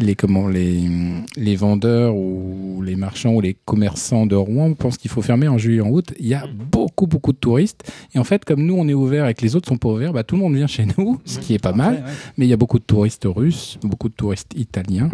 les, 0.00 0.14
comment, 0.14 0.48
les, 0.48 0.88
les 1.36 1.56
vendeurs 1.56 2.16
ou 2.16 2.82
les 2.82 2.96
marchands 2.96 3.34
ou 3.34 3.40
les 3.40 3.54
commerçants 3.64 4.26
de 4.26 4.34
Rouen 4.34 4.72
pensent 4.74 4.96
qu'il 4.96 5.10
faut 5.10 5.22
fermer 5.22 5.48
en 5.48 5.58
juillet 5.58 5.78
et 5.78 5.82
en 5.82 5.90
août. 5.90 6.14
Il 6.18 6.26
y 6.26 6.34
a 6.34 6.46
beaucoup, 6.70 7.06
beaucoup 7.06 7.32
de 7.32 7.38
touristes. 7.38 7.90
Et 8.14 8.18
en 8.18 8.24
fait, 8.24 8.44
comme 8.44 8.64
nous, 8.64 8.74
on 8.74 8.88
est 8.88 8.94
ouvert 8.94 9.28
et 9.28 9.34
que 9.34 9.42
les 9.42 9.56
autres 9.56 9.68
sont 9.68 9.76
pas 9.76 9.88
ouverts, 9.88 10.12
bah, 10.12 10.24
tout 10.24 10.36
le 10.36 10.42
monde 10.42 10.54
vient 10.54 10.66
chez 10.66 10.86
nous, 10.96 11.20
ce 11.24 11.38
qui 11.38 11.54
est 11.54 11.62
pas 11.62 11.72
mal. 11.72 12.04
Mais 12.38 12.46
il 12.46 12.48
y 12.48 12.54
a 12.54 12.56
beaucoup 12.56 12.78
de 12.78 12.84
touristes 12.84 13.26
russes, 13.26 13.78
beaucoup 13.82 14.08
de 14.08 14.14
touristes 14.14 14.52
italiens 14.56 15.10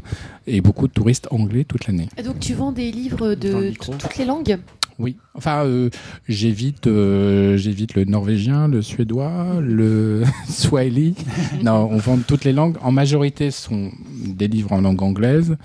et 0.46 0.60
beaucoup 0.60 0.86
de 0.86 0.92
touristes 0.92 1.26
anglais 1.30 1.64
toute 1.64 1.86
l'année. 1.86 2.08
Et 2.16 2.22
Donc 2.22 2.38
tu 2.38 2.54
vends 2.54 2.72
des 2.72 2.92
livres 2.92 3.34
de 3.34 3.71
micro. 3.72 3.94
toutes 3.94 4.16
les 4.16 4.24
langues 4.24 4.58
Oui, 4.98 5.16
enfin, 5.34 5.64
euh, 5.64 5.90
j'évite, 6.28 6.86
euh, 6.86 7.56
j'évite 7.56 7.94
le 7.94 8.04
norvégien, 8.04 8.68
le 8.68 8.82
suédois, 8.82 9.58
le 9.60 10.22
swahili. 10.48 11.14
non, 11.62 11.88
on 11.90 11.96
vend 11.96 12.18
toutes 12.26 12.44
les 12.44 12.52
langues. 12.52 12.76
En 12.82 12.92
majorité, 12.92 13.50
ce 13.50 13.62
sont 13.68 13.90
des 14.26 14.48
livres 14.48 14.72
en 14.72 14.80
langue 14.80 15.02
anglaise, 15.02 15.56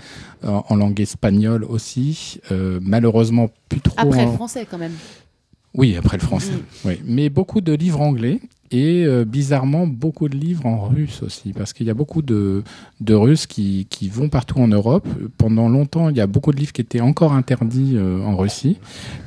en, 0.44 0.64
en 0.68 0.76
langue 0.76 1.00
espagnole 1.00 1.64
aussi. 1.64 2.40
Euh, 2.50 2.78
malheureusement, 2.82 3.48
plus 3.68 3.80
trop. 3.80 3.94
Après 3.98 4.24
en- 4.24 4.30
le 4.30 4.32
français 4.36 4.66
quand 4.70 4.78
même. 4.78 4.94
Oui, 5.74 5.96
après 5.96 6.16
le 6.16 6.22
français. 6.24 6.54
Oui, 6.84 6.94
mais 7.04 7.28
beaucoup 7.28 7.60
de 7.60 7.72
livres 7.74 8.00
anglais. 8.00 8.40
Et 8.70 9.04
euh, 9.06 9.24
bizarrement, 9.24 9.86
beaucoup 9.86 10.28
de 10.28 10.36
livres 10.36 10.66
en 10.66 10.80
russe 10.88 11.22
aussi, 11.22 11.52
parce 11.52 11.72
qu'il 11.72 11.86
y 11.86 11.90
a 11.90 11.94
beaucoup 11.94 12.22
de, 12.22 12.62
de 13.00 13.14
Russes 13.14 13.46
qui, 13.46 13.86
qui 13.88 14.08
vont 14.08 14.28
partout 14.28 14.58
en 14.58 14.68
Europe. 14.68 15.06
Pendant 15.38 15.68
longtemps, 15.68 16.10
il 16.10 16.16
y 16.16 16.20
a 16.20 16.26
beaucoup 16.26 16.52
de 16.52 16.58
livres 16.58 16.72
qui 16.72 16.80
étaient 16.82 17.00
encore 17.00 17.32
interdits 17.32 17.92
euh, 17.96 18.22
en 18.24 18.36
Russie. 18.36 18.76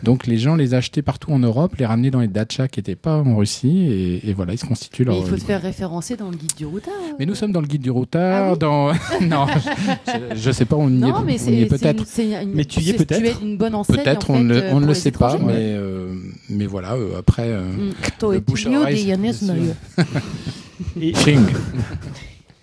Donc 0.03 0.27
les 0.27 0.37
gens 0.37 0.55
les 0.55 0.73
achetaient 0.73 1.01
partout 1.01 1.31
en 1.31 1.39
Europe, 1.39 1.75
les 1.77 1.85
ramenaient 1.85 2.11
dans 2.11 2.19
les 2.19 2.27
dachas 2.27 2.67
qui 2.67 2.79
n'étaient 2.79 2.95
pas 2.95 3.17
en 3.17 3.35
Russie, 3.37 3.87
et, 3.91 4.29
et 4.29 4.33
voilà, 4.33 4.53
ils 4.53 4.59
se 4.59 4.65
constituent 4.65 5.05
Mais 5.05 5.13
leur... 5.13 5.23
il 5.23 5.29
faut 5.29 5.35
te 5.37 5.41
faire 5.41 5.61
référencer 5.61 6.15
dans 6.15 6.29
le 6.29 6.37
guide 6.37 6.53
du 6.57 6.65
routard. 6.65 6.93
Mais 7.17 7.25
nous 7.25 7.35
sommes 7.35 7.51
dans 7.51 7.61
le 7.61 7.67
guide 7.67 7.81
du 7.81 7.89
routard, 7.91 8.49
Ah 8.49 8.51
oui 8.53 8.59
dans... 8.59 8.91
non, 9.21 9.47
je, 10.05 10.35
je 10.35 10.51
sais 10.51 10.65
pas, 10.65 10.75
on 10.75 10.89
y 10.89 10.91
non, 10.93 11.21
est, 11.27 11.47
mais 11.47 11.61
est 11.61 11.65
peut-être. 11.65 12.03
Mais 12.53 12.65
tu 12.65 12.79
y 12.81 12.91
es 12.91 12.93
peut-être. 12.93 13.19
Tu 13.21 13.27
es 13.27 13.33
une 13.41 13.57
bonne 13.57 13.73
enseigne. 13.75 13.97
Peut-être, 13.97 14.29
en 14.29 14.35
on, 14.35 14.37
fait, 14.37 14.43
ne- 14.43 14.61
on 14.73 14.75
ne 14.79 14.85
le 14.85 14.89
les 14.89 14.93
sait 14.93 15.11
pas, 15.11 15.37
mais, 15.39 15.53
euh, 15.55 16.13
mais 16.49 16.65
voilà, 16.67 16.93
euh, 16.93 17.17
après... 17.19 17.47
euh, 17.47 17.61
Mm. 17.71 17.91
To 18.19 18.31
Le 18.33 18.39
bouche 18.39 18.65
à 18.67 18.71
oreille, 18.71 19.11
de 19.39 19.45
Yanez 19.45 19.75
c'est- 20.95 21.35
Neuer. 21.35 21.35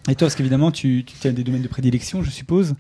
Et, 0.09 0.15
toi, 0.15 0.27
parce 0.27 0.35
qu'évidemment, 0.35 0.71
tu, 0.71 1.05
tu 1.05 1.29
as 1.29 1.33
des 1.33 1.45
domaines 1.45 1.63
de 1.63 1.69
prédilection, 1.69 2.23
je 2.23 2.31
suppose. 2.31 2.75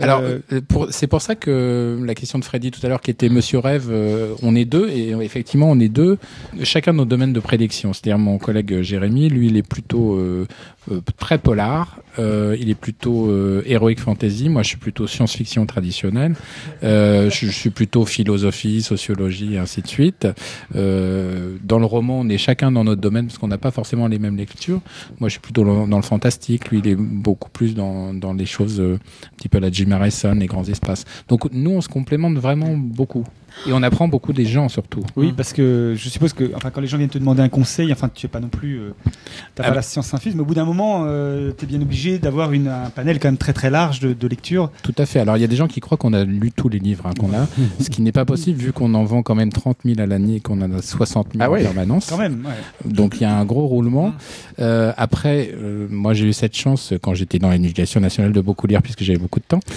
Alors, 0.00 0.20
Euh, 0.20 0.38
euh, 0.52 0.60
pour- 0.66 0.88
c'est 0.90 1.06
pour 1.06 1.22
ça 1.22 1.34
que 1.34 2.00
la 2.04 2.14
question 2.14 2.38
de 2.38 2.44
Freddy 2.44 2.70
tout 2.70 2.84
à 2.84 2.88
l'heure, 2.88 3.00
qui 3.00 3.10
était 3.10 3.28
Monsieur 3.28 3.58
Rêve, 3.60 3.88
euh, 3.90 4.34
on 4.42 4.54
est 4.56 4.64
deux, 4.64 4.88
et 4.88 5.14
euh, 5.14 5.20
effectivement, 5.20 5.70
on 5.70 5.78
est 5.78 5.88
deux, 5.88 6.18
chacun 6.64 6.92
nos 6.92 7.04
domaines 7.04 7.32
de 7.32 7.40
prédilection. 7.40 7.92
C'est-à-dire, 7.92 8.18
mon 8.18 8.38
collègue 8.38 8.72
euh, 8.72 8.82
Jérémy, 8.82 9.28
lui, 9.28 9.46
il 9.46 9.56
est 9.56 9.66
plutôt 9.66 10.16
euh, 10.16 10.46
euh, 10.90 11.00
très 11.18 11.38
polar, 11.38 12.00
euh, 12.18 12.56
il 12.60 12.68
est 12.68 12.74
plutôt 12.74 13.28
euh, 13.30 13.62
heroic 13.66 13.96
fantasy, 13.98 14.48
moi, 14.48 14.62
je 14.62 14.68
suis 14.68 14.76
plutôt 14.76 15.06
science-fiction 15.06 15.64
traditionnelle, 15.66 16.34
euh, 16.82 17.30
je, 17.30 17.46
je 17.46 17.50
suis 17.52 17.70
plutôt 17.70 18.04
philosophie, 18.04 18.82
sociologie, 18.82 19.54
et 19.54 19.58
ainsi 19.58 19.82
de 19.82 19.86
suite. 19.88 20.26
Euh, 20.74 21.56
dans 21.62 21.78
le 21.78 21.86
roman, 21.86 22.20
on 22.20 22.28
est 22.28 22.38
chacun 22.38 22.72
dans 22.72 22.82
notre 22.84 23.00
domaine, 23.00 23.26
parce 23.26 23.38
qu'on 23.38 23.48
n'a 23.48 23.58
pas 23.58 23.70
forcément 23.70 24.08
les 24.08 24.18
mêmes 24.18 24.36
lectures. 24.36 24.80
Moi, 25.20 25.28
je 25.28 25.34
suis 25.34 25.40
plutôt 25.40 25.64
dans 25.64 25.96
le 25.96 26.02
fantastique, 26.02 26.71
il 26.78 26.88
est 26.88 26.96
beaucoup 26.96 27.50
plus 27.50 27.74
dans, 27.74 28.14
dans 28.14 28.32
les 28.32 28.46
choses 28.46 28.80
euh, 28.80 28.98
un 29.24 29.36
petit 29.36 29.48
peu 29.48 29.58
à 29.58 29.60
la 29.60 29.70
Jim 29.70 29.90
Harrison, 29.90 30.34
les 30.34 30.46
grands 30.46 30.64
espaces. 30.64 31.04
Donc 31.28 31.50
nous, 31.52 31.70
on 31.70 31.80
se 31.80 31.88
complémente 31.88 32.34
vraiment 32.34 32.76
beaucoup. 32.76 33.24
Et 33.66 33.72
on 33.72 33.82
apprend 33.82 34.08
beaucoup 34.08 34.32
des 34.32 34.44
gens 34.44 34.68
surtout. 34.68 35.02
Oui, 35.16 35.32
parce 35.36 35.52
que 35.52 35.94
je 35.96 36.08
suppose 36.08 36.32
que 36.32 36.50
enfin, 36.54 36.70
quand 36.70 36.80
les 36.80 36.86
gens 36.86 36.96
viennent 36.96 37.08
te 37.10 37.18
demander 37.18 37.42
un 37.42 37.48
conseil, 37.48 37.92
enfin, 37.92 38.10
tu 38.12 38.26
es 38.26 38.28
pas 38.28 38.40
non 38.40 38.48
plus. 38.48 38.78
Euh, 38.80 38.90
T'as 39.54 39.62
Ah 39.62 39.66
pas 39.66 39.70
bah. 39.70 39.76
la 39.76 39.82
science 39.82 40.12
infuse, 40.14 40.34
mais 40.34 40.40
au 40.42 40.44
bout 40.44 40.54
d'un 40.54 40.64
moment, 40.64 41.04
euh, 41.06 41.52
tu 41.56 41.64
es 41.64 41.68
bien 41.68 41.80
obligé 41.80 42.18
d'avoir 42.18 42.52
une- 42.52 42.68
un 42.68 42.90
panel 42.90 43.18
quand 43.20 43.28
même 43.28 43.36
très 43.36 43.52
très 43.52 43.70
large 43.70 44.00
de, 44.00 44.12
de 44.14 44.26
lecture. 44.28 44.70
Tout 44.82 44.94
à 44.98 45.06
fait. 45.06 45.20
Alors 45.20 45.36
il 45.36 45.40
y 45.40 45.44
a 45.44 45.48
des 45.48 45.56
gens 45.56 45.68
qui 45.68 45.80
croient 45.80 45.98
qu'on 45.98 46.12
a 46.12 46.24
lu 46.24 46.50
tous 46.50 46.68
les 46.68 46.78
livres 46.78 47.06
hein, 47.06 47.12
qu'on 47.18 47.32
a, 47.32 47.46
ce 47.80 47.88
qui 47.90 48.02
n'est 48.02 48.12
pas 48.12 48.24
possible 48.24 48.58
vu 48.58 48.72
qu'on 48.72 48.94
en 48.94 49.04
vend 49.04 49.22
quand 49.22 49.34
même 49.34 49.52
30 49.52 49.78
000 49.84 50.00
à 50.00 50.06
l'année 50.06 50.36
et 50.36 50.40
qu'on 50.40 50.60
en 50.62 50.72
a 50.72 50.82
60 50.82 51.28
000 51.32 51.44
Ah 51.44 51.50
ouais. 51.50 51.60
en 51.60 51.64
permanence. 51.64 52.06
Quand 52.10 52.18
même, 52.18 52.44
ouais. 52.46 52.90
Donc 52.92 53.16
il 53.16 53.22
y 53.22 53.26
a 53.26 53.36
un 53.36 53.44
gros 53.44 53.66
roulement. 53.66 54.12
Euh, 54.58 54.92
après, 54.96 55.52
euh, 55.54 55.86
moi 55.90 56.14
j'ai 56.14 56.26
eu 56.26 56.32
cette 56.32 56.56
chance 56.56 56.92
quand 57.02 57.14
j'étais 57.14 57.38
dans 57.38 57.50
l'éducation 57.50 58.00
nationale 58.00 58.32
de 58.32 58.40
beaucoup 58.40 58.66
lire 58.66 58.82
puisque 58.82 59.02
j'avais 59.02 59.18
beaucoup 59.18 59.40
de 59.40 59.44
temps. 59.44 59.60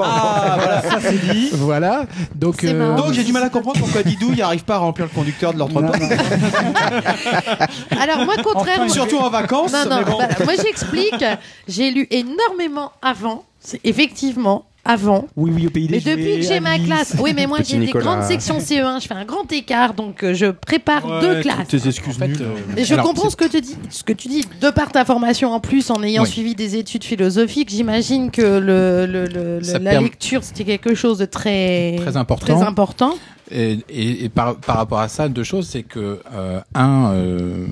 Ah, 0.00 0.56
voilà, 0.58 0.82
ça 0.82 0.98
c'est 1.00 1.32
dit. 1.32 1.50
voilà. 1.52 2.06
Donc, 2.34 2.62
marrant. 2.62 2.96
Donc 2.96 3.12
j'ai 3.12 3.24
du 3.24 3.32
mal 3.32 3.42
à 3.42 3.48
comprendre 3.48 3.78
pourquoi 3.78 4.02
Didou 4.02 4.30
il 4.32 4.42
arrive 4.42 4.64
pas 4.64 4.76
à 4.76 4.78
remplir 4.78 5.06
le 5.06 5.14
conducteur 5.14 5.52
de 5.54 5.58
l'entrepôt. 5.58 5.92
Alors 8.00 8.24
moi, 8.24 8.34
contrairement, 8.42 8.88
Surtout 8.88 9.18
en 9.18 9.30
vacances. 9.30 9.72
non, 9.72 9.84
non, 9.88 9.98
mais 9.98 10.04
bon. 10.04 10.18
bah, 10.18 10.28
moi 10.44 10.54
j'explique. 10.62 11.24
J'ai 11.66 11.90
lu 11.90 12.06
énormément 12.10 12.92
avant. 13.02 13.44
C'est 13.60 13.80
effectivement 13.84 14.64
avant. 14.88 15.28
Oui, 15.36 15.52
oui, 15.54 15.66
au 15.66 15.70
pays 15.70 15.86
des 15.86 15.96
Mais 15.96 16.00
depuis 16.00 16.36
que 16.38 16.42
j'ai 16.42 16.58
ma 16.60 16.70
Alice. 16.70 16.86
classe, 16.86 17.16
oui, 17.20 17.32
mais 17.36 17.46
moi 17.46 17.58
Petit 17.58 17.72
j'ai 17.72 17.78
des 17.78 17.86
Nicolas. 17.86 18.04
grandes 18.04 18.22
sections 18.24 18.58
CE1, 18.58 19.00
je 19.02 19.06
fais 19.06 19.14
un 19.14 19.24
grand 19.24 19.50
écart, 19.52 19.94
donc 19.94 20.24
euh, 20.24 20.34
je 20.34 20.46
prépare 20.46 21.20
deux 21.20 21.40
classes. 21.42 21.68
Tes 21.68 21.86
excuses 21.86 22.16
en 22.16 22.18
fait, 22.18 22.28
nulles. 22.28 22.38
euh, 22.42 22.76
Et 22.76 22.84
je 22.84 22.94
alors, 22.94 23.06
comprends 23.06 23.30
ce 23.30 23.36
que 23.36 23.44
tu 23.48 23.60
dis, 23.60 23.76
ce 23.90 24.02
que 24.02 24.12
tu 24.14 24.28
dis. 24.28 24.44
De 24.60 24.70
par 24.70 24.90
ta 24.90 25.04
formation 25.04 25.52
en 25.52 25.60
plus, 25.60 25.90
en 25.90 26.02
ayant 26.02 26.22
Oui. 26.24 26.28
suivi 26.28 26.54
des 26.54 26.76
études 26.76 27.04
philosophiques, 27.04 27.68
j'imagine 27.70 28.30
que 28.30 28.40
le, 28.42 29.06
le- 29.06 29.26
le- 29.26 29.58
le- 29.58 29.62
Ça 29.62 29.78
la 29.78 29.90
permet- 29.90 30.04
lecture 30.08 30.42
c'était 30.42 30.64
quelque 30.64 30.94
chose 30.94 31.18
de 31.18 31.26
très 31.26 31.96
Très 31.98 32.16
important. 32.16 32.46
très 32.56 32.66
important. 32.66 33.14
Et, 33.50 33.78
et- 33.88 34.24
et 34.24 34.28
par, 34.28 34.56
par 34.56 34.76
rapport 34.76 35.00
à 35.00 35.08
ça, 35.08 35.28
deux 35.28 35.42
choses, 35.44 35.68
c'est 35.68 35.82
que 35.82 36.20
euh, 36.34 36.60
un, 36.74 37.12
euh, 37.14 37.66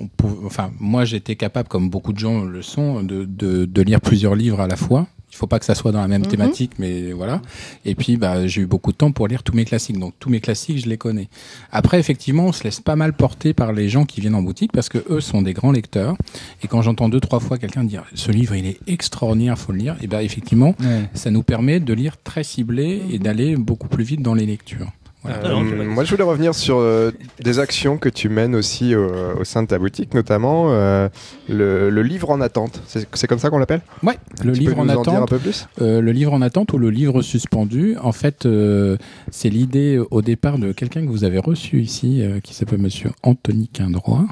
on 0.00 0.06
pou- 0.16 0.40
enfin 0.46 0.70
moi 0.80 1.04
j'étais 1.04 1.36
capable, 1.36 1.68
comme 1.68 1.88
beaucoup 1.90 2.12
de 2.12 2.18
gens 2.18 2.42
le 2.44 2.62
sont, 2.62 3.02
de, 3.02 3.24
de, 3.24 3.64
de 3.64 3.82
lire 3.82 4.00
plusieurs 4.00 4.34
livres 4.34 4.60
à 4.60 4.66
la 4.66 4.76
fois. 4.76 5.06
Il 5.32 5.36
faut 5.36 5.46
pas 5.46 5.58
que 5.58 5.64
ça 5.64 5.74
soit 5.74 5.92
dans 5.92 6.00
la 6.02 6.08
même 6.08 6.22
Mhm. 6.22 6.28
thématique, 6.28 6.72
mais 6.78 7.10
voilà. 7.12 7.40
Et 7.86 7.94
puis 7.94 8.18
bah, 8.18 8.46
j'ai 8.46 8.60
eu 8.60 8.66
beaucoup 8.66 8.92
de 8.92 8.96
temps 8.98 9.12
pour 9.12 9.26
lire 9.28 9.42
tous 9.42 9.54
mes 9.54 9.64
classiques, 9.64 9.98
donc 9.98 10.12
tous 10.20 10.28
mes 10.28 10.40
classiques 10.40 10.78
je 10.78 10.88
les 10.88 10.98
connais. 10.98 11.28
Après 11.72 11.98
effectivement, 11.98 12.44
on 12.46 12.52
se 12.52 12.62
laisse 12.64 12.80
pas 12.80 12.96
mal 12.96 13.14
porter 13.14 13.54
par 13.54 13.72
les 13.72 13.88
gens 13.88 14.04
qui 14.04 14.20
viennent 14.20 14.34
en 14.34 14.42
boutique 14.42 14.72
parce 14.72 14.88
que 14.90 14.98
eux 15.08 15.20
sont 15.20 15.40
des 15.42 15.54
grands 15.54 15.72
lecteurs. 15.72 16.16
Et 16.62 16.68
quand 16.68 16.82
j'entends 16.82 17.08
deux 17.08 17.20
trois 17.20 17.40
fois 17.40 17.56
quelqu'un 17.58 17.82
dire 17.82 18.04
ce 18.14 18.30
livre 18.30 18.54
il 18.54 18.66
est 18.66 18.78
extraordinaire, 18.86 19.58
faut 19.58 19.72
le 19.72 19.78
lire, 19.78 19.96
et 20.02 20.06
ben 20.06 20.20
effectivement 20.20 20.74
Ouais. 20.80 21.08
ça 21.14 21.30
nous 21.30 21.42
permet 21.42 21.80
de 21.80 21.94
lire 21.94 22.16
très 22.22 22.44
ciblé 22.44 23.00
et 23.10 23.18
d'aller 23.18 23.56
beaucoup 23.56 23.88
plus 23.88 24.04
vite 24.04 24.20
dans 24.22 24.34
les 24.34 24.44
lectures. 24.46 24.92
Voilà. 25.22 25.38
Euh, 25.50 25.84
moi, 25.84 26.04
je 26.04 26.10
voulais 26.10 26.24
revenir 26.24 26.54
sur 26.54 26.78
euh, 26.78 27.12
des 27.42 27.58
actions 27.58 27.96
que 27.96 28.08
tu 28.08 28.28
mènes 28.28 28.54
aussi 28.56 28.94
euh, 28.94 29.34
au 29.40 29.44
sein 29.44 29.62
de 29.62 29.68
ta 29.68 29.78
boutique, 29.78 30.14
notamment 30.14 30.66
euh, 30.70 31.08
le, 31.48 31.90
le 31.90 32.02
livre 32.02 32.30
en 32.30 32.40
attente. 32.40 32.82
C'est 32.86 33.26
comme 33.28 33.38
ça 33.38 33.48
qu'on 33.50 33.58
l'appelle? 33.58 33.82
Ouais, 34.02 34.18
le 34.44 34.52
Tu 34.52 34.60
livre 34.60 34.74
peux 34.74 34.80
en 34.80 34.84
nous 34.86 34.90
en 34.94 35.02
dire 35.02 35.12
un 35.12 35.16
attente. 35.16 35.28
peu 35.30 35.38
plus? 35.38 35.68
Euh, 35.80 36.00
le 36.00 36.12
livre 36.12 36.32
en 36.32 36.42
attente 36.42 36.72
ou 36.72 36.78
le 36.78 36.90
livre 36.90 37.22
suspendu, 37.22 37.96
en 38.02 38.12
fait, 38.12 38.46
euh, 38.46 38.96
c'est 39.30 39.48
l'idée 39.48 40.00
au 40.10 40.22
départ 40.22 40.58
de 40.58 40.72
quelqu'un 40.72 41.02
que 41.02 41.10
vous 41.10 41.24
avez 41.24 41.38
reçu 41.38 41.80
ici, 41.80 42.22
euh, 42.22 42.40
qui 42.40 42.54
s'appelle 42.54 42.80
Monsieur 42.80 43.10
Anthony 43.22 43.68
Quindroit. 43.68 44.26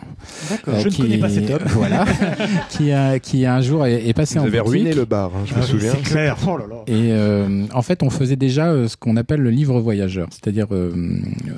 D'accord. 0.51 0.75
euh, 0.75 0.81
je 0.81 0.89
ne 0.89 0.93
qui 0.93 1.03
connais 1.03 1.19
pas 1.19 1.29
cet 1.29 1.51
homme. 1.51 1.61
Voilà, 1.67 2.05
qui 2.71 2.91
a 2.93 3.19
qui 3.19 3.47
un 3.47 3.61
jour 3.61 3.87
est, 3.87 4.09
est 4.09 4.13
passé 4.15 4.39
Vous 4.39 4.45
en 4.45 4.49
avez 4.49 4.59
boutique. 4.59 4.73
ruiné 4.73 4.93
le 4.95 5.05
bar, 5.05 5.31
hein, 5.37 5.43
je 5.47 5.55
me 5.55 5.59
Ah 5.59 5.63
oui, 5.65 5.71
souviens. 5.71 5.93
C'est 6.03 6.11
clair. 6.11 6.37
Oh 6.47 6.57
là 6.57 6.65
là. 6.69 6.77
Et 6.87 7.13
euh, 7.13 7.65
en 7.73 7.83
fait, 7.83 8.03
on 8.03 8.11
faisait 8.11 8.37
déjà 8.37 8.69
euh, 8.73 8.89
ce 8.89 8.97
qu'on 8.97 9.17
appelle 9.17 9.41
le 9.41 9.51
livre 9.51 9.81
voyageur, 9.81 10.29
c'est-à-dire 10.31 10.67
euh, 10.73 10.80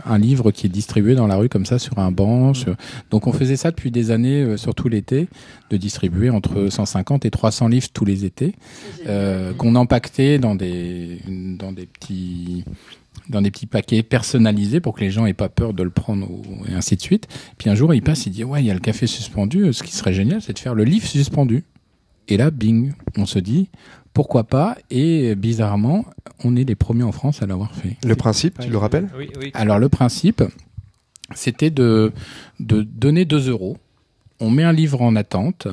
un 0.07 0.19
livre 0.19 0.51
qui 0.51 0.67
est 0.67 0.71
distribué 0.71 1.15
dans 1.15 1.27
la 1.27 1.37
rue 1.37 1.49
comme 1.49 1.67
ça 1.67 1.79
sur 1.79 1.99
un 1.99 2.11
banc. 2.11 2.55
sur- 2.55 2.75
Donc 3.11 3.27
on 3.27 3.33
faisait 3.33 3.57
ça 3.57 3.71
depuis 3.71 3.91
des 3.91 4.11
années, 4.11 4.43
euh, 4.43 4.57
surtout 4.57 4.89
l'été, 4.89 5.29
de 5.71 5.77
distribuer 5.77 6.31
entre 6.31 6.69
150 6.71 7.25
et 7.25 7.31
300 7.31 7.69
livres 7.69 7.89
tous 7.93 8.05
les 8.05 8.25
étés, 8.25 8.55
euh, 9.07 9.53
qu'on 9.55 9.75
empaquetait 9.75 10.39
dans 10.39 10.55
des 10.55 11.19
dans 11.59 11.73
des 11.73 11.87
petits 11.87 12.65
dans 13.29 13.41
des 13.43 13.51
petits 13.51 13.67
paquets 13.67 14.03
personnalisés 14.03 14.81
pour 14.81 14.95
que 14.95 15.01
les 15.01 15.11
gens 15.11 15.27
aient 15.27 15.33
pas 15.35 15.49
peur 15.49 15.75
de 15.75 15.83
le 15.83 15.91
prendre 15.91 16.29
et 16.69 16.75
ainsi 16.75 16.97
de 16.97 17.01
suite. 17.03 17.29
Puis 17.59 17.71
un 17.71 17.75
jour, 17.75 17.95
il 17.95 18.03
passe, 18.03 18.27
il 18.27 18.31
dit 18.31 18.43
ouais, 18.45 18.63
il 18.63 18.67
y 18.67 18.71
a 18.71 18.75
le 18.75 18.81
café 18.81 19.07
suspendu. 19.07 19.73
Ce 19.73 19.83
qui 19.83 19.93
serait 19.95 20.13
génial, 20.15 20.43
c'est 20.43 20.53
de 20.55 20.59
faire 20.59 20.75
le 20.75 20.85
livre 20.85 21.07
suspendu. 21.07 21.63
Et 22.29 22.37
là, 22.37 22.51
bing, 22.51 22.93
on 23.19 23.27
se 23.27 23.39
dit 23.39 23.69
pourquoi 24.13 24.45
pas 24.45 24.77
Et 24.91 25.35
bizarrement, 25.35 26.05
on 26.45 26.57
est 26.57 26.65
les 26.65 26.75
premiers 26.75 27.05
en 27.05 27.13
France 27.13 27.43
à 27.43 27.47
l'avoir 27.47 27.75
fait. 27.75 27.97
Le 28.05 28.15
principe, 28.17 28.59
tu 28.59 28.69
le 28.69 28.79
rappelles 28.79 29.09
Oui, 29.19 29.31
oui. 29.39 29.51
Alors 29.55 29.79
le 29.79 29.89
principe, 29.89 30.43
c'était 31.35 31.71
de, 31.71 32.13
de 32.61 32.83
donner 32.83 33.25
2 33.25 33.49
euros. 33.49 33.79
On 34.41 34.51
met 34.51 34.65
un 34.65 34.73
livre 34.73 35.01
en 35.03 35.15
attente 35.17 35.69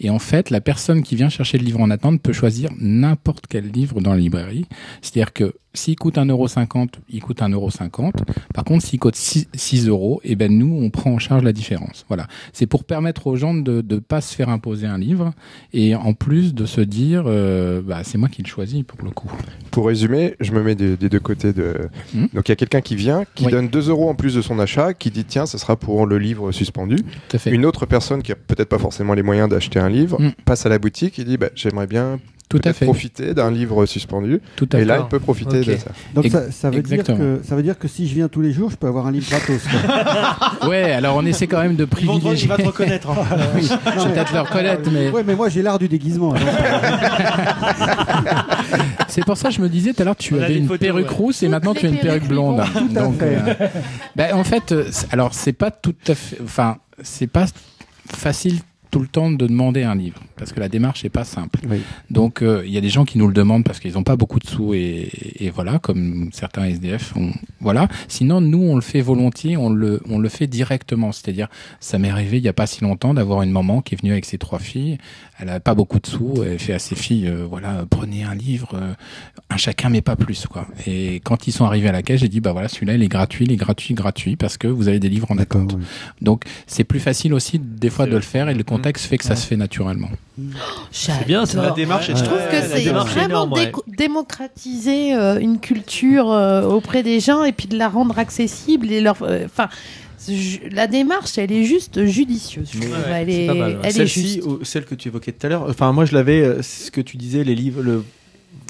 et 0.00 0.10
en 0.10 0.18
fait, 0.18 0.50
la 0.50 0.60
personne 0.60 1.02
qui 1.02 1.14
vient 1.14 1.28
chercher 1.28 1.58
le 1.58 1.64
livre 1.64 1.80
en 1.80 1.90
attente 1.90 2.20
peut 2.22 2.32
choisir 2.32 2.70
n'importe 2.78 3.44
quel 3.48 3.70
livre 3.70 4.00
dans 4.00 4.12
la 4.12 4.18
librairie. 4.18 4.66
C'est-à-dire 5.02 5.32
que 5.32 5.54
s'il 5.72 5.94
coûte 5.94 6.16
1,50€, 6.16 6.88
il 7.10 7.22
coûte 7.22 7.40
1,50€. 7.42 8.10
Par 8.52 8.64
contre, 8.64 8.84
s'il 8.84 8.98
coûte 8.98 9.14
6, 9.14 9.48
6 9.54 9.86
euros, 9.86 10.20
et 10.24 10.34
ben 10.34 10.50
nous, 10.50 10.76
on 10.82 10.90
prend 10.90 11.12
en 11.12 11.18
charge 11.18 11.44
la 11.44 11.52
différence. 11.52 12.04
Voilà. 12.08 12.26
C'est 12.52 12.66
pour 12.66 12.82
permettre 12.82 13.28
aux 13.28 13.36
gens 13.36 13.54
de 13.54 13.84
ne 13.88 13.98
pas 14.00 14.20
se 14.20 14.34
faire 14.34 14.48
imposer 14.48 14.86
un 14.88 14.98
livre 14.98 15.32
et 15.72 15.94
en 15.94 16.12
plus 16.12 16.54
de 16.54 16.66
se 16.66 16.80
dire, 16.80 17.24
euh, 17.26 17.82
bah, 17.82 18.00
c'est 18.02 18.18
moi 18.18 18.28
qui 18.28 18.42
le 18.42 18.48
choisis 18.48 18.82
pour 18.82 18.98
le 19.04 19.10
coup. 19.10 19.30
Pour 19.70 19.86
résumer, 19.86 20.34
je 20.40 20.50
me 20.52 20.62
mets 20.62 20.74
des, 20.74 20.96
des 20.96 21.08
deux 21.08 21.20
côtés 21.20 21.52
de. 21.52 21.88
Hmm. 22.14 22.26
Donc 22.34 22.48
il 22.48 22.50
y 22.50 22.52
a 22.52 22.56
quelqu'un 22.56 22.80
qui 22.80 22.96
vient, 22.96 23.24
qui 23.36 23.44
Oui. 23.44 23.52
donne 23.52 23.68
2 23.68 23.90
euros 23.90 24.08
en 24.08 24.14
plus 24.16 24.34
de 24.34 24.42
son 24.42 24.58
achat, 24.58 24.92
qui 24.92 25.10
dit 25.12 25.24
tiens, 25.24 25.46
ça 25.46 25.58
sera 25.58 25.76
pour 25.76 26.04
le 26.06 26.18
livre 26.18 26.50
suspendu. 26.50 26.96
Une 27.46 27.64
autre 27.64 27.86
personne 27.86 28.22
qui 28.22 28.32
a 28.32 28.36
peut-être 28.36 28.68
pas 28.68 28.78
forcément 28.78 29.14
les 29.14 29.22
moyens 29.22 29.48
d'acheter 29.48 29.78
un 29.78 29.88
livre 29.90 30.20
Hmm. 30.20 30.30
passe 30.44 30.64
à 30.66 30.68
la 30.68 30.78
boutique 30.78 31.18
et 31.18 31.24
dit 31.24 31.36
bah, 31.36 31.48
j'aimerais 31.54 31.86
bien 31.86 32.18
Tout 32.48 32.56
à 32.56 32.60
peut-être 32.60 32.76
fait. 32.78 32.84
profiter 32.86 33.34
d'un 33.34 33.50
livre 33.50 33.86
suspendu. 33.86 34.40
Tout 34.56 34.68
à 34.72 34.76
Et 34.76 34.80
fait. 34.80 34.84
là, 34.86 34.98
il 35.00 35.08
peut 35.08 35.20
profiter 35.20 35.60
de 35.62 35.76
ça. 35.76 35.90
Donc 36.14 36.26
ça, 36.26 36.50
ça 36.50 36.68
veut 36.70 36.82
dire 36.82 37.04
que 37.04 37.40
ça 37.44 37.54
veut 37.56 37.62
dire 37.62 37.78
que 37.78 37.86
si 37.88 38.08
je 38.08 38.14
viens 38.14 38.28
tous 38.28 38.40
les 38.40 38.52
jours, 38.52 38.70
je 38.70 38.76
peux 38.76 38.86
avoir 38.88 39.06
un 39.06 39.12
livre 39.12 39.28
gratos. 39.30 39.62
quoi. 39.62 40.68
Ouais, 40.68 40.92
alors 40.92 41.16
on 41.16 41.24
essaie 41.24 41.46
quand 41.46 41.60
même 41.62 41.74
de 41.76 41.84
Ils 42.00 42.06
vont 42.06 42.18
te- 42.18 42.20
privilégier. 42.20 42.44
il 42.44 42.48
va 42.48 42.56
te 42.58 42.62
reconnaître. 42.66 43.08
hein. 43.10 43.24
Oui, 43.54 43.62
je 43.62 43.68
vais 44.08 44.12
peut-être 44.14 44.32
le 44.34 44.40
reconnaître, 44.40 44.90
mais 44.92 45.10
Ouais, 45.10 45.22
mais 45.26 45.34
moi 45.34 45.48
j'ai 45.48 45.62
l'art 45.62 45.78
du 45.78 45.88
déguisement. 45.88 46.34
c'est 49.08 49.24
pour 49.24 49.36
ça 49.36 49.48
que 49.48 49.54
je 49.54 49.60
me 49.60 49.68
disais 49.68 49.92
tout 49.92 50.02
à 50.02 50.04
l'heure, 50.04 50.16
tu 50.16 50.34
On 50.34 50.42
avais 50.42 50.56
une 50.56 50.66
photos, 50.66 50.78
perruque 50.80 51.08
ouais. 51.10 51.16
rousse 51.16 51.42
et 51.42 51.48
maintenant 51.48 51.74
tu 51.74 51.86
as 51.86 51.88
une 51.88 51.98
perruque 51.98 52.26
blonde. 52.28 52.62
Tout 52.72 52.88
à 52.96 53.10
fait. 53.12 53.38
euh, 53.48 53.68
ben, 54.16 54.34
en 54.34 54.44
fait, 54.44 54.72
euh, 54.72 54.84
alors 55.12 55.34
c'est 55.34 55.52
pas 55.52 55.70
tout 55.70 55.94
à 56.08 56.14
fait, 56.14 56.38
enfin, 56.42 56.76
c'est 57.02 57.26
pas 57.26 57.46
facile 58.14 58.58
tout 58.90 59.00
le 59.00 59.06
temps 59.06 59.30
de 59.30 59.46
demander 59.46 59.82
un 59.82 59.94
livre 59.94 60.20
parce 60.36 60.52
que 60.52 60.60
la 60.60 60.68
démarche 60.68 61.04
est 61.04 61.10
pas 61.10 61.24
simple. 61.24 61.60
Oui. 61.68 61.80
Donc 62.10 62.42
euh, 62.42 62.62
il 62.66 62.72
y 62.72 62.78
a 62.78 62.80
des 62.80 62.88
gens 62.88 63.04
qui 63.04 63.18
nous 63.18 63.26
le 63.26 63.34
demandent 63.34 63.64
parce 63.64 63.80
qu'ils 63.80 63.94
n'ont 63.94 64.02
pas 64.02 64.16
beaucoup 64.16 64.38
de 64.38 64.46
sous 64.46 64.74
et, 64.74 65.08
et 65.38 65.50
voilà, 65.50 65.78
comme 65.78 66.30
certains 66.32 66.64
SDF. 66.64 67.14
On, 67.16 67.32
voilà. 67.60 67.88
Sinon 68.08 68.40
nous 68.40 68.62
on 68.62 68.74
le 68.74 68.80
fait 68.80 69.00
volontiers, 69.00 69.56
on 69.56 69.70
le 69.70 70.00
on 70.08 70.18
le 70.18 70.28
fait 70.28 70.46
directement. 70.46 71.12
C'est-à-dire 71.12 71.48
ça 71.80 71.98
m'est 71.98 72.10
arrivé 72.10 72.38
il 72.38 72.42
y 72.42 72.48
a 72.48 72.52
pas 72.52 72.66
si 72.66 72.82
longtemps 72.82 73.14
d'avoir 73.14 73.42
une 73.42 73.50
maman 73.50 73.82
qui 73.82 73.94
est 73.94 73.98
venue 74.00 74.12
avec 74.12 74.24
ses 74.24 74.38
trois 74.38 74.58
filles. 74.58 74.98
Elle 75.38 75.48
a 75.48 75.60
pas 75.60 75.74
beaucoup 75.74 75.98
de 75.98 76.06
sous. 76.06 76.42
Elle 76.44 76.58
fait 76.58 76.74
à 76.74 76.78
ses 76.78 76.94
filles 76.94 77.28
euh, 77.28 77.46
voilà 77.48 77.84
prenez 77.88 78.24
un 78.24 78.34
livre, 78.34 78.70
euh, 78.74 78.92
un 79.50 79.56
chacun 79.56 79.88
mais 79.88 80.02
pas 80.02 80.16
plus 80.16 80.46
quoi. 80.46 80.66
Et 80.86 81.16
quand 81.24 81.46
ils 81.46 81.52
sont 81.52 81.64
arrivés 81.64 81.88
à 81.88 81.92
la 81.92 82.02
caisse 82.02 82.20
j'ai 82.20 82.28
dit 82.28 82.40
bah 82.40 82.52
voilà 82.52 82.68
celui-là 82.68 82.94
il 82.94 83.02
est 83.02 83.08
gratuit, 83.08 83.44
il 83.44 83.52
est 83.52 83.56
gratuit, 83.56 83.94
gratuit 83.94 84.36
parce 84.36 84.56
que 84.56 84.68
vous 84.68 84.88
avez 84.88 85.00
des 85.00 85.08
livres 85.08 85.30
en 85.30 85.38
attente. 85.38 85.74
oui. 85.76 85.84
Donc 86.20 86.44
c'est 86.66 86.84
plus 86.84 87.00
facile 87.00 87.34
aussi 87.34 87.58
des 87.58 87.90
fois 87.90 88.06
de 88.06 88.14
le 88.14 88.20
faire 88.20 88.48
et 88.48 88.54
le 88.54 88.64
contexte 88.64 89.06
fait 89.06 89.18
que 89.18 89.24
ça 89.24 89.36
se 89.36 89.46
fait 89.46 89.56
naturellement. 89.56 90.08
C'est 90.90 91.26
bien, 91.26 91.46
ça. 91.46 91.62
La 91.62 91.70
démarche 91.70 92.08
Je 92.08 92.22
trouve 92.24 92.38
que 92.50 92.60
c'est 92.60 92.82
vraiment 92.90 93.24
énorme, 93.24 93.52
ouais. 93.52 93.66
déco- 93.66 93.82
démocratiser 93.86 95.14
euh, 95.14 95.38
une 95.40 95.58
culture 95.60 96.30
euh, 96.30 96.62
auprès 96.62 97.02
des 97.02 97.20
gens 97.20 97.44
et 97.44 97.52
puis 97.52 97.66
de 97.68 97.76
la 97.78 97.88
rendre 97.88 98.18
accessible 98.18 98.90
et 98.90 99.00
leur. 99.00 99.16
euh, 99.22 99.44
Enfin, 99.46 99.68
la 100.70 100.86
démarche, 100.86 101.38
elle 101.38 101.50
est 101.52 101.64
juste 101.64 102.04
judicieuse. 102.04 102.68
je 102.74 102.78
trouve. 102.80 102.90
Ouais, 102.92 102.98
elle 103.22 103.26
c'est 103.32 103.44
est, 103.44 103.46
pas 103.46 103.54
mal, 103.54 103.70
ouais. 103.72 103.78
elle 103.82 103.88
est 103.88 103.92
Celle-ci, 103.92 104.28
juste. 104.34 104.42
ou 104.44 104.58
celle 104.64 104.84
que 104.84 104.94
tu 104.94 105.08
évoquais 105.08 105.32
tout 105.32 105.46
à 105.46 105.48
l'heure, 105.50 105.66
enfin 105.68 105.92
moi 105.92 106.04
je 106.04 106.14
l'avais, 106.14 106.42
euh, 106.42 106.58
c'est 106.62 106.86
ce 106.86 106.90
que 106.90 107.00
tu 107.00 107.16
disais, 107.16 107.42
les 107.42 107.54
livres, 107.54 107.82
le, 107.82 108.04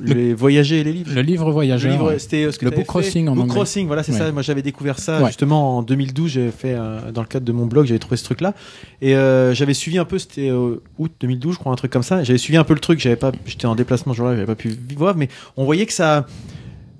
les 0.02 0.32
voyager 0.32 0.80
et 0.80 0.84
les 0.84 0.92
livres. 0.94 1.12
Le 1.14 1.20
livre 1.20 1.46
Le 1.46 1.52
voyageur. 1.52 1.92
livre, 1.92 2.14
c'était 2.18 2.44
euh, 2.44 2.52
ce 2.52 2.58
que 2.58 2.64
Le 2.64 2.70
book 2.70 2.80
fait. 2.80 2.86
crossing 2.86 3.28
en 3.28 3.34
Book 3.34 3.44
anglais. 3.44 3.54
crossing, 3.54 3.86
voilà, 3.86 4.02
c'est 4.02 4.12
Ouais. 4.12 4.18
ça. 4.18 4.32
Moi, 4.32 4.40
j'avais 4.42 4.62
découvert 4.62 4.98
ça 4.98 5.20
Ouais. 5.20 5.26
justement 5.26 5.76
en 5.78 5.82
2012. 5.82 6.30
J'avais 6.30 6.50
fait 6.50 6.74
euh, 6.74 7.12
dans 7.12 7.20
le 7.20 7.26
cadre 7.26 7.44
de 7.44 7.52
mon 7.52 7.66
blog, 7.66 7.84
j'avais 7.86 7.98
trouvé 7.98 8.16
ce 8.16 8.24
truc-là, 8.24 8.54
et 9.02 9.14
euh, 9.14 9.52
j'avais 9.54 9.74
suivi 9.74 9.98
un 9.98 10.04
peu. 10.06 10.18
C'était 10.18 10.50
août 10.50 11.12
2012, 11.20 11.54
je 11.54 11.58
crois, 11.58 11.72
un 11.72 11.76
truc 11.76 11.92
comme 11.92 12.02
ça. 12.02 12.22
J'avais 12.24 12.38
suivi 12.38 12.56
un 12.56 12.64
peu 12.64 12.72
le 12.74 12.80
truc. 12.80 12.98
J'avais 13.00 13.16
pas, 13.16 13.32
j'étais 13.44 13.66
en 13.66 13.74
déplacement 13.74 14.12
ce 14.14 14.16
jour-là, 14.16 14.34
j'avais 14.34 14.46
pas 14.46 14.54
pu 14.54 14.74
voir, 14.96 15.16
mais 15.16 15.28
on 15.56 15.64
voyait 15.64 15.84
que 15.86 15.92
ça. 15.92 16.26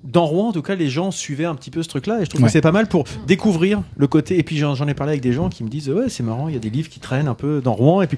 Dans 0.03 0.25
Rouen, 0.25 0.49
en 0.49 0.51
tout 0.51 0.63
cas, 0.63 0.73
les 0.75 0.89
gens 0.89 1.09
suivaient 1.11 1.45
un 1.45 1.53
petit 1.55 1.69
peu 1.69 1.83
ce 1.83 1.87
truc-là, 1.89 2.19
et 2.21 2.25
je 2.25 2.29
trouve 2.29 2.41
Ouais. 2.41 2.47
que 2.47 2.51
c'est 2.51 2.59
pas 2.61 2.71
mal 2.71 2.87
pour 2.87 3.05
découvrir 3.27 3.81
le 3.97 4.07
côté. 4.07 4.37
Et 4.39 4.43
puis 4.43 4.57
j'en 4.57 4.75
ai 4.87 4.93
parlé 4.95 5.11
avec 5.11 5.21
des 5.21 5.31
gens 5.31 5.47
qui 5.49 5.63
me 5.63 5.69
disent 5.69 5.89
ouais, 5.89 6.09
c'est 6.09 6.23
marrant, 6.23 6.47
il 6.49 6.53
y 6.55 6.57
a 6.57 6.59
des 6.59 6.69
livres 6.71 6.89
qui 6.89 6.99
traînent 6.99 7.27
un 7.27 7.33
peu 7.35 7.61
dans 7.63 7.73
Rouen, 7.73 8.01
et 8.01 8.07
puis 8.07 8.17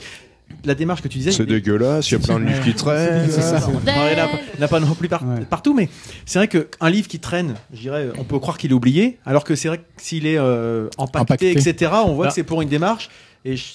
la 0.65 0.75
démarche 0.75 1.01
que 1.01 1.07
tu 1.07 1.17
disais. 1.17 1.31
C'est 1.31 1.45
dégueulasse, 1.45 2.09
il 2.09 2.13
y 2.13 2.15
a 2.15 2.19
plein 2.19 2.39
de 2.39 2.45
livres 2.45 2.63
qui 2.63 2.73
traînent. 2.75 3.27
C'est 3.29 3.41
ça. 3.41 3.57
euh, 3.57 3.71
Non, 3.71 3.77
il 3.85 4.15
n'y 4.15 4.21
en 4.61 4.65
a 4.65 4.67
pas- 4.67 4.79
non 4.79 4.93
plus 4.95 5.09
par- 5.09 5.23
partout, 5.49 5.73
mais 5.73 5.89
c'est 6.25 6.39
vrai 6.39 6.47
qu'un 6.47 6.89
livre 6.89 7.07
qui 7.07 7.19
traîne, 7.19 7.55
je 7.73 7.81
dirais, 7.81 8.09
on 8.17 8.23
peut 8.23 8.39
croire 8.39 8.57
qu'il 8.57 8.71
est 8.71 8.75
oublié, 8.75 9.19
alors 9.25 9.43
que 9.43 9.55
c'est 9.55 9.67
vrai 9.67 9.79
que 9.79 9.83
s'il 9.97 10.25
est 10.25 10.37
euh, 10.37 10.87
empaqueté, 10.97 11.49
Empaqueté. 11.49 11.69
etc., 11.69 11.91
on 12.05 12.13
voit 12.13 12.25
Ah. 12.25 12.29
que 12.29 12.35
c'est 12.35 12.43
pour 12.43 12.61
une 12.61 12.69
démarche. 12.69 13.09
Et 13.45 13.57
je- 13.57 13.73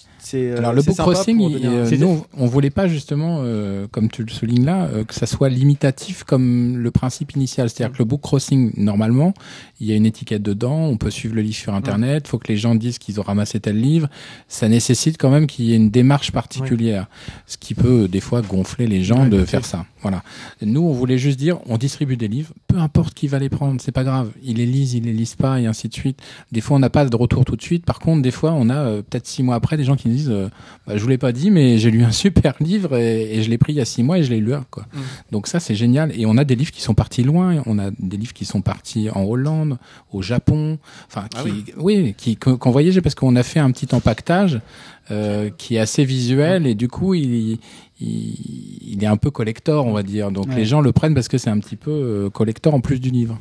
Alors 0.58 0.72
le 0.72 0.82
book 0.82 0.96
crossing, 1.14 1.36
il- 1.50 1.66
euh, 1.66 1.84
nous, 1.98 2.24
on 2.36 2.46
voulait 2.46 2.70
pas 2.70 2.88
justement, 2.88 3.38
euh, 3.42 3.86
comme 3.90 4.08
tu 4.10 4.22
le 4.24 4.30
soulignes 4.30 4.64
là, 4.64 4.84
euh, 4.92 5.04
que 5.04 5.14
ça 5.14 5.26
soit 5.26 5.48
limitatif 5.48 6.24
comme 6.24 6.76
le 6.76 6.90
principe 6.90 7.32
initial. 7.36 7.70
C'est-à-dire 7.70 7.92
que 7.94 7.98
le 7.98 8.04
book 8.04 8.20
crossing, 8.20 8.72
normalement, 8.76 9.32
il 9.80 9.86
y 9.86 9.92
a 9.92 9.96
une 9.96 10.06
étiquette 10.06 10.42
dedans, 10.42 10.76
on 10.86 10.96
peut 10.96 11.10
suivre 11.10 11.34
le 11.34 11.42
livre 11.42 11.56
sur 11.56 11.74
Internet, 11.74 12.24
il 12.26 12.28
faut 12.30 12.38
que 12.38 12.48
les 12.48 12.56
gens 12.56 12.74
disent 12.74 12.98
qu'ils 12.98 13.20
ont 13.20 13.22
ramassé 13.24 13.60
tel 13.60 13.80
livre. 13.80 14.08
Ça 14.48 14.68
nécessite 14.68 15.18
quand 15.18 15.30
même 15.30 15.46
qu'il 15.46 15.66
y 15.66 15.72
ait 15.72 15.76
une 15.76 15.90
démarche 15.90 16.32
particulière, 16.32 17.06
ce 17.46 17.56
qui 17.56 17.74
peut 17.74 18.04
euh, 18.04 18.08
des 18.08 18.20
fois 18.20 18.42
gonfler 18.42 18.86
les 18.86 19.02
gens 19.02 19.24
Ouais, 19.24 19.28
de 19.30 19.44
faire 19.44 19.64
ça. 19.64 19.84
Voilà. 20.02 20.22
Nous, 20.62 20.80
on 20.80 20.92
voulait 20.92 21.18
juste 21.18 21.38
dire, 21.38 21.58
on 21.66 21.76
distribue 21.76 22.16
des 22.16 22.28
livres, 22.28 22.52
peu 22.66 22.78
importe 22.78 23.14
qui 23.14 23.26
va 23.26 23.38
les 23.38 23.48
prendre, 23.48 23.80
c'est 23.80 23.92
pas 23.92 24.04
grave. 24.04 24.30
Ils 24.42 24.56
les 24.56 24.66
lisent, 24.66 24.94
ils 24.94 25.04
les 25.04 25.12
lisent 25.12 25.34
pas, 25.34 25.60
et 25.60 25.66
ainsi 25.66 25.88
de 25.88 25.94
suite. 25.94 26.20
Des 26.52 26.60
fois, 26.60 26.76
on 26.76 26.80
n'a 26.80 26.90
pas 26.90 27.04
de 27.04 27.16
retour 27.16 27.44
tout 27.44 27.56
de 27.56 27.62
suite. 27.62 27.84
Par 27.84 27.98
contre, 27.98 28.22
des 28.22 28.30
fois, 28.30 28.52
on 28.52 28.68
a 28.70 28.76
euh, 28.76 29.02
peut-être 29.02 29.26
six 29.26 29.42
mois 29.42 29.56
après 29.56 29.76
des 29.76 29.84
gens 29.84 29.96
qui 29.96 30.08
nous 30.08 30.14
disent, 30.14 30.30
euh, 30.30 30.48
bah, 30.86 30.96
je 30.96 31.02
vous 31.02 31.08
l'ai 31.08 31.18
pas 31.18 31.32
dit, 31.32 31.50
mais 31.50 31.78
j'ai 31.78 31.90
lu 31.90 32.04
un 32.04 32.12
super 32.12 32.54
livre 32.60 32.96
et, 32.96 33.36
et 33.36 33.42
je 33.42 33.50
l'ai 33.50 33.58
pris 33.58 33.72
il 33.72 33.76
y 33.76 33.80
a 33.80 33.84
six 33.84 34.02
mois 34.02 34.18
et 34.18 34.22
je 34.22 34.30
l'ai 34.30 34.40
lu. 34.40 34.52
Quoi. 34.70 34.84
Mm. 34.92 34.98
Donc 35.32 35.46
ça, 35.46 35.60
c'est 35.60 35.74
génial. 35.74 36.12
Et 36.18 36.26
on 36.26 36.36
a 36.36 36.44
des 36.44 36.54
livres 36.54 36.72
qui 36.72 36.82
sont 36.82 36.94
partis 36.94 37.22
loin. 37.22 37.62
On 37.66 37.78
a 37.78 37.90
des 37.98 38.16
livres 38.16 38.32
qui 38.32 38.44
sont 38.44 38.62
partis 38.62 39.08
en 39.10 39.24
Hollande, 39.24 39.78
au 40.12 40.22
Japon, 40.22 40.78
enfin, 41.06 41.26
Ah 41.34 41.42
qui, 41.42 41.72
oui, 41.76 42.14
qui 42.16 42.36
qu'on 42.36 42.70
voyageait 42.70 43.00
parce 43.00 43.14
qu'on 43.14 43.36
a 43.36 43.42
fait 43.42 43.60
un 43.60 43.70
petit 43.70 43.94
empaquetage 43.94 44.60
euh, 45.10 45.50
qui 45.56 45.76
est 45.76 45.78
assez 45.78 46.04
visuel 46.04 46.66
et 46.66 46.74
du 46.74 46.88
coup, 46.88 47.14
il, 47.14 47.58
il, 48.00 48.78
il 48.94 49.02
est 49.04 49.06
un 49.06 49.16
peu 49.16 49.30
collector, 49.30 49.86
on 49.86 49.92
va 49.92 50.02
dire. 50.02 50.30
Donc 50.30 50.48
Ouais. 50.48 50.56
les 50.56 50.64
gens 50.64 50.80
le 50.80 50.92
prennent 50.92 51.14
parce 51.14 51.28
que 51.28 51.38
c'est 51.38 51.50
un 51.50 51.58
petit 51.58 51.76
peu 51.76 51.90
euh, 51.90 52.30
collector 52.30 52.74
en 52.74 52.80
plus 52.80 53.00
du 53.00 53.10
livre. 53.10 53.38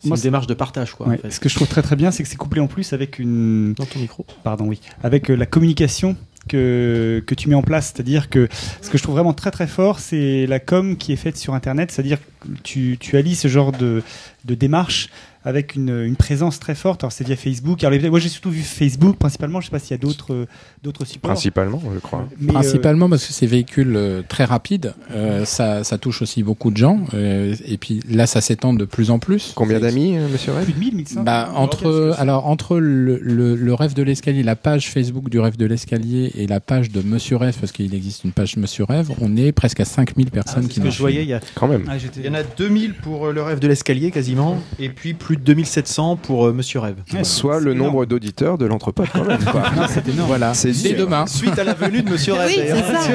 C'est 0.00 0.08
une 0.10 0.14
démarche 0.16 0.46
de 0.46 0.52
partage, 0.54 0.92
quoi. 0.94 1.08
Ouais, 1.08 1.14
en 1.14 1.18
fait. 1.18 1.30
Ce 1.30 1.40
que 1.40 1.48
je 1.48 1.54
trouve 1.54 1.66
très 1.68 1.80
très 1.80 1.96
bien, 1.96 2.10
c'est 2.10 2.22
que 2.22 2.28
c'est 2.28 2.36
couplé 2.36 2.60
en 2.60 2.66
plus 2.66 2.92
avec 2.92 3.18
une. 3.18 3.72
Dans 3.72 3.86
ton 3.86 4.00
micro. 4.00 4.26
Pardon, 4.44 4.66
oui. 4.66 4.80
Avec 5.02 5.30
euh, 5.30 5.34
la 5.34 5.46
communication 5.46 6.14
que, 6.46 7.22
que 7.26 7.34
tu 7.34 7.48
mets 7.48 7.54
en 7.54 7.62
place. 7.62 7.92
C'est-à-dire 7.94 8.28
que 8.28 8.48
ce 8.82 8.90
que 8.90 8.98
je 8.98 9.02
trouve 9.02 9.14
vraiment 9.14 9.32
très 9.32 9.50
très 9.50 9.66
fort, 9.66 9.98
c'est 9.98 10.46
la 10.46 10.58
com 10.60 10.96
qui 10.98 11.12
est 11.12 11.16
faite 11.16 11.38
sur 11.38 11.54
Internet. 11.54 11.90
C'est-à-dire 11.90 12.18
que 12.40 12.48
tu, 12.62 12.98
tu 13.00 13.16
allies 13.16 13.34
ce 13.34 13.48
genre 13.48 13.72
de, 13.72 14.02
de 14.44 14.54
démarche 14.54 15.08
avec 15.44 15.74
une, 15.74 16.04
une 16.04 16.16
présence 16.16 16.58
très 16.60 16.74
forte. 16.74 17.02
Alors 17.04 17.12
c'est 17.12 17.24
via 17.26 17.36
Facebook. 17.36 17.82
Alors, 17.84 17.98
moi 18.10 18.20
j'ai 18.20 18.28
surtout 18.28 18.50
vu 18.50 18.62
Facebook 18.62 19.16
principalement. 19.16 19.60
Je 19.60 19.66
sais 19.66 19.70
pas 19.70 19.78
s'il 19.78 19.90
y 19.92 19.94
a 19.94 19.98
d'autres 19.98 20.32
euh, 20.34 20.46
d'autres 20.82 21.04
supports. 21.04 21.32
Principalement, 21.32 21.82
je 21.94 21.98
crois. 21.98 22.28
Mais, 22.40 22.50
euh, 22.50 22.54
Principalement 22.54 23.08
parce 23.08 23.26
que 23.26 23.32
ces 23.32 23.46
véhicules 23.46 23.94
euh, 23.96 24.22
très 24.28 24.44
rapides, 24.44 24.94
euh, 25.12 25.44
ça, 25.44 25.84
ça 25.84 25.98
touche 25.98 26.22
aussi 26.22 26.42
beaucoup 26.42 26.70
de 26.70 26.76
gens. 26.76 27.00
euh, 27.14 27.54
et 27.66 27.76
puis 27.78 28.00
là, 28.08 28.26
ça 28.26 28.40
s'étend 28.40 28.72
de 28.74 28.84
plus 28.84 29.10
en 29.10 29.18
plus. 29.18 29.52
Combien 29.54 29.78
C'est- 29.78 29.86
d'amis, 29.86 30.16
euh, 30.16 30.28
monsieur 30.28 30.52
Red 30.52 30.64
plus 30.64 30.72
de 30.74 30.78
1000, 30.78 30.94
1500. 30.96 31.22
bah, 31.24 31.50
entre 31.54 32.14
alors 32.18 32.46
entre 32.46 32.78
le, 32.78 33.18
le, 33.18 33.54
le 33.56 33.74
rêve 33.74 33.94
de 33.94 34.02
l'escalier, 34.02 34.42
la 34.42 34.56
page 34.56 34.90
Facebook 34.90 35.28
du 35.28 35.38
rêve 35.40 35.56
de 35.56 35.66
l'escalier 35.66 36.30
et 36.36 36.46
la 36.46 36.60
page 36.60 36.90
de 36.90 37.02
Monsieur 37.02 37.36
Rêve, 37.36 37.56
parce 37.58 37.72
qu'il 37.72 37.94
existe 37.94 38.24
une 38.24 38.32
page 38.32 38.56
Monsieur 38.56 38.84
Rêve, 38.84 39.10
on 39.20 39.36
est 39.36 39.52
presque 39.52 39.80
à 39.80 39.84
5000 39.84 40.30
personnes 40.30 40.62
C'est 40.64 40.68
qui 40.68 40.80
ce 40.80 40.84
que 40.84 40.90
je 40.90 40.98
voyais, 40.98 41.22
il 41.22 41.28
y 41.28 41.34
a 41.34 41.40
Quand 41.54 41.68
même. 41.68 41.84
Ah, 41.88 41.94
Il 42.16 42.24
y 42.24 42.28
en 42.28 42.34
a 42.34 42.42
2000 42.42 42.94
pour 42.94 43.26
euh, 43.26 43.32
le 43.32 43.42
rêve 43.42 43.58
de 43.58 43.68
l'escalier 43.68 44.10
quasiment, 44.10 44.58
et 44.78 44.88
puis 44.88 45.14
plus 45.14 45.31
de 45.36 45.42
2700 45.42 46.16
pour 46.16 46.46
euh, 46.46 46.52
Monsieur 46.52 46.80
Rêve. 46.80 46.96
Ouais, 47.12 47.24
Soit 47.24 47.60
le 47.60 47.72
énorme. 47.72 47.88
nombre 47.88 48.06
d'auditeurs 48.06 48.58
de 48.58 48.66
l'entrepôt 48.66 49.04
quand 49.12 49.24
même. 49.24 49.42
quoi. 49.44 49.62
Non, 49.76 49.82
c'est 49.88 50.06
énorme. 50.08 50.28
Voilà, 50.28 50.54
C'est 50.54 50.72
dès 50.72 50.94
demain. 50.94 51.26
Suite 51.26 51.58
à 51.58 51.64
la 51.64 51.74
venue 51.74 52.02
de 52.02 52.10
Monsieur 52.10 52.32
Rêve. 52.34 52.50
Oui, 52.56 52.64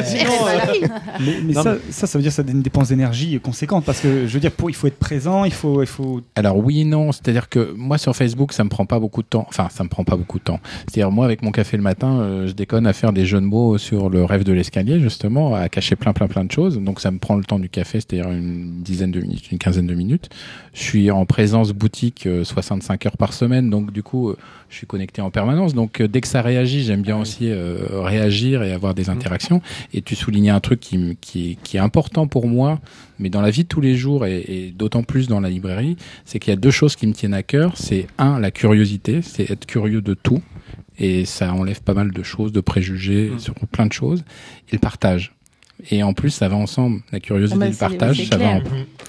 sinon, 0.05 0.31
euh, 0.47 0.87
Mais, 1.19 1.37
mais 1.43 1.53
Non, 1.53 1.63
ça, 1.63 1.75
ça, 1.89 2.07
ça 2.07 2.17
veut 2.17 2.21
dire 2.23 2.31
que 2.31 2.35
ça 2.35 2.43
a 2.47 2.51
une 2.51 2.61
dépense 2.61 2.89
d'énergie 2.89 3.39
conséquente 3.39 3.85
parce 3.85 3.99
que 3.99 4.27
je 4.27 4.33
veux 4.33 4.39
dire, 4.39 4.51
pour, 4.51 4.69
il 4.69 4.73
faut 4.73 4.87
être 4.87 4.99
présent, 4.99 5.45
il 5.45 5.53
faut, 5.53 5.81
il 5.81 5.87
faut. 5.87 6.21
Alors 6.35 6.57
oui 6.57 6.81
et 6.81 6.85
non, 6.85 7.11
c'est-à-dire 7.11 7.49
que 7.49 7.73
moi 7.75 7.97
sur 7.97 8.15
Facebook, 8.15 8.53
ça 8.53 8.63
me 8.63 8.69
prend 8.69 8.85
pas 8.85 8.99
beaucoup 8.99 9.21
de 9.21 9.27
temps. 9.27 9.45
Enfin, 9.49 9.67
ça 9.71 9.83
me 9.83 9.89
prend 9.89 10.03
pas 10.03 10.15
beaucoup 10.15 10.39
de 10.39 10.43
temps. 10.43 10.59
C'est-à-dire 10.87 11.11
moi 11.11 11.25
avec 11.25 11.41
mon 11.43 11.51
café 11.51 11.77
le 11.77 11.83
matin, 11.83 12.19
euh, 12.19 12.47
je 12.47 12.53
déconne 12.53 12.87
à 12.87 12.93
faire 12.93 13.13
des 13.13 13.25
jeux 13.25 13.39
de 13.41 13.45
mots 13.45 13.77
sur 13.77 14.09
le 14.09 14.23
rêve 14.23 14.43
de 14.43 14.53
l'escalier 14.53 14.99
justement, 14.99 15.55
à 15.55 15.69
cacher 15.69 15.95
plein 15.95 16.13
plein 16.13 16.27
plein 16.27 16.43
de 16.45 16.51
choses. 16.51 16.79
Donc 16.79 16.99
ça 16.99 17.11
me 17.11 17.19
prend 17.19 17.35
le 17.35 17.43
temps 17.43 17.59
du 17.59 17.69
café, 17.69 17.99
c'est-à-dire 17.99 18.31
une 18.31 18.81
dizaine 18.81 19.11
de 19.11 19.19
minutes, 19.21 19.51
une 19.51 19.57
quinzaine 19.57 19.87
de 19.87 19.95
minutes. 19.95 20.29
Je 20.73 20.81
suis 20.83 21.11
en 21.11 21.25
présence 21.25 21.71
boutique 21.71 22.06
euh, 22.25 22.43
65 22.43 23.05
heures 23.05 23.17
par 23.17 23.33
semaine, 23.33 23.69
donc 23.69 23.91
du 23.91 24.03
coup, 24.03 24.29
euh, 24.29 24.37
je 24.69 24.75
suis 24.77 24.87
connecté 24.87 25.21
en 25.21 25.29
permanence. 25.31 25.73
Donc 25.73 25.99
euh, 26.01 26.07
dès 26.07 26.21
que 26.21 26.27
ça 26.27 26.41
réagit, 26.41 26.83
j'aime 26.83 27.01
bien 27.01 27.17
aussi 27.17 27.49
euh, 27.49 27.77
réagir 28.01 28.63
et 28.63 28.71
avoir 28.71 28.93
des 28.93 29.09
interactions. 29.09 29.61
Et 29.93 30.01
tu 30.01 30.15
soulignais 30.15 30.49
un 30.51 30.59
truc 30.59 30.79
qui, 30.79 30.95
est- 31.11 31.55
qui 31.63 31.77
est 31.77 31.79
important 31.79 32.27
pour 32.27 32.47
moi, 32.47 32.79
mais 33.19 33.29
dans 33.29 33.41
la 33.41 33.49
vie 33.49 33.63
de 33.63 33.67
tous 33.67 33.81
les 33.81 33.95
jours 33.95 34.25
et, 34.25 34.39
et 34.47 34.71
d'autant 34.71 35.03
plus 35.03 35.27
dans 35.27 35.39
la 35.39 35.49
librairie, 35.49 35.97
c'est 36.25 36.39
qu'il 36.39 36.51
y 36.51 36.53
a 36.53 36.59
deux 36.59 36.71
choses 36.71 36.95
qui 36.95 37.07
me 37.07 37.13
tiennent 37.13 37.33
à 37.33 37.43
cœur. 37.43 37.73
C'est 37.75 38.07
un, 38.17 38.39
la 38.39 38.51
curiosité, 38.51 39.21
c'est 39.21 39.49
être 39.51 39.65
curieux 39.65 40.01
de 40.01 40.13
tout. 40.13 40.41
Et 40.99 41.25
ça 41.25 41.53
enlève 41.53 41.81
pas 41.83 41.93
mal 41.93 42.11
de 42.11 42.23
choses, 42.23 42.51
de 42.51 42.59
préjugés 42.61 43.29
Mm. 43.35 43.39
sur 43.39 43.53
plein 43.53 43.85
de 43.85 43.93
choses. 43.93 44.23
Et 44.69 44.73
le 44.73 44.79
partage. 44.79 45.33
Et 45.91 46.01
en 46.03 46.13
plus, 46.13 46.31
ça 46.31 46.47
va 46.49 46.55
ensemble. 46.55 47.01
La 47.11 47.19
curiosité 47.19 47.55
Ah 47.55 47.59
bah, 47.59 47.65
et 47.65 47.69
le 47.69 47.73
c'est- 47.75 47.79
partage, 47.79 48.17
ça 48.29 48.37
va 48.37 48.37
clair. 48.37 48.55
en 48.55 48.61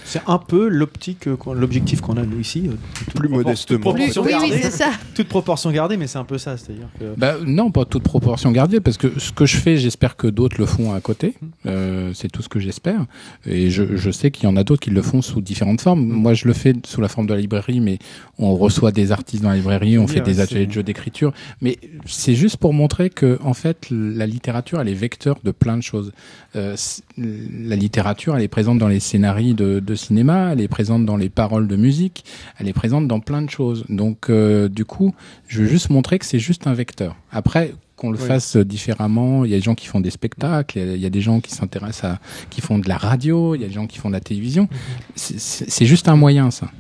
C'est 0.04 0.20
un 0.26 0.38
peu 0.38 0.68
l'optique, 0.68 1.26
euh, 1.26 1.36
l'objectif 1.54 2.00
qu'on 2.02 2.16
a 2.18 2.22
nous 2.24 2.38
ici. 2.40 2.64
euh, 2.68 2.72
Plus 3.14 3.28
modestement. 3.28 3.76
toute 3.78 3.80
proportion 3.80 4.22
Oui, 4.22 4.28
oui, 4.34 4.48
gardée. 4.50 4.62
c'est 4.62 4.70
ça. 4.70 4.90
Toute 5.14 5.28
proportion 5.28 5.70
gardée, 5.70 5.96
mais 5.96 6.06
c'est 6.06 6.18
un 6.18 6.24
peu 6.24 6.36
ça, 6.38 6.56
c'est-à-dire 6.58 6.88
que. 7.00 7.04
Bah, 7.16 7.36
non, 7.44 7.70
pas 7.70 7.84
toute 7.86 8.02
proportion 8.02 8.52
gardée, 8.52 8.80
parce 8.80 8.98
que 8.98 9.18
ce 9.18 9.32
que 9.32 9.46
je 9.46 9.56
fais, 9.56 9.76
j'espère 9.78 10.16
que 10.16 10.26
d'autres 10.26 10.56
le 10.58 10.66
font 10.66 10.92
à 10.92 11.00
côté. 11.00 11.34
Euh, 11.66 12.12
c'est 12.14 12.28
tout 12.30 12.42
ce 12.42 12.48
que 12.50 12.60
j'espère. 12.60 13.06
Et 13.46 13.70
je, 13.70 13.96
je 13.96 14.10
sais 14.10 14.30
qu'il 14.30 14.44
y 14.44 14.46
en 14.46 14.56
a 14.56 14.62
d'autres 14.64 14.82
qui 14.82 14.90
le 14.90 15.02
font 15.02 15.22
sous 15.22 15.40
différentes 15.40 15.80
formes. 15.80 16.02
Moi, 16.04 16.34
je 16.34 16.46
le 16.46 16.52
fais 16.54 16.74
sous 16.86 17.00
la 17.00 17.08
forme 17.08 17.26
de 17.26 17.34
la 17.34 17.40
librairie, 17.40 17.80
mais 17.80 17.98
on 18.38 18.54
reçoit 18.54 18.92
des 18.92 19.10
artistes 19.10 19.42
dans 19.42 19.50
la 19.50 19.56
librairie, 19.56 19.96
on 19.98 20.02
Oui, 20.04 20.08
fait 20.12 20.20
ouais, 20.20 20.26
des 20.26 20.40
ateliers 20.40 20.66
de 20.66 20.72
jeux 20.72 20.82
d'écriture. 20.82 21.32
Mais 21.62 21.78
c'est 22.06 22.34
juste 22.34 22.58
pour 22.58 22.74
montrer 22.74 23.08
que, 23.10 23.38
en 23.42 23.54
fait, 23.54 23.86
la 23.90 24.26
littérature, 24.26 24.80
elle 24.80 24.88
est 24.88 24.94
vecteur 24.94 25.38
de 25.42 25.50
plein 25.50 25.76
de 25.78 25.82
choses. 25.82 26.12
Euh, 26.56 26.57
c- 26.76 27.02
la 27.16 27.76
littérature, 27.76 28.36
elle 28.36 28.42
est 28.42 28.48
présente 28.48 28.78
dans 28.78 28.88
les 28.88 29.00
scénarios 29.00 29.54
de, 29.54 29.80
de 29.80 29.94
cinéma, 29.94 30.50
elle 30.52 30.60
est 30.60 30.68
présente 30.68 31.04
dans 31.06 31.16
les 31.16 31.28
paroles 31.28 31.66
de 31.68 31.76
musique, 31.76 32.24
elle 32.58 32.68
est 32.68 32.72
présente 32.72 33.06
dans 33.08 33.20
plein 33.20 33.42
de 33.42 33.50
choses. 33.50 33.84
Donc, 33.88 34.30
euh, 34.30 34.68
du 34.68 34.84
coup, 34.84 35.14
je 35.48 35.62
veux 35.62 35.68
juste 35.68 35.90
montrer 35.90 36.18
que 36.18 36.24
c'est 36.26 36.38
juste 36.38 36.66
un 36.66 36.74
vecteur. 36.74 37.16
Après, 37.32 37.74
qu'on 37.96 38.10
le 38.12 38.18
Oui. 38.18 38.26
fasse 38.26 38.56
différemment, 38.56 39.44
il 39.44 39.50
y 39.50 39.54
a 39.54 39.56
des 39.56 39.62
gens 39.64 39.74
qui 39.74 39.86
font 39.88 40.00
des 40.00 40.10
spectacles, 40.10 40.78
il 40.78 41.00
y 41.00 41.06
a- 41.06 41.10
des 41.10 41.20
gens 41.20 41.40
qui 41.40 41.50
s'intéressent 41.52 42.04
à, 42.12 42.20
qui 42.50 42.60
font 42.60 42.78
de 42.78 42.88
la 42.88 42.96
radio, 42.96 43.54
il 43.56 43.60
y 43.62 43.64
a 43.64 43.66
des 43.68 43.74
gens 43.74 43.88
qui 43.88 43.98
font 43.98 44.08
de 44.08 44.14
la 44.14 44.20
télévision. 44.20 44.68
C'est- 45.16 45.38
C'est 45.40 45.68
c'est 45.70 45.86
juste 45.86 46.08
un 46.08 46.14
moyen, 46.16 46.50
ça. 46.52 46.70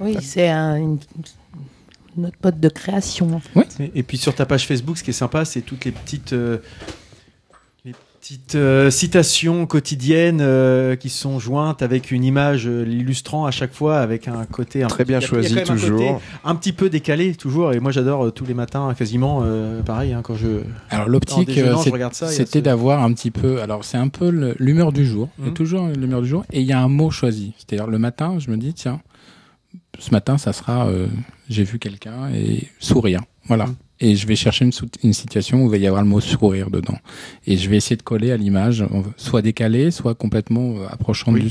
Oui, 0.00 0.16
c'est 0.22 0.48
un, 0.48 0.76
une- 0.76 0.98
notre 2.16 2.36
mode 2.42 2.58
de 2.58 2.68
création. 2.68 3.34
en 3.34 3.40
fait. 3.40 3.76
Et, 3.94 3.98
et 4.00 4.02
puis 4.02 4.16
sur 4.18 4.34
ta 4.34 4.46
page 4.46 4.66
Facebook, 4.66 4.96
ce 4.98 5.04
qui 5.04 5.10
est 5.10 5.12
sympa, 5.12 5.44
c'est 5.44 5.60
toutes 5.60 5.84
les 5.84 5.92
petites, 5.92 6.32
euh, 6.32 6.58
petites 8.20 8.54
euh, 8.54 8.90
citations 8.90 9.64
quotidiennes 9.66 10.40
euh, 10.42 10.94
qui 10.94 11.08
sont 11.08 11.38
jointes 11.38 11.80
avec 11.82 12.10
une 12.10 12.22
image 12.22 12.66
euh, 12.66 12.82
l'illustrant 12.84 13.46
à 13.46 13.50
chaque 13.50 13.72
fois 13.72 13.98
avec 14.00 14.28
un 14.28 14.44
côté 14.44 14.82
un 14.82 14.88
Très 14.88 15.04
petit- 15.04 15.08
bien 15.08 15.20
choisi, 15.20 15.58
un 15.58 15.64
toujours. 15.64 15.98
côté 15.98 16.12
un 16.44 16.54
petit 16.54 16.72
peu 16.72 16.90
décalé 16.90 17.34
toujours. 17.34 17.72
Et 17.72 17.80
moi, 17.80 17.92
j'adore 17.92 18.26
euh, 18.26 18.30
tous 18.30 18.44
les 18.44 18.52
matins 18.54 18.92
quasiment 18.96 19.40
euh, 19.42 19.80
pareil 19.82 20.12
hein, 20.12 20.20
quand 20.22 20.34
je. 20.36 20.60
Alors 20.90 21.08
l'optique, 21.08 21.50
c'était 21.50 22.58
ce- 22.58 22.58
d'avoir 22.58 23.02
un 23.02 23.12
petit 23.14 23.30
peu. 23.30 23.62
Alors 23.62 23.84
c'est 23.84 23.96
un 23.98 24.08
peu 24.08 24.54
l'humeur 24.58 24.92
du 24.92 25.06
jour. 25.06 25.30
Il 25.38 25.44
y 25.44 25.46
a 25.46 25.50
Mhm. 25.50 25.54
toujours 25.56 25.88
l'humeur 25.88 26.20
du 26.20 26.28
jour 26.28 26.44
et 26.52 26.60
il 26.60 26.66
y 26.66 26.72
a 26.72 26.80
un 26.80 26.88
mot 26.88 27.10
choisi. 27.10 27.54
C'est-à-dire 27.56 27.86
le 27.86 27.98
matin, 27.98 28.38
je 28.38 28.50
me 28.50 28.56
dis 28.58 28.74
tiens, 28.74 29.00
ce 29.98 30.10
matin 30.10 30.36
ça 30.36 30.52
sera 30.52 30.86
euh, 30.88 31.06
j'ai 31.48 31.64
vu 31.64 31.78
quelqu'un 31.78 32.28
et 32.34 32.68
sourire. 32.80 33.22
Voilà. 33.46 33.64
Mhm. 33.66 33.74
Et 34.02 34.16
je 34.16 34.26
vais 34.26 34.34
chercher 34.36 34.64
une, 34.64 35.12
situation 35.12 35.62
où 35.62 35.66
il 35.66 35.70
va 35.70 35.76
y 35.76 35.86
avoir 35.86 36.02
le 36.02 36.08
mot 36.08 36.20
sourire 36.20 36.70
dedans. 36.70 36.96
Et 37.46 37.58
je 37.58 37.68
vais 37.68 37.76
essayer 37.76 37.96
de 37.96 38.02
coller 38.02 38.32
à 38.32 38.36
l'image, 38.38 38.82
soit 39.18 39.42
décalé, 39.42 39.90
soit 39.90 40.14
complètement 40.14 40.76
euh, 40.78 40.86
approchant 40.88 41.32
Oui. 41.32 41.42
du. 41.42 41.50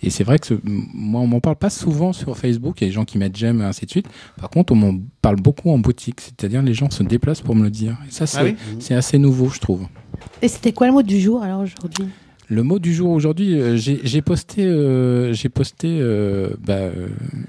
Et 0.00 0.10
c'est 0.10 0.22
vrai 0.22 0.38
que 0.38 0.46
ce- 0.46 0.54
moi, 0.64 1.20
on 1.20 1.26
m'en 1.26 1.40
parle 1.40 1.56
pas 1.56 1.70
souvent 1.70 2.12
sur 2.12 2.38
Facebook. 2.38 2.80
Il 2.80 2.84
y 2.84 2.86
a 2.86 2.88
des 2.90 2.94
gens 2.94 3.04
qui 3.04 3.18
mettent 3.18 3.36
j'aime 3.36 3.60
et 3.62 3.64
ainsi 3.64 3.84
de 3.86 3.90
suite. 3.90 4.06
Par 4.40 4.48
contre, 4.48 4.72
on 4.72 4.76
m'en 4.76 4.94
parle 5.22 5.36
beaucoup 5.36 5.70
en 5.70 5.78
boutique. 5.78 6.20
C'est-à-dire 6.20 6.62
les 6.62 6.74
gens 6.74 6.88
se 6.90 7.02
déplacent 7.02 7.40
pour 7.40 7.56
me 7.56 7.64
le 7.64 7.70
dire. 7.70 7.96
Et 8.08 8.12
ça, 8.12 8.26
c'est 8.26 8.38
Ah 8.38 8.44
oui 8.44 8.56
c'est 8.78 8.94
assez 8.94 9.18
nouveau, 9.18 9.48
je 9.50 9.58
trouve. 9.58 9.86
Et 10.40 10.46
c'était 10.48 10.72
quoi 10.72 10.86
le 10.86 10.92
mot 10.92 11.02
du 11.02 11.20
jour 11.20 11.42
alors 11.42 11.62
aujourd'hui? 11.62 12.06
Le 12.52 12.62
mot 12.62 12.78
du 12.78 12.92
jour 12.92 13.08
aujourd'hui, 13.12 13.58
euh, 13.58 13.76
j'ai 13.76 14.00
j'ai 14.04 14.20
posté, 14.20 14.66
euh, 14.66 15.32
j'ai 15.32 15.48
posté 15.48 15.88
euh, 16.02 16.50
bah, 16.62 16.74
euh, 16.74 17.06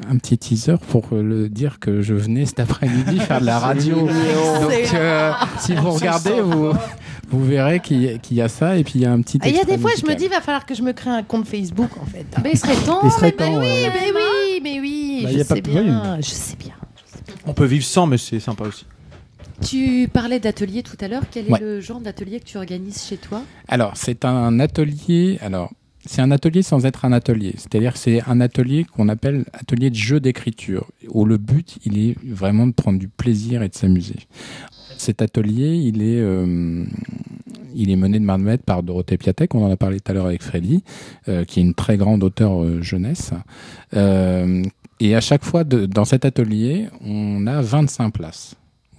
un 0.10 0.16
petit 0.16 0.38
teaser 0.38 0.76
pour 0.88 1.08
le 1.12 1.50
dire 1.50 1.80
que 1.80 2.02
je 2.02 2.14
venais 2.14 2.46
cet 2.46 2.62
après-midi 2.62 3.20
faire 3.20 3.42
de 3.42 3.46
la 3.46 3.60
radio. 3.60 3.98
Donc, 3.98 4.10
euh, 4.94 5.32
si 5.60 5.76
vous 5.76 5.92
regardez, 5.92 6.40
vous, 6.40 6.72
vous 7.30 7.44
verrez 7.46 7.82
qu'il 7.82 8.02
y, 8.02 8.08
a- 8.14 8.18
qu'il 8.18 8.38
y 8.38 8.42
a 8.42 8.48
ça 8.48 8.78
et 8.78 8.86
puis 8.86 8.94
il 8.96 9.02
y 9.02 9.06
a 9.06 9.12
un 9.12 9.22
petit. 9.22 9.40
Ah, 9.42 9.50
Il 9.50 9.56
y 9.56 9.60
a 9.60 9.66
des 9.66 9.78
fois, 9.78 9.92
je 10.00 10.06
me 10.10 10.16
dis, 10.16 10.24
il 10.26 10.30
va 10.30 10.40
falloir 10.40 10.66
que 10.66 10.74
je 10.74 10.82
me 10.82 10.94
crée 10.94 11.10
un 11.10 11.24
compte 11.24 11.48
Facebook 11.48 11.90
en 12.02 12.06
fait. 12.06 12.26
Mais 12.42 12.52
il 12.54 12.58
serait 12.58 12.76
temps. 12.86 13.02
Il 13.04 13.12
serait 13.12 13.36
Mais 13.38 13.46
temps. 13.46 13.60
oui, 13.60 13.66
ouais. 13.66 13.90
mais 13.94 14.12
oui, 14.16 14.62
mais 14.64 14.80
oui, 14.80 15.20
Bah, 15.26 15.30
je 15.34 15.38
y 15.38 15.42
a 15.42 15.46
pas 15.46 15.56
sais 15.56 15.62
de- 15.62 15.70
bien, 15.70 16.18
je 16.22 16.30
sais 16.30 16.56
bien. 16.58 16.76
On 17.46 17.52
peut 17.54 17.66
vivre 17.66 17.84
sans, 17.84 18.08
mais 18.08 18.18
c'est 18.18 18.40
sympa 18.40 18.64
aussi. 18.70 18.86
Tu 19.62 20.10
parlais 20.12 20.40
d'atelier 20.40 20.84
tout 20.84 20.98
à 21.00 21.08
l'heure. 21.08 21.24
Quel 21.32 21.48
est 21.48 21.52
Ouais. 21.52 21.60
le 21.60 21.80
genre 21.82 22.00
d'atelier 22.02 22.40
que 22.40 22.46
tu 22.46 22.58
organises 22.58 23.04
chez 23.04 23.18
toi? 23.18 23.44
Alors, 23.68 23.96
c'est 23.96 24.26
un 24.26 24.60
atelier. 24.60 25.38
Alors, 25.42 25.72
c'est 26.06 26.22
un 26.22 26.32
atelier 26.32 26.64
sans 26.64 26.86
être 26.86 27.06
un 27.06 27.12
atelier. 27.14 27.54
C'est-à-dire, 27.58 27.94
que 27.94 28.00
c'est 28.00 28.22
un 28.28 28.42
atelier 28.42 28.84
qu'on 28.84 29.08
appelle 29.10 29.46
atelier 29.54 29.90
de 29.90 29.96
jeu 29.96 30.20
d'écriture, 30.20 30.88
où 31.10 31.26
le 31.26 31.38
but, 31.38 31.78
il 31.86 31.98
est 31.98 32.16
vraiment 32.26 32.68
de 32.68 32.74
prendre 32.74 33.00
du 33.00 33.08
plaisir 33.08 33.62
et 33.64 33.70
de 33.70 33.76
s'amuser. 33.76 34.16
Cet 34.98 35.22
atelier, 35.22 35.76
il 35.76 36.02
est, 36.02 36.20
euh, 36.20 36.86
il 37.76 37.90
est 37.90 37.96
mené 37.96 38.20
de 38.20 38.26
main 38.26 38.38
de 38.38 38.44
maître 38.44 38.64
par 38.64 38.84
Dorothée 38.84 39.18
Piatek, 39.18 39.54
on 39.56 39.66
en 39.66 39.72
a 39.72 39.78
parlé 39.78 40.00
tout 40.00 40.12
à 40.12 40.14
l'heure 40.16 40.26
avec 40.28 40.44
Freddy, 40.44 40.84
euh, 41.30 41.46
qui 41.46 41.60
est 41.60 41.64
une 41.64 41.74
très 41.74 41.98
grande 41.98 42.24
auteure 42.24 42.64
euh, 42.64 42.82
jeunesse. 42.82 43.32
Et 45.00 45.16
à 45.16 45.22
chaque 45.22 45.44
fois, 45.44 45.64
de- 45.64 45.86
dans 45.86 46.06
cet 46.06 46.24
atelier, 46.26 46.88
on 47.04 47.46
a 47.48 47.62
25 47.62 48.12
places. 48.12 48.56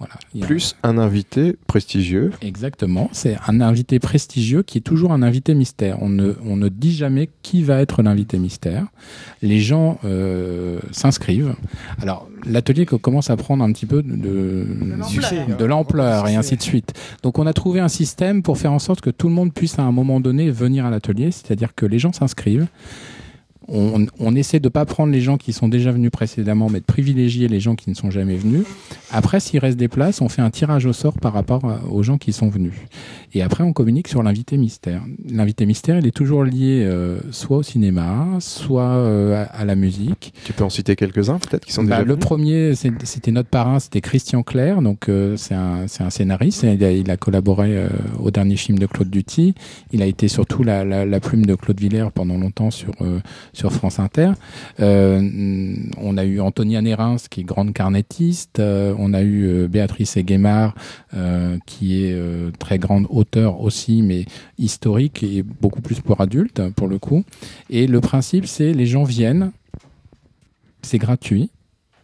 Voilà. 0.07 0.47
Plus 0.47 0.75
un 0.83 0.97
invité 0.97 1.55
prestigieux. 1.67 2.31
Exactement, 2.41 3.09
c'est 3.11 3.37
un 3.47 3.61
invité 3.61 3.99
prestigieux 3.99 4.61
qui 4.63 4.77
est 4.77 4.81
toujours 4.81 5.11
un 5.13 5.21
invité 5.23 5.53
mystère. 5.55 6.01
On 6.01 6.09
ne, 6.09 6.33
on 6.45 6.55
ne 6.57 6.69
dit 6.69 6.93
jamais 6.93 7.29
qui 7.41 7.63
va 7.63 7.79
être 7.81 8.01
l'invité 8.03 8.37
mystère. 8.37 8.85
Les 9.41 9.59
gens 9.59 9.97
euh, 10.05 10.79
s'inscrivent. 10.91 11.55
Alors, 12.01 12.29
l'atelier 12.45 12.85
co- 12.85 12.97
commence 12.99 13.29
à 13.29 13.37
prendre 13.37 13.63
un 13.63 13.71
petit 13.71 13.85
peu 13.85 14.03
de, 14.03 14.65
de 15.57 15.65
l'ampleur 15.65 16.27
et 16.27 16.35
ainsi 16.35 16.55
de 16.57 16.61
suite. 16.61 16.93
Donc, 17.23 17.39
on 17.39 17.47
a 17.47 17.53
trouvé 17.53 17.79
un 17.79 17.87
système 17.87 18.43
pour 18.43 18.57
faire 18.57 18.71
en 18.73 18.79
sorte 18.79 19.01
que 19.01 19.09
tout 19.09 19.27
le 19.27 19.33
monde 19.33 19.53
puisse 19.53 19.79
à 19.79 19.83
un 19.83 19.91
moment 19.91 20.19
donné 20.19 20.49
venir 20.51 20.85
à 20.85 20.89
l'atelier, 20.89 21.31
c'est-à-dire 21.31 21.73
que 21.75 21.85
les 21.85 21.99
gens 21.99 22.13
s'inscrivent. 22.13 22.67
On, 23.67 24.05
on 24.19 24.35
essaie 24.35 24.59
de 24.59 24.69
pas 24.69 24.85
prendre 24.85 25.11
les 25.11 25.21
gens 25.21 25.37
qui 25.37 25.51
sont 25.53 25.67
déjà 25.67 25.91
venus 25.91 26.11
précédemment, 26.11 26.69
mais 26.69 26.79
de 26.79 26.85
privilégier 26.85 27.47
les 27.47 27.59
gens 27.59 27.75
qui 27.75 27.89
ne 27.89 27.95
sont 27.95 28.11
jamais 28.11 28.35
venus. 28.35 28.63
Après, 29.11 29.39
s'il 29.39 29.59
reste 29.59 29.77
des 29.77 29.87
places, 29.87 30.21
on 30.21 30.29
fait 30.29 30.41
un 30.41 30.49
tirage 30.51 30.85
au 30.85 30.93
sort 30.93 31.13
par 31.19 31.33
rapport 31.33 31.65
à- 31.65 31.79
aux 31.89 32.03
gens 32.03 32.17
qui 32.17 32.31
sont 32.33 32.49
venus. 32.49 32.73
Et 33.33 33.41
après, 33.41 33.63
on 33.63 33.73
communique 33.73 34.07
sur 34.07 34.21
l'invité 34.23 34.57
mystère. 34.57 35.01
L'invité 35.29 35.65
mystère, 35.65 35.97
il 35.97 36.05
est 36.07 36.11
toujours 36.15 36.43
lié 36.43 36.83
euh, 36.85 37.19
soit 37.31 37.57
au 37.57 37.63
cinéma, 37.63 38.27
soit 38.39 38.83
euh, 38.83 39.45
à, 39.45 39.61
à 39.61 39.65
la 39.65 39.75
musique. 39.75 40.33
Tu 40.45 40.53
peux 40.53 40.63
en 40.63 40.69
citer 40.69 40.95
quelques-uns 40.95 41.39
peut-être 41.39 41.65
qui 41.65 41.73
sont 41.73 41.83
Bah, 41.83 41.97
déjà 41.97 42.07
le 42.07 42.17
premier, 42.17 42.73
c'était 42.75 43.31
notre 43.31 43.49
parrain, 43.49 43.79
c'était 43.79 44.01
Christian 44.01 44.43
Clair. 44.43 44.81
Donc, 44.81 45.09
euh, 45.09 45.35
c'est 45.37 45.55
un, 45.55 45.87
scénariste. 46.09 46.63
Il 46.63 46.83
a, 46.83 46.91
il 46.91 47.09
a 47.09 47.17
collaboré 47.17 47.85
au 48.19 48.29
dernier 48.31 48.55
film 48.57 48.77
de 48.77 48.85
Claude 48.85 49.09
Duty. 49.09 49.53
Il 49.91 50.01
a 50.01 50.05
été 50.05 50.27
surtout 50.27 50.63
la, 50.63 50.83
la, 50.85 51.05
la 51.05 51.19
plume 51.19 51.45
de 51.45 51.55
Claude 51.55 51.79
Villers 51.79 52.09
pendant 52.13 52.37
longtemps 52.37 52.69
sur, 52.71 52.91
sur 53.55 53.71
France 53.71 53.99
Inter. 53.99 54.31
Euh, 54.79 55.75
on 55.97 56.17
a 56.17 56.25
eu 56.25 56.39
Antonia 56.39 56.81
Nérins, 56.81 57.17
qui 57.29 57.41
est 57.41 57.43
grande 57.43 57.73
carnettiste. 57.73 58.59
Euh, 58.59 58.93
on 58.97 59.13
a 59.13 59.21
eu 59.21 59.45
euh, 59.45 59.67
Béatrice 59.67 60.17
Eguemard, 60.17 60.75
euh, 61.13 61.57
qui 61.65 62.03
est 62.03 62.15
très 62.59 62.77
grande 62.79 63.07
auteure 63.09 63.61
aussi, 63.61 64.01
mais 64.01 64.25
historique 64.57 65.23
et 65.23 65.43
beaucoup 65.43 65.81
plus 65.81 65.99
pour 66.01 66.21
adultes, 66.21 66.61
pour 66.75 66.87
le 66.87 66.99
coup. 66.99 67.23
Et 67.69 67.87
le 67.87 68.01
principe, 68.01 68.45
c'est 68.45 68.73
les 68.73 68.85
gens 68.85 69.03
viennent, 69.03 69.51
c'est 70.81 70.97
gratuit, 70.97 71.49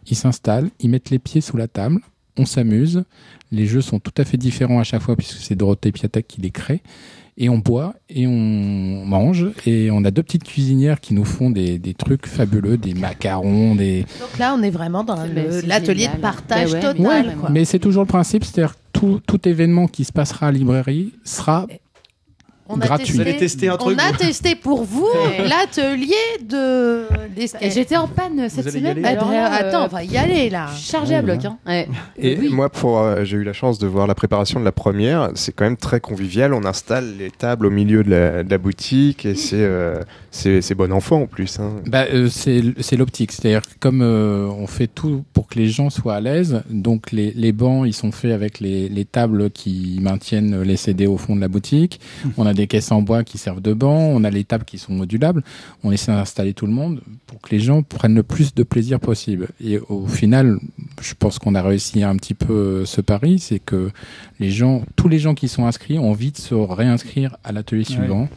ils 0.08 0.16
s'installent, 0.16 0.70
ils 0.80 0.90
mettent 0.90 1.10
les 1.10 1.18
pieds 1.18 1.40
sous 1.40 1.56
la 1.56 1.68
table, 1.68 2.00
on 2.36 2.46
s'amuse. 2.46 3.04
Les 3.50 3.66
jeux 3.66 3.82
sont 3.82 4.00
tout 4.00 4.14
à 4.16 4.24
fait 4.24 4.38
différents 4.38 4.80
à 4.80 4.84
chaque 4.84 5.02
fois 5.02 5.16
puisque 5.16 5.38
c'est 5.38 5.54
Dorothée 5.54 5.92
Piatek 5.92 6.26
qui 6.26 6.40
les 6.40 6.50
crée. 6.50 6.80
Et 7.38 7.48
on 7.48 7.58
boit 7.58 7.94
et 8.10 8.26
on 8.26 8.30
mange. 9.06 9.46
Et 9.66 9.90
on 9.90 10.04
a 10.04 10.10
deux 10.10 10.22
petites 10.22 10.44
cuisinières 10.44 11.00
qui 11.00 11.14
nous 11.14 11.24
font 11.24 11.48
des, 11.50 11.78
des 11.78 11.94
trucs 11.94 12.26
fabuleux, 12.26 12.76
des 12.76 12.92
macarons, 12.94 13.74
des... 13.74 14.02
Donc 14.20 14.38
là, 14.38 14.54
on 14.58 14.62
est 14.62 14.70
vraiment 14.70 15.02
dans 15.02 15.16
Mais 15.26 15.44
le- 15.44 15.50
c'est 15.60 15.66
l'atelier 15.66 16.08
de 16.14 16.20
partage 16.20 16.72
Bah 16.72 16.78
ouais, 16.78 16.94
total. 16.94 17.26
mais- 17.28 17.34
quoi. 17.34 17.50
Mais 17.50 17.64
c'est 17.64 17.78
toujours 17.78 18.02
le 18.02 18.08
principe, 18.08 18.44
c'est-à-dire 18.44 18.74
tout, 18.92 19.20
tout 19.26 19.48
événement 19.48 19.86
qui 19.88 20.04
se 20.04 20.12
passera 20.12 20.48
à 20.48 20.52
la 20.52 20.58
librairie 20.58 21.12
sera 21.24 21.66
On 22.68 22.80
a 22.80 22.84
gratuit. 22.86 23.06
testé- 23.06 23.14
Vous 23.14 23.20
allez 23.20 23.36
tester 23.36 23.68
un 23.68 23.76
truc, 23.76 23.98
On 24.00 24.14
a 24.14 24.16
testé 24.16 24.54
pour 24.54 24.84
vous 24.84 25.08
l'atelier 25.38 26.14
de 26.48 27.02
J'étais 27.70 27.96
en 27.96 28.08
panne 28.08 28.48
cette 28.48 28.66
allez 28.66 28.76
y 28.78 28.80
semaine. 28.80 28.98
aller 28.98 29.02
Eh 29.04 29.06
alors 29.16 29.28
ben, 29.28 29.44
attends, 29.52 29.82
euh, 29.82 29.86
on 29.86 29.88
va 29.88 30.04
y 30.04 30.16
aller 30.16 30.48
là. 30.50 30.68
chargé 30.76 31.14
à 31.14 31.22
bloc. 31.22 31.44
Hein. 31.44 31.58
Ouais. 31.66 31.88
Et 32.18 32.36
Oui. 32.38 32.48
moi, 32.50 32.68
pour, 32.70 32.98
euh, 33.00 33.24
j'ai 33.24 33.36
eu 33.38 33.44
la 33.44 33.52
chance 33.52 33.78
de 33.78 33.86
voir 33.86 34.06
la 34.06 34.14
préparation 34.14 34.60
de 34.60 34.64
la 34.64 34.72
première. 34.72 35.30
C'est 35.34 35.52
quand 35.54 35.64
même 35.64 35.76
très 35.76 36.00
convivial. 36.00 36.54
On 36.54 36.64
installe 36.64 37.16
les 37.18 37.30
tables 37.30 37.66
au 37.66 37.70
milieu 37.70 38.04
de 38.04 38.10
la, 38.10 38.42
de 38.44 38.50
la 38.50 38.58
boutique 38.58 39.26
et 39.26 39.34
c'est, 39.34 39.56
euh, 39.56 39.96
c'est, 40.30 40.60
c'est 40.62 40.74
bon 40.74 40.92
enfant 40.92 41.22
en 41.22 41.26
plus. 41.26 41.58
Hein. 41.60 41.72
Bah, 41.86 42.06
euh, 42.12 42.28
c'est 42.30 42.62
c'est 42.80 42.96
l'optique, 42.96 43.32
c'est-à-dire 43.32 43.62
que 43.62 43.72
comme 43.80 44.02
euh, 44.02 44.46
on 44.56 44.66
fait 44.66 44.86
tout 44.86 45.24
pour 45.32 45.48
que 45.48 45.58
les 45.58 45.68
gens 45.68 45.90
soient 45.90 46.14
à 46.14 46.20
l'aise, 46.20 46.62
donc 46.70 47.12
les, 47.12 47.32
les 47.34 47.52
bancs 47.52 47.86
ils 47.86 47.92
sont 47.92 48.12
faits 48.12 48.32
avec 48.32 48.60
les, 48.60 48.88
les 48.88 49.04
tables 49.04 49.50
qui 49.50 49.98
maintiennent 50.00 50.62
les 50.62 50.76
CD 50.76 51.06
au 51.06 51.16
fond 51.18 51.34
de 51.36 51.40
la 51.40 51.48
boutique. 51.48 52.00
On 52.36 52.46
a 52.46 52.51
des 52.54 52.66
caisses 52.66 52.92
en 52.92 53.02
bois 53.02 53.24
qui 53.24 53.38
servent 53.38 53.60
de 53.60 53.72
bancs, 53.72 54.12
on 54.14 54.24
a 54.24 54.30
les 54.30 54.44
tables 54.44 54.64
qui 54.64 54.78
sont 54.78 54.92
modulables. 54.92 55.42
On 55.84 55.92
essaie 55.92 56.12
d'installer 56.12 56.54
tout 56.54 56.66
le 56.66 56.72
monde 56.72 57.00
pour 57.26 57.40
que 57.40 57.50
les 57.50 57.60
gens 57.60 57.82
prennent 57.82 58.14
le 58.14 58.22
plus 58.22 58.54
de 58.54 58.62
plaisir 58.62 59.00
possible. 59.00 59.48
Et 59.62 59.78
au 59.78 60.06
final, 60.06 60.58
je 61.00 61.14
pense 61.18 61.38
qu'on 61.38 61.54
a 61.54 61.62
réussi 61.62 62.02
un 62.02 62.16
petit 62.16 62.34
peu 62.34 62.84
ce 62.84 63.00
pari, 63.00 63.38
c'est 63.38 63.58
que 63.58 63.90
les 64.42 64.50
gens, 64.50 64.82
tous 64.96 65.08
les 65.08 65.18
gens 65.18 65.34
qui 65.34 65.48
sont 65.48 65.64
inscrits 65.66 65.98
ont 65.98 66.10
envie 66.10 66.32
de 66.32 66.36
se 66.36 66.54
réinscrire 66.54 67.36
à 67.44 67.52
l'atelier 67.52 67.84
suivant 67.84 68.28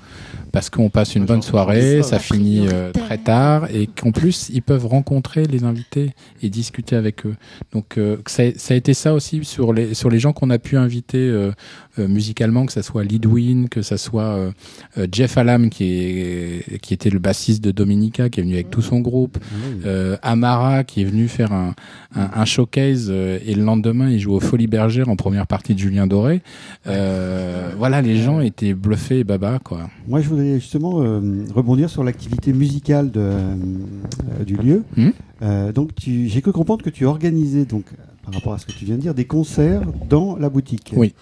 parce 0.52 0.69
qu'on 0.69 0.90
passe 0.90 1.15
une 1.15 1.26
bonne 1.26 1.41
soirée, 1.41 1.98
ça 2.03 2.18
finit 2.19 2.68
euh, 2.72 2.91
très 2.94 3.18
tard 3.18 3.68
et 3.73 3.88
qu'en 3.88 4.11
plus 4.11 4.49
ils 4.53 4.61
peuvent 4.61 4.86
rencontrer 4.86 5.45
les 5.45 5.64
invités 5.65 6.11
et 6.41 6.49
discuter 6.49 6.95
avec 6.95 7.26
eux. 7.26 7.36
Donc 7.73 7.98
euh, 7.98 8.18
ça, 8.27 8.44
a- 8.44 8.57
ça 8.57 8.73
a 8.73 8.77
été 8.77 8.94
ça 8.94 9.14
aussi 9.14 9.44
sur 9.44 9.73
les 9.73 9.94
sur 9.94 10.10
les 10.10 10.19
gens 10.19 10.32
qu'on 10.32 10.49
a 10.52 10.60
pu 10.60 10.77
inviter 10.77 11.18
euh, 11.18 11.52
euh, 11.99 12.07
musicalement, 12.07 12.65
que 12.65 12.72
ça 12.73 12.84
soit 12.84 13.03
Lidwin, 13.03 13.68
que 13.69 13.82
ça 13.82 13.98
soit 13.98 14.23
euh, 14.23 14.52
euh, 14.98 15.07
Jeff 15.11 15.38
Allam 15.38 15.69
qui 15.69 15.84
est 15.86 16.80
qui 16.82 16.94
était 16.94 17.10
le 17.10 17.19
bassiste 17.19 17.64
de 17.64 17.72
Dominica, 17.72 18.30
qui 18.30 18.40
est 18.40 18.44
venu 18.44 18.53
avec 18.56 18.69
tout 18.69 18.82
son 18.82 18.99
groupe, 19.02 19.38
euh, 19.86 20.15
Amara 20.22 20.84
qui 20.84 21.02
est 21.02 21.06
venu 21.06 21.27
faire 21.27 21.52
un 21.52 21.73
un, 22.15 22.30
un 22.41 22.45
showcase 22.45 23.07
euh, 23.10 23.40
et 23.45 23.56
le 23.56 23.64
lendemain 23.64 24.10
il 24.10 24.19
joue 24.19 24.34
au 24.34 24.40
Folie 24.40 24.68
Bergère 24.68 25.10
en 25.10 25.15
première 25.18 25.48
partie 25.48 25.73
de 25.73 25.80
Julien 25.80 25.94
Doré. 26.07 26.41
Euh, 26.88 27.72
voilà, 27.77 28.01
les 28.01 28.17
gens 28.17 28.39
étaient 28.41 28.73
bluffés 28.73 29.19
et 29.19 29.23
baba 29.23 29.59
quoi. 29.63 29.89
Moi, 30.07 30.22
je 30.22 30.30
voulais 30.30 30.59
justement 30.59 31.01
euh, 31.01 31.45
rebondir 31.53 31.89
sur 31.89 32.03
l'activité 32.03 32.53
musicale 32.53 33.11
de, 33.11 33.19
euh, 33.22 34.43
du 34.45 34.55
lieu. 34.55 34.84
Hmm. 34.97 35.09
Euh, 35.41 35.72
donc, 35.72 35.89
j'ai 36.05 36.41
cru 36.41 36.51
comprendre 36.51 36.84
que 36.84 36.89
tu 36.89 37.05
organisais, 37.05 37.65
donc, 37.65 37.85
par 38.23 38.34
rapport 38.34 38.53
à 38.53 38.57
ce 38.57 38.65
que 38.65 38.72
tu 38.72 38.85
viens 38.85 38.95
de 38.95 39.01
dire, 39.01 39.13
des 39.13 39.26
concerts 39.26 39.81
dans 40.09 40.35
la 40.38 40.49
boutique. 40.49 40.93
Oui. 40.95 41.13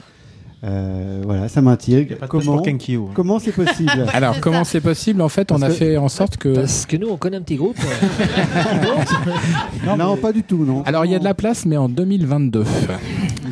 Euh, 0.63 1.21
voilà, 1.25 1.49
ça 1.49 1.61
m'intrigue. 1.61 2.17
Comment 3.13 3.39
c'est 3.39 3.51
possible 3.51 4.07
Alors, 4.13 4.39
comment 4.39 4.63
c'est 4.63 4.79
possible? 4.79 5.21
En 5.21 5.27
fait, 5.27 5.51
on 5.51 5.61
a 5.61 5.67
que- 5.67 5.73
fait 5.73 5.97
en 5.97 6.07
sorte 6.07 6.37
que. 6.37 6.55
Parce 6.55 6.85
que 6.85 6.95
nous, 6.95 7.09
on 7.09 7.17
connaît 7.17 7.35
un 7.37 7.41
petit 7.41 7.57
groupe. 7.57 7.77
non, 9.97 10.15
pas 10.15 10.31
du 10.31 10.43
tout, 10.43 10.63
non. 10.63 10.83
Alors, 10.83 11.03
il 11.05 11.11
y 11.11 11.15
a 11.15 11.19
de 11.19 11.25
la 11.25 11.33
place, 11.33 11.65
mais 11.65 11.75
en 11.75 11.89
2022. 11.89 12.63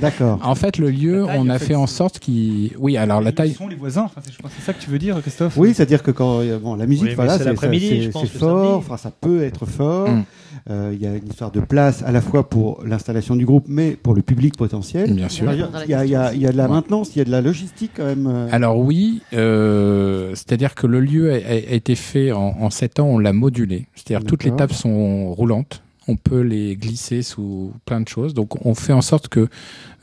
D'accord. 0.01 0.39
En 0.43 0.55
fait, 0.55 0.77
le 0.77 0.89
lieu, 0.89 1.25
taille, 1.25 1.37
on 1.37 1.41
en 1.43 1.49
a 1.49 1.59
fait, 1.59 1.65
fait 1.67 1.75
en 1.75 1.87
sorte 1.87 2.19
qu'il. 2.19 2.71
Oui, 2.79 2.97
alors 2.97 3.21
la 3.21 3.29
Ils 3.29 3.35
taille. 3.35 3.53
sont 3.53 3.67
les 3.67 3.75
voisins. 3.75 4.03
Enfin, 4.05 4.21
c'est- 4.23 4.33
je 4.33 4.37
pense 4.39 4.51
que 4.51 4.57
c'est 4.59 4.65
ça 4.65 4.73
que 4.73 4.81
tu 4.81 4.89
veux 4.89 4.99
dire, 4.99 5.21
Christophe. 5.21 5.55
Oui, 5.57 5.73
c'est-à-dire 5.73 6.01
que 6.03 6.11
quand 6.11 6.39
euh, 6.41 6.57
bon, 6.59 6.75
la 6.75 6.87
musique, 6.87 7.05
Oui, 7.09 7.13
voilà, 7.15 7.33
c'est 7.37 7.43
c'est 7.43 7.49
l'après-midi, 7.49 7.87
c'est- 7.87 8.01
je 8.01 8.09
pense, 8.09 8.23
c'est 8.27 8.33
le 8.33 8.39
fort. 8.39 8.77
Enfin, 8.79 8.97
ça 8.97 9.11
peut 9.11 9.43
être 9.43 9.65
fort. 9.65 10.09
Mm. 10.09 10.23
Euh, 10.69 10.91
Il 10.93 11.01
y 11.01 11.07
a 11.07 11.15
une 11.15 11.27
histoire 11.27 11.49
de 11.51 11.59
place 11.61 12.03
à 12.03 12.11
la 12.11 12.19
fois 12.21 12.47
pour 12.49 12.83
l'installation 12.85 13.35
du 13.35 13.45
groupe, 13.45 13.65
mais 13.67 13.91
pour 13.91 14.13
le 14.13 14.21
public 14.21 14.57
potentiel. 14.57 15.13
Bien 15.13 15.29
sûr. 15.29 15.51
Il 15.53 15.59
y, 15.89 15.93
a- 15.93 16.03
il 16.05 16.11
y 16.11 16.15
a- 16.15 16.33
il 16.33 16.41
y 16.41 16.45
a 16.45 16.51
de 16.51 16.57
la 16.57 16.67
maintenance, 16.67 17.15
il 17.15 17.19
y 17.19 17.21
a 17.21 17.25
de 17.25 17.31
la 17.31 17.41
logistique 17.41 17.91
quand 17.95 18.05
même. 18.05 18.27
euh. 18.27 18.47
Alors 18.51 18.77
oui, 18.77 19.21
euh, 19.33 20.29
c'est-à-dire 20.35 20.75
que 20.75 20.87
le 20.87 20.99
lieu 20.99 21.31
a, 21.33 21.37
été 21.37 21.95
fait 21.95 22.31
en, 22.31 22.55
en 22.59 22.69
7 22.69 22.99
ans, 22.99 23.07
on 23.07 23.17
l'a 23.19 23.33
modulé. 23.33 23.87
C'est-à-dire 23.95 24.25
toutes 24.27 24.43
les 24.43 24.49
D'accord. 24.51 24.67
tables 24.67 24.73
sont 24.73 25.31
roulantes, 25.33 25.83
on 26.07 26.15
peut 26.15 26.41
les 26.41 26.75
glisser 26.75 27.21
sous 27.21 27.73
plein 27.85 28.01
de 28.01 28.07
choses. 28.07 28.33
Donc 28.33 28.65
on 28.65 28.73
fait 28.73 28.93
en 28.93 29.01
sorte 29.01 29.27
que 29.27 29.47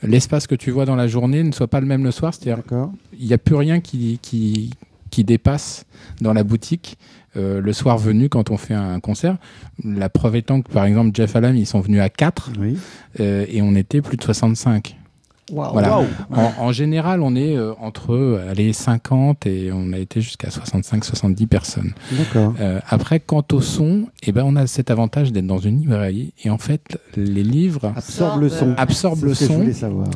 l'espace 0.03 0.47
que 0.47 0.55
tu 0.55 0.71
vois 0.71 0.85
dans 0.85 0.95
la 0.95 1.07
journée 1.07 1.43
ne 1.43 1.51
soit 1.51 1.67
pas 1.67 1.79
le 1.81 1.87
même 1.87 2.03
le 2.03 2.11
soir. 2.11 2.33
C'est-à-dire 2.33 2.57
D'accord. 2.63 2.91
il 3.19 3.27
n'y 3.27 3.33
a 3.33 3.37
plus 3.37 3.55
rien 3.55 3.79
qui, 3.81 4.17
qui, 4.21 4.71
qui 5.09 5.23
dépasse 5.23 5.85
dans 6.21 6.33
la 6.33 6.43
boutique 6.43 6.97
euh, 7.37 7.61
le 7.61 7.73
soir 7.73 7.97
venu 7.97 8.27
quand 8.29 8.49
on 8.49 8.57
fait 8.57 8.73
un 8.73 8.99
concert. 8.99 9.37
La 9.83 10.09
preuve 10.09 10.35
étant 10.37 10.61
que 10.61 10.71
par 10.71 10.85
exemple 10.85 11.11
Jeff 11.13 11.35
Allam, 11.35 11.55
ils 11.55 11.67
sont 11.67 11.79
venus 11.81 12.01
à 12.01 12.09
4 12.09 12.53
Oui. 12.59 12.77
euh, 13.19 13.45
et 13.49 13.61
on 13.61 13.75
était 13.75 14.01
plus 14.01 14.17
de 14.17 14.23
65. 14.23 14.95
Voilà. 15.53 15.99
En, 16.31 16.51
en 16.59 16.71
général, 16.71 17.21
on 17.21 17.35
est 17.35 17.55
euh, 17.55 17.73
entre 17.81 18.13
euh, 18.13 18.49
allez, 18.49 18.73
50 18.73 19.45
et 19.45 19.71
on 19.73 19.93
a 19.93 19.97
été 19.97 20.21
jusqu'à 20.21 20.49
65-70 20.49 21.47
personnes. 21.47 21.93
D'accord. 22.11 22.53
Euh, 22.59 22.79
après, 22.87 23.19
quant 23.19 23.43
au 23.51 23.61
son, 23.61 24.07
eh 24.23 24.31
ben, 24.31 24.43
on 24.45 24.55
a 24.55 24.67
cet 24.67 24.91
avantage 24.91 25.31
d'être 25.31 25.47
dans 25.47 25.57
une 25.57 25.79
librairie 25.79 26.33
et 26.43 26.49
en 26.49 26.57
fait, 26.57 26.99
les 27.15 27.43
livres 27.43 27.93
Absorbe 27.95 28.41
le 28.41 28.49
son. 28.49 28.73
absorbent 28.77 29.25
le 29.25 29.33
ce 29.33 29.45
que 29.45 29.53
je 29.53 29.71
son. 29.71 29.79
savoir. 29.79 30.07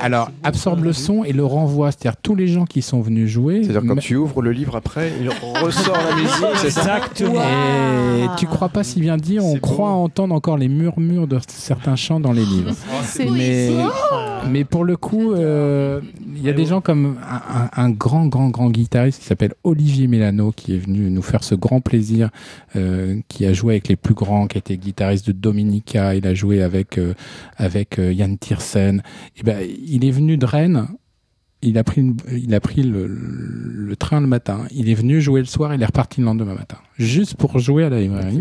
Alors, 0.00 0.30
absorbe 0.42 0.84
le 0.84 0.92
son 0.92 1.24
et 1.24 1.32
le 1.32 1.44
renvoie. 1.44 1.90
C'est-à-dire 1.92 2.16
tous 2.22 2.34
les 2.34 2.46
gens 2.48 2.64
qui 2.64 2.82
sont 2.82 3.00
venus 3.00 3.28
jouer. 3.28 3.62
C'est-à-dire 3.62 3.82
quand 3.86 4.00
tu 4.00 4.16
ouvres 4.16 4.42
le 4.42 4.52
livre 4.52 4.76
après, 4.76 5.12
il 5.20 5.28
ressort 5.62 5.96
la 5.96 6.16
musique, 6.16 6.56
c'est 6.56 6.70
ça 6.70 6.98
Exactement. 6.98 7.40
Et 7.42 8.26
tu 8.36 8.46
crois 8.46 8.68
pas 8.68 8.82
si 8.84 9.00
bien 9.00 9.16
dire, 9.16 9.44
on 9.44 9.58
croit 9.58 9.90
entendre 9.90 10.34
encore 10.34 10.56
les 10.56 10.68
murmures 10.68 11.26
de 11.26 11.38
certains 11.48 11.96
chants 11.96 12.20
dans 12.20 12.32
les 12.32 12.44
livres. 12.44 12.72
C'est 13.04 13.30
mais, 13.30 13.70
mais 14.48 14.59
pour 14.64 14.84
le 14.84 14.96
coup, 14.96 15.32
euh, 15.32 16.00
il 16.36 16.42
y 16.42 16.48
a 16.48 16.52
des 16.52 16.66
gens 16.66 16.80
comme 16.80 17.16
un, 17.72 17.90
grand, 17.90 18.26
grand, 18.26 18.48
grand 18.48 18.70
guitariste 18.70 19.20
qui 19.20 19.26
s'appelle 19.26 19.54
Olivier 19.64 20.06
Mélano, 20.06 20.52
qui 20.52 20.74
est 20.74 20.78
venu 20.78 21.10
nous 21.10 21.22
faire 21.22 21.44
ce 21.44 21.54
grand 21.54 21.80
plaisir, 21.80 22.30
euh, 22.76 23.20
qui 23.28 23.46
a 23.46 23.52
joué 23.52 23.74
avec 23.74 23.88
les 23.88 23.96
plus 23.96 24.14
grands, 24.14 24.46
qui 24.46 24.56
a 24.56 24.60
été 24.60 24.76
guitariste 24.76 25.26
de 25.26 25.32
Dominica, 25.32 26.14
il 26.14 26.26
a 26.26 26.34
joué 26.34 26.62
avec, 26.62 26.98
euh, 26.98 27.14
avec 27.56 27.98
Yann 27.98 28.38
Tiersen. 28.38 29.02
Et 29.36 29.42
ben, 29.42 29.58
il 29.86 30.04
est 30.04 30.10
venu 30.10 30.36
de 30.36 30.46
Rennes. 30.46 30.88
Il 31.62 31.76
a 31.76 31.84
pris, 31.84 32.00
une- 32.00 32.16
il 32.32 32.54
a 32.54 32.60
pris 32.60 32.82
le, 32.82 33.06
le 33.06 33.94
train 33.96 34.22
le 34.22 34.26
matin. 34.26 34.60
Il 34.70 34.88
est 34.88 34.94
venu 34.94 35.20
jouer 35.20 35.40
le 35.40 35.46
soir. 35.46 35.74
Il 35.74 35.82
est 35.82 35.86
reparti 35.86 36.20
le 36.20 36.24
lendemain 36.26 36.54
matin, 36.54 36.78
juste 36.98 37.34
pour 37.36 37.58
jouer 37.58 37.84
à 37.84 37.90
la 37.90 38.00
librairie. 38.00 38.40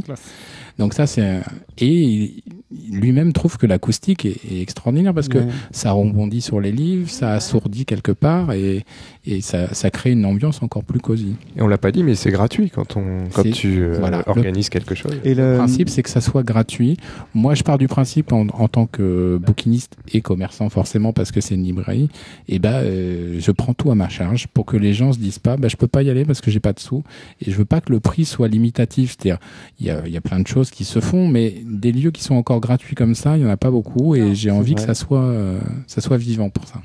Donc 0.77 0.93
ça 0.93 1.05
c'est 1.05 1.41
et 1.79 1.87
il- 1.87 2.43
lui-même 2.91 3.33
trouve 3.33 3.57
que 3.57 3.65
l'acoustique 3.65 4.25
est, 4.25 4.37
est 4.51 4.61
extraordinaire 4.61 5.13
parce 5.13 5.27
que 5.27 5.39
Ouais. 5.39 5.47
ça 5.71 5.91
rebondit 5.91 6.41
sur 6.41 6.59
les 6.59 6.71
livres, 6.71 7.09
ça 7.09 7.31
assourdit 7.33 7.85
quelque 7.85 8.11
part 8.11 8.51
et, 8.51 8.85
et 9.25 9.41
ça, 9.41 9.73
ça 9.73 9.89
crée 9.89 10.11
une 10.11 10.25
ambiance 10.25 10.61
encore 10.61 10.83
plus 10.83 10.99
cosy. 10.99 11.35
Et 11.57 11.61
on 11.61 11.67
l'a 11.67 11.77
pas 11.79 11.91
dit, 11.91 12.03
mais 12.03 12.13
c'est 12.15 12.29
gratuit 12.31 12.69
quand 12.69 12.95
on 12.97 13.23
quand 13.33 13.49
tu 13.49 13.79
euh, 13.81 13.97
voilà. 13.99 14.23
organises 14.27 14.69
quelque 14.69 14.93
chose. 14.95 15.13
Et 15.23 15.33
Le 15.33 15.51
le, 15.53 15.57
principe 15.57 15.89
c'est 15.89 16.03
que 16.03 16.09
ça 16.09 16.21
soit 16.21 16.43
gratuit. 16.43 16.97
Moi 17.33 17.55
je 17.55 17.63
pars 17.63 17.77
du 17.77 17.87
principe 17.87 18.31
en, 18.33 18.47
en 18.53 18.67
tant 18.67 18.85
que 18.85 19.37
bouquiniste 19.41 19.95
et 20.13 20.21
commerçant 20.21 20.69
forcément 20.69 21.11
parce 21.13 21.31
que 21.31 21.41
c'est 21.41 21.55
une 21.55 21.63
librairie, 21.63 22.09
et 22.47 22.59
ben 22.59 22.73
euh, 22.83 23.37
je 23.39 23.51
prends 23.51 23.73
tout 23.73 23.89
à 23.91 23.95
ma 23.95 24.09
charge 24.09 24.47
pour 24.47 24.65
que 24.65 24.77
les 24.77 24.93
gens 24.93 25.11
se 25.13 25.17
disent 25.19 25.39
pas 25.39 25.57
bah 25.57 25.67
je 25.69 25.75
peux 25.77 25.87
pas 25.87 26.03
y 26.03 26.09
aller 26.09 26.25
parce 26.25 26.41
que 26.41 26.51
j'ai 26.51 26.59
pas 26.59 26.73
de 26.73 26.79
sous 26.79 27.03
et 27.41 27.49
je 27.49 27.55
veux 27.55 27.65
pas 27.65 27.81
que 27.81 27.91
le 27.91 27.99
prix 27.99 28.25
soit 28.25 28.47
limitatif. 28.47 29.15
C'est-à-dire 29.17 29.39
il 29.79 29.87
y 29.87 29.89
a, 29.89 30.01
il 30.05 30.11
y 30.11 30.17
a 30.17 30.21
plein 30.21 30.39
de 30.39 30.47
choses 30.47 30.69
qui 30.69 30.83
se 30.85 30.99
font, 30.99 31.27
mais 31.27 31.55
des 31.65 31.91
lieux 31.91 32.11
qui 32.11 32.23
sont 32.23 32.35
encore 32.35 32.58
gratuits 32.59 32.95
comme 32.95 33.15
ça, 33.15 33.37
il 33.37 33.43
y 33.43 33.45
en 33.45 33.49
a 33.49 33.57
pas 33.57 33.71
beaucoup 33.71 34.15
et 34.15 34.35
j'ai 34.35 34.51
envie 34.51 34.75
que 34.75 34.81
ça 34.81 34.93
soit 34.93 35.21
euh, 35.21 35.59
ça 35.87 36.01
soit 36.01 36.17
vivant 36.17 36.49
pour 36.49 36.67
ça. 36.67 36.81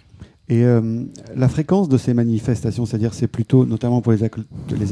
Et 0.49 0.63
euh, 0.65 1.05
la 1.35 1.49
fréquence 1.49 1.89
de 1.89 1.97
ces 1.97 2.13
manifestations, 2.13 2.85
c'est-à-dire 2.85 3.15
c'est 3.15 3.29
plutôt, 3.29 3.65
notamment 3.65 4.03
pour 4.03 4.13
les, 4.13 4.23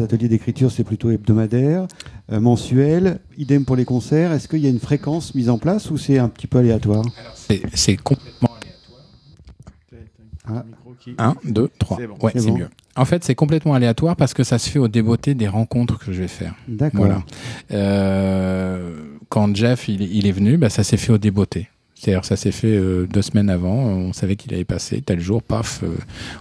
ateliers 0.01 0.29
d'écriture, 0.29 0.73
c'est 0.73 0.85
plutôt 0.85 1.11
hebdomadaire, 1.11 1.87
euh, 2.31 2.41
mensuel, 2.41 3.19
idem 3.37 3.67
pour 3.67 3.77
les 3.77 3.85
concerts. 3.85 4.33
Est-ce 4.33 4.49
qu'il 4.49 4.61
y 4.61 4.67
a 4.67 4.71
une 4.71 4.81
fréquence 4.81 5.35
mise 5.35 5.51
en 5.51 5.59
place 5.59 5.91
ou 5.91 5.99
c'est 5.99 6.19
un 6.19 6.31
petit 6.31 6.47
peu 6.47 6.59
aléatoire? 6.59 7.05
C'est- 7.75 7.97
complètement. 8.03 8.49
1, 11.19 11.35
2, 11.44 11.70
3. 11.78 11.97
C'est 11.98 12.06
bon. 12.06 12.14
Ouais, 12.20 12.32
C'est 12.35 12.40
c'est 12.40 12.51
bon. 12.51 12.59
mieux. 12.59 12.69
En 12.97 13.05
fait, 13.05 13.24
c'est 13.24 13.35
complètement 13.35 13.74
aléatoire 13.74 14.16
parce 14.16 14.35
que 14.35 14.43
ça 14.44 14.59
se 14.59 14.69
fait 14.69 14.78
au 14.78 14.89
débeauté 14.89 15.35
des 15.35 15.48
rencontres 15.48 15.98
que 15.98 16.12
je 16.12 16.23
vais 16.23 16.28
faire. 16.28 16.55
D'accord. 16.69 16.98
Voilà. 17.06 17.23
Euh, 17.73 19.16
quand 19.28 19.55
Jeff 19.55 19.89
il, 19.89 20.02
il 20.02 20.27
est 20.27 20.32
venu, 20.32 20.56
bah, 20.59 20.69
ça 20.69 20.85
s'est 20.85 20.97
fait 20.97 21.12
au 21.12 21.19
débeauté. 21.19 21.69
C'est-à-dire, 22.03 22.24
ça 22.24 22.35
s'est 22.35 22.51
fait 22.51 22.66
euh, 22.77 23.07
deux 23.07 23.23
semaines 23.23 23.49
avant. 23.49 23.74
On 23.77 24.12
savait 24.12 24.35
qu'il 24.35 24.53
allait 24.53 24.65
passer 24.65 25.01
tel 25.03 25.20
jour, 25.20 25.41
paf, 25.41 25.85
euh, 25.85 25.89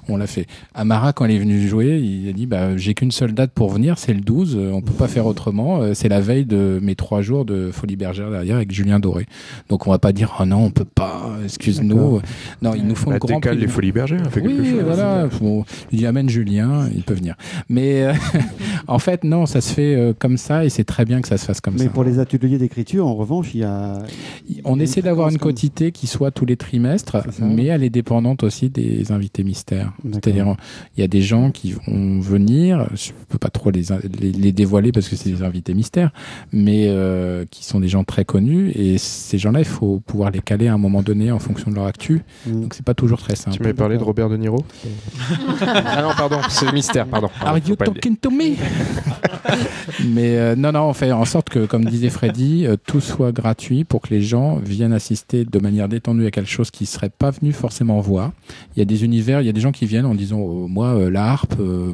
on 0.10 0.18
l'a 0.18 0.26
fait. 0.26 0.48
Amara, 0.74 1.14
quand 1.14 1.26
il 1.26 1.36
est 1.36 1.40
venu 1.40 1.68
jouer, 1.68 2.00
il 2.00 2.28
a 2.30 2.34
dit 2.34 2.48
bah, 2.48 2.76
j'ai 2.78 2.96
qu'une 2.96 3.12
seule 3.12 3.34
date 3.34 3.52
pour 3.52 3.70
venir, 3.70 4.00
c'est 4.00 4.12
le 4.14 4.22
12. 4.22 4.56
euh, 4.58 4.72
On 4.72 4.82
peut 4.82 4.92
pas 4.92 5.08
faire 5.08 5.28
autrement. 5.28 5.94
C'est 5.94 6.10
la 6.10 6.20
veille 6.20 6.46
de 6.46 6.80
mes 6.82 6.96
trois 6.96 7.22
jours 7.22 7.46
de 7.46 7.70
Folie 7.72 7.96
Bergère 7.96 8.32
derrière 8.32 8.56
avec 8.56 8.72
Julien 8.72 9.00
Doré. 9.00 9.28
Donc, 9.70 9.86
on 9.86 9.92
va 9.92 10.00
pas 10.00 10.14
dire 10.14 10.36
oh 10.40 10.46
non, 10.46 10.64
on 10.66 10.72
peut 10.72 10.84
pas. 10.84 11.30
Excuse-nous. 11.44 12.22
Non, 12.64 12.74
ils 12.74 12.88
nous 12.88 12.96
font 12.96 13.12
Bah, 13.12 13.18
le 13.18 13.20
grand 13.20 13.40
prix. 13.40 13.56
les 13.56 13.68
folies 13.68 13.92
bergères, 13.92 14.32
fait 14.32 14.42
Oui, 14.42 14.56
quelque 14.56 14.66
chose. 14.72 14.84
voilà. 14.84 15.28
Bon, 15.40 15.64
il 15.92 16.00
dit 16.00 16.08
amène 16.08 16.28
Julien, 16.28 16.90
il 16.96 17.04
peut 17.04 17.14
venir. 17.14 17.36
Mais 17.70 18.02
euh, 18.04 18.14
en 18.88 18.98
fait, 18.98 19.24
non, 19.24 19.46
ça 19.46 19.62
se 19.62 19.72
fait 19.72 19.94
euh, 19.96 20.14
comme 20.18 20.38
ça 20.38 20.66
et 20.66 20.70
c'est 20.70 20.86
très 20.86 21.06
bien 21.06 21.22
que 21.22 21.28
ça 21.28 21.38
se 21.38 21.46
fasse 21.46 21.62
comme 21.62 21.76
Mais 21.76 21.84
ça. 21.86 21.90
pour 21.90 22.04
les 22.04 22.18
ateliers 22.18 22.58
d'écriture, 22.58 23.06
en 23.06 23.14
revanche, 23.14 23.54
il 23.54 23.60
y 23.60 23.64
a. 23.64 24.00
On 24.66 24.76
il 24.76 24.78
y 24.80 24.82
a 24.82 24.84
essaie 24.86 25.02
d'avoir 25.04 25.30
une 25.30 25.38
quotité 25.52 25.92
qui 25.92 26.08
soit 26.08 26.32
tous 26.32 26.46
les 26.46 26.58
trimestres, 26.58 27.18
mais 27.42 27.66
elle 27.66 27.84
est 27.84 27.90
dépendante 27.90 28.44
aussi 28.44 28.70
des 28.70 29.12
invités 29.12 29.44
mystères. 29.44 29.92
C'est-à-dire, 30.12 30.56
il 30.98 31.02
y 31.02 31.04
a 31.04 31.08
des 31.08 31.22
gens 31.22 31.52
qui 31.52 31.74
vont 31.74 32.20
venir, 32.20 32.88
je 32.96 33.12
peux 33.30 33.38
pas 33.38 33.50
trop 33.50 33.72
les, 33.72 33.84
les, 34.20 34.32
les 34.32 34.52
dévoiler 34.52 34.92
parce 34.92 35.10
que 35.10 35.16
c'est 35.16 35.30
des 35.32 35.44
invités 35.44 35.74
mystères, 35.74 36.12
mais 36.52 36.86
euh, 36.88 37.46
qui 37.50 37.66
sont 37.66 37.80
des 37.80 37.88
gens 37.88 38.04
très 38.04 38.26
connus 38.26 38.72
et 38.76 38.98
ces 38.98 39.38
gens-là, 39.38 39.60
il 39.60 39.66
faut 39.66 40.00
pouvoir 40.00 40.32
les 40.32 40.40
caler 40.40 40.68
à 40.68 40.74
un 40.74 40.78
moment 40.78 41.02
donné 41.02 41.32
en 41.32 41.40
fonction 41.40 41.70
de 41.72 41.76
leur 41.76 41.86
actu. 41.86 42.22
Mm. 42.48 42.62
Donc 42.62 42.74
c'est 42.74 42.86
pas 42.86 42.94
toujours 42.94 43.20
très 43.20 43.36
simple. 43.36 43.58
Tu 43.58 43.62
m'avais 43.64 43.74
parlé 43.74 43.98
de 43.98 44.04
Robert 44.04 44.30
De 44.30 44.38
Niro 44.38 44.64
Ah 45.62 46.02
non, 46.02 46.12
pardon, 46.16 46.40
c'est 46.50 46.72
mystère, 46.74 47.08
pardon. 47.08 47.28
Are 47.40 47.54
Pardon, 47.54 47.60
you 47.68 47.76
le 47.80 47.86
dire. 47.86 47.94
talking 47.94 48.18
to 48.18 48.30
me 48.32 48.56
Mais 50.06 50.38
euh, 50.38 50.56
non, 50.56 50.72
non, 50.72 50.84
on 50.90 50.94
fait 50.94 51.12
en 51.12 51.26
sorte 51.26 51.50
que, 51.50 51.66
comme 51.66 51.86
disait 51.86 52.10
Freddy, 52.10 52.66
euh, 52.66 52.76
tout 52.86 53.02
soit 53.02 53.32
gratuit 53.32 53.84
pour 53.84 54.02
que 54.02 54.14
les 54.14 54.22
gens 54.22 54.58
viennent 54.58 54.94
assister 54.94 55.41
de 55.46 55.60
manière 55.60 55.88
détendue 55.90 56.26
à 56.26 56.32
quelque 56.32 56.50
chose 56.50 56.72
qu'ils 56.72 56.88
seraient 56.88 57.10
pas 57.10 57.32
venus 57.32 57.56
forcément 57.56 58.00
voir. 58.00 58.32
Il 58.76 58.80
y 58.80 58.82
a 58.82 58.86
des 58.86 59.04
univers, 59.04 59.42
il 59.42 59.46
y 59.46 59.50
a 59.50 59.54
des 59.54 59.62
gens 59.62 59.72
qui 59.72 59.86
viennent 59.86 60.06
en 60.06 60.16
disant 60.16 60.40
oh, 60.40 60.68
moi 60.68 60.88
euh, 60.88 61.10
la 61.10 61.26
harpe. 61.32 61.56
euh, 61.60 61.94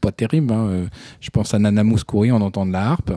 pas 0.00 0.12
terrible, 0.12 0.52
hein. 0.52 0.66
euh, 0.70 0.84
je 1.20 1.30
pense 1.30 1.52
à 1.54 1.58
Nana 1.58 1.84
Mouskouri 1.84 2.32
en 2.32 2.40
entendant 2.40 2.72
la 2.72 2.90
harpe 2.90 3.12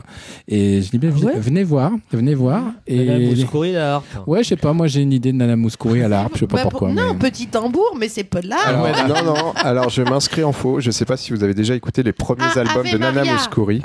et 0.48 0.82
je 0.82 0.90
dis 0.90 0.98
ben, 0.98 1.12
Ah 1.16 1.24
ouais 1.26 1.32
venez 1.38 1.64
voir, 1.64 1.92
venez 2.12 2.34
voir 2.34 2.62
et 2.86 3.04
Madame 3.04 3.22
Mouskouri, 3.24 3.72
la 3.72 3.94
harpe. 3.96 4.06
ouais 4.26 4.42
je 4.42 4.48
sais 4.50 4.56
pas 4.56 4.72
moi 4.72 4.86
j'ai 4.86 5.00
une 5.02 5.12
idée 5.12 5.32
de 5.32 5.36
Nana 5.38 5.56
Mouskouri 5.56 6.02
à 6.02 6.08
la 6.08 6.20
harpe 6.20 6.32
je 6.34 6.40
sais 6.40 6.46
pas 6.46 6.56
Bah, 6.56 6.62
pourquoi 6.70 6.88
pour- 6.88 6.96
Non, 6.96 7.12
mais- 7.14 7.18
petit 7.30 7.46
tambour, 7.46 7.96
mais 7.98 8.08
c'est 8.08 8.24
pas 8.24 8.40
de 8.42 8.48
là. 8.48 8.56
Alors, 8.66 9.24
non, 9.24 9.34
non, 9.34 9.52
alors 9.56 9.88
je 9.88 10.02
m'inscris 10.02 10.44
en 10.44 10.52
faux. 10.52 10.80
Je 10.80 10.90
sais 10.90 11.04
pas 11.04 11.16
si 11.16 11.32
vous 11.32 11.42
avez 11.42 11.54
déjà 11.54 11.74
écouté 11.74 12.02
les 12.02 12.12
premiers 12.12 12.44
Ah, 12.54 12.60
albums 12.60 12.84
Ave 12.86 12.92
de 12.92 12.98
Nana. 12.98 13.24
Mouskouri, 13.24 13.82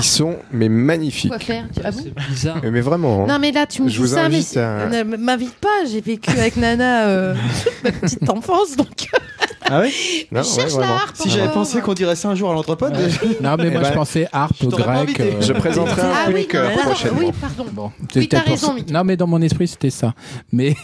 qui 0.00 0.06
sont 0.08 0.36
mais 0.52 0.68
magnifiques. 0.68 1.30
Quoi 1.30 1.38
faire 1.38 1.64
Tu- 1.74 1.80
Ah 1.84 1.90
C'est 1.92 2.14
bizarre. 2.30 2.58
Mais, 2.62 2.70
mais 2.70 2.80
vraiment. 2.80 3.24
hein. 3.24 3.26
Non 3.28 3.38
mais 3.38 3.52
là 3.52 3.66
tu 3.66 3.82
me 3.82 3.88
Je 3.88 3.94
dis 3.94 3.98
vous 4.00 4.06
ça 4.08 4.28
mais 4.28 4.58
à- 4.58 4.88
ne 5.04 5.16
m'invite 5.16 5.54
pas 5.54 5.84
j'ai 5.90 6.00
vécu 6.00 6.30
avec 6.30 6.56
Nana 6.56 7.06
euh, 7.08 7.34
toute 7.64 7.72
ma 7.84 7.92
petite 7.92 8.28
enfance 8.30 8.76
donc 8.76 9.08
Ah 9.66 9.80
oui 9.82 10.26
Non, 10.32 10.42
je 10.42 10.48
ouais, 10.48 10.54
cherche 10.56 10.72
la 10.72 10.78
vraiment. 10.78 10.94
harpe 10.96 11.16
Si 11.16 11.30
j'avais 11.30 11.52
pensé 11.52 11.80
qu'on 11.80 11.94
dirait 11.94 12.16
ça 12.16 12.28
un 12.28 12.34
jour 12.34 12.50
à 12.50 12.54
l'entrepôt, 12.54 12.88
non 12.88 13.56
mais 13.58 13.64
Eh 13.66 13.70
moi 13.70 13.80
ben, 13.82 13.88
je 13.88 13.92
pensais 13.94 14.28
harpe 14.32 14.54
je 14.60 14.66
t'aurais 14.66 14.84
pas 14.84 15.04
grec 15.04 15.20
invité. 15.20 15.36
Je 15.46 15.52
présenterai 15.52 16.02
un 16.02 16.04
ah 16.14 16.28
oui, 16.32 16.46
euh, 16.54 16.66
d'accord, 16.68 16.82
prochainement. 16.84 17.18
oui 17.20 17.30
pardon 17.40 17.64
Bon, 17.72 17.90
Oui, 18.00 18.06
c'était 18.12 18.26
t'as 18.36 18.40
pour 18.42 18.50
raison, 18.52 18.66
ça. 18.68 18.74
Mickey. 18.74 18.92
Non, 18.92 19.04
mais 19.04 19.16
dans 19.16 19.26
mon 19.26 19.40
esprit, 19.42 19.66
c'était 19.68 19.90
ça. 19.90 20.14
Mais, 20.52 20.74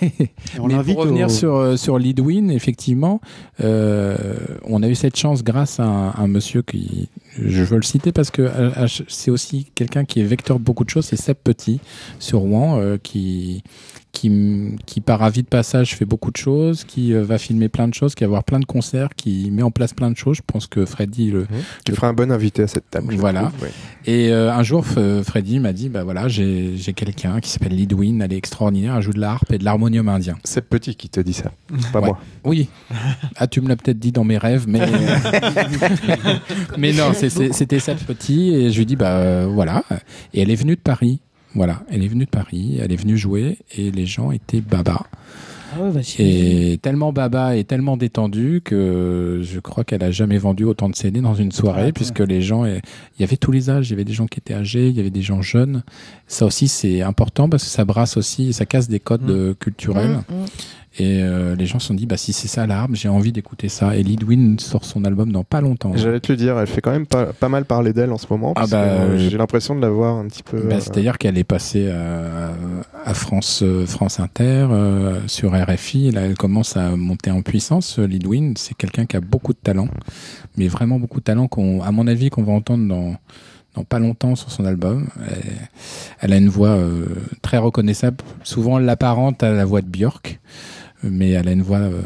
on 0.59 0.67
mais 0.67 0.83
pour 0.83 0.97
revenir 0.97 1.27
au- 1.27 1.31
sur, 1.31 1.55
euh, 1.57 1.77
sur 1.77 1.99
Lidwin, 1.99 2.51
effectivement, 2.51 3.21
euh, 3.63 4.17
on 4.65 4.83
a 4.83 4.89
eu 4.89 4.95
cette 4.95 5.17
chance 5.17 5.45
grâce 5.45 5.79
à 5.81 5.85
un, 5.85 6.09
un 6.15 6.27
monsieur 6.27 6.63
qui, 6.63 7.09
je 7.39 7.63
veux 7.63 7.77
le 7.77 7.83
citer 7.83 8.13
parce 8.13 8.31
que 8.31 8.43
euh, 8.43 8.71
euh, 8.77 8.87
c'est 9.09 9.31
aussi 9.31 9.67
quelqu'un 9.75 10.05
qui 10.05 10.21
est 10.21 10.25
vecteur 10.25 10.59
de 10.59 10.65
beaucoup 10.65 10.85
de 10.85 10.91
choses, 10.91 11.05
c'est 11.07 11.17
Seb 11.21 11.37
Petit 11.43 11.81
sur 12.19 12.41
Rouen, 12.41 12.79
euh, 12.81 12.97
qui, 13.03 13.63
qui, 14.13 14.77
qui 14.87 15.01
par 15.01 15.23
avis 15.23 15.43
de 15.43 15.49
passage 15.49 15.95
fait 15.95 16.05
beaucoup 16.05 16.31
de 16.31 16.37
choses, 16.37 16.85
qui 16.85 17.15
euh, 17.15 17.23
va 17.23 17.39
filmer 17.39 17.69
plein 17.69 17.89
de 17.89 17.95
choses, 17.95 18.15
qui 18.15 18.25
va 18.25 18.29
avoir 18.29 18.45
plein 18.45 18.61
de 18.61 18.65
concerts, 18.65 19.11
qui 19.17 19.51
met 19.51 19.63
en 19.63 19.71
place 19.71 19.93
plein 19.93 20.11
de 20.11 20.17
choses. 20.17 20.39
Je 20.39 20.43
pense 20.47 20.67
que 20.67 20.85
Freddy 20.85 21.31
le, 21.31 21.47
Tu 21.85 21.93
feras 21.93 22.09
un 22.09 22.13
bon 22.13 22.31
invité 22.33 22.63
à 22.63 22.67
cette 22.67 22.91
table. 22.91 23.15
Voilà. 23.15 23.45
trouve, 23.45 23.63
ouais. 23.63 23.71
et 24.07 24.31
euh, 24.31 24.53
un 24.53 24.63
jour, 24.63 24.85
Freddy 24.87 25.61
m'a 25.61 25.73
dit, 25.73 25.89
bah 25.89 26.05
voilà, 26.05 26.29
j'ai 26.29 26.77
j'ai 26.77 26.93
quelqu'un 26.93 27.41
qui 27.41 27.51
s'appelle 27.51 27.75
Lidwin, 27.75 28.21
elle 28.23 28.33
est 28.33 28.37
extraordinaire, 28.37 28.97
elle 28.97 29.03
joue 29.03 29.13
de 29.13 29.21
la 29.21 29.33
harpe 29.33 29.53
et 29.53 29.59
de 29.59 29.65
l'harmonium 29.65 30.09
indien. 30.09 30.37
C'est 30.45 30.63
petit 30.69 30.95
qui 30.95 31.09
te 31.09 31.21
dit 31.21 31.33
ça, 31.33 31.53
pas 31.93 32.01
Ouais. 32.01 32.07
moi. 32.07 32.19
Oui. 32.45 32.69
Ah, 33.37 33.47
tu 33.47 33.61
me 33.61 33.69
l'as 33.69 33.77
peut-être 33.77 33.99
dit 33.99 34.13
dans 34.13 34.25
mes 34.25 34.39
rêves, 34.39 34.65
mais 34.67 34.81
mais 36.79 36.93
non, 36.93 37.13
c'était 37.13 37.81
ça 37.81 37.95
petit 37.95 38.55
et 38.55 38.71
je 38.71 38.79
lui 38.79 38.87
dis 38.87 38.97
bah 38.97 39.19
euh, 39.19 39.49
voilà. 39.51 39.85
Et 40.35 40.43
elle 40.43 40.51
est 40.51 40.57
venue 40.57 40.77
de 40.77 40.81
Paris. 40.81 41.21
Voilà, 41.55 41.83
elle 41.91 42.05
est 42.05 42.09
venue 42.09 42.25
de 42.25 42.31
Paris, 42.31 42.79
elle 42.81 42.93
est 42.93 42.97
venue 42.97 43.17
jouer 43.17 43.59
et 43.77 43.91
les 43.91 44.07
gens 44.07 44.31
étaient 44.31 44.61
baba. 44.61 45.07
Ah 45.73 45.83
ouais, 45.83 45.91
bah. 45.91 46.01
Et 46.19 46.79
tellement 46.83 47.13
baba 47.13 47.57
et 47.57 47.65
tellement 47.65 47.97
détendu 47.97 48.61
que 48.65 49.41
je 49.43 49.61
crois 49.61 49.85
qu'elle 49.85 50.03
a 50.03 50.11
jamais 50.11 50.39
vendu 50.39 50.65
autant 50.65 50.89
de 50.89 50.97
CD 50.97 51.21
dans 51.21 51.35
une 51.35 51.53
soirée, 51.53 51.93
puisque 51.93 52.21
les 52.21 52.43
gens, 52.43 52.65
il 52.65 52.81
y 53.21 53.25
avait 53.25 53.37
tous 53.37 53.53
les 53.53 53.71
âges, 53.71 53.89
il 53.89 53.91
y 53.91 53.95
avait 53.95 54.05
des 54.05 54.13
gens 54.13 54.27
qui 54.27 54.39
étaient 54.39 54.55
âgés, 54.55 54.89
il 54.89 54.97
y 54.97 55.01
avait 55.01 55.11
des 55.11 55.23
gens 55.23 55.43
jeunes. 55.43 55.83
Ça 56.27 56.47
aussi, 56.47 56.67
c'est 56.69 57.03
important 57.03 57.49
parce 57.49 57.65
que 57.65 57.71
ça 57.71 57.85
brasse 57.85 58.17
aussi, 58.17 58.53
ça 58.53 58.67
casse 58.67 58.89
des 58.89 59.01
codes 59.01 59.31
euh, 59.31 59.55
culturels. 59.55 60.23
Mm, 60.29 60.35
mm. 60.35 60.47
Et 60.99 61.23
euh, 61.23 61.55
les 61.55 61.67
gens 61.67 61.79
se 61.79 61.87
sont 61.87 61.95
dit, 61.95 62.07
bah 62.07 62.17
si 62.17 62.33
c'est 62.33 62.49
ça 62.49 62.67
l'arbre, 62.67 62.97
j'ai 62.97 63.09
envie 63.09 63.31
d'écouter 63.31 63.69
ça. 63.69 63.97
Et 63.97 64.03
Lidwin 64.03 64.59
sort 64.59 64.85
son 64.85 65.05
album 65.05 65.31
dans 65.31 65.45
pas 65.45 65.61
longtemps. 65.61 65.93
J'allais 65.95 66.19
te 66.19 66.33
le 66.33 66.37
dire, 66.37 66.59
elle 66.59 66.67
fait 66.67 66.81
quand 66.81 66.91
même 66.91 67.07
pas, 67.07 67.27
pas 67.27 67.49
mal 67.49 67.65
parler 67.65 67.93
d'elle 67.93 68.11
en 68.11 68.19
ce 68.19 68.27
moment. 68.29 68.55
Ah 68.57 68.67
bah, 68.69 68.79
euh, 68.79 69.11
euh, 69.11 69.19
j'ai 69.19 69.39
l'impression 69.39 69.77
de 69.77 69.81
la 69.81 69.89
voir 69.89 70.17
un 70.17 70.27
petit 70.27 70.43
peu. 70.43 70.61
Bah, 70.63 70.75
euh, 70.75 70.81
C'est-à-dire 70.81 71.17
qu'elle 71.19 71.39
est 71.39 71.45
passée 71.45 71.89
à, 71.91 72.53
à 73.05 73.15
France, 73.15 73.63
France 73.87 74.19
Inter, 74.19 74.67
euh, 74.73 75.21
sur 75.29 75.53
RFI. 75.53 76.11
Là, 76.11 76.23
elle 76.23 76.37
commence 76.37 76.77
à 76.77 76.97
monter 76.97 77.31
en 77.31 77.43
puissance. 77.43 78.01
Lidwin, 78.01 78.55
c'est 78.57 78.77
quelqu'un 78.77 79.07
qui 79.07 79.17
a 79.17 79.21
beaucoup 79.21 79.53
de 79.53 79.59
talent, 79.63 79.89
mais 80.57 80.67
vraiment 80.67 80.99
beaucoup 80.99 81.21
de 81.21 81.25
talent, 81.25 81.47
qu'on, 81.47 81.83
à 81.83 81.93
mon 81.93 82.09
avis, 82.09 82.31
qu'on 82.31 82.43
va 82.43 82.53
entendre 82.53 82.89
dans 82.89 83.15
dans 83.77 83.85
pas 83.85 84.01
longtemps 84.01 84.35
sur 84.35 84.51
son 84.51 84.65
album. 84.65 85.07
Elle, 85.31 85.43
elle 86.21 86.33
a 86.33 86.37
une 86.39 86.49
voix 86.49 86.71
euh, 86.71 87.05
très 87.41 87.59
reconnaissable. 87.59 88.17
Souvent, 88.43 88.81
l'apparente 88.81 89.45
à 89.45 89.53
la 89.53 89.65
voix 89.65 89.81
de 89.81 89.87
Björk. 89.87 90.41
Mais 91.03 91.31
elle 91.31 91.49
a 91.49 91.53
une 91.53 91.63
voix 91.63 91.79
euh, 91.79 92.01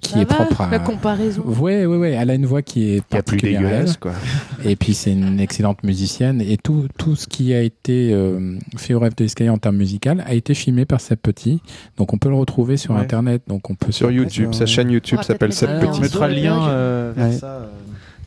qui 0.00 0.12
Ça 0.12 0.20
est 0.20 0.28
va, 0.28 0.34
propre 0.34 0.60
à. 0.62 0.70
La 0.70 0.78
comparaison. 0.78 1.42
Ouais, 1.46 1.86
ouais, 1.86 1.96
ouais. 1.96 2.10
Elle 2.12 2.30
a 2.30 2.34
une 2.34 2.46
voix 2.46 2.62
qui 2.62 2.90
est 2.96 3.02
Qui 3.08 3.16
a 3.16 3.22
plus 3.22 3.36
dégueulasse, 3.38 3.96
quoi. 3.96 4.12
Et 4.64 4.76
puis 4.76 4.94
c'est 4.94 5.12
une 5.12 5.40
excellente 5.40 5.82
musicienne. 5.82 6.40
Et 6.40 6.56
tout, 6.56 6.86
tout 6.98 7.16
ce 7.16 7.26
qui 7.26 7.54
a 7.54 7.60
été 7.62 8.10
euh, 8.12 8.58
fait 8.76 8.94
au 8.94 8.98
rêve 9.00 9.14
de 9.16 9.24
l'escalier 9.24 9.50
en 9.50 9.58
termes 9.58 9.76
musical 9.76 10.22
a 10.26 10.34
été 10.34 10.54
filmé 10.54 10.84
par 10.84 11.00
Seb 11.00 11.18
Petit. 11.18 11.60
Donc 11.96 12.12
on 12.12 12.18
peut 12.18 12.28
le 12.28 12.34
retrouver 12.36 12.76
sur 12.76 12.94
Ouais. 12.94 13.00
Internet. 13.00 13.42
Donc 13.48 13.70
on 13.70 13.74
peut 13.74 13.92
Sur 13.92 14.10
YouTube, 14.10 14.52
sa 14.52 14.66
chaîne 14.66 14.90
YouTube 14.90 15.20
s'appelle 15.22 15.52
Seb 15.52 15.70
mettre 15.70 15.88
On 15.88 15.92
Petit. 15.92 16.00
mettra 16.02 16.28
le 16.28 16.34
lien 16.34 16.68
euh, 16.68 17.12
vers 17.16 17.32
ça. 17.32 17.68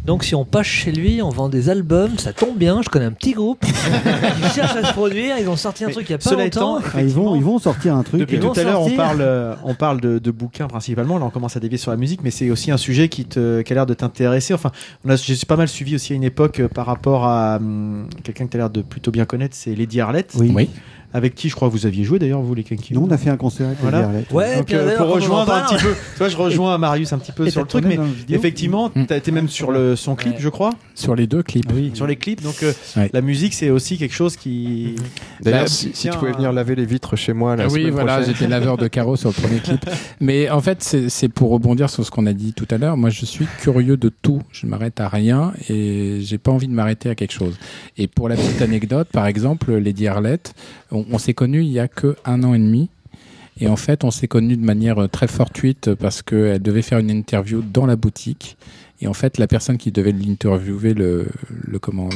Donc 0.07 0.23
si 0.23 0.35
on 0.35 0.45
passe 0.45 0.67
chez 0.67 0.93
lui, 0.93 1.21
on 1.21 1.27
vend 1.27 1.49
des 1.49 1.69
albums, 1.69 2.17
ça 2.17 2.31
tombe 2.31 2.57
bien, 2.57 2.81
je 2.81 2.87
connais 2.87 3.03
un 3.03 3.11
petit 3.11 3.33
groupe 3.33 3.59
qui 3.65 4.49
cherche 4.55 4.77
à 4.77 4.85
se 4.85 4.93
produire, 4.93 5.37
ils 5.37 5.49
ont 5.49 5.57
sorti 5.57 5.83
un 5.83 5.87
Mais 5.87 5.93
truc 5.93 6.07
il 6.07 6.13
y 6.13 6.15
a 6.15 6.17
pas 6.17 6.31
longtemps. 6.31 6.45
étant, 6.45 6.79
Ah, 6.95 7.01
ils, 7.01 7.09
vont, 7.09 7.35
ils 7.35 7.43
vont 7.43 7.59
sortir 7.59 7.93
un 7.93 8.03
truc. 8.03 8.21
Depuis 8.21 8.39
tout 8.39 8.53
à 8.55 8.63
l'heure, 8.63 8.81
on 8.81 8.89
parle, 8.91 9.19
euh, 9.19 9.53
on 9.65 9.75
parle 9.75 9.99
de, 9.99 10.17
de 10.17 10.31
bouquins 10.31 10.67
principalement. 10.67 11.17
Là, 11.17 11.25
on 11.25 11.29
commence 11.29 11.57
à 11.57 11.59
dévier 11.59 11.77
sur 11.77 11.91
la 11.91 11.97
musique, 11.97 12.21
mais 12.23 12.31
c'est 12.31 12.49
aussi 12.49 12.71
un 12.71 12.77
sujet 12.77 13.09
qui, 13.09 13.25
te, 13.25 13.61
qui 13.63 13.73
a 13.73 13.75
l'air 13.75 13.85
de 13.85 13.93
t'intéresser. 13.93 14.53
Enfin, 14.53 14.71
on 15.03 15.09
a, 15.09 15.17
pas 15.45 15.57
mal 15.57 15.67
suivi 15.67 15.95
aussi 15.95 16.13
à 16.13 16.15
une 16.15 16.23
époque 16.23 16.61
euh, 16.61 16.69
par 16.69 16.85
rapport 16.85 17.25
à 17.25 17.57
hum, 17.57 18.07
quelqu'un 18.23 18.45
que 18.45 18.51
tu 18.51 18.55
as 18.55 18.59
l'air 18.61 18.69
de 18.69 18.83
plutôt 18.83 19.11
bien 19.11 19.25
connaître, 19.25 19.57
c'est 19.57 19.75
Lady 19.75 19.99
Arlette, 19.99 20.31
Oui. 20.39 20.53
Oui. 20.55 20.69
Avec 21.13 21.35
qui 21.35 21.49
je 21.49 21.55
crois 21.55 21.67
que 21.69 21.73
vous 21.73 21.85
aviez 21.85 22.03
joué 22.03 22.19
d'ailleurs, 22.19 22.41
vous 22.41 22.53
les 22.53 22.63
Kenki. 22.63 22.93
Nous, 22.93 23.01
on 23.07 23.11
a 23.11 23.17
fait 23.17 23.29
un 23.29 23.37
concert 23.37 23.67
avec 23.67 23.79
Voilà. 23.81 24.09
les. 24.11 24.35
Ouais, 24.35 24.57
Donc, 24.57 24.65
puis 24.65 24.75
euh, 24.75 24.85
d'ailleurs, 24.85 25.05
pour 25.05 25.15
rejoindre 25.15 25.53
un 25.53 25.61
petit 25.65 25.81
peu, 25.83 25.91
tu 25.93 26.17
vois, 26.17 26.29
je 26.29 26.37
rejoins 26.37 26.77
Marius 26.77 27.13
un 27.13 27.17
petit 27.17 27.31
peu 27.31 27.47
Et 27.47 27.51
sur 27.51 27.61
le 27.61 27.67
truc, 27.67 27.85
mais 27.85 27.97
effectivement, 28.29 28.91
Mm. 28.93 29.05
tu 29.07 29.13
as 29.13 29.17
été 29.17 29.31
même 29.31 29.47
sur 29.49 29.71
le, 29.71 29.95
son 29.95 30.15
clip, 30.15 30.33
Ouais. 30.35 30.39
je 30.41 30.49
crois, 30.49 30.71
Sur 30.95 31.15
les 31.15 31.25
deux 31.27 31.43
clips. 31.43 31.71
Oui. 31.73 31.91
sur 31.93 32.07
les 32.07 32.15
clips. 32.17 32.41
Donc, 32.43 32.61
euh, 32.63 32.73
Ouais. 32.97 33.09
la 33.13 33.21
musique, 33.21 33.53
c'est 33.53 33.69
aussi 33.69 33.97
quelque 33.97 34.13
chose 34.13 34.35
qui. 34.35 34.95
D'ailleurs, 35.41 35.61
Bah, 35.61 35.67
si, 35.67 35.91
tu 35.91 36.09
pouvais 36.17 36.31
venir 36.33 36.51
laver 36.51 36.75
les 36.75 36.85
vitres 36.85 37.15
chez 37.15 37.33
moi 37.33 37.55
la 37.55 37.65
Ah 37.65 37.67
oui, 37.71 37.89
voilà, 37.89 38.21
j'étais 38.21 38.47
laveur 38.47 38.77
de 38.77 38.87
carreaux 38.87 39.15
sur 39.15 39.29
le 39.29 39.33
premier 39.41 39.59
clip. 39.59 39.85
Mais 40.19 40.49
en 40.49 40.61
fait, 40.61 40.83
c'est 41.07 41.29
pour 41.29 41.51
rebondir 41.51 41.89
sur 41.89 42.05
ce 42.05 42.11
qu'on 42.11 42.25
a 42.25 42.33
dit 42.33 42.53
tout 42.53 42.67
à 42.69 42.77
l'heure. 42.77 42.97
Moi, 42.97 43.09
je 43.09 43.25
suis 43.25 43.47
curieux 43.61 43.97
de 43.97 44.09
tout. 44.09 44.41
Je 44.51 44.65
ne 44.65 44.71
m'arrête 44.71 44.99
à 44.99 45.07
rien 45.07 45.53
et 45.69 46.19
j'ai 46.21 46.37
pas 46.37 46.51
envie 46.51 46.67
de 46.67 46.73
m'arrêter 46.73 47.09
à 47.09 47.15
quelque 47.15 47.31
chose. 47.33 47.55
Et 47.97 48.07
pour 48.07 48.29
la 48.29 48.35
petite 48.35 48.61
anecdote, 48.61 49.07
par 49.11 49.25
exemple, 49.27 49.73
Lady 49.75 50.07
Arlette, 50.07 50.53
on, 51.11 51.17
s'est 51.17 51.33
connus 51.33 51.61
il 51.61 51.71
y 51.71 51.79
a 51.79 51.87
que 51.87 52.15
un 52.25 52.43
an 52.43 52.53
et 52.53 52.59
demi. 52.59 52.89
Et 53.59 53.67
en 53.67 53.75
fait, 53.75 54.03
on 54.03 54.11
s'est 54.11 54.27
connus 54.27 54.55
de 54.55 54.63
manière 54.63 54.99
euh, 54.99 55.07
très 55.07 55.27
fortuite 55.27 55.95
parce 55.95 56.21
qu'elle 56.21 56.61
devait 56.61 56.83
faire 56.83 56.99
une 56.99 57.09
interview 57.09 57.61
dans 57.61 57.87
la 57.87 57.95
boutique. 57.95 58.55
Et 59.01 59.07
en 59.07 59.13
fait, 59.13 59.37
la 59.37 59.47
personne 59.47 59.77
qui 59.77 59.91
devait 59.91 60.11
l'interviewer, 60.11 60.93
le, 60.93 61.27
le, 61.49 61.79
comment, 61.79 62.09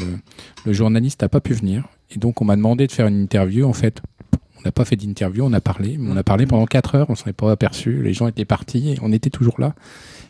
le 0.66 0.74
journaliste 0.74 1.22
n'a 1.22 1.30
pas 1.30 1.40
pu 1.40 1.53
venir. 1.53 1.88
Et 2.12 2.20
donc, 2.20 2.41
on 2.41 2.45
m'a 2.45 2.56
demandé 2.56 2.86
de 2.86 2.91
faire 2.91 3.08
une 3.08 3.22
interview. 3.22 3.66
En 3.66 3.74
fait, 3.74 4.02
on 4.62 4.68
n'a 4.68 4.72
pas 4.72 4.86
fait 4.86 4.96
d'interview, 4.96 5.44
on 5.44 5.54
a 5.54 5.62
parlé. 5.62 5.98
Mais 6.00 6.12
on 6.12 6.18
a 6.18 6.24
parlé 6.24 6.46
pendant 6.46 6.66
quatre 6.66 6.96
heures, 6.96 7.10
on 7.10 7.16
s'en 7.16 7.30
est 7.30 7.34
pas 7.34 7.52
aperçu. 7.52 8.02
Les 8.04 8.14
gens 8.14 8.28
étaient 8.28 8.46
partis 8.46 8.92
et 8.92 8.98
on 9.02 9.12
était 9.12 9.30
toujours 9.30 9.56
là. 9.60 9.74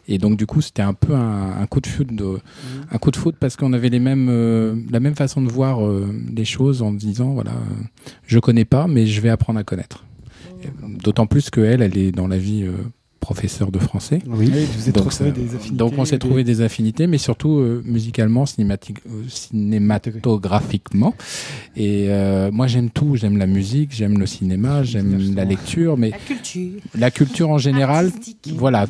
Et 0.08 0.18
donc, 0.18 0.38
du 0.38 0.46
coup, 0.46 0.62
c'était 0.62 0.82
un 0.82 0.94
peu 0.94 1.14
un, 1.14 1.62
un 1.62 1.68
coup 1.68 1.80
de 1.80 1.88
foot, 1.88 2.14
de, 2.14 2.40
un 2.92 2.98
coup 2.98 3.12
de 3.12 3.18
foot 3.18 3.36
parce 3.40 3.56
qu'on 3.56 3.74
avait 3.74 3.90
les 3.90 4.00
mêmes, 4.00 4.28
euh, 4.30 4.76
la 4.90 5.00
même 5.00 5.16
façon 5.16 5.42
de 5.42 5.50
voir 5.50 5.86
euh, 5.86 6.14
les 6.34 6.46
choses 6.46 6.82
en 6.82 6.92
disant, 6.92 7.34
voilà, 7.34 7.52
euh, 7.52 7.84
je 8.26 8.40
connais 8.40 8.66
pas, 8.66 8.88
mais 8.88 9.06
je 9.06 9.22
vais 9.22 9.30
apprendre 9.30 9.60
à 9.60 9.64
connaître. 9.64 10.06
D'autant 10.84 11.26
plus 11.26 11.50
que 11.50 11.62
elle, 11.62 11.82
elle 11.82 11.98
est 11.98 12.12
dans 12.12 12.28
la 12.28 12.38
vie 12.38 12.68
euh, 13.22 13.26
professeure 13.32 13.72
de 13.72 13.80
français. 13.80 14.20
Oui. 14.28 14.52
Vous 14.78 14.90
êtes 14.90 14.96
Donc, 14.96 15.06
retrouvé 15.06 15.30
ça- 15.30 15.36
des 15.36 15.56
affinités. 15.56 15.76
donc 15.76 15.94
on 15.98 16.06
s'est 16.06 16.16
des- 16.16 16.20
trouvé 16.20 16.44
des 16.44 16.62
affinités, 16.62 17.08
mais 17.08 17.18
surtout 17.18 17.60
euh, 17.60 17.82
musicalement, 17.86 18.44
euh, 18.60 18.78
cinématographiquement. 19.28 21.14
Et 21.76 22.08
euh, 22.10 22.52
moi 22.52 22.68
j'aime 22.68 22.90
tout, 22.90 23.16
j'aime 23.16 23.38
la 23.38 23.48
musique, 23.48 23.92
j'aime 23.94 24.18
le 24.20 24.26
cinéma, 24.26 24.84
j'aime 24.84 25.36
la 25.36 25.46
lecture, 25.46 25.98
mais 25.98 26.12
La 26.12 26.18
culture. 26.18 26.72
la 26.98 27.12
culture 27.12 27.50
en 27.50 27.58
général, 27.58 28.08
Artistique. 28.08 28.54
voilà, 28.58 28.88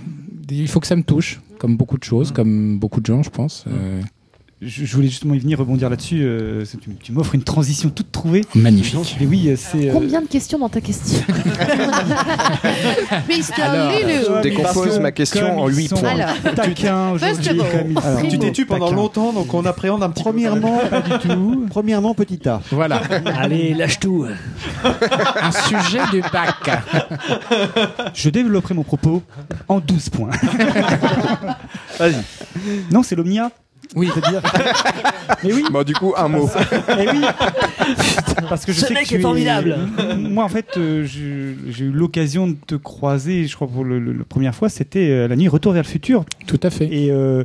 il 0.49 0.67
faut 0.67 0.79
que 0.79 0.87
ça 0.87 0.95
me 0.95 1.03
touche, 1.03 1.39
comme 1.59 1.77
beaucoup 1.77 1.97
de 1.97 2.03
choses, 2.03 2.31
comme 2.31 2.79
beaucoup 2.79 3.01
de 3.01 3.05
gens, 3.05 3.23
je 3.23 3.29
pense. 3.29 3.65
Euh, 3.67 4.01
Je, 4.63 4.85
je 4.85 4.95
voulais 4.95 5.07
justement 5.07 5.33
y 5.33 5.39
venir 5.39 5.57
rebondir 5.57 5.89
là-dessus. 5.89 6.21
euh, 6.21 6.63
tu 6.79 6.91
tu 7.01 7.11
m'offres 7.13 7.33
une 7.33 7.41
transition 7.41 7.89
toute 7.89 8.11
trouvée. 8.11 8.45
magnifique. 8.53 9.17
Et 9.19 9.25
oui, 9.25 9.49
euh, 9.49 9.55
c'est. 9.57 9.89
euh, 9.89 9.93
Combien 9.93 10.21
de 10.21 10.27
questions 10.27 10.59
dans 10.59 10.69
ta 10.69 10.81
question. 10.81 11.19
Alors, 13.57 13.91
Lulu. 13.91 14.41
Décompose 14.43 14.99
ma 14.99 15.11
question 15.11 15.59
en 15.61 15.67
ils 15.69 15.75
8 15.77 15.87
sont 15.89 15.95
points. 15.97 16.13
Aujourd'hui. 17.13 17.59
Alors, 17.95 18.21
Tu 18.29 18.37
t'es 18.37 18.51
tu 18.51 18.65
pendant 18.67 18.91
longtemps, 18.91 19.33
donc 19.33 19.51
on 19.53 19.65
appréhende 19.65 20.03
un 20.03 20.09
petit 20.11 20.21
Premièrement, 20.23 20.79
pas 20.89 21.01
du 21.01 21.17
tout. 21.27 21.65
Premièrement, 21.69 22.13
petit 22.13 22.47
A. 22.47 22.61
Voilà, 22.71 23.01
Allez, 23.39 23.73
lâche 23.73 23.99
tout. 23.99 24.25
un 25.41 25.51
sujet 25.51 26.01
du 26.11 26.21
bac. 26.21 26.83
Je 28.13 28.29
développerai 28.29 28.73
mon 28.75 28.83
propos 28.83 29.23
en 29.67 29.79
12 29.79 30.09
points. 30.09 30.29
Vas-y. 31.97 32.15
non, 32.91 33.01
c'est 33.03 33.15
l'Omnia. 33.15 33.49
Oui. 33.95 34.09
C'est-à-dire. 34.13 34.41
Mais 35.43 35.53
oui, 35.53 35.65
Bon, 35.71 35.83
du 35.83 35.93
coup, 35.93 36.13
un 36.15 36.27
mot. 36.27 36.49
Eh 36.99 37.09
oui 37.09 37.21
Parce 38.49 38.65
que 38.65 38.71
je 38.73 38.79
Ce 38.79 38.87
sais 38.87 38.93
mec 38.93 39.03
que 39.03 39.09
tu 39.09 39.15
est 39.15 39.19
formidable. 39.21 39.77
Moi, 40.17 40.43
en 40.43 40.49
fait, 40.49 40.65
euh, 40.77 41.05
je- 41.05 41.71
j'ai 41.71 41.85
eu 41.85 41.91
l'occasion 41.91 42.47
de 42.47 42.55
te 42.67 42.75
croiser, 42.75 43.45
je 43.47 43.55
crois 43.55 43.67
pour 43.67 43.83
le, 43.83 43.99
le- 43.99 44.13
la 44.13 44.23
première 44.23 44.53
fois, 44.55 44.69
c'était 44.69 45.09
euh, 45.09 45.27
la 45.27 45.35
nuit 45.35 45.47
Retour 45.47 45.73
vers 45.73 45.83
le 45.83 45.87
futur. 45.87 46.25
Tout 46.47 46.59
à 46.63 46.69
fait. 46.69 46.85
Et, 46.91 47.11
euh, 47.11 47.43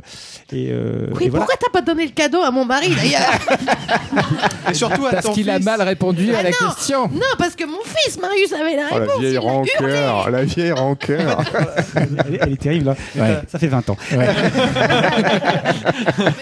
et, 0.51 0.69
euh, 0.71 1.07
oui, 1.15 1.25
et 1.25 1.29
voilà. 1.29 1.45
pourquoi 1.45 1.55
t'as 1.59 1.71
pas 1.71 1.81
donné 1.85 2.05
le 2.05 2.11
cadeau 2.11 2.41
à 2.41 2.51
mon 2.51 2.65
mari 2.65 2.89
d'ailleurs 2.95 3.31
Et 4.69 4.73
surtout 4.73 5.05
à 5.05 5.11
Parce 5.11 5.25
ton 5.25 5.33
qu'il 5.33 5.49
a 5.49 5.55
fils. 5.57 5.65
mal 5.65 5.81
répondu 5.81 6.31
à 6.33 6.39
Ah 6.39 6.43
la 6.43 6.49
non. 6.49 6.55
question. 6.73 7.07
Non, 7.09 7.21
parce 7.37 7.55
que 7.55 7.65
mon 7.65 7.81
fils 7.83 8.19
Marius 8.19 8.53
avait 8.53 8.75
la 8.75 8.83
Oh, 8.91 8.93
la 8.95 8.99
réponse. 9.01 9.19
vieille 9.19 9.31
il 9.33 9.37
a 9.37 9.41
rancœur, 9.41 10.29
la 10.31 10.43
vieille 10.43 10.71
rancœur. 10.71 11.43
elle, 11.95 12.03
est, 12.35 12.39
elle 12.41 12.53
est 12.53 12.61
terrible. 12.61 12.89
hein. 12.89 12.95
Ouais. 13.17 13.39
Ça 13.47 13.59
fait 13.59 13.67
20 13.67 13.89
ans. 13.89 13.97
Ouais. 14.13 14.27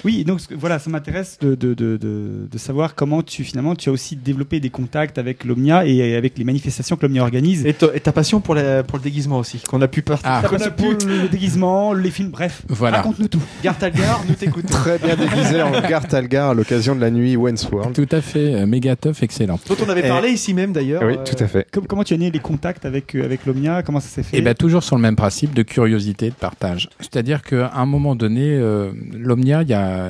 Oui, 0.03 0.23
donc 0.23 0.39
ce 0.41 0.47
que- 0.47 0.55
voilà, 0.55 0.79
ça 0.79 0.89
m'intéresse 0.89 1.37
de, 1.41 1.55
de, 1.55 1.73
de, 1.73 1.97
de, 1.97 2.47
de 2.51 2.57
savoir 2.57 2.95
comment 2.95 3.21
tu 3.23 3.43
finalement 3.43 3.75
tu 3.85 3.89
as 3.89 3.93
aussi 3.93 4.15
développé 4.15 4.59
des 4.59 4.69
contacts 4.71 5.17
avec 5.19 5.43
l'Omnia 5.43 5.85
et 5.85 6.15
avec 6.15 6.37
les 6.39 6.43
manifestations 6.43 6.95
que 6.95 7.05
l'Omnia 7.05 7.21
organise. 7.21 7.65
Et, 7.65 7.73
ta- 7.73 7.93
et 7.93 7.99
ta 7.99 8.11
passion 8.11 8.41
pour, 8.41 8.55
la- 8.55 8.81
pour 8.83 8.97
le 8.97 9.03
déguisement 9.03 9.37
aussi, 9.37 9.59
qu'on 9.59 9.79
a 9.81 9.87
pu 9.87 10.01
partager. 10.01 10.45
Ah. 10.45 10.47
Qu'on 10.47 10.55
a 10.63 10.69
pour 10.71 10.97
pu. 10.97 11.05
le 11.07 11.27
déguisement, 11.29 11.93
les 11.93 12.09
films, 12.09 12.29
bref. 12.31 12.63
Voilà. 12.67 12.97
Raconte-nous 12.97 13.27
tout. 13.27 13.41
Gare 13.63 13.77
Talgar, 13.77 14.23
nous 14.27 14.33
t'écoutons. 14.33 14.67
Très 14.73 14.97
bien 14.97 15.15
déguisé 15.15 15.61
en 15.61 15.69
Gare 15.87 16.07
Talgar 16.07 16.49
à 16.49 16.53
l'occasion 16.55 16.95
de 16.95 17.01
la 17.01 17.11
nuit 17.11 17.35
Wensworld. 17.35 17.93
Tout 17.93 18.07
à 18.15 18.21
fait. 18.21 18.55
euh, 18.55 18.65
Méga 18.65 18.95
tough, 18.95 19.17
excellent. 19.21 19.59
Dont 19.67 19.75
on 19.85 19.89
avait 19.89 20.01
Eh. 20.05 20.07
parlé 20.09 20.29
ici 20.29 20.53
même 20.55 20.73
d'ailleurs. 20.73 21.03
Oui, 21.05 21.13
euh, 21.13 21.23
tout 21.23 21.41
à 21.43 21.47
fait. 21.47 21.67
Com- 21.71 21.85
comment 21.87 22.03
tu 22.03 22.13
as 22.13 22.17
né 22.17 22.31
les 22.31 22.39
contacts 22.39 22.85
avec, 22.85 23.13
euh, 23.15 23.23
avec 23.23 23.45
l'Omnia? 23.45 23.83
Comment 23.83 23.99
ça 23.99 24.09
s'est 24.09 24.23
fait? 24.23 24.37
Et 24.37 24.41
bien 24.41 24.55
toujours 24.55 24.81
sur 24.83 24.95
le 24.95 25.01
même 25.03 25.15
principe 25.15 25.53
de 25.53 25.61
curiosité, 25.61 26.29
de 26.29 26.35
partage. 26.35 26.89
C'est-à-dire 26.99 27.43
qu'à 27.43 27.71
un 27.75 27.85
moment 27.85 28.15
donné, 28.15 28.49
euh, 28.49 28.91
l'Omnia, 29.13 29.61
il 29.61 29.69
y 29.69 29.73
a, 29.73 30.09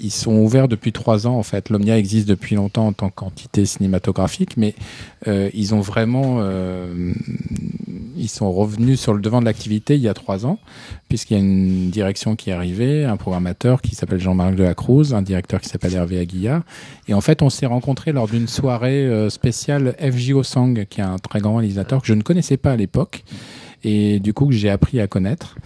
ils- 0.00 0.10
sont 0.10 0.32
ouverts 0.36 0.68
depuis 0.68 0.92
trois 0.92 1.26
ans 1.26 1.36
en 1.36 1.42
fait. 1.42 1.68
L'Omnia 1.70 1.96
existe 1.98 2.28
depuis 2.28 2.56
longtemps 2.56 2.86
en 2.88 2.92
tant 2.92 3.10
qu'entité 3.10 3.64
cinématographique, 3.66 4.56
mais 4.56 4.74
euh, 5.28 5.48
ils 5.54 5.74
ont 5.74 5.80
vraiment, 5.80 6.38
euh, 6.40 7.12
ils 8.16 8.28
sont 8.28 8.50
revenus 8.52 9.00
sur 9.00 9.14
le 9.14 9.20
devant 9.20 9.40
de 9.40 9.44
l'activité 9.46 9.94
il 9.94 10.00
y 10.02 10.08
a 10.08 10.14
trois 10.14 10.46
ans, 10.46 10.58
puisqu'il 11.08 11.34
y 11.34 11.36
a 11.36 11.42
une 11.42 11.90
direction 11.90 12.36
qui 12.36 12.50
est 12.50 12.52
arrivée, 12.52 13.04
un 13.04 13.16
programmateur 13.16 13.80
qui 13.82 13.94
s'appelle 13.94 14.20
Jean-Marc 14.20 14.54
de 14.56 14.62
la 14.64 14.74
Cruz, 14.74 15.14
un 15.14 15.22
directeur 15.22 15.60
qui 15.60 15.68
s'appelle 15.68 15.94
Hervé 15.94 16.18
Aguillard, 16.18 16.62
et 17.08 17.14
en 17.14 17.20
fait 17.20 17.42
on 17.42 17.50
s'est 17.50 17.66
rencontrés 17.66 18.12
lors 18.12 18.28
d'une 18.28 18.48
soirée 18.48 19.06
euh, 19.06 19.30
spéciale 19.30 19.94
FJO 20.00 20.42
Sang, 20.42 20.74
qui 20.88 21.00
est 21.00 21.04
un 21.04 21.18
très 21.18 21.40
grand 21.40 21.56
réalisateur 21.56 22.00
que 22.02 22.06
je 22.06 22.14
ne 22.14 22.22
connaissais 22.22 22.56
pas 22.56 22.72
à 22.72 22.76
l'époque, 22.76 23.24
et 23.84 24.20
du 24.20 24.34
coup 24.34 24.46
que 24.46 24.52
j'ai 24.54 24.70
appris 24.70 25.00
à 25.00 25.06
connaître. 25.06 25.56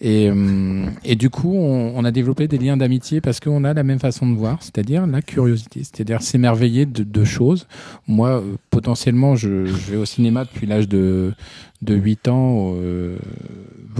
Et, 0.00 0.30
euh, 0.30 0.86
et 1.04 1.16
du 1.16 1.28
coup, 1.28 1.54
on, 1.54 2.04
a 2.04 2.10
développé 2.10 2.46
des 2.46 2.58
liens 2.58 2.76
d'amitié 2.76 3.20
parce 3.20 3.40
qu'on 3.40 3.64
a 3.64 3.74
la 3.74 3.82
même 3.82 3.98
façon 3.98 4.30
de 4.30 4.36
voir, 4.36 4.62
c'est-à-dire 4.62 5.06
la 5.06 5.22
curiosité, 5.22 5.80
c'est-à-dire 5.82 6.22
s'émerveiller 6.22 6.86
de, 6.86 7.24
choses. 7.24 7.66
Moi, 8.06 8.40
euh, 8.40 8.56
potentiellement, 8.70 9.34
je 9.34 9.48
vais 9.48 9.96
au 9.96 10.04
cinéma 10.04 10.44
depuis 10.44 10.66
l'âge 10.66 10.88
de, 10.88 11.34
de 11.82 11.94
8 11.94 12.28
ans 12.28 12.74
euh, 12.76 13.18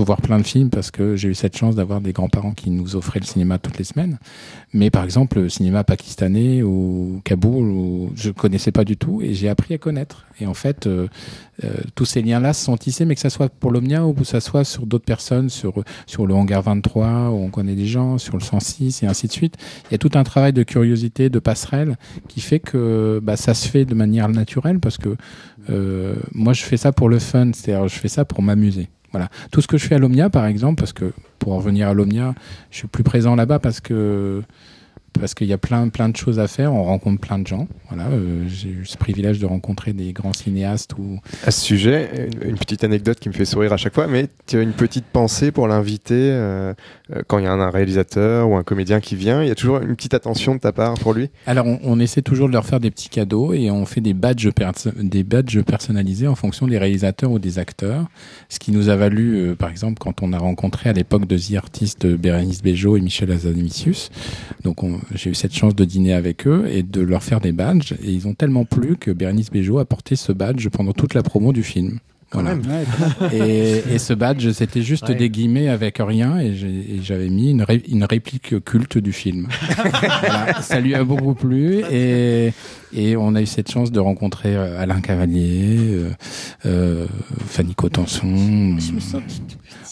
voir 0.03 0.21
plein 0.21 0.39
de 0.39 0.47
films 0.47 0.71
parce 0.71 0.91
que 0.91 1.17
j'ai 1.17 1.29
eu 1.29 1.35
cette 1.35 1.57
chance 1.57 1.75
d'avoir 1.75 2.01
des 2.01 2.13
grands-parents 2.13 2.53
qui 2.53 2.71
nous 2.71 2.97
offraient 2.97 3.21
le 3.21 3.25
cinéma 3.25 3.59
toutes 3.59 3.79
les 3.79 3.85
semaines. 3.85 4.19
Mais 4.73 4.91
par 4.91 5.05
exemple, 5.05 5.41
le 5.41 5.49
cinéma 5.49 5.85
pakistanais 5.85 6.63
ou 6.63 7.21
Kaboul, 7.25 7.65
ou, 7.65 8.13
je 8.15 8.31
connaissais 8.31 8.73
pas 8.73 8.85
du 8.85 8.97
tout 8.97 9.23
et 9.23 9.35
j'ai 9.35 9.49
appris 9.49 9.75
à 9.75 9.79
connaître. 9.79 10.27
Et 10.41 10.47
en 10.47 10.55
fait, 10.55 10.87
euh, 10.87 11.09
euh, 11.65 11.73
tous 11.95 12.05
ces 12.05 12.23
liens-là 12.23 12.53
se 12.53 12.65
sont 12.65 12.77
tissés, 12.77 13.05
mais 13.05 13.15
que 13.15 13.21
ça 13.21 13.31
soit 13.31 13.49
pour 13.49 13.71
l'Omnia 13.71 14.07
ou 14.07 14.13
que 14.13 14.25
ça 14.25 14.41
soit 14.41 14.65
sur 14.65 14.87
d'autres 14.87 15.05
personnes, 15.05 15.49
sur, 15.49 15.83
sur 16.07 16.27
le 16.27 16.35
hangar 16.35 16.63
23, 16.63 17.31
où 17.31 17.35
on 17.35 17.51
connaît 17.51 17.75
des 17.75 17.87
gens, 17.87 18.19
sur 18.19 18.37
le 18.37 18.43
106 18.43 19.03
et 19.03 19.07
ainsi 19.07 19.27
de 19.27 19.33
suite. 19.33 19.57
Il 19.89 19.93
y 19.93 19.95
a 19.95 19.99
tout 19.99 20.11
un 20.15 20.23
travail 20.23 20.53
de 20.53 20.63
curiosité, 20.63 21.31
de 21.31 21.39
passerelle, 21.39 21.97
qui 22.29 22.41
fait 22.41 22.61
que 22.61 23.21
bah, 23.23 23.37
ça 23.37 23.55
se 23.55 23.69
fait 23.69 23.85
de 23.85 23.95
manière 23.95 24.29
naturelle, 24.29 24.79
parce 24.79 24.99
que 24.99 25.17
moi, 25.69 26.53
je 26.53 26.63
fais 26.63 26.77
ça 26.77 26.93
pour 26.93 27.09
le 27.09 27.19
fun, 27.19 27.51
c'est-à-dire 27.53 27.89
je 27.89 27.99
fais 27.99 28.09
ça 28.09 28.25
pour 28.25 28.43
m'amuser. 28.43 28.89
Voilà. 29.13 29.29
Tout 29.51 29.61
ce 29.61 29.67
que 29.67 29.79
je 29.79 29.87
fais 29.87 29.95
à 29.95 29.99
l'Omnia, 29.99 30.29
par 30.29 30.47
exemple, 30.47 30.81
parce 30.81 30.93
que 30.93 31.13
pour 31.39 31.53
en 31.53 31.59
revenir 31.59 31.89
à 31.89 31.95
l'Omnia, 31.95 32.35
je 32.71 32.79
suis 32.79 32.89
plus 32.89 33.03
présent 33.03 33.35
là-bas 33.37 33.59
parce 33.59 33.81
que 33.81 34.43
parce 35.19 35.35
qu'il 35.35 35.47
y 35.47 35.53
a 35.53 35.59
plein, 35.59 35.89
plein 35.89 36.09
de 36.09 36.17
choses 36.17 36.39
à 36.39 36.47
faire. 36.49 36.73
On 36.73 36.85
rencontre 36.85 37.21
plein 37.21 37.39
de 37.39 37.47
gens. 37.47 37.67
Voilà, 37.89 38.09
euh, 38.09 38.45
j'ai 38.49 38.69
eu 38.71 38.87
ce 38.87 38.97
privilège 38.97 39.39
de 39.39 39.47
rencontrer 39.47 39.93
des 39.93 40.13
grands 40.13 40.33
cinéastes 40.33 40.93
ou 40.99 41.19
À 41.45 41.51
ce 41.51 41.61
sujet, 41.61 42.29
une, 42.43 42.51
une 42.51 42.57
petite 42.59 42.85
anecdote 42.85 43.19
qui 43.19 43.29
me 43.29 43.35
fait 43.35 43.45
sourire 43.45 43.73
à 43.73 43.77
chaque 43.77 43.95
fois, 43.95 44.07
mais 44.07 44.29
tu 44.47 44.57
as 44.59 44.63
une 44.63 44.73
petite 44.73 45.05
pensée 45.07 45.51
pour 45.53 45.69
l'inviter 45.69 46.15
euh, 46.15 46.75
euh, 47.15 47.23
quand 47.27 47.39
il 47.39 47.45
y 47.45 47.47
a 47.47 47.53
un, 47.53 47.61
un 47.61 47.71
réalisateur 47.71 48.49
ou 48.49 48.57
un 48.57 48.63
comédien 48.63 49.01
qui 49.01 49.17
vient, 49.17 49.43
il 49.43 49.49
y 49.49 49.51
a 49.51 49.55
toujours 49.55 49.79
une 49.81 49.97
petite 49.97 50.15
attention 50.15 50.55
de 50.55 50.61
ta 50.61 50.73
part 50.73 50.95
pour 50.95 51.15
lui? 51.15 51.31
Alors, 51.47 51.67
on, 51.67 51.79
on 51.83 51.99
essaie 52.01 52.23
toujours 52.23 52.49
de 52.49 52.53
leur 52.53 52.65
faire 52.67 52.81
des 52.81 52.91
petits 52.91 53.09
cadeaux 53.09 53.53
et 53.53 53.71
on 53.71 53.87
fait 53.87 54.01
des 54.01 54.15
badges, 54.15 54.49
des 54.97 55.25
badges 55.25 55.61
personnalisés 55.63 56.27
en 56.29 56.35
fonction 56.35 56.67
des 56.67 56.79
réalisateurs 56.79 57.31
ou 57.31 57.39
des 57.39 57.59
acteurs. 57.59 58.07
Ce 58.49 58.59
qui 58.59 58.73
nous 58.73 58.89
a 58.89 58.97
valu, 58.97 59.37
euh, 59.37 59.55
par 59.55 59.71
exemple, 59.71 59.99
quand 59.99 60.23
on 60.23 60.33
a 60.33 60.39
rencontré 60.39 60.91
à 60.91 60.93
l'époque 60.93 61.27
de 61.27 61.37
The 61.39 61.55
Artist 61.57 62.07
Bérénice 62.07 62.63
Bejo 62.63 62.97
et 62.97 63.01
Michel 63.01 63.31
Azanavicius. 63.33 64.11
Donc, 64.65 64.83
on- 64.83 65.01
j'ai 65.15 65.31
eu 65.31 65.35
cette 65.35 65.55
chance 65.55 65.75
de 65.75 65.85
dîner 65.85 66.13
avec 66.13 66.47
eux 66.47 66.67
et 66.71 66.83
de 66.83 67.01
leur 67.01 67.23
faire 67.23 67.41
des 67.41 67.53
badges. 67.53 67.93
Et 68.03 68.11
ils 68.13 68.27
ont 68.29 68.35
tellement 68.35 68.65
plu 68.65 68.97
que 68.97 69.11
Bérénice 69.11 69.51
Bejo 69.51 69.79
a 69.79 69.85
porté 69.85 70.17
ce 70.17 70.33
badge 70.33 70.69
pendant 70.69 70.93
toute 70.93 71.15
la 71.15 71.23
promo 71.23 71.53
du 71.53 71.63
film. 71.63 71.99
Voilà. 72.31 72.57
Et, 73.33 73.83
et 73.95 73.99
ce 73.99 74.13
badge, 74.13 74.51
c'était 74.51 74.83
juste 74.83 75.09
Ouais. 75.09 75.15
des 75.15 75.31
guillemets 75.31 75.69
avec 75.69 75.97
rien, 75.99 76.39
et 76.39 76.55
j'avais 77.03 77.31
mis 77.31 77.51
une, 77.53 77.63
ré- 77.63 77.83
une 77.89 78.05
réplique 78.05 78.63
culte 78.67 78.99
du 78.99 79.13
film. 79.13 79.49
Voilà. 80.21 80.61
Ça 80.61 80.79
lui 80.81 80.95
a 80.95 81.05
beaucoup 81.05 81.33
plu, 81.33 81.81
et, 81.91 82.53
et 82.93 83.17
on 83.17 83.35
a 83.35 83.41
eu 83.41 83.47
cette 83.47 83.71
chance 83.71 83.91
de 83.91 83.99
rencontrer 83.99 84.55
euh, 84.57 84.79
Alain 84.79 85.01
Cavalier, 85.01 85.79
euh, 85.81 86.11
euh, 86.67 87.07
Fanny 87.47 87.75
Cotenson. 87.75 88.77
Je 88.79 88.93
me 88.93 89.01
sens 89.01 89.23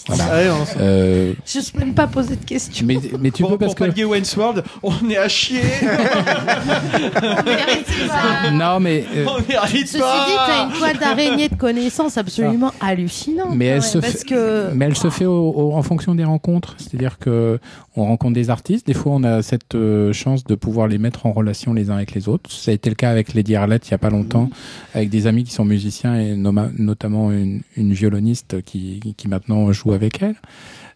Voilà. 0.06 0.24
Ah 0.30 0.36
ouais, 0.36 0.48
on- 0.50 0.80
Euh, 0.80 1.32
Je 1.44 1.58
n'ose 1.58 1.74
même 1.74 1.94
pas 1.94 2.06
poser 2.06 2.36
de 2.36 2.44
questions. 2.44 2.86
mais, 2.86 2.98
mais 3.20 3.30
tu 3.30 3.42
pour, 3.42 3.52
peux 3.52 3.58
parce 3.58 3.74
pour 3.74 3.86
que 3.92 4.04
Wayne's 4.04 4.36
World, 4.36 4.62
on 4.82 4.92
est 5.10 5.16
à 5.16 5.28
chier. 5.28 5.60
non 8.52 8.80
mais 8.80 9.04
euh, 9.14 9.24
on 9.28 9.38
Ceci 9.68 9.98
pas. 9.98 10.26
dit, 10.26 10.32
t'as 10.46 10.66
une 10.66 10.72
toile 10.78 10.98
d'araignée 10.98 11.48
de 11.48 11.54
connaissances 11.56 12.16
absolument 12.18 12.72
hallucinante. 12.80 13.54
Mais 13.54 13.66
elle 13.66 13.82
se 13.82 13.98
parce 13.98 14.18
fait- 14.22 14.28
que 14.28 14.70
Mais 14.74 14.86
elle 14.86 14.96
se 14.96 15.10
fait 15.10 15.26
au- 15.26 15.50
au- 15.52 15.72
en 15.74 15.82
fonction 15.82 16.14
des 16.14 16.24
rencontres. 16.24 16.74
C'est-à-dire 16.78 17.18
que 17.18 17.58
on 17.96 18.04
rencontre 18.04 18.34
des 18.34 18.50
artistes. 18.50 18.86
Des 18.86 18.94
fois, 18.94 19.12
on 19.14 19.24
a 19.24 19.42
cette 19.42 19.74
euh, 19.74 20.12
chance 20.12 20.44
de 20.44 20.54
pouvoir 20.54 20.86
les 20.86 20.98
mettre 20.98 21.26
en 21.26 21.32
relation 21.32 21.72
les 21.72 21.90
uns 21.90 21.96
avec 21.96 22.12
les 22.14 22.28
autres. 22.28 22.50
Ça 22.52 22.70
a 22.70 22.74
été 22.74 22.88
le 22.90 22.94
cas 22.96 23.10
avec 23.10 23.34
Lady 23.34 23.56
Arlette 23.56 23.88
il 23.88 23.92
y 23.92 23.94
a 23.94 23.98
pas 23.98 24.10
longtemps, 24.10 24.50
avec 24.94 25.08
des 25.10 25.26
amis 25.26 25.44
qui 25.44 25.52
sont 25.52 25.64
musiciens 25.64 26.14
et 26.18 26.34
noma- 26.36 26.70
notamment 26.78 27.32
une, 27.32 27.62
une 27.76 27.92
violoniste 27.92 28.62
qui, 28.62 29.14
qui 29.16 29.28
maintenant 29.28 29.72
joue 29.72 29.92
avec 29.96 30.22
elle. 30.22 30.36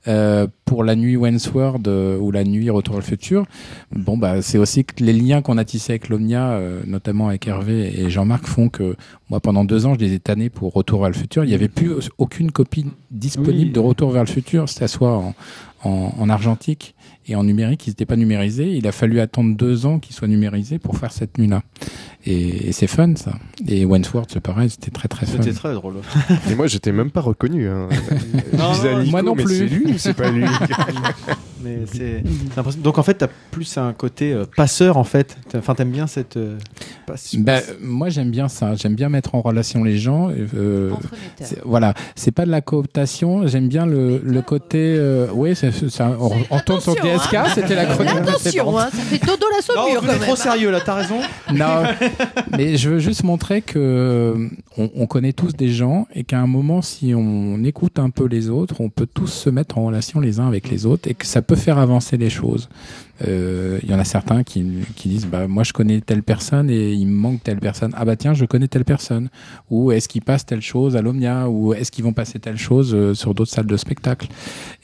Euh, 0.08 0.46
pour 0.64 0.82
la 0.82 0.96
nuit 0.96 1.14
Wensword 1.18 1.82
euh, 1.86 2.16
ou 2.18 2.30
la 2.30 2.42
nuit 2.42 2.70
Retour 2.70 2.94
vers 2.94 3.02
le 3.02 3.06
futur, 3.06 3.44
bon 3.94 4.16
bah 4.16 4.40
c'est 4.40 4.56
aussi 4.56 4.82
que 4.82 5.04
les 5.04 5.12
liens 5.12 5.42
qu'on 5.42 5.58
a 5.58 5.64
tissés 5.66 5.92
avec 5.92 6.08
l'Omnia, 6.08 6.52
euh, 6.52 6.80
notamment 6.86 7.28
avec 7.28 7.46
Hervé 7.46 8.00
et 8.00 8.08
Jean-Marc, 8.08 8.46
font 8.46 8.70
que 8.70 8.96
moi 9.28 9.40
pendant 9.40 9.62
deux 9.62 9.84
ans 9.84 9.92
je 9.92 9.98
les 9.98 10.14
ai 10.14 10.18
tannés 10.18 10.48
pour 10.48 10.72
Retour 10.72 11.00
vers 11.00 11.10
le 11.10 11.14
futur. 11.14 11.44
Il 11.44 11.48
n'y 11.48 11.54
avait 11.54 11.68
plus 11.68 11.90
aucune 12.16 12.50
copie 12.50 12.86
disponible 13.10 13.66
Oui. 13.66 13.72
de 13.72 13.78
Retour 13.80 14.10
vers 14.10 14.24
le 14.24 14.30
futur, 14.30 14.64
que 14.64 14.70
ce 14.70 14.86
soit 14.86 15.12
en, 15.18 15.34
en, 15.84 16.14
en 16.18 16.28
argentique 16.30 16.94
et 17.30 17.36
en 17.36 17.44
numérique, 17.44 17.86
ils 17.86 17.90
n'étaient 17.90 18.06
pas 18.06 18.16
numérisés. 18.16 18.66
Il 18.72 18.86
a 18.86 18.92
fallu 18.92 19.20
attendre 19.20 19.56
deux 19.56 19.86
ans 19.86 19.98
qu'ils 19.98 20.14
soient 20.14 20.28
numérisés 20.28 20.78
pour 20.78 20.96
faire 20.98 21.12
cette 21.12 21.38
nuit-là. 21.38 21.62
Et, 22.26 22.68
et 22.68 22.72
c'est 22.72 22.86
fun 22.86 23.14
ça. 23.16 23.32
Et 23.66 23.84
Wentworth, 23.84 24.30
c'est 24.32 24.40
pareil, 24.40 24.68
c'était 24.68 24.90
très 24.90 25.08
très 25.08 25.24
fun. 25.26 25.38
C'était 25.40 25.54
très 25.54 25.72
drôle. 25.74 25.94
Et 26.50 26.54
moi, 26.54 26.66
j'étais 26.66 26.92
même 26.92 27.10
pas 27.10 27.20
reconnu. 27.22 27.68
Hein. 27.68 27.88
Je 28.52 28.56
Non, 28.56 28.98
Nico, 29.00 29.10
moi 29.10 29.22
non 29.22 29.34
mais 29.34 29.44
plus. 29.44 29.56
C'est 29.56 29.66
lui 29.66 29.92
ou 29.94 29.98
c'est 29.98 30.14
pas 30.14 30.30
lui 30.30 30.44
Mais 31.62 31.80
c'est 31.92 32.22
c'est 32.54 32.58
impressionnant. 32.58 32.84
Donc 32.84 32.96
en 32.98 33.02
fait, 33.02 33.14
t'as 33.14 33.28
plus 33.50 33.76
un 33.76 33.92
côté 33.92 34.32
euh, 34.32 34.46
passeur 34.56 34.96
en 34.96 35.04
fait. 35.04 35.36
Enfin, 35.54 35.74
t'aimes 35.74 35.90
bien 35.90 36.06
cette. 36.06 36.38
euh, 36.38 36.56
passe- 37.06 37.36
Ben, 37.36 37.60
moi 37.82 38.08
j'aime 38.08 38.30
bien 38.30 38.48
ça, 38.48 38.74
j'aime 38.76 38.94
bien 38.94 39.10
mettre 39.10 39.34
en 39.34 39.42
relation 39.42 39.84
les 39.84 39.98
gens. 39.98 40.30
euh, 40.54 40.90
voilà, 41.66 41.92
c'est 42.14 42.30
pas 42.32 42.46
de 42.46 42.50
la 42.50 42.62
cooptation, 42.62 43.46
j'aime 43.46 43.68
bien 43.68 43.84
le, 43.84 44.22
le 44.24 44.40
côté. 44.42 44.78
euh, 44.98 45.26
oui, 45.34 45.54
c'est, 45.54 45.70
c'est- 45.70 45.90
c'est 45.90 46.02
un- 46.02 46.16
on, 46.18 46.32
on 46.50 46.60
tourne 46.60 46.80
sur 46.80 46.94
DSK, 47.22 47.36
c'était 47.54 47.74
la 47.74 47.86
chronique 47.86 48.12
Attention, 48.16 48.78
hein, 48.78 48.88
ça 48.92 49.02
fait 49.02 49.18
dodo 49.24 49.46
la 49.50 49.56
Non, 49.74 49.82
saumure 49.82 50.00
vous 50.00 50.06
quand 50.06 50.12
êtes 50.12 50.18
même. 50.20 50.26
trop 50.28 50.36
sérieux 50.36 50.70
là. 50.70 50.80
T'as 50.84 50.94
raison. 50.94 51.20
Non, 51.52 51.82
mais 52.56 52.76
je 52.76 52.90
veux 52.90 52.98
juste 52.98 53.22
montrer 53.24 53.62
que 53.62 53.78
euh, 53.78 54.48
on, 54.76 54.90
on 54.96 55.06
connaît 55.06 55.32
tous 55.32 55.52
des 55.54 55.68
gens 55.70 56.06
et 56.14 56.24
qu'à 56.24 56.38
un 56.40 56.46
moment, 56.46 56.82
si 56.82 57.12
on 57.14 57.62
écoute 57.64 57.98
un 57.98 58.10
peu 58.10 58.26
les 58.26 58.48
autres, 58.48 58.80
on 58.80 58.88
peut 58.88 59.06
tous 59.12 59.28
se 59.28 59.50
mettre 59.50 59.78
en 59.78 59.84
relation 59.86 60.20
les 60.20 60.40
uns 60.40 60.48
avec 60.48 60.68
les 60.70 60.86
autres 60.86 61.08
et 61.10 61.14
que 61.14 61.26
ça 61.26 61.42
peut 61.42 61.56
faire 61.56 61.78
avancer 61.78 62.16
les 62.16 62.30
choses. 62.30 62.68
Euh, 63.26 63.78
Il 63.82 63.90
y 63.90 63.94
en 63.94 63.98
a 63.98 64.04
certains 64.04 64.42
qui, 64.42 64.64
qui 64.96 65.08
disent 65.08 65.26
bah 65.26 65.46
moi 65.48 65.62
je 65.64 65.72
connais 65.72 66.00
telle 66.00 66.22
personne 66.22 66.70
et 66.70 66.92
il 66.92 67.06
me 67.06 67.12
manque 67.16 67.42
telle 67.42 67.58
personne. 67.60 67.92
Ah 67.96 68.04
bah 68.04 68.16
tiens 68.16 68.34
je 68.34 68.44
connais 68.44 68.68
telle 68.68 68.84
personne. 68.84 69.28
Ou 69.70 69.92
est-ce 69.92 70.08
qu'il 70.08 70.22
passe 70.22 70.46
telle 70.46 70.62
chose 70.62 70.96
à 70.96 71.02
l'Omnia? 71.02 71.48
Ou 71.48 71.74
est-ce 71.74 71.90
qu'ils 71.92 72.04
vont 72.04 72.12
passer 72.12 72.38
telle 72.38 72.56
chose 72.58 72.94
euh, 72.94 73.14
sur 73.14 73.34
d'autres 73.34 73.50
salles 73.52 73.66
de 73.66 73.76
spectacle? 73.76 74.28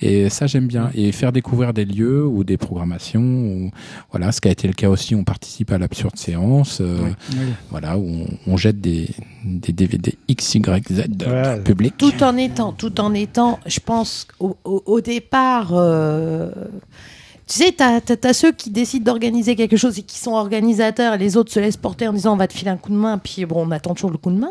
Et 0.00 0.28
ça 0.28 0.46
j'aime 0.46 0.66
bien 0.66 0.90
et 0.94 1.12
faire 1.12 1.32
découvrir 1.32 1.72
des 1.72 1.84
lieux 1.84 2.26
ou 2.26 2.44
des 2.44 2.56
programmations. 2.56 3.20
Ou, 3.22 3.70
voilà 4.10 4.32
ce 4.32 4.40
qui 4.40 4.48
a 4.48 4.50
été 4.50 4.66
le 4.68 4.74
cas 4.74 4.88
aussi. 4.90 5.14
On 5.14 5.24
participe 5.24 5.72
à 5.72 5.78
l'absurde 5.78 6.16
séance. 6.16 6.78
euh, 6.80 6.98
Voilà 7.70 7.96
où 7.98 8.06
on, 8.06 8.26
on 8.52 8.56
jette 8.56 8.80
des, 8.80 9.08
des 9.44 9.72
DVD 9.72 10.14
XYZ 10.30 11.04
le 11.26 11.62
public. 11.62 11.94
tout 11.98 12.22
en 12.22 12.36
étant, 12.36 12.72
tout 12.72 13.00
en 13.00 13.14
étant, 13.14 13.58
je 13.66 13.80
pense 13.80 14.26
au, 14.40 14.56
au- 14.64 14.82
au 14.86 15.00
départ, 15.00 15.70
euh, 15.72 16.50
tu 17.48 17.54
sais, 17.58 17.72
t'as 17.72 18.00
as, 18.24 18.32
ceux 18.32 18.50
qui 18.50 18.70
décident 18.70 19.04
d'organiser 19.04 19.54
quelque 19.54 19.76
chose 19.76 19.98
et 19.98 20.02
qui 20.02 20.18
sont 20.18 20.32
organisateurs, 20.32 21.14
et 21.14 21.18
les 21.18 21.36
autres 21.36 21.52
se 21.52 21.60
laissent 21.60 21.76
porter 21.76 22.08
en 22.08 22.12
disant 22.12 22.32
on 22.32 22.36
va 22.36 22.48
te 22.48 22.52
filer 22.52 22.70
un 22.72 22.76
coup 22.76 22.90
de 22.90 22.96
main, 22.96 23.18
puis 23.18 23.44
bon, 23.44 23.66
on 23.66 23.70
attend 23.70 23.94
toujours 23.94 24.10
le 24.10 24.18
coup 24.18 24.30
de 24.32 24.38
main. 24.38 24.50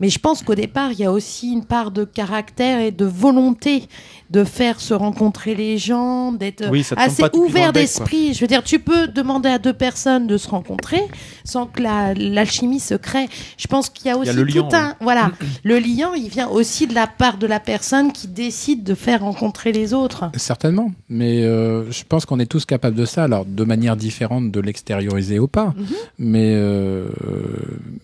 Mais 0.00 0.10
je 0.10 0.18
pense 0.18 0.42
qu'au 0.42 0.54
départ, 0.54 0.92
il 0.92 0.98
y 0.98 1.04
a 1.04 1.12
aussi 1.12 1.50
une 1.52 1.64
part 1.64 1.90
de 1.90 2.04
caractère 2.04 2.80
et 2.80 2.90
de 2.90 3.06
volonté 3.06 3.84
de 4.28 4.44
faire 4.44 4.80
se 4.80 4.92
rencontrer 4.92 5.54
les 5.54 5.78
gens, 5.78 6.32
d'être 6.32 6.68
Oui, 6.70 6.84
assez 6.96 7.22
ouvert 7.32 7.72
d'esprit. 7.72 8.34
Je 8.34 8.40
veux 8.40 8.46
dire, 8.48 8.62
tu 8.64 8.80
peux 8.80 9.06
demander 9.06 9.48
à 9.48 9.58
deux 9.58 9.72
personnes 9.72 10.26
de 10.26 10.36
se 10.36 10.48
rencontrer 10.48 11.00
sans 11.44 11.66
que 11.66 11.80
la- 11.80 12.12
l'alchimie 12.12 12.80
se 12.80 12.94
crée. 12.94 13.28
Je 13.56 13.66
pense 13.68 13.88
qu'il 13.88 14.06
y 14.06 14.10
a 14.10 14.14
Il 14.14 14.18
y 14.18 14.20
aussi 14.22 14.30
a 14.30 14.32
le 14.34 14.44
tout 14.46 14.58
liant, 14.58 14.68
un 14.74 14.94
voilà, 15.00 15.30
le 15.64 15.78
lien, 15.78 16.10
il 16.16 16.28
vient 16.28 16.48
aussi 16.48 16.86
de 16.86 16.94
la 16.94 17.06
part 17.06 17.38
de 17.38 17.46
la 17.46 17.60
personne 17.60 18.12
qui 18.12 18.26
décide 18.28 18.82
de 18.82 18.94
faire 18.94 19.20
rencontrer 19.20 19.72
les 19.72 19.94
autres. 19.94 20.24
Certainement, 20.36 20.90
mais 21.08 21.42
euh, 21.44 21.90
je 21.92 22.02
pense 22.04 22.25
qu'on 22.26 22.38
est 22.38 22.46
tous 22.46 22.64
capables 22.64 22.96
de 22.96 23.04
ça, 23.04 23.24
alors 23.24 23.44
de 23.44 23.64
manière 23.64 23.96
différente 23.96 24.50
de 24.50 24.60
l'extérioriser 24.60 25.38
ou 25.38 25.48
pas. 25.48 25.74
Mhm. 25.76 25.86
Mais 26.18 26.52
euh, 26.54 27.08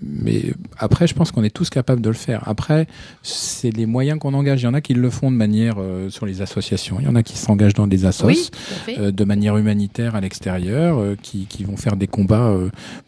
mais 0.02 0.52
après, 0.78 1.06
je 1.06 1.14
pense 1.14 1.32
qu'on 1.32 1.44
est 1.44 1.54
tous 1.54 1.70
capables 1.70 2.00
de 2.00 2.08
le 2.08 2.14
faire. 2.14 2.42
Après, 2.46 2.86
c'est 3.22 3.70
les 3.70 3.86
moyens 3.86 4.18
qu'on 4.18 4.34
engage. 4.34 4.62
Il 4.62 4.64
y 4.64 4.68
en 4.68 4.74
a 4.74 4.80
qui 4.80 4.94
le 4.94 5.10
font 5.10 5.30
de 5.30 5.36
manière 5.36 5.76
euh, 5.78 6.10
sur 6.10 6.26
les 6.26 6.42
associations. 6.42 6.96
Il 7.00 7.06
y 7.06 7.08
en 7.08 7.14
a 7.14 7.22
qui 7.22 7.36
s'engagent 7.36 7.74
dans 7.74 7.86
des 7.86 8.04
assos. 8.04 8.26
Oui, 8.26 8.50
euh, 8.98 9.10
de 9.10 9.24
manière 9.24 9.56
humanitaire 9.56 10.14
à 10.14 10.20
l'extérieur, 10.20 10.98
euh, 10.98 11.16
qui, 11.20 11.46
qui 11.46 11.64
vont 11.64 11.76
faire 11.76 11.96
des 11.96 12.06
combats 12.06 12.56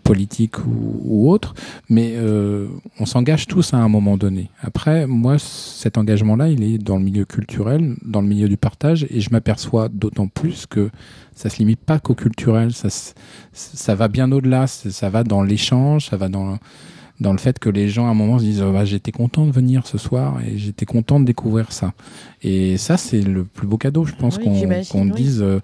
politiques 0.04 0.56
ou, 0.66 1.30
autres, 1.30 1.54
mais 1.88 2.12
euh, 2.14 2.68
on 3.00 3.06
s'engage 3.06 3.46
tous 3.46 3.74
à 3.74 3.78
un 3.78 3.88
moment 3.88 4.16
donné. 4.16 4.50
Après, 4.62 5.06
moi, 5.06 5.38
cet 5.38 5.98
engagement-là, 5.98 6.48
il 6.48 6.62
est 6.62 6.78
dans 6.78 6.98
le 6.98 7.04
milieu 7.04 7.24
culturel, 7.24 7.96
dans 8.04 8.20
le 8.20 8.28
milieu 8.28 8.48
du 8.48 8.56
partage, 8.56 9.06
et 9.10 9.20
je 9.20 9.30
m'aperçois 9.30 9.88
d'autant 9.88 10.28
plus 10.28 10.66
que 10.66 10.90
ça 11.34 11.48
se 11.50 11.58
limite 11.58 11.80
pas 11.80 11.98
qu'au 11.98 12.14
culturel, 12.14 12.70
ça, 12.72 13.94
va 13.94 14.08
bien 14.08 14.30
au-delà, 14.30 14.66
ça 14.68 15.08
va 15.08 15.24
dans 15.24 15.42
l'échange, 15.42 16.06
ça 16.10 16.16
va 16.16 16.28
dans 16.28 16.58
dans 17.20 17.32
le 17.32 17.38
fait 17.38 17.58
que 17.58 17.68
les 17.70 17.88
gens 17.88 18.06
à 18.06 18.10
un 18.10 18.14
moment 18.14 18.38
se 18.38 18.44
disent 18.44 18.62
oh, 18.62 18.72
bah, 18.72 18.84
j'étais 18.84 19.12
content 19.12 19.46
de 19.46 19.52
venir 19.52 19.86
ce 19.86 19.98
soir 19.98 20.38
et 20.46 20.58
j'étais 20.58 20.84
content 20.84 21.20
de 21.20 21.24
découvrir 21.24 21.70
ça 21.72 21.92
et 22.42 22.76
ça 22.76 22.96
c'est 22.96 23.20
le 23.22 23.44
plus 23.44 23.66
beau 23.66 23.76
cadeau 23.78 24.04
je 24.04 24.14
pense 24.14 24.36
Oui, 24.38 24.44
qu'on 24.90 25.04
oui. 25.06 25.10
dise 25.12 25.40
euh, 25.40 25.60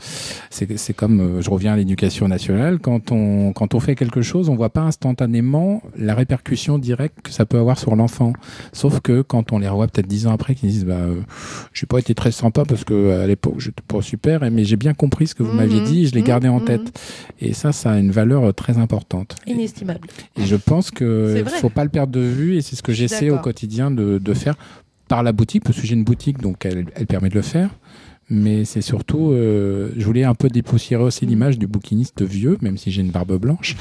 c'est 0.50 0.92
comme 0.94 1.20
euh, 1.20 1.42
je 1.42 1.50
reviens 1.50 1.72
à 1.72 1.76
l'éducation 1.76 2.28
nationale 2.28 2.78
quand 2.78 3.10
on 3.12 3.52
quand 3.52 3.74
on 3.74 3.80
fait 3.80 3.96
quelque 3.96 4.22
chose 4.22 4.48
on 4.48 4.54
voit 4.54 4.70
pas 4.70 4.82
instantanément 4.82 5.82
la 5.96 6.14
répercussion 6.14 6.78
directe 6.78 7.20
que 7.22 7.30
ça 7.30 7.44
peut 7.46 7.58
avoir 7.58 7.78
sur 7.78 7.96
l'enfant 7.96 8.32
sauf 8.72 9.00
que 9.00 9.22
quand 9.22 9.52
on 9.52 9.58
les 9.58 9.68
revoit 9.68 9.88
peut-être 9.88 10.06
dix 10.08 10.26
ans 10.26 10.32
après 10.32 10.54
qu'ils 10.54 10.70
disent 10.70 10.84
bah 10.86 10.94
euh, 10.94 11.16
j'ai 11.72 11.86
pas 11.86 11.98
été 11.98 12.14
très 12.14 12.32
sympa 12.32 12.64
parce 12.64 12.84
que 12.84 13.20
à 13.20 13.26
l'époque 13.26 13.58
j'étais 13.58 13.82
pas 13.86 14.00
super 14.02 14.48
mais 14.50 14.64
j'ai 14.64 14.76
bien 14.76 14.94
compris 14.94 15.26
ce 15.26 15.34
que 15.34 15.42
vous 15.42 15.52
m'aviez 15.52 15.80
Mhm, 15.80 15.86
dit 15.86 16.02
et 16.02 16.06
je 16.06 16.14
l'ai 16.14 16.20
mhm, 16.20 16.26
gardé 16.26 16.48
en 16.48 16.60
mhm. 16.60 16.64
tête 16.66 17.00
et 17.40 17.52
ça 17.54 17.72
ça 17.72 17.92
a 17.92 17.98
une 17.98 18.10
valeur 18.10 18.44
euh, 18.44 18.52
très 18.52 18.78
importante 18.78 19.36
Inestimable. 19.46 20.08
et 20.36 20.44
je 20.46 20.56
pense 20.56 20.90
que 20.90 21.39
Vrai. 21.42 21.58
faut 21.58 21.70
pas 21.70 21.84
le 21.84 21.90
perdre 21.90 22.12
de 22.12 22.20
vue 22.20 22.56
et 22.56 22.62
c'est 22.62 22.76
ce 22.76 22.82
que 22.82 22.92
j'essaie 22.92 23.30
au 23.30 23.38
quotidien 23.38 23.90
de, 23.90 24.18
de 24.18 24.34
faire 24.34 24.54
par 25.08 25.22
la 25.22 25.32
boutique 25.32 25.64
parce 25.64 25.80
que 25.80 25.86
j'ai 25.86 25.94
une 25.94 26.04
boutique 26.04 26.38
donc 26.40 26.64
elle, 26.64 26.86
elle 26.94 27.06
permet 27.06 27.28
de 27.28 27.34
le 27.34 27.42
faire. 27.42 27.70
Mais 28.32 28.64
c'est 28.64 28.80
surtout, 28.80 29.32
euh, 29.32 29.90
je 29.96 30.04
voulais 30.06 30.22
un 30.22 30.34
peu 30.36 30.48
dépoussiérer 30.48 31.02
aussi 31.02 31.26
l'image 31.26 31.58
du 31.58 31.66
bouquiniste 31.66 32.22
vieux, 32.22 32.58
même 32.60 32.76
si 32.78 32.92
j'ai 32.92 33.00
une 33.00 33.10
barbe 33.10 33.36
blanche, 33.40 33.74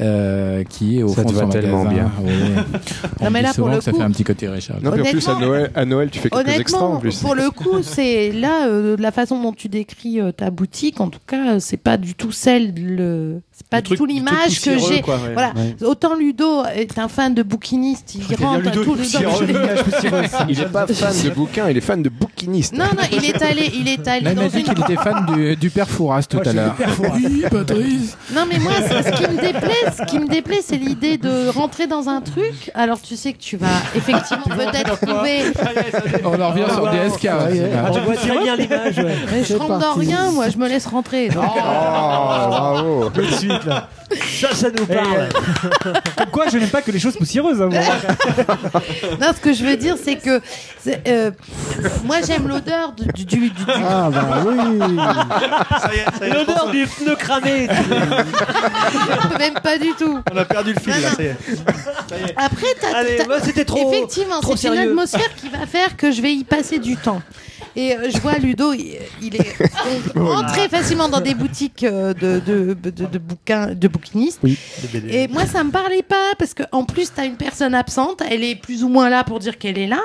euh, 0.00 0.64
qui 0.64 0.98
est 0.98 1.04
au 1.04 1.08
Ça 1.10 1.22
fond 1.22 1.28
te 1.28 1.32
de 1.34 1.38
son 1.38 1.46
va 1.46 1.52
tellement 1.52 1.84
magasin. 1.84 2.10
bien. 2.24 2.26
Oui. 2.26 2.32
On 3.20 3.24
Non, 3.26 3.30
mais 3.30 3.38
me 3.38 3.42
là, 3.44 3.50
dit 3.52 3.54
pour 3.56 3.66
souvent 3.66 3.70
le 3.70 3.76
que 3.78 3.84
ça 3.84 3.92
fait 3.92 4.02
un 4.02 4.10
petit 4.10 4.24
côté 4.24 4.48
Richard. 4.48 4.82
Non, 4.82 4.90
puis 4.90 5.00
en 5.02 5.04
plus, 5.04 5.28
à 5.28 5.38
Noël, 5.38 5.70
à 5.76 5.84
Noël, 5.84 6.10
tu 6.10 6.18
fais 6.18 6.28
quelques 6.28 6.58
extras 6.58 6.84
en 6.84 6.96
plus. 6.98 7.20
pour 7.20 7.36
le 7.36 7.50
coup, 7.52 7.82
c'est 7.82 8.32
là 8.32 8.66
euh, 8.66 8.96
la 8.98 9.12
façon 9.12 9.40
dont 9.40 9.52
tu 9.52 9.68
décris 9.68 10.20
euh, 10.20 10.32
ta 10.32 10.50
boutique. 10.50 11.00
En 11.00 11.08
tout 11.08 11.20
cas, 11.24 11.60
c'est 11.60 11.76
pas 11.76 11.96
du 11.96 12.16
tout 12.16 12.32
celle, 12.32 12.74
le, 12.74 13.42
c'est 13.56 13.66
pas 13.68 13.76
Le 13.76 13.82
du 13.82 13.94
tout 13.96 14.06
le 14.06 14.12
l'image 14.12 14.60
que 14.60 14.76
j'ai. 14.78 15.00
quoi, 15.00 15.14
ouais. 15.16 15.32
Voilà. 15.32 15.52
Ouais. 15.54 15.76
Autant 15.86 16.16
Ludo 16.16 16.64
est 16.74 16.98
un 16.98 17.06
fan 17.08 17.34
de 17.34 17.42
bouquiniste, 17.44 18.14
il 18.16 18.34
rentre 18.36 18.66
à 18.68 18.70
Ludo 18.72 18.80
les 18.94 19.02
poussiéreux. 19.02 19.46
Il 20.48 20.60
est 20.60 20.66
pas 20.72 20.86
fan 20.88 21.14
de 21.22 21.30
bouquins, 21.30 21.68
il 21.70 21.76
est 21.76 21.80
fan 21.80 22.02
de 22.02 22.08
bouquinistes. 22.08 22.74
Non, 22.74 22.84
non, 22.86 23.02
il 23.12 23.24
est 23.24 23.40
allé, 23.42 23.70
il 23.74 23.88
est 23.88 24.06
allé 24.08 24.30
il 24.30 24.34
dans 24.34 24.48
une. 24.48 24.64
qu'il 24.64 24.80
était 24.80 24.96
fan 24.96 25.26
du, 25.34 25.56
du 25.56 25.70
père 25.70 25.88
Fouras 25.88 26.22
tout 26.24 26.40
à 26.44 26.52
l'heure. 26.52 26.74
Oui, 27.14 27.44
Patrice. 27.50 28.16
Non, 28.34 28.42
mais 28.48 28.58
moi, 28.58 28.72
ce 28.82 29.02
ce 29.02 29.10
qui 29.16 29.22
me 29.30 29.40
déplaît, 29.40 29.92
ce 29.96 30.04
qui 30.10 30.18
me 30.18 30.28
déplaît, 30.28 30.60
c'est 30.62 30.76
l'idée 30.76 31.16
de 31.16 31.48
rentrer 31.48 31.86
dans 31.86 32.08
un 32.08 32.20
truc. 32.20 32.70
Alors, 32.74 33.00
tu 33.00 33.16
sais 33.16 33.32
que 33.32 33.38
tu 33.38 33.56
vas 33.56 33.66
effectivement 33.94 34.44
peut-être 34.44 34.98
trouver. 35.00 35.44
On 36.24 36.40
en 36.40 36.50
revient 36.50 36.66
sur 36.72 36.86
DSK. 36.90 37.14
aussi, 37.14 37.26
là. 37.26 37.90
On 37.92 38.00
voit 38.00 38.16
très 38.16 38.38
bien 38.42 38.56
l'image. 38.58 39.00
je 39.48 39.54
rentre 39.56 39.78
dans 39.78 39.94
rien, 39.94 40.30
moi, 40.32 40.48
je 40.48 40.58
me 40.58 40.68
laisse 40.68 40.86
rentrer. 40.86 41.28
Oh, 41.36 41.40
bravo 41.40 43.10
Tout 43.10 43.22
suite, 43.50 43.64
là. 43.66 43.88
Ça, 44.40 44.54
ça 44.54 44.68
nous 44.70 44.86
parle. 44.86 45.28
Comme 46.16 46.30
quoi, 46.30 46.48
je 46.52 46.58
n'aime 46.58 46.68
pas 46.68 46.82
que 46.82 46.90
les 46.90 46.98
choses 46.98 47.16
poussiéreuses. 47.16 47.60
hein, 47.62 47.68
moi. 47.70 47.80
Non, 49.20 49.28
ce 49.34 49.40
que 49.40 49.52
je 49.52 49.64
veux 49.64 49.76
dire, 49.76 49.96
c'est 50.02 50.16
que 50.16 50.40
c'est, 50.80 51.02
euh, 51.08 51.30
moi 52.04 52.16
j'aime 52.26 52.46
l'odeur 52.48 52.92
du, 52.92 53.06
du, 53.12 53.24
du- 53.24 53.50
du- 53.50 53.62
Ah 53.68 54.08
bah 54.12 54.44
oui. 54.46 54.56
Ça 55.80 55.90
y 55.94 55.98
est, 55.98 56.18
ça 56.18 56.26
y 56.26 56.30
est, 56.30 56.34
L'odeur 56.34 56.70
du 56.70 56.86
pneu 56.86 57.14
cramé. 57.16 57.68
même 59.38 59.54
pas 59.62 59.78
du 59.78 59.92
tout. 59.98 60.20
On 60.32 60.36
a 60.36 60.44
perdu 60.44 60.72
le 60.74 60.80
fil 60.80 60.92
là, 61.02 61.10
non. 61.10 61.16
ça 61.16 61.22
y 61.22 61.26
est. 62.24 62.34
Après, 62.36 62.66
t'as, 62.80 62.96
Allez, 62.98 63.16
t'as- 63.16 63.40
c'était 63.40 63.64
trop. 63.64 63.92
effectivement, 63.92 64.40
trop 64.40 64.56
c'est 64.56 64.68
une 64.68 64.74
sérieux. 64.74 64.90
atmosphère 64.90 65.34
qui 65.36 65.48
va 65.48 65.66
faire 65.66 65.96
que 65.96 66.10
je 66.12 66.20
vais 66.22 66.32
y 66.34 66.44
passer 66.44 66.78
du 66.78 66.96
temps. 66.96 67.22
Et 67.76 67.96
euh, 67.96 68.08
je 68.12 68.18
vois 68.20 68.34
Ludo, 68.34 68.72
il, 68.72 68.98
il 69.20 69.34
est 69.34 69.56
donc, 70.14 70.14
rentré 70.28 70.68
facilement 70.68 71.08
dans 71.08 71.20
des 71.20 71.34
boutiques 71.34 71.82
euh, 71.82 72.14
de, 72.14 72.40
de, 72.44 72.74
de, 72.74 72.90
de 72.90 73.20
de 73.74 73.88
bouquinistes. 73.88 74.40
Et 75.10 75.28
moi, 75.28 75.46
ça 75.46 75.62
me 75.64 75.70
parlait 75.70 76.02
pas 76.02 76.34
parce 76.38 76.54
que 76.54 76.62
en 76.72 76.84
plus, 76.84 77.12
t'as 77.14 77.24
une 77.26 77.36
personne 77.36 77.74
absente, 77.74 78.22
elle 78.30 78.42
est 78.44 78.54
plus 78.56 78.84
ou 78.84 78.88
moins 78.88 79.08
là 79.08 79.24
pour 79.24 79.38
dire 79.38 79.58
qu'elle 79.58 79.78
est 79.78 79.86
là. 79.86 80.00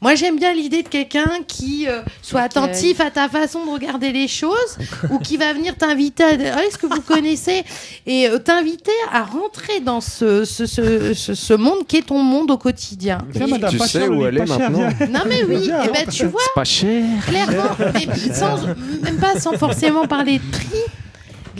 Moi, 0.00 0.14
j'aime 0.14 0.36
bien 0.36 0.54
l'idée 0.54 0.82
de 0.82 0.88
quelqu'un 0.88 1.30
qui 1.46 1.86
euh, 1.88 2.02
soit 2.22 2.42
attentif 2.42 3.00
à 3.00 3.10
ta 3.10 3.28
façon 3.28 3.64
de 3.66 3.70
regarder 3.70 4.12
les 4.12 4.28
choses 4.28 4.78
ou 5.10 5.18
qui 5.18 5.36
va 5.36 5.52
venir 5.52 5.76
t'inviter 5.76 6.22
à 6.24 6.28
Ah, 6.56 6.64
est-ce 6.64 6.78
que 6.78 6.86
vous 6.86 7.00
connaissez? 7.00 7.64
Et 8.06 8.28
euh, 8.28 8.38
t'inviter 8.38 8.92
à 9.12 9.24
rentrer 9.24 9.80
dans 9.80 10.00
ce, 10.00 10.44
ce, 10.44 10.66
ce, 10.66 11.14
ce, 11.14 11.34
ce 11.34 11.54
monde 11.54 11.86
qui 11.86 11.96
est 11.98 12.02
ton 12.06 12.22
monde 12.22 12.50
au 12.50 12.58
quotidien. 12.58 13.18
Et- 13.34 13.40
madame, 13.46 13.70
Tu 13.70 13.76
pas 13.78 13.86
sais 13.88 14.00
cher, 14.00 14.10
où 14.10 14.22
le 14.22 14.28
elle 14.28 14.38
est 14.38 14.46
maintenant 14.46 14.88
non 15.10 15.20
mais 15.28 15.42
oui, 15.48 15.64
et 15.68 15.88
ben 15.92 16.06
tu 16.10 16.26
vois, 16.26 16.40
C'est 16.44 16.54
pas 16.54 16.64
cher. 16.64 17.04
clairement, 17.26 17.76
mais 17.94 18.34
sans, 18.34 18.66
même 19.02 19.16
pas 19.18 19.38
sans 19.40 19.52
forcément 19.58 20.06
parler 20.06 20.38
de 20.38 20.50
prix. 20.50 20.66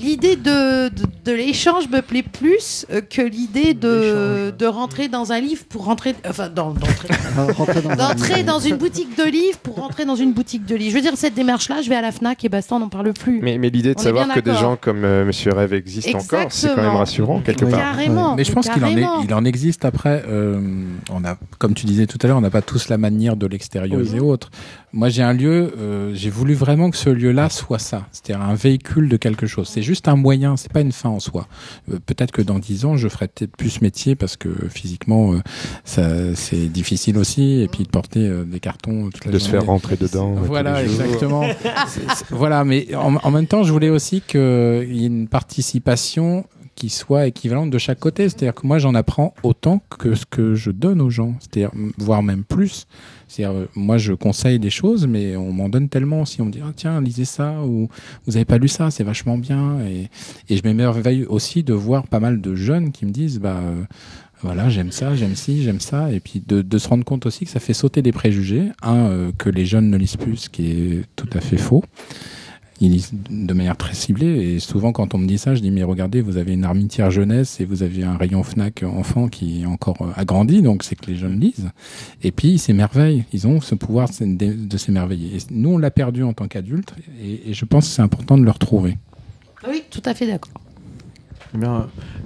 L'idée 0.01 0.37
de, 0.37 0.89
de, 0.89 1.03
de 1.25 1.33
l'échange 1.33 1.89
me 1.89 2.01
plaît 2.01 2.23
plus 2.23 2.87
euh, 2.91 3.01
que 3.01 3.23
l'idée 3.23 3.75
de, 3.75 4.51
de 4.57 4.67
rentrer 4.67 5.09
dans 5.09 5.33
un 5.33 5.41
livre 5.41 5.65
pour 5.69 5.85
rentrer, 5.85 6.15
enfin 6.29 6.49
dans- 6.49 6.73
d'entrer 6.73 7.09
Rentrer 7.57 7.83
dans 7.83 7.91
un- 7.91 7.97
d'entrer 7.97 8.43
dans 8.43 8.59
une 8.61 8.77
boutique 8.77 9.17
de 9.19 9.25
livres 9.25 9.59
pour 9.63 9.77
rentrer 9.77 10.05
dans 10.05 10.17
une 10.17 10.33
boutique 10.33 10.65
de 10.67 10.75
livres. 10.77 10.91
Je 10.93 10.97
veux 10.97 11.03
dire 11.03 11.13
cette 11.17 11.35
démarche-là, 11.35 11.83
je 11.83 11.89
vais 11.89 11.97
à 11.97 12.03
la 12.03 12.13
Fnac 12.13 12.45
et 12.45 12.49
basta, 12.49 12.75
on 12.75 12.81
n'en 12.81 12.89
parle 12.89 13.13
plus. 13.13 13.41
Mais, 13.43 13.59
mais 13.59 13.71
l'idée 13.71 13.95
de 13.95 14.01
On 14.01 14.03
savoir 14.03 14.29
que 14.33 14.41
des 14.41 14.55
gens 14.55 14.77
comme 14.81 15.05
euh, 15.05 15.25
Monsieur 15.25 15.53
Rêve 15.53 15.73
existent 15.75 16.19
encore, 16.19 16.47
c'est 16.51 16.69
quand 16.75 16.83
même 16.83 16.97
rassurant 16.97 17.41
quelque 17.41 17.65
Oui. 17.65 17.71
part. 17.71 17.81
Carrément. 17.81 18.35
Mais 18.37 18.45
je 18.45 18.53
pense 18.53 18.69
qu'il 18.69 18.83
en, 18.85 18.89
est- 18.89 19.01
carrément. 19.01 19.23
il 19.23 19.35
en 19.35 19.45
existe 19.45 19.85
après. 19.85 20.23
euh, 20.29 20.61
on 21.11 21.25
a, 21.25 21.37
comme 21.59 21.75
tu 21.75 21.87
disais 21.87 22.07
tout 22.07 22.19
à 22.23 22.27
l'heure, 22.27 22.39
on 22.39 22.43
n'a 22.43 22.51
pas 22.51 22.63
tous 22.63 22.89
la 22.89 22.99
manière 22.99 23.37
de 23.37 23.47
l'extérioriser 23.47 24.19
et 24.19 24.21
autres. 24.21 24.51
Moi, 24.93 25.09
j'ai 25.11 25.23
un 25.23 25.33
lieu. 25.35 25.73
euh, 25.79 26.13
j'ai 26.15 26.31
voulu 26.31 26.55
vraiment 26.55 26.91
que 26.91 26.97
ce 26.97 27.11
lieu-là 27.11 27.51
soit 27.51 27.79
ça, 27.79 28.07
c'est-à-dire 28.11 28.43
un 28.45 28.55
véhicule 28.55 29.09
de 29.09 29.17
quelque 29.19 29.47
chose. 29.47 29.69
C'est 29.69 29.83
juste 29.83 30.09
un 30.09 30.17
moyen, 30.17 30.57
c'est 30.57 30.73
pas 30.73 30.81
une 30.81 30.93
fin 30.93 31.11
en 31.11 31.21
soi. 31.21 31.47
Euh, 31.93 31.99
peut-être 32.07 32.33
que 32.33 32.41
dans 32.43 32.59
dix 32.59 32.85
ans, 32.87 32.97
je 32.97 33.09
ferai 33.09 33.29
peut-être 33.29 33.55
plus 33.57 33.71
ce 33.71 33.81
métier 33.85 34.15
parce 34.15 34.37
que 34.37 34.49
physiquement, 34.71 35.33
euh, 35.35 35.41
ça, 35.85 36.35
c'est 36.35 36.69
difficile 36.69 37.19
aussi. 37.19 37.61
Et 37.61 37.69
puis 37.69 37.85
de 37.85 37.89
porter 37.89 38.31
des 38.47 38.61
cartons 38.61 39.11
toute 39.11 39.27
la 39.27 39.33
De 39.33 39.39
se 39.39 39.51
faire 39.51 39.67
rentrer 39.67 39.97
dedans. 39.97 40.35
Voilà, 40.35 40.83
exactement. 40.83 41.43
C'est- 41.89 42.01
c'est- 42.15 42.25
voilà, 42.31 42.65
mais 42.65 42.95
en, 42.95 43.17
en 43.17 43.31
même 43.31 43.47
temps, 43.47 43.63
je 43.63 43.73
voulais 43.73 43.91
aussi 43.91 44.21
qu'il 44.27 44.41
y 44.41 45.05
ait 45.05 45.07
une 45.07 45.29
participation 45.29 46.45
qui 46.75 46.89
soit 46.91 47.27
équivalente 47.27 47.71
de 47.71 47.79
chaque 47.79 47.99
côté. 47.99 48.29
C'est-à-dire 48.29 48.55
que 48.55 48.67
moi, 48.67 48.79
j'en 48.79 48.95
apprends 48.95 49.35
autant 49.43 49.83
que 49.99 50.15
ce 50.15 50.25
que 50.25 50.55
je 50.55 50.71
donne 50.71 51.01
aux 51.01 51.11
gens, 51.11 51.35
c'est-à-dire 51.41 51.73
voire 51.99 52.23
même 52.23 52.45
plus. 52.45 52.87
C'est-à-dire, 53.29 53.57
euh, 53.57 53.67
moi, 53.77 53.99
je 53.99 54.13
conseille 54.15 54.59
des 54.59 54.71
choses, 54.71 55.07
mais 55.07 55.37
on 55.37 55.53
m'en 55.53 55.69
donne 55.69 55.89
tellement. 55.89 56.25
Si 56.25 56.41
on 56.41 56.47
me 56.47 56.51
dit, 56.51 56.61
ah, 56.65 56.73
tiens, 56.75 57.01
lisez 57.01 57.27
ça, 57.27 57.63
ou 57.63 57.89
vous 58.27 58.37
avez 58.37 58.45
pas 58.45 58.59
lu 58.59 58.69
ça, 58.69 58.91
c'est 58.91 59.05
vachement 59.05 59.39
bien. 59.39 59.79
Et, 59.81 60.09
je 60.55 60.63
m'émerveille 60.65 61.25
aussi 61.25 61.63
de 61.63 61.75
voir 61.75 62.07
pas 62.07 62.21
mal 62.21 62.41
de 62.41 62.55
jeunes 62.55 62.91
qui 62.91 63.07
me 63.07 63.11
disent, 63.11 63.39
bah, 63.39 63.61
euh, 63.63 63.85
voilà, 64.43 64.69
j'aime 64.69 64.93
ça, 64.93 65.15
j'aime 65.15 65.37
ci, 65.37 65.63
j'aime 65.63 65.81
ça, 65.81 66.11
et 66.11 66.21
puis 66.21 66.43
de, 66.47 66.63
de 66.63 66.79
se 66.79 66.89
rendre 66.89 67.05
compte 67.05 67.27
aussi 67.27 67.45
que 67.45 67.51
ça 67.51 67.61
fait 67.61 67.75
sauter 67.75 68.03
des 68.03 68.13
préjugés. 68.13 68.71
Un, 68.83 68.97
euh, 68.97 69.31
que 69.37 69.51
les 69.51 69.67
jeunes 69.67 69.91
ne 69.91 69.97
lisent 69.97 70.17
plus, 70.17 70.37
ce 70.37 70.49
qui 70.49 70.71
est 70.71 71.05
tout 71.17 71.29
à 71.35 71.41
fait 71.41 71.59
faux. 71.59 71.85
Ils 72.81 72.93
lisent 72.93 73.11
de 73.29 73.53
manière 73.55 73.77
très 73.77 73.95
ciblée, 73.95 74.55
et 74.55 74.61
souvent 74.61 74.93
quand 74.93 75.13
on 75.15 75.19
me 75.19 75.27
dit 75.27 75.39
ça, 75.39 75.55
je 75.57 75.61
dis 75.61 75.71
mais 75.73 75.83
regardez, 75.83 76.21
vous 76.21 76.37
avez 76.37 76.53
une 76.53 76.65
armitière 76.65 77.11
jeunesse 77.11 77.59
et 77.61 77.65
vous 77.65 77.83
avez 77.83 78.05
un 78.05 78.17
rayon 78.17 78.43
Fnac 78.45 78.85
enfant 78.85 79.27
qui 79.29 79.63
est 79.63 79.67
encore 79.67 79.97
euh, 80.01 80.13
agrandi, 80.17 80.63
donc 80.63 80.85
c'est 80.85 80.95
que 80.95 81.07
les 81.07 81.17
jeunes 81.17 81.41
lisent. 81.41 81.71
Et 82.23 82.31
puis 82.31 82.49
ils 82.51 82.59
s'émerveillent, 82.59 83.25
ils 83.33 83.47
ont 83.49 83.61
ce 83.61 83.75
pouvoir 83.75 84.09
de, 84.21 84.77
s'émerveiller. 84.77 85.37
Et 85.37 85.41
nous, 85.51 85.71
on 85.71 85.79
l'a 85.79 85.91
perdu 85.91 86.23
en 86.23 86.33
tant 86.33 86.47
qu'adultes, 86.47 86.95
et, 87.21 87.51
et 87.51 87.55
je 87.55 87.65
pense 87.65 87.89
que 87.89 87.95
c'est 87.95 88.03
important 88.03 88.39
de 88.39 88.45
le 88.45 88.51
retrouver. 88.51 88.97
Oui, 89.69 89.83
tout 89.91 90.03
à 90.05 90.15
fait 90.15 90.27
d'accord. 90.29 90.53
Eh 91.55 91.59
bien, 91.59 91.75
euh, 91.75 91.81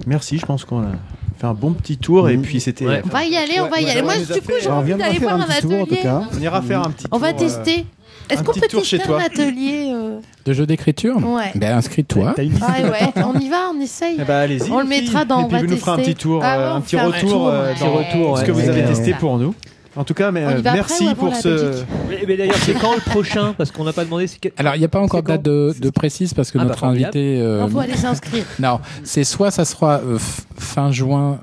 merci, 0.05 0.37
je 0.37 0.45
pense 0.45 0.65
qu'on 0.65 0.81
a 0.83 0.91
fait 1.39 1.47
un 1.47 1.53
bon 1.53 1.73
petit 1.73 1.97
tour 1.97 2.29
et 2.29 2.37
puis 2.37 2.59
c'était. 2.59 2.85
Ouais. 2.85 3.01
On 3.05 3.09
va 3.09 3.25
y 3.25 3.35
aller, 3.35 3.59
on 3.59 3.69
va 3.69 3.79
y 3.81 3.85
Ouais, 3.85 3.89
aller. 3.91 4.01
ouais, 4.01 4.05
Moi, 4.05 4.35
du 4.35 4.41
coup, 4.41 4.51
j'ai 4.61 4.69
On 4.69 4.73
envie 4.73 4.93
d'aller 4.93 5.17
faire 5.19 5.35
voir 5.35 5.35
un 5.35 5.43
un 5.43 5.47
petit 5.47 5.61
tour 5.61 5.73
en 5.73 5.85
tout 5.85 5.93
atelier. 5.93 6.01
cas. 6.03 6.21
On 6.31 6.39
ira 6.41 6.61
faire 6.61 6.81
un 6.85 6.91
petit. 6.91 7.05
On 7.11 7.17
va 7.17 7.29
euh, 7.29 7.33
tester. 7.33 7.85
Est-ce 8.33 8.41
un 8.41 8.43
qu'on 8.43 8.51
petit 8.51 8.59
peut 8.61 8.67
tour 8.67 8.83
chez 8.85 8.97
tester 8.97 9.13
un 9.13 9.17
toi. 9.17 9.25
atelier 9.25 9.91
euh, 9.93 10.19
De 10.45 10.53
jeux 10.53 10.65
d'écriture 10.65 11.15
Ouais. 11.17 11.51
Ben 11.55 11.77
inscris-toi. 11.77 12.35
Ah 12.37 12.41
ouais, 12.41 13.23
on 13.23 13.39
y 13.39 13.49
va, 13.49 13.69
on 13.75 13.79
essaye. 13.81 14.17
Eh 14.19 14.23
ben, 14.23 14.35
allez-y. 14.35 14.71
On 14.71 14.79
le 14.79 14.85
mettra 14.87 15.25
dans- 15.25 15.41
Et 15.41 15.43
on 15.43 15.47
puis 15.47 15.55
va 15.57 15.63
vous 15.63 15.69
nous 15.71 15.77
ferez 15.77 15.91
un 15.91 15.97
petit 15.97 16.15
tour, 16.15 16.41
Ah 16.43 16.55
euh, 16.55 16.57
ouais, 16.57 16.63
un 16.73 16.77
on 16.77 16.81
petit 16.81 16.97
un 16.97 17.05
retour 17.07 17.29
tour, 17.29 17.47
euh, 17.47 17.67
ouais. 17.73 17.79
dans 17.79 17.91
retour, 17.93 18.37
ce 18.39 18.43
que 18.43 18.51
vous 18.51 18.69
avez 18.69 18.81
Ouais. 18.81 18.87
testé 18.87 19.13
pour 19.13 19.37
nous. 19.37 19.55
En 19.95 20.03
tout 20.03 20.15
cas, 20.15 20.31
mais, 20.31 20.43
On 20.43 20.49
euh, 20.49 20.61
merci 20.63 21.13
pour 21.13 21.35
ce. 21.35 21.47
Belgique 21.49 21.85
Mais, 22.09 22.23
mais 22.27 22.35
d'ailleurs, 22.37 22.55
c'est 22.57 22.73
quand 22.73 22.95
le 22.95 23.01
prochain 23.11 23.53
Parce 23.55 23.69
qu'on 23.71 23.83
n'a 23.83 23.93
pas 23.93 24.03
demandé. 24.05 24.25
Alors, 24.57 24.75
il 24.75 24.79
n'y 24.79 24.85
a 24.85 24.87
pas 24.87 24.99
encore 24.99 25.21
de 25.21 25.27
date 25.27 25.43
de, 25.43 25.75
de 25.79 25.89
précise 25.91 26.33
parce 26.33 26.49
que 26.49 26.57
Ah 26.57 26.63
bah, 26.63 26.69
notre 26.69 26.83
invité. 26.85 27.39
euh, 27.39 27.63
Il 27.67 27.71
faut 27.71 27.77
aller 27.79 27.95
s'inscrire. 27.95 28.43
Non, 28.59 28.79
c'est 29.03 29.23
soit 29.23 29.51
ça 29.51 29.65
sera 29.65 29.99
euh, 29.99 30.17
fin 30.57 30.91
juin 30.91 31.41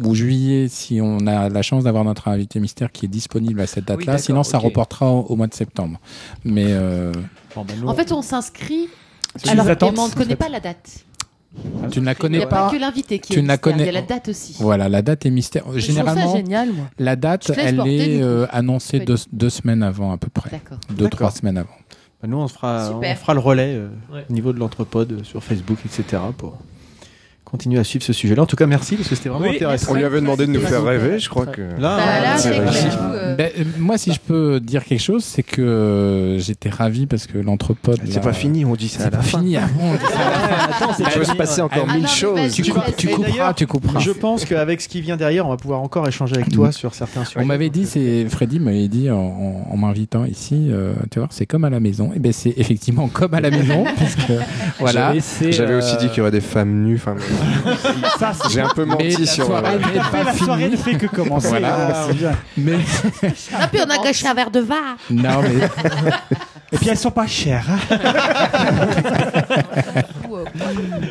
ou 0.00 0.14
juillet 0.14 0.68
si 0.68 1.00
on 1.02 1.26
a 1.26 1.48
la 1.48 1.62
chance 1.62 1.84
d'avoir 1.84 2.04
notre 2.04 2.28
invité 2.28 2.60
mystère 2.60 2.90
qui 2.92 3.06
est 3.06 3.08
disponible 3.08 3.60
à 3.60 3.66
cette 3.66 3.84
date-là. 3.86 4.06
d'accord, 4.14 4.20
Sinon, 4.20 4.42
ça 4.42 4.58
reportera 4.58 5.10
au, 5.10 5.20
au 5.22 5.36
mois 5.36 5.46
de 5.46 5.54
septembre. 5.54 5.98
Mais 6.44 6.66
euh, 6.68 7.12
Bon, 7.54 7.64
ben, 7.64 7.76
nous, 7.80 7.88
En 7.88 7.94
fait, 7.94 8.10
on 8.12 8.22
s'inscrit. 8.22 8.88
Alors, 9.48 9.68
attentes, 9.68 9.98
on 9.98 10.08
ne 10.08 10.12
connaît 10.14 10.36
pas 10.36 10.48
la 10.48 10.60
date. 10.60 11.04
tu 11.90 12.00
ne 12.00 12.04
la 12.06 12.12
Il 12.12 12.14
n'y 12.14 12.14
connais 12.16 12.42
a 12.44 12.46
pas, 12.46 12.66
pas. 12.68 12.70
que 12.70 12.80
l'invité 12.80 13.18
qui 13.18 13.32
tu 13.34 13.38
est 13.38 13.42
ne 13.42 13.48
la 13.48 13.54
mystère, 13.54 13.72
connais- 13.72 13.82
Il 13.84 13.86
y 13.86 13.88
a 13.90 13.92
la 13.92 14.02
date 14.02 14.28
aussi. 14.28 14.56
Voilà, 14.58 14.88
la 14.88 15.02
date 15.02 15.26
est 15.26 15.30
mystère. 15.30 15.62
Je 15.66 15.68
trouve 15.70 15.80
ça 15.80 15.86
Généralement, 15.86 16.36
génial, 16.36 16.72
moi. 16.72 16.84
la 16.98 17.16
date, 17.16 17.50
elle 17.58 17.76
porter, 17.76 18.18
est 18.18 18.22
euh, 18.22 18.46
annoncée 18.50 19.00
deux, 19.00 19.16
deux 19.32 19.50
semaines 19.50 19.82
avant 19.82 20.12
à 20.12 20.16
peu 20.16 20.28
près. 20.28 20.50
D'accord. 20.50 20.78
Deux, 20.90 21.08
trois 21.10 21.30
semaines 21.30 21.58
avant. 21.58 21.68
ben, 22.22 22.30
nous, 22.30 22.38
on 22.38 22.48
fera, 22.48 22.88
on 22.90 22.94
Super. 22.94 23.18
fera 23.18 23.34
le 23.34 23.40
relais 23.40 23.74
euh, 23.76 23.88
Ouais. 24.12 24.24
au 24.28 24.32
niveau 24.32 24.52
de 24.54 24.58
l'entrepode 24.58 25.12
euh, 25.12 25.24
sur 25.24 25.42
Facebook, 25.44 25.78
etc. 25.84 26.22
pour 26.38 26.56
continuer 27.52 27.78
à 27.78 27.84
suivre 27.84 28.04
ce 28.04 28.12
sujet-là. 28.12 28.42
En 28.42 28.46
tout 28.46 28.56
cas, 28.56 28.66
merci 28.66 28.96
parce 28.96 29.08
que 29.08 29.14
c'était 29.14 29.28
vraiment 29.28 29.46
Oui, 29.46 29.54
intéressant. 29.56 29.92
On 29.92 29.94
lui 29.94 30.04
avait 30.04 30.20
demandé 30.20 30.46
de 30.46 30.52
nous 30.52 30.60
faire 30.60 30.82
rêver, 30.82 31.18
je 31.18 31.28
crois 31.28 31.44
Là, 31.44 31.52
que. 31.52 31.60
Bah, 31.80 31.96
là, 31.98 32.38
c'est. 32.38 32.50
Euh, 32.52 33.36
Ben, 33.36 33.50
euh, 33.58 33.64
moi, 33.78 33.98
si 33.98 34.12
je 34.12 34.18
peux 34.18 34.58
dire 34.58 34.84
quelque 34.84 35.00
chose, 35.02 35.22
c'est 35.22 35.42
que 35.42 35.62
euh, 35.62 36.38
j'étais 36.38 36.70
ravi 36.70 37.06
parce 37.06 37.26
que 37.26 37.38
l'entrepode. 37.38 38.00
C'est 38.06 38.16
là, 38.16 38.20
pas 38.22 38.32
fini, 38.32 38.64
on 38.64 38.74
dit 38.74 38.88
ça 38.88 39.02
à 39.02 39.04
C'est 39.04 39.10
pas 39.10 39.22
fin. 39.22 39.38
fini. 39.38 39.56
avant, 39.56 39.68
on 39.82 39.92
dit 39.94 39.98
ça 40.00 40.18
à 40.18 40.30
la 40.30 40.38
fin. 40.38 40.72
Attends, 40.86 40.94
c'est 40.96 41.02
Il 41.04 41.18
peut 41.18 41.24
se 41.24 41.32
passer 41.34 41.56
ouais. 41.60 41.66
encore 41.66 41.86
Ah 41.88 41.92
mille 41.94 42.02
non, 42.02 42.08
choses. 42.08 42.52
Tu, 42.54 42.64
coupes- 42.64 42.96
tu 42.96 43.08
couperas, 43.08 43.52
tu 43.54 43.66
couperas. 43.66 44.00
Je 44.00 44.10
pense 44.10 44.44
qu'avec 44.44 44.80
ce 44.80 44.88
qui 44.88 45.00
vient 45.02 45.16
derrière, 45.16 45.46
on 45.46 45.50
va 45.50 45.56
pouvoir 45.56 45.82
encore 45.82 46.08
échanger 46.08 46.36
avec 46.36 46.50
toi 46.50 46.72
sur 46.72 46.94
certains 46.94 47.24
sujets. 47.24 47.40
On 47.40 47.44
m'avait 47.46 47.70
dit, 47.70 47.86
c'est 47.86 48.26
Freddy 48.28 48.58
m'avait 48.60 48.88
dit 48.88 49.10
en, 49.10 49.76
m'invitant 49.76 50.24
ici, 50.24 50.68
euh, 50.70 50.94
tu 51.10 51.18
vois, 51.18 51.28
c'est 51.30 51.44
comme 51.46 51.64
à 51.64 51.70
la 51.70 51.80
maison. 51.80 52.12
Et 52.14 52.18
ben 52.18 52.32
c'est 52.32 52.54
effectivement 52.56 53.08
comme 53.08 53.34
à 53.34 53.40
la 53.40 53.50
maison, 53.50 53.84
puisque 53.96 54.32
voilà. 54.80 55.12
J'avais 55.12 55.52
J'avais 55.52 55.72
euh, 55.74 55.78
aussi 55.78 55.96
dit 55.98 56.08
qu'il 56.08 56.18
y 56.18 56.20
aurait 56.22 56.30
des 56.30 56.40
femmes 56.40 56.82
nues. 56.84 56.98
j'ai 58.50 58.60
un 58.60 58.68
peu 58.68 58.84
Mais 58.84 58.92
menti 58.92 59.16
la 59.20 59.26
sur. 59.26 59.46
soirée 59.46 59.74
euh, 59.74 59.78
n'est 59.92 59.98
Après, 59.98 60.18
pas 60.18 60.24
la 60.32 60.36
soirée 60.36 60.68
ne 60.68 60.76
fait 60.76 60.94
que 60.94 61.06
commencer. 61.06 61.48
Voilà. 61.48 62.06
Ah, 62.08 62.12
bien. 62.12 62.32
Mais 62.56 62.72
Ah, 63.58 63.68
puis 63.68 63.80
on 63.86 63.90
a 63.90 64.02
gâché 64.02 64.26
un 64.28 64.34
verre 64.34 64.50
de 64.50 64.60
vin. 64.60 64.96
non, 65.10 65.42
mais 65.42 65.68
Et 66.72 66.78
puis 66.78 66.88
elles 66.88 66.96
sont 66.98 67.10
pas 67.10 67.26
chères. 67.26 67.66
hein. 67.70 67.96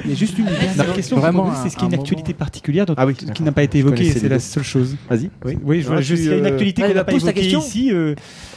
Il 0.06 0.10
y 0.10 0.14
a 0.14 0.16
juste 0.16 0.38
une 0.38 0.46
dernière 0.46 0.94
question. 0.94 1.18
vraiment 1.18 1.52
c'est 1.64 1.70
ce 1.70 1.78
qui 1.78 1.84
est 1.86 1.88
une 1.88 1.94
un- 1.94 1.98
un 1.98 2.02
actualité 2.02 2.34
particulière 2.34 2.86
dont- 2.86 2.96
Ah 2.98 3.06
oui, 3.06 3.16
qui 3.16 3.44
n'a 3.44 3.52
pas 3.52 3.64
été 3.64 3.80
évoquée. 3.80 4.12
C'est 4.12 4.30
la 4.30 4.40
seule 4.40 4.64
chose. 4.64 4.96
Vas-y. 5.10 5.30
Oui, 5.46 5.58
oui, 5.64 5.82
je 5.82 5.88
Ah, 5.88 5.94
vois 5.94 6.02
juste 6.02 6.24
tu, 6.24 6.30
qu'il 6.30 6.32
y 6.32 6.36
a 6.36 6.38
une 6.40 6.46
euh, 6.46 6.50
actualité 6.50 6.82
qu'on 6.84 6.94
n'a 6.94 7.04
pas 7.04 7.12
pose 7.12 7.24
ta 7.24 7.30
évoquée 7.32 7.42
question. 7.42 7.60
ici. 7.62 7.92
euh, 7.92 8.16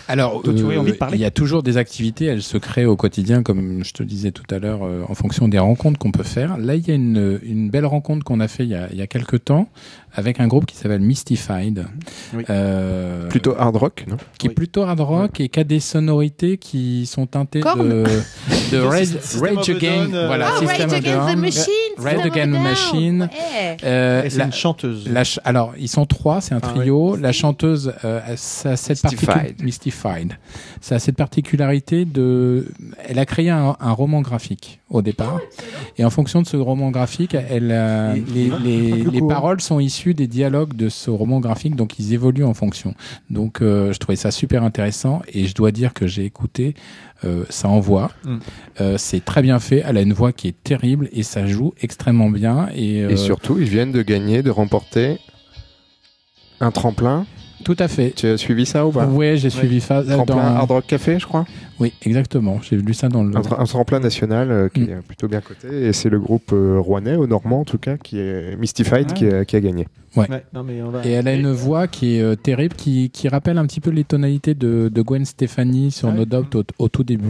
Alors, 0.08 0.42
tu 0.42 0.50
euh, 0.50 0.78
envie 0.80 0.92
de 0.92 0.96
parler 0.96 1.16
il 1.16 1.20
y 1.20 1.24
a 1.24 1.30
toujours 1.30 1.62
des 1.62 1.76
activités, 1.78 2.26
elles 2.26 2.42
se 2.42 2.58
créent 2.58 2.84
au 2.84 2.96
quotidien, 2.96 3.42
comme 3.42 3.82
je 3.84 3.92
te 3.92 4.02
disais 4.02 4.32
tout 4.32 4.42
à 4.54 4.58
l'heure, 4.58 4.80
euh, 4.84 5.02
en 5.08 5.14
fonction 5.14 5.48
des 5.48 5.58
rencontres 5.58 5.98
qu'on 5.98 6.10
peut 6.12 6.22
faire. 6.24 6.58
Là, 6.58 6.74
il 6.74 6.86
y 6.86 6.90
a 6.90 6.94
une, 6.94 7.38
une 7.42 7.70
belle 7.70 7.86
rencontre 7.86 8.24
qu'on 8.24 8.40
a 8.40 8.48
fait 8.48 8.64
il 8.64 8.70
y 8.70 8.74
a, 8.74 8.88
il 8.92 8.98
y 8.98 9.02
a 9.02 9.06
quelques 9.06 9.44
temps 9.44 9.68
avec 10.16 10.38
un 10.40 10.46
groupe 10.46 10.66
qui 10.66 10.76
s'appelle 10.76 11.00
Mystified, 11.00 11.86
Oui. 12.34 12.44
euh, 12.50 13.28
Plutôt 13.28 13.54
hard 13.58 13.76
rock, 13.76 14.04
non? 14.08 14.16
qui 14.38 14.46
est 14.46 14.50
plutôt 14.50 14.82
hard 14.82 15.00
rock 15.00 15.40
et 15.40 15.48
qui 15.48 15.58
a 15.58 15.64
des 15.64 15.80
sonorités 15.80 16.56
qui 16.58 17.06
sont 17.06 17.26
teintées 17.26 17.60
de, 17.60 18.04
de 18.72 18.78
Rage, 18.80 19.08
Against, 19.42 20.10
voilà, 20.10 20.50
Ah, 20.54 20.58
System 20.60 20.90
Against 20.96 21.34
the. 21.34 21.36
Machine. 21.36 21.72
A 21.98 22.08
Against 22.26 22.52
the. 22.52 22.62
Machine. 22.62 23.28
Euh, 23.84 24.22
c'est 24.28 24.38
la- 24.38 24.44
une 24.46 24.52
chanteuse. 24.52 25.08
la 25.08 25.24
ch- 25.24 25.40
alors, 25.44 25.72
ils 25.78 25.88
sont 25.88 26.06
trois, 26.06 26.40
c'est 26.40 26.54
un 26.54 26.60
Ah 26.62 26.68
trio. 26.68 27.16
La 27.16 27.32
chanteuse, 27.32 27.92
euh, 28.04 28.20
ça 28.36 28.70
a 28.70 28.76
cette 28.76 29.02
Mystified. 29.04 29.26
particularité. 29.26 29.64
Mystified. 29.64 30.32
Ça 30.80 30.94
a 30.96 30.98
cette 30.98 31.16
particularité 31.16 32.04
de. 32.04 32.66
Elle 33.08 33.18
a 33.18 33.26
créé 33.26 33.50
un, 33.50 33.76
un 33.80 33.92
roman 33.92 34.20
graphique 34.20 34.80
au 34.94 35.02
départ. 35.02 35.40
Et 35.98 36.04
en 36.04 36.10
fonction 36.10 36.40
de 36.42 36.46
ce 36.46 36.56
roman 36.56 36.90
graphique, 36.90 37.34
elle, 37.34 37.70
Et- 38.34 38.50
les, 39.10 39.20
paroles 39.28 39.60
sont 39.60 39.80
issues 39.80 40.14
des 40.14 40.26
dialogues 40.26 40.74
de 40.74 40.88
ce 40.88 41.10
roman 41.10 41.40
graphique, 41.40 41.76
donc 41.76 41.98
ils 41.98 42.12
évoluent 42.14 42.44
en 42.44 42.54
fonction. 42.54 42.94
Donc, 43.30 43.60
euh, 43.62 43.92
je 43.92 43.98
trouvais 43.98 44.16
ça 44.16 44.30
super 44.30 44.62
intéressant 44.62 45.22
et 45.32 45.46
je 45.46 45.54
dois 45.54 45.70
dire 45.72 45.92
que 45.94 46.06
j'ai 46.06 46.24
écouté. 46.24 46.74
euh, 47.24 47.44
ça 47.48 47.68
envoie, 47.70 48.10
Mm. 48.26 48.36
Euh, 48.82 48.98
c'est 48.98 49.24
très 49.24 49.40
bien 49.40 49.58
fait. 49.58 49.82
Elle 49.86 49.96
a 49.96 50.02
une 50.02 50.12
voix 50.12 50.32
qui 50.32 50.48
est 50.48 50.62
terrible 50.62 51.08
et 51.12 51.22
ça 51.22 51.46
joue 51.46 51.72
extrêmement 51.80 52.28
bien. 52.28 52.68
Et, 52.74 53.02
euh, 53.02 53.08
Et 53.10 53.16
surtout, 53.16 53.56
ils 53.58 53.68
viennent 53.68 53.92
de 53.92 54.02
gagner, 54.02 54.42
de 54.42 54.50
remporter 54.50 55.18
un 56.60 56.70
tremplin. 56.70 57.24
Tout 57.62 57.76
à 57.78 57.88
fait. 57.88 58.10
Tu 58.16 58.26
as 58.26 58.36
suivi 58.36 58.66
ça 58.66 58.86
ou 58.86 58.90
pas 58.90 59.06
Ouais, 59.06 59.36
j'ai 59.36 59.50
suivi 59.50 59.80
ça. 59.80 59.98
euh, 59.98 60.14
Tremplin 60.14 60.36
dans- 60.36 60.40
Hard 60.42 60.70
Rock 60.70 60.86
Café, 60.86 61.18
je 61.18 61.26
crois. 61.26 61.46
Oui, 61.80 61.92
exactement. 62.02 62.60
J'ai 62.62 62.76
lu 62.76 62.94
ça 62.94 63.08
dans 63.08 63.24
le. 63.24 63.36
Un, 63.36 63.64
tremplin 63.64 63.98
national 64.00 64.50
euh, 64.50 64.68
qui 64.68 64.80
Mm. 64.82 64.90
est 64.90 65.02
plutôt 65.06 65.26
bien 65.28 65.40
coté. 65.40 65.86
Et 65.88 65.92
c'est 65.92 66.08
le 66.08 66.20
groupe 66.20 66.50
euh, 66.52 66.78
rouennais, 66.78 67.16
au 67.16 67.26
Normand 67.26 67.60
en 67.60 67.64
tout 67.64 67.78
cas, 67.78 67.96
qui 67.96 68.18
est 68.18 68.56
Mystified, 68.56 69.06
Ah. 69.10 69.12
qui, 69.14 69.26
a, 69.26 69.44
qui 69.44 69.56
a 69.56 69.60
gagné. 69.60 69.86
Ouais, 70.16 70.28
non, 70.52 70.62
mais 70.62 70.80
on 70.80 70.90
va. 70.90 71.04
Et 71.04 71.10
elle 71.10 71.26
a 71.26 71.34
une 71.34 71.50
voix 71.50 71.88
qui 71.88 72.18
est 72.18 72.22
euh, 72.22 72.36
terrible, 72.36 72.76
qui, 72.76 73.10
qui 73.10 73.28
rappelle 73.28 73.58
un 73.58 73.66
petit 73.66 73.80
peu 73.80 73.90
les 73.90 74.04
tonalités 74.04 74.54
de, 74.54 74.88
de 74.88 75.02
Gwen 75.02 75.24
Stefani 75.24 75.90
sur 75.90 76.06
Ah 76.08 76.12
oui. 76.12 76.18
No 76.20 76.24
Doubt 76.24 76.54
au, 76.54 76.84
au 76.84 76.88
tout 76.88 77.02
début. 77.02 77.24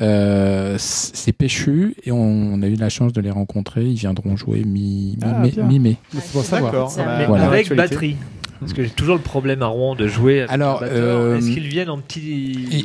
Euh, 0.00 0.78
c- 0.78 1.10
c'est 1.12 1.32
péchu 1.32 1.94
et 2.04 2.12
on, 2.12 2.18
on 2.54 2.62
a 2.62 2.66
eu 2.66 2.76
la 2.76 2.88
chance 2.88 3.12
de 3.12 3.20
les 3.20 3.30
rencontrer. 3.30 3.84
Ils 3.84 3.96
viendront 3.96 4.36
jouer 4.36 4.64
mi- 4.64 5.18
Ah, 5.22 5.40
mi- 5.42 5.54
mi-mai. 5.62 5.96
C'est 6.12 6.32
pour. 6.32 6.42
D'accord. 6.50 6.90
Ça, 6.90 7.04
Ah 7.06 7.16
mais 7.18 7.26
Voilà. 7.26 7.46
avec 7.46 7.74
batterie. 7.74 8.16
Parce 8.60 8.72
que 8.72 8.82
j'ai 8.82 8.90
toujours 8.90 9.14
le 9.16 9.22
problème 9.22 9.62
à 9.62 9.66
Rouen 9.66 9.94
de 9.94 10.08
jouer 10.08 10.40
avec 10.40 10.50
Alors, 10.50 10.80
euh, 10.82 11.38
Est-ce 11.38 11.50
qu'ils 11.50 11.68
viennent 11.68 11.90
en 11.90 11.98
petit 11.98 12.20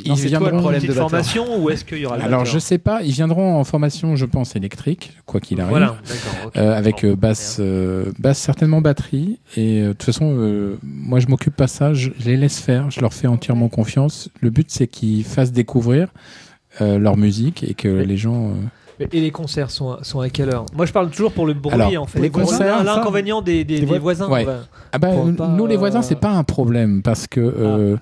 ils 0.05 0.09
Non, 0.09 0.15
c'est 0.15 0.29
toi 0.29 0.39
viendront- 0.39 0.55
le 0.55 0.61
problème 0.61 0.83
de 0.83 0.91
formation 0.93 1.61
ou 1.63 1.69
est-ce 1.69 1.83
qu'il 1.83 1.97
y 1.99 2.05
aura 2.05 2.17
le 2.17 2.23
Alors 2.23 2.45
je 2.45 2.59
sais 2.59 2.77
pas, 2.77 3.01
ils 3.01 3.11
viendront 3.11 3.55
en 3.55 3.63
formation, 3.63 4.15
je 4.15 4.25
pense, 4.25 4.55
électrique, 4.55 5.13
quoi 5.25 5.39
qu'il 5.39 5.59
arrive. 5.61 5.71
Voilà. 5.71 5.97
Euh, 6.57 6.77
avec 6.77 7.03
euh, 7.03 7.15
basse, 7.15 7.59
basse 8.19 8.39
certainement 8.39 8.81
batterie. 8.81 9.39
Et 9.57 9.81
de 9.81 9.87
toute 9.93 10.03
façon, 10.03 10.77
moi 10.83 11.19
je 11.19 11.27
m'occupe 11.27 11.55
pas 11.55 11.67
ça, 11.67 11.93
je, 11.93 12.09
les 12.25 12.37
laisse 12.37 12.59
faire, 12.59 12.91
je 12.91 13.01
leur 13.01 13.13
fais 13.13 13.27
entièrement 13.27 13.69
confiance. 13.69 14.29
Le 14.41 14.49
but 14.49 14.67
c'est 14.69 14.87
qu'ils 14.87 15.23
fassent 15.23 15.51
découvrir 15.51 16.09
leur 16.79 17.17
musique 17.17 17.63
et 17.63 17.73
que 17.73 17.87
les 17.87 18.17
gens. 18.17 18.53
Et 19.11 19.19
les 19.21 19.31
concerts 19.31 19.69
sont 19.71 19.91
à, 19.91 20.03
sont 20.03 20.19
à 20.19 20.29
quelle 20.29 20.49
heure? 20.49 20.65
Moi, 20.75 20.85
je 20.85 20.93
parle 20.93 21.09
toujours 21.09 21.31
pour 21.31 21.45
le 21.45 21.53
bruit, 21.53 21.73
Alors, 21.73 22.03
en 22.03 22.05
fait. 22.05 22.19
les 22.19 22.29
concerts, 22.29 22.83
L'inconvénient 22.83 23.41
des, 23.41 23.63
des, 23.63 23.75
Des 23.75 23.79
des 23.81 23.85
voi- 23.85 23.99
voisins. 23.99 24.29
Ouais. 24.29 24.45
Ah 24.91 24.99
bah 24.99 25.09
pas, 25.37 25.47
nous 25.47 25.65
les 25.65 25.75
voisins 25.77 25.99
euh, 25.99 26.03
c'est 26.03 26.19
pas 26.19 26.29
un 26.31 26.43
problème 26.43 27.01
parce 27.01 27.25
que 27.27 27.39
euh, 27.39 27.93
non. 27.93 27.99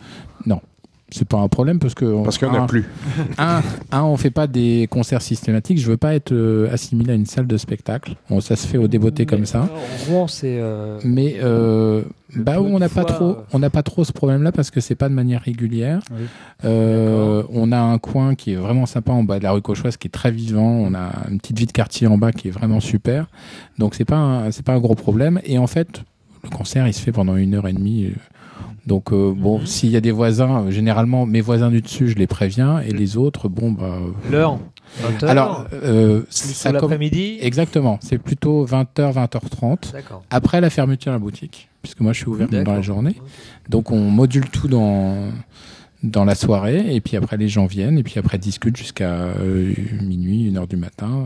C'est 1.13 1.27
pas 1.27 1.39
un 1.39 1.49
problème 1.49 1.77
parce 1.79 1.93
que 1.93 2.23
Parce 2.23 2.37
qu'il 2.37 2.47
n'y 2.49 2.55
en 2.57 2.61
un- 2.61 2.63
a 2.63 2.67
plus. 2.67 2.85
Un, 3.37 3.61
un, 3.91 4.03
on 4.03 4.15
fait 4.15 4.31
pas 4.31 4.47
des 4.47 4.87
concerts 4.89 5.21
systématiques. 5.21 5.77
Je 5.77 5.87
veux 5.87 5.97
pas 5.97 6.15
être 6.15 6.31
euh, 6.31 6.71
assimilé 6.71 7.11
à 7.11 7.15
une 7.15 7.25
salle 7.25 7.47
de 7.47 7.57
spectacle. 7.57 8.15
Bon, 8.29 8.39
ça 8.39 8.55
se 8.55 8.65
fait 8.65 8.77
au 8.77 8.87
débeauté 8.87 9.25
comme 9.25 9.45
ça. 9.45 9.63
Euh, 9.63 10.09
Rouen, 10.09 10.27
c'est. 10.29 10.57
euh, 10.59 10.99
Mais 11.03 11.35
euh, 11.43 12.03
bah 12.35 12.61
où 12.61 12.65
on 12.65 12.79
n'a 12.79 12.87
pas 12.87 13.03
trop, 13.03 13.35
on 13.51 13.59
n'a 13.59 13.69
pas 13.69 13.83
trop 13.83 14.05
ce 14.05 14.13
problème-là 14.13 14.53
parce 14.53 14.71
que 14.71 14.79
c'est 14.79 14.95
pas 14.95 15.09
de 15.09 15.13
manière 15.13 15.41
régulière. 15.41 15.99
Oui. 16.17 16.23
Euh, 16.63 17.43
on 17.51 17.71
a 17.73 17.79
un 17.79 17.97
coin 17.97 18.35
qui 18.35 18.53
est 18.53 18.55
vraiment 18.55 18.85
sympa 18.85 19.11
en 19.11 19.23
bas 19.23 19.37
de 19.39 19.43
la 19.43 19.51
rue 19.51 19.61
Cauchoise, 19.61 19.97
qui 19.97 20.07
est 20.07 20.11
très 20.11 20.31
vivant. 20.31 20.63
On 20.71 20.93
a 20.93 21.11
une 21.29 21.39
petite 21.39 21.59
vie 21.59 21.65
de 21.65 21.71
quartier 21.73 22.07
en 22.07 22.17
bas 22.17 22.31
qui 22.31 22.47
est 22.47 22.51
vraiment 22.51 22.79
super. 22.79 23.27
Donc 23.77 23.95
c'est 23.95 24.05
pas 24.05 24.45
c'est 24.51 24.63
pas 24.65 24.73
un 24.73 24.79
gros 24.79 24.95
problème. 24.95 25.41
Et 25.43 25.57
en 25.57 25.67
fait, 25.67 26.03
le 26.43 26.49
concert 26.49 26.87
il 26.87 26.93
se 26.93 27.01
fait 27.01 27.11
pendant 27.11 27.35
une 27.35 27.53
heure 27.55 27.67
et 27.67 27.73
demie. 27.73 28.11
Donc 28.87 29.11
euh, 29.13 29.31
bon, 29.35 29.59
Mhm. 29.59 29.65
s'il 29.67 29.89
y 29.91 29.95
a 29.97 30.01
des 30.01 30.11
voisins, 30.11 30.63
euh, 30.65 30.71
généralement 30.71 31.25
mes 31.25 31.41
voisins 31.41 31.69
du 31.69 31.81
dessus, 31.81 32.07
je 32.09 32.15
les 32.15 32.27
préviens, 32.27 32.79
et 32.79 32.91
les 32.91 33.15
autres, 33.17 33.47
bon 33.47 33.71
bah. 33.71 33.83
euh, 33.83 34.31
L'heure 34.31 34.57
20 35.01 35.23
heures, 35.23 35.29
alors, 35.29 35.65
euh, 35.73 36.23
ça 36.29 36.71
l'après-midi 36.71 37.37
Exactement, 37.41 37.97
c'est 38.01 38.17
plutôt 38.17 38.65
20h, 38.65 39.13
20h30. 39.13 39.93
D'accord. 39.93 40.23
Après 40.29 40.59
la 40.61 40.69
fermeture 40.69 41.11
de 41.11 41.15
la 41.15 41.19
boutique, 41.19 41.69
puisque 41.81 42.01
moi 42.01 42.11
je 42.11 42.17
suis 42.19 42.27
ouvert 42.27 42.47
dans 42.49 42.63
la 42.73 42.81
journée. 42.81 43.15
Donc 43.69 43.91
on 43.91 43.99
module 44.09 44.49
tout 44.49 44.67
dans, 44.67 45.29
dans 46.03 46.25
la 46.25 46.35
soirée, 46.35 46.93
et 46.95 46.99
puis 46.99 47.15
après 47.15 47.37
les 47.37 47.47
gens 47.47 47.67
viennent, 47.67 47.97
et 47.99 48.03
puis 48.03 48.15
après 48.19 48.37
discutent 48.37 48.75
jusqu'à 48.75 49.11
euh, 49.13 49.71
minuit, 50.01 50.47
une 50.47 50.57
heure 50.57 50.67
du 50.67 50.75
matin. 50.75 51.25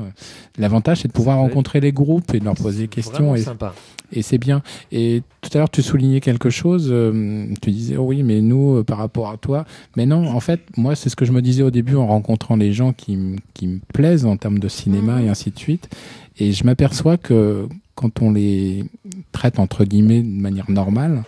L'avantage 0.60 0.99
c'est 1.02 1.07
de 1.07 1.14
pouvoir 1.14 1.38
rencontrer 1.38 1.80
les 1.80 1.91
groupes 1.94 2.36
et 2.36 2.40
de 2.40 2.45
leur 2.45 2.56
poser 2.56 2.82
des 2.84 2.88
questions, 2.90 3.34
et, 3.36 3.41
sympa. 3.41 3.73
Et 4.11 4.22
c'est 4.22 4.38
bien. 4.38 4.61
Et 4.91 5.23
tout 5.41 5.49
à 5.53 5.60
l'heure 5.60 5.69
tu 5.69 5.82
soulignais 5.82 6.22
quelque 6.22 6.49
chose, 6.49 6.90
euh, 6.91 7.48
tu 7.61 7.72
disais 7.72 7.98
oh 7.98 8.03
oui 8.03 8.23
mais 8.23 8.41
nous 8.41 8.77
euh, 8.77 8.84
par 8.84 8.98
rapport 8.98 9.30
à 9.30 9.38
toi, 9.38 9.65
mais 9.95 10.06
non 10.06 10.27
en 10.27 10.40
fait 10.40 10.61
moi 10.77 10.95
c'est 10.95 11.10
ce 11.10 11.15
que 11.15 11.26
je 11.26 11.32
me 11.32 11.41
disais 11.41 11.64
au 11.64 11.72
début 11.72 11.95
en 11.95 12.07
rencontrant 12.07 12.56
les 12.56 12.73
gens 12.73 12.94
qui, 12.94 13.18
qui 13.53 13.68
me 13.68 13.80
plaisent 13.94 14.26
en 14.26 14.38
termes 14.38 14.60
de 14.60 14.68
cinéma 14.68 15.22
et 15.22 15.30
ainsi 15.30 15.52
de 15.52 15.60
suite, 15.60 15.90
et 16.38 16.52
je 16.52 16.64
m'aperçois 16.64 17.18
que 17.18 17.68
quand 17.95 18.22
on 18.22 18.32
les 18.32 18.84
traite 19.32 19.60
entre 19.60 19.86
guillemets 19.86 20.22
de 20.22 20.41
manière 20.41 20.69
normale, 20.69 21.23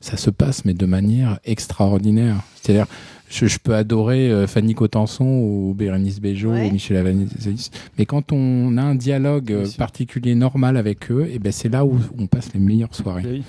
ça 0.00 0.16
se 0.16 0.30
passe 0.30 0.64
mais 0.64 0.74
de 0.74 0.86
manière 0.86 1.38
extraordinaire. 1.44 2.36
C'est-à-dire 2.60 2.86
je, 3.30 3.46
je 3.46 3.58
peux 3.58 3.74
adorer 3.74 4.30
euh, 4.30 4.46
Fanny 4.46 4.74
Cotenson 4.74 5.24
ou 5.24 5.74
Bérénice 5.76 6.20
Bejo 6.20 6.50
Ouais. 6.50 6.68
ou 6.68 6.72
Michel 6.72 6.96
Avanis, 6.96 7.28
mais 7.98 8.06
quand 8.06 8.32
on 8.32 8.76
a 8.78 8.82
un 8.82 8.94
dialogue 8.94 9.52
euh, 9.52 9.66
particulier 9.76 10.34
normal 10.34 10.76
avec 10.76 11.10
eux, 11.10 11.28
et 11.32 11.38
ben 11.38 11.52
c'est 11.52 11.68
là 11.68 11.84
où 11.84 11.98
on 12.18 12.26
passe 12.26 12.48
les 12.54 12.60
meilleures 12.60 12.94
soirées. 12.94 13.22
Oui. 13.26 13.42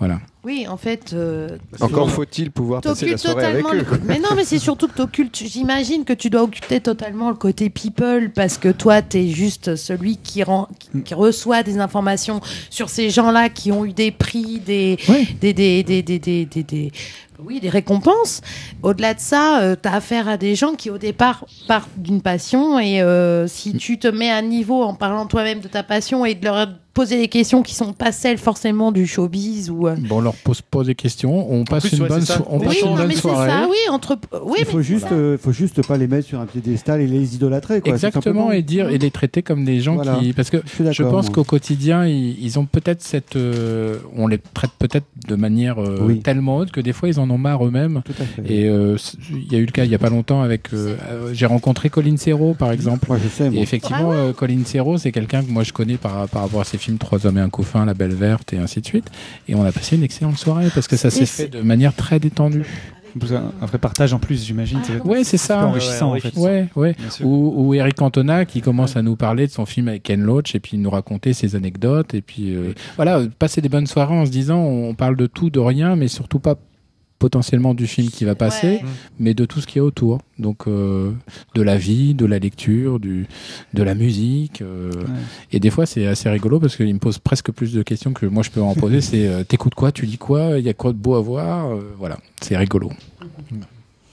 Voilà. 0.00 0.18
Oui, 0.44 0.66
en 0.68 0.76
fait. 0.76 1.12
euh, 1.14 1.56
Encore 1.80 2.10
faut-il 2.10 2.50
pouvoir 2.50 2.80
passer 2.82 3.06
la 3.08 3.16
soirée 3.16 3.44
avec 3.44 3.62
totalement 3.62 3.80
eux. 3.80 3.86
le- 3.92 4.00
Mais 4.06 4.18
non, 4.18 4.30
mais 4.34 4.44
c'est 4.44 4.58
surtout 4.58 4.88
que 4.88 4.94
t'occultes. 4.94 5.40
J'imagine 5.46 6.04
que 6.04 6.12
tu 6.12 6.30
dois 6.30 6.42
occulter 6.42 6.80
totalement 6.80 7.30
le 7.30 7.36
côté 7.36 7.70
people 7.70 8.30
parce 8.34 8.58
que 8.58 8.68
toi, 8.70 9.02
t'es 9.02 9.28
juste 9.28 9.76
celui 9.76 10.16
qui, 10.16 10.42
rend, 10.42 10.68
qui, 10.80 11.00
qui 11.02 11.14
reçoit 11.14 11.62
des 11.62 11.78
informations 11.78 12.40
sur 12.70 12.88
ces 12.90 13.08
gens-là 13.08 13.48
qui 13.48 13.70
ont 13.70 13.84
eu 13.84 13.92
des 13.92 14.10
prix, 14.10 14.58
des, 14.58 14.98
Ouais. 15.08 15.26
des, 15.40 15.52
des, 15.54 15.84
des, 15.84 16.02
des, 16.02 16.18
des, 16.18 16.44
des- 16.44 16.62
des- 16.64 16.92
oui, 17.38 17.60
des 17.60 17.68
récompenses. 17.68 18.40
Au-delà 18.82 19.14
de 19.14 19.20
ça, 19.20 19.60
euh, 19.60 19.76
t'as 19.80 19.92
affaire 19.92 20.28
à 20.28 20.36
des 20.36 20.54
gens 20.54 20.74
qui, 20.74 20.90
au 20.90 20.98
départ, 20.98 21.44
partent 21.66 21.90
d'une 21.96 22.22
passion 22.22 22.78
et 22.78 23.00
euh, 23.00 23.46
si 23.48 23.74
tu 23.74 23.98
te 23.98 24.08
mets 24.08 24.30
à 24.30 24.42
niveau 24.42 24.82
en 24.82 24.94
parlant 24.94 25.26
toi-même 25.26 25.60
de 25.60 25.68
ta 25.68 25.82
passion 25.82 26.24
et 26.24 26.34
de 26.34 26.44
leur 26.44 26.68
poser 26.94 27.18
des 27.18 27.28
questions 27.28 27.62
qui 27.62 27.74
sont 27.74 27.92
pas 27.92 28.12
celles 28.12 28.38
forcément 28.38 28.92
du 28.92 29.06
showbiz 29.06 29.68
ou 29.70 29.88
euh, 29.88 29.96
Bon, 30.08 30.18
on 30.18 30.20
leur 30.20 30.34
pose, 30.34 30.62
pose 30.62 30.86
des 30.86 30.94
questions, 30.94 31.52
on 31.52 31.64
passe 31.64 31.86
plus, 31.88 31.96
une 31.96 32.02
ouais, 32.04 32.08
bonne, 32.08 32.22
so- 32.24 32.44
on 32.48 32.58
Oui, 32.60 32.66
passe 32.66 32.80
une 32.82 32.94
bonne 32.96 33.06
mais 33.08 33.14
c'est 33.14 33.20
soirée. 33.20 33.50
ça, 33.50 33.66
oui, 33.68 33.76
entre. 33.90 34.16
Oui, 34.44 34.56
Il 34.60 34.64
faut 34.64 34.78
mais- 34.78 34.82
juste, 34.84 35.12
euh, 35.12 35.36
faut 35.36 35.52
juste 35.52 35.86
pas 35.86 35.98
les 35.98 36.06
mettre 36.06 36.26
sur 36.28 36.40
un 36.40 36.46
piédestal 36.46 37.00
et 37.00 37.06
les 37.06 37.34
idolâtrer. 37.34 37.80
Quoi, 37.80 37.92
Exactement, 37.92 38.52
et 38.52 38.62
dire 38.62 38.88
et 38.88 38.98
les 38.98 39.10
traiter 39.10 39.42
comme 39.42 39.64
des 39.64 39.80
gens 39.80 39.96
Voilà. 39.96 40.16
qui 40.16 40.32
parce 40.32 40.50
que 40.50 40.58
Je 40.78 41.02
pense 41.02 41.30
qu'au 41.30 41.44
quotidien 41.44 42.06
ils, 42.06 42.38
ils 42.42 42.58
ont 42.58 42.64
peut-être 42.66 43.02
cette 43.02 43.36
euh, 43.36 43.98
on 44.16 44.26
les 44.28 44.38
traite 44.38 44.70
peut-être 44.78 45.06
de 45.28 45.34
manière 45.34 45.78
euh, 45.82 45.98
Oui. 46.02 46.20
tellement 46.20 46.58
haute 46.58 46.70
que 46.70 46.80
des 46.80 46.92
fois 46.92 47.08
ils 47.08 47.18
en 47.18 47.28
ont 47.30 47.38
marre 47.38 47.66
eux-mêmes 47.66 48.02
Tout 48.04 48.12
à 48.20 48.24
fait. 48.24 48.42
et 48.52 48.68
euh, 48.68 48.96
il 49.30 49.52
y 49.52 49.56
a 49.56 49.58
eu 49.58 49.66
le 49.66 49.72
cas 49.72 49.84
il 49.84 49.90
y 49.90 49.94
a 49.94 49.98
pas 49.98 50.10
longtemps 50.10 50.42
avec 50.42 50.72
euh, 50.72 50.96
euh, 51.10 51.30
j'ai 51.32 51.46
rencontré 51.46 51.90
Colin 51.90 52.16
Serrault 52.16 52.54
par 52.54 52.70
exemple 52.72 53.06
Moi, 53.08 53.18
je 53.22 53.28
sais. 53.28 53.50
et 53.52 53.60
effectivement, 53.60 54.12
euh, 54.12 54.32
Colin 54.32 54.60
Serrault, 54.64 54.98
c'est 54.98 55.12
quelqu'un 55.12 55.42
que 55.42 55.50
moi 55.50 55.62
je 55.64 55.72
connais 55.72 55.96
par, 55.96 56.28
par 56.28 56.42
rapport 56.42 56.60
à 56.60 56.64
ses 56.64 56.78
films 56.84 56.98
Trois 56.98 57.26
hommes 57.26 57.38
et 57.38 57.40
un 57.40 57.50
couffin, 57.50 57.84
La 57.84 57.94
Belle 57.94 58.14
Verte 58.14 58.52
et 58.52 58.58
ainsi 58.58 58.80
de 58.80 58.86
suite. 58.86 59.10
Et 59.48 59.54
on 59.54 59.64
a 59.64 59.72
passé 59.72 59.96
une 59.96 60.02
excellente 60.02 60.38
soirée 60.38 60.68
parce 60.74 60.86
que 60.88 60.96
ça 60.96 61.10
s'est 61.10 61.26
fait 61.26 61.48
de 61.48 61.60
manière 61.60 61.94
très 61.94 62.18
détendue. 62.20 62.64
Un, 63.30 63.52
un 63.62 63.66
vrai 63.66 63.78
partage 63.78 64.12
en 64.12 64.18
plus, 64.18 64.44
j'imagine. 64.44 64.80
Ah, 64.88 65.06
Ouais, 65.06 65.22
c'est 65.22 65.36
ça. 65.36 65.64
enrichissant 65.66 66.12
Ouais, 66.12 66.18
en 66.18 66.30
fait. 66.30 66.36
Ouais, 66.36 66.68
ouais. 66.74 66.96
Bien 66.98 67.10
sûr. 67.10 67.24
Ou, 67.26 67.54
ou 67.68 67.74
Eric 67.74 67.94
Cantona 67.94 68.44
qui 68.44 68.60
commence 68.60 68.96
à 68.96 69.02
nous 69.02 69.14
parler 69.14 69.46
de 69.46 69.52
son 69.52 69.66
film 69.66 69.86
avec 69.86 70.02
Ken 70.02 70.20
Loach 70.20 70.56
et 70.56 70.60
puis 70.60 70.76
nous 70.78 70.90
raconter 70.90 71.32
ses 71.32 71.54
anecdotes 71.54 72.12
et 72.14 72.22
puis 72.22 72.54
euh, 72.56 72.72
voilà, 72.96 73.20
passer 73.38 73.60
des 73.60 73.68
bonnes 73.68 73.86
soirées 73.86 74.16
en 74.16 74.26
se 74.26 74.32
disant 74.32 74.58
on 74.58 74.94
parle 74.94 75.16
de 75.16 75.26
tout, 75.26 75.48
de 75.48 75.60
rien, 75.60 75.94
mais 75.94 76.08
surtout 76.08 76.40
pas 76.40 76.56
potentiellement 77.18 77.72
du 77.74 77.86
film 77.86 78.08
qui 78.10 78.24
va 78.24 78.34
passer, 78.34 78.66
Ouais. 78.66 78.82
mais 79.18 79.34
de 79.34 79.44
tout 79.46 79.60
ce 79.60 79.66
qui 79.66 79.78
est 79.78 79.80
autour. 79.80 80.20
Donc 80.38 80.66
euh, 80.66 81.12
de 81.54 81.62
la 81.62 81.76
vie, 81.76 82.14
de 82.14 82.26
la 82.26 82.38
lecture, 82.38 83.00
du, 83.00 83.26
de 83.72 83.82
la 83.82 83.94
musique. 83.94 84.60
euh, 84.62 84.90
Et 85.52 85.60
des 85.60 85.70
fois, 85.70 85.86
c'est 85.86 86.06
assez 86.06 86.28
rigolo 86.28 86.60
parce 86.60 86.76
qu'il 86.76 86.92
me 86.92 86.98
pose 86.98 87.18
presque 87.18 87.50
plus 87.52 87.72
de 87.72 87.82
questions 87.82 88.12
que 88.12 88.26
moi 88.26 88.42
je 88.42 88.50
peux 88.50 88.60
en 88.62 88.74
poser. 88.74 89.00
c'est 89.00 89.26
euh, 89.26 89.44
t'écoutes 89.44 89.74
quoi, 89.74 89.90
tu 89.92 90.04
lis 90.06 90.18
quoi, 90.18 90.58
il 90.58 90.64
y 90.64 90.68
a 90.68 90.74
quoi 90.74 90.92
de 90.92 90.98
beau 90.98 91.14
à 91.14 91.20
voir? 91.20 91.70
euh, 91.70 91.94
voilà, 91.98 92.18
c'est 92.42 92.56
rigolo. 92.56 92.90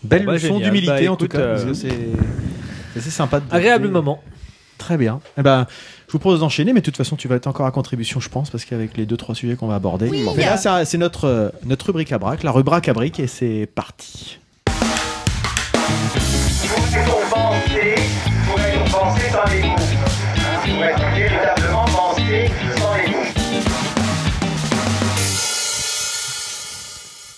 Belle 0.04 0.22
Bon, 0.22 0.26
bah, 0.28 0.34
leçon 0.34 0.60
d'humilité 0.60 1.06
Bah, 1.06 1.12
en 1.12 1.16
tout 1.16 1.28
cas. 1.28 1.38
euh, 1.40 1.74
c'est 1.74 3.02
sympa. 3.10 3.40
De 3.40 3.46
Agréable 3.52 3.88
moment. 3.90 4.22
Très 4.78 4.98
bien. 4.98 5.20
Eh 5.38 5.44
ben, 5.44 5.68
je 6.12 6.18
vous 6.18 6.20
propose 6.20 6.42
d'enchaîner, 6.42 6.74
mais 6.74 6.82
de 6.82 6.86
toute 6.86 6.98
façon, 6.98 7.16
tu 7.16 7.30
vas 7.30 7.36
être 7.38 7.48
encore 7.48 7.66
à 7.66 7.72
contribution, 7.72 8.20
je 8.20 8.28
pense, 8.28 8.50
parce 8.50 8.66
qu'avec 8.66 8.98
les 8.98 9.06
deux 9.06 9.16
trois 9.16 9.34
sujets 9.34 9.56
qu'on 9.56 9.68
va 9.68 9.76
aborder. 9.76 10.10
Oui. 10.10 10.26
Mais 10.36 10.44
là, 10.44 10.58
c'est- 10.58 10.98
notre 10.98 11.24
euh, 11.24 11.50
notre 11.64 11.86
rubrique 11.86 12.12
à 12.12 12.18
braque, 12.20 12.44
la 12.44 12.52
rubrique 12.52 12.90
à 12.90 12.94
brique, 12.94 13.22
et 13.22 13.28
c'est 13.28 13.66
parti. 13.74 14.38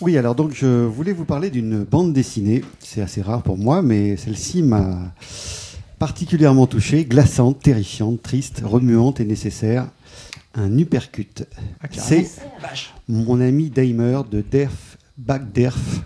Oui, 0.02 0.18
alors 0.18 0.36
donc 0.36 0.52
je 0.54 0.84
voulais 0.86 1.14
vous 1.14 1.24
parler 1.26 1.50
d'une 1.50 1.84
bande 1.84 2.12
dessinée. 2.12 2.64
C'est 2.80 3.02
assez 3.02 3.22
rare 3.22 3.42
pour 3.42 3.58
moi, 3.58 3.82
mais 3.82 4.18
celle-ci 4.18 4.62
m'a 4.62 4.98
particulièrement 6.00 6.68
touché, 6.68 7.06
glaçante, 7.06 7.62
terrifiante, 7.62 8.22
triste, 8.22 8.62
remuante 8.66 9.20
et 9.20 9.26
nécessaire. 9.26 9.88
Un 10.56 10.78
uppercut. 10.78 11.46
C'est 11.92 12.28
mon 13.08 13.42
ami 13.42 13.70
Daimer 13.70 14.20
de 14.30 14.42
Derf, 14.42 14.98
Back 15.18 15.52
Derf. 15.52 16.02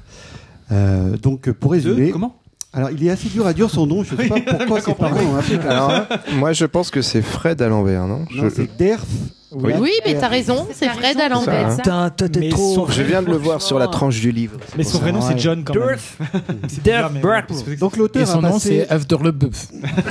Euh, 0.72 1.18
donc 1.18 1.50
pour 1.52 1.72
résumer, 1.74 2.12
comment? 2.12 2.36
alors 2.74 2.92
il 2.92 3.06
est 3.06 3.10
assez 3.10 3.28
dur 3.30 3.46
à 3.48 3.54
dire 3.54 3.70
son 3.70 3.86
nom. 3.88 4.04
Je 4.04 4.16
ne 4.16 4.22
sais 4.22 4.28
pas 4.30 4.40
pourquoi 4.42 4.80
ses 4.82 4.94
parents 4.94 5.36
appelé 5.36 5.58
Alors, 5.60 5.92
ça. 5.92 6.08
moi, 6.36 6.54
je 6.54 6.66
pense 6.66 6.92
que 6.92 7.02
c'est 7.02 7.22
Fred 7.22 7.62
à 7.62 7.68
l'envers, 7.68 8.08
non, 8.08 8.20
Non, 8.20 8.26
Je- 8.30 8.50
c'est 8.50 8.78
Derf. 8.78 9.06
Oui. 9.52 9.74
Oui, 9.80 9.92
mais 10.06 10.16
t'as 10.20 10.28
raison, 10.28 10.68
c'est 10.74 10.90
Fred 10.90 11.20
à 11.22 11.30
l'envers. 11.30 11.68
Hein. 11.68 11.76
Putain, 11.78 12.10
toi, 12.10 12.28
t'es 12.30 12.40
Mais 12.40 12.50
trop. 12.50 12.76
son- 12.76 12.88
Je 12.92 13.02
viens 13.02 13.22
de 13.22 13.28
le 13.30 13.38
voir 13.38 13.62
sur 13.62 13.80
la 13.80 13.88
tranche 13.88 14.20
du 14.20 14.32
livre. 14.32 14.58
Mais 14.78 14.84
son 14.84 15.00
vrai 15.00 15.12
nom, 15.14 15.22
c'est 15.22 15.40
John 15.40 15.64
quand 15.64 15.74
même. 15.74 15.84
Donc 17.80 17.96
Et 17.96 18.00
l'auteur 18.00 18.28
son 18.28 18.40
a 18.40 18.42
nom, 18.42 18.54
passé, 18.54 18.86
c'est 18.88 18.92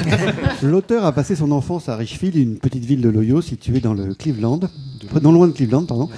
l'auteur 0.63 1.05
a 1.05 1.13
passé 1.13 1.37
son 1.37 1.51
enfance 1.53 1.89
à 1.89 1.97
Richfield, 1.97 2.37
une 2.37 2.57
petite 2.59 2.85
ville 2.85 3.01
de 3.03 3.09
l'Ohio 3.11 3.43
située 3.43 3.81
dans 3.81 3.95
le 3.95 4.15
Cleveland, 4.15 4.61
non 5.23 5.33
loin 5.33 5.49
de 5.49 5.53
Cleveland, 5.53 5.85
pardon. 5.85 6.09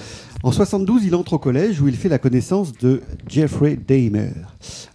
En 0.41 0.53
72, 0.53 1.03
il 1.03 1.15
entre 1.15 1.33
au 1.33 1.39
collège 1.39 1.81
où 1.81 1.89
il 1.89 1.95
fait 1.97 2.07
la 2.07 2.17
connaissance 2.17 2.71
de 2.71 3.01
Jeffrey 3.27 3.77
Dahmer, 3.85 4.31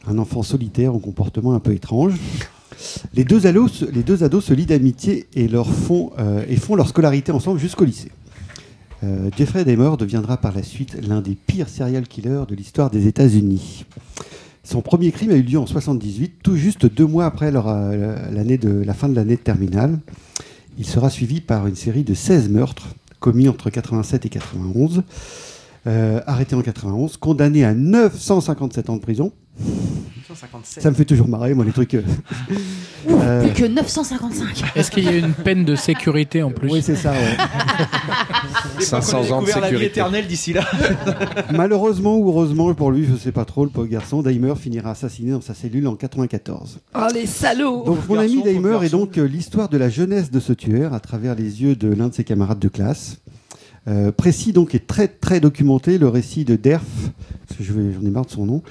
un 0.06 0.16
enfant 0.16 0.42
solitaire 0.42 0.94
au 0.94 0.98
comportement 0.98 1.52
un 1.52 1.60
peu 1.60 1.72
étrange. 1.72 2.14
Les 3.14 3.24
deux 3.24 3.46
ados, 3.46 3.72
se- 3.72 4.52
lient 4.55 4.66
d'amitié 4.66 5.26
et, 5.34 5.48
euh, 5.52 6.56
font 6.59 6.74
leur 6.74 6.88
scolarité 6.88 7.32
ensemble 7.32 7.59
jusqu'au 7.59 7.84
lycée. 7.84 8.10
Euh, 9.02 9.30
Jeffrey 9.36 9.64
Dahmer 9.64 9.96
deviendra 9.98 10.36
par 10.36 10.55
la 10.55 10.62
suite 10.62 10.96
l'un 11.06 11.20
des 11.20 11.34
pires 11.34 11.68
serial 11.68 12.06
killers 12.06 12.44
de 12.48 12.55
l'histoire 12.55 12.90
des 12.90 13.06
États-Unis. 13.06 13.84
Son 14.62 14.80
premier 14.80 15.12
crime 15.12 15.30
a 15.30 15.34
eu 15.36 15.42
lieu 15.42 15.59
en 15.59 15.66
78, 15.66 16.36
tout 16.42 16.56
juste 16.56 16.86
deux 16.86 17.06
mois 17.06 17.26
après 17.26 17.52
euh, 17.55 18.56
de, 18.56 18.82
la 18.82 18.94
fin 18.94 19.09
de 19.10 19.14
l'année 19.14 19.36
terminale. 19.36 19.98
Il 20.78 20.86
sera 20.86 21.10
suivi 21.10 21.40
par 21.40 21.66
une 21.66 21.76
série 21.76 22.02
de 22.02 22.14
16 22.14 22.48
meurtres 22.48 22.88
commis 23.20 23.48
entre 23.48 23.68
87 23.70 24.24
et 24.26 24.28
91. 24.30 25.02
Euh, 25.86 26.20
arrêté 26.26 26.55
en 26.56 26.62
91, 26.62 27.18
condamné 27.18 27.62
à 27.62 27.74
957 27.74 28.88
ans 28.88 28.96
de 28.96 29.02
prison. 29.02 29.32
Ça 30.64 30.90
me 30.90 30.94
fait 30.97 31.05
toujours 31.05 31.28
marrer, 31.28 31.55
moi, 31.55 31.64
les 31.64 31.72
trucs. 31.72 31.94
euh. 31.94 32.02
Euh, 33.06 33.43
Plus 33.43 33.52
que 33.52 33.66
955. 33.68 34.64
Est-ce 34.76 34.90
qu'il 34.90 35.05
y 35.05 35.09
a 35.09 35.12
une 35.16 35.35
peine 35.35 35.64
de 35.66 35.76
sécurité 35.76 36.43
en 36.43 36.51
plus? 36.51 36.70
Oui, 36.70 36.81
c'est 36.82 36.97
ça, 36.97 37.12
ouais. 37.12 37.36
500 38.81 39.31
ans 39.31 39.43
de 39.43 39.47
la 39.48 39.52
vie 39.55 39.62
sécurité. 39.62 39.85
éternelle 39.86 40.26
d'ici 40.26 40.55
là. 40.55 40.64
Malheureusement 41.52 42.16
ou 42.16 42.28
heureusement 42.31 42.72
pour 42.74 42.90
lui, 42.90 43.06
je 43.06 43.14
sais 43.16 43.31
pas 43.32 43.44
trop, 43.44 43.64
le 43.64 43.70
pauvre 43.70 43.89
garçon, 43.89 44.22
Dahmer 44.22 44.55
finira 44.56 44.93
assassiné 44.93 45.32
dans 45.32 45.43
sa 45.43 45.52
cellule 45.52 45.86
en 45.86 45.97
94. 45.97 46.81
Oh 46.94 46.98
les 47.12 47.26
salauds 47.26 47.85
Donc 47.85 48.09
mon 48.09 48.14
garçon, 48.16 48.31
ami 48.31 48.43
Dahmer 48.43 48.86
est 48.86 48.90
donc 48.90 49.18
euh, 49.18 49.24
l'histoire 49.24 49.68
de 49.68 49.76
la 49.76 49.90
jeunesse 49.90 50.31
de 50.31 50.40
ce 50.40 50.55
tueur 50.55 50.94
à 50.94 51.01
travers 51.01 51.35
les 51.35 51.62
yeux 51.62 51.76
de 51.76 51.89
l'un 51.93 52.09
de 52.09 52.14
ses 52.14 52.24
camarades 52.24 52.59
de 52.59 52.68
classe. 52.68 53.18
Euh, 53.86 54.12
précis 54.12 54.55
donc 54.55 54.74
et 54.74 54.78
très 54.78 55.09
très 55.09 55.40
documenté 55.40 55.98
le 55.98 56.09
récit 56.09 56.47
de 56.47 56.56
Derf, 56.56 56.82
parce 57.47 57.59
que 57.59 57.65
je 57.65 57.73
vais- 57.74 57.93
j'en 57.93 58.01
ai 58.06 58.11
marre 58.11 58.24
de 58.24 58.31
son 58.31 58.47
nom, 58.47 58.62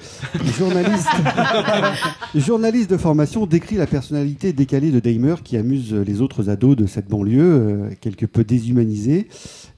journaliste, 0.58 1.06
journaliste 2.34 2.90
de 2.90 2.96
formation 2.96 3.46
décrit 3.46 3.76
la 3.76 3.86
personnalité 3.86 4.52
décalée 4.52 4.90
de 4.90 5.00
Dahmer 5.00 5.36
qui 5.44 5.56
amuse 5.56 5.94
les 5.94 6.20
autres 6.20 6.50
ados 6.50 6.76
de 6.76 6.86
cette 6.86 7.08
banlieue, 7.08 7.42
euh, 7.42 7.88
quelque 8.00 8.26
peu 8.26 8.42
déshumanisée, 8.44 9.28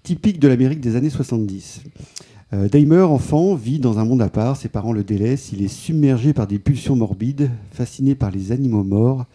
typique 0.02 0.38
de 0.40 0.48
l'Amérique 0.48 0.80
des 0.80 0.96
années 0.96 1.10
70. 1.10 1.82
Euh, 2.54 2.68
Dahmer, 2.68 3.02
enfant, 3.02 3.54
vit 3.56 3.78
dans 3.78 3.98
un 3.98 4.04
monde 4.04 4.22
à 4.22 4.28
part, 4.28 4.56
ses 4.56 4.68
parents 4.68 4.92
le 4.92 5.04
délaissent, 5.04 5.50
il 5.52 5.62
est 5.62 5.68
submergé 5.68 6.32
par 6.32 6.46
des 6.46 6.58
pulsions 6.58 6.96
morbides, 6.96 7.50
fasciné 7.72 8.14
par 8.14 8.30
les 8.30 8.52
animaux 8.52 8.84
morts 8.84 9.26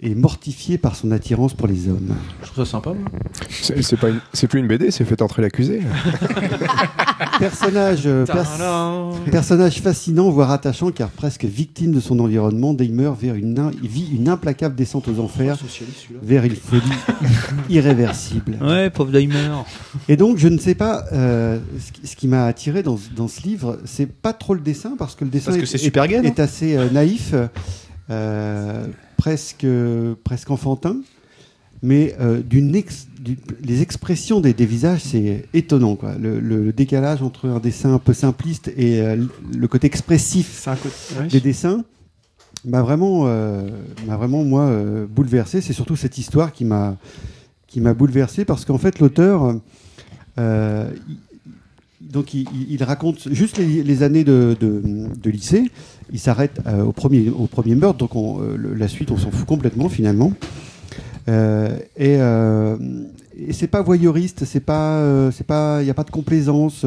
et 0.00 0.14
mortifié 0.14 0.76
par 0.78 0.96
son 0.96 1.10
attirance 1.12 1.54
pour 1.54 1.66
les 1.66 1.88
hommes. 1.88 2.14
Je 2.42 2.46
trouve 2.50 2.64
ça 2.64 2.70
sympa. 2.72 2.90
moi. 2.90 3.08
C'est 3.50 3.82
c'est 3.82 3.96
pas 3.96 4.08
une- 4.10 4.20
c'est 4.32 4.46
plus 4.48 4.60
une 4.60 4.66
BD, 4.66 4.90
c'est 4.90 5.04
fait 5.04 5.22
entrer 5.22 5.42
l'accusé. 5.42 5.80
Personnage, 7.38 8.02
euh, 8.06 8.24
pers- 8.26 9.30
personnage 9.30 9.80
fascinant, 9.80 10.30
voire 10.30 10.50
attachant, 10.50 10.90
car 10.90 11.08
presque 11.10 11.44
victime 11.44 11.92
de 11.92 12.00
son 12.00 12.18
environnement, 12.20 12.74
Dahmer 12.74 13.12
vers 13.20 13.34
une 13.34 13.58
in- 13.58 13.70
vit 13.82 14.08
une 14.14 14.28
implacable 14.28 14.74
descente 14.74 15.08
aux 15.08 15.20
enfers, 15.20 15.56
vers 16.22 16.44
une 16.44 16.56
folie 16.56 16.82
irréversible. 17.70 18.56
Ouais, 18.60 18.90
pauvre 18.90 19.10
Daimer. 19.12 19.50
Et 20.08 20.16
donc, 20.16 20.38
je 20.38 20.48
ne 20.48 20.58
sais 20.58 20.74
pas, 20.74 21.04
euh, 21.12 21.58
ce 21.78 21.92
qui, 21.92 22.06
ce 22.06 22.16
qui 22.16 22.28
m'a 22.28 22.46
attiré 22.46 22.82
dans, 22.82 22.96
ce- 22.96 23.10
dans 23.14 23.28
ce 23.28 23.42
livre, 23.42 23.78
c'est 23.84 24.06
pas 24.10 24.32
trop 24.32 24.54
le 24.54 24.60
dessin, 24.60 24.94
parce 24.98 25.14
que 25.14 25.24
le 25.24 25.30
dessin 25.30 25.46
Parce 25.46 25.58
que 25.58 25.62
est, 25.64 25.66
c'est 25.66 25.78
super 25.78 26.06
gay, 26.08 26.16
est- 26.16 26.22
non 26.22 26.28
est 26.28 26.40
assez 26.40 26.76
euh, 26.76 26.90
naïf, 26.90 27.34
euh, 28.10 28.86
presque, 29.16 29.66
presque 30.24 30.50
enfantin, 30.50 30.96
mais 31.82 32.14
euh, 32.20 32.40
d'une 32.40 32.74
ex- 32.74 33.08
les 33.62 33.82
expressions 33.82 34.40
des, 34.40 34.54
des 34.54 34.66
visages, 34.66 35.00
c'est 35.00 35.46
étonnant. 35.52 35.96
Quoi. 35.96 36.14
Le, 36.18 36.72
décalage 36.72 37.22
entre 37.22 37.48
un 37.48 37.60
dessin 37.60 37.94
un 37.94 37.98
peu 37.98 38.12
simpliste 38.14 38.72
et 38.76 39.00
euh, 39.00 39.16
le 39.54 39.68
côté 39.68 39.86
expressif 39.86 40.46
côté. 40.76 41.28
des 41.28 41.40
dessins 41.40 41.84
m'a 42.64 42.80
vraiment, 42.82 43.24
euh, 43.26 43.68
vraiment 44.16 44.44
moi 44.44 44.70
bouleversé. 45.10 45.60
C'est 45.60 45.74
surtout 45.74 45.96
cette 45.96 46.16
histoire 46.16 46.52
qui 46.52 46.64
m'a 46.64 46.96
bouleversé 47.94 48.44
parce 48.46 48.64
qu'en 48.64 48.78
fait 48.78 48.98
l'auteur 49.00 49.60
donc 52.12 52.34
il, 52.34 52.82
raconte 52.84 53.32
juste 53.32 53.58
les, 53.58 53.82
les 53.82 54.02
années 54.02 54.24
de, 54.24 54.56
de- 54.60 54.82
de 55.20 55.30
lycée. 55.30 55.64
Il 56.12 56.18
s'arrête 56.20 56.60
euh, 56.66 56.82
au 56.84 56.92
premier 56.92 57.28
au 57.30 57.46
premier 57.46 57.74
meurtre, 57.74 57.98
donc 57.98 58.14
on, 58.14 58.40
euh, 58.42 58.56
la 58.76 58.88
suite 58.88 59.10
on 59.10 59.16
s'en 59.16 59.30
fout 59.30 59.46
complètement 59.46 59.88
finalement. 59.88 60.32
Euh, 61.28 61.76
et 61.96 62.18
et 63.48 63.52
c'est 63.52 63.66
pas 63.66 63.82
voyeuriste, 63.82 64.44
c'est 64.44 64.60
pas 64.60 65.30
c'est 65.32 65.46
pas 65.46 65.82
il 65.82 65.86
y 65.86 65.90
a 65.90 65.94
pas 65.94 66.04
de 66.04 66.10
complaisance. 66.10 66.84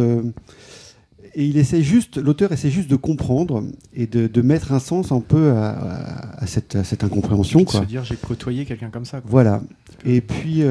et 1.36 1.46
il 1.46 1.58
essaie 1.58 1.82
juste, 1.84 2.18
l'auteur 2.18 2.52
essaie 2.52 2.70
juste 2.72 2.90
de 2.90 2.96
comprendre 2.96 3.64
et 3.94 4.08
de, 4.08 4.28
de 4.28 4.42
mettre 4.42 4.72
un 4.72 4.80
sens 4.80 5.12
un 5.12 5.20
peu 5.20 5.52
à, 5.52 5.70
à- 5.70 6.44
à 6.44 6.48
cette, 6.48 6.76
à 6.76 6.84
cette 6.84 7.04
incompréhension. 7.04 7.60
De 7.60 7.66
Quoi. 7.66 7.82
se 7.82 7.86
dire 7.86 8.04
j'ai 8.04 8.16
côtoyé 8.16 8.66
quelqu'un 8.66 8.90
comme 8.90 9.06
ça. 9.06 9.20
quoi. 9.22 9.30
Voilà. 9.30 9.62
Et 10.06 10.22
puis, 10.22 10.62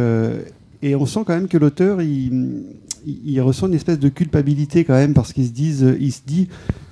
et 0.82 0.94
on 0.94 1.06
sent 1.06 1.20
quand 1.26 1.34
même 1.34 1.48
que 1.48 1.58
l'auteur, 1.58 2.00
il, 2.02 2.64
il, 3.06 3.20
il 3.32 3.40
ressent 3.40 3.68
une 3.68 3.74
espèce 3.74 3.98
de 3.98 4.08
culpabilité 4.08 4.84
quand 4.84 4.94
même 4.94 5.14
parce 5.14 5.32
qu'il 5.32 5.46
se 5.46 5.52
dit, 5.52 5.74
il 6.00 6.12
se 6.12 6.20
dit 6.26 6.48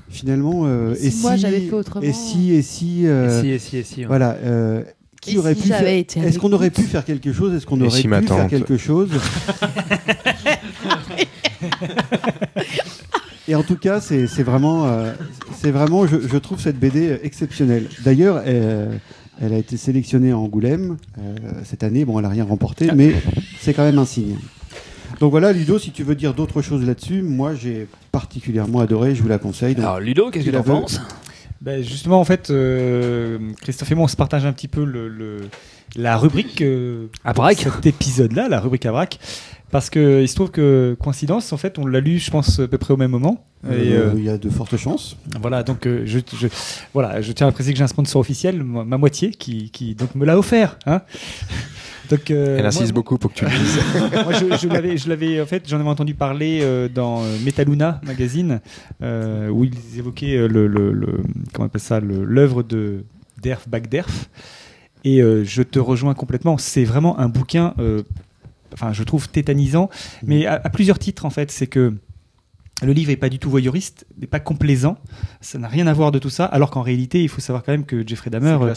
finalement, 0.09 0.63
euh, 0.65 0.95
Si 0.95 1.07
et 1.09 1.13
moi, 1.23 1.35
si, 1.35 1.41
j'avais 1.41 1.61
fait 1.61 1.73
autrement. 1.75 2.03
et 2.07 2.13
si, 2.13 2.53
et 2.53 2.63
si, 2.63 3.03
euh, 3.07 3.41
Et 3.41 3.43
si, 3.43 3.49
et 3.51 3.59
si, 3.59 3.77
et 3.79 3.83
si, 3.83 4.01
ouais. 4.01 4.07
voilà. 4.07 4.37
euh, 4.45 4.83
qui 5.21 5.35
Et 5.35 5.39
aurait 5.39 5.55
si 5.55 5.63
pu 5.63 5.69
faire- 5.69 5.87
Est-ce 6.27 6.39
qu'on 6.39 6.53
aurait 6.53 6.71
pu 6.71 6.83
faire 6.83 7.05
quelque 7.05 7.33
chose 7.33 7.55
Est-ce 7.55 7.67
qu'on 7.67 7.81
aurait 7.81 7.91
si 8.01 8.07
pu 8.09 8.27
faire 8.27 8.47
quelque 8.49 8.77
chose 8.77 9.09
Et 13.47 13.55
en 13.55 13.63
tout 13.63 13.77
cas, 13.77 14.01
c'est 14.01 14.25
vraiment, 14.43 14.87
euh, 14.87 15.13
c'est 15.61 15.71
vraiment, 15.71 16.07
je, 16.07 16.17
je 16.27 16.37
trouve 16.39 16.61
cette 16.61 16.79
BD 16.79 17.19
exceptionnelle. 17.23 17.89
D'ailleurs, 18.05 18.43
elle, 18.47 19.01
elle 19.41 19.53
a 19.53 19.59
été 19.59 19.77
sélectionnée 19.77 20.31
à 20.31 20.39
Angoulême 20.39 20.97
euh, 21.19 21.35
cette 21.65 21.83
année. 21.83 22.05
Bon, 22.07 22.19
elle 22.19 22.23
n'a 22.25 22.31
rien 22.31 22.45
remporté, 22.45 22.89
mais 22.95 23.13
c'est 23.61 23.75
quand 23.75 23.85
même 23.85 23.99
un 23.99 24.07
signe. 24.07 24.37
Donc 25.25 25.31
voilà, 25.31 25.55
Ludo, 25.55 25.79
si 25.79 25.91
tu 25.91 26.03
veux 26.03 26.15
dire 26.15 26.35
d'autres 26.35 26.61
choses 26.61 26.85
là-dessus, 26.87 27.23
moi 27.23 27.55
j'ai 27.55 27.87
particulièrement 28.13 28.81
adoré, 28.81 29.15
je 29.15 29.23
vous 29.23 29.29
la 29.29 29.39
conseille. 29.39 29.75
Donc, 29.75 29.83
Alors, 29.83 29.99
Ludo, 29.99 30.29
qu'est-ce 30.31 30.45
que 30.45 30.51
tu 30.51 30.57
veux 30.59 30.63
penses? 30.63 31.01
Ben, 31.63 31.83
justement, 31.83 32.21
en 32.21 32.25
fait, 32.27 32.51
euh, 32.51 33.39
Christophe 33.63 33.91
et 33.91 33.95
moi, 33.95 34.05
on 34.05 34.09
se 34.09 34.17
partage 34.17 34.45
un 34.45 34.53
petit 34.53 34.69
peu 34.69 34.85
le, 34.85 35.09
le- 35.09 35.49
la 35.97 36.19
rubrique. 36.19 36.61
euh, 36.61 37.07
À 37.25 37.33
braque. 37.33 37.57
Cet 37.75 37.87
épisode-là, 37.87 38.51
la 38.51 38.61
rubrique 38.61 38.85
à 38.85 38.93
braque. 38.93 39.19
Parce 39.71 39.89
que 39.89 40.21
il 40.21 40.29
se 40.29 40.35
trouve 40.35 40.51
que 40.51 40.95
coïncidence, 41.03 41.55
en 41.55 41.57
fait, 41.57 41.79
on 41.79 41.87
l'a 41.87 42.01
lu, 42.01 42.19
je 42.19 42.31
pense, 42.31 42.61
à 42.61 42.69
peu 42.69 42.77
près 42.77 42.93
au 42.93 42.99
même 42.99 43.11
moment. 43.11 43.47
Et, 43.65 43.69
Euh, 43.95 44.11
euh, 44.11 44.13
Il 44.19 44.25
y 44.25 44.29
a 44.29 44.37
de 44.37 44.51
fortes 44.51 44.77
chances. 44.77 45.17
Voilà, 45.41 45.63
donc 45.63 45.87
euh, 45.87 46.03
je, 46.05 46.19
je- 46.39 46.49
voilà, 46.93 47.23
je 47.23 47.33
tiens 47.33 47.47
à 47.47 47.51
préciser 47.53 47.73
que 47.73 47.79
j'ai 47.79 47.85
un 47.85 47.89
sponsor 47.89 48.21
officiel, 48.21 48.63
ma, 48.63 48.85
ma 48.85 48.99
moitié, 48.99 49.31
qui, 49.31 49.71
qui 49.71 49.95
donc 49.95 50.15
me 50.17 50.27
l'a 50.27 50.39
offert. 50.39 50.79
Hein 50.85 51.01
donc, 52.11 52.31
euh, 52.31 52.59
Elle 52.59 52.67
insiste 52.67 52.85
moi- 52.93 52.93
beaucoup 53.03 53.19
pour 53.19 53.33
que 53.33 53.39
tu 53.39 53.45
le 53.45 53.51
dises. 53.51 53.79
moi, 54.25 54.33
je, 54.33 54.57
je 54.67 54.69
l'avais, 54.69 54.97
je 54.97 55.09
l'avais, 55.09 55.41
en 55.41 55.47
fait, 55.47 55.69
j'en 55.69 55.81
avais 55.81 55.89
entendu 55.89 56.15
parler 56.15 56.61
euh, 56.63 56.89
dans 56.89 57.23
euh, 57.23 57.37
Metaluna 57.45 58.01
magazine, 58.05 58.61
euh, 59.03 59.49
où 59.49 59.65
ils 59.65 59.99
évoquaient 59.99 60.47
le, 60.49 60.67
le, 60.67 60.93
le- 60.93 61.23
comment 61.53 61.65
on 61.65 61.67
appelle 61.67 61.81
ça, 61.81 62.01
l'œuvre 62.01 62.63
de 62.63 63.05
Derf 63.43 63.69
Bagderf. 63.69 64.29
Et 65.07 65.21
je 65.21 65.63
te 65.63 65.79
rejoins 65.79 66.15
complètement. 66.15 66.57
C'est 66.57 66.85
vraiment 66.85 67.19
un 67.19 67.29
bouquin, 67.29 67.75
enfin, 68.73 68.95
je 68.95 69.03
trouve 69.03 69.29
tétanisant, 69.29 69.91
mais 70.23 70.47
à, 70.47 70.55
à 70.65 70.71
plusieurs 70.71 70.99
titres 70.99 71.27
en 71.27 71.31
fait. 71.31 71.51
C'est 71.51 71.67
que 71.67 71.93
le 72.83 72.93
livre 72.93 73.11
est 73.11 73.17
pas 73.17 73.29
du 73.29 73.39
tout 73.39 73.49
voyeuriste, 73.51 74.05
n'est 74.21 74.27
pas 74.27 74.41
complaisant, 74.41 74.97
ça 75.41 75.59
n'a 75.59 75.69
rien 75.69 75.87
à 75.87 75.93
voir 75.93 76.11
de 76.13 76.19
tout 76.19 76.29
ça, 76.31 76.45
alors 76.45 76.71
qu'en 76.71 76.83
réalité, 76.83 77.23
il 77.23 77.29
faut 77.29 77.41
savoir 77.41 77.63
quand 77.63 77.73
même 77.73 77.85
que 77.87 78.07
Jeffrey 78.07 78.31
Dahmer, 78.31 78.59
euh, 78.61 78.75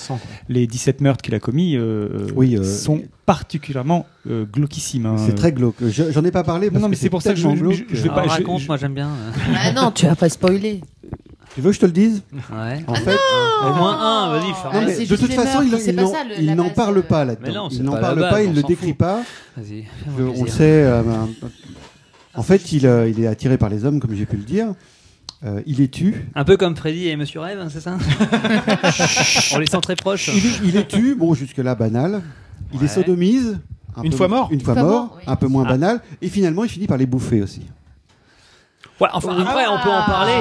les 0.49 0.67
17 0.67 1.01
meurtres 1.01 1.21
qu'il 1.23 1.33
a 1.35 1.39
commis, 1.39 1.75
euh, 1.75 2.27
Oui, 2.35 2.55
euh, 2.55 2.63
sont 2.63 3.01
particulièrement 3.25 4.05
euh, 4.29 4.45
glauquissimes. 4.45 5.07
hein. 5.07 5.15
C'est 5.25 5.35
très 5.35 5.51
glauque. 5.51 5.75
Je- 5.81 6.11
J'en 6.11 6.23
ai 6.23 6.31
pas 6.31 6.43
parlé. 6.43 6.67
Non, 6.67 6.73
parce 6.73 6.81
non, 6.83 6.89
mais 6.89 6.95
que 6.95 7.01
c'est 7.01 7.09
pour 7.09 7.21
ça 7.21 7.31
que 7.33 7.39
je- 7.39 7.47
je- 7.49 7.83
je- 7.95 8.01
vais 8.03 8.09
pas- 8.09 8.15
Alors, 8.21 8.31
raconte, 8.31 8.61
je- 8.61 8.67
moi 8.67 8.77
j'aime 8.77 8.93
bien. 8.93 9.09
Ah 9.55 9.71
non, 9.73 9.91
tu 9.91 10.05
vas 10.05 10.15
pas 10.15 10.29
spoiler. 10.29 10.81
Tu 11.55 11.61
veux 11.61 11.71
que 11.71 11.75
je 11.75 11.79
te 11.79 11.85
le 11.87 11.91
dise? 11.91 12.21
Ouais. 12.53 12.83
En 12.85 12.93
fait, 12.93 13.17
Au 13.65 13.73
moins 13.73 13.97
un, 13.99 14.29
vas-y, 14.37 14.51
Non, 14.51 15.05
de 15.09 15.15
toute 15.15 15.33
façon, 15.33 15.63
il, 15.63 16.55
n'en- 16.55 16.69
parle 16.69 17.01
pas 17.01 17.25
là-dedans. 17.25 17.51
non, 17.63 17.69
Il 17.71 17.81
n'en 17.81 17.93
parle 17.97 18.19
pas, 18.19 18.43
il 18.43 18.49
on 18.49 18.53
le 18.53 18.61
décrit 18.61 18.93
pas. 18.93 19.23
Vas-y, 19.57 19.85
on 20.19 20.45
sait. 20.45 20.85
En 22.37 22.43
fait, 22.43 22.71
il, 22.71 22.85
euh, 22.87 23.09
il 23.09 23.21
est 23.21 23.27
attiré 23.27 23.57
par 23.57 23.69
les 23.69 23.83
hommes, 23.83 23.99
comme 23.99 24.15
j'ai 24.15 24.25
pu 24.25 24.37
le 24.37 24.43
dire. 24.43 24.67
Euh, 25.45 25.61
il 25.67 25.77
les 25.77 25.87
tue. 25.89 26.25
Un 26.33 26.43
peu 26.45 26.57
comme 26.57 26.75
Freddy 26.75 27.09
et 27.09 27.15
Monsieur 27.15 27.41
Rêve, 27.41 27.59
hein, 27.59 27.67
c'est 27.71 27.79
ça 27.81 27.97
On 29.53 29.59
les 29.59 29.67
sent 29.67 29.81
très 29.81 29.95
proches. 29.95 30.29
Il, 30.33 30.67
il 30.69 30.73
les 30.73 30.87
tue. 30.87 31.15
Bon, 31.15 31.33
jusque-là, 31.33 31.75
banal. 31.75 32.21
Il 32.73 32.79
les 32.79 32.85
Ouais. 32.87 32.91
sodomise. 32.93 33.59
un 33.95 34.03
Une 34.03 34.11
peu- 34.11 34.17
fois 34.17 34.27
mort 34.27 34.49
Une 34.51 34.61
fois 34.61 34.73
Une 34.73 34.79
fois 34.79 34.89
mort, 34.89 35.03
mort, 35.05 35.13
oui. 35.17 35.23
un 35.27 35.35
peu 35.35 35.47
moins 35.47 35.63
Ah. 35.65 35.69
banal. 35.71 36.01
Et 36.21 36.29
finalement, 36.29 36.63
il 36.63 36.69
finit 36.69 36.87
par 36.87 36.97
les 36.97 37.05
bouffer 37.05 37.41
aussi. 37.41 37.61
Ouais, 38.99 39.07
enfin, 39.13 39.37
après, 39.39 39.65
on 39.67 39.77
peut 39.83 39.91
en 39.91 40.03
parler. 40.05 40.33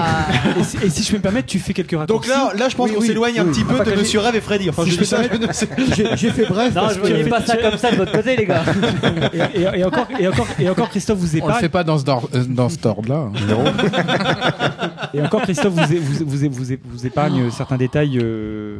Et 0.58 0.64
si, 0.64 0.76
et 0.82 0.88
si 0.88 1.02
je 1.02 1.10
peux 1.10 1.18
me 1.18 1.22
permettre, 1.22 1.46
tu 1.46 1.58
fais 1.58 1.74
quelques 1.74 1.90
Donc 1.90 2.00
raccourcis. 2.24 2.30
là, 2.30 2.52
là, 2.56 2.68
je 2.70 2.74
pense 2.76 2.88
Oui, 2.88 2.94
qu'on 2.94 3.00
oui, 3.02 3.06
s'éloigne 3.06 3.38
un 3.40 3.44
oui. 3.44 3.50
petit 3.50 3.64
peu 3.64 3.74
Enfin, 3.74 3.84
de 3.90 3.96
Monsieur 3.96 4.20
Rêve 4.20 4.34
et 4.36 4.40
Freddy. 4.40 4.70
Enfin, 4.70 4.84
Si 4.84 4.92
je 4.92 5.04
je 5.04 6.16
J'ai 6.16 6.30
fait 6.30 6.46
bref. 6.46 6.74
Non, 6.74 6.80
parce 6.82 6.94
je 6.94 7.00
que- 7.00 7.06
voyais 7.06 7.24
pas 7.28 7.42
ça 7.42 7.56
comme 7.62 7.76
ça 7.76 7.90
de 7.90 7.96
votre 7.96 8.12
côté, 8.12 8.34
les 8.34 8.46
gars. 8.46 8.62
et, 9.34 9.60
et- 9.60 9.80
et 9.80 9.84
encore, 9.84 10.08
et, 10.18 10.26
encore, 10.28 10.46
et 10.58 10.70
encore, 10.70 10.88
Christophe 10.88 11.18
vous 11.18 11.28
On 11.28 11.32
le 11.32 11.38
épargne. 11.44 11.60
fait 11.60 11.68
pas 11.68 11.84
dans 11.84 11.98
ce, 11.98 12.04
dor- 12.04 12.30
euh, 12.34 12.44
dans 12.48 12.70
ce 12.70 12.76
ordre-là. 12.86 13.28
Et 15.14 15.20
encore, 15.22 15.42
Christophe 15.42 15.74
vous, 15.74 15.96
vous, 16.24 16.48
vous, 16.50 16.72
vous, 16.82 17.06
épargne 17.06 17.42
euh, 17.42 17.50
certains 17.50 17.76
détails. 17.76 18.18
euh, 18.22 18.76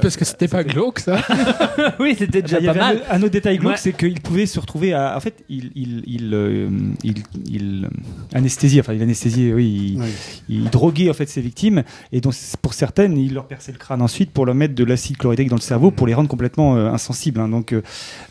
Parce 0.00 0.16
que 0.16 0.24
c'était 0.24 0.48
pas 0.48 0.64
glauque, 0.64 1.00
ça. 1.00 1.18
oui, 2.00 2.14
c'était 2.18 2.42
déjà 2.42 2.60
pas 2.60 2.74
mal. 2.74 2.96
autre- 2.96 3.04
un 3.10 3.18
autre 3.22 3.30
détail 3.32 3.58
glauque, 3.58 3.78
c'est 3.78 3.92
qu'il 3.96 4.20
pouvait 4.20 4.46
se 4.46 4.58
retrouver 4.60 4.92
à. 4.94 5.16
En 5.16 5.20
fait, 5.20 5.44
il, 5.48 5.70
il, 5.74 6.02
il, 6.06 6.88
il, 7.04 7.14
il, 7.50 7.88
anesthésie, 8.34 8.80
enfin, 8.80 8.92
il 8.92 9.02
anesthésiait, 9.08 9.52
oui, 9.52 9.92
il, 9.94 10.00
Ouais. 10.00 10.06
il 10.48 10.70
droguait 10.70 11.10
en 11.10 11.14
fait 11.14 11.28
ses 11.28 11.40
victimes, 11.40 11.82
et 12.12 12.20
donc 12.20 12.34
pour 12.62 12.74
certaines, 12.74 13.16
il 13.18 13.34
leur 13.34 13.46
perçait 13.46 13.72
le 13.72 13.78
crâne 13.78 14.02
ensuite 14.02 14.30
pour 14.30 14.46
leur 14.46 14.54
mettre 14.54 14.74
de 14.74 14.84
l'acide 14.84 15.16
chlorhydrique 15.16 15.48
dans 15.48 15.56
le 15.56 15.60
cerveau 15.60 15.90
pour 15.90 16.06
les 16.06 16.14
rendre 16.14 16.28
complètement 16.28 16.76
euh, 16.76 16.90
insensibles. 16.90 17.40
hein. 17.40 17.48
donc, 17.48 17.72
euh, 17.72 17.82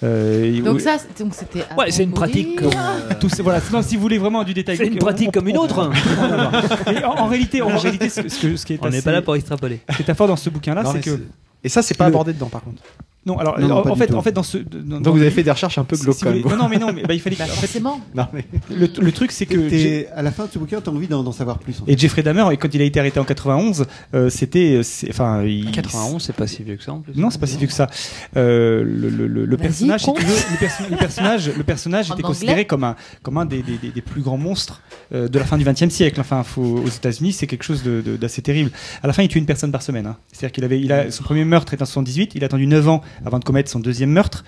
euh, 0.03 0.61
Donc 0.61 0.81
ça, 0.81 0.97
c'est- 0.97 1.23
donc 1.23 1.33
c'était. 1.35 1.63
Ouais, 1.77 1.91
c'est 1.91 2.03
une 2.03 2.11
pratique 2.13 2.55
comme. 2.61 2.71
euh, 2.71 3.13
tout 3.19 3.29
ça- 3.29 3.43
voilà. 3.43 3.59
Non, 3.73 3.81
si 3.81 3.95
vous 3.95 4.01
voulez 4.01 4.17
vraiment 4.17 4.43
du 4.43 4.53
détail, 4.53 4.77
C'est 4.77 4.87
une 4.87 4.97
pratique 4.97 5.29
on- 5.29 5.31
comme 5.31 5.47
une 5.47 5.57
autre. 5.57 5.89
Mais 6.87 7.03
en, 7.03 7.11
en 7.11 7.25
réalité, 7.27 7.61
en 7.61 7.77
réalité, 7.77 8.09
ce, 8.09 8.21
que- 8.21 8.29
ce 8.29 8.55
ce 8.55 8.65
qui 8.65 8.73
est 8.73 8.79
On 8.81 8.89
n'est 8.89 9.01
pas 9.01 9.11
là 9.11 9.21
pour 9.21 9.35
extrapoler. 9.35 9.79
ce 9.89 9.95
qui 9.97 10.03
est 10.03 10.09
à 10.09 10.15
fort 10.15 10.27
dans 10.27 10.35
ce 10.35 10.49
bouquin-là, 10.49 10.83
c'est 10.93 11.01
que 11.01 11.19
Et 11.63 11.69
ça, 11.69 11.81
c'est 11.81 11.97
pas 11.97 12.05
Le- 12.05 12.09
abordé 12.09 12.33
dedans, 12.33 12.47
par 12.49 12.61
contre. 12.61 12.81
Non, 13.27 13.37
alors 13.37 13.59
Non, 13.59 13.67
non, 13.67 13.91
en, 13.91 13.95
fait, 13.95 14.07
tout. 14.07 14.15
en 14.15 14.21
fait, 14.21 14.31
dans 14.31 14.43
ce 14.43 14.57
dans- 14.57 14.95
dans 14.95 15.01
Donc 15.01 15.15
vous 15.15 15.21
avez 15.21 15.31
fait 15.31 15.43
des 15.43 15.51
recherches 15.51 15.77
un 15.77 15.83
peu 15.83 15.95
glauques 15.97 16.15
si 16.15 16.25
Non, 16.25 16.55
non, 16.57 16.69
mais 16.69 16.77
non, 16.79 16.91
mais 16.93 17.03
bah, 17.03 17.13
il 17.13 17.19
fallait. 17.21 17.35
Bah, 17.35 17.43
en 17.43 17.47
fait, 17.47 17.67
forcément. 17.67 18.01
Non, 18.15 18.27
mais- 18.33 18.45
le, 18.75 18.87
le 18.99 19.11
truc, 19.11 19.31
c'est 19.31 19.45
que 19.45 20.05
à 20.15 20.21
la 20.21 20.31
fin 20.31 20.45
de 20.45 20.51
ce 20.51 20.57
bouquin, 20.59 20.81
tu 20.81 20.89
as 20.89 20.93
envie 20.93 21.07
d'en 21.07 21.31
savoir 21.31 21.59
plus. 21.59 21.79
en 21.81 21.85
fait. 21.85 21.91
et 21.91 21.97
Jeffrey 21.97 22.23
Dahmer, 22.23 22.45
et 22.51 22.57
quand 22.57 22.73
il 22.73 22.81
a 22.81 22.85
été 22.85 22.99
arrêté 22.99 23.19
en 23.19 23.23
91, 23.25 23.85
euh, 24.13 24.29
c'était, 24.29 24.81
enfin, 25.09 25.43
il- 25.43 25.71
91, 25.71 26.23
c'est 26.23 26.35
pas 26.35 26.47
si 26.47 26.63
vieux 26.63 26.75
que 26.75 26.83
ça 26.83 26.93
en 26.93 26.99
plus. 27.01 27.13
Non, 27.15 27.29
c'est 27.29 27.39
pas 27.39 27.47
si 27.47 27.57
vieux 27.57 27.67
que 27.67 27.73
ça. 27.73 27.87
Euh, 28.35 28.83
le 28.83 29.09
le, 29.09 29.27
le- 29.27 29.45
le 29.45 29.55
Vas-y, 29.55 29.67
personnage, 29.67 30.01
si 30.01 30.13
tu 30.13 30.21
veux, 30.23 30.35
le, 30.51 30.57
perso- 30.57 30.83
le 30.89 30.97
personnage, 30.97 31.51
le 31.57 31.63
personnage 31.63 32.11
En 32.11 32.13
était 32.13 32.23
considéré 32.23 32.65
comme 32.65 32.83
un, 32.83 32.95
comme 33.23 33.37
un 33.37 33.45
des, 33.45 33.61
des, 33.63 33.77
des- 33.77 33.89
des 33.89 34.01
plus 34.01 34.21
grands 34.21 34.37
monstres 34.37 34.81
euh, 35.13 35.27
de 35.27 35.39
la 35.39 35.45
fin 35.45 35.57
du 35.57 35.63
XXe 35.65 35.89
siècle. 35.89 36.19
Enfin, 36.21 36.43
faut, 36.43 36.61
aux 36.61 36.87
États-Unis, 36.87 37.33
c'est 37.33 37.47
quelque 37.47 37.63
chose 37.63 37.83
d'assez 37.83 38.41
terrible. 38.41 38.71
À 39.03 39.07
la 39.07 39.13
fin, 39.13 39.23
il 39.23 39.27
tue 39.29 39.37
une 39.39 39.45
personne 39.45 39.71
par 39.71 39.81
semaine. 39.81 40.05
hein. 40.07 40.17
C'est-à-dire 40.31 40.51
qu'il 40.51 40.63
avait, 40.63 40.79
il 40.79 40.91
a 40.91 41.09
son 41.11 41.23
premier 41.23 41.45
meurtre 41.45 41.73
est 41.73 41.81
en 41.81 41.85
78. 41.85 42.33
Il 42.35 42.43
a 42.43 42.45
attendu 42.47 42.67
9 42.67 42.87
ans 42.89 43.01
avant 43.25 43.39
de 43.39 43.43
commettre 43.43 43.69
son 43.69 43.79
deuxième 43.79 44.11
meurtre. 44.11 44.43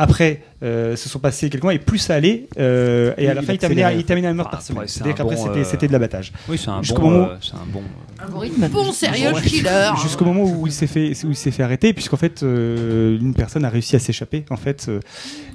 Après, 0.00 0.42
euh, 0.62 0.94
se 0.94 1.08
sont 1.08 1.18
passés 1.18 1.50
quelques 1.50 1.64
mois 1.64 1.74
et 1.74 1.80
plus 1.80 1.98
ça 1.98 2.14
allait. 2.14 2.46
euh, 2.56 3.12
et 3.18 3.28
à 3.28 3.34
la 3.34 3.40
il 3.40 3.46
fin, 3.48 3.52
il 3.54 3.58
terminait, 3.58 3.96
il 3.96 4.04
terminait 4.04 4.28
un 4.28 4.34
meurtre 4.34 4.50
Ah, 4.52 4.56
par 4.58 4.62
c'est 4.62 4.72
C'est-à-dire 4.86 5.16
qu'après, 5.16 5.34
bon, 5.34 5.44
c'était, 5.46 5.58
euh, 5.58 5.64
c'était 5.64 5.88
de 5.88 5.92
l'abattage. 5.92 6.32
Oui, 6.48 6.56
c'est 6.56 6.68
un 6.70 6.82
Jusqu'au 6.82 7.02
bon. 7.02 7.10
moment- 7.10 7.28
euh, 7.30 7.36
C'est 7.40 7.54
un 7.54 7.66
bon. 7.72 7.82
Un 8.20 8.68
bon 8.68 8.92
serial 8.92 9.34
Ouais. 9.34 9.42
killer. 9.42 9.90
Jusqu'au 10.00 10.24
moment 10.24 10.44
où 10.44 10.68
il 10.68 10.72
s'est 10.72 10.86
fait, 10.86 11.12
où 11.24 11.30
il 11.30 11.36
s'est 11.36 11.50
fait 11.50 11.64
arrêter, 11.64 11.92
puisqu'en 11.94 12.16
fait, 12.16 12.44
euh, 12.44 13.18
une 13.18 13.34
personne 13.34 13.64
a 13.64 13.70
réussi 13.70 13.96
à 13.96 13.98
s'échapper, 13.98 14.44
en 14.50 14.56
fait, 14.56 14.86
euh, 14.88 15.00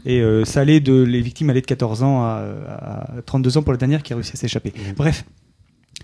et 0.06 0.20
euh, 0.20 0.44
ça 0.44 0.60
allait 0.60 0.82
de, 0.82 0.94
les 1.04 1.22
victimes 1.22 1.50
allaient 1.50 1.62
de 1.62 1.66
14 1.66 2.04
ans 2.04 2.24
à, 2.24 2.44
à 2.70 3.08
32 3.26 3.58
ans 3.58 3.64
pour 3.64 3.72
la 3.72 3.78
dernière 3.78 4.04
qui 4.04 4.12
a 4.12 4.18
réussi 4.18 4.34
à 4.34 4.38
s'échapper. 4.38 4.74
Bref. 4.98 5.24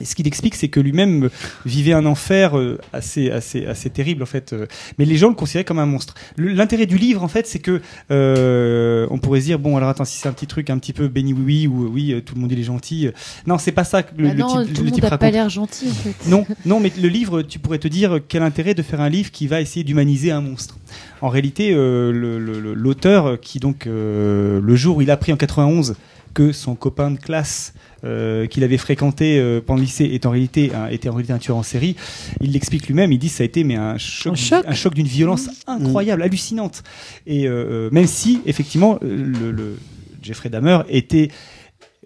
Et 0.02 0.06
ce 0.06 0.16
qu'il 0.16 0.28
explique, 0.28 0.56
c'est 0.56 0.70
que 0.70 0.80
lui-même 0.80 1.26
euh, 1.26 1.30
vivait 1.66 1.92
un 1.92 2.06
enfer 2.06 2.58
euh, 2.58 2.78
assez, 2.94 3.32
assez, 3.32 3.66
assez 3.66 3.90
terrible, 3.90 4.24
en 4.24 4.28
fait. 4.28 4.54
euh, 4.54 4.66
mais 4.98 5.04
les 5.04 5.18
gens 5.18 5.28
le 5.28 5.36
considéraient 5.36 5.66
comme 5.66 5.80
un 5.80 5.86
monstre. 5.86 6.14
L'intérêt 6.38 6.86
du 6.86 6.98
livre, 6.98 7.22
en 7.22 7.28
fait, 7.28 7.48
c'est 7.48 7.60
que 7.60 7.82
euh, 8.10 9.08
on 9.10 9.18
pourrait 9.18 9.42
dire, 9.42 9.60
bon, 9.60 9.76
alors 9.76 9.90
attends, 9.90 10.06
si 10.06 10.18
c'est 10.18 10.30
un 10.30 10.32
petit 10.34 10.48
truc 10.48 10.70
un 10.70 10.78
petit 10.78 10.94
peu 10.94 11.10
béni 11.10 11.34
oui 11.34 11.68
oui 11.68 11.68
ou 11.68 11.90
oui, 11.92 12.24
tout 12.26 12.36
le 12.36 12.42
monde 12.42 12.52
il 12.54 12.60
est 12.60 12.64
gentil. 12.64 13.10
Non, 13.46 13.58
c'est 13.58 13.74
pas 13.74 13.84
ça 13.84 14.04
que 14.04 14.14
le, 14.18 14.30
Bah 14.30 14.34
le 14.36 14.44
type, 14.66 14.74
tout 14.74 14.82
le 14.84 14.86
le 14.86 14.92
type 14.92 15.04
monde 15.04 15.12
n'a 15.12 15.18
pas 15.18 15.26
raconte. 15.26 15.34
l'air 15.34 15.50
gentil 15.50 15.88
en 15.90 15.94
fait. 15.94 16.30
Non, 16.30 16.46
non, 16.66 16.80
mais 16.80 16.94
le 17.02 17.08
livre, 17.10 17.42
tu 17.42 17.60
pourrais 17.60 17.80
te 17.80 17.88
dire 17.90 18.20
quel 18.28 18.44
intérêt 18.44 18.74
de 18.76 18.82
faire 18.84 19.02
un 19.02 19.10
livre 19.10 19.32
qui 19.32 19.48
va 19.48 19.60
essayer 19.60 19.84
d'humaniser 19.84 20.32
un 20.32 20.42
monstre. 20.42 20.78
En 21.22 21.28
réalité, 21.28 21.72
euh, 21.74 22.74
l'auteur, 22.76 23.40
qui 23.42 23.60
donc 23.60 23.86
euh, 23.86 24.62
le 24.64 24.76
jour 24.78 24.98
où 24.98 25.02
il 25.02 25.10
a 25.12 25.16
appris 25.16 25.34
en 25.34 25.38
91 25.38 25.96
que 26.34 26.52
son 26.52 26.76
copain 26.76 27.12
de 27.12 27.18
classe 27.18 27.74
euh, 28.04 28.46
qu'il 28.48 28.64
avait 28.64 28.78
fréquenté 28.78 29.40
euh, 29.40 29.62
pendant 29.62 29.78
le 29.80 29.84
lycée 29.86 30.06
est 30.06 30.26
en 30.26 30.32
réalité 30.32 30.72
un, 30.74 30.88
était 30.88 31.10
en 31.10 31.14
réalité 31.14 31.34
un 31.34 31.38
tueur 31.38 31.58
en 31.58 31.64
série, 31.64 31.96
il 32.42 32.52
l'explique 32.52 32.88
lui-même. 32.88 33.12
Il 33.12 33.20
dit 33.20 33.30
ça 33.30 33.44
a 33.44 33.46
été 33.46 33.64
mais 33.64 33.76
un 33.76 33.98
choc, 33.98 34.32
Un 34.32 34.36
d'une- 34.36 34.44
choc. 34.46 34.66
un 34.68 34.74
choc 34.74 34.94
d'une 34.94 35.08
violence 35.08 35.50
incroyable, 35.68 36.22
hallucinante. 36.24 36.84
Et 37.28 37.48
euh, 37.48 37.90
même 37.92 38.08
si 38.08 38.42
effectivement 38.46 38.98
le, 39.02 39.52
le 39.52 39.78
Jeffrey 40.22 40.50
Dahmer 40.50 40.80
était 40.90 41.30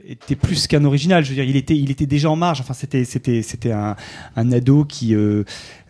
était 0.06 0.36
plus 0.36 0.68
qu'un 0.68 0.84
original. 0.84 1.24
Je 1.24 1.30
veux 1.30 1.36
dire, 1.36 1.46
il 1.46 1.56
était, 1.56 1.78
il 1.78 1.90
était 1.90 2.06
déjà 2.06 2.30
en 2.30 2.36
marge. 2.36 2.60
Enfin, 2.60 2.74
c'était, 2.74 3.06
c'était, 3.06 3.42
c'était 3.42 3.72
un, 3.72 3.96
un 4.36 4.52
ado 4.52 4.84
qui, 4.84 5.16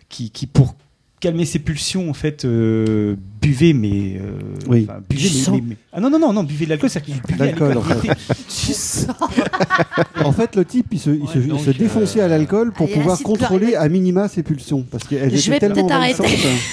qui, 0.08 0.30
qui 0.30 0.46
pour 0.46 0.76
calmer 1.18 1.44
ses 1.46 1.58
pulsions, 1.58 2.08
en 2.10 2.14
fait, 2.14 2.44
euh, 2.44 3.16
buvait, 3.44 3.72
mais, 3.72 4.16
euh, 4.20 4.38
Oui. 4.68 4.86
buvait, 5.08 5.28
Du 5.28 5.34
mais- 5.36 5.42
sang. 5.42 5.52
mais- 5.56 5.62
mais- 5.68 5.76
ah 5.92 6.00
non, 6.00 6.10
non, 6.10 6.18
non, 6.18 6.32
non, 6.32 6.42
buvait 6.44 6.64
de 6.64 6.70
l'alcool, 6.70 6.90
c'est-à-dire 6.90 7.14
qu'il 7.14 7.22
buvait 7.22 7.42
à 7.42 7.46
L'alcool, 7.46 7.74
l'alcool. 7.74 7.92
en 7.92 8.00
fait. 8.00 8.34
Tu. 8.48 10.24
En 10.24 10.32
fait, 10.32 10.56
le 10.56 10.64
type, 10.64 10.86
il 10.92 10.98
se, 10.98 11.10
il 11.10 11.28
se- 11.28 11.38
il 11.38 11.48
donc, 11.48 11.60
se 11.60 11.70
défonçait 11.70 12.20
à 12.20 12.28
l'alcool 12.28 12.72
pour 12.72 12.88
Ah, 12.90 12.94
pouvoir 12.94 13.18
contrôler 13.20 13.74
à 13.74 13.88
minima 13.88 14.28
ses 14.28 14.42
pulsions. 14.42 14.84
Parce 14.90 15.04
qu'elles 15.04 15.36
Je 15.36 15.50
vais 15.50 15.58
tellement 15.58 15.74
peut-être 15.86 15.92
arrêter. 15.92 16.22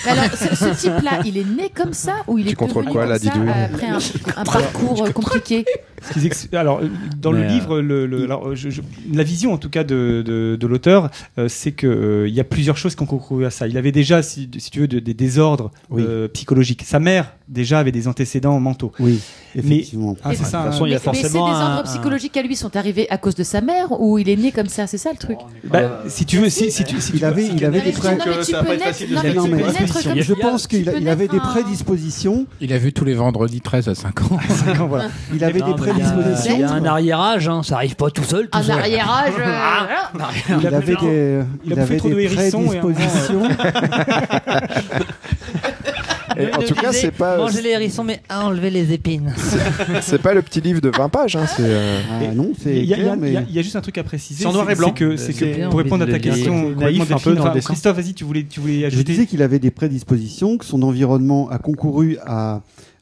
Mais 0.06 0.12
alors, 0.12 0.26
ce, 0.34 0.56
ce 0.56 0.82
type-là, 0.82 1.22
il 1.26 1.38
est 1.38 1.44
né 1.46 1.70
comme 1.74 1.94
ça 1.94 2.16
ou 2.28 2.38
il 2.38 2.46
Tu 2.46 2.52
est 2.52 2.56
contrôles 2.56 2.84
devenu 2.86 2.94
quoi, 2.94 3.02
comme 3.04 3.12
là, 3.12 3.20
ça 3.20 3.30
Didouille 3.32 3.50
après 3.50 3.88
un, 3.88 3.98
un 4.38 4.44
parcours 4.44 5.06
euh, 5.06 5.12
compliqué 5.12 5.66
Alors, 6.54 6.80
euh, 6.80 6.88
dans 7.20 7.32
Mais, 7.32 7.40
le 7.40 7.44
euh, 7.46 7.48
livre, 7.50 7.80
le, 7.82 8.06
le- 8.08 8.24
alors, 8.24 8.48
euh, 8.50 8.56
je- 8.56 8.70
je- 8.70 8.82
la 9.14 9.24
vision 9.24 9.54
en 9.54 9.58
tout 9.58 9.70
cas 9.70 9.84
de, 9.84 10.24
de, 10.26 10.56
de 10.60 10.68
l'auteur, 10.68 11.10
euh, 11.38 11.48
c'est 11.48 11.72
que 11.74 11.88
euh, 11.88 12.28
il 12.28 12.34
y 12.34 12.40
a 12.40 12.44
plusieurs 12.44 12.78
choses 12.78 12.96
qui 12.96 13.04
ont 13.04 13.08
concouru 13.08 13.46
à 13.46 13.50
ça. 13.52 13.68
Il 13.68 13.78
avait 13.78 13.92
déjà, 13.92 14.24
si, 14.24 14.50
si 14.58 14.72
tu 14.72 14.80
veux, 14.80 14.88
de- 14.88 15.00
des 15.00 15.14
désordres 15.14 15.72
Oui. 15.90 16.04
Sa 16.86 17.00
mère 17.00 17.34
déjà 17.48 17.80
avait 17.80 17.92
des 17.92 18.08
antécédents 18.08 18.60
mentaux. 18.60 18.92
Oui, 19.00 19.20
effectivement. 19.56 20.16
Ah, 20.24 20.30
c'est 20.34 20.44
ça. 20.46 20.60
De 20.60 20.64
toute 20.64 20.72
façon, 20.74 20.86
il 20.86 20.92
y 20.92 20.96
a 20.96 21.00
mais, 21.00 21.02
mais 21.06 21.14
ces 21.14 21.22
forcément 21.24 21.48
désordres 21.52 21.80
un- 21.80 21.84
psychologiques 21.84 22.38
à 22.38 22.42
lui 22.44 22.56
sont 22.56 22.76
arrivés 22.78 23.08
à 23.10 23.18
cause 23.18 23.36
de 23.36 23.44
sa 23.44 23.62
mère 23.62 23.92
ou 24.00 24.18
il 24.20 24.30
est 24.30 24.36
né 24.38 24.52
comme 24.52 24.68
ça? 24.68 24.88
C'est 24.88 24.98
ça 24.98 25.12
le 25.12 25.18
truc 25.18 25.38
Bah, 25.66 26.02
si 26.08 26.26
tu 26.26 26.38
veux, 26.38 26.50
si, 26.50 26.72
si 26.72 26.84
tu, 26.86 27.00
si 27.02 27.12
Il 27.14 27.20
tu- 27.20 27.26
avait, 27.26 27.46
il 27.48 27.66
avait 27.66 27.80
mais 27.80 27.84
des 27.86 27.92
tu- 27.92 28.00
pré- 28.00 28.16
non, 28.16 28.24
mais 28.26 28.32
que 28.38 28.46
tu 28.46 28.52
ça 28.52 28.58
va 28.58 28.64
peux 28.64 28.68
pas 28.68 28.74
être 28.76 28.80
naître- 28.80 28.92
facile 28.94 29.10
de 29.10 29.16
non, 29.16 29.22
se 29.22 29.28
mais 29.28 29.34
Non, 29.34 29.44
tu 29.44 29.50
mais 29.52 29.58
peux 29.64 29.72
naître 29.80 30.04
comme 30.04 30.22
Je 30.22 30.34
pense 30.34 30.68
qu'il 30.68 30.88
avait 31.10 31.28
des 31.28 31.38
un- 31.38 31.40
prédispositions. 31.40 32.46
Il 32.62 32.72
a 32.74 32.78
vu 32.78 32.94
tous 32.94 33.06
les 33.06 33.14
vendredis 33.16 33.62
13 33.62 33.88
à 33.90 33.96
5 33.96 34.22
ans. 34.32 34.38
Il 35.34 35.44
avait 35.44 35.60
des 35.62 35.66
mais 35.66 35.76
prédispositions. 35.76 36.54
Il 36.56 36.60
y 36.62 36.64
a 36.64 36.72
un 36.72 36.86
arrière-âge, 36.86 37.48
hein, 37.50 37.64
ça 37.64 37.76
arrive 37.76 37.96
pas 37.96 38.10
tout 38.12 38.24
seul. 38.24 38.48
Un 38.54 38.62
euh, 38.62 38.64
Ah. 39.04 39.26
Il 40.62 40.68
avait 40.68 40.96
des, 40.96 41.40
Il 41.66 41.80
avait 41.80 41.98
trop 41.98 42.10
de 42.10 42.16
des 42.16 42.24
hérissons 42.24 42.72
et 42.72 42.78
un 42.78 42.82
moment, 42.82 42.94
prédispositions. 42.96 43.44
Et 46.50 46.54
en 46.54 46.62
tout 46.62 46.74
cas, 46.76 46.92
c'est 46.92 47.12
pas, 47.12 47.38
Manger 47.38 47.62
les 47.62 47.70
hérissons, 47.70 48.04
mais 48.04 48.22
enlever 48.30 48.70
les 48.70 48.92
épines. 48.94 49.34
c'est 50.02 50.22
pas 50.22 50.34
le 50.34 50.42
petit 50.42 50.62
livre 50.62 50.82
de 50.82 50.90
20 50.90 51.10
pages. 51.10 51.36
Hein, 51.36 51.46
c'est. 51.48 51.64
euh, 51.66 52.00
Ah 52.10 52.34
non, 52.34 52.52
c'est 52.62 52.78
Il 52.78 52.86
y, 52.86 52.94
a- 52.94 52.98
y 52.98 53.60
y 53.60 53.64
juste 53.64 53.76
un 53.76 53.82
truc 53.82 53.98
à 53.98 54.04
préciser. 54.04 54.42
C'est 54.44 54.50
en 54.50 54.54
noir 54.54 54.70
et 54.70 54.76
blanc. 54.76 54.90
c'est 54.90 54.94
que, 55.00 55.16
c'est 55.18 55.34
que 55.34 55.70
pour 55.70 55.80
répondre 55.80 56.04
à 56.04 56.08
ta 56.08 56.20
question, 56.20 56.70
Naïf 56.72 57.12
un 57.12 57.18
peu. 57.18 57.36
Christophe, 57.64 57.96
vas-y, 57.98 58.14
tu 58.14 58.24
voulais, 58.24 58.46
tu 58.50 58.60
voulais 58.60 58.82
Je 58.82 58.86
ajouter. 58.88 59.04
disais 59.04 59.26
qu'il 59.26 59.42
avait 59.42 59.60
des 59.60 59.72
prédispositions, 59.72 60.58
que 60.58 60.66
son 60.66 60.82
environnement 60.84 61.50
a 61.50 61.58
concouru 61.58 62.18
à, 62.26 62.62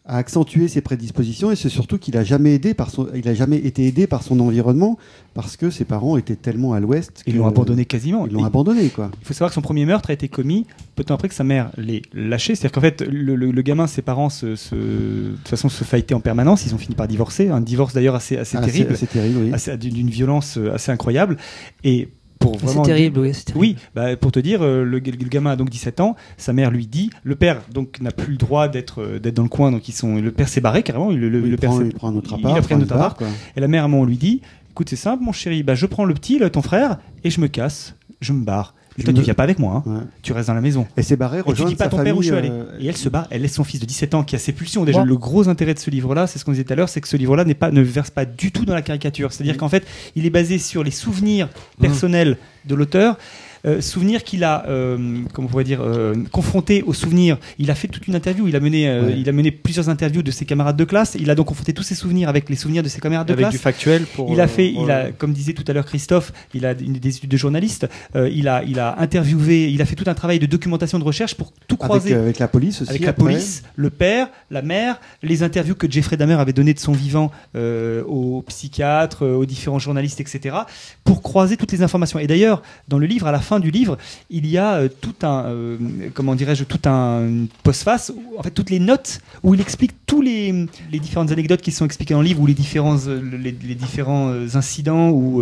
à 0.10 0.18
accentuer 0.18 0.68
ses 0.68 0.82
prédispositions, 0.82 1.52
et 1.52 1.56
c'est 1.56 1.70
surtout 1.70 2.00
qu'il 2.00 2.18
a 2.18 2.24
jamais 2.24 2.56
aidé 2.56 2.74
par 2.74 2.90
son, 2.90 3.08
il 3.14 3.28
a 3.30 3.34
jamais 3.36 3.58
été 3.58 3.86
aidé 3.86 4.08
par 4.08 4.24
son 4.24 4.40
environnement 4.40 4.98
parce 5.36 5.56
que 5.56 5.70
ses 5.70 5.86
parents 5.86 6.18
étaient 6.18 6.36
tellement 6.36 6.74
à 6.74 6.80
l'ouest 6.80 7.22
Ils 7.28 7.34
que- 7.34 7.38
l'ont 7.38 7.46
abandonné 7.48 7.86
quasiment. 7.86 8.26
Ils 8.26 8.34
l'ont 8.34 8.44
abandonné, 8.44 8.90
quoi. 8.90 9.12
Il 9.22 9.26
faut 9.28 9.34
savoir 9.36 9.52
que 9.52 9.54
son 9.56 9.62
premier 9.62 9.86
meurtre 9.86 10.10
a 10.10 10.14
été 10.14 10.28
commis 10.28 10.66
peu 10.96 11.04
de 11.04 11.08
temps 11.08 11.14
après 11.14 11.30
que 11.30 11.36
sa 11.36 11.44
mère 11.44 11.70
l'ait 11.78 12.02
lâché. 12.14 12.56
C'est-à-dire 12.56 12.72
qu'en 12.72 12.82
fait, 12.82 13.02
le, 13.02 13.36
le- 13.36 13.52
le 13.52 13.62
gamin, 13.62 13.86
ses 13.86 14.02
parents, 14.02 14.30
se, 14.30 14.56
se- 14.56 14.74
de 14.76 15.36
toute 15.38 15.48
façon, 15.48 15.70
se 15.70 15.84
fightaient 15.84 16.16
en 16.16 16.20
permanence. 16.22 16.66
Ils 16.66 16.74
ont 16.74 16.80
fini 16.80 16.96
par 16.96 17.08
divorcer. 17.08 17.50
Un 17.50 17.62
divorce 17.62 17.94
d'ailleurs 17.94 18.16
assez, 18.16 18.36
assez 18.36 18.58
terrible. 18.60 18.98
c'est 18.98 19.06
terrible, 19.12 19.40
oui. 19.44 19.54
Assez- 19.54 19.78
d'une 19.78 19.94
d'une 19.94 20.10
violence 20.10 20.58
euh, 20.58 20.74
assez 20.74 20.92
incroyable. 20.92 21.38
Et 21.84 22.10
pour 22.40 22.58
C'est 22.60 22.66
vraiment 22.68 22.82
terrible, 22.84 23.20
oui. 23.20 23.32
c'est 23.34 23.44
terrible. 23.46 23.60
Oui, 23.62 23.76
bah, 23.94 24.16
pour 24.16 24.32
te 24.32 24.40
dire, 24.40 24.62
euh, 24.64 24.84
le, 24.84 25.00
le 25.00 25.00
gamin 25.30 25.52
a 25.52 25.56
donc 25.56 25.70
17 25.70 26.00
ans, 26.00 26.16
sa 26.38 26.54
mère 26.54 26.72
lui 26.72 26.88
dit, 26.88 27.10
le 27.24 27.36
père 27.36 27.62
donc 27.74 28.00
n'a 28.02 28.12
plus 28.12 28.32
le 28.32 28.38
droit 28.38 28.68
d'être 28.70 29.02
euh, 29.02 29.20
d'être 29.20 29.34
dans 29.36 29.44
le 29.44 29.50
coin, 29.50 29.72
donc 29.72 29.88
ils 29.90 29.94
sont, 29.94 30.16
le 30.16 30.32
père 30.32 30.48
s'est 30.48 30.62
barré 30.62 30.82
carrément, 30.84 31.10
le, 31.12 31.30
le- 31.30 31.42
Oui, 31.42 31.50
le 31.50 31.56
il, 31.56 31.58
père 31.60 31.72
il 31.84 31.94
prend 31.94 32.10
un 32.10 32.16
autre 32.16 32.36
il 32.38 32.46
appart, 32.46 32.58
a 32.58 32.62
pris 32.62 32.74
un 32.74 32.78
autre 32.78 32.86
il 32.86 32.90
part, 32.90 32.98
appart, 33.02 33.18
quoi. 33.18 33.28
et 33.56 33.60
la 33.60 33.68
mère 33.68 33.84
à 33.84 33.86
un 33.86 33.90
moment 33.90 34.06
lui 34.06 34.18
dit, 34.18 34.42
écoute 34.72 34.90
c'est 34.90 34.96
simple 34.96 35.24
mon 35.24 35.32
chéri, 35.34 35.64
bah, 35.64 35.76
je 35.76 35.86
prends 35.86 36.06
le 36.06 36.14
petit, 36.14 36.40
là, 36.40 36.50
ton 36.50 36.62
frère, 36.62 36.98
et 37.24 37.30
je 37.30 37.42
me 37.42 37.48
casse, 37.48 37.96
je 38.22 38.32
me 38.34 38.44
barre. 38.46 38.74
Toi 39.04 39.14
me- 39.14 39.18
tu 39.20 39.24
viens 39.24 39.34
pas 39.34 39.44
avec 39.44 39.60
moi, 39.60 39.84
hein. 39.86 39.90
Ouais. 39.92 40.02
tu 40.22 40.34
restes 40.34 40.48
dans 40.48 40.54
la 40.54 40.62
maison. 40.62 40.88
Et 40.98 41.02
s'est 41.04 41.16
barré 41.16 41.40
Et 41.40 41.54
tu 41.54 41.64
dis 41.66 41.76
pas 41.76 41.88
ton 41.88 41.98
père 42.04 42.16
où 42.18 42.22
je 42.22 42.28
suis 42.28 42.36
allé. 42.36 42.50
euh, 42.50 42.66
Et 42.80 42.88
elle 42.88 42.98
se 42.98 43.10
barre, 43.10 43.28
elle 43.30 43.42
laisse 43.42 43.54
son 43.54 43.64
fils 43.64 43.80
de 43.80 43.86
17 43.86 44.14
ans 44.16 44.24
qui 44.24 44.36
a 44.36 44.40
ses 44.40 44.52
pulsions. 44.54 44.84
Déjà, 44.86 45.04
le 45.04 45.18
gros 45.18 45.48
intérêt 45.50 45.74
de 45.74 45.80
ce 45.80 45.90
livre-là, 45.90 46.28
c'est 46.28 46.40
ce 46.40 46.46
qu'on 46.46 46.52
disait 46.52 46.64
tout 46.64 46.74
à 46.74 46.76
l'heure, 46.76 46.90
c'est 46.90 47.02
que 47.02 47.08
ce 47.08 47.18
livre-là 47.18 47.46
n'est 47.46 47.54
pas, 47.54 47.72
ne 47.72 47.82
verse 47.82 48.10
pas 48.12 48.26
du 48.26 48.52
tout 48.52 48.66
dans 48.66 48.74
la 48.76 48.82
caricature. 48.82 49.32
C'est-à-dire 49.34 49.58
qu'en 49.58 49.70
fait, 49.70 49.86
il 50.16 50.26
est 50.26 50.30
basé 50.30 50.58
sur 50.58 50.84
les 50.84 50.92
souvenirs 50.92 51.50
personnels 51.80 52.38
de 52.66 52.76
l'auteur. 52.76 53.18
Euh, 53.66 53.82
souvenirs 53.82 54.24
qu'il 54.24 54.44
a, 54.44 54.66
euh, 54.68 54.98
comment 55.34 55.48
on 55.48 55.52
pourrait 55.52 55.64
dire, 55.64 55.82
euh, 55.82 56.14
confronté 56.32 56.82
aux 56.84 56.94
souvenirs. 56.94 57.38
Il 57.58 57.70
a 57.72 57.76
fait 57.76 57.88
toute 57.88 58.08
une 58.08 58.16
interview. 58.16 58.48
Il 58.48 58.56
a 58.56 58.60
mené, 58.60 58.88
euh, 58.88 59.06
Ouais. 59.08 59.16
il 59.18 59.28
a 59.28 59.32
mené 59.32 59.52
plusieurs 59.52 59.90
interviews 59.90 60.22
de 60.24 60.32
ses 60.32 60.46
camarades 60.46 60.78
de 60.78 60.84
classe. 60.86 61.18
Il 61.20 61.30
a 61.30 61.36
donc 61.36 61.48
confronté 61.48 61.74
tous 61.74 61.84
ses 61.84 61.96
souvenirs 61.96 62.30
avec 62.30 62.50
les 62.50 62.56
souvenirs 62.56 62.84
de 62.84 62.88
ses 62.90 63.02
camarades 63.02 63.28
de 63.28 63.34
Avec 63.34 63.44
classe. 63.44 63.52
du 63.54 63.58
factuel 63.58 64.06
pour. 64.06 64.32
Il 64.32 64.40
a 64.40 64.46
euh, 64.46 64.48
fait, 64.48 64.72
il 64.72 64.90
a, 64.92 65.12
comme 65.12 65.34
disait 65.34 65.54
tout 65.54 65.66
à 65.68 65.74
l'heure 65.74 65.86
Christophe, 65.86 66.32
il 66.54 66.66
a 66.66 66.72
une- 66.72 66.94
des 66.94 67.18
études 67.18 67.30
de 67.32 67.38
journaliste. 67.38 67.88
il 68.16 68.48
a, 68.48 68.64
il 68.64 68.80
a 68.80 69.00
interviewé, 69.00 69.70
il 69.70 69.82
a 69.82 69.86
fait 69.86 69.96
tout 69.96 70.06
un 70.10 70.14
travail 70.14 70.40
de 70.40 70.46
documentation 70.46 71.00
de 71.00 71.04
recherche 71.04 71.36
pour 71.36 71.52
tout 71.68 71.76
avec, 71.76 71.80
croiser 71.80 72.14
euh, 72.14 72.22
avec 72.22 72.40
la 72.40 72.48
police 72.48 72.82
aussi. 72.82 72.90
avec 72.90 73.04
la 73.06 73.14
police, 73.14 73.64
le 73.76 73.90
père, 73.90 74.28
la 74.52 74.62
mère, 74.62 75.00
les 75.24 75.44
interviews 75.44 75.76
que 75.76 75.90
Jeffrey 75.90 76.18
Dahmer 76.18 76.36
avait 76.36 76.54
données 76.54 76.74
de 76.74 76.80
son 76.80 76.94
vivant 76.94 77.32
aux 77.56 78.44
psychiatres, 78.48 79.26
aux 79.26 79.46
différents 79.46 79.80
journalistes, 79.80 80.20
etc., 80.22 80.56
pour 81.04 81.22
croiser 81.22 81.58
toutes 81.58 81.72
les 81.72 81.82
informations. 81.82 82.20
Et 82.20 82.28
d'ailleurs, 82.28 82.62
dans 82.88 83.00
le 83.00 83.06
livre, 83.08 83.28
à 83.28 83.32
la 83.32 83.40
fin 83.40 83.49
du 83.58 83.72
livre, 83.72 83.98
il 84.30 84.46
y 84.46 84.60
a 84.60 84.76
euh, 84.76 84.90
tout 85.02 85.16
un, 85.24 85.46
euh, 85.46 85.78
comment 86.14 86.36
dirais-je, 86.36 86.64
tout 86.66 86.88
un 86.88 87.46
postface, 87.64 88.12
où, 88.16 88.38
en 88.38 88.44
fait, 88.44 88.52
toutes 88.52 88.70
les 88.70 88.80
notes 88.80 89.22
où 89.42 89.56
il 89.56 89.62
explique 89.62 89.94
tous 90.06 90.22
les, 90.22 90.68
les 90.92 91.00
différentes 91.00 91.32
anecdotes 91.32 91.62
qui 91.64 91.72
sont 91.72 91.86
expliquées 91.86 92.14
dans 92.14 92.22
le 92.22 92.28
livre, 92.28 92.42
ou 92.42 92.46
les 92.46 92.54
différents, 92.54 93.00
euh, 93.08 93.20
les, 93.42 93.52
différents 93.52 94.32
incidents 94.56 95.10
ou 95.10 95.42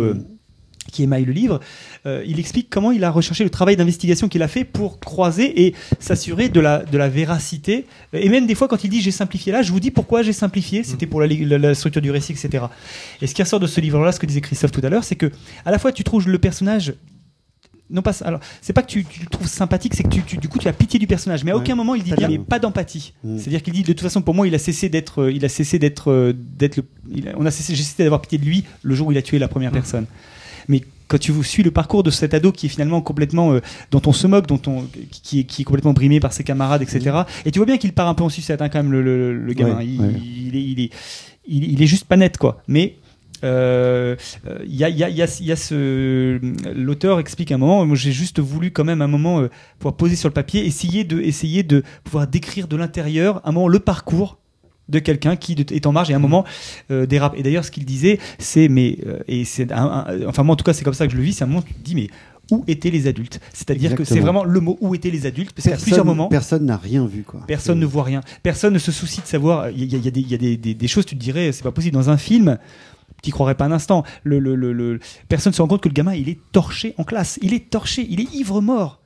qui 0.90 1.02
émaillent 1.02 1.26
le 1.26 1.32
livre, 1.32 1.60
il 2.06 2.40
explique 2.40 2.68
comment 2.70 2.92
il 2.92 3.04
a 3.04 3.10
recherché 3.10 3.44
le 3.44 3.50
travail 3.50 3.76
d'investigation 3.76 4.26
qu'il 4.28 4.42
a 4.42 4.48
fait 4.48 4.64
pour 4.64 5.00
croiser 5.00 5.66
et 5.66 5.74
s'assurer 6.00 6.48
de 6.48 6.60
la, 6.60 6.82
de 6.82 6.96
la 6.96 7.10
véracité. 7.10 7.84
Et 8.14 8.30
même 8.30 8.46
des 8.46 8.54
fois, 8.54 8.68
quand 8.68 8.84
il 8.84 8.88
dit 8.88 9.02
j'ai 9.02 9.10
simplifié 9.10 9.52
là, 9.52 9.60
je 9.60 9.70
vous 9.70 9.80
dis 9.80 9.90
pourquoi 9.90 10.22
j'ai 10.22 10.32
simplifié, 10.32 10.82
c'était 10.84 11.04
pour 11.06 11.20
la, 11.20 11.26
la- 11.26 11.58
la 11.58 11.74
structure 11.74 12.00
du 12.00 12.10
récit, 12.10 12.32
etc. 12.32 12.64
Et 13.20 13.26
ce 13.26 13.34
qui 13.34 13.42
ressort 13.42 13.60
de 13.60 13.66
ce 13.66 13.82
livre-là, 13.82 14.12
ce 14.12 14.18
que 14.20 14.24
disait 14.24 14.40
Christophe 14.40 14.72
tout 14.72 14.80
à 14.82 14.88
l'heure, 14.88 15.04
c'est 15.04 15.16
que 15.16 15.30
à 15.66 15.70
la 15.70 15.78
fois 15.78 15.92
tu 15.92 16.04
trouves 16.04 16.26
le 16.26 16.38
personnage. 16.38 16.94
Non 17.90 18.02
pas 18.02 18.12
alors 18.22 18.40
c'est 18.60 18.72
pas 18.74 18.82
que 18.82 18.88
tu, 18.88 19.04
tu 19.04 19.20
le 19.20 19.26
trouves 19.26 19.48
sympathique 19.48 19.94
c'est 19.94 20.02
que 20.02 20.08
tu, 20.10 20.22
tu- 20.22 20.36
du 20.36 20.48
coup 20.48 20.58
tu 20.58 20.68
as 20.68 20.72
pitié 20.72 20.98
du 20.98 21.06
personnage 21.06 21.42
mais 21.44 21.52
à 21.52 21.54
Ouais. 21.56 21.62
aucun 21.62 21.74
moment 21.74 21.94
il 21.94 22.02
dit 22.02 22.12
bien. 22.12 22.28
mais 22.28 22.38
pas 22.38 22.58
d'empathie 22.58 23.14
Mm. 23.24 23.38
c'est 23.38 23.46
à 23.48 23.50
dire 23.50 23.62
qu'il 23.62 23.72
dit 23.72 23.82
de 23.82 23.86
toute 23.92 24.00
façon 24.02 24.20
pour 24.20 24.34
moi 24.34 24.46
il 24.46 24.54
a 24.54 24.58
cessé 24.58 24.88
d'être 24.90 25.22
euh, 25.22 25.32
il 25.32 25.44
a 25.44 25.48
cessé 25.48 25.78
d'être 25.78 26.10
euh, 26.10 26.32
d'être 26.36 26.80
a- 26.80 26.82
on 27.38 27.46
a 27.46 27.50
cessé 27.50 27.74
j'ai 27.74 27.82
cessé 27.82 28.02
d'avoir 28.04 28.20
pitié 28.20 28.36
de 28.38 28.44
lui 28.44 28.64
le 28.82 28.94
jour 28.94 29.08
où 29.08 29.12
il 29.12 29.16
a 29.18 29.22
tué 29.22 29.38
la 29.38 29.48
première 29.48 29.72
personne 29.72 30.04
mais 30.68 30.82
quand 31.06 31.16
tu 31.18 31.32
suis 31.42 31.62
le 31.62 31.70
parcours 31.70 32.02
de 32.02 32.10
cet 32.10 32.34
ado 32.34 32.52
qui 32.52 32.66
est 32.66 32.68
finalement 32.68 33.00
complètement 33.00 33.52
euh, 33.54 33.60
dont 33.90 34.02
on 34.04 34.12
se 34.12 34.26
moque, 34.26 34.46
dont 34.46 34.60
on 34.66 34.84
qui 35.10 35.40
est, 35.40 35.44
qui 35.44 35.62
est 35.62 35.64
complètement 35.64 35.94
brimé 35.94 36.20
par 36.20 36.34
ses 36.34 36.44
camarades, 36.44 36.82
etc. 36.82 37.22
Et 37.46 37.50
tu 37.50 37.58
vois 37.58 37.64
bien 37.64 37.78
qu'il 37.78 37.94
part 37.94 38.06
un 38.08 38.12
peu 38.12 38.22
en 38.24 38.28
sucette 38.28 38.60
hein, 38.60 38.68
quand 38.68 38.80
même 38.82 38.92
le, 38.92 39.02
le, 39.02 39.34
le 39.34 39.52
gamin. 39.54 39.78
Ouais, 39.78 39.86
il, 39.86 39.98
ouais. 40.02 40.12
il 40.12 40.54
est, 40.56 40.62
il 40.62 40.80
est 40.80 40.90
il, 41.46 41.72
il 41.72 41.82
est 41.82 41.86
juste 41.86 42.04
pas 42.04 42.18
net 42.18 42.36
quoi. 42.36 42.60
Mais 42.68 42.96
il 43.42 44.74
y 44.74 44.84
a, 44.84 44.88
il 44.88 44.96
y 44.98 45.04
a, 45.04 45.08
y 45.08 45.22
a, 45.22 45.26
il 45.40 45.46
y 45.46 45.52
a 45.52 45.56
ce 45.56 46.38
l'auteur 46.74 47.20
explique 47.20 47.52
un 47.52 47.58
moment. 47.58 47.84
Moi 47.86 47.96
j'ai 47.96 48.12
juste 48.12 48.40
voulu 48.40 48.70
quand 48.70 48.84
même 48.84 49.02
un 49.02 49.06
moment 49.06 49.40
euh, 49.40 49.48
pouvoir 49.78 49.96
poser 49.96 50.16
sur 50.16 50.28
le 50.28 50.34
papier, 50.34 50.64
essayer 50.66 51.04
de 51.04 51.20
essayer 51.20 51.62
de 51.62 51.82
pouvoir 52.04 52.26
décrire 52.26 52.68
de 52.68 52.76
l'intérieur 52.76 53.40
un 53.44 53.52
moment 53.52 53.68
le 53.68 53.78
parcours 53.78 54.38
de 54.88 54.98
quelqu'un 55.00 55.36
qui 55.36 55.52
est 55.70 55.86
en 55.86 55.92
marge 55.92 56.10
et 56.10 56.14
à 56.14 56.16
un 56.16 56.20
moment 56.20 56.44
euh, 56.90 57.04
dérape. 57.04 57.34
Et 57.36 57.42
d'ailleurs, 57.42 57.64
ce 57.64 57.70
qu'il 57.70 57.84
disait, 57.84 58.18
c'est 58.38 58.68
mais 58.68 58.98
euh, 59.06 59.18
et 59.28 59.44
c'est 59.44 59.68
enfin 59.72 60.42
moi 60.42 60.54
en 60.54 60.56
tout 60.56 60.64
cas 60.64 60.72
c'est 60.72 60.84
comme 60.84 60.94
ça 60.94 61.06
que 61.06 61.12
je 61.12 61.18
le 61.18 61.22
vis. 61.22 61.34
C'est 61.34 61.44
un 61.44 61.46
moment 61.46 61.60
où 61.60 61.68
tu 61.68 61.74
te 61.74 61.84
dis 61.84 61.94
mais 61.94 62.08
où 62.50 62.64
étaient 62.66 62.88
les 62.90 63.06
adultes? 63.06 63.38
C'est-à-dire 63.52 63.94
que 63.94 64.04
c'est 64.04 64.20
vraiment 64.20 64.44
le 64.44 64.60
mot 64.60 64.78
où 64.80 64.94
étaient 64.94 65.10
les 65.10 65.26
adultes 65.26 65.52
parce 65.52 65.68
qu'à 65.68 65.76
plusieurs 65.76 66.06
moments 66.06 66.28
personne 66.28 66.64
n'a 66.64 66.78
rien 66.78 67.06
vu, 67.06 67.22
quoi. 67.22 67.40
Personne 67.46 67.78
ne 67.78 67.84
voit 67.84 68.04
rien. 68.04 68.22
Personne 68.42 68.72
ne 68.72 68.78
se 68.78 68.90
soucie 68.90 69.20
de 69.20 69.26
savoir. 69.26 69.68
Il 69.68 69.84
y 69.84 69.94
a, 69.94 69.98
il 69.98 70.04
y 70.04 70.08
a 70.08 70.10
des, 70.10 70.20
il 70.20 70.30
y 70.30 70.34
a 70.34 70.38
des, 70.38 70.56
des- 70.56 70.72
des 70.74 70.88
choses, 70.88 71.04
tu 71.04 71.14
te 71.14 71.20
dirais, 71.20 71.52
c'est 71.52 71.62
pas 71.62 71.72
possible. 71.72 71.92
Dans 71.92 72.08
un 72.08 72.16
film, 72.16 72.56
tu 73.22 73.30
croirais 73.30 73.54
pas 73.54 73.64
un 73.64 73.72
instant. 73.72 74.04
Le, 74.22 74.38
le, 74.38 74.54
le, 74.54 75.00
personne 75.28 75.52
se 75.52 75.62
rend 75.62 75.68
compte 75.68 75.82
que 75.82 75.88
le 75.88 75.94
gamin, 75.94 76.14
il 76.14 76.28
est 76.28 76.38
torché 76.52 76.94
en 76.98 77.04
classe. 77.04 77.38
Il 77.42 77.54
est 77.54 77.70
torché, 77.70 78.06
il 78.08 78.20
est 78.20 78.32
ivre-mort. 78.34 79.00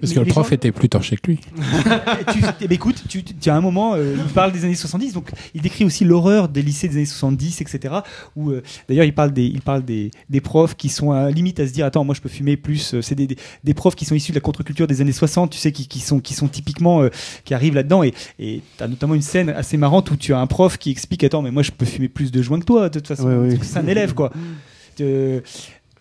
Parce 0.00 0.10
Mais 0.12 0.16
que 0.16 0.20
le 0.20 0.26
prof 0.32 0.48
gens- 0.48 0.54
était 0.54 0.72
plus 0.72 0.88
torché 0.88 1.16
que 1.16 1.30
lui. 1.30 1.40
Tu, 2.32 2.40
eh 2.60 2.68
ben, 2.68 2.74
écoute, 2.74 3.02
tu, 3.08 3.22
tu 3.22 3.50
as 3.50 3.54
un 3.54 3.60
moment, 3.60 3.94
euh, 3.94 4.14
il 4.16 4.32
parle 4.32 4.52
des 4.52 4.64
années 4.64 4.74
70, 4.74 5.12
donc 5.12 5.30
il 5.54 5.60
décrit 5.60 5.84
aussi 5.84 6.04
l'horreur 6.04 6.48
des 6.48 6.62
lycées 6.62 6.88
des 6.88 6.96
années 6.96 7.04
70, 7.06 7.60
etc. 7.60 7.94
Où 8.36 8.50
euh, 8.50 8.62
d'ailleurs 8.88 9.04
il 9.04 9.14
parle 9.14 9.32
des, 9.32 9.44
il 9.44 9.60
parle 9.60 9.84
des, 9.84 10.10
des 10.30 10.40
profs 10.40 10.74
qui 10.76 10.88
sont 10.88 11.12
à 11.12 11.30
limite 11.30 11.60
à 11.60 11.66
se 11.66 11.72
dire, 11.72 11.86
attends, 11.86 12.04
moi 12.04 12.14
je 12.14 12.20
peux 12.20 12.28
fumer 12.28 12.56
plus. 12.56 12.94
euh, 12.94 13.02
C'est 13.02 13.14
des, 13.14 13.26
des, 13.26 13.36
des 13.62 13.74
profs 13.74 13.94
qui 13.94 14.04
sont 14.04 14.14
issus 14.14 14.32
de 14.32 14.36
la 14.36 14.40
contre-culture 14.40 14.86
des 14.86 15.00
années 15.00 15.12
60, 15.12 15.50
tu 15.52 15.58
sais, 15.58 15.70
qui, 15.72 15.86
qui 15.86 16.00
sont, 16.00 16.18
qui 16.20 16.34
sont 16.34 16.48
typiquement, 16.48 17.02
euh, 17.02 17.10
qui 17.44 17.54
arrivent 17.54 17.74
là-dedans. 17.74 18.02
Et 18.02 18.12
et 18.38 18.62
t'as 18.76 18.88
notamment 18.88 19.14
une 19.14 19.22
scène 19.22 19.48
assez 19.50 19.76
marrante 19.76 20.10
où 20.10 20.16
tu 20.16 20.32
as 20.34 20.38
un 20.40 20.46
prof 20.46 20.76
qui 20.78 20.90
explique, 20.90 21.24
attends, 21.24 21.42
mais 21.42 21.50
moi 21.50 21.62
je 21.62 21.70
peux 21.70 21.84
fumer 21.86 22.08
plus 22.08 22.32
de 22.32 22.42
joints 22.42 22.58
que 22.60 22.64
toi, 22.64 22.88
de 22.88 22.98
toute 22.98 23.08
façon. 23.08 23.28
Ouais, 23.28 23.58
C'est 23.62 23.78
un 23.78 23.86
élève, 23.86 24.14
quoi. 24.14 24.32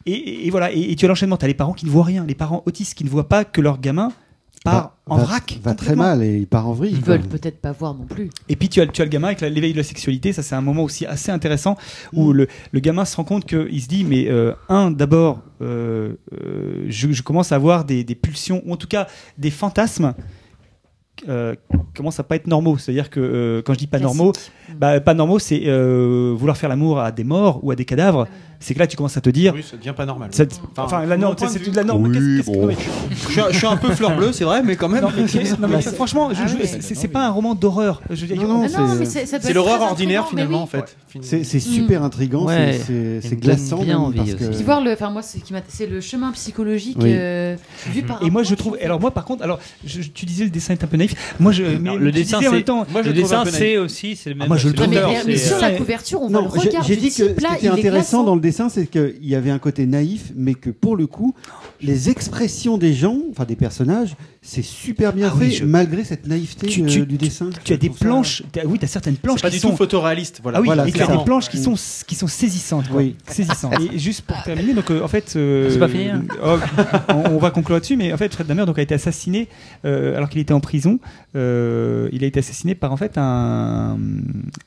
Et, 0.05 0.49
voilà, 0.49 0.71
et, 0.73 0.91
et 0.91 0.95
tu 0.95 1.05
as 1.05 1.07
l'enchaînement, 1.07 1.37
tu 1.37 1.45
as 1.45 1.47
les 1.47 1.53
parents 1.53 1.73
qui 1.73 1.85
ne 1.85 1.91
voient 1.91 2.03
rien, 2.03 2.25
les 2.25 2.35
parents 2.35 2.63
autistes 2.65 2.93
qui 2.93 3.03
ne 3.03 3.09
voient 3.09 3.29
pas 3.29 3.45
que 3.45 3.61
leur 3.61 3.79
gamin 3.79 4.11
part 4.63 4.97
en 5.05 5.17
va, 5.17 5.23
vrac. 5.23 5.59
va 5.61 5.73
très 5.75 5.95
mal 5.95 6.23
et 6.23 6.37
il 6.37 6.47
part 6.47 6.67
en 6.67 6.73
vrille. 6.73 6.93
Ils 6.93 7.03
veulent 7.03 7.21
peut-être 7.21 7.59
pas 7.59 7.73
voir 7.73 7.93
non 7.95 8.05
plus. 8.05 8.29
Et 8.47 8.55
puis 8.55 8.69
tu 8.69 8.79
as, 8.81 8.87
tu 8.87 9.01
as 9.01 9.05
le 9.05 9.09
gamin 9.09 9.27
avec 9.27 9.41
l'éveil 9.41 9.73
de 9.73 9.77
la 9.77 9.83
sexualité, 9.83 10.31
ça 10.31 10.41
c'est 10.41 10.55
un 10.55 10.61
moment 10.61 10.83
aussi 10.83 11.05
assez 11.05 11.31
intéressant 11.31 11.77
où 12.13 12.31
le, 12.31 12.47
le 12.71 12.79
gamin 12.79 13.03
se 13.03 13.15
rend 13.17 13.25
compte 13.25 13.45
qu'il 13.45 13.81
se 13.81 13.87
dit 13.87 14.05
mais 14.05 14.29
euh, 14.29 14.53
un 14.69 14.91
d'abord 14.91 15.41
euh, 15.61 16.13
euh, 16.33 16.85
je, 16.87 17.11
je 17.11 17.23
commence 17.23 17.51
à 17.51 17.55
avoir 17.55 17.83
des, 17.83 18.03
des 18.05 18.15
pulsions 18.15 18.61
ou 18.65 18.71
en 18.73 18.77
tout 18.77 18.87
cas 18.87 19.07
des 19.37 19.51
fantasmes 19.51 20.13
euh, 21.29 21.55
qui 21.55 21.93
commencent 21.95 22.19
à 22.19 22.23
pas 22.23 22.35
être 22.35 22.47
normaux. 22.47 22.77
C'est-à-dire 22.77 23.09
que 23.09 23.19
euh, 23.19 23.61
quand 23.63 23.73
je 23.73 23.79
dis 23.79 23.87
pas 23.87 23.99
normaux, 23.99 24.33
bah, 24.77 24.99
pas 24.99 25.13
normaux 25.13 25.39
c'est 25.39 25.61
euh, 25.65 26.33
vouloir 26.35 26.57
faire 26.57 26.69
l'amour 26.69 26.99
à 26.99 27.11
des 27.11 27.23
morts 27.23 27.59
ou 27.63 27.71
à 27.71 27.75
des 27.75 27.85
cadavres. 27.85 28.27
C'est 28.63 28.73
que 28.73 28.79
là 28.79 28.87
tu 28.87 28.95
commences 28.95 29.17
à 29.17 29.21
te 29.21 29.29
dire 29.29 29.53
Oui, 29.53 29.61
ça 29.69 29.75
devient 29.75 29.93
pas 29.95 30.05
normal. 30.05 30.29
ça 30.31 30.45
enfin, 30.77 31.05
la 31.05 31.17
norme, 31.17 31.35
c'est 31.37 31.69
de 31.69 31.75
la 31.75 31.83
norme. 31.83 32.07
Oui, 32.07 32.11
que- 32.13 32.45
bon. 32.45 32.65
mais- 32.67 32.77
Je 33.11 33.31
suis, 33.31 33.41
un- 33.41 33.49
je 33.51 33.57
suis 33.57 33.67
un 33.67 33.75
peu 33.75 33.91
fleur 33.93 34.15
bleue, 34.15 34.31
c'est 34.31 34.45
vrai, 34.45 34.63
mais 34.63 34.77
quand 34.77 34.87
même. 34.87 35.01
non, 35.03 35.09
mais, 35.15 35.23
non, 35.59 35.67
mais 35.67 35.81
franchement, 35.81 36.29
Ah 36.33 36.45
oui. 36.59 36.67
c'est 36.81 37.07
pas 37.09 37.25
un 37.27 37.29
roman 37.29 37.55
d'horreur. 37.55 38.01
Je 38.09 38.25
veux 38.25 38.35
dire, 38.35 38.41
Non, 38.47 38.59
non, 38.59 38.67
Ah 38.73 38.79
non, 38.79 39.05
c'est- 39.05 39.53
l'horreur 39.53 39.81
ordinaire 39.81 40.27
finalement 40.29 40.59
oui. 40.59 40.63
en 40.63 40.67
fait. 40.67 40.95
C'est 41.21 41.43
c'est 41.43 41.59
super 41.59 42.03
intrigant, 42.03 42.45
Ouais. 42.45 42.79
c'est- 43.21 43.35
glaçant 43.35 43.79
envie 43.79 44.17
parce 44.17 44.33
que 44.33 44.63
voir 44.63 44.81
le, 44.81 44.93
enfin 44.93 45.09
moi 45.09 45.21
c'est 45.21 45.85
le 45.87 45.99
chemin 46.01 46.31
psychologique 46.31 46.97
euh, 47.03 47.55
vu 47.91 48.03
par. 48.03 48.23
Et 48.23 48.29
moi 48.29 48.43
je 48.43 48.55
trouve. 48.55 48.77
Alors 48.81 48.99
moi 48.99 49.11
par 49.11 49.25
contre, 49.25 49.43
alors 49.43 49.59
tu 49.85 50.25
disais 50.25 50.45
le 50.45 50.49
dessin 50.49 50.73
est 50.73 50.83
un 50.83 50.87
peu 50.87 50.97
naïf. 50.97 51.13
Moi 51.39 51.51
je. 51.51 51.63
Le 51.63 52.11
dessin, 52.11 52.39
le 52.39 52.63
trouve 52.63 53.13
dessin, 53.13 53.43
c'est 53.45 53.77
aussi, 53.77 54.15
c'est 54.15 54.29
le 54.29 54.35
même. 54.35 54.47
moi, 54.47 54.57
je 54.57 54.69
le 54.69 54.73
Non, 54.73 54.87
mais, 55.25 55.37
sur 55.37 55.59
la 55.59 55.71
couverture, 55.71 56.21
on 56.21 56.29
voit 56.29 56.41
le 56.41 56.47
j'ai 56.61 56.69
regard 56.69 56.83
j'ai 56.83 56.95
du 56.95 57.01
dit 57.01 57.07
que 57.09 57.13
ce 57.13 57.23
qui 57.23 57.29
était 57.29 57.43
il 57.61 57.65
est 57.65 57.69
intéressant 57.69 58.23
dans 58.23 58.35
le 58.35 58.41
dessin, 58.41 58.52
dessin, 58.53 58.69
c'est 58.69 58.87
qu'il 58.87 59.15
y 59.25 59.35
avait 59.35 59.49
un 59.51 59.59
côté 59.59 59.85
naïf, 59.85 60.31
mais 60.35 60.53
que 60.53 60.69
pour 60.69 60.95
le 60.95 61.07
coup, 61.07 61.33
les 61.81 62.09
expressions 62.09 62.77
des 62.77 62.93
gens, 62.93 63.17
enfin 63.31 63.45
des 63.45 63.55
personnages, 63.55 64.15
c'est 64.41 64.61
super 64.61 65.13
bien 65.13 65.29
Ah 65.33 65.37
fait, 65.37 65.45
oui, 65.45 65.51
je- 65.53 65.65
malgré 65.65 66.03
cette 66.03 66.27
naïveté 66.27 66.67
Tu- 66.67 66.85
tu- 66.85 67.05
du 67.05 67.17
dessin. 67.17 67.49
Tu 67.63 67.73
as 67.73 67.77
des 67.77 67.87
Je 67.87 67.91
trouve 67.91 67.99
ça- 67.99 68.05
planches, 68.05 68.43
t'as- 68.51 68.65
oui, 68.65 68.77
tu 68.77 68.85
as 68.85 68.87
certaines 68.87 69.15
planches 69.15 69.41
pas 69.41 69.49
qui 69.49 69.55
du 69.55 69.61
sont 69.61 69.69
tout 69.71 69.77
photoréaliste, 69.77 70.39
voilà. 70.43 70.57
Ah 70.57 70.61
oui, 70.61 70.65
Voilà, 70.67 70.83
et 70.87 70.91
c'est 70.91 70.97
tu 70.97 71.03
as 71.03 71.07
des 71.17 71.23
planches 71.23 71.49
qui 71.49 71.57
sont 71.57 71.75
qui 72.07 72.15
sont 72.15 72.27
saisissantes, 72.27 72.87
quoi. 72.89 72.97
Oui. 72.97 73.15
saisissantes. 73.27 73.73
et 73.93 73.97
juste 73.99 74.21
pour 74.23 74.41
terminer, 74.43 74.73
donc 74.73 74.91
euh, 74.91 75.01
en 75.01 75.07
fait, 75.07 75.33
euh, 75.35 75.69
C'est 75.71 75.79
pas 75.79 75.87
fini, 75.87 76.09
hein 76.09 76.23
oh, 76.43 76.57
on, 77.09 77.31
on 77.31 77.37
va 77.37 77.51
conclure 77.51 77.75
là-dessus, 77.77 77.95
mais 77.97 78.11
en 78.13 78.17
fait, 78.17 78.33
Fred 78.33 78.47
Dahmer 78.47 78.65
donc 78.65 78.77
a 78.77 78.81
été 78.81 78.93
assassiné 78.93 79.47
euh, 79.85 80.15
alors 80.17 80.29
qu'il 80.29 80.41
était 80.41 80.53
en 80.53 80.59
prison. 80.59 80.99
Euh, 81.35 82.09
il 82.11 82.23
a 82.23 82.27
été 82.27 82.39
assassiné 82.39 82.75
par 82.75 82.91
en 82.91 82.97
fait 82.97 83.17
un, 83.17 83.97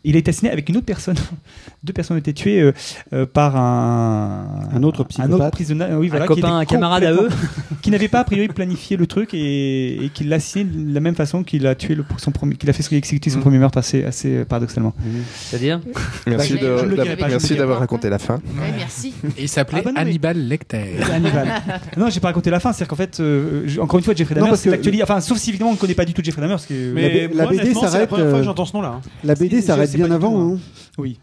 il 0.04 0.16
a 0.16 0.18
été 0.18 0.30
assassiné 0.30 0.50
avec 0.50 0.68
une 0.68 0.76
autre 0.78 0.86
personne. 0.86 1.16
Deux 1.84 1.92
personnes 1.92 2.16
ont 2.16 2.20
été 2.20 2.32
tuées 2.32 2.60
euh, 2.62 2.72
euh, 3.12 3.26
par 3.26 3.56
un 3.56 3.75
Un 3.76 4.82
autre 4.82 5.02
un 5.02 5.04
psychopathe. 5.04 5.32
autre 5.34 5.50
prisonnier, 5.50 5.86
oui, 5.96 6.08
voilà, 6.08 6.24
Un 6.24 6.28
copain, 6.28 6.56
un 6.58 6.64
camarade 6.64 7.04
à 7.04 7.12
eux. 7.12 7.28
qui 7.82 7.90
n'avait 7.90 8.08
pas 8.08 8.20
a 8.20 8.24
priori 8.24 8.48
planifié 8.48 8.96
le 8.96 9.06
truc 9.06 9.32
et, 9.34 10.04
et 10.04 10.08
qui 10.08 10.24
l'a 10.24 10.36
assassiné 10.36 10.64
de 10.64 10.94
la 10.94 11.00
même 11.00 11.14
façon 11.14 11.42
qu'il 11.44 11.66
a 11.66 11.74
tué 11.74 11.94
le, 11.94 12.04
son 12.18 12.30
premier, 12.32 12.56
qu'il 12.56 12.68
a 12.68 12.72
fait 12.72 12.82
exécuter 12.96 13.30
son 13.30 13.40
premier 13.40 13.58
meurtre 13.58 13.78
assez, 13.78 14.04
assez 14.04 14.44
paradoxalement. 14.44 14.94
C'est-à-dire 15.34 15.80
Merci 16.26 16.54
Bah, 16.54 16.60
de- 16.60 17.16
pas, 17.16 17.28
merci 17.28 17.54
d'avoir 17.54 17.78
raconté 17.78 18.08
la 18.10 18.18
fin. 18.18 18.34
Ouais, 18.34 18.72
merci. 18.76 19.12
Et 19.38 19.42
il 19.42 19.48
s'appelait 19.48 19.82
Ah 19.84 19.92
bah 19.92 20.00
Hannibal 20.00 20.36
Lecter. 20.38 20.96
Hannibal. 21.12 21.48
non, 21.96 22.10
j'ai 22.10 22.20
pas 22.20 22.28
raconté 22.28 22.50
la 22.50 22.60
fin. 22.60 22.72
C'est-à-dire 22.72 22.88
qu'en 22.88 22.96
fait, 22.96 23.20
euh, 23.20 23.66
encore 23.80 23.98
une 23.98 24.04
fois, 24.04 24.14
Jeffrey 24.14 24.34
Dahmer, 24.34 24.48
parce 24.48 24.60
c'est 24.60 24.68
que- 24.68 24.74
l'actualité. 24.74 25.02
Enfin, 25.02 25.20
sauf 25.20 25.38
si 25.38 25.50
évidemment 25.50 25.70
on 25.70 25.74
ne 25.74 25.78
connaît 25.78 25.94
pas 25.94 26.04
du 26.04 26.14
tout 26.14 26.22
Jeffrey 26.24 26.40
Dahmer, 26.40 26.54
parce 26.54 26.66
que 26.66 26.92
Mais 26.92 27.28
la 27.32 27.44
moi, 27.44 27.52
BD 27.52 27.74
c'est 27.74 27.74
la 27.82 27.88
s'arrête, 27.88 28.08
première 28.08 28.26
fois 28.26 28.34
que 28.38 28.42
euh, 28.42 28.44
j'entends 28.44 28.64
ce 28.64 28.76
nom-là. 28.76 28.94
hein. 28.96 29.00
La 29.24 29.34
BD 29.34 29.60
s'arrête 29.62 29.92
bien 29.94 30.10
avant. 30.10 30.30
moi. 30.30 30.54
hein. 30.54 30.58
oui. 30.98 31.18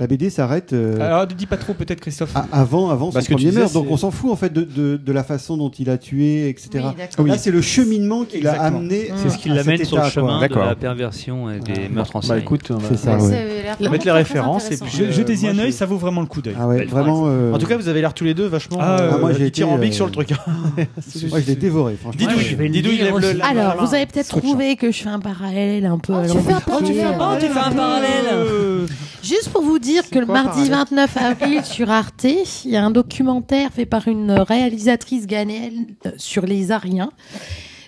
La 0.00 0.08
BD 0.08 0.28
s'arrête 0.28 0.72
euh, 0.72 0.98
Alors, 1.00 1.20
ne 1.20 1.34
dis 1.34 1.46
pas 1.46 1.56
trop, 1.56 1.72
peut-être, 1.72 2.00
Christophe. 2.00 2.34
a- 2.34 2.48
avant, 2.50 2.90
avant 2.90 3.12
Parce 3.12 3.26
son 3.26 3.34
que 3.34 3.38
tu 3.38 3.44
premier 3.44 3.50
disais, 3.50 3.60
meurtre. 3.60 3.74
Donc 3.74 3.84
c'est- 3.86 3.92
on 3.92 3.96
s'en 3.96 4.10
fout 4.10 4.32
en 4.32 4.34
fait 4.34 4.52
de, 4.52 4.62
de, 4.62 4.96
de 4.96 5.12
la 5.12 5.22
façon 5.22 5.56
dont 5.56 5.68
il 5.70 5.88
a 5.88 5.98
tué, 5.98 6.48
etc. 6.48 6.68
Oui, 6.74 6.80
d'accord. 6.98 7.24
Là, 7.28 7.38
c'est 7.38 7.52
le 7.52 7.62
cheminement 7.62 8.24
qui 8.24 8.40
l'a 8.40 8.54
Exactement. 8.54 8.78
amené. 8.80 9.12
C'est 9.22 9.28
ce 9.30 9.38
qui 9.38 9.50
à 9.50 9.54
l'amène 9.54 9.76
cet 9.76 9.86
sur 9.86 9.96
le 9.98 10.02
état, 10.02 10.10
chemin 10.10 10.34
de 10.38 10.40
D'accord. 10.40 10.64
la 10.66 10.74
perversion 10.74 11.48
et 11.48 11.60
des 11.60 11.88
meurtres 11.88 12.16
en 12.16 12.18
Bah 12.18 12.26
série. 12.26 12.40
écoute, 12.40 12.68
on 12.72 12.78
va- 12.78 12.88
C'est 12.88 12.96
ça, 12.96 13.16
Ouais, 13.18 13.22
ouais. 13.22 13.30
ça 13.30 13.38
avait 13.40 13.62
l'air 13.78 13.90
mettre 13.92 14.04
les 14.04 14.10
références 14.10 14.64
et 14.64 14.76
puis 14.76 14.88
intéressant. 14.88 15.12
Je- 15.12 15.16
Jetez-y 15.16 15.42
moi, 15.44 15.52
un 15.52 15.58
œil, 15.60 15.72
ça 15.72 15.86
vaut 15.86 15.96
vraiment 15.98 16.22
le 16.22 16.26
coup 16.26 16.42
d'œil. 16.42 16.56
Ah 16.58 16.66
ouais, 16.66 16.78
Belle 16.78 16.88
vraiment. 16.88 17.24
euh, 17.28 17.52
En 17.52 17.58
tout 17.58 17.66
cas, 17.68 17.76
vous 17.76 17.86
avez 17.86 18.00
l'air 18.00 18.14
tous 18.14 18.24
les 18.24 18.34
deux 18.34 18.46
vachement 18.46 18.78
Ah, 18.80 18.98
euh, 19.00 19.10
ah, 19.14 19.18
moi, 19.20 19.32
j'ai 19.32 19.44
dithyrambiques 19.44 19.86
été, 19.90 19.94
sur 19.96 20.06
le 20.06 20.10
euh, 20.10 20.14
truc. 20.24 20.30
moi, 21.30 21.38
je 21.40 21.46
l'ai 21.46 21.54
dévoré, 21.54 21.94
franchement. 21.94 22.18
Didouille, 22.18 22.42
je 22.44 22.56
vais 22.56 22.64
le 22.64 22.70
Didouille, 22.70 22.96
lire 22.96 23.04
lève 23.04 23.18
le- 23.20 23.28
aussi. 23.28 23.36
lève 23.36 23.46
Alors, 23.46 23.86
vous 23.86 23.94
avez 23.94 24.06
peut-être 24.06 24.26
trouvé 24.28 24.74
que 24.74 24.90
je 24.90 25.02
fais 25.04 25.08
un 25.08 25.20
parallèle 25.20 25.86
un 25.86 25.98
peu 25.98 26.14
Oh, 26.14 26.18
à 26.18 26.26
tu 26.26 26.36
fais 26.38 26.52
un 26.52 26.58
parallèle. 26.60 27.16
Oh, 27.20 27.36
tu 27.38 27.46
fais 27.46 27.58
un 27.60 27.70
parallèle 27.72 28.24
Euh, 28.32 28.86
Juste 29.22 29.48
pour 29.48 29.62
vous 29.62 29.78
dire 29.84 30.08
que 30.10 30.18
le 30.18 30.26
mardi 30.26 30.68
parallèle 30.68 30.86
29 30.90 31.16
avril 31.16 31.64
sur 31.64 31.90
Arte, 31.90 32.24
il 32.64 32.70
y 32.70 32.76
a 32.76 32.84
un 32.84 32.90
documentaire 32.90 33.70
fait 33.72 33.86
par 33.86 34.08
une 34.08 34.32
réalisatrice 34.32 35.26
ghanéenne 35.26 35.86
euh, 36.06 36.10
sur 36.16 36.44
les 36.46 36.70
Ariens. 36.72 37.10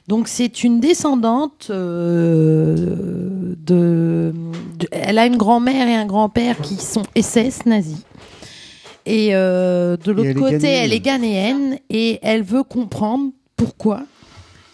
Donc 0.08 0.28
c'est 0.28 0.62
une 0.62 0.78
descendante 0.78 1.68
euh, 1.70 3.54
de, 3.58 4.32
de- 4.78 4.88
Elle 4.92 5.18
a 5.18 5.26
une 5.26 5.36
grand-mère 5.36 5.88
et 5.88 5.94
un 5.94 6.06
grand-père 6.06 6.60
qui 6.60 6.76
sont 6.76 7.02
SS 7.20 7.66
nazis. 7.66 8.04
Et 9.04 9.30
euh, 9.34 9.96
de 9.96 10.12
l'autre 10.12 10.28
côté, 10.40 10.68
elle 10.68 10.92
est 10.92 11.00
ghanéenne 11.00 11.78
et 11.90 12.18
elle 12.22 12.42
veut 12.42 12.62
comprendre 12.64 13.30
pourquoi 13.56 14.02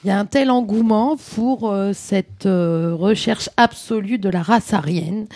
il 0.05 0.09
y 0.09 0.11
a 0.11 0.19
un 0.19 0.25
tel 0.25 0.51
engouement 0.51 1.17
pour 1.35 1.71
euh, 1.71 1.93
cette 1.95 2.47
euh, 2.47 2.95
recherche 2.99 3.49
absolue 3.57 4.19
de 4.19 4.29
la 4.29 4.43
race 4.43 4.73
aryenne. 4.75 5.27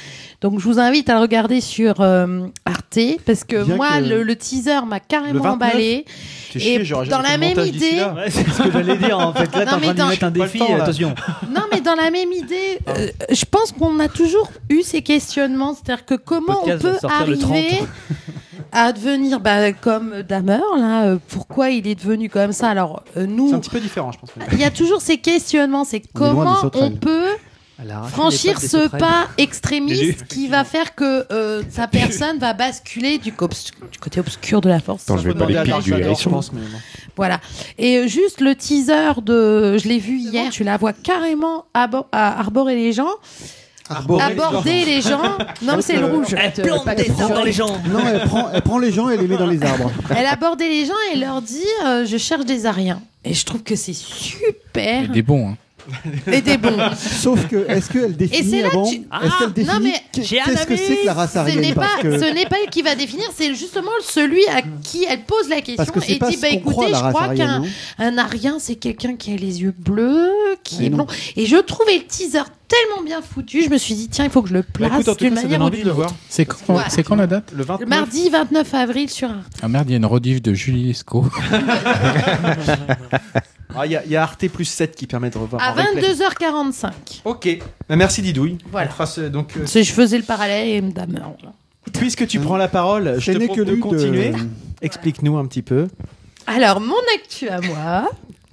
Donc 0.41 0.59
je 0.59 0.65
vous 0.65 0.81
invite 0.81 1.09
à 1.09 1.21
regarder 1.21 1.61
sur 1.61 2.01
euh, 2.01 2.47
Arte 2.65 2.99
parce 3.25 3.45
que 3.45 3.63
Bien 3.65 3.77
moi 3.77 3.99
que- 3.99 4.05
le, 4.09 4.23
le 4.25 4.35
teaser 4.37 4.81
m'a 4.87 4.99
carrément 5.01 5.41
29, 5.43 5.53
emballé. 5.53 6.05
Et 6.55 6.59
chier, 6.61 6.85
j'aurais 6.85 7.07
dans 7.07 7.23
jamais 7.23 7.55
la 7.55 7.63
même 7.63 7.67
idée-. 7.75 8.03
Ouais, 8.17 8.29
c'est 8.31 8.49
ce 8.49 8.63
que 8.63 8.73
j'allais 8.73 8.97
dire 8.97 9.19
en 9.19 9.33
fait. 9.33 9.55
Là, 9.55 9.65
t'es 9.65 9.65
Non, 9.67 9.73
en 9.73 9.79
mais 9.81 9.87
train 9.87 9.95
de 9.95 9.99
dans- 9.99 10.27
un 10.27 10.31
défi, 10.31 10.59
temps, 10.59 10.75
attention. 10.75 11.15
Non 11.55 11.63
mais 11.73 11.81
dans 11.81 11.95
la 11.95 12.11
même 12.11 12.33
idée, 12.33 12.79
euh, 12.89 13.09
je 13.31 13.45
pense 13.45 13.71
qu'on 13.73 14.01
a 14.01 14.09
toujours 14.09 14.51
eu 14.69 14.83
ces 14.83 15.03
questionnements, 15.03 15.75
c'est-à-dire 15.75 16.05
que 16.05 16.15
comment 16.15 16.61
on 16.65 16.79
peut 16.79 16.99
sortir 17.01 17.27
le 17.27 17.39
30. 17.39 17.53
arriver 17.53 17.83
à 18.73 18.93
devenir 18.93 19.41
bah, 19.41 19.73
comme 19.73 20.23
Damer 20.23 20.61
là, 20.79 21.05
euh, 21.05 21.19
pourquoi 21.29 21.71
il 21.71 21.87
est 21.87 21.95
devenu 21.95 22.29
comme 22.29 22.53
ça? 22.53 22.69
Alors 22.69 23.03
euh, 23.17 23.23
C'est 23.23 23.27
nous, 23.27 23.55
un 23.55 23.59
petit 23.59 23.71
peu 23.71 23.81
différent, 23.81 24.13
je 24.13 24.19
pense. 24.19 24.31
il 24.53 24.59
y 24.59 24.65
a 24.65 24.71
toujours 24.71 25.01
ces 25.01 25.19
questionnements, 25.19 25.85
c'est 25.85 26.03
comment 26.15 26.57
on 26.75 26.91
peut 26.93 27.29
franchir 28.09 28.59
ce 28.61 28.89
pas 28.89 29.29
extrémiste 29.37 30.27
qui 30.27 30.49
va 30.49 30.65
faire 30.65 30.95
que 30.95 31.27
euh, 31.31 31.63
sa 31.69 31.87
personne 31.87 32.39
va 32.39 32.55
basculer 32.55 33.19
du, 33.19 33.33
côté 33.33 34.21
obscur 34.21 34.61
de 34.61 34.69
la 34.69 34.81
force. 34.81 35.05
Attends, 35.05 35.19
je 35.19 35.29
vais 35.29 35.35
pas 35.35 35.47
les 35.47 35.63
pics 35.63 35.83
du 35.83 35.93
hérisson. 35.93 36.41
Voilà. 37.17 37.41
Et 37.79 38.09
juste 38.09 38.41
le 38.41 38.55
teaser 38.55 39.21
de, 39.23 39.79
je 39.79 39.89
l'ai 39.89 39.99
vu 39.99 40.19
hier, 40.19 40.51
je 40.53 40.65
la 40.65 40.77
vois 40.77 40.93
carrément 40.93 41.67
arborer 41.75 42.75
les 42.75 42.93
gens, 42.93 43.11
aborder 43.91 44.85
les 44.85 45.01
gens. 45.01 45.21
Non, 45.63 45.77
mais 45.77 45.83
c'est 45.83 45.97
le 45.97 46.07
rouge. 46.07 46.35
Elle 46.37 46.53
plante 46.53 46.87
des 46.97 47.11
arbres 47.21 47.35
dans 47.35 47.43
les 47.45 47.53
gens. 47.53 47.79
Non, 47.89 48.01
elle 48.07 48.21
prend, 48.29 48.49
elle 48.53 48.63
prend 48.63 48.79
les 48.79 48.93
gens 48.93 49.09
et 49.09 49.17
les 49.17 49.27
met 49.27 49.37
dans 49.37 49.47
les 49.47 49.63
arbres. 49.63 49.91
Elle 50.15 50.27
abordait 50.27 50.69
les 50.69 50.85
gens 50.85 50.93
et 51.13 51.17
leur 51.17 51.41
dit 51.43 51.61
euh, 51.85 52.05
je 52.07 52.17
cherche 52.17 52.45
des 52.45 52.67
Ariens. 52.67 53.01
Et 53.25 53.35
je 53.35 53.45
trouve 53.45 53.63
que 53.63 53.75
c'est 53.75 53.95
super 53.95 55.05
Et 55.05 55.09
des 55.09 55.23
bons. 55.23 55.51
Hein. 55.51 55.57
et 56.33 56.41
des 56.41 56.57
bons. 56.59 56.77
Sauf 56.97 57.47
que, 57.49 57.65
est-ce 57.69 57.91
qu'elle 57.91 58.17
définit 58.17 58.61
là 58.63 58.69
avant 58.73 58.85
que 58.85 58.91
tu- 58.91 58.97
Est-ce 58.97 59.07
Ah, 59.11 59.21
qu'elle 59.39 59.53
définit 59.53 59.75
non, 59.75 59.81
mais 59.83 60.23
j'ai 60.23 60.41
un 60.41 60.45
qu'est-ce 60.45 60.67
que 60.67 60.73
ami, 60.75 60.83
c'est 60.87 60.97
que 60.97 61.07
la 61.07 61.15
race 61.15 61.33
Ce 61.33 61.39
arienne 61.39 61.61
n'est 61.61 61.75
pas, 61.75 61.81
Parce 61.83 62.03
que- 62.03 62.19
ce 62.19 62.25
n'est 62.35 62.47
pas 62.47 62.57
elle 62.63 62.71
qui 62.71 62.83
va 62.83 62.95
définir, 62.97 63.27
c'est 63.37 63.55
justement 63.55 63.91
celui 64.03 64.45
à 64.49 64.63
qui 64.83 65.07
elle 65.09 65.23
pose 65.23 65.49
la 65.49 65.57
question 65.61 65.77
Parce 65.77 65.91
que 65.91 66.01
c'est 66.01 66.13
et 66.15 66.19
pas 66.19 66.29
dit 66.31 66.37
ce 66.37 66.41
bah 66.43 66.49
qu'on 66.51 66.71
croit, 66.71 66.85
écoutez, 66.89 66.91
la 66.93 66.99
je 66.99 67.03
race 67.05 67.15
crois 67.15 67.35
qu'un 67.35 67.63
un 67.99 68.19
Arien 68.19 68.57
c'est 68.59 68.75
quelqu'un 68.77 69.15
qui 69.17 69.33
a 69.33 69.37
les 69.37 69.63
yeux 69.63 69.75
bleus, 69.79 70.31
qui 70.65 70.77
Mais 70.81 70.87
est 70.87 70.91
non. 70.91 70.97
blond. 70.99 71.07
Et 71.37 71.47
je 71.47 71.57
trouvais 71.57 71.99
le 71.99 72.05
teaser 72.05 72.43
tellement 72.69 73.03
bien 73.05 73.23
foutu, 73.23 73.63
je 73.63 73.71
me 73.71 73.79
suis 73.79 73.95
dit 73.95 74.09
tiens 74.09 74.25
il 74.25 74.31
faut 74.31 74.43
que 74.43 74.49
je 74.49 74.55
le 74.55 74.63
Bah, 74.63 74.89
place 74.89 75.05
tout 75.05 75.15
d'une 75.15 75.35
manière 75.35 75.61
ou 75.63 75.71
d'une 75.71 75.89
autre. 75.91 76.15
C'est 76.29 76.45
quand, 76.47 76.57
Voilà. 76.69 76.89
c'est 76.89 77.03
quand 77.03 77.17
la 77.17 77.27
date 77.27 77.53
Le 77.55 77.63
29. 77.65 77.81
Le 77.81 77.87
mardi 77.87 78.29
29 78.31 78.75
avril 78.75 79.09
sur 79.11 79.29
Arte. 79.31 79.53
Ah 79.63 79.69
merde, 79.69 79.89
il 79.89 79.93
y 79.93 79.95
a 79.95 79.99
une 79.99 80.07
rediff 80.07 80.43
de 80.43 80.53
Julie 80.55 80.85
Lescaut. 80.89 81.27
Ah, 83.79 83.85
Il 83.85 83.93
y, 83.93 83.97
a- 83.97 84.05
il 84.05 84.11
y 84.11 84.17
a 84.17 84.23
Arte 84.23 84.49
plus 84.49 84.65
7 84.65 84.95
qui 84.97 85.07
permet 85.07 85.29
de 85.29 85.37
revoir. 85.39 85.61
À 85.63 85.73
en 85.73 85.75
replay. 85.75 86.01
22h45. 86.15 86.91
Ok. 87.25 87.59
Bah, 87.89 87.97
merci 87.97 88.23
Didouille. 88.23 88.57
Voilà. 88.71 88.89
Donc, 89.31 89.53
euh, 89.57 89.67
C'est- 89.67 89.83
Je 89.83 89.93
faisais 89.93 90.17
le 90.17 90.25
parallèle 90.25 90.69
et 90.69 90.81
voilà. 90.81 91.53
puisque 91.93 92.27
tu 92.27 92.39
prends 92.41 92.57
la 92.57 92.69
parole, 92.69 93.17
je 93.19 93.33
te 93.33 93.39
propose 93.39 93.57
que 93.57 93.63
de- 93.71 93.75
continuer. 93.77 94.33
Explique-nous 94.83 95.37
un 95.37 95.47
petit 95.47 95.63
peu. 95.63 95.89
Alors 96.47 96.81
mon 96.81 96.95
actu 97.17 97.49
à 97.49 97.61
moi. 97.61 98.09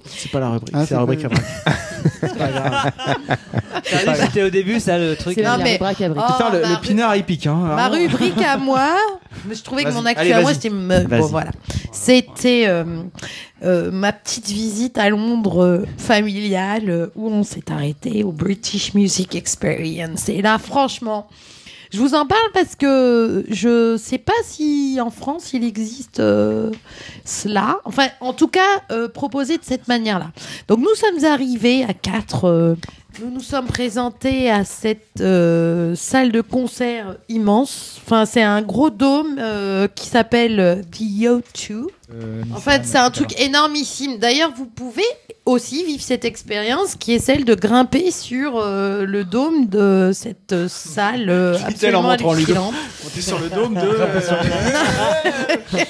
C'est 0.05 0.31
pas 0.31 0.39
la 0.39 0.49
rubrique, 0.49 0.73
Ah, 0.73 0.81
c'est 0.81 0.87
c'est 0.87 0.93
la 0.95 0.99
rubrique 1.01 1.21
braque. 1.25 1.41
C'est 2.19 2.37
pas 2.37 2.47
grave. 2.49 2.91
C'était 4.19 4.43
au 4.43 4.49
début 4.49 4.79
ça 4.79 4.97
le 4.97 5.15
truc. 5.15 5.35
C'est 5.35 5.43
Non, 5.43 5.51
la 5.51 5.63
mais- 5.63 5.77
rubrique 5.77 6.01
à. 6.01 6.09
Oh, 6.09 6.13
Putain, 6.33 6.49
le, 6.51 6.61
ma 6.61 6.67
le 6.69 6.75
ru- 6.75 6.81
pinard 6.81 7.15
il 7.15 7.23
pique. 7.23 7.47
Hein, 7.47 7.55
Ma 7.55 7.87
vraiment. 7.89 8.03
rubrique 8.07 8.41
à 8.41 8.57
moi, 8.57 8.89
mais 9.45 9.55
je 9.55 9.63
trouvais 9.63 9.83
que 9.83 9.89
Vas-y. 9.89 9.97
mon 9.97 10.05
actu 10.05 10.19
Allez, 10.21 10.33
à 10.33 10.41
moi 10.41 10.51
vas-y. 10.51 10.55
c'était 10.55 10.69
me- 10.69 11.07
Vas-y. 11.07 11.19
bon, 11.21 11.27
voilà. 11.27 11.51
C'était 11.93 12.65
euh, 12.67 12.83
euh, 13.63 13.91
ma 13.91 14.11
petite 14.11 14.47
visite 14.49 14.97
à 14.97 15.09
Londres 15.09 15.63
euh, 15.63 15.85
familiale 15.97 16.89
euh, 16.89 17.07
où 17.15 17.29
on 17.29 17.43
s'est 17.43 17.71
arrêté 17.71 18.23
au 18.23 18.31
British 18.33 18.93
Music 18.93 19.35
Experience. 19.35 20.27
Et 20.29 20.41
là, 20.41 20.57
franchement, 20.57 21.27
je 21.93 21.99
vous 21.99 22.15
en 22.15 22.25
parle 22.25 22.51
parce 22.55 22.75
que 22.75 23.45
je 23.49 23.97
sais 23.97 24.17
pas 24.17 24.33
si 24.43 24.97
en 24.99 25.11
France 25.11 25.53
il 25.53 25.63
existe 25.63 26.19
euh, 26.19 26.71
cela. 27.23 27.77
Enfin, 27.85 28.07
en 28.19 28.33
tout 28.33 28.47
cas, 28.47 28.81
euh, 28.91 29.07
proposé 29.07 29.57
de 29.57 29.63
cette 29.63 29.87
manière-là. 29.87 30.31
Donc 30.67 30.79
nous 30.79 30.95
sommes 30.95 31.23
arrivés 31.23 31.83
à 31.83 31.93
quatre. 31.93 32.45
euh, 32.45 32.75
nous 33.21 33.29
nous 33.29 33.41
sommes 33.41 33.67
présentés 33.67 34.49
à 34.49 34.65
cette 34.65 35.21
euh, 35.21 35.93
salle 35.93 36.31
de 36.31 36.41
concert 36.41 37.15
immense. 37.29 38.01
Enfin, 38.03 38.25
c'est 38.25 38.41
un 38.41 38.63
gros 38.63 38.89
dôme 38.89 39.39
qui 39.93 40.07
s'appelle 40.07 40.83
The 40.91 41.01
O2. 41.01 41.85
En 42.53 42.59
fait, 42.59 42.81
c'est 42.85 42.97
un 42.97 43.09
truc 43.09 43.39
énormissime. 43.39 44.17
D'ailleurs, 44.19 44.51
vous 44.55 44.65
pouvez 44.65 45.05
aussi 45.45 45.83
vivre 45.83 46.01
cette 46.03 46.25
expérience 46.25 46.95
qui 46.95 47.13
est 47.13 47.19
celle 47.19 47.43
de 47.43 47.55
grimper 47.55 48.11
sur 48.11 48.57
euh, 48.57 49.05
le 49.05 49.23
dôme 49.23 49.67
de 49.67 50.11
cette 50.13 50.53
euh, 50.53 50.67
salle 50.69 51.29
euh, 51.29 51.57
absolument 51.65 52.09
hallucinante. 52.11 52.73
On 53.03 53.17
est 53.17 53.21
sur 53.21 53.39
le 53.39 53.49
dôme 53.49 53.73
de. 53.75 53.79
euh, 53.81 54.19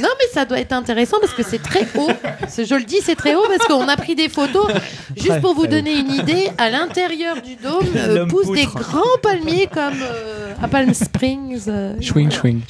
Non, 0.00 0.08
mais 0.18 0.26
ça 0.32 0.44
doit 0.44 0.60
être 0.60 0.72
intéressant 0.72 1.16
parce 1.20 1.32
que 1.32 1.42
c'est 1.42 1.62
très 1.62 1.86
haut. 1.96 2.10
Je 2.56 2.74
le 2.74 2.84
dis, 2.84 2.98
c'est 3.02 3.16
très 3.16 3.34
haut 3.34 3.44
parce 3.48 3.66
qu'on 3.66 3.88
a 3.88 3.96
pris 3.96 4.14
des 4.14 4.28
photos. 4.28 4.70
Juste 5.16 5.40
pour 5.40 5.54
vous 5.54 5.66
donner 5.66 5.98
une 5.98 6.12
idée, 6.12 6.50
à 6.58 6.70
l'intérieur 6.70 7.42
du 7.42 7.56
dôme 7.56 7.86
euh, 7.96 8.26
poussent 8.26 8.52
des 8.52 8.66
grands 8.66 9.02
palmiers 9.22 9.68
comme 9.72 10.00
euh, 10.02 10.52
à 10.62 10.68
Palm 10.68 10.94
Springs. 10.94 11.62
euh, 11.68 11.94
Swing, 12.00 12.30
swing. 12.30 12.60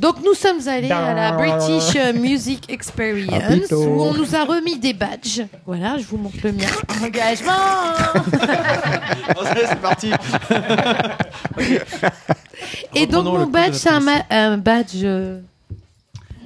Donc 0.00 0.16
nous 0.24 0.34
sommes 0.34 0.66
allés 0.68 0.90
à 0.90 1.14
la 1.14 1.32
British 1.32 1.96
Music 2.14 2.64
Experience 2.70 3.70
où 3.72 4.02
on 4.02 4.14
nous 4.14 4.34
a 4.34 4.44
remis 4.44 4.78
des 4.78 4.92
badges. 4.92 5.42
Voilà, 5.66 5.96
je 5.98 6.04
vous 6.04 6.16
montre 6.16 6.36
le 6.42 6.52
mien. 6.52 6.66
Engagement 7.02 7.52
c'est 9.68 9.80
parti. 9.80 10.10
Et 12.94 13.06
donc 13.06 13.24
mon 13.24 13.46
badge, 13.46 13.74
c'est 13.74 13.90
un, 13.90 14.00
ma- 14.00 14.24
un 14.30 14.56
badge 14.58 14.88
euh, 15.02 15.40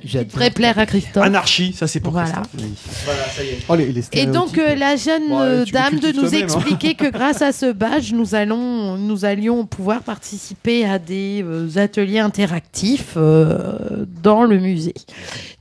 qui 0.00 0.16
devrait 0.16 0.50
plaire 0.50 0.78
à 0.78 0.86
Christophe. 0.86 1.24
Anarchie, 1.24 1.72
ça 1.72 1.86
c'est 1.86 2.00
pour 2.00 2.12
Voilà. 2.12 2.30
Christophe. 2.30 3.04
Voilà, 3.04 3.22
ça 3.24 3.44
y 3.44 3.48
est. 3.48 3.58
Oh, 3.68 3.74
les, 3.74 3.92
les 3.92 4.02
Et 4.12 4.26
donc 4.26 4.58
euh, 4.58 4.74
la 4.74 4.96
jeune 4.96 5.30
euh, 5.32 5.64
dame 5.66 5.98
de 5.98 6.12
nous 6.12 6.34
hein. 6.34 6.38
expliquer 6.38 6.94
que 6.94 7.10
grâce 7.10 7.42
à 7.42 7.52
ce 7.52 7.72
badge, 7.72 8.12
nous 8.12 8.34
allons, 8.34 8.96
nous 8.96 9.24
allions 9.24 9.66
pouvoir 9.66 10.02
participer 10.02 10.84
à 10.84 10.98
des 10.98 11.42
euh, 11.44 11.68
ateliers 11.76 12.20
interactifs 12.20 13.14
euh, 13.16 14.04
dans 14.22 14.44
le 14.44 14.58
musée. 14.58 14.94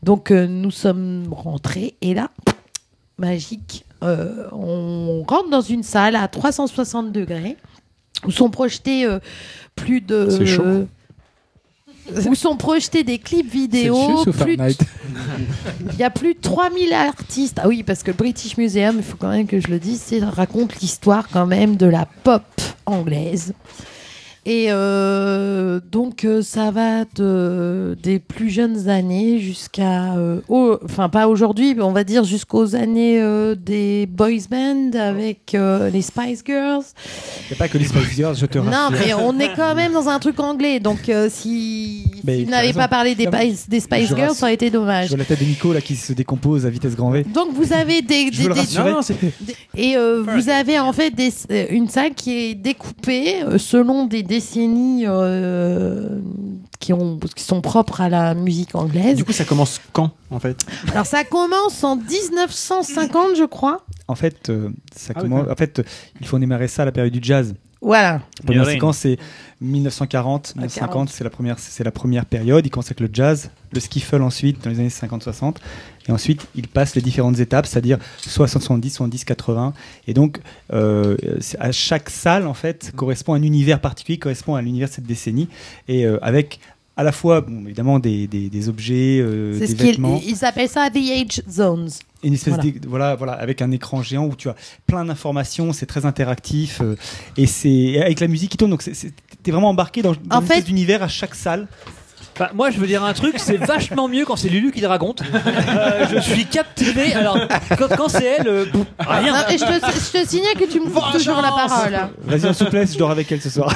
Donc 0.03 0.31
euh, 0.31 0.47
nous 0.47 0.71
sommes 0.71 1.27
rentrés 1.31 1.95
et 2.01 2.13
là, 2.13 2.29
magique, 3.17 3.85
euh, 4.03 4.47
on 4.51 5.23
rentre 5.27 5.49
dans 5.49 5.61
une 5.61 5.83
salle 5.83 6.15
à 6.15 6.27
360 6.27 7.11
degrés 7.11 7.57
où 8.25 8.31
sont 8.31 8.49
projetés 8.49 9.05
euh, 9.05 9.19
plus 9.75 10.01
de 10.01 10.27
C'est 10.29 10.45
chaud. 10.45 10.87
Où 12.27 12.35
sont 12.35 12.55
projetés 12.55 13.03
des 13.03 13.17
clips 13.17 13.51
vidéo, 13.51 14.23
plus 14.39 14.57
il 15.93 15.99
y 15.99 16.03
a 16.03 16.09
plus 16.09 16.33
de 16.33 16.39
3000 16.41 16.93
artistes. 16.93 17.59
Ah 17.61 17.67
oui, 17.67 17.83
parce 17.83 18.03
que 18.03 18.11
le 18.11 18.17
British 18.17 18.57
Museum, 18.57 18.95
il 18.97 19.03
faut 19.03 19.17
quand 19.17 19.29
même 19.29 19.47
que 19.47 19.59
je 19.59 19.67
le 19.67 19.79
dise, 19.79 20.03
raconte 20.35 20.79
l'histoire 20.79 21.27
quand 21.31 21.45
même 21.45 21.75
de 21.75 21.85
la 21.85 22.07
pop 22.23 22.43
anglaise. 22.85 23.53
Et 24.49 24.67
euh, 24.69 25.81
donc 25.91 26.23
euh, 26.23 26.41
ça 26.41 26.71
va 26.71 27.03
de, 27.17 27.97
des 28.01 28.17
plus 28.17 28.49
jeunes 28.49 28.87
années 28.87 29.39
jusqu'à, 29.39 30.13
euh, 30.15 30.39
enfin 30.85 31.09
pas 31.09 31.27
aujourd'hui, 31.27 31.75
mais 31.75 31.81
on 31.83 31.91
va 31.91 32.05
dire 32.05 32.23
jusqu'aux 32.23 32.73
années 32.73 33.21
des 33.57 34.05
boys 34.09 34.47
band 34.49 34.91
avec 34.97 35.51
les 35.91 36.01
Spice 36.01 36.43
Girls. 36.45 36.83
Il 37.41 37.51
n'y 37.51 37.55
a 37.55 37.57
pas 37.57 37.67
que 37.67 37.77
les 37.77 37.83
Spice 37.87 38.15
Girls, 38.15 38.37
je 38.39 38.45
te 38.45 38.57
Non, 38.57 38.71
rassure. 38.71 38.91
mais 39.05 39.13
on 39.15 39.37
est 39.37 39.53
quand 39.53 39.75
même 39.75 39.91
dans 39.91 40.07
un 40.07 40.17
truc 40.19 40.39
anglais, 40.39 40.79
donc 40.79 41.11
si, 41.27 42.05
Mais 42.23 42.37
si 42.37 42.45
vous 42.45 42.51
n'avez 42.51 42.71
pas 42.71 42.87
parlé 42.87 43.15
des, 43.15 43.25
Non, 43.25 43.31
Spice- 43.33 43.67
des 43.67 43.79
Spice 43.81 44.09
je 44.11 44.15
Girls, 44.15 44.33
ça 44.33 44.45
aurait 44.45 44.53
été 44.53 44.69
dommage. 44.69 45.05
Je 45.05 45.09
vois 45.09 45.17
la 45.17 45.25
tête 45.25 45.41
de 45.41 45.45
Nico 45.45 45.73
là 45.73 45.81
qui 45.81 45.97
se 45.97 46.13
décompose 46.13 46.65
à 46.65 46.69
vitesse 46.69 46.95
grand 46.95 47.09
V. 47.11 47.25
Donc 47.33 47.49
vous 47.53 47.73
avez 47.73 48.01
des, 48.01 48.31
des-. 48.31 48.47
Non, 48.77 48.91
non, 48.91 48.99
et 49.75 49.95
vous 49.97 50.47
avez 50.49 50.79
en 50.79 50.93
fait 50.93 51.13
une 51.69 51.89
salle 51.89 52.13
qui 52.13 52.31
est 52.31 52.55
découpée 52.55 53.35
selon 53.57 54.05
des 54.05 54.23
décennies 54.37 55.03
euh, 55.07 56.19
qui, 56.79 56.93
ont, 56.93 57.17
qui 57.35 57.43
sont 57.43 57.61
propres 57.61 58.01
à 58.01 58.09
la 58.09 58.33
musique 58.35 58.75
anglaise. 58.75 59.15
Du 59.15 59.23
coup, 59.25 59.31
ça 59.33 59.45
commence 59.45 59.79
quand 59.93 60.11
en 60.29 60.39
fait? 60.39 60.57
Alors 60.91 61.05
ça 61.05 61.23
commence 61.23 61.83
en 61.83 61.95
1950, 61.95 63.35
je 63.37 63.45
crois. 63.45 63.83
En 64.07 64.15
fait, 64.15 64.49
euh, 64.49 64.69
ça 64.95 65.13
Ah 65.15 65.21
commence- 65.21 65.49
en 65.49 65.55
fait, 65.55 65.81
il 66.21 66.27
faut 66.27 66.39
démarrer 66.39 66.67
ça 66.67 66.83
à 66.83 66.85
la 66.85 66.91
période 66.91 67.13
du 67.13 67.19
jazz. 67.21 67.55
Voilà. 67.81 68.13
La 68.39 68.45
première 68.45 68.65
séquence, 68.65 68.97
c'est 68.97 69.17
1940. 69.61 70.55
1950, 70.55 71.09
c'est 71.09 71.23
la 71.23 71.29
première, 71.29 71.57
c'est 71.59 71.83
la 71.83 71.91
première 71.91 72.25
période. 72.25 72.65
Il 72.65 72.69
commence 72.69 72.87
avec 72.87 72.99
le 72.99 73.09
jazz, 73.11 73.49
le 73.71 73.79
skiffle 73.79 74.21
ensuite 74.21 74.63
dans 74.63 74.69
les 74.69 74.79
années 74.79 74.89
50-60, 74.89 75.55
et 76.07 76.11
ensuite 76.11 76.47
il 76.55 76.67
passe 76.67 76.95
les 76.95 77.01
différentes 77.01 77.39
étapes, 77.39 77.65
c'est-à-dire 77.65 77.97
60, 78.19 78.61
70, 78.61 78.89
70, 78.91 79.25
80. 79.25 79.73
Et 80.07 80.13
donc, 80.13 80.39
euh, 80.73 81.17
à 81.59 81.71
chaque 81.71 82.09
salle 82.09 82.47
en 82.47 82.53
fait 82.53 82.91
correspond 82.95 83.33
à 83.33 83.37
un 83.37 83.43
univers 83.43 83.79
particulier, 83.81 84.17
correspond 84.19 84.55
à 84.55 84.61
l'univers 84.61 84.89
de 84.89 84.93
cette 84.93 85.05
décennie, 85.07 85.47
et 85.87 86.05
euh, 86.05 86.17
avec 86.21 86.59
à 86.99 87.03
la 87.03 87.11
fois, 87.11 87.41
bon, 87.41 87.63
évidemment, 87.65 87.99
des, 87.99 88.25
des, 88.25 88.49
des 88.49 88.69
objets, 88.69 89.19
euh, 89.21 89.59
des 89.59 89.67
ce 89.67 89.75
vêtements. 89.75 90.19
ils 90.25 90.43
appellent 90.43 90.67
ça 90.67 90.89
The 90.89 90.97
Age 90.97 91.43
Zones. 91.47 91.89
Une 92.23 92.33
espèce 92.33 92.55
Voilà. 92.55 92.63
d'é- 92.71 92.81
voilà. 92.87 93.15
voilà 93.15 93.33
avec 93.33 93.61
un 93.61 93.69
écran 93.69 94.01
géant 94.01 94.25
où 94.25 94.35
tu 94.35 94.49
as 94.49 94.55
plein 94.87 95.05
d'informations 95.05 95.71
c'est 95.71 95.85
très 95.85 96.07
interactif 96.07 96.81
euh, 96.81 96.95
et 97.37 97.45
c'est 97.45 98.01
avec 98.01 98.19
la 98.19 98.27
musique 98.27 98.49
qui 98.49 98.57
tourne 98.57 98.71
donc 98.71 98.81
c'est- 98.81 99.13
t'es 99.47 99.51
vraiment 99.51 99.69
embarqué 99.69 100.01
dans, 100.01 100.11
dans 100.25 100.39
En 100.39 100.41
d'univers 100.41 101.01
à 101.01 101.07
chaque 101.07 101.33
salle 101.33 101.69
Bah, 102.37 102.51
moi, 102.53 102.69
je 102.69 102.79
veux 102.79 102.85
dire 102.85 103.01
un 103.01 103.13
truc, 103.13 103.35
c'est 103.37 103.55
vachement 103.55 104.09
mieux 104.09 104.25
quand 104.25 104.35
c'est 104.35 104.49
Lulu 104.49 104.73
qui 104.73 104.81
le 104.81 104.87
raconte. 104.87 105.21
Euh, 105.23 106.05
je 106.13 106.19
suis 106.19 106.45
captivé. 106.45 107.13
Alors, 107.13 107.37
quand, 107.77 107.87
quand 107.95 108.09
c'est 108.09 108.25
elle, 108.25 108.47
euh, 108.49 108.65
rien. 108.99 109.31
Non, 109.31 109.47
et 109.49 109.57
je 109.57 109.63
te, 109.63 109.71
je 109.71 110.19
te 110.21 110.27
signale 110.27 110.55
que 110.55 110.65
tu 110.65 110.81
me 110.81 110.89
coupes 110.89 111.13
toujours 111.13 111.37
la 111.37 111.51
parole. 111.51 111.97
vas-y 112.25 112.45
en 112.45 112.51
souplesse 112.53 112.91
je 112.91 112.97
dors 112.97 113.09
avec 113.09 113.31
elle 113.31 113.41
ce 113.41 113.49
soir 113.49 113.73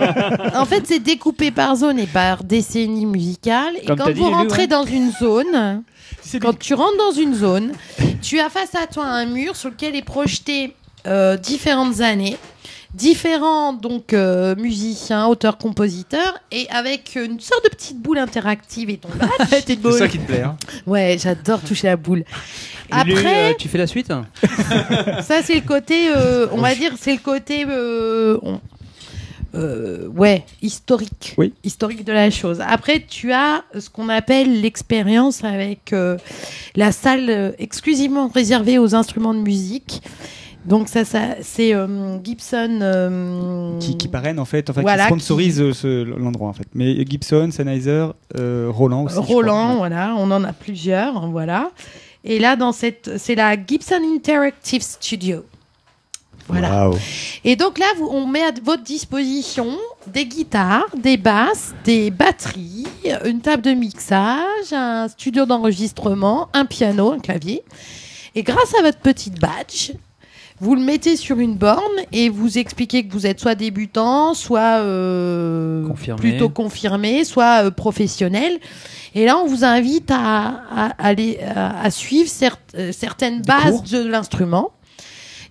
En 0.56 0.64
fait, 0.64 0.82
c'est 0.84 0.98
découpé 0.98 1.52
par 1.52 1.76
zone 1.76 2.00
et 2.00 2.08
par 2.08 2.42
décennie 2.42 3.06
musicale. 3.06 3.74
Et 3.80 3.86
Comme 3.86 3.96
quand 3.96 4.06
dit, 4.06 4.14
vous 4.14 4.24
Lulu, 4.24 4.34
rentrez 4.34 4.62
ouais. 4.62 4.66
dans 4.66 4.84
une 4.84 5.12
zone, 5.12 5.84
quand 6.42 6.58
tu 6.58 6.74
rentres 6.74 6.98
dans 6.98 7.12
une 7.16 7.36
zone, 7.36 7.70
tu 8.20 8.40
as 8.40 8.50
face 8.50 8.74
à 8.74 8.88
toi 8.88 9.04
un 9.04 9.26
mur 9.26 9.54
sur 9.54 9.70
lequel 9.70 9.94
est 9.94 10.02
projeté 10.04 10.74
euh, 11.06 11.36
différentes 11.36 12.00
années, 12.00 12.36
différents 12.94 13.72
donc 13.72 14.12
euh, 14.12 14.54
musiciens, 14.56 15.26
auteurs, 15.26 15.58
compositeurs, 15.58 16.38
et 16.52 16.66
avec 16.70 17.16
une 17.16 17.40
sorte 17.40 17.64
de 17.64 17.68
petite 17.70 18.00
boule 18.00 18.18
interactive 18.18 18.88
et 18.90 18.96
ton 18.98 19.08
badge. 19.18 19.30
C'est 19.66 19.92
ça 19.92 20.08
qui 20.08 20.18
te 20.18 20.26
plaît. 20.26 20.42
Hein. 20.42 20.56
Ouais, 20.86 21.16
j'adore 21.20 21.60
toucher 21.60 21.88
la 21.88 21.96
boule. 21.96 22.24
Lulu, 23.04 23.12
Après, 23.18 23.50
euh, 23.50 23.54
tu 23.58 23.68
fais 23.68 23.78
la 23.78 23.86
suite 23.86 24.08
ça, 25.22 25.42
c'est 25.42 25.54
le 25.54 25.66
côté, 25.66 26.08
euh, 26.14 26.46
on 26.52 26.58
va 26.58 26.74
dire, 26.74 26.92
c'est 27.00 27.12
le 27.12 27.18
côté, 27.18 27.64
euh, 27.68 28.38
on- 28.42 28.60
euh, 29.56 30.08
ouais, 30.08 30.44
historique. 30.62 31.34
Oui. 31.38 31.52
Historique 31.62 32.04
de 32.04 32.12
la 32.12 32.28
chose. 32.30 32.60
Après, 32.66 33.04
tu 33.08 33.32
as 33.32 33.62
ce 33.78 33.88
qu'on 33.88 34.08
appelle 34.08 34.60
l'expérience 34.60 35.44
avec 35.44 35.92
euh, 35.92 36.18
la 36.74 36.90
salle 36.90 37.30
euh, 37.30 37.52
exclusivement 37.58 38.26
réservée 38.28 38.78
aux 38.78 38.94
instruments 38.96 39.32
de 39.34 39.38
musique. 39.38 40.02
Donc 40.64 40.88
ça, 40.88 41.04
ça 41.04 41.36
c'est 41.42 41.74
euh, 41.74 42.18
Gibson. 42.22 42.78
euh, 42.80 43.78
qui, 43.80 43.96
qui 43.98 44.08
parraine 44.08 44.38
en 44.38 44.44
fait 44.44 44.70
enfin 44.70 44.80
Voilà, 44.82 45.02
qui 45.04 45.08
sponsorise 45.10 45.60
euh, 45.60 45.72
ce- 45.72 46.04
l'endroit 46.04 46.48
en 46.48 46.52
fait 46.54 46.66
mais 46.74 47.04
Gibson 47.04 47.50
Sennheiser 47.52 48.06
euh, 48.38 48.70
Roland 48.72 49.04
aussi. 49.04 49.18
Roland, 49.18 49.76
voilà, 49.76 50.14
on 50.16 50.30
en 50.30 50.42
a 50.44 50.52
plusieurs, 50.52 51.28
voilà. 51.28 51.70
Et 52.26 52.38
là, 52.38 52.56
dans 52.56 52.72
cette, 52.72 53.18
c'est 53.18 53.34
la 53.34 53.54
Gibson 53.54 54.00
Interactive 54.16 54.80
Studio. 54.82 55.44
Voilà. 56.48 56.90
Et 57.44 57.56
donc 57.56 57.78
là, 57.78 57.86
vous- 57.98 58.08
on 58.10 58.26
met 58.26 58.42
à 58.42 58.50
votre 58.62 58.82
disposition 58.82 59.66
des 60.06 60.24
guitares, 60.26 60.86
des 60.96 61.16
basses, 61.18 61.74
des 61.84 62.10
batteries, 62.10 62.86
une 63.26 63.40
table 63.40 63.62
de 63.62 63.70
mixage, 63.72 64.72
un 64.72 65.08
studio 65.08 65.46
d'enregistrement, 65.46 66.48
un 66.54 66.64
piano, 66.66 67.12
un 67.12 67.18
clavier. 67.18 67.62
Et 68.34 68.42
grâce 68.42 68.74
à 68.78 68.82
votre 68.82 68.98
petite 68.98 69.40
badge, 69.40 69.92
vous 70.64 70.74
le 70.74 70.80
mettez 70.82 71.16
sur 71.16 71.38
une 71.38 71.56
borne 71.56 71.80
et 72.12 72.28
vous 72.30 72.58
expliquez 72.58 73.06
que 73.06 73.12
vous 73.12 73.26
êtes 73.26 73.38
soit 73.38 73.54
débutant, 73.54 74.34
soit 74.34 74.78
euh, 74.80 75.86
Confirmé. 75.86 76.20
plutôt 76.20 76.48
confirmé, 76.48 77.24
soit 77.24 77.66
euh, 77.66 77.70
professionnel. 77.70 78.58
Et 79.14 79.24
là, 79.26 79.36
on 79.38 79.46
vous 79.46 79.64
invite 79.64 80.10
à, 80.10 80.62
à, 80.74 80.86
aller, 80.98 81.38
à, 81.54 81.80
à 81.82 81.90
suivre 81.90 82.30
euh, 82.76 82.90
certaines 82.92 83.42
bases 83.42 83.82
de 83.84 84.02
l'instrument. 84.04 84.72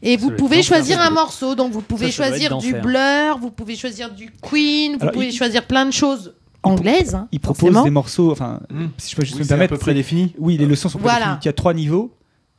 Et 0.01 0.17
vous 0.17 0.31
pouvez 0.31 0.63
choisir 0.63 0.99
un 0.99 1.11
morceau. 1.11 1.55
Donc, 1.55 1.71
vous 1.71 1.81
pouvez 1.81 2.11
ça 2.11 2.27
choisir 2.27 2.57
du. 2.57 2.73
Blur, 2.73 3.37
vous 3.39 3.51
pouvez 3.51 3.75
choisir 3.77 4.11
du 4.11 4.31
Queen, 4.41 4.93
vous 4.97 5.03
Alors, 5.03 5.13
pouvez 5.13 5.27
il- 5.27 5.33
choisir 5.33 5.63
plein 5.65 5.85
de 5.85 5.91
choses 5.93 6.33
anglaises. 6.61 7.15
hein, 7.15 7.27
il 7.31 7.39
propose 7.39 7.59
forcément. 7.69 7.83
des 7.83 7.89
morceaux 7.89 8.31
enfin 8.31 8.59
Mmh. 8.69 8.85
si 8.97 9.11
je 9.11 9.15
peux 9.15 9.21
juste 9.23 9.35
Oui, 9.35 9.39
me 9.41 9.43
c'est 9.45 9.51
à 9.53 9.55
permettre 9.55 9.73
peu 9.75 9.79
près 9.79 9.93
défini. 9.93 10.33
oui 10.39 10.57
les 10.57 10.65
leçons 10.65 10.89
sont 10.89 10.97
Voilà. 10.99 11.15
prédéfinies. 11.19 11.39
il 11.43 11.45
y 11.45 11.49
a 11.49 11.53
trois 11.53 11.73
niveaux 11.73 12.11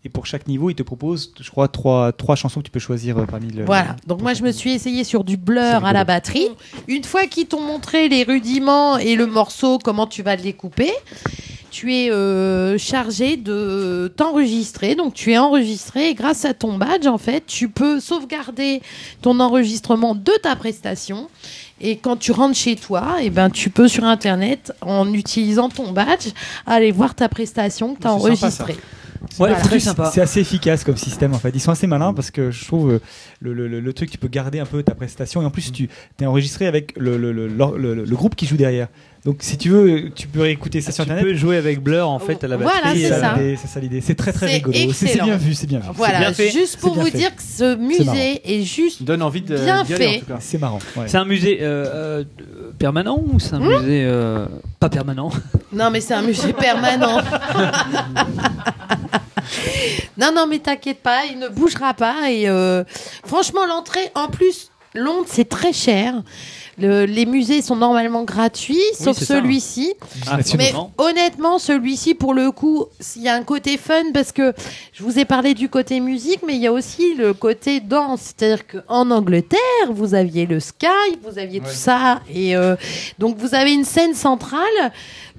et 0.05 0.11
pour 0.11 0.27
chaque 0.27 0.47
niveau 0.47 0.71
il 0.71 0.75
te 0.75 0.83
propose 0.83 1.33
je 1.41 1.51
crois 1.51 1.69
trois 1.69 2.13
trois 2.13 2.37
chansons 2.37 2.61
que 2.61 2.67
tu 2.67 2.71
peux 2.71 2.81
choisir 2.81 3.19
euh, 3.19 3.25
parmi 3.25 3.51
le 3.51 3.65
Voilà. 3.65 3.97
Donc 4.07 4.21
moi 4.21 4.35
je 4.35 4.43
me 4.43 4.53
suis 4.53 4.73
essayé 4.73 5.03
sur 5.05 5.25
du 5.25 5.37
blur 5.37 5.85
à 5.85 5.93
la 5.93 6.05
batterie. 6.05 6.49
Une 6.89 7.05
fois 7.05 7.27
qu'ils 7.27 7.47
t'ont 7.47 7.63
montré 7.63 8.09
les 8.09 8.23
rudiments 8.23 8.99
et 8.99 9.17
le 9.17 9.27
morceau, 9.27 9.79
comment 9.79 10.07
tu 10.07 10.23
vas 10.23 10.37
le 10.37 10.43
découper, 10.43 10.93
tu 11.71 11.95
es 11.95 12.11
euh, 12.11 12.79
chargé 12.79 13.37
de 13.37 14.13
t'enregistrer. 14.17 14.95
Donc 14.95 15.15
tu 15.15 15.33
es 15.33 15.39
enregistré 15.39 16.11
et 16.11 16.15
grâce 16.15 16.45
à 16.45 16.55
ton 16.55 16.77
badge 16.77 17.07
en 17.07 17.19
fait, 17.19 17.47
tu 17.47 17.69
peux 17.69 17.99
sauvegarder 17.99 18.83
ton 19.23 19.41
enregistrement 19.41 20.15
de 20.15 20.33
ta 20.43 20.55
prestation. 20.55 21.29
Et 21.81 21.97
quand 21.97 22.17
tu 22.17 22.31
rentres 22.31 22.57
chez 22.57 22.77
toi, 22.77 23.17
et 23.21 23.31
ben 23.31 23.51
tu 23.51 23.69
peux 23.69 23.89
sur 23.89 24.05
internet 24.05 24.73
en 24.81 25.13
utilisant 25.13 25.69
ton 25.69 25.91
badge 25.91 26.29
aller 26.67 26.93
voir 26.93 27.15
ta 27.15 27.29
prestation 27.29 27.95
que 27.95 28.03
tu 28.03 28.07
as 28.07 28.13
enregistrée. 28.13 28.77
Ouais, 29.41 29.49
Voilà. 29.49 30.11
C'est 30.13 30.21
assez 30.21 30.41
efficace 30.41 30.85
comme 30.85 30.97
système 30.97 31.35
en 31.35 31.39
fait. 31.39 31.51
Ils 31.55 31.61
sont 31.61 31.71
assez 31.73 31.87
malins 31.87 32.13
parce 32.15 32.31
que 32.31 32.51
je 32.51 32.65
trouve 32.65 32.93
euh, 32.93 32.99
le, 33.41 33.53
le- 33.55 33.69
le- 33.69 33.81
le 33.81 33.93
truc, 33.93 34.11
tu 34.11 34.19
peux 34.19 34.29
garder 34.29 34.61
un 34.61 34.67
peu 34.67 34.83
ta 34.83 34.95
prestation 34.95 35.43
et 35.43 35.45
en 35.45 35.51
plus 35.51 35.73
tu 35.73 35.89
es 36.21 36.27
enregistré 36.27 36.67
avec 36.67 36.93
le 36.97 38.15
groupe 38.15 38.35
qui 38.35 38.47
joue 38.47 38.57
derrière. 38.57 38.89
Donc 39.25 39.39
si 39.41 39.57
tu 39.57 39.71
veux, 39.71 40.11
tu 40.15 40.29
peux 40.29 40.43
réécouter 40.43 40.83
ça 40.83 40.93
sur 40.93 41.05
Tu 41.07 41.11
internet. 41.11 41.33
peux 41.33 41.39
jouer 41.39 41.57
avec 41.57 41.81
Blur 41.81 42.07
en 42.11 42.19
fait 42.19 42.45
à 42.45 42.49
la 42.49 42.59
Voilà, 42.59 42.83
batterie. 42.83 43.01
c'est 43.01 43.13
euh, 43.13 43.21
ça. 43.21 43.35
l'idée, 43.37 43.57
C'est 43.61 43.69
ça 43.69 43.81
l'idée. 43.81 44.01
C'est 44.03 44.15
très 44.15 44.33
très 44.35 44.47
C'est 44.49 44.53
rigolo. 44.55 44.77
C'est 44.93 45.15
bien 45.15 45.37
vu, 45.39 45.55
c'est 45.55 45.67
bien 45.67 45.79
vu. 45.79 45.87
Voilà, 45.95 46.19
bien 46.19 46.35
fait. 46.35 46.51
juste 46.51 46.79
pour 46.79 46.93
vous 46.95 47.07
fait. 47.07 47.17
dire 47.17 47.35
que 47.35 47.43
ce 47.43 47.75
musée 47.77 48.43
est 48.45 48.63
juste 48.65 49.03
Donne 49.03 49.23
envie 49.23 49.41
de 49.41 49.57
Bien 49.57 49.83
fait. 49.87 50.23
C'est 50.41 50.59
marrant. 50.59 50.79
ouais. 50.97 51.05
C'est 51.09 51.17
un 51.17 51.25
musée 51.25 51.61
euh, 51.63 51.87
euh, 51.87 52.25
permanent 52.79 53.19
ou 53.27 53.41
c'est 53.41 53.55
un 53.55 53.61
Hmm 53.61 53.81
musée 53.81 54.05
euh, 54.05 54.45
pas 54.79 54.91
permanent? 54.91 55.31
Non, 55.73 55.91
mais 55.91 56.03
c'est 56.03 56.15
un 56.15 56.23
musée 56.23 56.53
permanent. 56.53 57.23
non, 60.19 60.33
non, 60.35 60.47
mais 60.47 60.59
t'inquiète 60.59 61.01
pas, 61.03 61.25
il 61.31 61.39
ne 61.39 61.49
bougera 61.49 61.95
pas. 61.95 62.31
Et 62.31 62.49
euh, 62.49 62.85
franchement, 63.25 63.67
l'entrée, 63.67 64.11
en 64.15 64.29
plus, 64.29 64.71
Londres, 64.95 65.27
c'est 65.29 65.49
très 65.49 65.73
cher. 65.73 66.15
Le- 66.79 67.05
les 67.07 67.27
musées 67.27 67.63
sont 67.63 67.77
normalement 67.77 68.25
gratuits, 68.25 68.81
sauf 68.99 69.17
celui-ci. 69.19 69.95
Ah, 70.27 70.39
Mais 70.59 70.73
honnêtement, 70.99 71.59
celui-ci, 71.59 72.15
pour 72.15 72.35
le 72.35 72.51
coup, 72.51 72.87
il 73.17 73.23
y 73.23 73.29
a 73.29 73.35
un 73.35 73.43
côté 73.45 73.77
fun 73.77 74.03
parce 74.13 74.33
que 74.33 74.53
je 74.93 75.03
vous 75.03 75.19
ai 75.19 75.25
parlé 75.25 75.55
du 75.55 75.69
côté 75.69 76.01
musique, 76.01 76.41
mais 76.47 76.55
il 76.55 76.61
y 76.61 76.67
a 76.67 76.73
aussi 76.73 77.15
le 77.15 77.33
côté 77.35 77.81
danse. 77.81 78.33
C'est-à-dire 78.37 78.65
qu'en 78.67 79.11
Angleterre, 79.11 79.59
vous 79.91 80.15
aviez 80.15 80.47
le 80.47 80.61
Sky, 80.61 80.87
vous 81.23 81.39
aviez 81.39 81.61
tout 81.61 81.67
ça. 81.71 82.21
Et 82.33 82.57
euh, 82.57 82.77
donc, 83.19 83.37
vous 83.39 83.55
avez 83.55 83.73
une 83.73 83.85
scène 83.85 84.15
centrale 84.15 84.61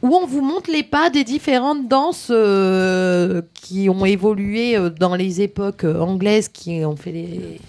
où 0.05 0.13
on 0.13 0.27
vous 0.27 0.41
montre 0.41 0.69
les 0.71 0.83
pas 0.83 1.09
des 1.09 1.23
différentes 1.23 1.87
danses 1.87 2.27
euh, 2.29 3.41
qui 3.55 3.89
ont 3.89 4.05
évolué 4.05 4.77
euh, 4.77 4.91
dans 4.91 5.15
les 5.15 5.41
époques 5.41 5.83
euh, 5.83 5.99
anglaises, 5.99 6.47
qui 6.47 6.85
ont 6.85 6.95
fait 6.95 7.59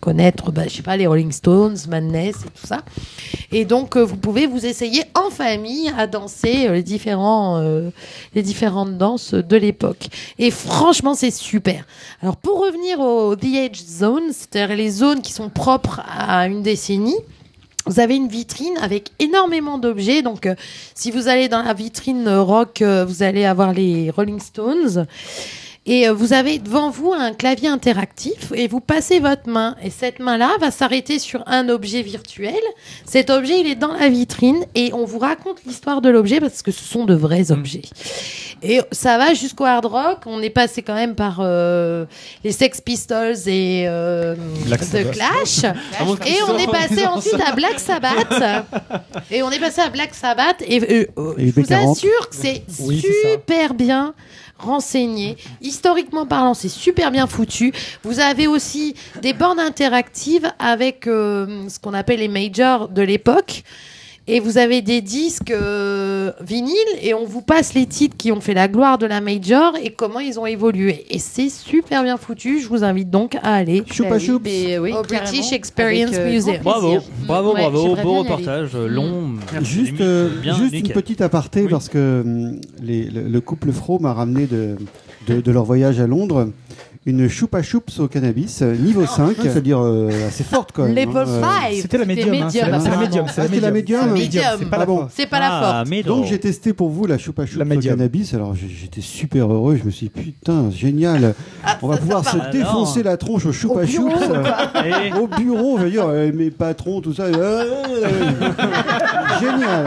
connaître, 0.00 0.50
bah, 0.50 0.64
je 0.66 0.74
sais 0.74 0.82
pas, 0.82 0.96
les 0.96 1.06
Rolling 1.06 1.30
Stones, 1.30 1.76
Madness 1.88 2.34
et 2.34 2.60
tout 2.60 2.66
ça. 2.66 2.82
Et 3.52 3.64
donc, 3.64 3.96
vous 3.96 4.16
pouvez 4.16 4.48
vous 4.48 4.66
essayer 4.66 5.04
en 5.14 5.30
famille 5.30 5.88
à 5.96 6.08
danser 6.08 6.68
les, 6.68 6.82
les 8.34 8.42
différentes 8.42 8.98
danses 8.98 9.34
de 9.34 9.56
l'époque. 9.56 10.08
Et 10.40 10.50
franchement, 10.50 11.14
c'est 11.14 11.30
super. 11.30 11.86
Alors, 12.22 12.36
pour 12.36 12.58
revenir 12.58 12.98
au 12.98 13.36
The 13.36 13.70
Age 13.70 13.84
Zone, 13.84 14.32
c'est-à-dire 14.32 14.76
les 14.76 14.90
zones 14.90 15.22
qui 15.22 15.32
sont 15.32 15.48
propres 15.48 16.02
à 16.08 16.48
une 16.48 16.62
décennie, 16.62 17.14
vous 17.86 18.00
avez 18.00 18.16
une 18.16 18.28
vitrine 18.28 18.76
avec 18.80 19.10
énormément 19.18 19.78
d'objets. 19.78 20.22
Donc, 20.22 20.46
euh, 20.46 20.54
si 20.94 21.10
vous 21.10 21.28
allez 21.28 21.48
dans 21.48 21.62
la 21.62 21.74
vitrine 21.74 22.26
euh, 22.26 22.42
rock, 22.42 22.82
euh, 22.82 23.04
vous 23.04 23.22
allez 23.22 23.44
avoir 23.44 23.72
les 23.72 24.10
Rolling 24.10 24.40
Stones. 24.40 25.06
Et 25.86 26.08
euh, 26.08 26.12
vous 26.14 26.32
avez 26.32 26.58
devant 26.58 26.88
vous 26.90 27.12
un 27.12 27.32
clavier 27.34 27.68
interactif 27.68 28.52
et 28.54 28.68
vous 28.68 28.80
passez 28.80 29.20
votre 29.20 29.48
main. 29.48 29.76
Et 29.82 29.90
cette 29.90 30.18
main-là 30.18 30.52
va 30.60 30.70
s'arrêter 30.70 31.18
sur 31.18 31.42
un 31.46 31.68
objet 31.68 32.00
virtuel. 32.02 32.54
Cet 33.04 33.28
objet, 33.28 33.60
il 33.60 33.66
est 33.66 33.74
dans 33.74 33.92
la 33.92 34.08
vitrine 34.08 34.64
et 34.74 34.92
on 34.94 35.04
vous 35.04 35.18
raconte 35.18 35.58
l'histoire 35.66 36.00
de 36.00 36.08
l'objet 36.08 36.40
parce 36.40 36.62
que 36.62 36.70
ce 36.70 36.82
sont 36.84 37.04
de 37.04 37.14
vrais 37.14 37.52
objets. 37.52 37.82
Et 38.62 38.80
ça 38.92 39.18
va 39.18 39.34
jusqu'au 39.34 39.64
hard 39.64 39.84
rock. 39.84 40.18
On 40.24 40.40
est 40.40 40.48
passé 40.48 40.80
quand 40.80 40.94
même 40.94 41.14
par 41.14 41.38
euh, 41.40 42.06
les 42.44 42.52
Sex 42.52 42.80
Pistols 42.80 43.36
et 43.46 43.84
euh, 43.86 44.34
The. 44.70 45.10
Clash. 45.10 45.64
Ah, 45.64 46.04
Et 46.26 46.36
on 46.48 46.56
est 46.56 46.66
passé 46.70 47.04
ensuite 47.06 47.40
à 47.46 47.52
Black 47.52 47.78
Sabbath. 47.78 48.42
Et 49.30 49.42
on 49.42 49.50
est 49.50 49.60
passé 49.60 49.82
à 49.82 49.90
Black 49.90 50.14
Sabbath. 50.14 50.62
Et 50.66 50.80
euh, 50.80 51.34
Et 51.36 51.48
je 51.48 51.52
vous 51.54 51.60
B40. 51.62 51.92
assure 51.92 52.30
que 52.30 52.36
c'est 52.36 52.62
Oui, 52.80 53.04
super 53.22 53.74
bien 53.74 54.14
renseigné. 54.58 55.36
Historiquement 55.60 56.26
parlant, 56.26 56.54
c'est 56.54 56.68
super 56.68 57.10
bien 57.10 57.26
foutu. 57.26 57.72
Vous 58.02 58.20
avez 58.20 58.46
aussi 58.46 58.94
des 59.22 59.32
bornes 59.32 59.60
interactives 59.60 60.50
avec 60.58 61.06
euh, 61.06 61.68
ce 61.68 61.78
qu'on 61.78 61.94
appelle 61.94 62.20
les 62.20 62.28
majors 62.28 62.88
de 62.88 63.02
l'époque. 63.02 63.64
Et 64.26 64.40
vous 64.40 64.56
avez 64.56 64.80
des 64.80 65.02
disques 65.02 65.50
euh, 65.50 66.32
vinyles 66.40 66.72
et 67.02 67.12
on 67.12 67.26
vous 67.26 67.42
passe 67.42 67.74
les 67.74 67.84
titres 67.84 68.16
qui 68.16 68.32
ont 68.32 68.40
fait 68.40 68.54
la 68.54 68.68
gloire 68.68 68.96
de 68.96 69.04
la 69.04 69.20
major 69.20 69.74
et 69.82 69.90
comment 69.90 70.18
ils 70.18 70.40
ont 70.40 70.46
évolué. 70.46 71.04
Et 71.10 71.18
c'est 71.18 71.50
super 71.50 72.02
bien 72.02 72.16
foutu. 72.16 72.58
Je 72.62 72.66
vous 72.68 72.84
invite 72.84 73.10
donc 73.10 73.34
à 73.42 73.54
aller 73.56 73.82
Choupa 73.92 74.14
oui, 74.14 74.20
choups. 74.24 74.40
mais 74.42 74.78
oui, 74.78 74.92
au. 74.92 75.02
British 75.02 75.52
Experience 75.52 76.14
Avec, 76.14 76.20
euh, 76.20 76.30
Museum. 76.32 76.56
Bravo, 76.62 76.98
bravo, 77.26 77.52
Ouais, 77.54 77.60
bravo, 77.60 77.96
beau 78.02 78.18
reportage, 78.22 78.70
euh, 78.74 78.88
long. 78.88 79.32
Juste, 79.60 80.00
euh, 80.00 80.30
bien 80.40 80.54
juste 80.56 80.72
nickel. 80.72 80.92
une 80.92 80.94
petite 81.02 81.20
aparté 81.20 81.68
parce 81.68 81.90
que 81.90 82.22
hum, 82.24 82.60
les- 82.82 83.10
le, 83.10 83.28
le 83.28 83.40
couple 83.42 83.72
Fro 83.72 83.98
m'a 83.98 84.14
ramené 84.14 84.46
de, 84.46 84.76
de, 85.28 85.42
de 85.42 85.52
leur 85.52 85.64
voyage 85.64 86.00
à 86.00 86.06
Londres 86.06 86.48
une 87.06 87.28
choupa 87.28 87.62
choups 87.62 88.00
au 88.00 88.08
cannabis 88.08 88.62
euh, 88.62 88.74
niveau 88.74 89.04
5, 89.04 89.36
c'est-à-dire 89.42 89.78
euh, 89.78 90.08
assez 90.26 90.42
forte 90.42 90.70
quand 90.72 90.84
même. 90.84 90.94
Level 90.94 91.16
hein, 91.16 91.24
euh. 91.28 91.40
5. 91.42 91.50
C'était 91.82 91.98
la 91.98 92.04
médium. 92.06 92.34
hein, 92.34 92.48
c'est 92.50 92.60
la- 92.66 92.80
c'est 92.80 92.88
la 92.90 92.96
médium. 92.96 93.26
Ah, 93.28 93.32
c'était 93.46 93.60
la 93.60 93.70
médium. 93.70 94.16
C'est 94.16 94.70
pas 94.70 94.76
Ah 94.76 94.78
la 94.78 94.86
bon. 94.86 95.08
C'est 95.14 95.26
pas 95.26 95.38
la 95.40 95.48
Ah, 95.52 95.60
forte. 95.74 95.88
mais 95.90 96.02
Donc 96.02 96.24
j'ai 96.24 96.40
testé 96.40 96.72
pour 96.72 96.88
vous 96.88 97.06
la 97.06 97.18
choupa 97.18 97.44
choups 97.44 97.60
au 97.60 97.80
cannabis. 97.80 98.32
Alors 98.32 98.54
j'ai- 98.54 98.68
j'étais 98.68 99.02
super 99.02 99.52
heureux. 99.52 99.76
Je 99.76 99.84
me 99.84 99.90
suis 99.90 100.10
dit 100.14 100.22
putain 100.22 100.70
génial. 100.70 101.34
Ah, 101.64 101.76
On 101.82 101.88
va 101.88 101.98
pouvoir 101.98 102.24
se 102.26 102.38
défoncer 102.50 103.02
la 103.02 103.16
tronche 103.18 103.44
au 103.46 103.52
choupa 103.52 103.86
choups. 103.86 104.12
Et- 104.84 105.12
Au 105.18 105.26
bureau, 105.28 105.78
je 105.78 105.84
veux 105.84 105.90
dire, 105.90 106.08
mes 106.34 106.50
patrons, 106.50 107.00
tout 107.00 107.14
ça. 107.14 107.26
Génial. 109.40 109.86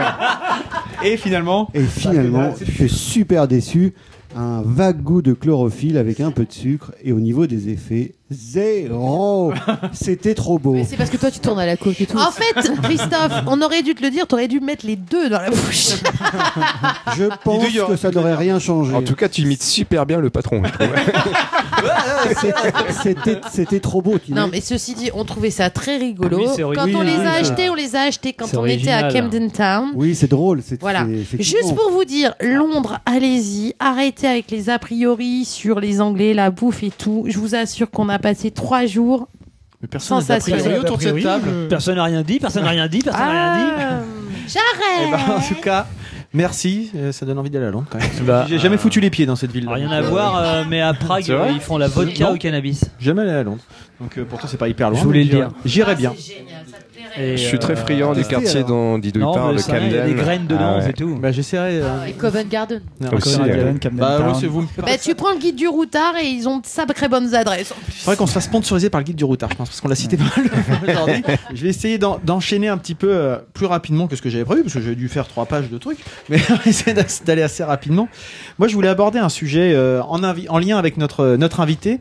Et 1.04 1.16
finalement, 1.16 1.68
Et 1.74 1.82
finalement, 1.82 2.54
je 2.60 2.70
suis 2.70 2.88
super 2.88 3.48
déçu. 3.48 3.94
Un 4.40 4.62
vague 4.62 5.02
goût 5.02 5.20
de 5.20 5.32
chlorophylle 5.32 5.98
avec 5.98 6.20
un 6.20 6.30
peu 6.30 6.44
de 6.44 6.52
sucre 6.52 6.94
et 7.02 7.10
au 7.10 7.18
niveau 7.18 7.48
des 7.48 7.70
effets, 7.70 8.14
zéro. 8.30 9.52
C'était 9.92 10.34
trop 10.34 10.58
beau. 10.58 10.76
C'est 10.88 10.96
parce 10.96 11.10
que 11.10 11.16
toi 11.16 11.30
tu 11.30 11.40
tournes 11.40 11.58
à 11.60 11.66
la 11.66 11.76
coke 11.76 12.00
et 12.00 12.06
tout. 12.06 12.16
En 12.18 12.30
fait, 12.30 12.54
Christophe, 12.82 13.32
on 13.46 13.60
aurait 13.62 13.82
dû 13.82 13.94
te 13.94 14.02
le 14.02 14.10
dire, 14.10 14.26
t'aurais 14.26 14.48
dû 14.48 14.60
mettre 14.60 14.86
les 14.86 14.96
deux 14.96 15.28
dans 15.30 15.40
la 15.40 15.50
bouche. 15.50 15.88
Je 17.16 17.24
pense 17.44 17.64
que 17.88 17.96
ça 17.96 18.10
n'aurait 18.10 18.34
rien 18.36 18.58
changé. 18.58 18.94
En 18.94 19.02
tout 19.02 19.14
cas, 19.14 19.28
tu 19.28 19.42
imites 19.42 19.62
super 19.62 20.06
bien 20.06 20.18
le 20.20 20.30
patron. 20.30 20.62
je 20.64 20.72
trouve. 20.72 20.88
C'était- 23.02 23.40
C'était 23.52 23.80
trop 23.80 24.02
beau. 24.02 24.18
tu 24.18 24.32
Non, 24.32 24.48
mais 24.50 24.60
ceci 24.60 24.94
dit, 24.94 25.10
on 25.14 25.24
trouvait 25.24 25.50
ça 25.50 25.70
très 25.70 25.96
rigolo. 25.96 26.38
Oui, 26.38 26.44
c'est 26.54 26.62
quand 26.62 26.86
on 26.94 27.02
les 27.02 27.16
Oui, 27.16 27.20
a 27.20 27.20
oui, 27.20 27.26
achetés, 27.40 27.70
on 27.70 27.74
les 27.74 27.96
a 27.96 28.00
achetés 28.02 28.32
quand 28.32 28.46
C'est 28.46 28.56
on 28.56 28.66
était 28.66 28.90
à 28.90 29.04
original. 29.04 29.30
Camden 29.30 29.50
Town. 29.50 29.90
Oui, 29.94 30.14
c'est 30.14 30.28
drôle. 30.30 30.62
c'est- 30.64 30.80
Voilà. 30.80 31.06
c'est- 31.06 31.12
effectivement. 31.20 31.60
Juste 31.62 31.74
pour 31.76 31.90
vous 31.90 32.04
dire, 32.04 32.34
Londres, 32.40 32.98
allez-y, 33.06 33.74
arrêtez 33.78 34.26
avec 34.26 34.50
les 34.50 34.70
a 34.70 34.78
priori 34.78 35.44
sur 35.44 35.80
les 35.80 36.00
Anglais, 36.00 36.34
la 36.34 36.50
bouffe 36.50 36.82
et 36.82 36.90
tout. 36.90 37.24
Je 37.28 37.38
vous 37.38 37.54
assure 37.54 37.90
qu'on 37.90 38.04
a 38.18 38.20
passé 38.20 38.50
trois 38.50 38.86
jours. 38.86 39.28
mais 39.80 39.88
personne 39.88 40.18
n'a 40.28 40.78
autour 40.80 40.96
de 40.98 41.02
cette 41.02 41.22
table. 41.22 41.68
Personne 41.68 41.96
n'a 41.96 42.04
rien 42.04 42.22
dit, 42.22 42.38
personne 42.38 42.64
n'a 42.64 42.70
rien 42.70 42.88
dit, 42.88 42.98
personne 42.98 43.20
n'a 43.26 43.54
rien 43.54 43.64
dit. 43.64 43.72
Ah, 43.78 44.00
Eh 44.46 44.50
J'arrête. 44.50 45.26
ben, 45.28 45.34
en 45.36 45.40
tout 45.40 45.60
cas, 45.60 45.86
merci. 46.32 46.90
euh, 46.96 47.12
ça 47.12 47.26
donne 47.26 47.38
envie 47.38 47.50
d'aller 47.50 47.66
à 47.66 47.70
Londres 47.70 47.86
quand 47.90 47.98
même. 47.98 48.08
Bah, 48.26 48.46
J'ai 48.48 48.58
jamais 48.58 48.78
foutu 48.78 49.00
les 49.00 49.10
pieds 49.10 49.26
dans 49.26 49.36
cette 49.36 49.52
ville. 49.52 49.68
Rien 49.68 49.90
à 49.90 50.00
voir, 50.00 50.36
euh, 50.38 50.64
mais 50.68 50.80
à 50.80 50.94
Prague, 50.94 51.30
euh, 51.30 51.48
ils 51.52 51.60
font 51.60 51.76
la 51.78 51.88
vodka 51.88 52.24
Non. 52.24 52.32
au 52.34 52.36
cannabis. 52.38 52.84
Jamais 52.98 53.22
allé 53.22 53.30
à 53.32 53.42
Londres. 53.42 53.62
Donc 54.00 54.16
euh, 54.16 54.24
pourtant 54.28 54.46
c'est 54.48 54.56
pas 54.56 54.68
hyper 54.68 54.90
loin. 54.90 54.98
Je 54.98 55.04
voulais 55.04 55.24
le 55.24 55.30
j'irai- 55.30 55.36
dire. 55.38 55.50
J'irai 55.64 55.94
bien. 55.96 56.12
C'est 56.16 56.44
Et, 57.18 57.36
Je 57.36 57.42
suis 57.46 57.58
très 57.58 57.72
euh, 57.72 57.76
friand 57.76 58.12
des 58.12 58.24
quartiers 58.24 58.62
dont 58.64 58.98
Didouille 58.98 59.22
Non, 59.22 59.34
parle, 59.34 59.58
ça, 59.58 59.78
il 59.78 59.92
y 59.92 59.98
a 59.98 60.02
des 60.04 60.10
Camden. 60.10 60.16
graines 60.16 60.46
dedans, 60.46 60.60
Ah 60.60 60.76
ouais. 60.78 60.82
c'est 60.86 60.92
tout. 60.92 61.16
Bah 61.20 61.32
j'essaierai. 61.32 61.80
euh, 61.82 62.04
Et 62.06 62.12
Covent 62.12 62.44
Garden. 62.48 62.80
non, 63.00 63.10
Aussi, 63.14 63.32
Covent. 63.36 63.46
Garden. 63.46 63.78
Camden 63.78 63.98
Bah 63.98 64.16
Town. 64.18 64.28
ouais, 64.28 64.34
c'est 64.40 64.46
vous. 64.46 64.66
Bah, 64.78 64.98
tu 65.02 65.14
prends 65.14 65.32
le 65.32 65.38
guide 65.38 65.56
du 65.56 65.66
routard 65.68 66.14
et 66.22 66.26
ils 66.26 66.48
ont 66.48 66.58
de 66.58 66.66
sacrées 66.66 67.08
bonnes 67.08 67.34
adresses. 67.34 67.72
Faudrait 68.02 68.16
qu'on 68.16 68.26
se 68.26 68.32
fasse 68.32 68.44
sponsoriser 68.44 68.90
par 68.90 69.00
le 69.00 69.04
guide 69.04 69.16
du 69.16 69.24
routard, 69.24 69.50
je 69.50 69.56
pense, 69.56 69.68
parce 69.68 69.80
qu'on 69.80 69.88
l'a 69.88 69.94
cité 69.94 70.16
pas 70.16 70.24
mal 70.36 70.48
aujourd'hui. 70.88 71.22
Je 71.54 71.62
vais 71.62 71.68
essayer 71.70 71.98
d'en- 71.98 72.18
d'enchaîner 72.24 72.68
un 72.68 72.78
petit 72.78 72.94
peu 72.94 73.08
euh, 73.10 73.36
plus 73.54 73.66
rapidement 73.66 74.06
que 74.06 74.16
ce 74.16 74.22
que 74.22 74.30
j'avais 74.30 74.44
prévu, 74.44 74.62
parce 74.62 74.74
que 74.74 74.80
j'avais 74.80 74.94
dû 74.94 75.08
faire 75.08 75.26
trois 75.26 75.46
pages 75.46 75.70
de 75.70 75.78
trucs, 75.78 75.98
mais 76.28 76.38
on 76.50 76.54
va 76.54 76.60
essayer 76.66 76.94
d'ass- 76.94 77.22
d'aller 77.24 77.42
assez 77.42 77.64
rapidement. 77.64 78.08
Moi, 78.58 78.68
je 78.68 78.74
voulais 78.74 78.88
aborder 78.88 79.18
un 79.18 79.28
sujet 79.28 79.72
euh, 79.74 80.02
en, 80.02 80.22
invi- 80.22 80.48
en 80.48 80.58
lien 80.58 80.78
avec 80.78 80.96
notre, 80.96 81.36
notre 81.36 81.60
invité. 81.60 82.00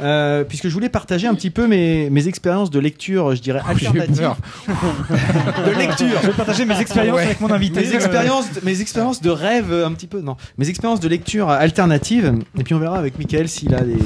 Euh, 0.00 0.44
puisque 0.44 0.68
je 0.68 0.72
voulais 0.74 0.88
partager 0.88 1.26
un 1.26 1.34
petit 1.34 1.50
peu 1.50 1.66
mes, 1.66 2.08
mes 2.10 2.26
expériences 2.28 2.70
de 2.70 2.78
lecture, 2.80 3.34
je 3.36 3.42
dirais 3.42 3.60
alternatives. 3.66 4.30
de 5.66 5.78
lecture. 5.78 6.06
Je 6.22 6.26
vais 6.28 6.32
partager 6.32 6.64
mes 6.64 6.80
expériences 6.80 7.20
avec 7.20 7.40
mon 7.40 7.50
invité. 7.50 7.80
Mes 7.80 7.94
expériences, 7.94 8.46
mes 8.62 8.80
expériences 8.80 9.20
de 9.20 9.30
rêve, 9.30 9.72
euh, 9.72 9.86
un 9.86 9.92
petit 9.92 10.06
peu, 10.06 10.20
non, 10.20 10.36
mes 10.58 10.68
expériences 10.68 11.00
de 11.00 11.08
lecture 11.08 11.48
alternatives. 11.50 12.32
Et 12.58 12.64
puis 12.64 12.74
on 12.74 12.78
verra 12.78 12.98
avec 12.98 13.18
Michael 13.18 13.48
s'il 13.48 13.74
a 13.74 13.80
des, 13.82 13.96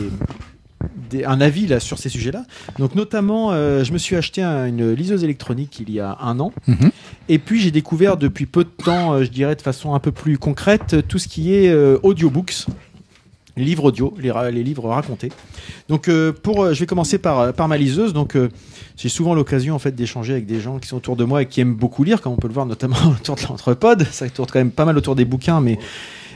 des- 1.11 1.25
un 1.25 1.41
avis 1.41 1.67
là 1.67 1.81
sur 1.81 1.99
ces 1.99 2.09
sujets-là. 2.09 2.45
Donc 2.79 2.95
notamment, 2.95 3.53
euh, 3.53 3.85
je 3.85 3.93
me 3.93 3.99
suis 3.99 4.17
acheté 4.17 4.43
un- 4.43 4.67
une 4.67 4.93
liseuse 4.93 5.25
électronique 5.25 5.79
il 5.81 5.91
y 5.93 6.01
a 6.01 6.17
un 6.21 6.39
an. 6.41 6.53
Mhm. 6.67 6.91
Et 7.29 7.39
puis 7.39 7.61
j'ai 7.61 7.71
découvert 7.71 8.17
depuis 8.17 8.47
peu 8.47 8.65
de 8.65 8.69
temps, 8.85 9.13
euh, 9.15 9.25
je 9.25 9.31
dirais 9.31 9.55
de 9.57 9.63
façon 9.63 9.95
un 9.95 9.99
peu 10.01 10.13
plus 10.13 10.39
concrète, 10.39 10.97
tout 11.09 11.19
ce 11.19 11.29
qui 11.29 11.55
est 11.55 11.69
euh, 11.69 11.99
audiobooks. 12.03 12.67
Les 13.59 13.65
livres 13.65 13.85
audio, 13.85 14.13
les, 14.21 14.31
les 14.53 14.63
livres 14.63 14.87
racontés. 14.87 15.33
Donc, 15.89 16.09
euh, 16.09 16.31
pour, 16.31 16.63
euh, 16.63 16.75
je 16.75 16.81
vais 16.81 16.87
commencer 16.87 17.17
par, 17.17 17.41
euh, 17.41 17.53
par 17.53 17.69
ma 17.69 17.79
liseuse. 17.79 18.13
Donc, 18.13 18.37
euh, 18.37 18.51
j'ai 18.99 19.09
souvent 19.09 19.35
l'occasion 19.35 19.75
en 19.75 19.79
fait 19.79 19.93
d'échanger 19.93 20.35
avec 20.35 20.45
des 20.45 20.61
gens 20.61 20.79
qui 20.79 20.89
sont 20.89 20.99
autour 20.99 21.17
de 21.17 21.25
moi 21.25 21.41
et 21.41 21.47
qui 21.47 21.63
aiment 21.63 21.75
beaucoup 21.75 22.05
lire, 22.05 22.21
comme 22.21 22.35
on 22.35 22.37
peut 22.37 22.49
le 22.49 22.55
voir 22.55 22.67
notamment 22.67 22.97
autour 23.21 23.37
de 23.37 23.43
l'entrepode. 23.49 24.05
Ça 24.11 24.29
tourne 24.29 24.49
quand 24.53 24.59
même 24.59 24.71
pas 24.73 24.85
mal 24.85 24.99
autour 24.99 25.15
des 25.17 25.25
bouquins, 25.25 25.63
mais 25.63 25.79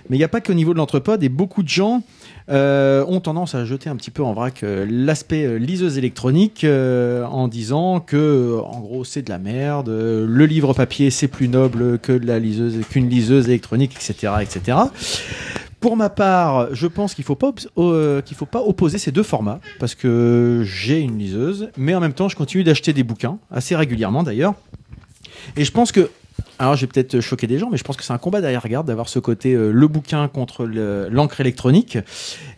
mais 0.09 0.17
il 0.17 0.19
n'y 0.19 0.25
a 0.25 0.29
pas 0.29 0.41
qu'au 0.41 0.55
niveau 0.55 0.73
de 0.73 0.79
l'entrepode 0.79 1.23
et 1.23 1.29
beaucoup 1.29 1.63
de 1.63 1.69
gens 1.69 2.03
euh, 2.49 3.05
ont 3.07 3.21
tendance 3.21 3.55
à 3.55 3.65
jeter 3.65 3.89
un 3.89 3.95
petit 3.95 4.11
peu 4.11 4.25
en 4.25 4.33
vrac 4.33 4.65
euh, 4.65 4.85
l'aspect 4.91 5.57
liseuse 5.61 5.99
électronique 5.99 6.67
en 6.67 7.47
disant 7.47 8.01
que 8.01 8.59
en 8.65 8.81
gros 8.81 9.05
c'est 9.05 9.23
de 9.23 9.31
la 9.31 9.39
merde, 9.39 9.89
le 9.89 10.47
livre 10.47 10.73
papier 10.73 11.11
c'est 11.11 11.29
plus 11.29 11.47
noble 11.47 12.01
que 12.01 12.11
la 12.11 12.41
liseuse 12.41 12.81
qu'une 12.89 13.09
liseuse 13.09 13.49
électronique, 13.49 13.95
etc., 13.95 14.33
etc. 14.41 14.79
Pour 15.81 15.97
ma 15.97 16.11
part, 16.11 16.69
je 16.75 16.87
pense 16.87 17.15
qu'il 17.15 17.25
faut 17.25 17.35
pas 17.37 17.49
obs- 17.49 17.69
euh, 17.79 18.21
qu'il 18.21 18.37
faut 18.37 18.47
pas 18.47 18.61
opposer 18.61 18.99
ces 18.99 19.13
deux 19.13 19.23
formats 19.23 19.61
parce 19.79 19.95
que 19.95 20.63
j'ai 20.65 21.01
une 21.01 21.19
liseuse, 21.19 21.71
mais 21.77 21.95
en 21.95 22.01
même 22.01 22.13
temps, 22.13 22.29
je 22.29 22.37
continue 22.37 22.65
d'acheter 22.65 22.93
des 22.93 23.03
bouquins 23.03 23.39
assez 23.51 23.75
régulièrement 23.75 24.23
d'ailleurs. 24.23 24.55
Et 25.57 25.65
je 25.65 25.73
pense 25.73 25.91
que 25.93 26.11
Alors, 26.59 26.75
je 26.77 26.83
vais 26.83 26.87
peut-être 26.87 27.21
choquer 27.21 27.47
des 27.47 27.59
gens, 27.59 27.69
mais 27.71 27.79
je 27.79 27.85
pense 27.85 27.97
que 27.97 28.03
c'est 28.05 28.13
un 28.13 28.19
combat 28.19 28.41
derrière-garde 28.43 28.87
d'avoir 28.87 29.09
ce 29.09 29.19
côté 29.19 29.55
euh, 29.55 29.71
le 29.73 29.89
bouquin 29.89 30.29
contre 30.29 30.65
le- 30.67 31.09
l'encre 31.11 31.41
électronique. 31.41 31.97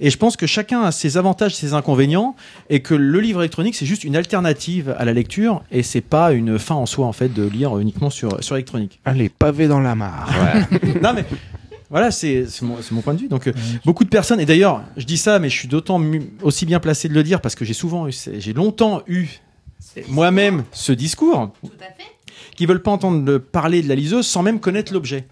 Et 0.01 0.11
je 0.11 0.19
pense 0.19 0.37
que 0.37 0.47
chacun 0.47 0.83
a 0.83 0.91
ses 0.93 1.17
avantages, 1.19 1.55
ses 1.55 1.73
inconvénients, 1.75 2.35
et 2.71 2.81
que 2.81 2.95
le 2.95 3.21
livre 3.21 3.41
électronique, 3.43 3.75
c'est 3.77 3.87
juste 3.87 4.03
une 4.05 4.17
alternative 4.17 4.95
à 4.99 5.05
la 5.05 5.13
lecture, 5.13 5.63
et 5.71 5.83
c'est 5.85 6.01
pas 6.01 6.33
une 6.33 6.59
fin 6.59 6.75
en 6.77 6.87
soi, 6.87 7.07
en 7.07 7.13
fait, 7.13 7.29
de 7.33 7.45
lire 7.45 7.77
uniquement 7.79 8.11
sur, 8.11 8.43
sur 8.43 8.57
électronique. 8.57 8.99
Allez, 9.05 9.29
pavé 9.29 9.69
dans 9.69 9.81
la 9.81 9.95
mare. 9.95 10.31
non, 11.03 11.13
mais 11.15 11.25
voilà, 11.93 12.11
c'est 12.11 12.47
c'est 12.49 12.63
mon, 12.63 12.77
mon 12.91 13.01
point 13.03 13.15
de 13.15 13.21
vue. 13.21 13.29
Donc, 13.29 13.47
euh, 13.47 13.53
beaucoup 13.85 14.03
de 14.03 14.09
personnes, 14.09 14.41
et 14.41 14.47
d'ailleurs, 14.47 14.83
je 14.97 15.05
dis 15.05 15.17
ça, 15.19 15.39
mais 15.39 15.49
je 15.49 15.57
suis 15.57 15.69
d'autant 15.69 16.01
aussi 16.43 16.67
bien 16.67 16.81
placé 16.81 17.09
de 17.09 17.15
le 17.15 17.23
dire 17.23 17.41
parce 17.41 17.55
que 17.55 17.65
j'ai 17.65 17.75
souvent 17.75 18.09
eu, 18.09 18.13
j'ai 18.39 18.53
longtemps 18.53 19.03
eu 19.07 19.29
moi-même 20.09 20.65
ce 20.73 20.91
discours 20.93 21.53
qui 22.57 22.67
veulent 22.67 22.83
pas 22.83 22.91
entendre 22.91 23.25
le- 23.25 23.39
parler 23.39 23.83
de 23.83 23.89
la 23.89 23.95
liseuse 23.95 24.27
sans 24.27 24.43
même 24.43 24.59
connaître 24.61 24.93
l'objet. 24.93 25.27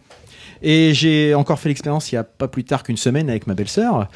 Et 0.63 0.93
j'ai 0.95 1.35
encore 1.35 1.59
fait 1.59 1.69
l'expérience 1.71 2.13
il 2.13 2.17
y 2.17 2.19
a 2.19 2.25
pas 2.25 2.49
plus 2.49 2.65
tard 2.65 2.83
qu'une 2.83 2.97
semaine 2.97 3.31
avec 3.31 3.47
ma 3.47 3.55
belle-sœur. 3.55 4.09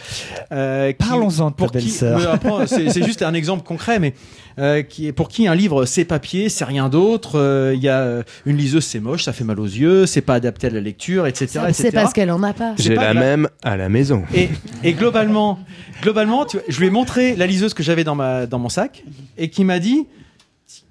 Euh, 0.53 0.93
Parlons-en 0.99 1.51
de 1.51 1.57
ta 1.57 1.66
belle-sœur. 1.69 2.39
C'est 2.66 3.03
juste 3.05 3.23
un 3.23 3.35
exemple 3.35 3.62
concret, 3.65 3.99
mais 3.99 4.15
euh, 4.59 4.83
qui 4.83 5.07
est 5.07 5.12
pour 5.12 5.29
qui 5.29 5.49
un 5.49 5.55
livre 5.55 5.85
c'est 5.87 6.05
papier, 6.05 6.49
c'est 6.49 6.65
rien 6.65 6.89
d'autre. 6.89 7.39
euh, 7.39 7.73
Il 7.75 7.83
y 7.83 7.89
a 7.89 8.23
une 8.47 8.57
liseuse, 8.57 8.85
c'est 8.85 9.01
moche, 9.01 9.25
ça 9.25 9.33
fait 9.33 9.45
mal 9.45 9.59
aux 9.59 9.65
yeux, 9.65 10.07
c'est 10.07 10.21
pas 10.21 10.35
adapté 10.35 10.66
à 10.66 10.71
la 10.71 10.81
lecture, 10.81 11.27
etc. 11.27 11.61
C'est 11.73 11.93
parce 11.93 12.12
qu'elle 12.12 12.31
en 12.31 12.43
a 12.43 12.53
pas. 12.53 12.75
J'ai 12.79 12.95
la 12.95 13.15
même 13.15 13.49
à 13.62 13.77
la 13.77 13.89
maison. 13.89 14.23
Et, 14.35 14.49
et 14.83 14.93
globalement, 14.93 15.59
globalement, 16.03 16.45
tu 16.45 16.59
vois, 16.59 16.66
je 16.69 16.79
lui 16.79 16.87
ai 16.87 16.91
montré 16.91 17.37
la 17.37 17.47
liseuse 17.47 17.75
que 17.75 17.83
j'avais 17.83 18.05
dans 18.05 18.15
ma 18.15 18.47
dans 18.47 18.59
mon 18.59 18.69
sac 18.69 19.03
et 19.39 19.49
qui 19.51 19.65
m'a 19.65 19.79
dit 19.79 20.07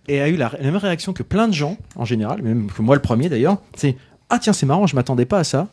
et 0.08 0.20
a 0.22 0.28
eu 0.28 0.36
la, 0.36 0.52
la 0.60 0.66
même 0.66 0.76
réaction 0.76 1.14
que 1.14 1.24
plein 1.24 1.48
de 1.48 1.54
gens 1.54 1.78
en 1.96 2.04
général, 2.06 2.42
même 2.42 2.68
que 2.76 2.82
moi 2.82 2.96
le 2.96 3.02
premier 3.02 3.30
d'ailleurs. 3.30 3.58
C'est 3.76 3.96
ah 4.36 4.40
tiens 4.40 4.54
c'est 4.54 4.66
marrant, 4.66 4.88
je 4.88 4.96
m'attendais 4.96 5.26
pas 5.26 5.40
à 5.40 5.44
ça. 5.44 5.68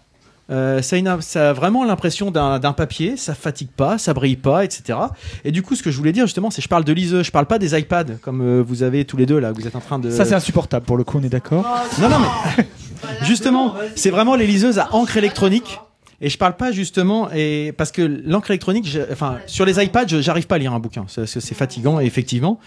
Euh, 0.51 0.82
ça, 0.82 0.97
a 0.97 0.99
une- 0.99 1.20
ça 1.20 1.51
a 1.51 1.53
vraiment 1.53 1.85
l'impression 1.85 2.32
d'un 2.32 2.59
d'un 2.59 2.73
papier, 2.73 3.16
ça 3.16 3.35
fatigue 3.35 3.69
pas, 3.70 3.99
ça 3.99 4.15
brille 4.15 4.35
pas, 4.37 4.65
etc. 4.65 4.99
Et 5.45 5.53
du 5.53 5.62
coup, 5.62 5.77
ce 5.77 5.82
que 5.85 5.93
je 5.93 5.97
voulais 5.97 6.11
dire 6.12 6.27
justement, 6.27 6.51
c'est 6.51 6.61
je 6.61 6.66
parle 6.69 6.82
de 6.82 6.93
liseuse, 6.93 7.24
je 7.24 7.31
parle 7.31 7.47
pas 7.47 7.59
des 7.61 7.78
iPads 7.78 8.16
comme 8.20 8.41
euh, 8.41 8.61
vous 8.66 8.82
avez 8.82 9.05
tous 9.05 9.16
les 9.16 9.27
deux 9.27 9.39
là, 9.39 9.53
vous 9.53 9.66
êtes 9.69 9.77
en 9.77 9.81
train 9.81 10.01
de. 10.01 10.11
Ça, 10.11 10.24
c'est 10.24 10.35
insupportable 10.35 10.85
pour 10.87 10.97
le 10.97 11.05
coup, 11.05 11.19
on 11.19 11.23
est 11.23 11.28
d'accord 11.28 11.65
Non, 12.01 12.09
non, 12.09 12.16
mais 12.57 12.65
justement, 13.23 13.74
c'est 13.95 14.11
vraiment 14.11 14.35
les 14.35 14.47
liseuses 14.47 14.78
à 14.78 14.89
encre 14.95 15.16
électronique. 15.16 15.78
Et 16.23 16.28
je 16.28 16.37
parle 16.37 16.55
pas 16.55 16.70
justement, 16.70 17.31
et 17.32 17.73
parce 17.78 17.93
que 17.93 18.03
l'encre 18.03 18.51
électronique, 18.51 18.99
enfin, 19.11 19.39
sur 19.47 19.65
les 19.65 19.82
iPads, 19.82 20.07
je- 20.09 20.20
j'arrive 20.20 20.47
pas 20.47 20.57
à 20.57 20.59
lire 20.59 20.74
un 20.74 20.78
bouquin. 20.78 21.07
C'est 21.09 21.55
fatigant, 21.55 21.99
effectivement. 21.99 22.59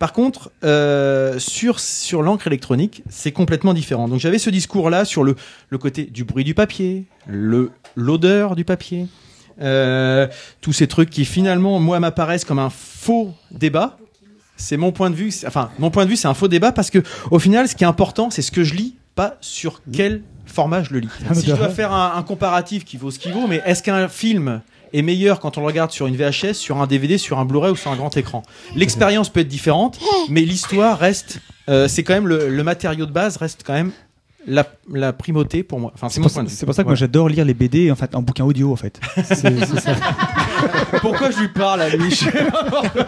Par 0.00 0.14
contre, 0.14 0.50
euh, 0.64 1.38
sur, 1.38 1.78
sur 1.78 2.22
l'encre 2.22 2.46
électronique, 2.46 3.02
c'est 3.10 3.32
complètement 3.32 3.74
différent. 3.74 4.08
Donc 4.08 4.18
j'avais 4.18 4.38
ce 4.38 4.48
discours-là 4.48 5.04
sur 5.04 5.24
le, 5.24 5.36
le 5.68 5.76
côté 5.76 6.04
du 6.04 6.24
bruit 6.24 6.42
du 6.42 6.54
papier, 6.54 7.04
le 7.28 7.70
l'odeur 7.96 8.56
du 8.56 8.64
papier, 8.64 9.08
euh, 9.60 10.26
tous 10.62 10.72
ces 10.72 10.86
trucs 10.86 11.10
qui 11.10 11.26
finalement, 11.26 11.78
moi, 11.80 12.00
m'apparaissent 12.00 12.46
comme 12.46 12.58
un 12.58 12.70
faux 12.70 13.34
débat. 13.50 13.98
C'est 14.56 14.78
mon 14.78 14.90
point 14.90 15.10
de 15.10 15.14
vue. 15.16 15.30
Enfin, 15.46 15.70
mon 15.78 15.90
point 15.90 16.06
de 16.06 16.10
vue, 16.10 16.16
c'est 16.16 16.28
un 16.28 16.34
faux 16.34 16.48
débat 16.48 16.72
parce 16.72 16.88
que, 16.88 17.02
au 17.30 17.38
final, 17.38 17.68
ce 17.68 17.74
qui 17.74 17.84
est 17.84 17.86
important, 17.86 18.30
c'est 18.30 18.42
ce 18.42 18.52
que 18.52 18.64
je 18.64 18.74
lis, 18.74 18.94
pas 19.14 19.36
sur 19.42 19.82
quel 19.92 20.22
format 20.46 20.82
je 20.82 20.94
le 20.94 21.00
lis. 21.00 21.08
Si 21.34 21.46
je 21.46 21.54
dois 21.54 21.68
faire 21.68 21.92
un, 21.92 22.14
un 22.16 22.22
comparatif 22.22 22.86
qui 22.86 22.96
vaut 22.96 23.10
ce 23.10 23.18
qui 23.18 23.30
vaut, 23.30 23.46
mais 23.46 23.60
est-ce 23.66 23.82
qu'un 23.82 24.08
film 24.08 24.62
est 24.92 25.02
meilleur 25.02 25.40
quand 25.40 25.56
on 25.58 25.60
le 25.60 25.66
regarde 25.66 25.90
sur 25.90 26.06
une 26.06 26.16
VHS, 26.16 26.54
sur 26.54 26.80
un 26.80 26.86
DVD, 26.86 27.18
sur 27.18 27.38
un 27.38 27.44
Blu-ray 27.44 27.72
ou 27.72 27.76
sur 27.76 27.90
un 27.90 27.96
grand 27.96 28.16
écran 28.16 28.42
L'expérience 28.76 29.28
peut 29.28 29.40
être 29.40 29.48
différente, 29.48 29.98
mais 30.28 30.40
l'histoire 30.42 30.98
reste. 30.98 31.40
euh, 31.68 31.88
c'est 31.88 32.02
quand 32.02 32.14
même 32.14 32.26
le, 32.28 32.48
le 32.48 32.62
matériau 32.64 33.06
de 33.06 33.12
base 33.12 33.36
reste 33.36 33.62
quand 33.66 33.72
même 33.74 33.92
la, 34.46 34.66
la 34.92 35.12
primauté 35.12 35.62
pour 35.62 35.78
moi. 35.80 35.92
Enfin, 35.94 36.08
c'est 36.08 36.20
pour, 36.20 36.30
pour 36.32 36.74
ça 36.74 36.82
que 36.82 36.88
moi 36.88 36.94
j'adore 36.94 37.28
lire 37.28 37.44
les 37.44 37.52
BD 37.54 37.90
en 37.90 37.94
fait 37.96 38.14
en 38.14 38.22
bouquin 38.22 38.44
audio 38.44 38.72
en 38.72 38.76
fait. 38.76 38.98
C'est- 39.16 39.34
c'est 39.34 39.80
ça. 39.80 39.96
Pourquoi 41.00 41.30
je 41.30 41.38
lui 41.40 41.48
parle 41.48 41.82
à 41.82 41.88
lui 41.88 42.10
Je 42.10 42.14
sais 42.16 42.30
pas 42.50 42.64
pourquoi. 42.64 43.02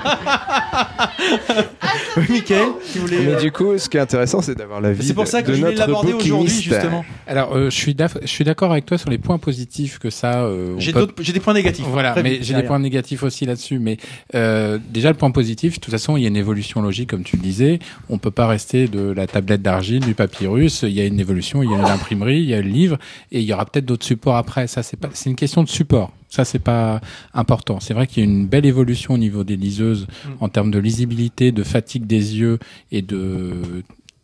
Oui, 2.17 2.25
Mickaël, 2.29 2.69
si 2.85 2.99
vous 2.99 3.07
voulez. 3.07 3.19
Mais 3.27 3.37
du 3.41 3.51
coup, 3.53 3.77
ce 3.79 3.89
qui 3.89 3.97
est 3.97 4.01
intéressant, 4.01 4.43
c'est 4.43 4.55
d'avoir 4.55 4.81
l'avis 4.81 5.07
C'est 5.07 5.15
pour 5.15 5.27
ça 5.27 5.43
que 5.43 5.49
de 5.49 5.55
je 5.55 5.61
voulais 5.61 5.75
l'aborder 5.75 6.13
aujourd'hui, 6.13 6.49
justement. 6.51 7.05
Alors, 7.27 7.55
euh, 7.57 7.71
je 7.71 7.77
suis 7.77 7.95
d'aff- 7.95 8.19
je 8.23 8.27
suis 8.27 8.45
d'accord 8.45 8.73
avec 8.73 8.87
toi 8.87 8.99
sur 8.99 9.11
les 9.11 9.19
points 9.19 9.39
positifs 9.39 9.99
que 9.99 10.11
ça. 10.11 10.43
euh, 10.45 10.75
on 10.77 10.81
J'ai 10.81 10.93
peut- 10.93 11.09
des 11.33 11.41
points 11.41 11.55
négatifs. 11.55 11.85
Voilà, 11.89 12.11
Après, 12.11 12.23
mais 12.23 12.39
j'ai 12.43 12.55
des 12.55 12.63
points 12.63 12.79
négatifs 12.79 13.23
aussi 13.23 13.47
là-dessus. 13.47 13.79
Mais 13.79 13.97
euh, 14.35 14.79
déjà, 14.91 15.09
le 15.09 15.17
point 15.17 15.31
positif, 15.31 15.77
de 15.77 15.81
toute 15.81 15.93
façon, 15.93 16.17
il 16.17 16.23
y 16.23 16.25
a 16.25 16.29
une 16.29 16.37
évolution 16.37 16.83
logique, 16.83 17.11
comme 17.11 17.25
tu 17.25 17.37
le 17.37 17.43
disais. 17.43 17.79
On 18.09 18.19
peut 18.19 18.31
pas 18.31 18.47
rester 18.47 18.89
de 18.89 19.11
la 19.13 19.27
tablette 19.27 19.63
d'argile, 19.63 20.01
du 20.01 20.15
papyrus. 20.15 20.83
Il 20.83 20.91
y 20.93 21.01
a 21.01 21.05
une 21.05 21.21
évolution. 21.21 21.63
Il 21.63 21.71
y 21.71 21.75
a 21.75 21.79
l'imprimerie, 21.79 22.39
il 22.41 22.49
y 22.49 22.55
a 22.55 22.61
le 22.61 22.69
livre, 22.69 22.99
et 23.31 23.41
il 23.41 23.45
y 23.45 23.53
aura 23.53 23.65
peut-être 23.65 23.87
d'autres 23.87 24.05
supports 24.07 24.37
après. 24.37 24.67
Ça, 24.67 24.83
c'est 24.83 24.99
pas, 24.99 25.09
c'est 25.13 25.31
une 25.31 25.37
question 25.37 25.63
de 25.63 25.69
support. 25.69 26.13
Ça, 26.33 26.47
c'est 26.47 26.61
pas 26.61 27.03
important. 27.35 27.79
C'est 27.79 27.93
vrai 27.93 28.07
qu'il 28.07 28.25
y 28.25 28.27
a 28.27 28.31
une 28.31 28.47
belle 28.47 28.65
évolution 28.65 29.13
au 29.13 29.19
niveau 29.19 29.45
des 29.45 29.59
liseuses 29.59 30.07
en 30.41 30.49
termes 30.49 30.71
de 30.71 30.79
lisibilité, 30.79 31.53
de 31.53 31.63
fatigue 31.63 32.07
des 32.07 32.39
yeux 32.39 32.59
et 32.91 33.03
de 33.03 33.53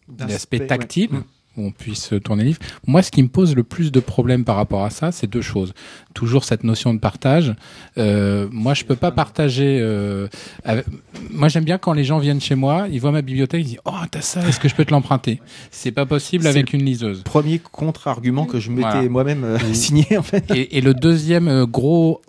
D'aspect, 0.09 0.61
d'aspect 0.61 1.09
ouais. 1.13 1.19
Où 1.59 1.67
on 1.67 1.71
puisse 1.73 2.13
tourner 2.25 2.45
le 2.45 2.49
livre. 2.51 2.61
Moi, 2.87 3.03
ce 3.03 3.11
qui 3.11 3.21
me 3.23 3.29
pose 3.29 3.57
le 3.57 3.65
plus 3.65 3.91
de 3.91 3.99
problèmes 4.01 4.45
par 4.45 4.55
rapport 4.57 4.85
à 4.85 4.91
ça, 4.91 5.11
c'est 5.11 5.27
deux 5.27 5.43
choses. 5.43 5.75
Toujours 6.15 6.45
cette 6.45 6.63
notion 6.63 6.95
de 6.95 7.01
partage. 7.01 7.53
Euh, 7.99 8.49
moi, 8.53 8.75
je 8.75 8.85
peux 8.85 8.95
pas 8.95 9.11
partager. 9.11 9.79
euh, 9.83 10.29
avec- 10.65 10.87
Moi, 11.31 11.49
j'aime 11.49 11.65
bien 11.65 11.79
quand 11.79 11.93
les 11.95 12.05
gens 12.05 12.19
viennent 12.21 12.41
chez 12.41 12.55
moi, 12.55 12.87
ils 12.91 13.01
voient 13.01 13.11
ma 13.13 13.23
bibliothèque, 13.23 13.63
ils 13.63 13.69
disent 13.71 13.81
Oh, 13.87 13.91
t'as 14.11 14.21
ça, 14.21 14.47
est-ce 14.49 14.61
que 14.61 14.69
je 14.69 14.75
peux 14.77 14.85
te 14.85 14.93
l'emprunter? 14.93 15.41
C'est 15.73 15.91
pas 15.91 16.07
possible 16.07 16.47
avec 16.47 16.73
une 16.73 16.85
liseuse. 16.85 17.23
Premier 17.25 17.59
contre-argument 17.59 18.47
que 18.47 18.61
je 18.61 18.71
m'étais 18.71 18.83
Voilà. 18.91 19.09
moi-même 19.09 19.43
euh, 19.45 19.59
signé 19.73 20.17
en 20.17 20.23
fait. 20.23 20.51
Et, 20.53 20.79
et 20.79 20.81
le 20.81 20.95
deuxième 20.95 21.65
gros 21.65 22.23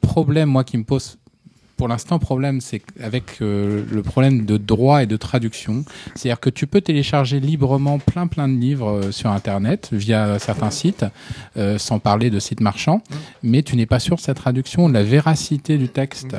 problème, 0.00 0.48
moi, 0.48 0.64
qui 0.64 0.76
me 0.76 0.84
pose 0.84 1.18
pour 1.76 1.88
l'instant 1.88 2.18
problème, 2.18 2.60
c'est 2.60 2.82
avec 3.00 3.42
euh, 3.42 3.84
le 3.90 4.02
problème 4.02 4.44
de 4.44 4.56
droit 4.56 5.02
et 5.02 5.06
de 5.06 5.16
traduction. 5.16 5.84
C'est-à-dire 6.14 6.40
que 6.40 6.50
tu 6.50 6.66
peux 6.66 6.80
télécharger 6.80 7.40
librement 7.40 7.98
plein 7.98 8.26
plein 8.26 8.48
de 8.48 8.56
livres 8.56 8.88
euh, 8.88 9.12
sur 9.12 9.30
Internet 9.30 9.90
via 9.92 10.38
certains 10.38 10.70
sites, 10.70 11.04
euh, 11.56 11.78
sans 11.78 11.98
parler 11.98 12.30
de 12.30 12.38
sites 12.38 12.60
marchands, 12.60 13.02
mais 13.42 13.62
tu 13.62 13.76
n'es 13.76 13.86
pas 13.86 13.98
sûr 13.98 14.16
de 14.16 14.20
sa 14.20 14.34
traduction, 14.34 14.88
de 14.88 14.94
la 14.94 15.02
véracité 15.02 15.78
du 15.78 15.88
texte. 15.88 16.36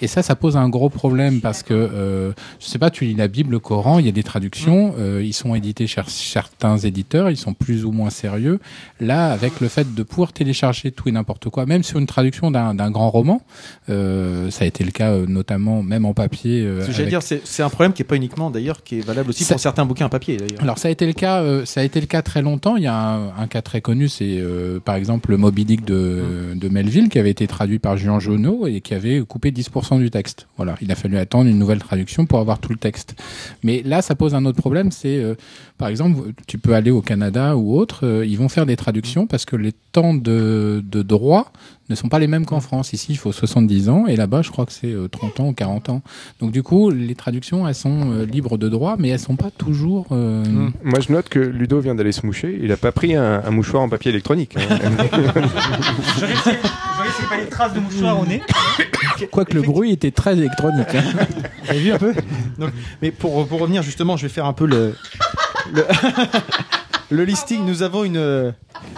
Et 0.00 0.06
ça, 0.06 0.22
ça 0.22 0.36
pose 0.36 0.56
un 0.56 0.68
gros 0.68 0.88
problème 0.88 1.40
parce 1.40 1.62
que, 1.62 1.74
euh, 1.74 2.32
je 2.60 2.66
sais 2.66 2.78
pas, 2.78 2.90
tu 2.90 3.04
lis 3.04 3.14
la 3.14 3.28
Bible, 3.28 3.52
le 3.52 3.58
Coran, 3.58 3.98
il 3.98 4.06
y 4.06 4.08
a 4.08 4.12
des 4.12 4.22
traductions, 4.22 4.94
euh, 4.98 5.22
ils 5.24 5.32
sont 5.32 5.54
édités 5.54 5.86
chez 5.86 6.02
certains 6.06 6.78
éditeurs, 6.78 7.30
ils 7.30 7.36
sont 7.36 7.54
plus 7.54 7.84
ou 7.84 7.92
moins 7.92 8.10
sérieux. 8.10 8.60
Là, 9.00 9.32
avec 9.32 9.60
le 9.60 9.68
fait 9.68 9.94
de 9.94 10.02
pouvoir 10.02 10.32
télécharger 10.32 10.92
tout 10.92 11.08
et 11.08 11.12
n'importe 11.12 11.48
quoi, 11.50 11.66
même 11.66 11.82
sur 11.82 11.98
une 11.98 12.06
traduction 12.06 12.50
d'un 12.50 12.74
d'un 12.74 12.90
grand 12.90 13.10
roman, 13.10 13.42
euh, 13.88 14.50
ça 14.50 14.64
a 14.64 14.66
été 14.66 14.77
le 14.84 14.90
cas 14.90 15.12
euh, 15.12 15.26
notamment 15.26 15.82
même 15.82 16.04
en 16.04 16.14
papier. 16.14 16.62
euh, 16.62 16.82
Ce 16.82 16.86
que 16.86 16.92
J'allais 16.92 17.14
avec- 17.14 17.26
dire, 17.28 17.40
c'est 17.44 17.62
un 17.62 17.68
problème 17.68 17.92
qui 17.92 18.02
est 18.02 18.04
pas 18.04 18.16
uniquement 18.16 18.50
d'ailleurs, 18.50 18.82
qui 18.82 18.98
est 18.98 19.06
valable 19.06 19.30
aussi 19.30 19.44
Ça- 19.44 19.54
pour 19.54 19.60
certains 19.60 19.84
bouquins 19.84 20.08
papier 20.08 20.36
d'ailleurs. 20.36 20.62
Alors 20.62 20.78
ça 20.78 20.88
a 20.88 20.90
été 20.90 21.06
le 21.06 21.12
cas, 21.12 21.42
euh, 21.42 21.64
ça 21.64 21.80
a 21.80 21.84
été 21.84 22.00
le 22.00 22.06
cas 22.06 22.22
très 22.22 22.42
longtemps. 22.42 22.76
Il 22.76 22.82
y 22.84 22.86
a 22.86 22.96
un, 22.96 23.28
un 23.38 23.46
cas 23.46 23.62
très 23.62 23.80
connu, 23.80 24.08
c'est 24.08 24.42
par 24.84 24.94
exemple 24.96 25.30
le 25.30 25.36
Moby 25.36 25.64
Dick 25.64 25.84
de, 25.84 26.22
de 26.54 26.68
Melville 26.68 27.08
qui 27.08 27.18
avait 27.18 27.30
été 27.30 27.46
traduit 27.46 27.78
par 27.78 27.96
Jean 27.96 28.20
Jonot 28.20 28.66
et 28.66 28.80
qui 28.80 28.94
avait 28.94 29.20
coupé 29.20 29.50
10% 29.50 29.98
du 29.98 30.10
texte. 30.10 30.46
Voilà, 30.56 30.76
il 30.80 30.90
a 30.92 30.94
fallu 30.94 31.16
attendre 31.18 31.48
une 31.50 31.58
nouvelle 31.58 31.78
traduction 31.80 32.26
pour 32.26 32.38
avoir 32.38 32.58
tout 32.58 32.70
le 32.70 32.78
texte. 32.78 33.14
Mais 33.62 33.82
là, 33.84 34.02
ça 34.02 34.14
pose 34.14 34.34
un 34.34 34.44
autre 34.44 34.58
problème, 34.58 34.90
c'est 34.90 35.22
par 35.76 35.88
exemple, 35.88 36.32
tu 36.46 36.58
peux 36.58 36.74
aller 36.74 36.90
au 36.90 37.02
Canada 37.02 37.56
ou 37.56 37.76
autre, 37.76 38.24
ils 38.26 38.36
vont 38.36 38.48
faire 38.48 38.66
des 38.66 38.76
traductions 38.76 39.26
parce 39.26 39.44
que 39.44 39.56
les 39.56 39.72
temps 39.92 40.14
de, 40.14 40.82
de 40.84 41.02
droit 41.02 41.52
ne 41.88 41.94
sont 41.94 42.08
pas 42.08 42.18
les 42.18 42.26
mêmes 42.26 42.44
qu'en 42.46 42.60
France. 42.60 42.92
Ici, 42.92 43.06
il 43.10 43.16
faut 43.18 43.32
70 43.32 43.88
ans 43.88 44.06
et 44.06 44.16
là-bas, 44.16 44.42
je 44.42 44.50
crois 44.50 44.66
que 44.66 44.72
c'est 44.72 44.92
euh, 44.92 45.08
30 45.08 45.40
ans 45.40 45.48
ou 45.48 45.52
40 45.52 45.88
ans. 45.88 46.02
Donc 46.40 46.50
du 46.52 46.62
coup, 46.62 46.90
les 46.90 47.14
traductions, 47.14 47.66
elles 47.66 47.74
sont 47.74 48.12
euh, 48.12 48.24
libres 48.26 48.58
de 48.58 48.68
droit, 48.68 48.96
mais 48.98 49.08
elles 49.08 49.18
sont 49.18 49.36
pas 49.36 49.50
toujours. 49.50 50.06
euh, 50.12 50.44
Moi, 50.84 51.00
je 51.00 51.12
note 51.12 51.28
que 51.28 51.38
Ludo 51.38 51.80
vient 51.80 51.94
d'aller 51.94 52.12
se 52.12 52.24
moucher. 52.26 52.58
Il 52.62 52.70
a 52.72 52.76
pas 52.76 52.92
pris 52.92 53.14
un, 53.14 53.42
un 53.44 53.50
mouchoir 53.50 53.82
en 53.82 53.88
papier 53.88 54.10
électronique. 54.10 54.56
hein. 54.56 54.78
Je 56.18 57.28
pas 57.28 57.36
les 57.38 57.46
traces 57.48 57.74
de 57.74 57.80
mouchoir 57.80 58.20
au 58.20 58.26
nez. 58.26 58.42
Quoique 59.30 59.54
le 59.54 59.62
bruit 59.62 59.92
était 59.92 60.10
très 60.10 60.36
électronique. 60.36 60.94
hein. 60.94 61.02
Vous 61.64 61.70
avez 61.70 61.80
vu 61.80 61.92
un 61.92 61.98
peu? 61.98 62.14
Donc, 62.58 62.70
mais 63.02 63.10
pour, 63.10 63.46
pour 63.46 63.60
revenir 63.60 63.82
justement, 63.82 64.16
je 64.16 64.22
vais 64.22 64.28
faire 64.32 64.46
un 64.46 64.52
peu 64.52 64.66
le 64.66 64.94
le, 65.74 65.84
le 67.10 67.24
listing. 67.24 67.64
Nous 67.64 67.82
avons 67.82 68.04
une 68.04 68.54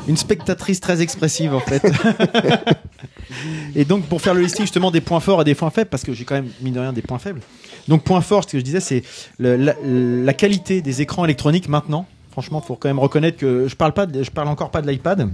une 0.09 0.17
spectatrice 0.17 0.81
très 0.81 1.01
expressive 1.03 1.55
en 1.55 1.61
fait. 1.61 1.83
et 3.75 3.85
donc 3.85 4.05
pour 4.07 4.21
faire 4.21 4.35
le 4.35 4.41
listing 4.43 4.63
justement 4.65 4.91
des 4.91 5.01
points 5.01 5.21
forts 5.21 5.43
et 5.43 5.45
des 5.45 5.55
points 5.55 5.71
faibles, 5.71 5.91
parce 5.91 6.03
que 6.03 6.13
j'ai 6.13 6.25
quand 6.25 6.35
même 6.35 6.51
mine 6.61 6.75
de 6.75 6.81
rien 6.81 6.93
des 6.93 7.03
points 7.03 7.19
faibles. 7.19 7.41
Donc 7.89 8.03
point 8.05 8.21
fort, 8.21 8.45
ce 8.45 8.49
que 8.51 8.59
je 8.59 8.65
disais, 8.65 8.81
c'est 8.81 9.03
la, 9.39 9.57
la 9.83 10.35
qualité 10.35 10.83
des 10.83 11.01
écrans 11.03 11.25
électroniques 11.25 11.69
maintenant. 11.69 12.07
Franchement, 12.33 12.61
faut 12.61 12.77
quand 12.77 12.89
même 12.89 12.99
reconnaître 12.99 13.39
que 13.39 13.67
je 13.69 13.75
parle 13.75 13.93
pas, 13.93 14.07
de- 14.07 14.23
je 14.23 14.31
parle 14.31 14.49
encore 14.49 14.71
pas 14.71 14.83
de 14.83 14.89
l'iPad. 14.91 15.29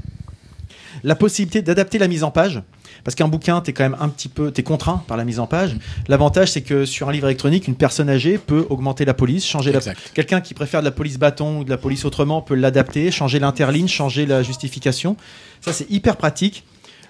la 1.05 1.15
possibilité 1.15 1.61
d'adapter 1.63 1.99
la 1.99 2.09
mise 2.09 2.25
en 2.25 2.31
page. 2.31 2.63
Parce 3.05 3.15
qu'un 3.15 3.29
bouquin, 3.29 3.61
t'es 3.61 3.73
quand 3.73 3.85
même 3.85 3.97
un 4.01 4.09
petit 4.09 4.29
peu, 4.29 4.51
t'es 4.51 4.63
contraint 4.63 5.03
par 5.07 5.17
la 5.17 5.25
mise 5.25 5.41
en 5.41 5.47
page. 5.47 5.77
L'avantage, 6.09 6.53
c'est 6.53 6.63
que 6.63 6.85
sur 6.85 7.09
un 7.09 7.13
livre 7.13 7.27
électronique, 7.27 7.69
une 7.69 7.75
personne 7.75 8.09
âgée 8.09 8.39
peut 8.39 8.67
augmenter 8.71 9.05
la 9.05 9.15
police, 9.15 9.47
changer 9.47 9.73
la. 9.73 9.81
Quelqu'un 10.15 10.41
qui 10.41 10.55
préfère 10.55 10.81
de 10.81 10.85
la 10.85 10.91
police 10.91 11.19
bâton 11.19 11.61
ou 11.61 11.65
de 11.65 11.71
la 11.71 11.79
police 11.79 12.05
autrement 12.05 12.43
peut 12.43 12.55
l'adapter, 12.55 13.11
changer 13.11 13.39
l'interligne, 13.39 13.89
changer 13.89 14.27
la 14.27 14.43
justification. 14.43 15.17
Ça, 15.61 15.73
c'est 15.73 15.91
hyper 15.91 16.17
pratique. 16.17 16.65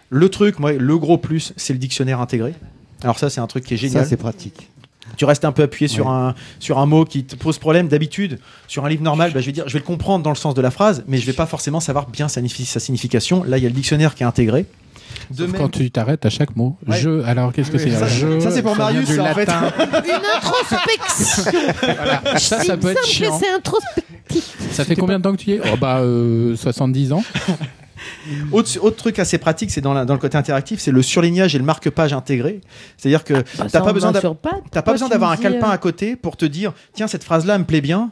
Le 0.09 0.29
truc, 0.29 0.59
moi, 0.59 0.73
le 0.73 0.99
gros 0.99 1.19
plus, 1.19 1.53
c'est 1.57 1.73
le 1.73 1.79
dictionnaire 1.79 2.21
intégré. 2.21 2.55
Alors 3.03 3.19
ça, 3.19 3.29
c'est 3.31 3.41
un 3.41 3.47
truc 3.47 3.65
qui 3.65 3.75
est 3.75 3.77
génial. 3.77 4.05
Ça, 4.05 4.09
c'est 4.09 4.17
pratique. 4.17 4.71
Tu 5.17 5.25
restes 5.25 5.45
un 5.45 5.53
peu 5.53 5.63
appuyé 5.63 5.89
sur, 5.89 6.09
un, 6.09 6.35
sur 6.59 6.79
un 6.79 6.87
mot 6.87 7.05
qui 7.05 7.25
te 7.25 7.37
pose 7.37 7.59
problème. 7.59 7.89
D'habitude, 7.89 8.39
sur 8.67 8.85
un 8.85 8.89
livre 8.89 9.03
normal, 9.03 9.33
bah, 9.33 9.41
je 9.41 9.47
vais 9.47 9.53
dire, 9.53 9.69
je 9.69 9.73
vais 9.73 9.79
le 9.79 9.85
comprendre 9.85 10.23
dans 10.23 10.31
le 10.31 10.37
sens 10.37 10.55
de 10.55 10.61
la 10.61 10.71
phrase, 10.71 11.05
mais 11.07 11.19
je 11.19 11.27
vais 11.27 11.33
pas 11.33 11.47
forcément 11.47 11.81
savoir 11.81 12.09
bien 12.09 12.29
sa 12.29 12.41
signification. 12.43 13.45
Là, 13.45 13.59
il 13.59 13.63
y 13.63 13.67
a 13.67 13.69
le 13.69 13.75
dictionnaire 13.75 14.15
qui 14.15 14.23
est 14.23 14.27
intégré. 14.27 14.67
De 15.31 15.37
Sauf 15.45 15.53
même- 15.53 15.61
quand 15.61 15.69
tu 15.69 15.91
t'arrêtes 15.91 16.25
à 16.25 16.31
chaque 16.31 16.55
mot. 16.57 16.77
Ouais. 16.87 16.97
Je. 16.99 17.23
Alors 17.25 17.53
qu'est-ce 17.53 17.71
que 17.71 17.77
Oui, 17.79 17.83
c'est 17.85 17.97
ça, 17.97 18.07
Je, 18.07 18.39
ça, 18.41 18.51
c'est 18.51 18.63
pour 18.63 18.77
Marius, 18.77 19.09
ça, 19.11 19.23
en 19.25 19.35
fait. 19.35 19.49
Une 19.49 20.25
introspection. 20.37 21.53
Voilà. 21.97 22.39
Ça, 22.39 22.63
ça 22.63 22.77
peut 22.77 22.91
être 22.91 23.05
chiant. 23.07 23.39
que 23.39 23.45
c'est 23.45 23.53
introspectif. 23.53 24.57
Ça 24.73 24.85
fait 24.85 24.97
combien 24.97 25.19
de 25.19 25.25
temps 25.25 25.33
que 25.33 25.39
tu 25.43 25.51
y 25.51 25.53
es 25.55 25.61
Oh 25.73 25.77
bah 25.81 25.99
euh, 26.01 26.55
70 26.57 27.13
ans. 27.13 27.25
Autre, 28.53 28.71
autre 28.83 28.97
truc 28.97 29.19
assez 29.19 29.39
pratique, 29.39 29.71
c'est 29.71 29.81
dans, 29.81 29.95
la- 29.95 30.05
dans 30.05 30.13
le 30.15 30.21
côté 30.21 30.37
interactif, 30.37 30.81
c'est 30.81 30.91
le 30.91 31.03
surlignage 31.03 31.55
et 31.55 31.59
le 31.59 31.65
marque-page 31.65 32.13
intégré. 32.13 32.61
C'est-à-dire 32.97 33.25
que 33.25 33.35
Bah, 33.35 33.67
t'as 33.71 33.81
pas 33.81 33.91
on 33.91 33.93
besoin 33.93 34.13
d'avoir 35.09 35.31
me 35.31 35.35
un 35.35 35.37
calepin 35.37 35.69
euh, 35.69 35.73
à 35.73 35.79
côté 35.79 36.15
pour 36.17 36.37
te 36.37 36.45
dire 36.45 36.73
tiens 36.93 37.07
cette 37.09 37.25
phrase-là 37.25 37.59
me 37.59 37.65
plaît 37.65 37.81
bien. 37.81 38.11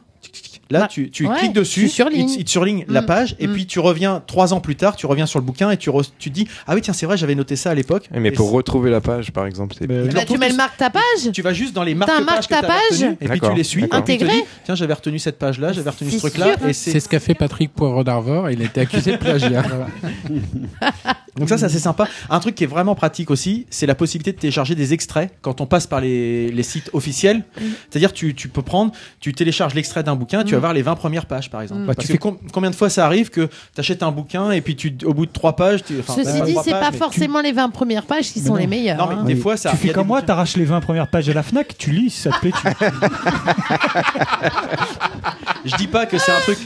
Là, 0.71 0.79
Bah, 0.81 0.87
tu, 0.89 1.11
tu 1.11 1.27
ouais, 1.27 1.37
cliques 1.37 1.53
dessus, 1.53 1.89
tu 1.89 2.01
il, 2.11 2.25
te- 2.25 2.39
il 2.39 2.43
te 2.43 2.49
surligne 2.49 2.85
la 2.87 3.01
Mm, 3.01 3.05
page, 3.05 3.35
et 3.39 3.47
mm. 3.47 3.53
puis 3.53 3.65
tu 3.67 3.79
reviens 3.79 4.23
trois 4.25 4.53
ans 4.53 4.59
plus 4.61 4.75
tard, 4.75 4.95
tu 4.95 5.05
reviens 5.05 5.27
sur 5.27 5.37
le 5.39 5.45
bouquin 5.45 5.69
et 5.69 5.77
tu, 5.77 5.89
re- 5.91 6.09
tu 6.17 6.29
te 6.31 6.33
dis 6.35 6.47
ah 6.65 6.73
oui 6.73 6.81
tiens 6.81 6.93
c'est 6.93 7.05
vrai 7.05 7.17
j'avais 7.17 7.35
noté 7.35 7.55
ça 7.55 7.69
à 7.69 7.75
l'époque. 7.75 8.09
Mais 8.11 8.29
Et 8.29 8.31
pour 8.31 8.49
retrouver 8.51 8.89
la 8.89 8.99
page, 9.01 9.31
par 9.31 9.45
exemple, 9.45 9.75
c'est. 9.77 9.85
Bah, 9.85 10.25
tu 10.25 10.37
mets 10.39 10.49
le 10.49 10.55
marque 10.55 10.77
ta 10.77 10.89
page. 10.89 11.01
tu 11.33 11.41
vas 11.43 11.53
juste 11.53 11.73
dans 11.73 11.83
les 11.83 11.93
marques 11.93 12.09
marque 12.25 12.43
que 12.43 12.47
ta 12.47 12.63
page 12.63 13.03
et 13.21 13.27
puis 13.29 13.39
tu 13.39 13.53
les 13.53 13.63
suis. 13.63 13.85
Intégré. 13.91 14.31
dis, 14.31 14.43
Tiens, 14.63 14.73
j'avais 14.75 14.93
retenu 14.93 15.19
cette 15.19 15.37
page-là, 15.37 15.71
j'avais 15.71 15.89
retenu 15.91 16.09
ce 16.09 16.17
truc-là. 16.17 16.55
C'est 16.73 16.73
c'est 16.73 16.99
ce 16.99 17.09
qu'a 17.09 17.19
fait 17.19 17.35
Patrick 17.35 17.71
Poivre 17.73 18.03
d'Arvor. 18.03 18.49
Il 18.49 18.61
a 18.61 18.65
été 18.65 18.81
accusé 18.81 19.11
de 19.11 19.17
plagiat. 19.17 19.63
Donc 21.37 21.49
ça, 21.49 21.57
c'est 21.57 21.65
assez 21.65 21.79
sympa. 21.79 22.07
Un 22.29 22.39
truc 22.39 22.55
qui 22.55 22.63
est 22.63 22.67
vraiment 22.67 22.95
pratique 22.95 23.29
aussi, 23.29 23.65
c'est 23.69 23.85
la 23.85 23.95
possibilité 23.95 24.31
de 24.31 24.37
télécharger 24.39 24.73
des 24.75 24.93
extraits 24.93 25.31
quand 25.41 25.59
on 25.61 25.65
passe 25.65 25.85
par 25.85 25.99
les, 26.01 26.49
les 26.51 26.63
sites 26.63 26.89
officiels. 26.93 27.43
C'est-à-dire 27.89 28.13
tu, 28.13 28.33
tu 28.35 28.47
peux 28.47 28.61
prendre, 28.61 28.91
tu 29.19 29.33
télécharges 29.33 29.73
l'extrait 29.73 30.03
d'un 30.03 30.15
bouquin, 30.15 30.43
tu 30.43 30.54
vas 30.55 30.59
voir 30.61 30.73
les 30.73 30.81
20 30.81 30.95
premières 30.95 31.25
pages 31.25 31.49
par 31.49 31.61
exemple. 31.61 31.81
Mm. 31.81 31.85
Bah, 31.85 31.93
Parce 31.95 32.07
tu 32.07 32.13
que 32.13 32.17
fais- 32.17 32.19
com- 32.19 32.37
combien 32.51 32.69
de 32.69 32.75
fois 32.75 32.89
ça 32.89 33.05
arrive 33.05 33.29
que 33.29 33.41
tu 33.45 33.79
achètes 33.79 34.03
un 34.03 34.11
bouquin 34.11 34.51
et 34.51 34.61
puis 34.61 34.75
tu, 34.75 34.95
au 35.05 35.13
bout 35.13 35.25
de 35.25 35.31
trois 35.31 35.55
pages... 35.55 35.83
Tu, 35.83 35.99
enfin, 35.99 36.13
Ceci 36.15 36.41
dit, 36.41 36.55
c'est 36.63 36.71
pages, 36.71 36.91
pas 36.91 36.93
forcément 36.97 37.41
les 37.41 37.51
20 37.51 37.69
premières 37.69 38.05
pages 38.05 38.31
qui 38.31 38.39
Mais 38.41 38.47
sont 38.47 38.53
non. 38.53 38.59
les 38.59 38.67
meilleures. 38.67 38.97
Non 38.97 39.07
mais 39.07 39.15
hein. 39.15 39.23
des 39.23 39.33
Oui. 39.35 39.39
fois 39.39 39.57
ça... 39.57 39.71
tu 39.71 39.77
fais 39.77 39.89
comme 39.93 40.07
moi, 40.07 40.21
t'arraches 40.21 40.57
les 40.57 40.65
20 40.65 40.81
premières 40.81 41.07
pages 41.07 41.27
de 41.27 41.33
la 41.33 41.43
Fnac, 41.43 41.77
tu 41.77 41.91
lis, 41.91 42.09
si 42.09 42.21
ça 42.21 42.31
te 42.31 42.39
plaît, 42.39 42.51
tu. 42.51 42.67
Je 45.65 45.75
dis 45.77 45.87
pas 45.87 46.05
que 46.05 46.17
c'est 46.17 46.31
un 46.31 46.39
truc 46.41 46.57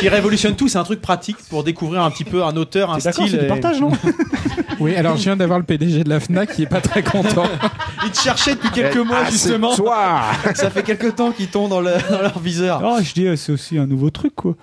qui 0.00 0.08
révolutionne 0.08 0.56
tout, 0.56 0.68
c'est 0.68 0.78
un 0.78 0.84
truc 0.84 1.00
pratique 1.00 1.36
pour 1.48 1.64
découvrir 1.64 2.02
un 2.02 2.10
petit 2.10 2.24
peu 2.24 2.42
un 2.44 2.56
auteur, 2.56 2.90
un 2.92 2.98
style. 3.00 3.28
c'est 3.30 3.44
et- 3.44 3.46
partage, 3.48 3.80
non? 3.80 3.90
Oui, 4.80 4.94
alors 4.94 5.16
je 5.16 5.22
viens 5.24 5.36
d'avoir 5.36 5.58
le 5.58 5.64
PDG 5.64 6.04
de 6.04 6.08
la 6.08 6.20
Fnac 6.20 6.52
qui 6.54 6.62
est 6.62 6.66
pas 6.66 6.80
très 6.80 7.02
content. 7.02 7.48
Il 8.04 8.12
te 8.12 8.20
cherchait 8.20 8.54
depuis 8.54 8.70
quelques 8.70 8.96
mois 8.98 9.22
Ah, 9.26 9.30
justement. 9.30 9.74
toi 9.74 10.20
Ça 10.54 10.70
fait 10.70 10.84
quelques 10.84 11.16
temps 11.16 11.32
qu'ils 11.32 11.48
tombent 11.48 11.70
dans, 11.70 11.80
le- 11.80 11.94
dans 12.10 12.22
leur 12.22 12.38
viseur. 12.38 12.80
Oh, 12.84 12.98
je 13.02 13.12
dis, 13.12 13.26
euh, 13.26 13.34
c'est 13.34 13.50
aussi 13.50 13.76
un 13.76 13.86
nouveau 13.86 14.10
truc, 14.10 14.34
quoi. 14.36 14.54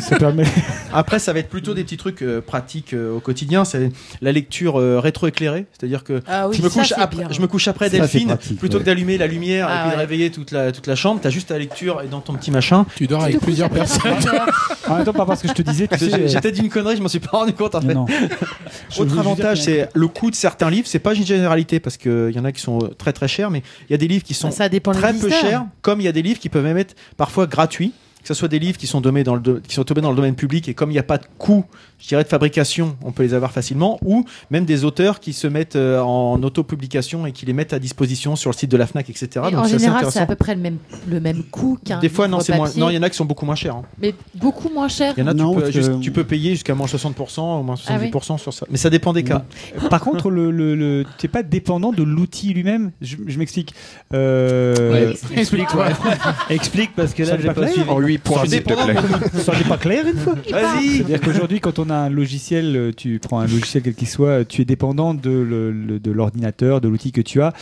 Ça 0.00 0.16
permet. 0.16 0.44
Après, 0.92 1.18
ça 1.18 1.32
va 1.32 1.40
être 1.40 1.48
plutôt 1.48 1.74
des 1.74 1.82
petits 1.82 1.96
trucs 1.96 2.22
euh, 2.22 2.40
pratiques 2.40 2.92
euh, 2.94 3.16
au 3.16 3.18
quotidien. 3.20 3.64
C'est 3.64 3.90
la 4.22 4.30
lecture 4.30 4.78
euh, 4.78 5.00
rétroéclairée, 5.00 5.66
c'est-à-dire 5.76 6.04
que 6.04 6.20
Ah 6.28 6.48
oui, 6.48 6.56
je, 6.56 6.62
me 6.62 6.68
ça, 6.68 6.80
couche 6.82 6.92
après, 6.96 7.16
bien. 7.24 7.28
je 7.32 7.40
me 7.40 7.48
couche 7.48 7.66
après 7.66 7.86
Ça, 7.86 7.90
c'est 7.92 7.98
Delphine, 8.02 8.28
pratique, 8.28 8.58
plutôt 8.58 8.76
ouais. 8.76 8.82
que 8.82 8.86
d'allumer 8.86 9.18
la 9.18 9.26
lumière 9.26 9.66
Ah 9.68 9.74
et 9.74 9.78
puis 9.80 9.88
ouais. 9.88 9.94
de 9.96 9.98
réveiller 10.00 10.30
toute 10.30 10.52
la, 10.52 10.70
toute 10.70 10.86
la 10.86 10.94
chambre. 10.94 11.18
T'as 11.20 11.30
juste 11.30 11.48
ta 11.48 11.58
lecture 11.58 12.02
et 12.04 12.06
dans 12.06 12.20
ton 12.20 12.34
petit 12.34 12.52
machin. 12.52 12.86
Tu 12.94 13.08
dors 13.08 13.19
Avec 13.24 13.40
plusieurs 13.40 13.70
personnes. 13.70 14.12
23 14.12 14.34
heures. 14.34 14.78
En 14.88 14.96
même 14.96 15.04
temps, 15.04 15.12
pas 15.12 15.26
parce 15.26 15.42
que 15.42 15.48
je 15.48 15.52
te 15.52 15.62
disais, 15.62 15.86
peut-être 15.86 16.50
dit 16.50 16.60
une 16.62 16.68
connerie, 16.68 16.96
je 16.96 17.02
m'en 17.02 17.08
suis 17.08 17.20
pas 17.20 17.36
rendu 17.38 17.52
compte 17.52 17.74
en 17.74 17.80
fait. 17.80 17.94
non. 17.94 18.06
Autre 18.98 19.18
avantage, 19.18 19.62
c'est 19.62 19.88
le 19.94 20.08
coût 20.08 20.30
de 20.30 20.34
certains 20.36 20.70
livres. 20.70 20.86
C'est 20.88 20.98
pas 20.98 21.14
une 21.14 21.24
généralité 21.26 21.80
parce 21.80 21.96
qu'il 21.96 22.30
y 22.34 22.38
en 22.38 22.44
a 22.44 22.52
qui 22.52 22.60
sont 22.60 22.78
euh, 22.82 22.88
très 22.88 23.12
très 23.12 23.28
chers, 23.28 23.50
mais 23.50 23.62
il 23.88 23.92
y 23.92 23.94
a 23.94 23.98
des 23.98 24.08
livres 24.08 24.24
qui 24.24 24.34
sont 24.34 24.48
Bah, 24.48 24.54
ça 24.54 24.68
dépend 24.68 24.92
des 24.92 24.98
très 24.98 25.14
peu 25.14 25.28
chers, 25.30 25.64
comme 25.82 26.00
il 26.00 26.04
y 26.04 26.08
a 26.08 26.12
des 26.12 26.22
livres 26.22 26.40
qui 26.40 26.48
peuvent 26.48 26.64
même 26.64 26.78
être 26.78 26.94
parfois 27.16 27.46
gratuits. 27.46 27.92
Que 28.22 28.28
ce 28.28 28.34
soit 28.34 28.48
des 28.48 28.58
livres 28.58 28.76
qui 28.76 28.86
sont 28.86 29.00
tombés 29.00 29.24
dans 29.24 29.34
le, 29.34 29.40
do- 29.40 29.60
qui 29.66 29.74
sont 29.74 29.82
tombés 29.82 30.02
dans 30.02 30.10
le 30.10 30.16
domaine 30.16 30.34
public 30.34 30.68
et 30.68 30.74
comme 30.74 30.90
il 30.90 30.92
n'y 30.92 30.98
a 30.98 31.02
pas 31.02 31.16
de 31.16 31.24
coût, 31.38 31.64
je 32.00 32.08
dirais, 32.08 32.22
de 32.24 32.28
fabrication, 32.28 32.96
on 33.04 33.12
peut 33.12 33.22
les 33.22 33.34
avoir 33.34 33.52
facilement, 33.52 33.98
ou 34.04 34.24
même 34.50 34.64
des 34.64 34.84
auteurs 34.84 35.20
qui 35.20 35.32
se 35.32 35.46
mettent 35.46 35.76
euh, 35.76 36.00
en 36.00 36.42
autopublication 36.42 37.26
et 37.26 37.32
qui 37.32 37.46
les 37.46 37.52
mettent 37.52 37.72
à 37.72 37.78
disposition 37.78 38.36
sur 38.36 38.50
le 38.50 38.56
site 38.56 38.70
de 38.70 38.76
la 38.76 38.86
Fnac, 38.86 39.08
etc. 39.10 39.28
Et 39.48 39.50
Donc 39.52 39.64
en 39.64 39.64
général, 39.68 40.06
c'est 40.10 40.18
à 40.20 40.26
peu 40.26 40.34
près 40.36 40.54
le 40.54 40.60
même, 40.60 40.78
le 41.08 41.20
même 41.20 41.42
coût 41.44 41.78
qu'un. 41.84 41.98
Des 42.00 42.08
fois, 42.08 42.26
non, 42.28 42.38
livre 42.38 42.46
c'est 42.46 42.56
moins. 42.56 42.66
papier, 42.66 42.80
Non, 42.80 42.90
il 42.90 42.94
y 42.94 42.98
en 42.98 43.02
a 43.02 43.10
qui 43.10 43.16
sont 43.16 43.24
beaucoup 43.24 43.46
moins 43.46 43.54
chers. 43.54 43.76
hein. 43.76 43.82
Mais 44.00 44.14
beaucoup 44.34 44.68
moins 44.70 44.88
cher. 44.88 45.14
Il 45.16 45.20
y 45.20 45.22
en 45.22 45.26
a, 45.28 45.34
Non, 45.34 45.50
tu, 45.50 45.56
peux, 45.56 45.62
parce 45.62 45.72
juste- 45.74 45.88
que- 45.92 45.98
tu 46.00 46.10
peux 46.10 46.24
payer 46.24 46.50
jusqu'à 46.52 46.74
moins 46.74 46.86
60%, 46.86 47.60
au 47.60 47.62
moins 47.62 47.76
70% 47.76 48.34
Ah 48.34 48.34
oui. 48.36 48.40
sur 48.40 48.52
ça. 48.54 48.66
Mais 48.70 48.76
ça 48.78 48.90
dépend 48.90 49.12
des 49.12 49.22
cas. 49.24 49.44
Par 49.90 50.00
contre, 50.00 50.30
le, 50.30 50.50
le, 50.50 50.74
le- 50.74 51.04
t'es 51.18 51.28
pas 51.28 51.42
dépendant 51.42 51.92
de 51.92 52.02
l'outil 52.02 52.54
lui-même? 52.54 52.90
Je, 53.02 53.16
je 53.26 53.38
m'explique. 53.38 53.74
Euh, 54.14 55.12
Explique-toi. 55.36 55.88
Explique 56.50 56.90
parce 56.96 57.14
que 57.14 57.22
là, 57.22 57.36
j'ai 57.40 57.46
pas 57.48 57.54
pas 57.54 57.60
clair 57.62 57.72
suivi. 57.72 57.90
En 57.90 57.98
8 57.98 58.18
points, 58.18 58.38
Ça 58.44 58.46
s'il 58.46 58.62
te 58.62 58.68
dépend 58.68 58.84
plaît. 58.84 58.96
Ça 59.42 59.52
n'est 59.56 59.64
pas 59.64 59.78
clair 59.78 60.06
une 60.06 60.18
fois. 60.18 60.34
Vas-y 60.50 60.88
C'est-à-dire 60.98 61.20
qu'aujourd'hui, 61.20 61.60
quand 61.60 61.78
on 61.78 61.89
a 61.90 61.96
un 61.96 62.08
logiciel, 62.08 62.76
euh, 62.76 62.92
tu 62.96 63.18
prends 63.18 63.40
un 63.40 63.46
logiciel 63.46 63.82
quel 63.82 63.94
qu'il 63.94 64.08
soit, 64.08 64.44
tu 64.44 64.62
es 64.62 64.64
dépendant 64.64 65.14
de, 65.14 66.00
l'ordinateur, 66.10 66.80
de 66.80 66.88
l'outil 66.88 67.12
que 67.12 67.20
tu 67.20 67.42
as. 67.42 67.52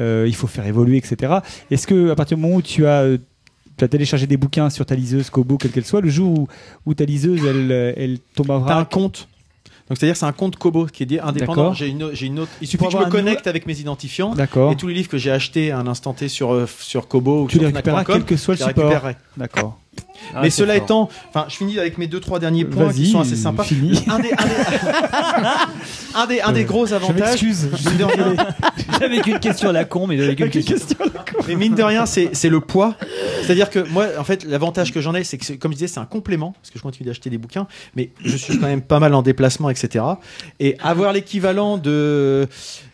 Euh, 0.00 0.24
il 0.26 0.34
faut 0.34 0.46
faire 0.46 0.66
évoluer, 0.66 0.96
etc. 0.96 1.38
Est-ce 1.70 1.86
que 1.86 2.10
à 2.10 2.14
partir 2.14 2.36
du 2.36 2.42
moment 2.42 2.56
où 2.56 2.62
tu 2.62 2.86
as 2.86 3.02
euh, 3.02 3.18
tu 3.78 3.84
as 3.84 3.88
téléchargé 3.88 4.26
des 4.26 4.38
bouquins 4.38 4.70
sur 4.70 4.86
ta 4.86 4.94
liseuse 4.94 5.28
Kobo, 5.28 5.58
quelle 5.58 5.70
qu'elle 5.70 5.84
soit, 5.84 6.00
le 6.00 6.08
jour 6.08 6.38
où, 6.38 6.48
où 6.86 6.94
ta 6.94 7.04
liseuse 7.04 7.44
elle, 7.44 7.70
elle 7.96 8.18
tombe 8.34 8.50
à 8.50 8.64
T'as 8.66 8.76
un 8.78 8.84
compte. 8.86 9.28
Donc 9.88 9.98
c'est-à-dire 9.98 10.16
c'est 10.16 10.26
un 10.26 10.32
compte 10.32 10.56
Kobo 10.56 10.86
qui 10.86 11.02
est 11.04 11.06
dé- 11.06 11.20
indépendant. 11.20 11.72
J'ai 11.72 11.88
une, 11.88 12.10
j'ai 12.12 12.26
une 12.26 12.40
autre. 12.40 12.50
Il 12.60 12.66
suffit 12.66 12.84
que 12.84 12.90
je 12.90 12.96
me 12.96 13.04
connecte 13.10 13.46
avec 13.46 13.66
mes 13.66 13.78
identifiants 13.78 14.34
d'accord, 14.34 14.72
et 14.72 14.76
tous 14.76 14.88
les 14.88 14.94
livres 14.94 15.08
que 15.08 15.18
j'ai 15.18 15.30
achetés 15.30 15.70
à 15.70 15.78
un 15.78 15.86
instant 15.86 16.12
T 16.12 16.28
sur 16.28 16.68
sur 16.80 17.06
Kobo 17.06 17.44
ou 17.44 17.46
tu 17.46 17.52
sur 17.58 17.60
les 17.60 17.66
récupéreras 17.66 18.04
quel 18.04 18.24
que 18.24 18.36
soit 18.36 18.54
le 18.54 18.64
support. 18.66 18.92
D'accord. 19.36 19.78
Ah, 20.34 20.40
Mais 20.42 20.50
cela 20.50 20.74
fort. 20.74 20.82
étant, 20.82 21.08
enfin, 21.28 21.46
je 21.48 21.56
finis 21.56 21.78
avec 21.78 21.98
mes 21.98 22.06
deux 22.06 22.20
trois 22.20 22.38
derniers 22.38 22.64
points 22.64 22.92
qui 22.92 23.10
sont 23.10 23.20
assez 23.20 23.36
sympas. 23.36 23.64
Fini. 23.64 24.02
Un 24.08 24.18
des, 24.18 24.32
un 24.32 24.46
des, 24.46 24.54
un 26.14 26.26
des, 26.26 26.40
un 26.40 26.52
des 26.52 26.64
gros 26.64 26.86
Je 26.86 26.94
avantages. 26.94 27.40
J'avais 29.00 29.20
qu'une 29.20 29.38
question 29.38 29.68
à 29.68 29.72
la 29.72 29.84
con, 29.84 30.06
mais 30.06 30.16
j'avais 30.16 30.34
qu'une 30.34 30.50
question. 30.50 30.96
Mais 31.48 31.54
mine 31.54 31.74
de 31.74 31.82
rien, 31.82 32.06
c'est 32.06 32.30
c'est 32.32 32.48
le 32.48 32.60
poids. 32.60 32.94
C'est-à-dire 33.42 33.70
que 33.70 33.80
moi, 33.90 34.06
en 34.18 34.24
fait, 34.24 34.44
l'avantage 34.44 34.92
que 34.92 35.00
j'en 35.00 35.14
ai, 35.14 35.22
c'est 35.22 35.38
que, 35.38 35.52
comme 35.54 35.72
je 35.72 35.76
disais, 35.76 35.88
c'est 35.88 36.00
un 36.00 36.04
complément, 36.06 36.52
parce 36.60 36.70
que 36.70 36.78
je 36.78 36.82
continue 36.82 37.06
d'acheter 37.06 37.30
des 37.30 37.38
bouquins, 37.38 37.66
mais 37.94 38.10
je 38.24 38.36
suis 38.36 38.58
quand 38.58 38.66
même 38.66 38.82
pas 38.82 38.98
mal 38.98 39.14
en 39.14 39.22
déplacement, 39.22 39.70
etc. 39.70 40.04
Et 40.60 40.76
avoir 40.82 41.12
l'équivalent 41.12 41.78
de 41.78 42.48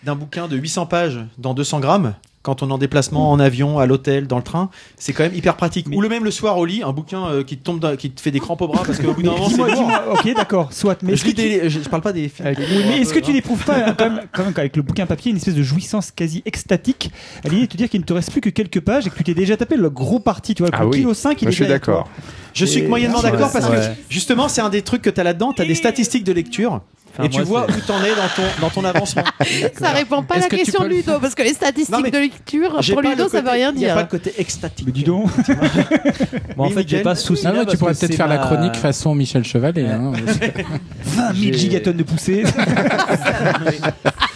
d'un 0.05 0.15
bouquin 0.15 0.49
de 0.49 0.57
800 0.57 0.87
pages 0.87 1.21
dans 1.39 1.55
200 1.55 1.81
grammes, 1.81 2.15
quand 2.43 2.63
on 2.63 2.69
est 2.71 2.73
en 2.73 2.79
déplacement, 2.79 3.31
en 3.31 3.39
avion, 3.41 3.79
à 3.79 3.87
l'hôtel, 3.87 4.27
dans 4.27 4.37
le 4.37 4.43
train, 4.43 4.69
c'est 4.97 5.13
quand 5.13 5.23
même 5.23 5.35
hyper 5.35 5.57
pratique. 5.57 5.87
Ou 5.93 6.01
le 6.01 6.09
même 6.09 6.25
le 6.25 6.31
soir 6.31 6.59
au 6.59 6.65
lit, 6.65 6.83
un 6.83 6.93
bouquin 6.93 7.27
euh, 7.29 7.45
qui 7.45 7.57
te 7.57 7.63
tombe, 7.63 7.79
dans- 7.81 7.95
qui 7.97 8.11
te 8.11 8.21
fait 8.21 8.31
des 8.33 8.41
crampes 8.41 8.61
au 8.63 8.69
bras, 8.69 8.83
parce 8.85 8.99
qu'au 8.99 9.13
bout 9.15 9.23
d'un 9.23 9.31
moment, 9.39 9.49
c'est 9.49 9.57
dis-moi. 9.75 10.03
Ok, 10.13 10.35
d'accord. 10.35 10.73
Soit. 10.73 11.01
Mais 11.03 11.15
Je, 11.17 11.23
que 11.23 11.29
lis 11.29 11.35
tu- 11.35 11.43
des- 11.43 11.71
je, 11.71 11.81
je 11.81 11.89
parle 11.89 12.03
pas 12.03 12.13
des 12.13 12.29
films. 12.29 12.47
Avec- 12.49 12.59
des 12.59 12.65
oui, 12.67 12.71
livres 12.79 12.89
mais 12.91 13.01
est-ce 13.01 13.15
que 13.15 13.21
tu 13.21 13.31
hein. 13.31 13.35
n'éprouves 13.35 13.65
pas 13.65 13.77
hein, 13.89 13.95
quand 13.97 14.11
même, 14.11 14.21
quand 14.33 14.45
même 14.45 14.53
qu'avec 14.55 14.77
le 14.77 14.83
bouquin 14.83 15.07
papier 15.07 15.31
une 15.31 15.37
espèce 15.37 15.55
de 15.55 15.63
jouissance 15.63 16.11
quasi 16.11 16.43
extatique 16.45 17.11
à 17.45 17.49
l'idée 17.49 17.63
de 17.67 17.73
te 17.73 17.77
dire 17.77 17.89
qu'il 17.89 18.01
ne 18.01 18.05
te 18.05 18.13
reste 18.13 18.33
plus 18.33 18.41
que 18.41 18.51
quelques 18.51 18.81
pages 18.81 19.07
et 19.07 19.11
que 19.11 19.17
tu 19.17 19.25
t'es 19.25 19.35
déjà 19.35 19.57
tapé 19.57 19.77
le 19.77 19.89
gros 19.91 20.19
parti, 20.21 20.55
tu 20.55 20.63
vois, 20.63 20.71
Ah 20.75 20.81
le 20.83 20.89
oui. 20.89 20.97
kilo 20.99 21.15
5 21.15 21.41
il 21.41 21.45
Moi, 21.45 21.49
est 21.51 21.53
je 21.53 21.57
suis 21.63 21.71
avec 21.71 21.83
toi. 21.85 21.95
d'accord. 21.95 22.09
Je 22.55 22.65
suis 22.67 22.81
Et- 22.81 22.89
moyennement 22.89 23.19
Ouais, 23.21 23.31
d'accord 23.31 23.51
parce 23.53 23.69
ouais. 23.69 23.77
que 23.77 23.83
justement, 24.11 24.49
c'est 24.49 24.61
un 24.61 24.69
des 24.69 24.83
trucs 24.83 25.01
que 25.03 25.11
tu 25.11 25.21
as 25.21 25.25
là-dedans, 25.25 25.53
tu 25.53 25.63
as 25.63 25.65
des 25.65 25.75
statistiques 25.75 26.25
de 26.25 26.33
lecture. 26.33 26.81
Enfin, 27.15 27.25
et 27.25 27.29
tu 27.29 27.37
moi, 27.39 27.45
vois 27.45 27.67
où 27.67 27.81
t'en 27.87 28.03
es 28.05 28.09
dans 28.11 28.29
ton, 28.35 28.43
dans 28.63 28.71
ton 28.71 28.85
avancement. 28.85 29.25
Ça 29.79 29.91
répond 29.91 30.23
pas 30.23 30.37
à 30.37 30.39
la 30.41 30.49
que 30.49 30.57
question 30.57 30.83
le 30.85 30.89
Ludo, 30.89 31.19
parce 31.21 31.35
que 31.35 31.43
les 31.43 31.53
statistiques 31.53 31.95
Non, 31.95 32.01
de 32.01 32.17
lecture, 32.19 32.71
pour 32.91 33.03
Ludo, 33.03 33.25
le 33.25 33.29
ça 33.29 33.39
veut 33.39 33.43
côté- 33.45 33.51
rien 33.51 33.73
Il 33.75 33.79
n'y 33.79 33.85
a 33.85 33.89
dire. 33.89 33.95
pas 33.97 34.03
le 34.03 34.09
côté 34.09 34.33
extatique. 34.39 34.87
Mais 34.87 34.93
dis 34.93 35.05
donc. 35.05 35.29
Bon, 36.57 36.65
en 36.65 36.71
fait, 36.71 36.89
j'ai 36.89 37.03
pas 37.03 37.15
ce 37.15 37.27
souci. 37.27 37.47
Ah 37.47 37.53
ouais, 37.53 37.67
tu 37.67 37.77
pourrais 37.77 37.95
peut-être 37.95 38.15
faire 38.15 38.29
la 38.29 38.39
chronique 38.39 38.77
façon 38.77 39.15
Michel 39.15 39.45
Chevalet. 39.45 39.87
hein. 39.89 40.13
20 41.05 41.35
000 41.35 41.35
J'ai- 41.35 41.53
gigatonnes 41.55 41.97
de 41.97 42.03
poussée. 42.03 42.45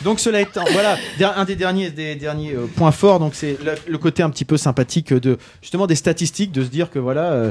Donc 0.04 0.20
cela 0.20 0.40
étant, 0.40 0.64
voilà, 0.72 0.96
un 1.36 1.44
des 1.44 1.56
derniers, 1.56 1.90
des 1.90 2.14
derniers 2.14 2.52
euh, 2.54 2.66
points 2.76 2.92
forts, 2.92 3.18
donc 3.18 3.34
c'est 3.34 3.56
le, 3.64 3.72
le 3.90 3.98
côté 3.98 4.22
un 4.22 4.30
petit 4.30 4.44
peu 4.44 4.56
sympathique 4.56 5.12
de 5.12 5.36
justement 5.62 5.86
des 5.86 5.96
statistiques, 5.96 6.52
de 6.52 6.62
se 6.62 6.68
dire 6.68 6.90
que 6.90 6.98
voilà, 6.98 7.32
euh, 7.32 7.50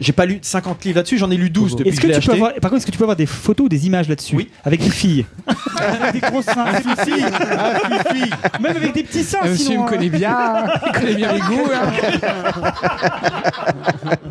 J'ai 0.00 0.12
pas 0.12 0.24
lu 0.24 0.38
50 0.40 0.82
livres 0.84 0.96
là-dessus, 0.96 1.18
j'en 1.18 1.30
ai 1.30 1.36
lu 1.36 1.50
12 1.50 1.76
depuis 1.76 1.90
Est-ce 1.90 1.96
que 2.00 2.06
que 2.06 2.08
je 2.08 2.14
l'ai 2.14 2.20
tu 2.20 2.26
peux 2.26 2.32
acheté. 2.32 2.42
avoir, 2.42 2.54
par 2.60 2.70
contre, 2.70 2.78
est-ce 2.78 2.86
que 2.86 2.90
tu 2.90 2.96
peux 2.98 3.04
avoir 3.04 3.16
des 3.16 3.26
photos 3.26 3.66
ou 3.66 3.68
des 3.68 3.86
images 3.86 4.08
là-dessus 4.08 4.34
Oui. 4.34 4.48
Avec 4.64 4.80
des 4.80 4.88
filles. 4.90 5.26
avec 5.76 6.12
des 6.14 6.20
grosses 6.20 6.46
seins. 6.46 6.72
Fifi, 6.74 7.22
ah, 7.22 7.74
Fifi. 8.14 8.30
Même 8.62 8.76
avec 8.76 8.94
des 8.94 9.02
petits 9.02 9.22
seins, 9.24 9.40
Ah, 9.42 9.48
Monsieur 9.48 9.64
sinon. 9.66 9.82
me 9.82 9.86
hein. 9.86 9.90
connaît 9.90 10.08
bien, 10.08 10.64
il 10.86 10.92
connaît 10.92 11.14
bien 11.14 11.32
les 11.34 11.40
goûts. 11.40 11.68
hein. 11.74 11.92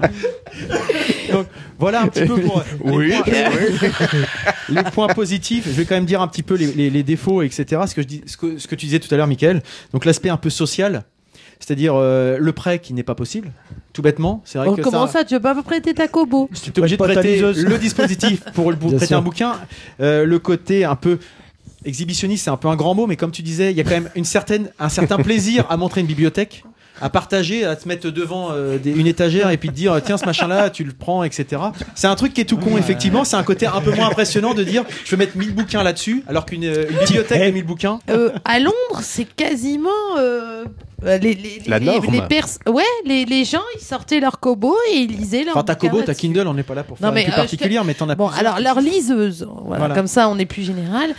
Donc 1.32 1.48
voilà 1.78 2.02
un 2.02 2.08
petit 2.08 2.26
peu 2.26 2.42
pour 2.42 2.64
Oui, 2.84 3.08
les, 3.10 3.18
points, 3.22 4.00
les 4.70 4.84
points 4.84 5.08
positifs. 5.10 5.66
Je 5.68 5.72
vais 5.72 5.86
quand 5.86 5.96
même 5.96 6.06
dire 6.06 6.22
un 6.22 6.28
petit 6.28 6.44
peu 6.44 6.56
les, 6.56 6.68
les- 6.74 6.90
les 6.90 7.04
défauts, 7.04 7.42
etc. 7.42 7.82
Ce 7.88 7.94
que, 7.96 8.02
je 8.02 8.08
dis, 8.08 8.22
ce, 8.26 8.38
que, 8.38 8.58
ce 8.58 8.68
que 8.68 8.76
tu 8.76 8.86
disais 8.88 9.00
tout 9.00 9.14
à 9.14 9.18
l'heure, 9.18 9.28
Michael. 9.28 9.62
Donc 9.94 10.06
l'aspect 10.06 10.30
un 10.30 10.38
peu 10.38 10.50
social, 10.50 11.04
c'est-à-dire 11.60 11.94
euh, 11.96 12.38
le 12.40 12.52
prêt 12.54 12.80
qui 12.80 12.94
n'est 12.94 13.04
pas 13.04 13.16
possible, 13.16 13.52
tout 13.94 14.02
bêtement. 14.02 14.42
C'est 14.46 14.58
vrai 14.60 14.68
Oh, 14.70 14.76
que 14.76 14.82
comment 14.82 15.08
ça, 15.08 15.24
tu 15.24 15.34
veux 15.34 15.40
pas 15.40 15.56
prêter 15.64 15.94
ta 15.94 16.08
Kobo 16.08 16.50
tu 16.54 16.70
es 16.70 16.80
obligé 16.80 16.96
de 16.98 17.04
prêter 17.04 17.42
le 17.42 17.78
dispositif 17.78 18.42
pour, 18.54 18.72
le- 18.72 18.78
prêter 18.80 19.06
sûr. 19.08 19.18
un 19.18 19.22
bouquin. 19.22 19.54
Euh, 20.00 20.26
le 20.26 20.40
côté 20.40 20.86
un 20.86 20.96
peu 20.96 21.18
exhibitionniste, 21.86 22.44
c'est 22.46 22.50
un 22.52 22.58
peu 22.58 22.68
un 22.68 22.76
grand 22.76 22.94
mot, 22.96 23.08
mais 23.08 23.16
comme 23.16 23.32
tu 23.32 23.42
disais, 23.42 23.72
il 23.72 23.78
y 23.78 23.82
a 23.82 23.84
quand 23.84 23.90
même 23.92 24.10
une 24.16 24.26
certaine, 24.26 24.70
un 24.80 24.90
certain 24.90 25.18
plaisir 25.18 25.66
à 25.70 25.78
montrer 25.78 26.02
une 26.02 26.08
bibliothèque, 26.08 26.64
à 27.02 27.10
partager, 27.10 27.64
à 27.64 27.78
te 27.78 27.88
mettre 27.88 28.10
devant 28.10 28.50
euh, 28.52 28.78
des- 28.78 28.92
une 28.92 29.08
étagère 29.08 29.50
et 29.52 29.56
puis 29.58 29.70
te 29.70 29.74
dire 29.74 30.02
tiens 30.04 30.18
ce 30.18 30.26
machin-là, 30.26 30.70
tu 30.70 30.84
le 30.84 30.92
prends, 30.92 31.24
etc. 31.24 31.62
C'est 31.96 32.08
un 32.08 32.16
truc 32.16 32.34
qui 32.34 32.42
est 32.42 32.46
tout 32.46 32.58
con, 32.58 32.78
effectivement. 32.78 33.24
C'est 33.24 33.38
un 33.38 33.44
côté 33.44 33.66
un 33.68 33.80
peu 33.80 33.92
moins 33.96 34.08
impressionnant 34.08 34.54
de 34.54 34.64
dire 34.66 34.84
je 35.06 35.12
vais 35.12 35.18
mettre 35.26 35.38
1000 35.38 35.56
bouquins 35.56 35.82
là-dessus, 35.82 36.24
alors 36.28 36.46
qu'une 36.46 36.66
euh, 36.66 36.86
bibliothèque 37.00 37.42
de 37.48 37.52
1000 37.52 37.64
bouquins. 37.64 38.00
Euh, 38.10 38.32
à 38.44 38.60
Londres, 38.60 38.74
c'est 39.02 39.24
quasiment 39.24 39.90
euh, 40.18 40.66
les, 41.04 41.18
les, 41.20 41.62
La 41.68 41.80
les- 41.80 41.86
norme. 41.86 42.06
les 42.12 42.22
pers- 42.22 42.48
ouais, 42.68 42.84
les, 43.06 43.26
les 43.26 43.46
gens 43.46 43.62
ils 43.80 43.84
sortaient 43.84 44.20
leur 44.20 44.40
Kobo 44.40 44.76
et 44.94 44.98
ils 44.98 45.12
lisaient 45.16 45.44
leur. 45.44 45.56
Enfin, 45.56 45.64
ta 45.64 45.76
bouquin 45.76 45.88
Kobo, 45.90 46.02
ta 46.02 46.08
là-dessus. 46.08 46.28
Kindle, 46.28 46.48
on 46.48 46.54
n'est 46.54 46.64
pas 46.64 46.76
là 46.76 46.84
pour 46.84 46.98
faire 46.98 47.08
Non, 47.08 47.14
mais, 47.14 47.22
une 47.24 47.28
plus 47.28 47.34
euh, 47.34 47.36
je 47.36 47.42
te- 47.42 47.52
particulière, 47.52 47.84
mais 47.84 47.94
t'en 47.94 48.10
as 48.10 48.16
Bon, 48.16 48.28
plusieurs. 48.28 48.48
alors 48.48 48.60
leur 48.62 48.82
liseuse, 48.82 49.48
voilà, 49.64 49.80
Voilà. 49.80 49.96
comme 49.96 50.08
ça 50.08 50.30
on 50.30 50.38
est 50.38 50.46
plus 50.46 50.64
général. 50.64 51.12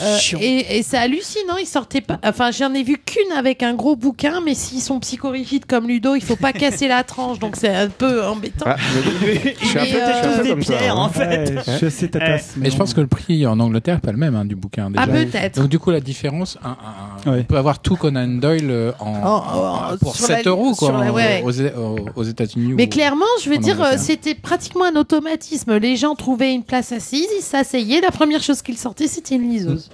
Euh, 0.00 0.18
chiant. 0.18 0.38
et, 0.40 0.78
et 0.78 0.82
c'est 0.82 0.98
hallucinant, 0.98 1.56
ils 1.60 1.66
sortaient 1.66 2.00
pas. 2.00 2.18
Enfin, 2.24 2.50
j'en 2.50 2.72
ai 2.74 2.82
vu 2.82 2.98
qu'une 2.98 3.32
avec 3.36 3.62
un 3.62 3.74
gros 3.74 3.96
bouquin, 3.96 4.40
mais 4.44 4.54
s'ils 4.54 4.80
sont 4.80 5.00
psychorigides 5.00 5.66
comme 5.66 5.88
Ludo, 5.88 6.14
il 6.14 6.22
faut 6.22 6.36
pas 6.36 6.52
casser 6.52 6.88
la 6.88 7.02
tranche, 7.04 7.38
donc 7.38 7.56
c'est 7.56 7.74
un 7.74 7.88
peu 7.88 8.24
embêtant. 8.24 8.66
Ah, 8.68 8.76
je 8.78 9.66
suis 9.66 9.78
un 9.78 9.82
Mais, 9.82 9.90
peu, 9.92 9.98
je 9.98 10.04
suis 10.14 10.26
un 10.26 10.30
euh, 10.30 10.36
peu 10.42 10.48
comme 10.48 10.60
hein. 10.88 10.92
en 10.96 11.08
fait. 11.08 11.50
Ouais, 11.54 11.62
je 11.66 11.70
suis 11.76 11.86
assez 11.86 12.08
tatasse. 12.08 12.54
Mais 12.56 12.70
je 12.70 12.76
pense 12.76 12.94
que 12.94 13.00
le 13.00 13.06
prix 13.06 13.46
en 13.46 13.58
Angleterre 13.60 13.96
est 13.96 14.06
pas 14.06 14.12
le 14.12 14.18
même 14.18 14.34
hein, 14.36 14.44
du 14.44 14.56
bouquin. 14.56 14.90
Déjà. 14.90 15.02
Ah, 15.02 15.06
peut-être. 15.06 15.60
Donc 15.60 15.68
du 15.68 15.78
coup 15.78 15.90
la 15.90 16.00
différence, 16.00 16.58
un- 16.64 16.68
un- 16.70 17.30
un- 17.30 17.32
Ouais. 17.34 17.40
on 17.40 17.44
peut 17.44 17.56
avoir 17.56 17.78
tout 17.80 17.96
Conan 17.96 18.26
Doyle 18.28 18.70
euh, 18.70 18.92
en, 19.00 19.14
En- 19.24 19.92
en- 19.94 19.96
pour 19.98 20.14
sur 20.16 20.28
la- 20.28 20.36
7 20.36 20.46
euros 20.46 20.74
quoi, 20.74 20.92
la- 20.92 21.12
ouais. 21.12 21.42
aux, 21.44 22.20
aux- 22.20 22.24
États-Unis. 22.24 22.74
Mais 22.76 22.86
ou- 22.86 22.88
clairement, 22.88 23.24
je 23.42 23.48
veux 23.50 23.58
dire, 23.58 23.80
euh, 23.82 23.94
c'était 23.96 24.34
pratiquement 24.34 24.84
un 24.84 24.96
automatisme. 24.96 25.76
Les 25.78 25.96
gens 25.96 26.14
trouvaient 26.14 26.52
une 26.54 26.62
place 26.62 26.92
assise, 26.92 27.26
ils 27.38 27.42
s'asseyaient. 27.42 28.00
La 28.00 28.10
première 28.10 28.42
chose 28.42 28.60
qu'ils 28.62 28.78
sortaient, 28.78 29.08
c'était 29.08 29.34
une 29.36 29.48
liseuse. 29.50 29.90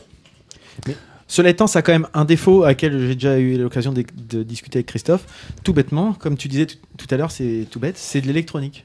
Cela 1.29 1.51
étant, 1.51 1.69
ça 1.69 1.79
a 1.79 1.83
quand 1.83 1.93
même 1.93 2.09
un 2.13 2.25
défaut 2.25 2.65
à 2.65 2.69
laquelle 2.69 3.07
j'ai 3.07 3.15
déjà 3.15 3.39
eu 3.39 3.57
l'occasion 3.57 3.93
de, 3.93 4.05
de 4.29 4.43
discuter 4.43 4.79
avec 4.79 4.87
Christophe. 4.87 5.25
Tout 5.63 5.73
bêtement, 5.73 6.13
comme 6.13 6.37
tu 6.37 6.49
disais 6.49 6.67
tout, 6.67 7.07
à 7.09 7.17
l'heure, 7.17 7.31
c'est 7.31 7.67
tout 7.71 7.79
bête, 7.79 7.97
c'est 7.97 8.21
de 8.21 8.27
l'électronique. 8.27 8.85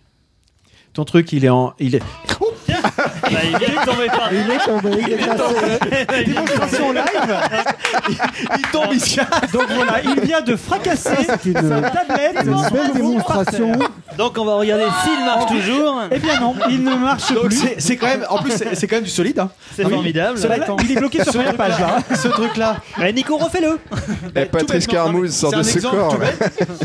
Ton 0.93 1.05
truc, 1.05 1.33
il 1.33 1.43
est 1.43 1.49
en, 1.49 1.73
il 1.79 1.95
est. 1.95 2.03
Bah, 3.25 3.39
il 3.43 3.55
est 3.63 3.85
tombé 3.85 4.05
par 4.07 4.29
Il 4.31 4.51
est 4.51 4.57
tombé, 4.65 4.89
il 4.99 5.13
est 5.13 5.17
passé. 5.17 6.23
Démonstration 6.25 6.91
live. 6.91 7.37
Il 8.57 8.61
tombe, 8.71 8.89
il 8.93 9.01
se 9.01 9.15
casse. 9.15 9.51
Donc 9.51 9.63
voilà, 9.73 10.01
il 10.03 10.19
vient 10.21 10.41
de 10.41 10.55
fracasser 10.55 11.27
une, 11.45 11.53
sa 11.53 11.81
tablette. 11.89 12.43
une 12.45 12.69
belle 12.69 12.93
démonstration. 12.93 13.71
Donc 14.17 14.37
on 14.37 14.45
va 14.45 14.55
regarder 14.55 14.85
s'il 15.03 15.25
marche 15.25 15.45
toujours. 15.47 16.01
Eh 16.11 16.19
bien 16.19 16.39
non, 16.39 16.53
il 16.69 16.83
ne 16.83 16.95
marche 16.95 17.31
Donc 17.33 17.45
plus. 17.47 17.55
c'est 17.57 17.75
c'est 17.79 17.95
quand 17.97 18.07
même, 18.07 18.25
en 18.29 18.37
plus, 18.37 18.51
c'est 18.55 18.75
c'est 18.75 18.87
quand 18.87 18.97
même 18.97 19.03
du 19.05 19.09
solide. 19.09 19.39
Hein. 19.39 19.49
C'est 19.75 19.85
Oui. 19.85 19.91
formidable. 19.93 20.37
Cela 20.37 20.57
étant, 20.57 20.77
Il 20.83 20.91
est 20.91 20.95
bloqué 20.95 21.23
sur 21.23 21.33
ce 21.33 21.37
la 21.39 21.53
page 21.53 21.79
là. 21.79 21.97
Ce 22.15 22.27
truc-là. 22.27 22.77
Eh, 23.03 23.11
Nico, 23.11 23.37
refais-le. 23.37 23.79
Eh, 24.35 24.45
Patrice 24.45 24.85
Carmouze 24.87 25.35
sort 25.35 25.51
de 25.51 25.63
ses 25.63 25.81
corps. 25.81 26.17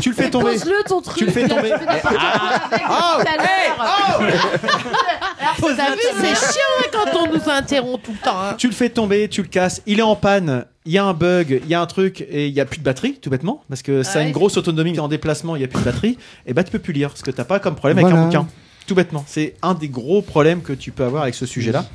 Tu 0.01 0.09
le 0.09 0.15
fais 0.15 0.29
tomber. 0.29 0.53
Pose-le 0.53 0.83
ton 0.87 1.01
truc. 1.01 1.17
Tu 1.17 1.25
le 1.25 1.31
fais 1.31 1.47
tomber. 1.47 1.71
Oh. 2.89 3.21
Vu, 5.95 6.01
c'est 6.21 6.35
chiant 6.53 6.61
hein, 6.79 6.85
quand 6.91 7.19
on 7.23 7.33
nous 7.33 7.49
interrompt 7.49 8.03
tout 8.03 8.11
le 8.11 8.17
temps. 8.23 8.39
hein. 8.39 8.55
Tu 8.57 8.67
le 8.67 8.73
fais 8.73 8.89
tomber, 8.89 9.27
tu 9.29 9.41
le 9.41 9.47
casses. 9.47 9.81
Il 9.85 9.99
est 9.99 10.03
en 10.03 10.15
panne. 10.15 10.65
Il 10.85 10.91
y 10.91 10.97
a 10.97 11.05
un 11.05 11.13
bug, 11.13 11.61
il 11.63 11.69
y 11.69 11.75
a 11.75 11.81
un 11.81 11.85
truc 11.85 12.21
et 12.21 12.47
il 12.47 12.53
y 12.53 12.59
a 12.59 12.65
plus 12.65 12.79
de 12.79 12.83
batterie, 12.83 13.13
tout 13.21 13.29
bêtement, 13.29 13.63
parce 13.69 13.83
que 13.83 14.01
ça 14.01 14.13
a 14.13 14.21
Ouais. 14.21 14.27
une 14.27 14.31
grosse 14.33 14.57
autonomie 14.57 14.97
en 14.99 15.07
déplacement. 15.07 15.55
Il 15.55 15.61
y 15.61 15.65
a 15.65 15.67
plus 15.67 15.79
de 15.79 15.85
batterie. 15.85 16.17
Et 16.47 16.53
bah 16.53 16.63
tu 16.63 16.71
peux 16.71 16.79
plus 16.79 16.93
lire, 16.93 17.11
ce 17.15 17.21
que 17.21 17.29
t'as 17.29 17.43
pas 17.43 17.59
comme 17.59 17.75
problème 17.75 17.99
avec 17.99 18.07
un 18.11 18.15
Voilà. 18.15 18.25
bouquin. 18.25 18.47
Tout 18.87 18.95
bêtement, 18.95 19.23
c'est 19.27 19.53
un 19.61 19.75
des 19.75 19.89
gros 19.89 20.23
problèmes 20.23 20.61
que 20.63 20.73
tu 20.73 20.91
peux 20.91 21.03
avoir 21.03 21.21
avec 21.23 21.35
ce 21.35 21.45
sujet-là. 21.45 21.85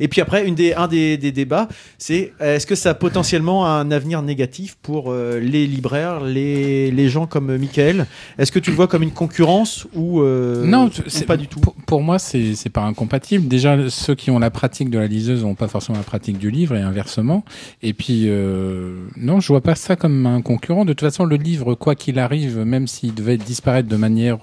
Et 0.00 0.08
puis 0.08 0.20
après, 0.20 0.46
une 0.46 0.54
des, 0.54 0.74
un 0.74 0.88
des, 0.88 1.16
des 1.16 1.32
débats, 1.32 1.68
c'est 1.98 2.32
est-ce 2.40 2.66
que 2.66 2.74
ça 2.74 2.90
a 2.90 2.94
potentiellement 2.94 3.66
un 3.66 3.90
avenir 3.90 4.22
négatif 4.22 4.76
pour 4.82 5.10
euh, 5.10 5.40
les 5.40 5.66
libraires, 5.66 6.20
les, 6.20 6.90
les 6.90 7.08
gens 7.08 7.26
comme 7.26 7.56
Michael? 7.56 8.06
Est-ce 8.38 8.52
que 8.52 8.58
tu 8.58 8.70
le 8.70 8.76
vois 8.76 8.88
comme 8.88 9.02
une 9.02 9.12
concurrence 9.12 9.86
ou, 9.94 10.20
euh, 10.20 10.64
non, 10.64 10.86
ou 10.86 10.90
c'est 11.08 11.26
pas 11.26 11.36
du 11.36 11.48
tout? 11.48 11.60
Pour, 11.60 11.74
pour 11.74 12.02
moi, 12.02 12.18
c'est 12.18 12.54
c'est 12.54 12.70
pas 12.70 12.82
incompatible. 12.82 13.48
Déjà, 13.48 13.88
ceux 13.88 14.14
qui 14.14 14.30
ont 14.30 14.38
la 14.38 14.50
pratique 14.50 14.90
de 14.90 14.98
la 14.98 15.06
liseuse 15.06 15.42
n'ont 15.42 15.54
pas 15.54 15.68
forcément 15.68 15.98
la 15.98 16.04
pratique 16.04 16.38
du 16.38 16.50
livre 16.50 16.76
et 16.76 16.82
inversement. 16.82 17.44
Et 17.82 17.92
puis, 17.94 18.24
euh, 18.26 18.94
non, 19.16 19.40
je 19.40 19.48
vois 19.48 19.60
pas 19.60 19.74
ça 19.74 19.96
comme 19.96 20.26
un 20.26 20.40
concurrent. 20.42 20.84
De 20.84 20.92
toute 20.92 21.00
façon, 21.00 21.24
le 21.24 21.36
livre, 21.36 21.74
quoi 21.74 21.94
qu'il 21.94 22.18
arrive, 22.18 22.58
même 22.58 22.86
s'il 22.86 23.14
devait 23.14 23.36
disparaître 23.36 23.88
de 23.88 23.96
manière 23.96 24.38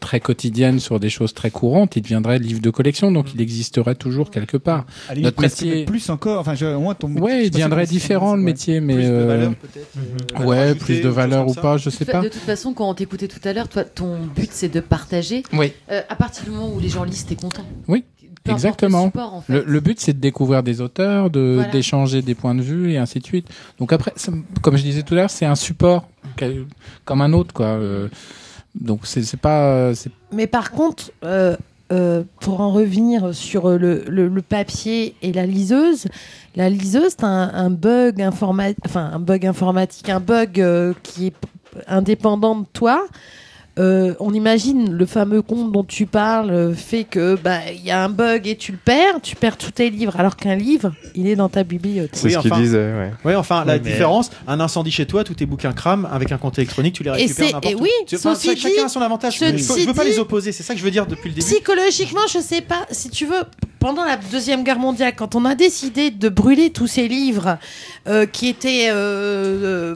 très 0.00 0.20
quotidienne 0.20 0.80
sur 0.80 0.98
des 1.00 1.10
choses 1.10 1.34
très 1.34 1.50
courantes, 1.50 1.96
il 1.96 2.02
deviendrait 2.02 2.38
livre 2.38 2.60
de 2.60 2.70
collection. 2.70 3.12
Donc, 3.12 3.34
il 3.34 3.40
existerait 3.40 3.94
toujours 3.94 4.30
quelque 4.30 4.47
part. 4.56 4.86
Limite, 5.10 5.24
Notre 5.24 5.40
métier- 5.42 5.84
plus 5.84 6.08
encore. 6.10 6.40
Enfin, 6.40 6.54
je, 6.54 6.92
ton. 6.94 7.08
Ouais, 7.16 7.46
il 7.46 7.50
deviendrait 7.50 7.86
différent 7.86 8.34
le 8.34 8.40
ouais. 8.40 8.44
métier, 8.46 8.80
mais 8.80 8.94
Plus 8.94 9.04
de 9.04 9.10
euh, 9.10 9.26
valeur 9.26 9.52
peut-être 9.54 10.46
ouais, 10.46 10.58
Ajouter 10.58 10.78
plus 10.80 11.00
de 11.00 11.08
valeur 11.08 11.48
ou 11.48 11.54
pas, 11.54 11.76
je 11.76 11.90
sais 11.90 12.04
pas. 12.04 12.20
De 12.20 12.28
toute 12.28 12.40
façon, 12.42 12.72
quand 12.72 12.88
on 12.88 12.94
t'écoutait 12.94 13.28
tout 13.28 13.40
à 13.46 13.52
l'heure, 13.52 13.68
toi, 13.68 13.84
ton 13.84 14.18
but 14.34 14.50
c'est 14.52 14.68
de 14.68 14.80
partager. 14.80 15.42
Oui. 15.52 15.72
Euh, 15.90 16.02
à 16.08 16.16
partir 16.16 16.44
du 16.44 16.50
moment 16.50 16.72
où 16.74 16.80
les 16.80 16.88
gens 16.88 17.04
lisent, 17.04 17.26
t'es 17.26 17.36
content. 17.36 17.64
Oui, 17.86 18.04
exactement. 18.48 19.04
Le, 19.04 19.08
support, 19.10 19.34
en 19.34 19.40
fait. 19.42 19.52
Le, 19.52 19.64
le 19.66 19.80
but, 19.80 20.00
c'est 20.00 20.12
de 20.14 20.20
découvrir 20.20 20.62
des 20.62 20.80
auteurs, 20.80 21.30
de 21.30 21.54
Voilà. 21.56 21.70
d'échanger 21.70 22.22
des 22.22 22.34
points 22.34 22.54
de 22.54 22.62
vue 22.62 22.92
et 22.92 22.98
ainsi 22.98 23.18
de 23.20 23.26
suite. 23.26 23.48
Donc 23.78 23.92
après, 23.92 24.12
comme 24.62 24.76
je 24.76 24.82
disais 24.82 25.02
tout 25.02 25.14
à 25.14 25.18
l'heure, 25.18 25.30
c'est 25.30 25.46
un 25.46 25.54
support 25.54 26.08
comme 27.04 27.20
un 27.20 27.32
autre, 27.32 27.52
quoi. 27.52 27.66
Euh, 27.66 28.08
donc 28.74 29.00
c'est 29.04 29.22
c'est 29.22 29.38
pas, 29.40 29.94
c'est 29.94 30.10
Mais 30.32 30.46
par 30.46 30.70
contre, 30.70 31.10
euh, 31.24 31.56
euh, 31.92 32.22
pour 32.40 32.60
en 32.60 32.70
revenir 32.72 33.34
sur 33.34 33.70
le, 33.70 34.04
le- 34.08 34.28
le 34.28 34.42
papier 34.42 35.14
et 35.22 35.32
la 35.32 35.46
liseuse, 35.46 36.06
la 36.56 36.68
liseuse, 36.68 37.10
c'est 37.18 37.24
un, 37.24 37.50
un 37.54 37.70
bug 37.70 38.20
informatique, 38.20 38.78
enfin 38.84 39.10
un 39.14 39.18
bug 39.20 39.46
informatique, 39.46 40.08
un 40.08 40.20
bug 40.20 40.60
euh, 40.60 40.92
qui 41.02 41.28
est 41.28 41.34
indépendant 41.86 42.56
de 42.56 42.66
toi. 42.72 43.06
Euh, 43.78 44.14
on 44.18 44.34
imagine 44.34 44.92
le 44.92 45.06
fameux 45.06 45.40
compte 45.40 45.70
dont 45.70 45.84
tu 45.84 46.06
parles 46.06 46.50
euh, 46.50 46.74
fait 46.74 47.04
que 47.04 47.36
bah 47.36 47.60
il 47.72 47.84
y 47.84 47.90
a 47.92 48.02
un 48.02 48.08
bug 48.08 48.46
et 48.48 48.56
tu 48.56 48.72
le 48.72 48.78
perds, 48.78 49.20
tu 49.22 49.36
perds 49.36 49.56
tous 49.56 49.70
tes 49.70 49.88
livres, 49.90 50.18
alors 50.18 50.34
qu'un 50.36 50.56
livre, 50.56 50.92
il 51.14 51.28
est 51.28 51.36
dans 51.36 51.48
ta 51.48 51.62
bibliothèque. 51.62 52.10
C'est 52.14 52.26
Oui, 52.26 52.32
ce 52.32 52.38
enfin. 52.38 52.58
disait, 52.60 52.76
ouais. 52.78 53.12
Oui, 53.24 53.34
enfin, 53.36 53.64
la 53.64 53.74
mais- 53.74 53.78
différence, 53.78 54.30
un 54.48 54.58
incendie 54.58 54.90
chez 54.90 55.06
toi, 55.06 55.22
tous 55.22 55.34
tes 55.34 55.46
bouquins 55.46 55.72
crament, 55.72 56.06
avec 56.10 56.32
un 56.32 56.38
compte 56.38 56.58
électronique, 56.58 56.94
tu 56.94 57.02
les 57.04 57.10
Et 57.10 57.12
récupères 57.12 57.36
c'est- 57.36 57.52
n'importe 57.52 57.66
et 57.72 57.74
où. 57.76 57.82
oui, 57.82 57.90
Tu- 58.06 58.16
enfin, 58.16 58.34
ceci 58.34 58.56
chacun 58.56 58.86
a 58.86 58.88
son 58.88 59.00
avantage. 59.00 59.36
Je, 59.38 59.44
je 59.56 59.86
veux 59.86 59.94
pas 59.94 60.04
dit- 60.04 60.10
les 60.10 60.18
opposer, 60.18 60.50
c'est 60.52 60.62
ça 60.64 60.74
que 60.74 60.80
je 60.80 60.84
veux 60.84 60.90
dire 60.90 61.06
depuis 61.06 61.28
le 61.28 61.34
début. 61.36 61.46
Psychologiquement, 61.46 62.26
je 62.32 62.40
sais 62.40 62.62
pas, 62.62 62.84
si 62.90 63.10
tu 63.10 63.26
veux, 63.26 63.44
pendant 63.78 64.04
la 64.04 64.16
Deuxième 64.16 64.64
Guerre 64.64 64.80
mondiale, 64.80 65.12
quand 65.16 65.36
on 65.36 65.44
a 65.44 65.54
décidé 65.54 66.10
de 66.10 66.28
brûler 66.28 66.70
tous 66.70 66.88
ces 66.88 67.06
livres 67.06 67.58
euh, 68.08 68.26
qui 68.26 68.48
étaient. 68.48 68.88
euh, 68.90 69.94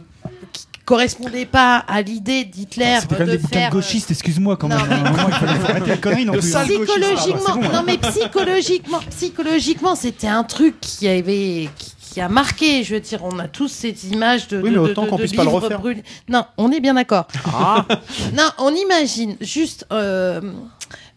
euh, 0.92 1.06
qui 1.06 1.14
correspondaient 1.16 1.46
pas 1.46 1.78
à 1.88 2.02
l'idée 2.02 2.44
d'Hitler 2.44 2.98
C'était 3.00 3.14
quand 3.14 3.18
même 3.20 3.26
de 3.28 3.32
des 3.32 3.38
bouquins 3.38 3.58
faire. 3.58 3.70
de 3.70 3.74
gauchistes, 3.74 4.10
excuse-moi 4.10 4.56
quand 4.56 4.68
Non, 4.68 4.76
même. 4.76 4.92
À 4.92 4.94
un 4.96 5.10
moment, 5.10 5.28
il 5.28 5.34
fallait 5.34 5.58
faut 5.58 5.66
arrêter 5.70 5.90
les 5.92 5.98
conneries 5.98 6.24
non 6.24 6.32
De 6.34 6.38
plus. 6.38 6.50
sale 6.50 6.66
gauchiste. 6.68 6.84
Psychologiquement, 6.86 7.40
Ah, 7.48 7.52
c'est 7.62 7.68
bon, 7.68 7.72
non 7.74 7.82
mais 7.86 7.98
psychologiquement, 7.98 9.00
psychologiquement, 9.10 9.94
c'était 9.94 10.28
un 10.28 10.44
truc 10.44 10.80
qui 10.80 11.08
avait 11.08 11.68
qui, 11.78 11.92
qui 12.14 12.20
a 12.20 12.28
marqué. 12.28 12.84
Je 12.84 12.94
veux 12.94 13.00
dire, 13.00 13.20
on 13.24 13.38
a 13.38 13.48
tous 13.48 13.68
ces 13.68 13.94
images 14.12 14.48
de. 14.48 14.58
Oui, 14.60 14.70
de- 14.70 14.74
mais 14.74 14.78
autant 14.78 15.04
de- 15.04 15.08
qu'on 15.10 15.16
de 15.16 15.22
puisse 15.22 15.32
pas 15.34 15.42
le 15.44 15.48
livres 15.50 15.60
refaire. 15.62 15.78
brûlés. 15.80 16.02
Non, 16.28 16.44
on 16.58 16.70
est 16.72 16.80
bien 16.80 16.94
d'accord. 16.94 17.26
non, 18.34 18.48
on 18.58 18.74
imagine 18.74 19.36
juste 19.40 19.86
euh, 19.92 20.40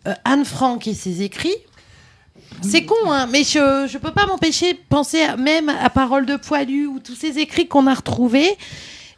euh, 0.07 0.13
Anne 0.23 0.45
Frank 0.45 0.87
et 0.87 0.93
ses 0.93 1.21
écrits. 1.21 1.55
C'est 2.61 2.85
con, 2.85 2.95
hein, 3.11 3.27
mais 3.29 3.43
je, 3.43 3.87
je 3.91 3.97
peux 3.97 4.11
pas 4.11 4.25
m'empêcher 4.27 4.73
de 4.73 4.79
penser 4.89 5.21
à- 5.21 5.35
même 5.35 5.67
à 5.69 5.89
Parole 5.89 6.25
de 6.25 6.37
poilu 6.37 6.87
ou 6.87 6.99
tous 6.99 7.13
ces 7.15 7.37
écrits 7.39 7.67
qu'on 7.67 7.85
a 7.87 7.93
retrouvés. 7.93 8.57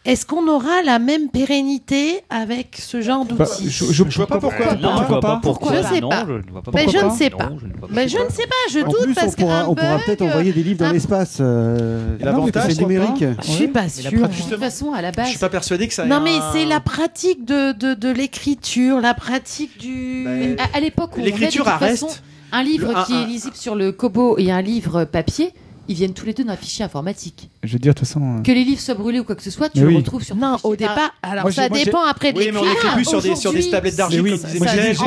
Est-ce 0.07 0.25
qu'on 0.25 0.47
aura 0.47 0.81
la 0.83 0.97
même 0.99 1.29
pérennité 1.29 2.21
avec 2.29 2.77
ce 2.81 3.01
genre 3.01 3.25
Bah, 3.25 3.45
d'outils 3.45 3.69
je, 3.69 3.85
je, 3.91 4.03
vois 4.03 4.25
pas 4.25 4.39
pourquoi. 4.39 4.65
Pourquoi, 4.67 4.89
Non, 4.89 4.97
je 5.01 5.07
vois 5.07 5.19
pas 5.19 5.39
pourquoi 5.43 5.71
pourquoi. 5.71 5.81
Je 5.91 5.95
sais 5.95 6.01
pas. 6.01 6.25
je 6.27 6.33
ne 6.33 6.51
vois 6.51 6.61
pas 6.63 6.71
Ben, 6.71 6.87
je 6.87 6.93
pourquoi. 6.93 7.11
ne 7.11 7.17
sais 7.17 7.29
pas. 7.29 7.49
je 7.49 7.65
ne 7.65 7.71
je 7.71 7.77
pourquoi. 7.77 8.25
ne 8.25 8.31
sais 8.31 8.47
pas, 8.47 8.55
je 8.71 8.79
En 8.79 8.87
doute 8.89 9.01
plus, 9.03 9.11
on 9.11 9.15
parce 9.15 9.35
pourra, 9.35 9.69
on 9.69 9.75
pourra 9.75 9.99
peut-être 10.05 10.21
envoyer 10.23 10.53
des 10.53 10.63
livres 10.63 10.79
dans 10.79 10.85
un- 10.85 10.93
l'espace. 10.93 11.37
euh, 11.41 12.17
l'avantage, 12.21 12.71
c'est 12.73 12.79
numérique. 12.81 13.23
Je 13.43 13.51
suis 13.51 13.67
pas 13.67 13.83
Mais 13.83 14.19
pratique- 14.19 14.45
De 14.45 14.49
toute 14.51 14.59
façon, 14.59 14.93
à 14.93 15.01
la 15.01 15.11
Je 15.11 15.15
base, 15.17 15.27
suis 15.29 15.37
pas 15.39 15.49
persuadé 15.49 15.87
que 15.87 15.93
ça. 15.93 16.05
Non 16.05 16.21
mais 16.21 16.37
c'est 16.53 16.65
la 16.65 16.79
pratique 16.79 17.45
de, 17.45 17.73
de, 17.73 17.93
de 17.93 18.09
l'écriture, 18.09 18.99
la 19.01 19.13
pratique 19.13 19.77
du... 19.77 20.23
Ben, 20.25 20.55
à, 20.73 20.77
à 20.77 20.79
l'époque 20.79 21.17
où 21.17 21.21
L'écriture 21.21 21.65
reste. 21.65 22.23
un 22.51 22.63
livre 22.63 23.03
qui 23.05 23.13
est 23.13 23.25
lisible 23.25 23.55
sur 23.55 23.75
le 23.75 23.91
Kobo 23.91 24.37
et 24.37 24.51
un 24.51 24.61
livre 24.61 25.03
papier, 25.03 25.51
ils 25.87 25.95
viennent 25.95 26.13
tous 26.13 26.25
les 26.25 26.33
deux 26.33 26.43
d'un 26.43 26.55
fichier 26.55 26.83
informatique. 26.85 27.49
Je 27.63 27.73
veux 27.73 27.79
dire, 27.79 27.93
de 27.93 27.99
toute 27.99 28.07
façon. 28.07 28.37
euh, 28.39 28.41
Que 28.41 28.51
les 28.51 28.63
livres 28.63 28.81
soient 28.81 28.93
brûlés 28.95 29.19
ou 29.19 29.23
quoi 29.23 29.35
que 29.35 29.43
ce 29.43 29.51
soit, 29.51 29.69
tu 29.69 29.77
Mais 29.79 29.83
le 29.83 29.87
oui. 29.89 29.95
retrouves 29.97 30.23
sur 30.23 30.35
ton 30.35 30.41
Non, 30.41 30.57
au 30.63 30.75
départ, 30.75 31.11
alors 31.23 31.43
Moi, 31.43 31.51
ça 31.51 31.69
moi, 31.69 31.77
dépend 31.83 32.03
après 32.05 32.33
de 32.33 32.37
Oui, 32.39 32.49
mais 32.53 32.59
on 32.59 32.65
n'écrit 32.65 32.89
plus 32.93 33.05
sur 33.05 33.21
des, 33.21 33.35
sur 33.35 33.53
des 33.53 33.69
tablettes 33.69 33.93
Mais 33.93 33.97
d'argile. 33.97 34.21
oui, 34.21 34.39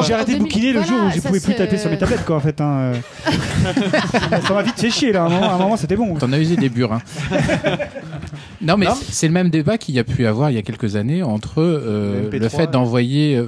j'ai 0.07 0.15
arrêté 0.15 0.35
de 0.35 0.39
bouquiner 0.39 0.73
le 0.73 0.83
jour 0.83 0.99
où 1.07 1.11
je 1.11 1.21
ça 1.21 1.29
pouvais 1.29 1.41
plus 1.41 1.55
taper 1.55 1.77
sur 1.79 1.91
mes 1.91 1.99
tablettes, 1.99 2.25
quoi, 2.25 2.37
en 2.37 2.41
fait. 2.41 2.61
hein, 2.61 2.93
euh. 2.95 2.95
ça 4.47 4.55
m'a 4.55 4.63
vite 4.63 4.79
fait 4.81 4.91
chier, 4.91 5.13
là. 5.13 5.25
À 5.25 5.55
un 5.55 5.59
moment, 5.59 5.77
c'était 5.77 5.97
bon. 5.97 6.15
T'en 6.17 6.33
as 6.33 6.39
usé 6.39 6.57
des 6.57 6.69
burins. 6.69 7.03
non, 8.61 8.77
mais 8.77 8.87
c'est- 9.11 9.27
le 9.27 9.33
même 9.33 9.51
débat 9.51 9.79
qu'il 9.79 9.95
y 9.95 9.99
a 9.99 10.05
pu 10.05 10.27
avoir 10.27 10.51
il 10.51 10.55
y 10.55 10.59
a 10.59 10.63
quelques 10.63 10.97
années 10.97 11.23
entre 11.23 11.59
euh, 11.63 12.23
Le 12.23 12.29
MP3, 12.31 12.41
le 12.41 12.49
fait 12.49 12.71
d'envoyer. 12.71 13.41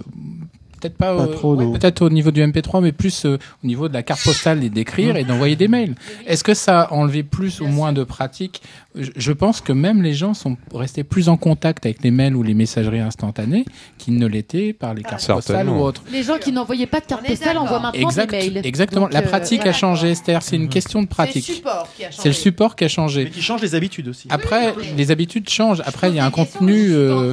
Peut-être 0.83 0.97
pas, 0.97 1.15
Pas 1.15 1.23
euh, 1.23 1.55
ouais, 1.55 1.79
peut-être 1.79 2.03
au 2.03 2.11
niveau 2.11 2.33
du 2.33 2.43
MP3, 2.43 2.83
mais 2.83 2.91
plus 2.91 3.25
euh, 3.25 3.39
au 3.63 3.67
niveau 3.67 3.89
de 3.89 3.95
la 3.95 4.03
carte 4.03 4.23
postale 4.25 4.65
et 4.65 4.69
d'écrire 4.69 5.17
et 5.17 5.23
d'envoyer 5.23 5.55
des 5.55 5.69
mails. 5.69 5.95
Est-ce 6.27 6.43
que 6.43 6.55
ça 6.55 6.83
a 6.83 6.93
enlevé 6.93 7.23
plus 7.23 7.61
ou 7.61 7.67
moins 7.69 7.93
de 7.93 8.03
pratique? 8.03 8.63
Je, 8.97 9.11
je 9.17 9.33
pense 9.33 9.61
que 9.61 9.73
même 9.73 10.03
les 10.03 10.13
gens 10.13 10.35
sont 10.35 10.57
restés 10.75 11.05
plus 11.05 11.29
en 11.29 11.37
contact 11.37 11.87
avec 11.87 12.03
les 12.03 12.11
mails 12.11 12.35
ou 12.35 12.43
les 12.43 12.55
messageries 12.55 12.99
instantanées 13.01 13.65
qu'ils 13.97 14.17
ne 14.19 14.27
l'étaient 14.27 14.73
par 14.73 14.93
les 14.93 15.03
cartes 15.03 15.25
postales 15.27 15.69
ou 15.69 15.77
autres. 15.81 16.03
Les 16.11 16.25
gens 16.25 16.39
qui 16.39 16.51
n'envoyaient 16.51 16.87
pas 16.89 16.99
de 17.01 17.07
carte 17.07 17.25
postale 17.25 17.59
envoient 17.59 17.79
maintenant 17.79 18.09
Exact- 18.09 18.31
des 18.33 18.51
mails. 18.51 18.67
exactement. 18.67 19.03
Donc, 19.03 19.13
la 19.13 19.21
euh, 19.21 19.23
pratique 19.23 19.65
a 19.65 19.73
changé, 19.73 20.11
Esther. 20.11 20.43
C'est 20.43 20.57
une 20.57 20.69
question 20.69 21.01
de 21.03 21.07
C'est 21.07 21.11
le 21.11 21.15
pratique. 21.15 21.45
support 21.45 21.89
qui 21.97 22.05
a 22.05 22.11
changé. 22.11 22.23
C'est 22.23 22.29
le 22.29 22.35
support 22.35 22.75
qui 22.77 22.85
a 22.85 22.89
changé. 22.89 23.25
Mais 23.25 23.31
qui 23.31 23.41
change 23.43 23.63
les 23.63 23.75
habitudes 23.77 24.09
aussi. 24.09 24.27
Après, 24.31 24.75
les 24.97 25.11
habitudes 25.13 25.49
changent. 25.49 25.83
Après, 25.87 26.09
il 26.11 26.17
y 26.17 26.19
a 26.19 26.27
un 26.27 26.31
contenu. 26.33 26.93
euh, 26.93 27.33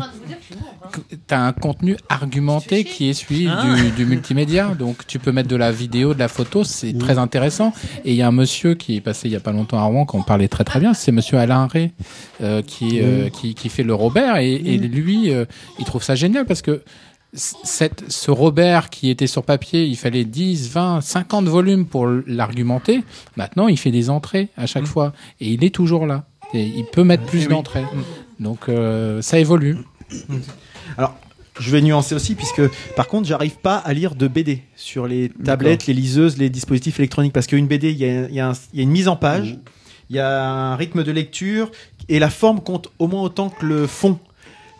T'as 1.27 1.39
un 1.39 1.53
contenu 1.53 1.95
argumenté 2.09 2.83
qui 2.83 3.09
est 3.09 3.13
celui 3.13 3.47
Ah. 3.47 3.75
du, 3.75 3.91
du 3.91 4.05
multimédia. 4.05 4.75
Donc, 4.77 5.05
tu 5.07 5.19
peux 5.19 5.31
mettre 5.31 5.49
de 5.49 5.55
la 5.55 5.71
vidéo, 5.71 6.13
de 6.13 6.19
la 6.19 6.27
photo. 6.27 6.63
C'est 6.63 6.97
très 6.97 7.17
intéressant. 7.17 7.73
Et 8.05 8.11
il 8.11 8.15
y 8.15 8.21
a 8.21 8.27
un 8.27 8.31
monsieur 8.31 8.73
qui 8.75 8.95
est 8.97 9.01
passé 9.01 9.27
il 9.27 9.31
y 9.31 9.35
a 9.35 9.39
pas 9.39 9.51
longtemps 9.51 9.77
à 9.79 9.83
Rouen, 9.83 10.05
qu'on 10.05 10.23
parlait 10.23 10.47
très 10.47 10.63
très 10.63 10.79
bien. 10.79 10.93
C'est 10.93 11.11
monsieur 11.11 11.37
Alain 11.37 11.67
Ray, 11.67 11.91
euh, 12.41 12.61
qui, 12.61 12.99
euh, 13.01 13.29
qui, 13.29 13.53
qui 13.55 13.69
fait 13.69 13.83
le 13.83 13.93
Robert. 13.93 14.37
Et, 14.37 14.53
et 14.53 14.77
lui, 14.77 15.31
euh, 15.31 15.45
il 15.79 15.85
trouve 15.85 16.03
ça 16.03 16.15
génial 16.15 16.45
parce 16.45 16.61
que 16.61 16.83
cette, 17.33 18.11
ce 18.11 18.31
Robert 18.31 18.89
qui 18.89 19.09
était 19.11 19.27
sur 19.27 19.43
papier, 19.43 19.85
il 19.85 19.95
fallait 19.97 20.25
10, 20.25 20.69
20, 20.71 21.01
50 21.01 21.45
volumes 21.45 21.85
pour 21.85 22.07
l'argumenter. 22.25 23.03
Maintenant, 23.37 23.67
il 23.67 23.77
fait 23.77 23.91
des 23.91 24.09
entrées 24.09 24.49
à 24.57 24.65
chaque 24.65 24.87
fois. 24.87 25.13
Et 25.39 25.49
il 25.51 25.63
est 25.63 25.69
toujours 25.73 26.07
là. 26.07 26.25
Et 26.53 26.63
il 26.63 26.85
peut 26.91 27.03
mettre 27.03 27.25
plus 27.25 27.41
oui. 27.43 27.47
d'entrées. 27.49 27.83
Donc, 28.39 28.67
euh, 28.69 29.21
ça 29.21 29.37
évolue. 29.37 29.77
Alors, 30.97 31.15
je 31.59 31.71
vais 31.71 31.81
nuancer 31.81 32.15
aussi, 32.15 32.35
puisque 32.35 32.61
par 32.95 33.07
contre, 33.07 33.27
j'arrive 33.27 33.57
pas 33.57 33.77
à 33.77 33.93
lire 33.93 34.15
de 34.15 34.27
BD 34.27 34.63
sur 34.75 35.07
les 35.07 35.29
tablettes, 35.43 35.87
les 35.87 35.93
liseuses, 35.93 36.37
les 36.37 36.49
dispositifs 36.49 36.99
électroniques. 36.99 37.33
Parce 37.33 37.47
qu'une 37.47 37.67
BD, 37.67 37.91
il 37.91 37.97
y 37.97 38.05
a, 38.05 38.29
y 38.29 38.55
y 38.79 38.81
une 38.81 38.89
mise 38.91 39.07
en 39.07 39.15
page, 39.17 39.57
il 40.09 40.15
y 40.15 40.19
a 40.19 40.49
un 40.51 40.75
rythme 40.75 41.03
de 41.03 41.11
lecture, 41.11 41.69
et 42.07 42.17
la 42.19 42.29
forme 42.29 42.61
compte 42.61 42.89
au 42.97 43.07
moins 43.07 43.21
autant 43.23 43.49
que 43.49 43.65
le 43.65 43.87
fond. 43.87 44.19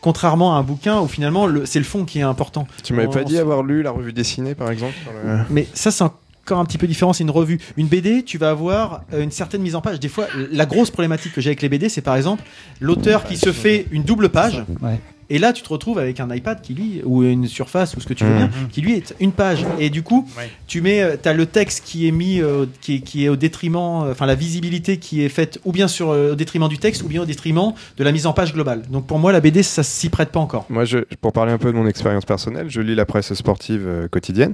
Contrairement 0.01 0.55
à 0.55 0.59
un 0.59 0.63
bouquin 0.63 1.01
où 1.01 1.07
finalement 1.09 1.45
le- 1.45 1.65
c'est 1.65 1.79
le 1.79 1.83
fond 1.85 2.05
qui 2.05 2.19
est 2.19 2.23
important. 2.23 2.65
Tu 2.83 2.93
m'avais 2.93 3.07
pas 3.09 3.23
dit 3.25 3.37
avoir 3.37 3.63
lu 3.63 3.81
la 3.83 3.91
revue 3.91 4.13
dessinée, 4.13 4.55
par 4.55 4.71
exemple 4.71 4.93
sur 5.03 5.11
le- 5.11 5.39
Mais 5.49 5.67
ça, 5.73 5.91
c'est 5.91 6.05
encore 6.05 6.59
un 6.59 6.63
petit 6.63 6.77
peu 6.77 6.87
différent. 6.87 7.11
C'est 7.11 7.25
une 7.25 7.29
revue. 7.29 7.59
Une 7.75 7.87
BD, 7.87 8.23
tu 8.23 8.37
vas 8.37 8.51
avoir 8.51 9.01
euh, 9.13 9.21
une 9.21 9.31
certaine 9.31 9.61
mise 9.61 9.75
en 9.75 9.81
page. 9.81 9.99
Des 9.99 10.07
fois, 10.07 10.27
la 10.53 10.65
grosse 10.65 10.89
problématique 10.89 11.33
que 11.33 11.41
j'ai 11.41 11.49
avec 11.49 11.61
les 11.61 11.67
BD, 11.67 11.89
c'est 11.89 12.01
par 12.01 12.15
exemple 12.15 12.41
l'auteur 12.79 13.25
qui 13.25 13.35
se 13.35 13.51
fait 13.51 13.87
une 13.91 14.03
double 14.03 14.29
page. 14.29 14.63
Ouais. 14.81 15.01
Et 15.29 15.37
là, 15.39 15.53
tu 15.53 15.61
te 15.63 15.69
retrouves 15.69 15.99
avec 15.99 16.19
un 16.19 16.33
iPad 16.33 16.61
qui 16.61 16.73
lit, 16.73 17.01
ou 17.05 17.23
une 17.23 17.47
surface, 17.47 17.95
ou 17.95 17.99
ce 18.01 18.07
que 18.07 18.13
tu 18.13 18.23
veux 18.23 18.31
Mhm. 18.31 18.37
bien, 18.37 18.49
qui 18.71 18.81
lui 18.81 18.93
est 18.93 19.13
une 19.19 19.31
page. 19.31 19.65
Et 19.77 19.89
du 19.89 20.01
coup, 20.01 20.27
tu 20.67 20.81
mets, 20.81 21.01
euh, 21.01 21.15
t'as 21.21 21.33
le 21.33 21.45
texte 21.45 21.83
qui 21.85 22.07
est 22.07 22.11
mis, 22.11 22.41
euh, 22.41 22.65
qui, 22.81 22.95
est, 22.95 22.99
qui 23.01 23.25
est 23.25 23.29
au 23.29 23.35
détriment, 23.35 24.03
euh, 24.05 24.11
enfin 24.11 24.25
la 24.25 24.35
visibilité 24.35 24.97
qui 24.97 25.23
est 25.23 25.29
faite 25.29 25.59
ou 25.65 25.71
bien 25.71 25.87
sur 25.87 26.09
euh, 26.09 26.31
au 26.31 26.35
détriment 26.35 26.67
du 26.67 26.77
texte, 26.79 27.03
ou 27.03 27.07
bien 27.07 27.21
au 27.21 27.25
détriment 27.25 27.73
de 27.97 28.03
la 28.03 28.11
mise 28.11 28.25
en 28.25 28.33
page 28.33 28.53
globale. 28.53 28.81
Donc 28.89 29.05
pour 29.07 29.19
moi, 29.19 29.31
la 29.31 29.39
BD, 29.41 29.61
ça 29.63 29.83
s'y 29.83 30.09
prête 30.09 30.29
pas 30.29 30.39
encore. 30.39 30.65
Moi, 30.69 30.85
je, 30.85 30.99
pour 31.21 31.31
parler 31.33 31.51
un 31.51 31.57
peu 31.57 31.71
de 31.71 31.77
mon 31.77 31.87
expérience 31.87 32.25
personnelle, 32.25 32.67
je 32.69 32.81
lis 32.81 32.95
la 32.95 33.05
presse 33.05 33.33
sportive 33.33 33.85
euh, 33.87 34.07
quotidienne. 34.07 34.53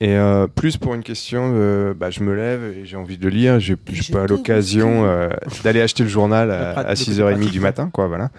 Et 0.00 0.10
euh, 0.16 0.46
plus 0.48 0.76
pour 0.76 0.94
une 0.94 1.02
question, 1.02 1.50
bah, 1.96 2.10
je 2.10 2.20
me 2.22 2.34
lève 2.34 2.60
et 2.76 2.84
j'ai 2.84 2.96
envie 2.96 3.16
de 3.16 3.28
lire. 3.28 3.58
J'ai 3.60 3.76
pas 4.12 4.26
l'occasion 4.26 5.04
euh, 5.06 5.28
d'aller 5.62 5.80
acheter 5.80 6.02
le 6.02 6.08
journal 6.08 6.50
à, 6.50 6.70
à 6.72 6.82
le 6.82 6.88
côté 6.96 7.10
6h30 7.12 7.32
pratique, 7.34 7.50
du 7.52 7.60
matin. 7.60 7.90
Quoi, 7.92 8.06
voilà. 8.08 8.30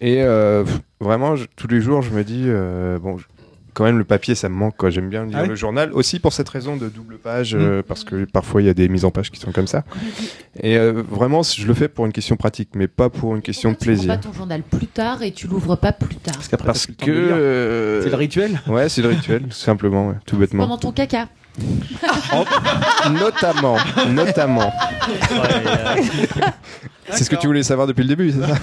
Et 0.00 0.22
euh, 0.22 0.64
pff, 0.64 0.80
vraiment, 1.00 1.36
je- 1.36 1.46
tous 1.56 1.68
les 1.68 1.80
jours, 1.80 2.02
je 2.02 2.10
me 2.10 2.24
dis, 2.24 2.44
euh, 2.46 2.98
bon, 2.98 3.18
je- 3.18 3.26
quand 3.74 3.84
même, 3.84 3.98
le 3.98 4.04
papier, 4.04 4.34
ça 4.34 4.48
me 4.48 4.54
manque. 4.54 4.76
quoi. 4.76 4.90
J'aime 4.90 5.08
bien 5.08 5.24
lire 5.24 5.36
Ah 5.38 5.42
oui 5.42 5.48
le 5.48 5.54
journal. 5.54 5.92
Aussi 5.92 6.18
pour 6.18 6.32
cette 6.32 6.48
raison 6.48 6.76
de 6.76 6.88
double 6.88 7.18
page, 7.18 7.54
euh, 7.54 7.82
parce 7.86 8.02
que 8.02 8.24
parfois, 8.24 8.62
il 8.62 8.66
y 8.66 8.68
a 8.68 8.74
des 8.74 8.88
mises 8.88 9.04
en 9.04 9.10
page 9.12 9.30
qui 9.30 9.38
sont 9.38 9.52
comme 9.52 9.68
ça. 9.68 9.84
Et 10.60 10.76
euh, 10.76 11.02
vraiment, 11.08 11.42
je 11.44 11.66
le 11.66 11.74
fais 11.74 11.88
pour 11.88 12.04
une 12.06 12.12
question 12.12 12.36
pratique, 12.36 12.70
mais 12.74 12.88
pas 12.88 13.10
pour 13.10 13.36
une 13.36 13.42
question 13.42 13.70
de 13.70 13.76
Pourquoi 13.76 13.92
Tu 13.92 13.96
prends 13.98 14.04
plaisir. 14.06 14.20
pas 14.20 14.28
ton 14.28 14.32
journal 14.36 14.62
plus 14.62 14.86
tard 14.88 15.22
et 15.22 15.30
tu 15.32 15.46
l'ouvres 15.46 15.76
pas 15.76 15.92
plus 15.92 16.16
tard. 16.16 16.34
Parce 16.34 16.48
qu'après, 16.48 16.66
Parce 16.66 16.86
t'as 16.88 16.92
plus 16.92 16.92
le 16.92 16.96
temps 16.96 17.06
que. 17.06 17.10
de 17.20 17.26
lire. 17.26 17.36
euh, 17.38 18.02
c'est 18.02 18.10
le 18.10 18.16
rituel. 18.16 18.60
Ouais, 18.66 18.88
c'est 18.88 19.02
le 19.02 19.08
rituel, 19.08 19.42
tout 19.44 19.50
simplement, 19.52 20.08
ouais, 20.08 20.14
tout 20.26 20.36
bêtement. 20.36 20.64
Pendant 20.64 20.78
ton 20.78 20.92
caca. 20.92 21.28
En- 22.32 23.10
Notamment, 23.12 23.76
notamment. 24.08 24.72
C'est 27.12 27.24
ce 27.24 27.30
que 27.30 27.36
tu 27.36 27.46
voulais 27.48 27.62
savoir 27.62 27.86
depuis 27.86 28.02
le 28.02 28.08
début, 28.08 28.30
c'est 28.32 28.40
ça 28.46 28.54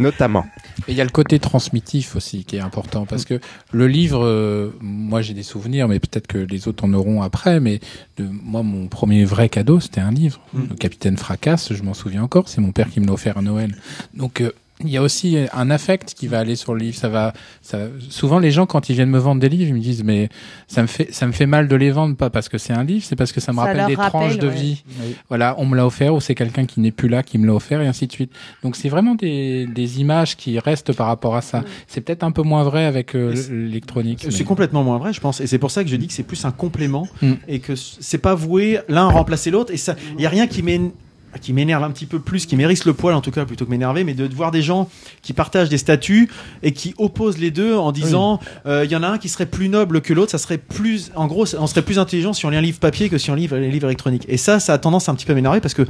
Notamment. 0.00 0.44
Et 0.88 0.92
il 0.92 0.96
y 0.96 1.00
a 1.00 1.04
le 1.04 1.10
côté 1.10 1.38
transmitif 1.38 2.16
aussi 2.16 2.44
qui 2.44 2.56
est 2.56 2.60
important 2.60 3.06
parce 3.06 3.24
que 3.24 3.38
le 3.72 3.86
livre, 3.86 4.24
euh, 4.24 4.70
moi 4.80 5.22
j'ai 5.22 5.34
des 5.34 5.44
souvenirs, 5.44 5.86
mais 5.86 6.00
peut-être 6.00 6.26
que 6.26 6.38
les 6.38 6.66
autres 6.66 6.84
en 6.84 6.92
auront 6.94 7.22
après. 7.22 7.60
Mais 7.60 7.78
de, 8.16 8.24
moi, 8.28 8.64
mon 8.64 8.88
premier 8.88 9.24
vrai 9.24 9.48
cadeau, 9.48 9.78
c'était 9.78 10.00
un 10.00 10.10
livre. 10.10 10.40
Le 10.52 10.74
Capitaine 10.74 11.16
Fracasse, 11.16 11.72
je 11.72 11.82
m'en 11.84 11.94
souviens 11.94 12.24
encore. 12.24 12.48
C'est 12.48 12.60
mon 12.60 12.72
père 12.72 12.90
qui 12.90 12.98
me 13.00 13.06
l'a 13.06 13.12
offert 13.12 13.38
à 13.38 13.42
Noël. 13.42 13.76
Donc 14.14 14.40
euh, 14.40 14.50
il 14.80 14.88
y 14.90 14.96
a 14.96 15.02
aussi 15.02 15.38
un 15.52 15.70
affect 15.70 16.14
qui 16.14 16.26
va 16.26 16.40
aller 16.40 16.56
sur 16.56 16.74
le 16.74 16.80
livre. 16.80 16.96
Ça 16.96 17.08
va, 17.08 17.32
ça, 17.62 17.78
souvent 18.10 18.38
les 18.40 18.50
gens 18.50 18.66
quand 18.66 18.88
ils 18.88 18.94
viennent 18.94 19.08
me 19.10 19.18
vendre 19.18 19.40
des 19.40 19.48
livres, 19.48 19.68
ils 19.70 19.74
me 19.74 19.80
disent 19.80 20.02
mais 20.02 20.28
ça 20.66 20.82
me 20.82 20.88
fait, 20.88 21.12
ça 21.12 21.26
me 21.28 21.32
fait 21.32 21.46
mal 21.46 21.68
de 21.68 21.76
les 21.76 21.90
vendre 21.92 22.16
pas 22.16 22.28
parce 22.28 22.48
que 22.48 22.58
c'est 22.58 22.72
un 22.72 22.82
livre, 22.82 23.04
c'est 23.06 23.14
parce 23.16 23.30
que 23.32 23.40
ça 23.40 23.52
me 23.52 23.58
Ça 23.58 23.64
rappelle 23.66 23.86
des 23.86 23.94
rappelle, 23.94 24.08
tranches 24.10 24.38
de 24.38 24.48
ouais. 24.48 24.54
vie. 24.54 24.84
Voilà, 25.28 25.54
on 25.58 25.66
me 25.66 25.76
l'a 25.76 25.86
offert 25.86 26.12
ou 26.14 26.20
c'est 26.20 26.34
quelqu'un 26.34 26.66
qui 26.66 26.80
n'est 26.80 26.90
plus 26.90 27.08
là 27.08 27.22
qui 27.22 27.38
me 27.38 27.46
l'a 27.46 27.54
offert 27.54 27.80
et 27.82 27.86
ainsi 27.86 28.06
de 28.08 28.12
suite. 28.12 28.32
Donc 28.64 28.74
c'est 28.74 28.88
vraiment 28.88 29.14
des, 29.14 29.66
des 29.66 30.00
images 30.00 30.36
qui 30.36 30.58
restent 30.58 30.92
par 30.92 31.06
rapport 31.06 31.36
à 31.36 31.40
ça. 31.42 31.62
C'est 31.86 32.00
peut-être 32.00 32.24
un 32.24 32.32
peu 32.32 32.42
moins 32.42 32.64
vrai 32.64 32.84
avec 32.84 33.14
euh, 33.14 33.32
l'électronique. 33.50 34.26
C'est 34.28 34.38
mais- 34.40 34.44
complètement 34.44 34.82
moins 34.82 34.98
vrai, 34.98 35.12
je 35.12 35.20
pense, 35.20 35.40
et 35.40 35.46
c'est 35.46 35.58
pour 35.58 35.70
ça 35.70 35.84
que 35.84 35.90
je 35.90 35.96
dis 35.96 36.08
que 36.08 36.12
c'est 36.12 36.22
plus 36.24 36.44
un 36.44 36.50
complément 36.50 37.06
Mm. 37.22 37.32
et 37.48 37.60
que 37.60 37.74
c'est 37.76 38.18
pas 38.18 38.34
voué 38.34 38.80
l'un 38.88 39.06
à 39.06 39.10
remplacer 39.10 39.50
l'autre. 39.50 39.72
Et 39.72 39.76
ça, 39.76 39.94
il 40.18 40.22
y 40.22 40.26
a 40.26 40.28
rien 40.28 40.46
qui 40.46 40.62
m'én- 40.62 40.90
qui 41.40 41.52
m'énerve 41.52 41.82
un 41.82 41.90
petit 41.90 42.06
peu 42.06 42.18
plus, 42.18 42.46
qui 42.46 42.56
mérisse 42.56 42.84
le 42.84 42.94
poil 42.94 43.14
en 43.14 43.20
tout 43.20 43.30
cas 43.30 43.44
plutôt 43.44 43.64
que 43.64 43.70
m'énerver, 43.70 44.04
mais 44.04 44.14
de, 44.14 44.26
de 44.26 44.34
voir 44.34 44.50
des 44.50 44.62
gens 44.62 44.88
qui 45.22 45.32
partagent 45.32 45.68
des 45.68 45.78
statuts 45.78 46.30
et 46.62 46.72
qui 46.72 46.94
opposent 46.98 47.38
les 47.38 47.50
deux 47.50 47.74
en 47.76 47.92
disant 47.92 48.40
euh, 48.66 48.84
il 48.84 48.90
y 48.90 48.96
en 48.96 49.02
a 49.02 49.08
un 49.08 49.18
qui 49.18 49.28
serait 49.28 49.46
plus 49.46 49.68
noble 49.68 50.00
que 50.00 50.12
l'autre, 50.12 50.30
ça 50.30 50.38
serait 50.38 50.58
plus, 50.58 51.10
en 51.14 51.26
gros, 51.26 51.44
on 51.56 51.66
serait 51.66 51.82
plus 51.82 51.98
intelligent 51.98 52.32
si 52.32 52.46
on 52.46 52.50
lit 52.50 52.56
un 52.56 52.60
livre 52.60 52.78
papier 52.78 53.08
que 53.08 53.18
si 53.18 53.30
on 53.30 53.34
lit 53.34 53.48
un 53.52 53.58
livre 53.58 53.86
électronique. 53.86 54.24
Et 54.28 54.36
ça, 54.36 54.60
ça 54.60 54.72
a 54.74 54.78
tendance 54.78 55.08
un 55.08 55.14
petit 55.14 55.26
peu 55.26 55.32
à 55.32 55.34
m'énerver 55.34 55.60
parce 55.60 55.74
que 55.74 55.82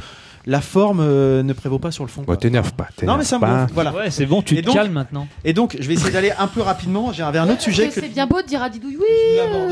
la 0.47 0.61
forme 0.61 1.01
euh, 1.01 1.43
ne 1.43 1.55
prévaut 1.55 1.79
pas 1.79 1.91
sur 1.91 2.05
le 2.05 2.11
fond. 2.11 2.23
Bon, 2.27 2.37
t'énerve 2.37 2.75
pas. 2.75 2.85
non 2.85 2.89
t'énerve 2.97 3.19
mais 3.21 3.25
ça 3.25 3.39
me 3.39 3.73
voilà. 3.73 3.95
Ouais, 3.95 4.11
c'est 4.11 4.27
bon, 4.27 4.43
tu 4.43 4.55
te 4.57 4.61
donc- 4.61 4.75
calmes 4.75 4.93
maintenant. 4.93 5.27
Et 5.43 5.55
donc, 5.55 5.75
je 5.81 5.89
vais 5.89 5.95
essayer 5.95 6.11
d'aller 6.11 6.33
un 6.39 6.47
peu 6.49 6.61
rapidement. 6.61 7.15
J'avais 7.15 7.39
un 7.39 7.49
autre 7.49 7.63
sujet 7.63 7.89
que 7.89 7.95
C'est 7.95 8.09
bien 8.11 8.27
beau 8.27 8.43
de 8.43 8.47
dire 8.47 8.63
à 8.63 8.69
Didouille 8.69 8.99
oui. 8.99 9.39
euh, 9.39 9.71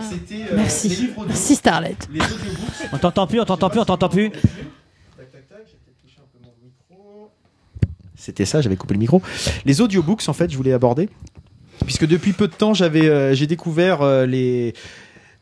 C'était 0.00 0.46
Merci. 0.56 0.88
les 0.88 0.96
livres 0.96 1.18
audio, 1.18 1.28
Merci 1.28 1.54
Starlet. 1.54 1.96
les 2.10 2.20
audiobooks. 2.20 2.88
On 2.94 2.96
t'entend 2.98 3.26
plus, 3.26 3.40
on 3.40 3.44
t'entend 3.44 3.68
plus, 3.68 3.80
on 3.80 3.84
t'entend 3.84 4.08
plus. 4.08 4.30
Tac, 4.30 4.40
tac, 4.40 5.48
tac, 5.48 5.58
j'ai 5.66 5.76
peut-être 5.76 6.00
touché 6.02 6.16
un 6.18 6.28
peu 6.32 6.38
mon 6.46 6.52
micro. 6.64 7.30
C'était 8.20 8.44
ça, 8.44 8.60
j'avais 8.60 8.76
coupé 8.76 8.92
le 8.94 9.00
micro. 9.00 9.22
Les 9.64 9.80
audiobooks, 9.80 10.28
en 10.28 10.34
fait, 10.34 10.50
je 10.50 10.56
voulais 10.56 10.74
aborder. 10.74 11.08
Puisque 11.86 12.06
depuis 12.06 12.32
peu 12.34 12.46
de 12.46 12.52
temps, 12.52 12.74
j'avais, 12.74 13.08
euh, 13.08 13.34
j'ai 13.34 13.46
découvert 13.46 14.02
euh, 14.02 14.26
les, 14.26 14.74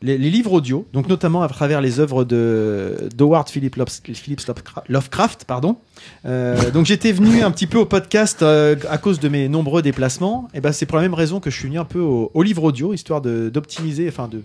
les, 0.01 0.17
les 0.17 0.29
livres 0.29 0.53
audio, 0.53 0.87
donc 0.93 1.09
notamment 1.09 1.41
à 1.41 1.49
travers 1.49 1.81
les 1.81 1.99
œuvres 1.99 2.23
de 2.23 3.09
d'Howard 3.13 3.49
Phillips 3.49 3.75
Lovecraft, 4.87 5.43
pardon. 5.43 5.75
Euh, 6.25 6.71
donc 6.71 6.85
j'étais 6.85 7.11
venu 7.11 7.41
un 7.41 7.51
petit 7.51 7.67
peu 7.67 7.77
au 7.77 7.85
podcast 7.85 8.41
euh, 8.41 8.77
à 8.89 8.97
cause 8.97 9.19
de 9.19 9.27
mes 9.27 9.49
nombreux 9.49 9.81
déplacements. 9.81 10.47
Et 10.53 10.61
ben 10.61 10.71
c'est 10.71 10.85
pour 10.85 10.95
la 10.95 11.01
même 11.01 11.13
raison 11.13 11.41
que 11.41 11.49
je 11.49 11.57
suis 11.57 11.67
venu 11.67 11.79
un 11.79 11.83
peu 11.85 11.99
au, 11.99 12.31
au 12.33 12.43
livre 12.43 12.63
audio, 12.63 12.93
histoire 12.93 13.19
de 13.19 13.49
d'optimiser, 13.49 14.07
enfin 14.07 14.29
de, 14.29 14.41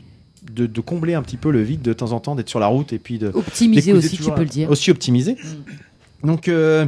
de 0.51 0.67
de 0.67 0.81
combler 0.81 1.15
un 1.15 1.23
petit 1.23 1.37
peu 1.37 1.53
le 1.53 1.63
vide 1.63 1.83
de 1.83 1.93
temps 1.93 2.11
en 2.11 2.19
temps, 2.19 2.35
d'être 2.35 2.51
sur 2.51 2.59
la 2.59 2.67
route 2.67 2.93
et 2.93 2.99
puis 2.99 3.19
de 3.19 3.29
Optimiser 3.33 3.93
aussi, 3.93 4.19
tu 4.19 4.33
peux 4.33 4.41
le 4.41 4.47
dire. 4.47 4.69
Aussi 4.69 4.91
optimisé. 4.91 5.37
Donc, 6.25 6.49
euh, 6.49 6.87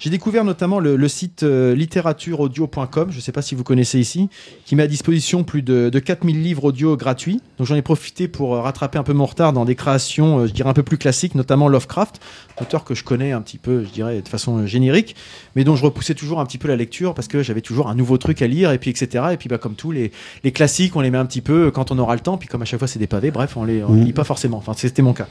J'ai 0.00 0.08
découvert 0.08 0.44
notamment 0.44 0.80
le, 0.80 0.96
le 0.96 1.08
site 1.08 1.42
euh, 1.42 1.74
littératureaudio.com, 1.74 3.10
je 3.10 3.16
ne 3.16 3.20
sais 3.20 3.32
pas 3.32 3.42
si 3.42 3.54
vous 3.54 3.64
connaissez 3.64 4.00
ici, 4.00 4.30
qui 4.64 4.74
met 4.74 4.84
à 4.84 4.86
disposition 4.86 5.44
plus 5.44 5.60
de, 5.60 5.90
de 5.90 5.98
4000 5.98 6.42
livres 6.42 6.64
audio 6.64 6.96
gratuits. 6.96 7.42
Donc 7.58 7.66
j'en 7.66 7.74
ai 7.74 7.82
profité 7.82 8.26
pour 8.26 8.54
euh, 8.54 8.62
rattraper 8.62 8.98
un 8.98 9.02
peu 9.02 9.12
mon 9.12 9.26
retard 9.26 9.52
dans 9.52 9.66
des 9.66 9.74
créations, 9.74 10.38
euh, 10.38 10.46
je 10.46 10.54
dirais, 10.54 10.70
un 10.70 10.72
peu 10.72 10.82
plus 10.82 10.96
classiques, 10.96 11.34
notamment 11.34 11.68
Lovecraft, 11.68 12.18
auteur 12.62 12.84
que 12.84 12.94
je 12.94 13.04
connais 13.04 13.32
un 13.32 13.42
petit 13.42 13.58
peu, 13.58 13.84
je 13.84 13.90
dirais, 13.90 14.22
de 14.22 14.28
façon 14.28 14.56
euh, 14.56 14.66
générique, 14.66 15.16
mais 15.54 15.64
dont 15.64 15.76
je 15.76 15.84
repoussais 15.84 16.14
toujours 16.14 16.40
un 16.40 16.46
petit 16.46 16.56
peu 16.56 16.68
la 16.68 16.76
lecture 16.76 17.12
parce 17.12 17.28
que 17.28 17.42
j'avais 17.42 17.60
toujours 17.60 17.90
un 17.90 17.94
nouveau 17.94 18.16
truc 18.16 18.40
à 18.40 18.46
lire, 18.46 18.72
et 18.72 18.78
puis 18.78 18.88
etc. 18.88 19.24
Et 19.32 19.36
puis 19.36 19.50
bah, 19.50 19.58
comme 19.58 19.74
tous 19.74 19.92
les, 19.92 20.12
les 20.44 20.52
classiques, 20.52 20.96
on 20.96 21.02
les 21.02 21.10
met 21.10 21.18
un 21.18 21.26
petit 21.26 21.42
peu 21.42 21.70
quand 21.70 21.90
on 21.90 21.98
aura 21.98 22.14
le 22.14 22.20
temps, 22.20 22.38
puis 22.38 22.48
comme 22.48 22.62
à 22.62 22.64
chaque 22.64 22.78
fois 22.78 22.88
c'est 22.88 22.98
des 22.98 23.06
pavés, 23.06 23.30
bref, 23.30 23.54
on 23.58 23.64
les, 23.64 23.84
on 23.84 23.92
les 23.92 24.04
lit 24.04 24.12
pas 24.14 24.24
forcément. 24.24 24.56
Enfin, 24.56 24.72
c'était 24.74 25.02
mon 25.02 25.12
cas. 25.12 25.28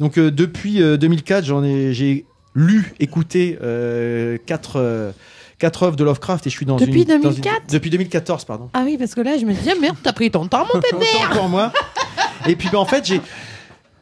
Donc 0.00 0.18
euh, 0.18 0.30
depuis 0.30 0.82
euh, 0.82 0.96
2004, 0.96 1.44
j'en 1.44 1.62
ai, 1.62 1.92
j'ai 1.92 2.26
lu, 2.54 2.94
écouté 3.00 3.58
euh, 3.62 4.38
quatre, 4.46 4.76
euh, 4.76 5.12
quatre 5.58 5.82
œuvres 5.84 5.96
de 5.96 6.04
Lovecraft 6.04 6.46
et 6.46 6.50
je 6.50 6.56
suis 6.56 6.66
dans 6.66 6.76
Depuis 6.76 7.02
une, 7.02 7.10
une- 7.10 7.20
2004? 7.22 7.62
depuis 7.72 7.90
2014, 7.90 8.44
pardon. 8.44 8.70
Ah 8.74 8.82
oui, 8.84 8.96
parce 8.98 9.14
que 9.14 9.20
là, 9.20 9.36
je 9.38 9.44
me 9.44 9.52
dis, 9.52 9.68
ah, 9.70 9.74
merde, 9.80 9.96
t'as 10.02 10.12
pris 10.12 10.30
ton 10.30 10.46
temps, 10.46 10.66
mon 10.72 10.80
pépère. 10.80 11.30
pour 11.32 11.48
moi. 11.48 11.72
Et 12.46 12.56
puis 12.56 12.68
ben, 12.70 12.78
en 12.78 12.84
fait, 12.84 13.04
j'ai 13.06 13.20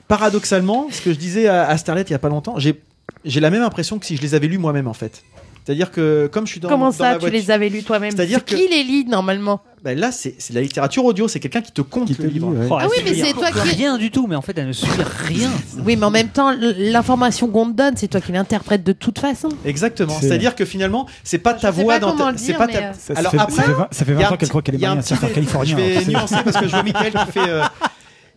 paradoxalement, 0.08 0.88
ce 0.90 1.00
que 1.00 1.12
je 1.12 1.18
disais 1.18 1.48
à, 1.48 1.68
à 1.68 1.76
Starlet 1.78 2.02
il 2.02 2.10
y 2.10 2.14
a 2.14 2.18
pas 2.18 2.28
longtemps, 2.28 2.58
j'ai 2.58 2.80
j'ai 3.24 3.40
la 3.40 3.50
même 3.50 3.62
impression 3.62 3.98
que 3.98 4.06
si 4.06 4.16
je 4.16 4.22
les 4.22 4.34
avais 4.34 4.46
lus 4.48 4.58
moi-même 4.58 4.88
en 4.88 4.94
fait. 4.94 5.22
C'est-à-dire 5.64 5.90
que 5.92 6.28
comme 6.32 6.46
je 6.46 6.52
suis 6.52 6.60
dans 6.60 6.68
Comment 6.68 6.86
dans 6.86 6.92
ça, 6.92 7.04
ma 7.04 7.14
tu 7.14 7.20
voiture- 7.20 7.38
les 7.38 7.50
avais 7.50 7.68
lus 7.68 7.82
toi-même? 7.84 8.10
C'est-à-dire 8.10 8.40
C'est 8.46 8.56
qui 8.56 8.68
les 8.68 8.82
lit 8.82 9.04
normalement? 9.04 9.60
Ben 9.84 9.98
là 9.98 10.12
c'est 10.12 10.34
c'est 10.38 10.52
de 10.52 10.58
la 10.58 10.62
littérature 10.62 11.04
audio, 11.04 11.26
c'est 11.28 11.40
quelqu'un 11.40 11.60
qui 11.60 11.72
te 11.72 11.80
compte 11.82 12.08
le 12.18 12.26
livre. 12.28 12.52
Oh, 12.70 12.76
Ah 12.78 12.82
elle 12.84 12.88
oui, 12.88 12.96
suit 12.96 13.04
mais 13.04 13.14
c'est 13.16 13.22
rien. 13.24 13.32
toi 13.32 13.50
qui- 13.50 13.68
Rien 13.76 13.98
du 13.98 14.10
tout, 14.12 14.26
mais 14.28 14.36
en 14.36 14.42
fait, 14.42 14.56
elle 14.58 14.68
ne 14.68 14.72
suit 14.72 14.88
rien. 15.26 15.50
Oui, 15.84 15.96
mais 15.96 16.04
en 16.06 16.10
même 16.10 16.28
temps, 16.28 16.50
l- 16.52 16.76
l'information 16.92 17.48
qu'on 17.48 17.66
te 17.70 17.76
donne, 17.76 17.96
c'est 17.96 18.06
toi 18.08 18.20
qui 18.20 18.30
l'interprète 18.32 18.84
de 18.84 18.92
toute 18.92 19.18
façon. 19.18 19.48
Exactement. 19.64 20.14
C'est- 20.20 20.28
C'est-à-dire 20.28 20.54
que 20.54 20.64
finalement, 20.64 21.06
c'est 21.24 21.38
pas 21.38 21.54
ta 21.54 21.72
sais 21.72 21.82
voix 21.82 21.94
pas 21.94 21.98
dans 22.00 22.10
comment 22.12 22.24
ta. 22.26 22.32
le 22.32 22.38
C'est 22.38 22.44
dire, 22.46 22.58
pas 22.58 22.66
mais, 22.66 22.72
ta. 22.74 22.78
euh, 22.78 22.92
Ça, 22.96 23.14
ça 23.14 23.20
Alors 23.20 23.32
fait, 23.32 23.38
après, 23.38 23.54
ça 23.56 23.62
fait 23.62 23.72
20, 23.72 23.88
ça 23.90 24.04
fait 24.04 24.12
20 24.12 24.18
il 24.18 24.22
y 24.22 24.24
a 24.24 24.32
ans 24.32 24.36
qu'elle 24.36 24.48
croit 24.48 24.62
qu'elle 24.62 24.74
est 24.76 24.78
mariée 24.78 24.96
à 24.96 25.00
un 25.00 25.02
surfeur 25.02 25.32
californien. 25.32 25.76
Je 25.78 25.82
vais 25.82 25.96
alors, 25.96 26.08
nuancer 26.08 26.36
parce 26.44 26.56
que 26.58 26.64
je 26.66 26.70
vois 26.70 26.82
Michael 26.84 27.12
qui 27.12 27.32
fait. 27.32 27.48
euh, 27.48 27.62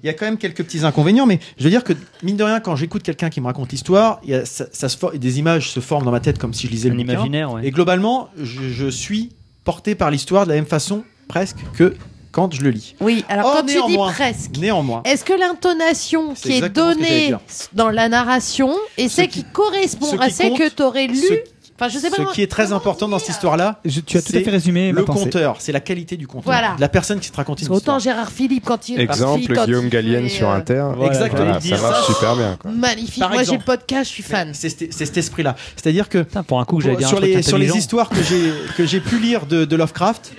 Il 0.05 0.07
y 0.07 0.11
a 0.11 0.13
quand 0.13 0.25
même 0.25 0.37
quelques 0.37 0.63
petits 0.63 0.85
inconvénients, 0.85 1.25
mais 1.25 1.39
je 1.57 1.63
veux 1.63 1.71
dire 1.71 1.83
que 1.83 1.93
mine 2.21 2.37
de 2.37 2.43
rien, 2.43 2.59
quand 2.59 2.75
j'écoute 2.75 3.01
quelqu'un 3.01 3.31
qui 3.31 3.41
me 3.41 3.47
raconte 3.47 3.71
l'histoire, 3.71 4.19
il 4.23 4.29
y 4.29 4.35
a- 4.35 4.45
ça, 4.45 4.65
ça 4.71 4.87
se 4.87 4.95
for- 4.95 5.13
des 5.13 5.39
images 5.39 5.71
se 5.71 5.79
forment 5.79 6.05
dans 6.05 6.11
ma 6.11 6.19
tête 6.19 6.37
comme 6.37 6.53
si 6.53 6.67
je 6.67 6.71
lisais 6.71 6.89
le 6.89 6.99
imaginaire, 6.99 7.51
ouais. 7.51 7.65
Et 7.65 7.71
globalement, 7.71 8.29
je, 8.39 8.69
je 8.69 8.85
suis 8.87 9.31
porté 9.63 9.95
par 9.95 10.11
l'histoire 10.11 10.43
de 10.45 10.49
la 10.51 10.55
même 10.57 10.67
façon 10.67 11.03
presque 11.27 11.57
que 11.75 11.95
quand 12.31 12.53
je 12.53 12.61
le 12.61 12.69
lis. 12.69 12.93
Oui, 12.99 13.25
alors 13.29 13.47
Oh, 13.51 13.57
quand 13.57 13.65
tu 13.65 13.73
dis 13.73 13.79
néanmoins. 13.79 14.11
presque, 14.11 14.57
Néanmoins. 14.59 15.01
est-ce 15.05 15.25
que 15.25 15.33
l'intonation 15.33 16.35
qui 16.35 16.51
est 16.51 16.69
donnée 16.69 17.33
dans 17.73 17.89
la 17.89 18.07
narration 18.07 18.75
et 18.99 19.09
celle 19.09 19.29
qui, 19.29 19.43
correspond 19.43 20.05
ce 20.05 20.17
à 20.21 20.29
celle 20.29 20.53
que 20.53 20.69
tu 20.69 20.83
aurais 20.83 21.07
lu 21.07 21.15
ce- 21.17 21.33
Enfin, 21.77 21.89
je 21.89 21.99
sais 21.99 22.09
pas. 22.09 22.15
Ce 22.15 22.33
qui 22.33 22.41
est 22.41 22.47
très 22.49 22.71
important 22.71 23.09
dans 23.09 23.19
cette 23.19 23.29
histoire-là, 23.29 23.79
Je- 23.83 23.99
tu 23.99 24.15
as 24.17 24.21
tout 24.21 24.31
à 24.35 24.39
fait 24.39 24.49
résumé 24.49 24.93
le 24.93 25.03
conteur, 25.03 25.57
c'est 25.59 25.73
la 25.73 25.81
qualité 25.81 26.15
du 26.15 26.25
conteur, 26.25 26.43
Voilà. 26.45 26.75
de 26.75 26.81
la 26.81 26.87
personne 26.87 27.19
qui 27.19 27.27
se 27.27 27.33
raconte 27.33 27.59
une 27.59 27.63
histoire. 27.63 27.79
qu'autant 27.81 27.99
Gérard 27.99 28.31
Philippe 28.31 28.63
quand 28.65 28.87
il 28.87 28.99
Exemple, 29.01 29.53
quand 29.53 29.65
Guillaume 29.65 29.85
il 29.85 29.89
Gallienne 29.89 30.29
sur 30.29 30.49
euh, 30.49 30.55
Inter. 30.55 30.85
Exactement. 31.03 31.59
Voilà, 31.59 31.59
ça 31.61 31.81
marche 31.81 32.05
super 32.07 32.35
bien. 32.37 32.57
Quoi. 32.61 32.71
Magnifique. 32.71 33.19
Par 33.19 33.31
Moi, 33.31 33.43
j'ai 33.43 33.57
le 33.57 33.63
podcast, 33.63 34.09
je 34.09 34.13
suis 34.13 34.23
fan. 34.23 34.51
C'est 34.53 34.69
cet 34.69 35.17
esprit-là. 35.17 35.55
C'est-à-dire 35.75 36.07
que 36.07 36.19
Putain, 36.19 36.43
pour 36.43 36.59
un 36.61 36.65
coup, 36.65 36.79
j'allais 36.79 36.95
dire 36.95 37.07
un 37.07 37.09
sur 37.09 37.17
truc 37.19 37.33
les, 37.33 37.41
sur 37.41 37.57
les 37.57 37.75
histoires 37.75 38.07
que 38.09 38.23
j'ai 38.23 38.53
que 38.77 38.85
j'ai 38.85 39.01
pu 39.01 39.19
lire 39.19 39.45
de, 39.45 39.65
de 39.65 39.75
Lovecraft, 39.75 40.31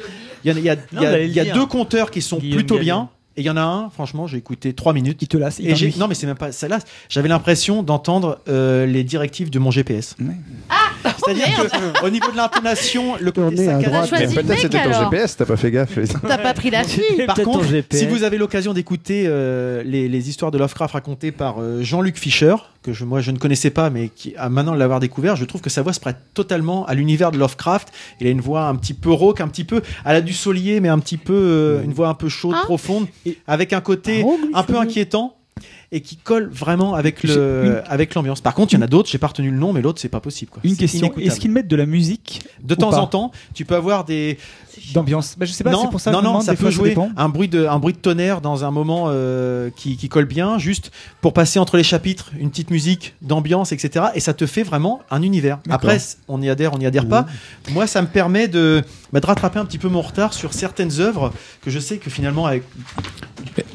il 0.45 0.49
y 0.59 0.69
a, 0.71 0.75
y 0.75 0.79
y 1.29 1.39
y 1.49 1.53
deux 1.53 1.67
conteurs 1.67 2.11
qui 2.11 2.23
sont 2.23 2.39
Guillaume 2.39 2.57
plutôt 2.59 2.77
Gallienne. 2.77 2.95
bien. 2.97 3.09
Et 3.39 3.43
il 3.43 3.45
y 3.45 3.51
en 3.51 3.57
a 3.59 3.63
un, 3.63 3.91
franchement, 3.91 4.27
j'ai 4.27 4.39
écouté 4.39 4.73
trois 4.73 4.95
minutes. 4.95 5.19
Il 5.21 5.29
te 5.29 5.37
lasse. 5.37 5.59
il 5.59 5.69
Et 5.69 5.95
non 5.99 6.09
mais 6.09 6.15
c'est 6.15 6.27
même 6.27 6.39
pas 6.39 6.53
celle-là. 6.53 6.79
J'avais 7.11 7.29
l'impression 7.29 7.83
d'entendre 7.83 8.39
euh, 8.49 8.87
les 8.87 9.05
directives 9.05 9.51
de 9.51 9.59
mon 9.59 9.71
GPS. 9.71 10.17
Ouais. 10.19 10.27
C'est-à-dire 11.27 11.71
que 11.71 12.05
au 12.07 12.11
niveau 12.11 12.31
de 12.31 12.37
l'intonation, 12.37 13.17
le 13.21 13.33
côté 13.33 13.57
saccadé- 13.67 13.91
Peut-être 14.35 14.61
c'était 14.61 14.79
ton. 14.85 15.11
GPS, 15.11 15.37
t'as 15.37 15.45
pas 15.45 15.57
fait 15.57 15.71
gaffe. 15.71 15.99
T'as 16.27 16.39
pas 16.39 16.55
pris 16.55 16.71
la 16.71 16.85
fille. 16.85 17.03
Par 17.27 17.37
contre, 17.45 17.65
si 17.93 18.07
vous 18.07 18.23
avez 18.23 18.39
l'occasion 18.39 18.73
d'écouter 18.73 19.25
euh, 19.27 19.83
les, 19.85 20.09
les 20.09 20.29
histoires 20.29 20.51
de 20.51 20.59
Lovecraft 20.59 20.95
racontées 20.95 21.33
par 21.33 21.57
euh, 21.61 21.83
Jean-Luc 21.83 22.17
Fischer, 22.19 22.55
que 22.83 22.93
je, 22.93 23.05
moi 23.05 23.21
je 23.21 23.31
ne 23.33 23.39
connaissais 23.39 23.71
pas, 23.71 23.91
mais 23.91 24.09
qui 24.09 24.35
a 24.37 24.49
maintenant 24.49 24.73
de 24.75 24.79
l'avoir 24.79 25.01
découvert, 25.01 25.37
je 25.37 25.45
trouve 25.45 25.61
que 25.61 25.71
sa 25.71 25.83
voix 25.83 25.93
se 25.93 26.01
prête 26.01 26.17
totalement 26.35 26.87
à 26.87 26.95
l'univers 26.95 27.31
de 27.33 27.39
Lovecraft. 27.39 27.89
Il 28.21 28.27
a 28.27 28.31
une 28.31 28.41
voix 28.41 28.65
un 28.69 28.77
petit 28.77 28.95
peu 28.95 29.11
rauque, 29.11 29.41
un 29.41 29.49
petit 29.49 29.65
peu 29.65 29.83
à 30.05 30.13
la 30.13 30.21
du 30.21 30.33
Solier, 30.33 30.81
mais 30.81 30.89
un 30.89 30.99
petit 30.99 31.17
peu 31.17 31.35
euh, 31.35 31.83
une 31.83 31.93
voix 31.93 32.09
un 32.09 32.15
peu 32.15 32.29
chaude, 32.29 32.55
Ah. 32.59 32.63
profonde, 32.65 33.07
avec 33.47 33.73
un 33.73 33.81
côté 33.81 34.25
un 34.55 34.63
peu 34.63 34.77
inquiétant 34.79 35.37
et 35.93 36.01
qui 36.01 36.17
colle 36.17 36.49
vraiment 36.51 36.95
avec 36.95 37.23
le 37.23 37.83
avec 37.87 38.15
l'ambiance. 38.15 38.41
Par 38.41 38.55
contre, 38.55 38.73
il 38.73 38.77
y 38.77 38.79
en 38.79 38.83
a 38.83 38.87
d'autres, 38.87 39.09
j'ai 39.09 39.19
pas 39.19 39.29
retenu 39.29 39.51
le 39.51 39.57
nom, 39.57 39.73
mais 39.73 39.83
l'autre 39.83 40.01
c'est 40.01 40.09
pas 40.09 40.21
possible. 40.21 40.51
Quoi. 40.51 40.61
Une 40.65 40.77
question. 40.77 41.13
Est-ce 41.17 41.41
qu'ils 41.41 41.53
mettent 41.53 41.69
de 41.69 41.77
la 41.77 41.87
musique 41.87 42.43
De 42.63 42.75
temps 42.75 42.91
pas 42.91 42.99
en 42.99 43.07
temps, 43.07 43.33
tu 43.55 43.65
peux 43.65 43.77
avoir 43.77 44.05
des 44.05 44.39
d'ambiance 44.93 45.37
bah, 45.39 45.47
Je 45.47 45.53
sais 45.53 45.65
pas, 45.65 45.71
non, 45.71 45.83
c'est 45.83 45.91
pour 45.91 46.01
ça 46.01 46.11
que 46.11 46.17
non, 46.17 46.23
non, 46.23 46.29
demande, 46.31 46.43
ça 46.43 46.53
peut 46.53 46.63
fois, 46.63 46.71
jouer 46.71 46.97
un 47.17 47.29
bruit 47.29 47.49
de 47.49 47.67
un 47.67 47.79
bruit 47.79 47.95
de 47.95 47.99
tonnerre 47.99 48.41
dans 48.41 48.65
un 48.65 48.71
moment 48.71 49.07
euh, 49.09 49.71
qui, 49.75 49.97
qui 49.97 50.09
colle 50.09 50.27
bien, 50.27 50.59
juste 50.59 50.91
pour 51.21 51.33
passer 51.33 51.59
entre 51.59 51.77
les 51.77 51.83
chapitres, 51.83 52.31
une 52.39 52.51
petite 52.51 52.71
musique 52.71 53.15
d'ambiance, 53.23 53.73
etc. 53.73 54.07
Et 54.15 54.21
ça 54.21 54.35
te 54.35 54.47
fait 54.47 54.63
vraiment 54.63 55.03
un 55.11 55.23
univers. 55.23 55.59
Après, 55.71 55.99
on 56.29 56.43
y 56.43 56.51
adhère, 56.51 56.75
on 56.75 56.79
y 56.79 56.87
adhère 56.87 57.09
pas. 57.09 57.27
Moi, 57.71 57.87
ça 57.87 58.03
me 58.03 58.07
permet 58.07 58.49
de, 58.49 58.83
bah, 59.13 59.21
de 59.21 59.27
rattraper 59.27 59.59
un 59.59 59.65
petit 59.65 59.79
peu 59.79 59.89
mon 59.89 60.03
retard 60.03 60.35
sur 60.35 60.53
certaines 60.53 61.01
œuvres 61.01 61.33
que 61.63 61.71
je 61.71 61.79
sais 61.79 61.99
que 61.99 62.11
finalement 62.11 62.47
avec 62.47 62.63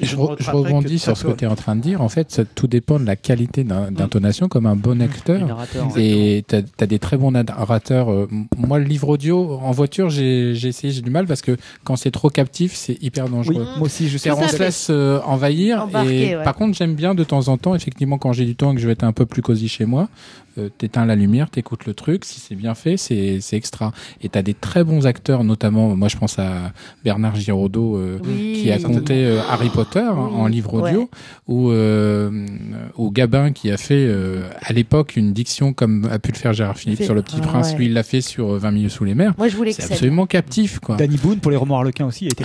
Je, 0.02 0.08
Je 0.08 0.16
re- 0.16 0.32
ne 0.32 0.36
je 0.40 0.46
rattraperai 0.46 0.58
rebondis 0.70 1.00
sur 1.00 1.18
ce 1.18 1.26
que 1.26 1.32
tu 1.32 1.46
es 1.46 1.48
en 1.48 1.56
train 1.56 1.76
de 1.76 1.82
dire. 1.82 2.01
En 2.02 2.10
fait, 2.10 2.32
ça, 2.32 2.44
tout 2.46 2.68
dépend 2.68 3.00
de 3.00 3.06
la 3.06 3.16
qualité 3.16 3.64
d'un- 3.64 3.92
d'intonation, 3.92 4.48
comme 4.48 4.66
un 4.66 4.76
bon 4.76 4.96
Du 4.96 5.04
acteur. 5.04 5.58
Et 5.98 6.44
tu 6.48 6.56
as, 6.56 6.86
des 6.88 7.00
très 7.00 7.18
bons 7.18 7.32
narrateurs. 7.32 8.12
Euh, 8.12 8.28
Moi, 8.58 8.80
le 8.80 8.86
livre 8.86 9.10
audio, 9.10 9.54
en 9.62 9.72
voiture, 9.72 10.10
j'ai 10.10 10.52
essayé, 10.52 10.92
j'ai 10.94 11.02
du 11.02 11.10
mal 11.12 11.26
parce 11.28 11.42
que 11.42 11.56
quand 11.84 11.96
c'est 11.96 12.12
trop 12.12 12.30
captif, 12.30 12.74
c'est 12.76 13.02
hyper 13.02 13.26
Oui, 13.26 13.32
dangereux. 13.32 13.66
moi 13.78 13.86
aussi, 13.86 14.10
je 14.10 14.18
sais. 14.18 14.32
On 14.32 14.48
se 14.48 14.58
laisse 14.58 14.88
euh, 14.90 15.20
envahir. 15.26 15.84
Embarquer, 15.84 16.30
et 16.32 16.38
ouais. 16.38 16.44
Par 16.44 16.56
contre, 16.56 16.78
j'aime 16.78 16.96
bien 16.96 17.16
de 17.16 17.24
temps 17.24 17.48
en 17.48 17.58
temps, 17.58 17.76
effectivement, 17.76 18.18
quand 18.18 18.34
j'ai 18.34 18.46
du 18.46 18.56
temps 18.56 18.72
et 18.72 18.76
que 18.76 18.82
je 18.82 18.88
vais 18.88 18.94
être 18.94 19.04
un 19.04 19.14
peu 19.14 19.26
plus 19.26 19.42
cosy 19.42 19.68
chez 19.70 19.86
moi, 19.86 20.10
euh, 20.58 20.70
t'éteins 20.78 21.06
la 21.06 21.16
lumière, 21.16 21.50
t'écoutes 21.50 21.86
le 21.86 21.94
truc. 21.94 22.26
Si 22.26 22.40
c'est 22.40 22.56
bien 22.56 22.76
fait, 22.76 22.98
c'est 22.98 23.40
c'est 23.42 23.56
extra. 23.56 23.92
Et 24.22 24.30
t'as 24.30 24.42
des 24.42 24.54
très 24.54 24.84
bons 24.84 25.06
acteurs, 25.08 25.44
notamment, 25.44 25.96
moi 25.96 26.08
je 26.08 26.18
pense 26.18 26.38
à 26.40 26.72
Bernard 27.04 27.36
Giraudot, 27.36 27.98
euh, 27.98 28.20
Oui. 28.26 28.60
qui 28.62 28.72
a 28.72 28.80
compté 28.80 29.26
euh, 29.26 29.40
Harry 29.50 29.70
Potter 29.70 30.00
hein, 30.00 30.16
Oui. 30.32 30.36
en 30.42 30.48
livre 30.48 30.74
audio, 30.74 31.02
Ouais. 31.02 31.08
ou 31.48 31.72
euh, 31.72 32.46
ou 32.98 33.12
Gabin 33.12 33.52
qui 33.52 33.72
a 33.72 33.78
fait 33.78 34.06
euh, 34.08 34.42
à 34.62 34.74
l'époque 34.74 35.16
une 35.16 35.34
diction 35.34 35.74
comme 35.74 36.08
a 36.12 36.20
pu 36.20 36.32
le 36.32 36.38
faire 36.38 36.54
Gérard 36.54 36.78
Philippe 36.78 37.00
Fait- 37.00 37.06
sur 37.06 37.14
Le 37.14 37.22
Petit 37.22 37.40
Prince. 37.42 37.72
ouais. 37.72 37.78
Lui, 37.78 37.86
il 37.88 37.94
l'a 37.94 38.04
fait 38.04 38.22
sur 38.22 38.54
euh, 38.54 38.58
20 38.58 38.72
milieux 38.72 38.90
sous 38.90 39.04
les 39.06 39.16
mers. 39.16 39.34
Moi, 39.38 39.48
je 39.48 39.56
voulais 39.56 39.74
que 39.74 39.82
C'est 39.82 39.92
absolument 39.94 40.26
captif, 40.26 40.80
quoi. 40.80 40.96
Danny 40.98 41.18
Boone 41.18 41.40
pour 41.40 41.52
les 41.52 41.58
romans 41.58 41.78
Harlequin 41.78 42.06
aussi, 42.06 42.26
il 42.26 42.28
a 42.28 42.32
été. 42.32 42.44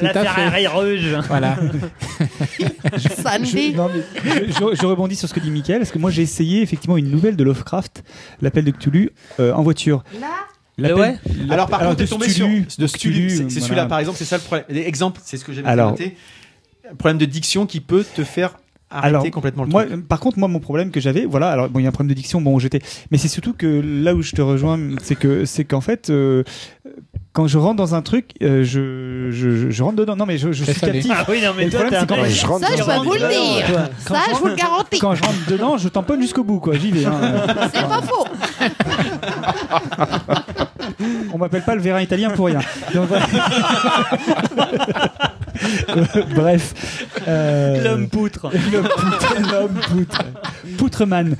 La. 0.00 0.12
Ferrari 0.24 0.66
rouge. 0.66 1.16
Voilà. 1.28 1.56
Sandy. 3.22 3.72
Je, 3.72 3.76
non, 3.76 3.88
mais 3.94 4.02
je, 4.24 4.52
je- 4.52 4.76
je 4.80 4.86
rebondis 4.86 5.16
sur 5.16 5.28
ce 5.28 5.34
que 5.34 5.40
dit 5.40 5.50
Mickaël, 5.50 5.79
parce 5.80 5.90
que 5.92 5.98
moi 5.98 6.10
j'ai 6.10 6.22
essayé 6.22 6.62
effectivement 6.62 6.96
une 6.96 7.10
nouvelle 7.10 7.36
de 7.36 7.44
Lovecraft, 7.44 8.04
l'appel 8.42 8.64
de 8.64 8.70
Cthulhu, 8.70 9.10
euh, 9.40 9.52
en 9.52 9.62
voiture. 9.62 10.04
Là, 10.20 10.28
L'appel- 10.78 10.98
ouais 10.98 11.16
alors 11.50 11.68
par 11.68 11.80
contre 11.80 11.96
de 11.96 12.04
t'es 12.04 12.08
tombé 12.08 12.28
sur 12.28 12.46
Cthulhu, 12.46 12.66
de 12.78 12.86
Stulu, 12.86 13.30
c'est 13.30 13.36
c'est 13.36 13.42
voilà. 13.42 13.60
celui-là 13.66 13.86
par 13.86 13.98
exemple, 13.98 14.18
c'est 14.18 14.24
ça 14.24 14.36
le 14.36 14.42
problème. 14.42 14.64
Exemple, 14.86 15.20
c'est 15.24 15.36
ce 15.36 15.44
que 15.44 15.52
j'avais 15.52 15.68
Alors- 15.68 15.90
noté. 15.90 16.16
Un 16.90 16.94
problème 16.96 17.18
de 17.18 17.24
diction 17.24 17.66
qui 17.66 17.80
peut 17.80 18.04
te 18.16 18.24
faire 18.24 18.56
arrêter 18.90 19.08
Alors, 19.08 19.30
complètement 19.30 19.62
le 19.62 19.70
Moi, 19.70 19.84
truc. 19.84 19.96
euh, 19.98 20.02
par 20.02 20.18
contre, 20.18 20.40
moi, 20.40 20.48
mon 20.48 20.58
problème 20.58 20.90
que 20.90 20.98
j'avais, 20.98 21.24
voilà, 21.24 21.50
alors 21.52 21.68
bon, 21.70 21.78
il 21.78 21.84
y 21.84 21.86
a 21.86 21.88
un 21.88 21.92
problème 21.92 22.08
de 22.12 22.14
diction, 22.20 22.40
bon, 22.40 22.58
j'étais, 22.58 22.80
mais 23.12 23.18
c'est 23.18 23.28
surtout 23.28 23.52
que 23.52 23.80
là 23.84 24.16
où 24.16 24.22
je 24.22 24.32
te 24.32 24.42
rejoins, 24.42 24.80
c'est 25.00 25.14
que, 25.14 25.44
c'est 25.44 25.64
qu'en 25.64 25.80
fait, 25.80 26.10
euh, 26.10 26.42
quand 27.32 27.46
je 27.46 27.58
rentre 27.58 27.76
dans 27.76 27.94
un 27.94 28.02
truc, 28.02 28.30
euh, 28.42 28.64
je, 28.64 29.30
je, 29.30 29.50
je, 29.56 29.70
je 29.70 29.82
rentre 29.82 29.96
dedans. 29.96 30.16
Non, 30.16 30.26
mais 30.26 30.36
je, 30.36 30.50
je 30.52 30.64
suis 30.64 30.80
captif. 30.80 31.12
Ah 31.14 31.24
oui, 31.28 31.40
non, 31.42 31.52
Et 31.52 31.56
mais 31.58 31.64
le 31.66 31.70
toi, 31.70 31.80
problème, 31.80 32.00
c'est 32.00 32.06
quand 32.08 32.24
je 32.24 32.46
rentre 32.46 32.66
ça, 32.66 32.76
je 32.76 32.82
peux 32.82 33.04
vous 33.04 33.12
le 33.12 33.18
dire. 33.18 33.88
Quand 34.04 34.14
Ça, 34.14 34.20
je 34.28 34.34
je 34.34 34.40
vous 34.40 34.46
le 34.48 34.54
garantis. 34.56 34.98
Quand 34.98 35.14
je 35.14 35.22
rentre 35.22 35.46
dedans, 35.48 35.78
je 35.78 35.88
tamponne 35.88 36.20
jusqu'au 36.22 36.42
bout, 36.44 36.58
quoi. 36.58 36.74
J'y 36.76 36.90
vais. 36.90 37.04
hein. 37.06 37.20
C'est 37.72 37.88
pas 37.88 38.02
faux. 38.02 38.26
On 41.32 41.38
m'appelle 41.38 41.62
pas 41.62 41.74
le 41.74 41.80
vérin 41.80 42.00
italien 42.00 42.30
pour 42.30 42.46
rien. 42.46 42.60
Donc, 42.94 43.08
voilà. 43.08 43.26
Bref. 46.34 47.06
euh, 47.28 47.84
L'homme 47.84 48.08
poutre. 48.08 48.50
L'homme 48.72 48.88
poutre. 48.88 49.34
L'homme 49.52 49.80
poutre. 49.88 50.22
Poutreman. 50.78 51.36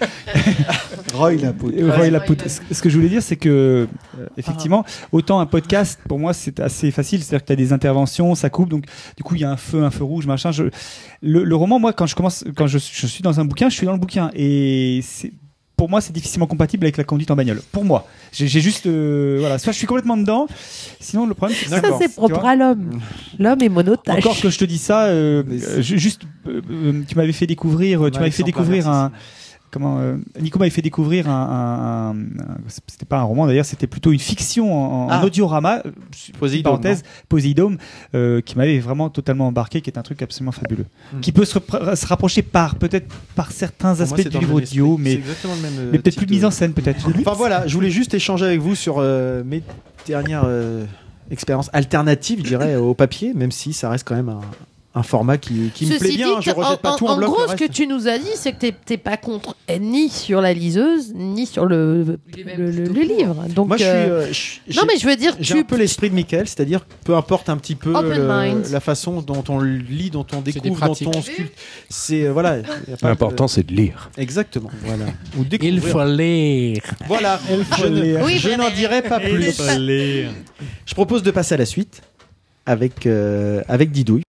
Roy 1.15 1.35
la 1.37 1.53
poudre. 1.53 1.75
Euh, 1.79 1.97
Roy 1.97 2.11
Lapoute. 2.11 2.47
Ce 2.49 2.61
ce 2.71 2.83
que 2.83 2.91
je 2.91 2.97
voulais 2.97 3.09
dire, 3.09 3.23
c'est 3.23 3.37
que, 3.37 3.89
euh, 4.19 4.27
effectivement, 4.37 4.85
autant 5.13 5.41
un 5.41 5.47
podcast, 5.47 5.99
pour 6.09 6.19
moi, 6.19 6.33
c'est 6.35 6.61
assez 6.61 6.91
facile. 6.91 7.23
C'est-à-dire 7.23 7.43
que 7.43 7.47
tu 7.47 7.53
as 7.53 7.57
des 7.57 7.73
interventions, 7.73 8.35
ça 8.35 8.51
coupe, 8.51 8.69
donc 8.69 8.85
du 9.17 9.23
coup, 9.23 9.35
il 9.35 9.41
y 9.41 9.45
a 9.45 9.51
un 9.51 9.57
feu, 9.57 9.83
un 9.83 9.91
feu 9.91 10.05
rouge, 10.05 10.27
machin. 10.27 10.53
Je... 10.53 10.65
Le, 11.23 11.45
le 11.45 11.57
roman, 11.57 11.79
moi, 11.79 11.93
quand 11.93 12.07
je 12.07 12.15
commence, 12.15 12.45
quand 12.57 12.67
je, 12.67 12.79
je 12.79 13.07
suis 13.07 13.23
dans 13.23 13.41
un 13.41 13.45
bouquin, 13.45 13.69
je 13.69 13.77
suis 13.77 13.87
dans 13.87 13.93
le 13.93 13.99
bouquin. 13.99 14.31
Et 14.35 15.01
c'est. 15.03 15.33
Pour 15.81 15.89
moi, 15.89 16.03
c'est 16.03 16.13
difficilement 16.13 16.47
compatible 16.47 16.85
avec 16.85 16.99
la 16.99 17.05
conduite 17.05 17.31
en 17.31 17.37
bagnole. 17.37 17.63
Pour 17.73 17.87
moi, 17.87 18.07
j'ai 18.33 18.47
juste, 18.61 18.85
euh, 18.85 19.39
voilà, 19.41 19.57
soit 19.59 19.73
je 19.73 19.79
suis 19.79 19.87
complètement 19.87 20.19
dedans, 20.19 20.47
sinon 21.01 21.25
le 21.25 21.33
problème, 21.33 21.57
c'est 21.59 21.71
Ça, 21.71 21.81
c'est 21.99 22.15
propre 22.15 22.45
à 22.45 22.55
l'homme. 22.55 23.01
L'homme 23.39 23.63
est 23.63 23.71
monotache. 23.71 24.19
encore 24.19 24.39
que 24.39 24.51
je 24.51 24.59
te 24.59 24.67
dis 24.67 24.77
ça, 24.77 25.05
euh, 25.05 25.43
euh, 25.51 25.81
ju- 25.81 25.99
juste, 25.99 26.25
euh, 26.47 26.61
euh, 26.71 27.01
tu 27.09 27.17
m'avais 27.17 27.33
fait 27.33 27.47
découvrir, 27.47 28.11
tu 28.13 28.19
m'avais 28.19 28.31
fait 28.31 28.43
découvrir 28.43 28.89
un, 28.91 29.11
comment 29.71 29.99
euh, 30.01 30.17
Nico 30.41 30.59
m'avait 30.59 30.71
fait 30.71 30.83
découvrir 30.83 31.29
un, 31.29 32.13
un- 32.13 32.43
un- 32.43 32.57
c'était 32.87 33.07
pas 33.07 33.19
un 33.19 33.23
roman 33.23 33.47
d'ailleurs, 33.47 33.65
c'était 33.65 33.87
plutôt 33.87 34.13
une 34.13 34.19
fiction 34.19 34.73
en, 34.75 35.07
en 35.07 35.09
Ah. 35.11 35.25
audiorama, 35.25 35.83
euh, 35.87 35.91
Poséidome, 36.39 36.73
parenthèse, 36.73 37.03
Poséidome, 37.29 37.79
euh, 38.15 38.41
qui 38.41 38.57
m'avait 38.57 38.79
vraiment 38.81 39.11
totalement 39.11 39.47
embarqué, 39.49 39.81
qui 39.81 39.91
est 39.91 39.99
un 39.99 40.03
truc 40.03 40.23
absolument 40.23 40.53
fabuleux, 40.53 40.87
Hmm. 41.13 41.21
qui 41.21 41.33
peut 41.33 41.45
se, 41.45 41.59
se 41.95 42.07
rapprocher 42.07 42.43
par 42.43 42.75
peut-être 42.77 43.07
par 43.35 43.53
certains 43.53 43.95
Pour 43.95 44.03
aspects 44.03 44.29
du 44.29 44.39
livre 44.39 44.55
audio, 44.55 44.97
mais 44.99 45.21
mais 45.93 45.99
peut-être 45.99 46.17
plus 46.17 46.27
mise 46.27 46.43
de- 46.43 46.47
en 46.47 46.51
scène 46.51 46.73
peut-être. 46.73 47.07
Enfin 47.21 47.35
voilà, 47.37 47.67
je 47.67 47.75
voulais 47.75 47.91
juste 47.91 48.15
échanger 48.15 48.45
avec 48.47 48.61
vous 48.61 48.75
sur 48.75 48.97
euh, 48.99 49.43
mes 49.45 49.63
dernières 50.07 50.45
expériences 51.31 51.71
alternatives, 51.73 52.41
je 52.43 52.49
dirais, 52.49 52.77
au 52.77 52.95
papier, 52.95 53.35
même 53.35 53.53
si 53.53 53.73
ça 53.73 53.89
reste 53.89 54.07
quand 54.07 54.17
même 54.17 54.29
un, 54.31 54.41
un 54.93 55.05
format 55.05 55.39
qui, 55.39 55.71
qui 55.73 55.87
me 55.87 55.99
plaît 55.99 56.17
bien. 56.17 56.39
dit, 56.41 56.43
je 56.43 56.51
rejette 56.51 56.81
pas 56.81 56.93
en, 56.95 56.97
tout 56.97 57.07
en, 57.07 57.13
en 57.13 57.17
bloc. 57.17 57.31
gros, 57.31 57.47
ce 57.49 57.55
que 57.55 57.71
tu 57.71 57.87
nous 57.87 58.09
as 58.09 58.19
dit, 58.19 58.27
c'est 58.35 58.53
que 58.53 58.67
t'es- 58.85 58.97
pas 58.97 59.17
contre 59.17 59.55
eh, 59.69 59.79
ni 59.79 60.09
sur 60.09 60.41
la 60.41 60.53
liseuse, 60.53 61.13
ni 61.15 61.47
sur 61.47 61.65
le, 61.65 62.19
le, 62.37 62.71
le- 62.73 62.85
le 62.87 63.01
livre. 63.03 63.37
Donc, 63.55 63.69
Moi, 63.69 63.77
je 63.77 63.85
suis. 63.85 63.93
euh, 63.93 64.27
euh, 64.27 64.33
je- 64.33 64.77
non, 64.77 64.83
mais 64.89 64.99
je 64.99 65.07
veux 65.07 65.15
dire, 65.15 65.37
J'ai 65.39 65.55
tu 65.55 65.61
un 65.61 65.63
peu 65.63 65.77
l'esprit 65.77 66.11
de 66.11 66.15
Michael, 66.17 66.49
c'est-à-dire 66.49 66.85
peu 67.05 67.15
importe 67.15 67.49
un 67.49 67.57
petit 67.57 67.77
peu 67.77 67.93
mind. 67.93 68.67
la 68.73 68.81
façon 68.81 69.23
dont 69.23 69.45
on 69.49 69.61
lit, 69.61 70.11
dont 70.11 70.27
on 70.33 70.41
découvre, 70.41 70.81
dont 70.89 71.11
on 71.15 71.23
sculpte. 71.23 71.57
C'est 71.89 72.25
euh, 72.25 72.33
voilà. 72.33 72.57
pas 73.01 73.09
L'important, 73.11 73.45
de- 73.45 73.51
c'est 73.51 73.65
de 73.67 73.73
lire. 73.73 74.11
Exactement. 74.19 74.71
Voilà. 74.85 75.05
Ou 75.39 75.45
Il 75.63 75.81
faut 75.81 76.05
lire. 76.05 76.83
Voilà. 77.07 77.39
Je 77.79 77.87
ne- 77.87 78.25
Oui, 78.25 78.39
je 78.39 78.49
mais- 78.49 78.57
n'en 78.57 78.71
dirai 78.71 79.03
pas 79.03 79.21
plus. 79.21 79.57
Je 79.57 80.95
propose 80.95 81.23
de 81.23 81.31
passer 81.31 81.55
à 81.55 81.59
la 81.59 81.67
suite 81.67 82.03
avec 82.67 83.07
euh, 83.07 83.63
avec 83.69 83.93
Didouille. 83.93 84.23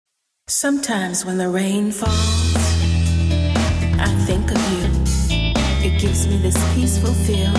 Sometimes 0.53 1.25
when 1.25 1.39
the 1.39 1.49
rain 1.49 1.93
falls, 1.93 2.57
I 4.01 4.09
think 4.27 4.51
of 4.51 4.59
you. 4.73 4.91
It 5.89 6.01
gives 6.01 6.27
me 6.27 6.39
this 6.39 6.57
peaceful 6.75 7.15
feeling. 7.25 7.55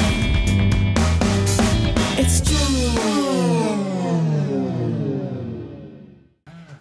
It's. 2.20 2.42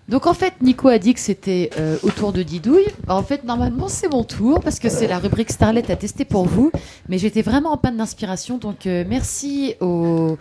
Donc 0.08 0.26
en 0.26 0.34
fait, 0.34 0.54
Nico 0.60 0.88
a 0.88 0.98
dit 0.98 1.14
que 1.14 1.20
c'était 1.20 1.70
euh, 1.78 1.96
au 2.02 2.10
tour 2.10 2.32
de 2.32 2.42
Didouille. 2.42 2.84
Bah, 3.06 3.14
en 3.14 3.22
fait, 3.22 3.44
normalement, 3.44 3.86
c'est 3.86 4.10
mon 4.12 4.24
tour 4.24 4.58
parce 4.58 4.80
que 4.80 4.88
c'est 4.88 5.06
la 5.06 5.20
rubrique 5.20 5.52
Starlet 5.52 5.88
à 5.88 5.94
tester 5.94 6.24
pour 6.24 6.46
vous. 6.46 6.72
Mais 7.08 7.16
j'étais 7.18 7.42
vraiment 7.42 7.70
en 7.70 7.76
panne 7.76 7.96
d'inspiration, 7.96 8.58
donc 8.58 8.88
euh, 8.88 9.04
merci 9.08 9.76
au 9.80 10.32
à- 10.32 10.36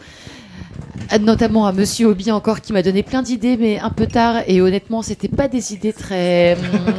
notamment 1.22 1.66
à 1.66 1.72
Monsieur 1.72 2.08
Obi 2.08 2.32
encore 2.32 2.62
qui 2.62 2.72
m'a 2.74 2.82
donné 2.84 3.02
plein 3.04 3.22
d'idées, 3.22 3.58
mais 3.58 3.80
un 3.80 3.90
peu 3.90 4.06
tard. 4.08 4.38
Et 4.48 4.62
honnêtement, 4.62 5.02
c'était 5.02 5.28
pas 5.28 5.48
des 5.48 5.74
idées 5.74 5.94
très 5.94 6.56
hum, 6.56 6.94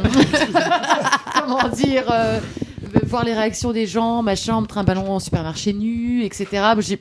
comment 1.45 1.67
dire. 1.69 2.03
euh, 2.11 2.39
voir 3.07 3.23
les 3.23 3.33
réactions 3.33 3.71
des 3.71 3.87
gens, 3.87 4.21
machin, 4.21 4.55
on 4.57 4.61
me 4.61 4.67
un 4.75 4.83
ballon 4.83 5.11
en 5.13 5.19
supermarché 5.19 5.71
nu, 5.73 6.23
etc. 6.23 6.47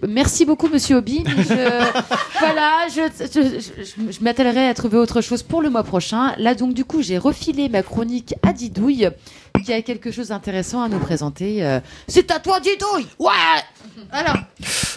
Merci 0.08 0.44
beaucoup, 0.44 0.68
Monsieur 0.68 0.96
Obi. 0.98 1.24
mais 1.24 1.42
je- 1.42 1.48
voilà, 2.38 2.86
je, 2.94 3.00
je, 3.20 3.40
je- 3.42 3.84
je- 3.84 4.12
je 4.12 4.20
m'attellerai 4.24 4.68
à 4.68 4.74
trouver 4.74 4.98
autre 4.98 5.20
chose 5.20 5.42
pour 5.42 5.62
le 5.62 5.70
mois 5.70 5.82
prochain. 5.82 6.32
Là, 6.38 6.54
donc, 6.54 6.74
du 6.74 6.84
coup, 6.84 7.02
j'ai 7.02 7.18
refilé 7.18 7.68
ma 7.68 7.82
chronique 7.82 8.34
à 8.44 8.52
Didouille, 8.52 9.08
qui 9.64 9.72
a 9.72 9.82
quelque 9.82 10.12
chose 10.12 10.28
d'intéressant 10.28 10.82
à 10.82 10.88
nous 10.88 10.98
présenter. 11.00 11.64
euh. 11.64 11.80
C'est 12.06 12.30
à 12.30 12.38
toi, 12.38 12.60
Didouille 12.60 13.06
Ouais 13.18 13.32
Alors, 14.12 14.36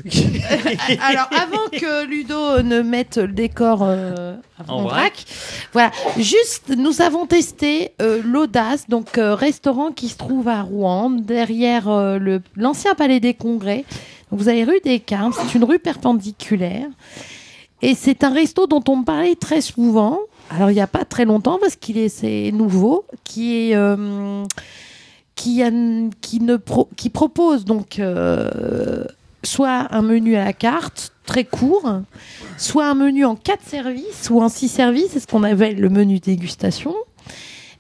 alors, 1.01 1.27
avant 1.31 1.67
que 1.71 2.05
Ludo 2.05 2.61
ne 2.63 2.81
mette 2.81 3.17
le 3.17 3.27
décor 3.27 3.83
euh, 3.83 4.35
En 4.67 4.73
en 4.73 4.81
vrac. 4.83 5.25
voilà, 5.71 5.91
juste, 6.17 6.73
nous 6.75 7.01
avons 7.01 7.25
testé 7.25 7.91
euh, 8.01 8.21
l'Audace, 8.23 8.87
donc 8.89 9.17
euh, 9.17 9.35
restaurant 9.35 9.91
qui 9.91 10.09
se 10.09 10.17
trouve 10.17 10.47
à 10.47 10.61
Rouen, 10.61 11.09
derrière 11.11 11.89
le- 12.19 12.41
l'ancien 12.55 12.95
palais 12.95 13.19
des 13.19 13.33
congrès. 13.33 13.85
Donc, 14.31 14.39
vous 14.39 14.49
avez 14.49 14.63
rue 14.63 14.79
des 14.83 14.99
Carmes, 14.99 15.33
c'est 15.33 15.55
une 15.55 15.63
rue 15.63 15.79
perpendiculaire. 15.79 16.87
Et 17.81 17.95
c'est 17.95 18.23
un 18.23 18.33
resto 18.33 18.65
dont 18.65 18.83
on 18.87 18.97
me 18.97 19.03
parlait 19.03 19.35
très 19.35 19.61
souvent. 19.61 20.19
Alors, 20.49 20.71
il 20.71 20.73
n'y 20.73 20.81
a 20.81 20.87
pas 20.87 21.05
très 21.05 21.25
longtemps, 21.25 21.57
parce 21.59 21.75
qu'il 21.75 21.97
est 21.97 22.09
c'est 22.09 22.51
nouveau, 22.53 23.05
qui 23.23 23.71
est. 23.71 23.75
qui, 25.35 25.63
ne 25.63 26.57
qui 26.95 27.09
propose 27.09 27.65
donc 27.65 27.99
euh, 27.99 29.05
soit 29.43 29.87
un 29.91 30.01
menu 30.01 30.35
à 30.35 30.45
la 30.45 30.53
carte 30.53 31.11
très 31.25 31.43
court, 31.45 32.01
soit 32.57 32.87
un 32.87 32.95
menu 32.95 33.25
en 33.25 33.35
quatre 33.35 33.63
services 33.65 34.29
ou 34.29 34.41
en 34.41 34.49
six 34.49 34.67
services, 34.67 35.11
c'est 35.11 35.19
ce 35.19 35.27
qu'on 35.27 35.43
appelle 35.43 35.79
le 35.79 35.89
menu 35.89 36.19
dégustation. 36.19 36.95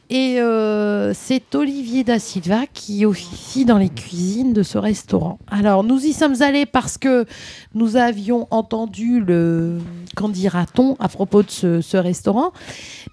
Et 0.09 0.39
euh, 0.39 1.13
c'est 1.13 1.55
Olivier 1.55 2.03
Da 2.03 2.19
Silva 2.19 2.65
qui 2.71 3.05
officie 3.05 3.65
dans 3.65 3.77
les 3.77 3.89
cuisines 3.89 4.53
de 4.53 4.61
ce 4.61 4.77
restaurant. 4.77 5.39
Alors 5.49 5.83
nous 5.83 6.05
y 6.05 6.13
sommes 6.13 6.41
allés 6.41 6.65
parce 6.65 6.97
que 6.97 7.25
nous 7.73 7.95
avions 7.95 8.47
entendu 8.51 9.21
le 9.21 9.79
qu'en 10.15 10.29
dira-t-on 10.29 10.95
à 10.99 11.07
propos 11.07 11.41
de 11.41 11.49
ce, 11.49 11.97
restaurant. 11.97 12.51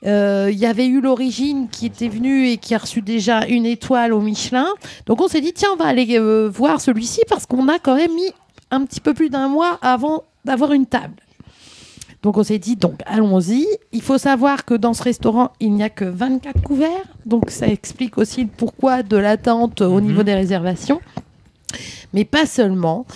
Euh, 0.05 0.51
Il 0.52 0.59
y 0.59 0.67
avait 0.67 0.86
eu 0.86 1.01
l'origine 1.01 1.69
qui 1.70 1.86
était 1.86 2.09
venue 2.09 2.49
et 2.49 2.57
qui 2.57 2.75
a 2.75 2.78
reçu 2.78 3.02
déjà 3.02 3.47
une 3.47 3.67
étoile 3.67 4.12
au 4.12 4.20
Michelin. 4.20 4.67
Donc 5.07 5.20
on 5.20 5.28
s'est 5.28 5.41
dit 5.41 5.52
tiens 5.52 5.70
on 5.73 5.77
va 5.77 5.86
aller 5.86 6.19
euh, 6.19 6.51
voir 6.52 6.81
celui-ci 6.81 7.23
parce 7.28 7.47
qu'on 7.47 7.69
a 7.69 7.78
quand 7.78 7.94
même 7.94 8.15
mis 8.15 8.33
un 8.73 8.85
petit 8.85 9.01
peu 9.01 9.15
plus 9.15 9.31
d'un 9.31 9.49
mois 9.49 9.78
avant 9.81 10.25
d'avoir 10.44 10.73
une 10.73 10.86
table. 10.86 11.15
Donc 12.23 12.36
on 12.36 12.42
s'est 12.42 12.58
dit, 12.58 12.76
donc 12.76 13.00
allons-y. 13.07 13.66
Il 13.92 14.02
faut 14.02 14.18
savoir 14.18 14.65
que 14.65 14.74
dans 14.74 14.92
ce 14.92 15.02
restaurant, 15.02 15.52
il 15.60 15.73
n'y 15.73 15.82
a 15.82 15.90
que 15.90 16.05
24 16.05 16.62
couverts. 16.62 17.16
Donc 17.26 17.50
ça 17.50 17.66
explique 17.66 18.18
aussi 18.18 18.42
le 18.42 18.49
pourquoi 18.49 19.02
de 19.02 19.16
l'attente 19.16 19.81
au 19.81 20.00
niveau 20.00 20.23
des 20.23 20.34
réservations. 20.34 21.00
Mais 22.12 22.24
pas 22.24 22.47
seulement. 22.47 23.07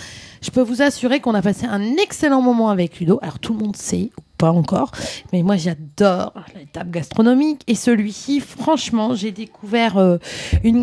Je 0.41 0.51
peux 0.51 0.61
vous 0.61 0.81
assurer 0.81 1.19
qu'on 1.19 1.33
a 1.33 1.41
passé 1.41 1.65
un 1.65 1.97
excellent 1.97 2.41
moment 2.41 2.69
avec 2.69 2.99
Ludo. 2.99 3.19
Alors 3.21 3.39
tout 3.39 3.53
le 3.53 3.59
monde 3.59 3.75
sait, 3.75 4.11
ou 4.17 4.21
pas 4.37 4.51
encore, 4.51 4.91
mais 5.33 5.43
moi 5.43 5.57
j'adore 5.57 6.33
les 6.75 6.79
tables 6.79 6.91
gastronomiques. 6.91 7.61
Et 7.67 7.75
celui-ci, 7.75 8.39
franchement, 8.41 9.15
j'ai 9.15 9.31
découvert 9.31 9.97
euh, 9.97 10.17
une, 10.63 10.81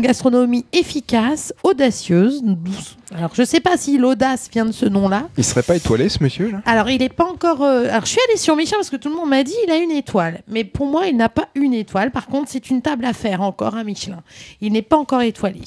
gastronomie 0.00 0.64
efficace, 0.72 1.52
audacieuse, 1.62 2.42
douce. 2.42 2.96
Alors 3.12 3.30
je 3.34 3.42
sais 3.42 3.60
pas 3.60 3.76
si 3.76 3.98
l'audace 3.98 4.48
vient 4.52 4.64
de 4.64 4.72
ce 4.72 4.86
nom-là. 4.86 5.28
Il 5.36 5.44
serait 5.44 5.64
pas 5.64 5.76
étoilé 5.76 6.08
ce 6.08 6.22
monsieur 6.22 6.52
là? 6.52 6.62
Alors, 6.64 6.88
il 6.90 6.98
n'est 6.98 7.08
pas 7.08 7.24
encore. 7.24 7.62
euh, 7.62 7.88
Alors, 7.90 8.04
je 8.04 8.10
suis 8.10 8.20
allée 8.28 8.38
sur 8.38 8.54
Michelin 8.54 8.76
parce 8.78 8.90
que 8.90 8.96
tout 8.96 9.08
le 9.08 9.16
monde 9.16 9.28
m'a 9.28 9.42
dit 9.42 9.54
il 9.66 9.70
a 9.70 9.76
une 9.76 9.90
étoile. 9.90 10.42
Mais 10.46 10.62
pour 10.62 10.86
moi, 10.86 11.06
il 11.06 11.16
n'a 11.16 11.28
pas 11.28 11.48
une 11.56 11.74
étoile. 11.74 12.12
Par 12.12 12.26
contre, 12.26 12.50
c'est 12.50 12.70
une 12.70 12.82
table 12.82 13.04
à 13.04 13.12
faire 13.12 13.42
encore 13.42 13.74
à 13.74 13.82
Michelin. 13.82 14.22
Il 14.60 14.72
n'est 14.72 14.82
pas 14.82 14.96
encore 14.96 15.22
étoilé. 15.22 15.62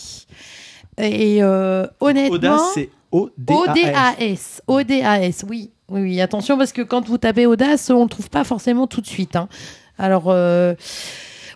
Et 0.97 1.43
euh, 1.43 1.85
honnêtement. 1.99 2.35
Audace, 2.35 2.71
c'est 2.75 2.89
O-D-A-S. 3.11 3.61
O-D-A-S. 3.67 4.61
O-D-A-S, 4.67 5.45
oui. 5.49 5.71
Oui, 5.93 6.01
oui, 6.01 6.21
attention 6.21 6.57
parce 6.57 6.73
que 6.73 6.81
quand 6.81 7.05
vous 7.07 7.17
tapez 7.17 7.45
audace, 7.45 7.89
on 7.91 7.99
ne 7.99 8.03
le 8.03 8.09
trouve 8.09 8.29
pas 8.29 8.43
forcément 8.43 8.87
tout 8.87 8.99
de 9.01 9.07
suite. 9.07 9.35
hein. 9.35 9.47
Alors, 9.99 10.25
euh, 10.27 10.73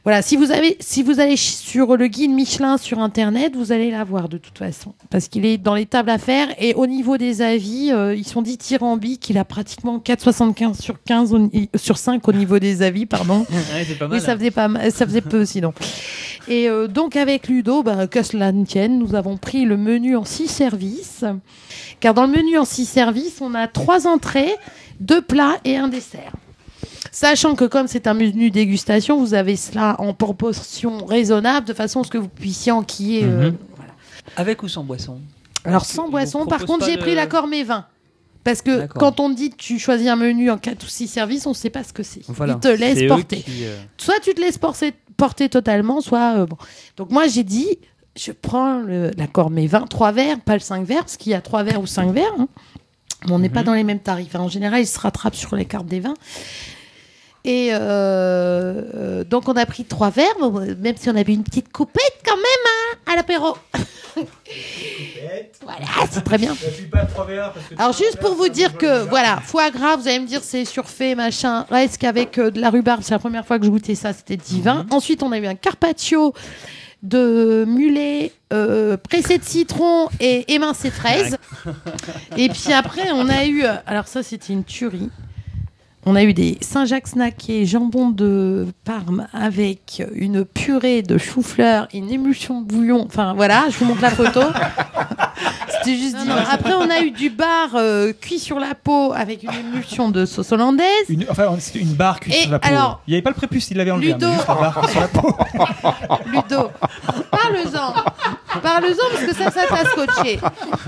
voilà, 0.04 0.22
si 0.22 0.38
vous, 0.38 0.52
avez, 0.52 0.78
si 0.80 1.02
vous 1.04 1.20
allez 1.20 1.36
sur 1.36 1.98
le 1.98 2.08
guide 2.08 2.32
Michelin 2.32 2.78
sur 2.78 3.00
Internet, 3.00 3.56
vous 3.58 3.72
allez 3.74 3.90
l'avoir 3.92 4.30
de 4.30 4.38
toute 4.38 4.58
façon. 4.58 4.94
Parce 5.10 5.28
qu'il 5.28 5.46
est 5.46 5.58
dans 5.58 5.76
les 5.76 5.86
tables 5.88 6.12
à 6.12 6.18
faire 6.18 6.48
et 6.60 6.74
au 6.76 6.86
niveau 6.88 7.18
des 7.18 7.42
avis, 7.42 7.92
euh, 7.92 8.16
ils 8.16 8.26
sont 8.28 8.42
dithyrambiques. 8.44 9.30
Il 9.30 9.38
a 9.38 9.44
pratiquement 9.44 9.98
4,75 10.00 10.80
sur, 10.82 10.96
15 11.04 11.34
au 11.34 11.40
ni- 11.40 11.70
sur 11.76 11.98
5 11.98 12.26
au 12.28 12.32
niveau 12.32 12.60
des 12.60 12.84
avis, 12.84 13.06
pardon. 13.06 13.40
Ouais, 13.50 13.86
c'est 13.88 13.96
pas 13.98 14.06
Mais 14.08 14.18
mal. 14.18 14.22
ça 14.22 14.38
faisait, 14.38 14.52
pas, 14.52 14.68
ma- 14.70 14.92
ça 14.92 15.06
faisait 15.06 15.20
peu 15.22 15.44
sinon. 15.46 15.74
Et 16.50 16.70
euh, 16.70 16.88
donc 16.88 17.16
avec 17.16 17.48
Ludo, 17.48 17.84
bah, 17.84 18.08
que 18.08 18.24
cela 18.24 18.52
ne 18.52 18.66
tienne, 18.66 19.00
nous 19.00 19.16
avons 19.16 19.38
pris 19.38 19.66
le 19.66 19.76
menu 19.78 20.16
en 20.16 20.24
six 20.24 20.48
services. 20.48 21.26
Car 22.00 22.14
dans 22.14 22.26
le 22.26 22.32
menu 22.32 22.58
en 22.58 22.66
six 22.66 22.86
services, 22.86 23.40
on 23.42 23.54
a 23.54 23.68
trois 23.68 24.08
entrées, 24.08 24.54
deux 25.00 25.22
plats 25.22 25.58
et 25.66 25.76
un 25.78 25.88
dessert. 25.90 26.32
Sachant 27.12 27.56
que 27.56 27.66
comme 27.66 27.88
c'est 27.88 28.08
un 28.08 28.14
menu 28.14 28.52
dégustation, 28.52 29.20
vous 29.20 29.34
avez 29.34 29.56
cela 29.56 29.96
en 30.00 30.14
proportion 30.14 31.06
raisonnable, 31.06 31.66
de 31.68 31.74
façon 31.74 32.02
à 32.02 32.04
ce 32.04 32.10
que 32.10 32.18
vous 32.18 32.28
puissiez 32.30 32.72
enquiller. 32.72 33.24
euh, 33.24 33.50
Mhm. 33.52 33.58
Avec 34.36 34.62
ou 34.64 34.68
sans 34.68 34.84
boisson? 34.84 35.20
Alors 35.66 35.86
sans 35.86 36.10
boisson, 36.10 36.46
par 36.46 36.66
contre 36.66 36.86
j'ai 36.86 36.96
de- 36.96 37.02
pris 37.02 37.16
l'accord 37.16 37.48
mes 37.48 37.64
vins. 37.64 37.86
Parce 38.44 38.62
que 38.62 38.86
quand 38.86 39.20
on 39.20 39.30
dit 39.30 39.50
que 39.50 39.56
tu 39.58 39.78
choisis 39.80 40.08
un 40.08 40.16
menu 40.16 40.50
en 40.50 40.58
4 40.58 40.84
ou 40.84 40.88
6 40.88 41.08
services, 41.08 41.46
on 41.46 41.50
ne 41.50 41.56
sait 41.56 41.70
pas 41.70 41.84
ce 41.84 41.92
que 41.92 42.04
c'est. 42.04 42.22
Voilà. 42.30 42.54
Ils 42.54 42.60
te 42.62 42.68
laissent 42.70 43.08
porter. 43.10 43.42
qui, 43.42 43.66
euh, 43.66 43.76
Soit 43.98 44.20
tu 44.22 44.34
te 44.34 44.40
laisses 44.40 44.58
porter, 44.58 44.94
porter 45.18 45.50
totalement, 45.50 46.00
soit... 46.02 46.38
euh, 46.38 46.46
bon. 46.46 46.58
Donc 46.96 47.12
moi 47.12 47.28
j'ai 47.28 47.44
dit, 47.44 47.80
je 48.16 48.32
prends 48.32 48.82
l'accord 49.18 49.50
mes 49.50 49.68
20, 49.68 49.88
3 49.88 50.12
verres, 50.12 50.40
pas 50.40 50.54
le 50.54 50.60
5 50.60 50.86
verres, 50.86 51.00
parce 51.02 51.18
qu'il 51.18 51.32
y 51.32 51.36
a 51.36 51.42
3 51.42 51.64
verres 51.64 51.82
ou 51.82 51.88
5 51.88 52.12
verres. 52.14 52.34
hein. 52.40 52.48
On 53.30 53.40
n'est 53.40 53.50
pas 53.50 53.64
dans 53.64 53.74
les 53.74 53.84
mêmes 53.84 54.00
tarifs. 54.00 54.36
hein. 54.36 54.42
En 54.42 54.48
général, 54.48 54.80
ils 54.82 54.88
se 54.88 55.00
rattrapent 55.00 55.36
sur 55.36 55.56
les 55.56 55.66
cartes 55.66 55.88
des 55.88 56.00
vins. 56.00 56.14
Et 57.48 57.70
euh, 57.72 57.80
euh, 57.80 59.24
donc 59.24 59.48
on 59.48 59.54
a 59.54 59.66
pris 59.66 59.86
trois 59.86 60.10
verres, 60.10 60.36
même 60.80 60.98
si 60.98 61.10
on 61.10 61.16
avait 61.16 61.34
une 61.34 61.46
petite 61.46 61.72
coupette 61.72 62.22
quand 62.26 62.36
même 62.36 62.44
hein, 62.44 63.14
à 63.14 63.16
l'apéro. 63.16 63.56
voilà, 65.64 65.86
c'est 66.12 66.26
très 66.26 66.38
bien. 66.38 66.54
Alors 67.78 67.94
juste 67.94 68.18
pour 68.20 68.36
vous 68.36 68.50
dire 68.50 68.78
que 68.78 69.08
voilà, 69.08 69.40
foie 69.46 69.72
gras, 69.72 69.96
vous 69.96 70.10
allez 70.10 70.20
me 70.20 70.28
dire 70.28 70.42
c'est 70.44 70.66
surfait, 70.66 71.16
machin. 71.16 71.66
Reste 71.70 72.00
qu'avec 72.00 72.38
euh, 72.38 72.52
de 72.52 72.60
la 72.60 72.70
rhubarbe, 72.70 73.02
c'est 73.02 73.14
la 73.14 73.20
première 73.20 73.48
fois 73.48 73.60
que 73.60 73.66
je 73.66 73.70
goûtais 73.70 73.96
ça, 73.96 74.12
c'était 74.12 74.36
divin. 74.36 74.86
Ensuite 74.92 75.24
on 75.24 75.32
a 75.32 75.38
eu 75.38 75.48
un 75.48 75.56
carpaccio 75.56 76.34
de 77.02 77.64
mulet 77.66 78.34
euh, 78.52 78.98
pressé 78.98 79.38
de 79.38 79.44
citron 79.46 80.10
et 80.20 80.54
émincé 80.54 80.90
de 80.90 80.96
fraise. 80.96 81.38
et 82.38 82.50
puis 82.50 82.74
après, 82.74 83.12
on 83.12 83.30
a 83.30 83.46
eu. 83.46 83.64
Alors, 83.86 84.08
ça, 84.08 84.24
c'était 84.24 84.52
une 84.52 84.64
tuerie. 84.64 85.10
On 86.10 86.16
a 86.16 86.24
eu 86.24 86.34
des 86.34 86.58
Saint-Jacques 86.62 87.10
snackés, 87.10 87.66
jambon 87.66 88.12
de 88.12 88.68
Parme 88.86 89.28
avec 89.34 90.02
une 90.14 90.46
purée 90.46 91.02
de 91.02 91.18
chou-fleur, 91.18 91.90
une 91.94 92.10
émulsion 92.10 92.62
de 92.62 92.66
bouillon. 92.66 93.04
Enfin 93.06 93.34
voilà, 93.34 93.66
je 93.70 93.78
vous 93.78 93.84
montre 93.84 94.04
la 94.04 94.12
photo. 94.12 94.40
Juste 95.96 96.18
divin. 96.18 96.36
Après, 96.52 96.74
on 96.74 96.90
a 96.90 97.00
eu 97.02 97.12
du 97.12 97.30
bar 97.30 97.70
euh, 97.76 98.12
cuit 98.14 98.40
sur 98.40 98.60
la 98.60 98.76
peau 98.76 99.14
avec 99.16 99.44
une 99.44 99.54
émulsion 99.54 100.10
de 100.10 100.26
sauce 100.26 100.52
hollandaise. 100.52 100.86
Une, 101.10 101.26
enfin, 101.30 101.56
c'était 101.60 101.80
une 101.80 101.94
barre 101.94 102.20
cuite 102.20 102.36
Et 102.36 102.42
sur 102.42 102.52
la 102.52 102.60
peau. 102.60 102.68
alors, 102.68 103.02
il 103.08 103.12
n'y 103.12 103.16
avait 103.16 103.22
pas 103.24 103.30
le 103.30 103.36
prépuce, 103.36 103.70
il 103.72 103.78
l'avait 103.78 103.92
enlevé. 103.92 104.14
hein, 104.14 104.18
Ludo- 104.18 104.28
mais 104.28 104.34
juste 104.36 104.48
la 104.48 104.56
barre 104.56 104.80
cuite 104.82 104.90
sur 104.92 105.02
la 105.02 105.08
peau. 105.08 105.36
Ludo, 106.32 106.72
parle-en. 107.32 107.94
Parle-en 108.62 109.10
parce 109.12 109.24
que 109.26 109.34
ça, 109.36 109.52
ça 109.52 109.62
t'a 109.68 109.86
scotché. 109.90 110.40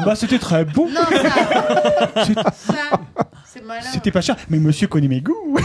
bah, 0.06 0.16
c'était 0.16 0.40
très 0.40 0.66
bon. 0.66 0.88
Non, 0.90 1.02
ça. 1.12 2.34
ça, 2.52 2.74
c'est 3.46 3.64
malin. 3.66 3.82
C'était 3.94 4.12
pas 4.12 4.22
cher, 4.22 4.36
mais 4.50 4.58
monsieur 4.60 4.88
connaît 4.88 5.08
mes 5.08 5.22
goûts. 5.22 5.56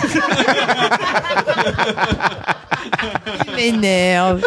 Il 3.49 3.55
m'énerve. 3.57 4.43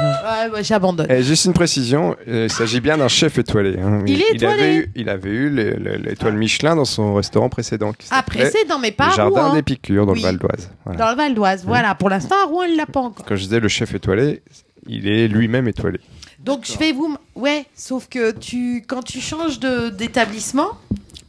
Ouais, 0.00 0.50
ouais, 0.52 0.64
j'abandonne. 0.64 1.06
Eh, 1.10 1.22
juste 1.22 1.44
une 1.46 1.52
précision, 1.52 2.16
euh, 2.28 2.44
il 2.44 2.52
s'agit 2.52 2.80
bien 2.80 2.98
d'un 2.98 3.08
chef 3.08 3.38
étoilé. 3.38 3.78
hein. 3.78 4.02
Il 4.06 4.20
est 4.20 4.34
étoilé. 4.34 4.52
avait 4.62 4.76
eu, 4.76 4.92
il 4.94 5.08
avait 5.08 5.30
eu 5.30 5.50
l'étoile 5.98 6.34
Michelin 6.36 6.76
dans 6.76 6.84
son 6.84 7.14
restaurant 7.14 7.48
précédent. 7.48 7.92
qui 7.92 8.06
Ah, 8.10 8.16
s'appelait 8.16 8.48
précédent, 8.50 8.78
mais 8.78 8.92
pas 8.92 9.06
Le 9.06 9.12
à 9.12 9.16
Jardin 9.16 9.42
Rouen. 9.46 9.54
des 9.54 9.62
Piqûres 9.62 10.06
dans 10.06 10.12
Oui. 10.12 10.18
le 10.20 10.24
Val 10.24 10.38
d'Oise. 10.38 10.70
Voilà. 10.84 10.98
Dans 10.98 11.10
le 11.10 11.16
Val 11.16 11.34
d'Oise, 11.34 11.64
voilà. 11.66 11.94
Pour 11.94 12.10
l'instant, 12.10 12.36
à 12.42 12.46
Rouen, 12.46 12.62
il 12.64 12.76
l'a 12.76 12.86
pas 12.86 13.00
encore. 13.00 13.24
Quand 13.26 13.36
je 13.36 13.42
disais 13.42 13.60
le 13.60 13.68
chef 13.68 13.94
étoilé, 13.94 14.42
il 14.86 15.08
est 15.08 15.26
lui-même 15.28 15.66
étoilé. 15.68 16.00
Donc, 16.38 16.64
je 16.70 16.78
vais 16.78 16.92
vous. 16.92 17.16
Ouais, 17.34 17.66
sauf 17.74 18.08
que 18.08 18.30
tu, 18.30 18.84
quand 18.86 19.02
tu 19.02 19.20
changes 19.20 19.58
de- 19.58 19.88
d'établissement, 19.88 20.68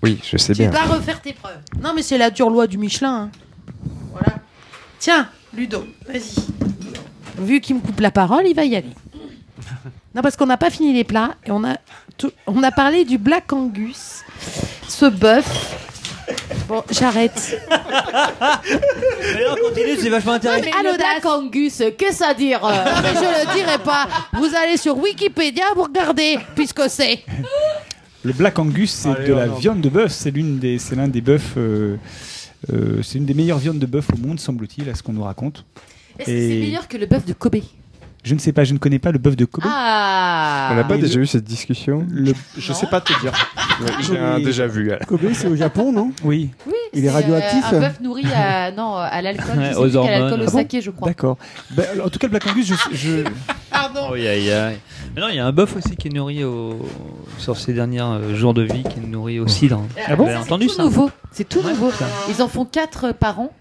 Oui, 0.04 0.20
je 0.24 0.38
sais 0.38 0.54
tu 0.54 0.62
bien. 0.62 0.70
dois 0.70 0.82
refaire 0.84 1.22
tes 1.22 1.34
preuves. 1.34 1.58
Non, 1.82 1.94
mais 1.96 2.04
c'est 2.04 2.18
la 2.20 2.30
dure 2.30 2.50
loi 2.50 2.68
du 2.68 2.78
Michelin. 2.78 3.24
hein. 3.24 3.32
Voilà. 4.12 4.36
Tiens, 5.00 5.28
Ludo, 5.56 5.84
vas-y. 6.08 6.36
Vu 7.40 7.60
qu'il 7.62 7.76
me 7.76 7.82
coupe 7.82 8.00
la 8.00 8.12
parole, 8.12 8.46
il 8.48 8.56
va 8.56 8.66
y 8.66 8.76
aller. 8.76 8.90
Non, 10.16 10.22
parce 10.22 10.36
qu'on 10.36 10.46
n'a 10.48 10.58
pas 10.58 10.70
fini 10.70 10.94
les 10.94 11.04
plats 11.04 11.36
et 11.46 11.52
on 11.52 11.64
a, 11.64 11.78
tout- 12.18 12.32
on 12.48 12.64
a 12.64 12.72
parlé 12.72 13.06
du 13.06 13.18
Black 13.18 13.52
Angus, 13.54 14.24
ce 14.88 15.06
bœuf. 15.06 15.76
Bon, 16.68 16.84
j'arrête. 16.92 17.60
D'ailleurs, 19.34 19.58
continue, 19.60 19.98
c'est 20.00 20.10
vachement 20.10 20.34
intéressant. 20.34 20.64
mais 20.84 20.92
le 20.92 20.98
Black 20.98 21.26
Angus, 21.26 21.82
qu'est-ce 21.98 22.24
à 22.24 22.34
dire 22.34 22.64
euh 22.66 22.70
Mais 23.04 23.10
je 23.16 23.20
le 23.48 23.54
dirai 23.56 23.78
pas. 23.80 24.08
Vous 24.34 24.50
allez 24.56 24.78
sur 24.78 24.98
Wikipédia, 24.98 25.64
vous 25.76 25.84
regardez, 25.84 26.38
puisque 26.56 26.90
c'est. 26.90 27.24
Le 28.24 28.34
Black 28.34 28.60
Angus, 28.60 28.92
c'est 28.92 29.10
Allez, 29.10 29.28
de 29.30 29.34
la 29.34 29.46
on 29.48 29.56
viande 29.56 29.82
de 29.82 29.90
bœuf. 29.90 30.12
C'est 30.12 30.32
l'une 30.32 30.60
des, 30.60 30.78
c'est 30.78 30.96
l'un 30.96 31.08
des 31.08 31.22
bœufs. 31.22 31.42
euh, 31.58 31.96
euh, 32.74 33.02
c'est 33.02 33.18
une 33.18 33.26
des 33.26 33.34
meilleures 33.34 33.58
viandes 33.60 33.80
de 33.80 33.86
bœuf 33.86 34.08
au 34.14 34.18
monde, 34.18 34.40
semble-t-il, 34.40 34.90
à 34.90 34.96
ce 34.96 35.02
qu'on 35.02 35.14
nous 35.14 35.24
raconte. 35.24 35.66
Est-ce 36.20 36.28
que 36.28 36.32
c'est 36.32 36.60
meilleur 36.60 36.88
que 36.88 36.98
le 36.98 37.06
bœuf 37.06 37.26
de 37.26 37.34
Kobe? 37.34 37.56
Je 38.22 38.34
ne 38.34 38.40
sais 38.40 38.52
pas, 38.52 38.66
je 38.66 38.74
ne 38.74 38.80
connais 38.80 39.00
pas 39.00 39.12
le 39.14 39.18
bœuf 39.18 39.38
de 39.38 39.46
Kobe. 39.46 39.64
Ah 39.66 40.70
On 40.72 40.76
n'a 40.76 40.84
pas 40.84 40.96
Mais 40.96 41.02
déjà 41.04 41.16
le- 41.16 41.24
eu 41.24 41.28
cette 41.28 41.46
discussion 41.46 42.06
Le... 42.12 42.34
Je 42.58 42.74
sais 42.74 42.88
pas 42.88 43.00
te 43.02 43.18
dire. 43.22 43.32
Ouais, 43.80 43.86
J'ai 44.02 44.18
un 44.18 44.40
déjà 44.42 44.68
vu. 44.68 44.92
Kobe, 45.08 45.22
c'est 45.34 45.48
au 45.48 45.56
Japon, 45.56 45.94
non? 45.94 46.12
Oui. 46.26 46.50
Oui, 46.68 46.74
Il 46.92 47.06
est 47.06 47.08
c'est, 47.08 47.14
radioactif 47.14 47.64
euh, 47.72 47.78
un 47.78 47.80
bœuf 47.80 48.02
nourri 48.02 48.26
à, 48.36 48.72
non, 48.74 48.96
à 48.98 49.22
l'alcool. 49.22 49.58
Ouais, 49.58 49.74
aux 49.74 49.96
hormones. 49.96 50.14
alcool, 50.14 50.42
au 50.42 50.44
Ah 50.48 50.52
bon? 50.52 50.58
saké, 50.58 50.82
je 50.82 50.92
crois. 50.92 51.08
D'accord. 51.08 51.38
Alors, 51.94 52.08
en 52.08 52.10
tout 52.10 52.20
cas, 52.20 52.28
le 52.28 52.32
Black 52.32 52.46
Angus, 52.48 52.68
je, 52.68 52.74
je- 52.94 53.24
Pardon. 53.72 54.12
Aïe, 54.12 54.28
aïe, 54.28 54.52
aïe. 54.52 54.78
Mais 55.16 55.22
non, 55.22 55.28
il 55.30 55.36
y 55.38 55.40
a 55.40 55.46
un 55.46 55.54
bœuf 55.54 55.78
aussi 55.78 55.96
qui 55.96 56.10
est 56.10 56.12
nourri 56.12 56.44
au... 56.44 56.78
sur 57.38 57.56
ses 57.58 57.72
derniers 57.72 58.02
euh, 58.02 58.36
jours 58.36 58.54
de 58.54 58.64
vie, 58.64 58.84
qui 58.84 59.00
est 59.00 59.08
nourri 59.08 59.40
au 59.40 59.48
cidre. 59.48 59.82
Ah 60.08 60.18
bon? 60.18 60.28
C'est 60.28 60.58
tout 60.58 60.70
ça? 60.74 60.84
nouveau. 60.84 61.10
C'est 61.32 61.48
tout 61.48 61.60
Ouais, 61.60 61.70
nouveau. 61.72 61.90
ça. 61.92 62.06
Ils 62.30 62.42
en 62.42 62.50
font 62.50 62.66
4 62.66 63.14
par 63.14 63.40
an. 63.40 63.54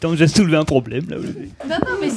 Que 0.00 0.16
j'ai 0.16 0.26
soulevé 0.28 0.56
un 0.56 0.64
problème 0.64 1.04
là. 1.08 1.16
Non, 1.68 1.76
non, 1.86 1.96
mais 2.00 2.10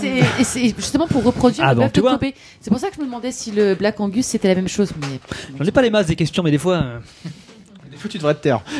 c'est 0.44 0.74
justement 0.76 1.08
pour 1.08 1.24
reproduire 1.24 1.66
Ah, 1.66 1.70
le 1.74 1.76
bon, 1.76 1.82
bœuf 1.84 1.92
tu 1.94 2.00
de 2.00 2.06
vois. 2.06 2.18
Kobe. 2.18 2.30
C'est 2.62 2.70
pour 2.72 2.80
ça 2.80 2.90
que 2.90 2.96
je 2.96 3.00
me 3.02 3.06
demandais 3.06 3.32
si 3.32 3.52
le 3.52 3.76
Black 3.76 4.00
Angus 4.00 4.26
c'était 4.26 4.48
la 4.48 4.56
même 4.56 4.68
chose. 4.68 4.92
Mais 5.02 5.20
J'en 5.60 5.66
ai 5.66 5.72
pas 5.72 5.82
les 5.82 5.90
masses 5.90 6.08
des 6.08 6.16
questions, 6.16 6.44
mais 6.44 6.52
des 6.52 6.58
fois. 6.58 6.76
euh, 6.76 7.00
Des 7.92 7.98
fois, 7.98 8.10
tu 8.10 8.18
devrais 8.18 8.36
te 8.36 8.42
taire. 8.44 8.62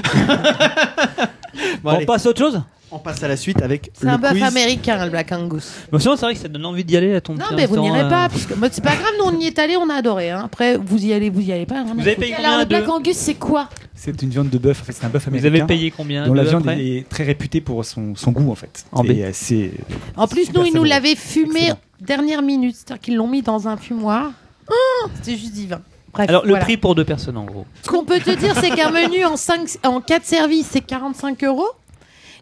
Bon, 1.84 1.92
on 1.92 1.96
allez, 1.96 2.06
passe 2.06 2.26
à 2.26 2.30
autre 2.30 2.40
chose? 2.40 2.62
On 2.96 3.00
passe 3.00 3.24
à 3.24 3.28
la 3.28 3.36
suite 3.38 3.62
avec 3.62 3.92
C'est 3.94 4.08
un 4.08 4.18
bœuf 4.18 4.42
américain, 4.42 5.04
le 5.04 5.10
Black 5.12 5.32
Angus. 5.32 5.72
Bon, 5.92 6.00
sinon, 6.00 6.16
c'est 6.16 6.26
vrai 6.26 6.34
que 6.36 6.40
ça 6.40 6.48
donne 6.48 6.66
envie 6.66 6.84
d'y 6.84 6.96
aller 6.96 7.16
à 7.16 7.22
ton 7.22 7.34
Non, 7.34 7.40
petit 7.46 7.56
mais 7.56 7.66
vous 7.66 7.74
restaurant, 7.74 7.88
n'irez 7.96 8.06
euh. 8.06 8.10
pas, 8.10 8.30
parce 8.30 8.46
que 8.46 8.54
moi, 8.54 8.68
c'est 8.72 8.84
pas 8.84 8.96
grave, 8.96 9.12
nous 9.20 9.26
on 9.26 9.40
y 9.40 9.46
est 9.48 9.58
allé, 9.60 9.76
on 9.78 9.90
a 9.90 9.96
adoré. 9.96 10.30
hein. 10.32 10.42
Après, 10.46 10.78
vous 10.78 11.04
y 11.06 11.12
allez, 11.14 11.30
vous 11.30 11.42
y 11.42 11.52
allez 11.52 11.66
pas. 11.66 11.80
à 11.80 11.84
Vous 11.84 12.00
avez 12.00 12.16
payé 12.16 12.34
alors 12.36 12.52
combien 12.52 12.60
le 12.60 12.66
Black 12.66 12.90
Angus 12.90 13.18
c'est 13.18 13.36
quoi 13.36 13.70
c'est 13.96 14.22
une 14.22 14.30
viande 14.32 14.50
de 14.50 14.58
bœuf. 14.58 14.82
En 14.82 14.84
fait, 14.86 14.92
c'est 14.92 15.06
un 15.06 15.10
bœuf 15.10 15.24
Vous 15.24 15.30
américain. 15.30 15.64
avez 15.64 15.68
payé 15.68 15.92
combien 15.92 16.28
dont 16.28 16.34
la 16.34 16.44
viande 16.44 16.64
après 16.68 16.84
est 16.86 17.08
très 17.08 17.24
réputée 17.24 17.62
pour 17.62 17.86
son, 17.86 18.16
son 18.16 18.32
goût 18.32 18.52
en 18.52 18.56
fait. 18.56 18.86
En 18.92 19.04
assez. 19.08 19.72
En 20.18 20.28
plus, 20.28 20.46
super 20.46 20.60
nous, 20.62 20.66
ils 20.68 20.70
nous 20.72 20.74
savoureux. 20.86 20.90
l'avaient 20.90 21.16
fumé 21.16 21.60
Excellent. 21.62 21.78
dernière 22.02 22.42
minute, 22.42 22.76
c'est-à-dire 22.76 23.00
qu'ils 23.02 23.16
l'ont 23.16 23.28
mis 23.30 23.42
dans 23.44 23.68
un 23.68 23.78
fumoir. 23.78 24.32
Ah, 24.70 24.74
C'était 25.16 25.38
juste 25.38 25.54
divin. 25.54 25.82
Bref, 26.12 26.28
Alors, 26.30 26.44
le 26.44 26.50
voilà. 26.50 26.66
prix 26.66 26.78
pour 26.78 26.96
deux 26.96 27.06
personnes 27.06 27.38
en 27.38 27.46
gros. 27.46 27.66
Ce 27.82 27.90
qu'on 27.90 28.04
peut 28.04 28.20
te 28.20 28.30
dire, 28.32 28.54
c'est 28.60 28.70
qu'un 28.72 28.92
menu 28.92 29.24
en, 29.26 29.36
5, 29.38 29.62
en 29.86 30.02
4 30.02 30.26
services, 30.26 30.68
c'est 30.72 30.82
45 30.82 31.44
euros. 31.46 31.68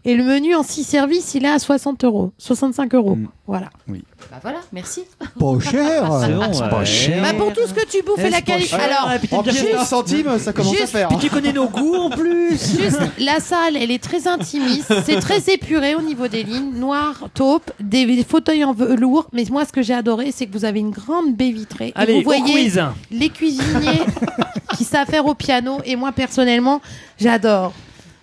Et 0.04 0.16
le 0.16 0.24
menu 0.24 0.56
en 0.56 0.64
6 0.64 0.84
services, 0.84 1.36
il 1.36 1.46
est 1.46 1.50
à 1.50 1.60
60 1.60 2.04
euros. 2.06 2.32
65 2.40 2.96
euros. 2.96 3.16
Mm. 3.16 3.28
Voilà. 3.46 3.70
Bah 3.88 4.38
voilà, 4.42 4.60
merci. 4.74 5.04
Pas 5.40 5.60
cher 5.60 6.10
C'est 6.22 6.34
bon, 6.34 6.42
ouais. 6.64 6.70
pas 6.70 6.86
cher. 6.86 7.22
Bah, 7.22 7.34
pour 7.38 7.54
tout 7.54 7.68
ce 7.68 7.74
que 7.74 7.86
tu 7.86 8.02
bouffes 8.04 8.16
Eh, 8.18 8.28
et 8.28 8.30
la 8.32 8.38
c'est 8.38 8.44
pas 8.46 8.52
qualité. 8.54 8.76
Alors, 8.76 9.10
Ah, 9.12 9.36
En 9.36 9.42
d'un 9.44 9.86
centime, 9.86 10.40
ça 10.40 10.54
commence 10.54 10.82
à 10.82 10.88
faire. 10.88 11.08
Puis 11.10 11.18
tu 11.20 11.30
connais 11.30 11.54
nos 11.54 11.68
goûts 11.68 11.94
en 11.96 12.10
plus. 12.10 12.58
Juste, 12.80 13.00
la 13.20 13.40
salle, 13.40 13.76
elle 13.78 13.92
est 13.92 14.02
très 14.02 14.28
intimiste, 14.28 14.92
c'est 15.06 15.20
très 15.20 15.42
épuré 15.54 15.94
au 15.96 16.02
niveau 16.02 16.28
des 16.28 16.44
lignes, 16.44 16.74
noir, 16.74 17.28
taupe, 17.34 17.72
des, 17.80 18.06
des 18.06 18.24
fauteuils 18.24 18.64
en 18.64 18.74
velours. 18.74 19.28
Mais 19.34 19.44
moi, 19.52 19.66
ce 19.66 19.72
que 19.72 19.82
j'ai 19.84 19.94
adoré, 19.94 20.32
c'est 20.32 20.48
que 20.48 20.54
vous 20.54 20.66
avez 20.66 20.80
une 20.80 20.92
grande 20.92 21.36
baie 21.36 21.52
vitrée. 21.52 21.94
et 22.08 22.14
vous 22.14 22.22
voyez 22.24 22.44
quiz. 22.54 22.82
les 23.12 23.30
cuisiniers 23.30 24.02
qui 24.78 24.84
savent 24.84 25.08
faire 25.10 25.26
au 25.28 25.36
piano. 25.36 25.78
Et 25.86 25.96
moi, 25.96 26.12
personnellement, 26.12 26.82
j'adore. 27.20 27.74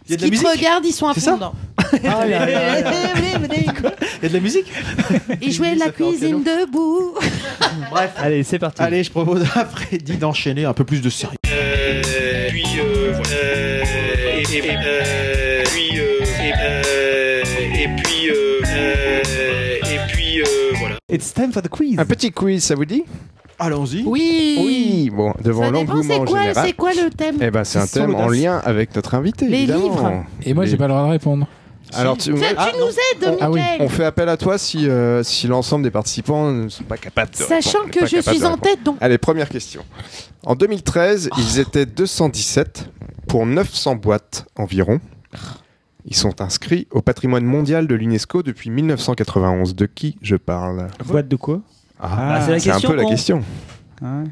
Il 0.08 0.12
y 0.12 0.14
a 0.14 0.18
Ce 0.18 0.24
de 0.24 0.30
la 0.30 0.36
qui 0.38 0.42
te 0.42 0.48
regardent, 0.48 0.86
ils 0.86 0.92
sont 0.92 1.06
à 1.06 1.14
fond. 1.14 1.38
Ah, 2.04 2.26
là, 2.26 2.46
là, 2.46 2.46
là. 2.46 2.90
Il 4.20 4.22
y 4.22 4.26
a 4.26 4.28
de 4.28 4.34
la 4.34 4.40
musique 4.40 4.70
Ils 5.40 5.52
jouaient 5.52 5.74
la 5.74 5.86
en 5.86 5.90
cuisine 5.90 6.42
debout. 6.42 7.14
Bref. 7.90 8.12
Allez, 8.18 8.42
c'est 8.42 8.58
parti. 8.58 8.82
Allez, 8.82 9.02
je 9.04 9.10
propose 9.10 9.42
à 9.54 9.64
Freddy 9.64 10.16
d'enchaîner 10.16 10.64
un 10.64 10.72
peu 10.74 10.84
plus 10.84 11.00
de 11.00 11.10
sérieux. 11.10 11.36
puis 11.42 12.64
euh, 12.80 13.12
voilà. 13.14 13.36
Euh, 13.36 13.84
et, 14.38 14.56
et, 14.56 14.62
euh, 14.70 15.64
puis 15.66 15.98
euh, 15.98 16.24
et, 16.42 16.52
euh, 16.60 17.42
et 17.74 17.88
puis 18.02 18.30
euh, 18.30 18.60
euh, 18.66 19.76
et 19.84 19.98
puis 20.12 20.42
voilà. 20.78 20.96
It's 21.10 21.32
time 21.32 21.52
for 21.52 21.62
the 21.62 21.68
quiz. 21.68 21.98
Un 21.98 22.04
petit 22.04 22.30
quiz, 22.32 22.62
ça 22.64 22.74
vous 22.74 22.84
dit? 22.84 23.04
Allons-y. 23.60 24.04
Oui. 24.06 24.56
Oui, 24.64 25.10
bon, 25.12 25.32
devant 25.42 25.68
l'engouement 25.70 26.02
c'est 26.24 26.30
quoi, 26.30 26.40
général. 26.42 26.64
c'est 26.66 26.72
quoi 26.74 26.90
le 26.92 27.10
thème? 27.10 27.36
Eh 27.40 27.50
ben, 27.50 27.64
c'est 27.64 27.80
un 27.80 27.86
thème 27.88 28.14
en 28.14 28.28
lien 28.28 28.60
avec 28.64 28.94
notre 28.94 29.14
invité. 29.16 29.46
Les 29.48 29.58
évidemment. 29.62 29.82
livres. 29.84 30.24
Et 30.44 30.54
moi, 30.54 30.64
Les- 30.64 30.70
j'ai 30.70 30.76
pas 30.76 30.84
le 30.86 30.92
droit 30.92 31.04
de 31.06 31.10
répondre. 31.10 31.48
Alors, 31.94 32.16
tu, 32.16 32.32
Tu, 32.34 32.38
tu 32.40 32.46
Ah, 32.56 32.70
nous 32.78 32.86
aides, 33.28 33.36
Ah 33.40 33.50
oui. 33.50 33.60
Mickaël. 33.60 33.82
on 33.82 33.88
fait 33.88 34.04
appel 34.04 34.28
à 34.28 34.36
toi 34.36 34.58
si, 34.58 34.88
euh, 34.88 35.22
si 35.22 35.46
l'ensemble 35.46 35.84
des 35.84 35.90
participants 35.90 36.50
ne 36.52 36.68
sont 36.68 36.84
pas 36.84 36.96
capables 36.96 37.30
de 37.32 37.36
Sachant 37.36 37.80
répondre, 37.84 37.90
que 38.00 38.06
je 38.06 38.20
suis 38.20 38.44
en 38.44 38.56
tête, 38.56 38.82
donc 38.84 38.96
Allez, 39.00 39.18
première 39.18 39.48
question. 39.48 39.82
En 40.44 40.54
2013, 40.54 41.30
Oh. 41.32 41.36
ils 41.38 41.58
étaient 41.58 41.86
217 41.86 42.90
pour 43.26 43.46
900 43.46 43.96
boîtes 43.96 44.46
environ. 44.56 45.00
Ils 46.04 46.16
sont 46.16 46.40
inscrits 46.40 46.86
au 46.90 47.02
patrimoine 47.02 47.44
mondial 47.44 47.86
de 47.86 47.94
l'UNESCO 47.94 48.42
depuis 48.42 48.70
1991. 48.70 49.74
De 49.74 49.86
qui 49.86 50.16
je 50.22 50.36
parle? 50.36 50.88
Boîte 51.04 51.28
de 51.28 51.36
quoi? 51.36 51.60
C'est 52.00 52.06
la 52.52 52.60
C'est 52.60 52.70
un 52.70 52.80
peu 52.80 52.94
la 52.94 53.04
question. 53.04 53.42
Hein 54.02 54.24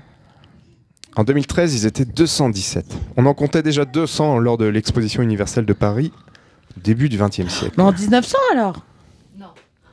En 1.16 1.24
2013, 1.24 1.74
ils 1.74 1.86
étaient 1.86 2.04
217. 2.04 2.86
On 3.16 3.26
en 3.26 3.34
comptait 3.34 3.62
déjà 3.62 3.84
200 3.84 4.38
lors 4.38 4.56
de 4.56 4.66
l'exposition 4.66 5.22
universelle 5.22 5.66
de 5.66 5.72
Paris, 5.72 6.12
début 6.82 7.08
du 7.08 7.18
XXe 7.18 7.48
siècle. 7.48 7.74
Mais 7.76 7.82
en 7.84 7.92
1900 7.92 8.36
alors? 8.52 8.84
Non. 9.38 9.46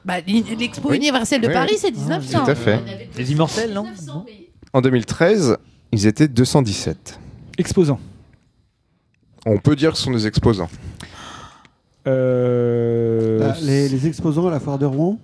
Bah, 0.05 0.15
l'expo 0.25 0.89
Oui. 0.89 0.97
universelle 0.97 1.41
de 1.41 1.47
Oui, 1.47 1.53
Paris, 1.53 1.69
oui. 1.73 1.77
c'est 1.79 1.91
1900. 1.91 2.43
Tout 2.45 2.51
à 2.51 2.55
fait. 2.55 2.79
Les 3.17 3.31
immortels, 3.31 3.73
non 3.73 3.85
En 4.73 4.81
2013, 4.81 5.57
ils 5.91 6.07
étaient 6.07 6.27
217. 6.27 7.19
Exposant. 7.57 7.99
On 9.45 9.57
peut 9.57 9.75
dire 9.75 9.91
que 9.91 9.97
ce 9.97 10.03
sont 10.03 10.11
des 10.11 10.25
exposants. 10.27 10.69
Euh... 12.07 13.39
Bah, 13.39 13.55
les, 13.61 13.87
les 13.89 14.07
exposants 14.07 14.47
à 14.47 14.51
la 14.51 14.59
foire 14.59 14.77
de 14.77 14.85
Rouen? 14.85 15.19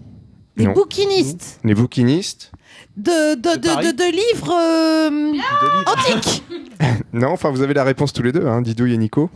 Non. 0.57 0.73
bouquinistes 0.73 1.59
Les 1.63 1.73
bouquinistes 1.73 2.51
de, 2.97 3.35
de, 3.35 3.55
de, 3.57 3.91
de, 3.91 3.95
de 3.95 4.11
livres 4.11 4.53
euh, 4.53 5.85
antiques. 5.85 6.43
Non, 7.13 7.29
enfin 7.29 7.49
vous 7.49 7.61
avez 7.61 7.73
la 7.73 7.83
réponse 7.83 8.13
tous 8.13 8.21
les 8.23 8.31
deux, 8.31 8.45
hein, 8.45 8.61
Didouille 8.61 8.93
et 8.93 8.97
Nico. 8.97 9.29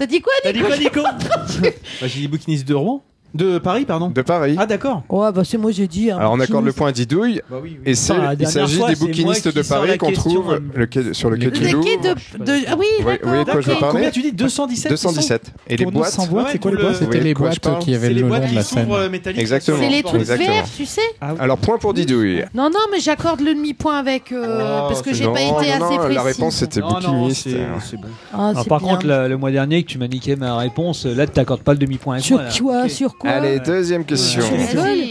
T'as 0.00 0.06
dit 0.06 0.22
quoi, 0.22 0.32
T'as 0.42 0.54
dit 0.54 0.60
Nico 0.60 0.68
quoi, 0.70 0.78
Nico 0.78 1.02
Bah, 2.00 2.06
J'ai 2.06 2.20
dit 2.20 2.28
bouquiniste 2.28 2.66
de 2.66 2.72
Rouen. 2.72 3.04
De 3.34 3.58
Paris, 3.58 3.84
pardon 3.84 4.08
De 4.08 4.22
Paris. 4.22 4.56
Ah, 4.58 4.66
d'accord. 4.66 5.02
Ouais, 5.08 5.30
bah 5.32 5.42
c'est 5.44 5.56
moi 5.58 5.70
j'ai 5.70 5.86
dit. 5.86 6.10
hein, 6.10 6.16
Alors 6.18 6.32
on 6.32 6.40
accorde 6.40 6.64
le 6.64 6.72
point 6.72 6.88
à 6.88 6.92
Didouille. 6.92 7.40
Bah 7.48 7.58
oui, 7.62 7.76
oui. 7.76 7.80
Et 7.86 7.94
c'est, 7.94 8.12
la 8.16 8.32
il 8.32 8.38
dernière 8.38 8.50
s'agit 8.50 8.76
fois, 8.78 8.88
des 8.88 8.94
c'est 8.96 9.00
moi 9.02 9.08
bouquinistes 9.10 9.50
qui 9.50 9.56
de 9.56 9.62
sors 9.62 9.76
Paris 9.78 9.90
la 9.90 9.98
qu'on 9.98 10.06
question, 10.08 10.30
trouve 10.34 10.52
euh, 10.54 10.58
le 10.74 10.86
quai- 10.86 11.14
sur 11.14 11.30
le 11.30 11.36
quai 11.36 11.50
du 11.50 11.60
Les 11.60 11.70
Louvre. 11.70 11.84
quais 11.86 11.96
de, 11.98 12.14
de- 12.44 12.52
Ah 12.68 12.74
oui, 12.78 12.86
Oui, 12.98 13.04
d'accord. 13.04 13.32
oui, 13.32 13.38
de 13.44 13.50
quoi 13.50 13.60
je 13.60 13.66
veux 13.68 13.72
ok. 13.74 13.80
parler 13.80 13.92
Combien 13.98 14.10
tu 14.10 14.22
dis? 14.22 14.32
217 14.32 14.90
217. 14.90 15.52
Et 15.68 15.76
les 15.76 15.84
Pour 15.84 15.92
boîtes 15.92 16.16
900 16.18 16.26
boîtes, 16.26 16.44
Ouais, 16.46 16.52
c'est 16.52 16.58
quoi 16.58 16.70
tout 16.72 16.76
les 16.76 16.82
le- 16.82 16.88
boîtes 16.88 16.98
C'était 17.00 17.18
Oui, 17.18 17.24
les 17.24 17.30
de 17.32 17.38
quoi 17.38 17.46
je 17.46 17.50
boîtes 17.60 17.60
parle 17.60 17.78
qui 17.84 17.94
avaient 17.94 18.06
C'est 18.08 18.08
les 18.08 18.14
le 18.16 18.20
long 18.22 18.28
boîtes 18.28 18.42
de 18.42 18.48
qui 18.48 18.54
la 18.56 18.62
s'ouvrent 18.62 18.80
scène. 18.82 18.92
euh, 18.92 19.10
métalliques. 19.10 19.40
Exactement. 19.40 19.76
C'est 19.80 19.88
les 19.88 20.02
trucs 20.02 20.20
Exactement. 20.20 20.52
verts, 20.52 20.64
tu 20.76 20.86
sais? 20.86 21.00
Alors 21.20 21.58
point 21.58 21.78
pour 21.78 21.94
Didouille. 21.94 22.44
Non, 22.54 22.64
non, 22.64 22.80
mais 22.90 22.98
j'accorde 23.00 23.40
le 23.40 23.54
demi-point 23.54 23.96
avec. 23.96 24.32
euh, 24.32 24.80
Oh, 24.82 24.88
parce 24.88 25.02
que 25.02 25.10
c'est 25.10 25.16
j'ai 25.18 25.24
non, 25.26 25.32
pas 25.34 25.40
non, 25.44 25.60
été 25.60 25.78
non, 25.78 25.86
assez 25.86 25.98
précis. 25.98 26.14
la 26.14 26.22
réponse 26.22 26.54
c'était 26.56 26.80
Non, 26.80 26.88
non, 26.88 26.94
bouquiniste. 26.98 27.42
c'est 27.44 27.66
c'est 27.90 27.96
bon. 27.96 28.08
Ah, 28.32 28.48
Alors, 28.48 28.62
c'est 28.62 28.68
par 28.68 28.80
bien. 28.80 28.88
contre, 28.88 29.06
le, 29.06 29.28
le 29.28 29.36
mois 29.36 29.50
dernier 29.50 29.82
que 29.82 29.88
tu 29.88 29.98
m'as 29.98 30.08
niqué 30.08 30.34
ma 30.36 30.56
réponse, 30.56 31.06
là, 31.06 31.26
tu 31.26 31.32
t'accordes 31.32 31.62
pas 31.62 31.72
le 31.72 31.78
demi-point 31.78 32.14
avec 32.14 32.24
Sur 32.24 32.36
moi. 32.38 32.44
là. 32.46 32.50
quoi 32.60 32.88
Sur 32.88 33.16
quoi 33.20 33.30
Allez, 33.30 33.60
deuxième 33.60 34.04
question. 34.04 34.42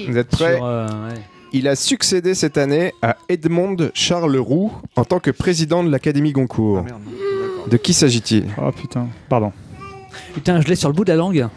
Vous 0.07 0.17
êtes 0.17 0.27
prêts 0.29 0.55
Sur, 0.55 0.65
euh, 0.65 0.87
ouais. 1.07 1.21
Il 1.53 1.67
a 1.67 1.75
succédé 1.75 2.35
cette 2.35 2.57
année 2.57 2.93
à 3.01 3.15
Edmond 3.27 3.77
Charles 3.93 4.37
Roux 4.37 4.71
en 4.95 5.05
tant 5.05 5.19
que 5.19 5.31
président 5.31 5.83
de 5.83 5.89
l'Académie 5.89 6.31
Goncourt. 6.31 6.79
Ah, 6.79 6.83
merde. 6.83 7.01
De 7.69 7.77
qui 7.77 7.93
s'agit-il? 7.93 8.45
Oh 8.61 8.71
putain, 8.71 9.07
pardon. 9.29 9.51
Putain, 10.33 10.61
je 10.61 10.67
l'ai 10.67 10.75
sur 10.75 10.89
le 10.89 10.93
bout 10.95 11.05
de 11.05 11.11
la 11.11 11.17
langue. 11.17 11.47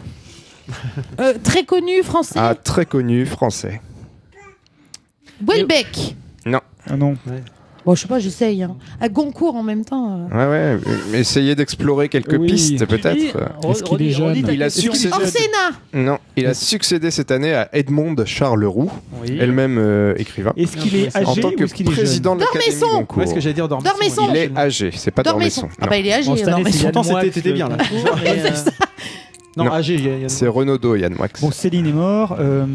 Euh, 1.19 1.33
Très 1.43 1.65
connu 1.65 2.01
français. 2.03 2.35
Ah, 2.37 2.55
très 2.55 2.85
connu 2.85 3.25
français. 3.25 3.81
Welbeck. 5.45 6.15
Non. 6.45 6.61
Ah 6.89 6.95
non. 6.95 7.15
Bon, 7.85 7.95
je 7.95 8.01
sais 8.01 8.07
pas, 8.07 8.19
j'essaye. 8.19 8.63
Hein. 8.63 8.75
À 9.01 9.09
Goncourt 9.09 9.55
en 9.57 9.63
même 9.63 9.83
temps. 9.83 10.27
euh. 10.31 10.77
Ouais, 10.77 10.77
ouais. 11.13 11.19
Essayez 11.19 11.53
d'explorer 11.55 12.07
quelques 12.07 12.37
Oui. 12.39 12.47
pistes, 12.47 12.85
peut-être. 12.85 13.37
Est-ce 13.69 13.83
qu'il 13.83 14.01
est 14.01 14.11
jeune 14.11 14.35
Il 14.51 14.63
a 14.63 14.69
succédé. 14.69 15.13
Orsena. 15.13 15.71
Non, 15.93 16.17
il 16.37 16.45
a 16.45 16.53
succédé 16.53 17.11
cette 17.11 17.29
année 17.31 17.53
à 17.53 17.67
Edmond 17.73 18.15
Charles 18.25 18.63
Roux, 18.65 18.89
Oui. 19.21 19.37
elle-même 19.39 19.77
euh, 19.77 20.13
écrivain. 20.17 20.53
Est-ce 20.55 20.77
qu'il 20.77 20.95
est 20.95 21.15
En 21.17 21.31
âgé 21.31 21.41
tant 21.41 21.49
ou 21.49 21.51
que 21.51 21.63
est-ce 21.65 21.73
qu'il 21.73 21.85
est 21.87 21.89
jeune 21.91 21.95
président 22.05 22.35
de 22.35 22.41
l'Académie 22.41 22.65
Dormesson. 22.79 22.97
Goncourt. 22.99 23.17
Ouais, 23.17 23.27
ce 23.27 23.33
que 23.33 23.39
j'allais 23.41 23.53
dire 23.53 23.67
Dormesson. 23.67 23.91
Dormesson. 23.93 24.27
Il 24.29 24.37
est 24.37 24.57
âgé, 24.57 24.91
c'est 24.95 25.11
pas 25.11 25.23
Dormesson. 25.23 25.61
Dormesson. 25.63 25.77
Ah 25.81 25.87
bah 25.87 25.97
il 25.97 26.07
est 26.07 26.13
âgé. 26.13 26.29
Bon, 26.29 26.35
cette 26.37 26.47
année, 26.47 26.55
Dormesson. 26.63 26.77
c'est 26.77 26.83
Yann 26.85 26.93
Pourtant, 26.93 27.09
Moix, 27.11 27.21
c'était- 27.21 27.33
t'étais 27.33 27.53
bien, 27.53 27.67
là. 27.69 27.77
Et, 28.25 28.29
euh, 28.29 28.49
Non, 29.55 29.65
Non. 29.65 29.71
âgé. 29.71 29.95
y 29.95 30.23
a- 30.23 30.25
a- 30.25 30.29
C'est 30.29 30.47
Renaudot, 30.47 30.95
Yann 30.95 31.13
Wax. 31.19 31.39
Bon, 31.41 31.51
Céline 31.51 31.85
est 31.85 31.91
mort. 31.93 32.35
euh, 32.39 32.65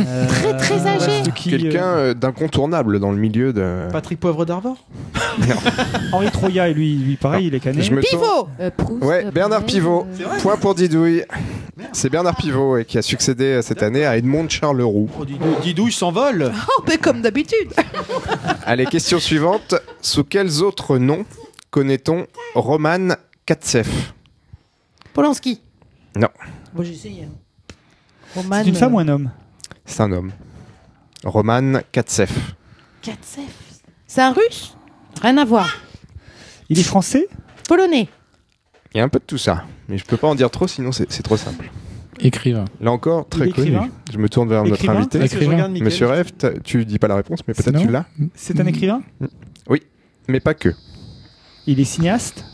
euh, 0.00 0.26
Très, 0.28 0.56
très 0.56 0.86
âgé. 0.86 1.22
euh, 1.26 1.30
Quelqu'un 1.34 1.84
euh, 1.86 2.14
d'incontournable 2.14 3.00
dans 3.00 3.10
le 3.10 3.16
milieu 3.18 3.52
de. 3.52 3.88
Patrick 3.90 4.20
Poivre 4.20 4.44
d'Arvor 4.46 4.76
Henri 6.12 6.30
Troya, 6.30 6.68
et 6.68 6.74
lui, 6.74 6.94
lui 6.96 7.16
pareil, 7.16 7.46
il 7.48 7.54
est 7.54 7.60
cané. 7.60 7.82
Je 7.82 7.92
me 7.92 8.02
tourne- 8.02 8.22
Pivot. 8.22 8.48
Euh, 8.60 8.70
Proust, 8.76 9.02
Ouais, 9.04 9.30
Bernard 9.32 9.64
Pivot. 9.64 10.06
Point 10.42 10.56
pour 10.56 10.74
Didouille. 10.74 11.24
C'est 11.92 12.10
Bernard 12.10 12.36
Pivot 12.36 12.72
ouais, 12.74 12.84
qui 12.84 12.98
a 12.98 13.02
succédé 13.02 13.60
cette 13.62 13.82
année 13.82 14.04
à 14.04 14.16
Edmond 14.16 14.48
Charles 14.48 14.82
Roux. 14.82 15.08
Oh, 15.18 15.24
Didou, 15.24 15.44
Didouille 15.62 15.92
s'envole. 15.92 16.52
Oh, 16.78 16.82
mais 16.86 16.96
comme 16.98 17.22
d'habitude. 17.22 17.72
Allez, 18.66 18.86
question 18.86 19.18
suivante. 19.18 19.74
Sous 20.00 20.22
quels 20.24 20.62
autres 20.62 20.98
noms 20.98 21.24
connaît-on 21.70 22.26
Roman 22.54 23.14
Katsev 23.46 23.88
Polanski. 25.12 25.60
Non. 26.18 26.28
Bon, 26.74 26.82
j'ai 26.82 26.92
essayé. 26.92 27.24
hein. 27.24 27.74
Roman. 28.34 28.60
C'est 28.62 28.68
une 28.68 28.74
femme 28.74 28.94
ou 28.94 28.98
un 28.98 29.08
homme 29.08 29.30
C'est 29.86 30.02
un 30.02 30.12
homme. 30.12 30.32
Roman 31.24 31.80
Katsev. 31.92 32.30
Katsev. 33.02 33.44
C'est 34.06 34.20
un 34.22 34.32
russe? 34.32 34.76
Rien 35.22 35.38
à 35.38 35.44
voir. 35.44 35.68
Il 36.68 36.78
est 36.78 36.82
français? 36.82 37.26
Polonais. 37.68 38.08
Il 38.94 38.98
y 38.98 39.00
a 39.00 39.04
un 39.04 39.08
peu 39.08 39.18
de 39.18 39.24
tout 39.24 39.38
ça. 39.38 39.64
Mais 39.88 39.96
je 39.98 40.04
peux 40.04 40.16
pas 40.16 40.28
en 40.28 40.34
dire 40.34 40.50
trop, 40.50 40.66
sinon 40.66 40.92
c'est 40.92 41.10
c'est 41.10 41.22
trop 41.22 41.36
simple. 41.36 41.70
Écrivain. 42.20 42.64
Là 42.80 42.90
encore, 42.90 43.26
Il 43.26 43.30
très 43.30 43.48
est 43.48 43.52
connu. 43.52 43.68
écrivain? 43.68 43.88
Je 44.12 44.18
me 44.18 44.28
tourne 44.28 44.48
vers 44.48 44.62
notre 44.64 44.74
Écrivain? 44.74 44.96
invité. 44.96 45.18
Est-ce 45.18 45.24
que 45.26 45.30
je 45.30 45.44
Écrivain. 45.44 45.52
regarde 45.54 45.72
Mickaël 45.72 45.84
Monsieur 45.84 46.24
t'as- 46.36 46.58
tu 46.58 46.84
dis 46.84 46.98
pas 46.98 47.06
la 47.08 47.14
réponse, 47.16 47.40
mais 47.46 47.54
peut-être 47.54 47.78
tu 47.80 47.88
l'as. 47.90 48.06
C'est 48.34 48.58
un 48.60 48.66
écrivain? 48.66 49.02
Mais 50.30 50.40
pas 50.40 50.52
que. 50.54 50.74
Il 51.66 51.80
est 51.80 51.84
cinéaste? 51.84 52.44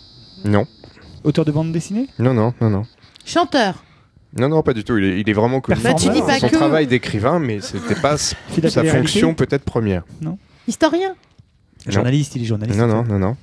Non. 0.44 0.65
Auteur 1.25 1.44
de 1.44 1.51
bande 1.51 1.73
dessinée? 1.73 2.09
Non, 2.20 2.34
non, 2.34 2.55
non, 2.60 2.70
non. 2.70 2.83
Chanteur. 3.25 3.75
Non, 4.36 4.49
non, 4.49 4.62
pas 4.62 4.73
du 4.75 4.83
tout. 4.85 4.97
Il 4.99 5.05
est, 5.05 5.20
il 5.20 5.31
est 5.31 5.33
vraiment 5.33 5.61
connu. 5.61 5.81
Bah, 5.83 5.94
tu 5.94 6.09
dis 6.11 6.20
pas 6.23 6.39
Son 6.39 6.49
que- 6.49 6.57
travail 6.57 6.86
d'écrivain, 6.86 7.39
mais 7.39 7.61
c'était 7.61 7.94
pas 7.94 8.15
s- 8.15 8.35
sa 8.69 8.83
fonction 8.85 9.35
peut-être 9.35 9.65
première. 9.65 10.03
Historien. 10.67 11.15
Non. 11.86 11.93
Journaliste, 11.93 12.35
il 12.36 12.43
est 12.43 12.47
journaliste. 12.47 12.78
Non, 12.78 12.86
non, 12.86 13.05
non, 13.05 13.19
non. 13.19 13.36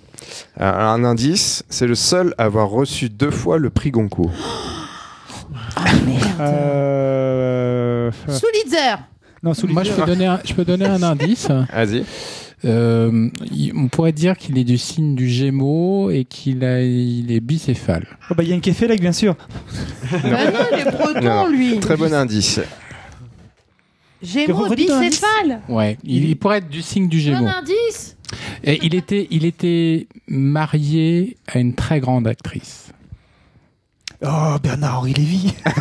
Euh, 0.60 0.72
Un 0.74 1.04
indice, 1.04 1.64
c'est 1.70 1.88
le 1.88 1.96
seul 1.96 2.34
à 2.38 2.44
avoir 2.46 2.70
reçu 2.70 3.10
deux 3.10 3.32
fois 3.32 3.58
le 3.58 3.70
prix 3.70 3.92
Goncourt. 3.92 4.32
Ah 5.76 5.84
merde. 6.06 6.42
Euh... 6.42 8.12
Soulitzer. 8.28 8.96
Non, 9.44 9.54
sous 9.54 9.68
Moi, 9.68 9.84
je 9.84 9.92
peux 9.94 10.06
donner 10.06 10.26
un, 10.26 10.40
je 10.46 10.54
peux 10.54 10.66
donner 10.66 10.86
un 10.86 11.02
indice. 11.04 11.48
Vas-y. 11.74 12.06
Euh, 12.64 13.30
on 13.76 13.88
pourrait 13.88 14.12
dire 14.12 14.38
qu'il 14.38 14.58
est 14.58 14.64
du 14.64 14.78
signe 14.78 15.16
du 15.16 15.28
Gémeaux 15.30 16.12
et 16.12 16.26
qu'il 16.26 16.64
a, 16.64 16.84
il 16.84 17.32
est 17.32 17.40
bicéphale. 17.40 18.06
Oh 18.30 18.36
bah 18.36 18.44
Yann 18.44 18.62
Kefelec, 18.62 19.02
bien 19.02 19.14
sûr. 19.14 19.36
Ah 20.14 20.52
non, 20.52 20.60
il 20.74 20.80
est 20.80 20.92
breton, 20.92 21.22
Non. 21.22 21.48
lui. 21.50 21.80
Très 21.80 21.96
bon 21.98 22.14
indice. 22.14 22.60
Gémeaux, 24.22 24.70
bicéphale. 24.76 25.62
Ouais, 25.70 25.98
il, 26.04 26.26
il 26.30 26.36
pourrait 26.36 26.58
être 26.60 26.70
du 26.70 26.82
signe 26.84 27.08
du 27.08 27.20
Gémeaux. 27.20 27.48
Un 27.48 27.60
indice. 27.62 28.16
Et 28.64 28.80
il 28.84 28.94
était, 28.94 29.28
il 29.32 29.46
était 29.46 30.08
marié 30.28 31.38
à 31.48 31.58
une 31.60 31.74
très 31.74 32.00
grande 32.00 32.28
actrice. 32.28 32.92
Oh, 34.24 34.58
Bernard-Henri 34.62 35.14
Lévy. 35.14 35.54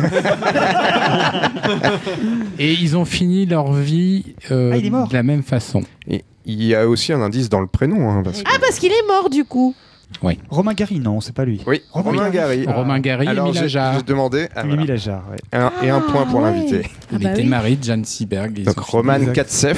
Et 2.59 2.73
ils 2.73 2.97
ont 2.97 3.05
fini 3.05 3.45
leur 3.45 3.71
vie 3.73 4.35
euh, 4.49 4.71
Ah, 4.73 5.07
de 5.07 5.13
la 5.13 5.23
même 5.23 5.43
façon. 5.43 5.83
Et 6.07 6.23
il 6.45 6.63
y 6.63 6.75
a 6.75 6.87
aussi 6.87 7.13
un 7.13 7.21
indice 7.21 7.49
dans 7.49 7.59
le 7.61 7.67
prénom. 7.67 8.09
hein, 8.09 8.21
parce 8.23 8.41
que- 8.41 8.47
Ah, 8.53 8.57
parce 8.59 8.79
qu'il 8.79 8.91
est 8.91 9.07
mort, 9.07 9.29
du 9.29 9.45
coup. 9.45 9.75
Romain 10.49 10.73
Gary, 10.73 10.99
non, 10.99 11.21
c'est 11.21 11.33
pas 11.33 11.45
lui. 11.45 11.61
Oui, 11.65 11.81
Romain 11.91 12.09
Romain 12.11 12.29
Gary. 12.29 12.65
Romain 12.67 12.99
Gary 12.99 13.25
et 13.25 13.29
Alors 13.29 13.47
Émile 13.47 13.59
j'ai 13.59 13.65
Ajar. 13.65 13.93
j'ai 13.95 14.03
demandé 14.03 14.49
ah, 14.55 14.63
Mimi 14.63 14.75
voilà. 14.79 14.93
Lajar, 14.93 15.23
ouais. 15.31 15.37
un, 15.57 15.71
et 15.81 15.89
un 15.89 16.01
point 16.01 16.25
pour 16.25 16.45
Ah, 16.45 16.51
l'invité. 16.51 16.77
ouais. 16.79 16.83
Ah 16.85 17.05
Il 17.13 17.17
bah 17.19 17.31
était 17.31 17.41
oui. 17.43 17.47
marié 17.47 17.75
de 17.77 17.83
Jeanne 17.83 18.03
Seberg. 18.03 18.61
Donc. 18.63 18.77
Roman 18.77 19.13
Exact. 19.15 19.33
Katsev, 19.33 19.77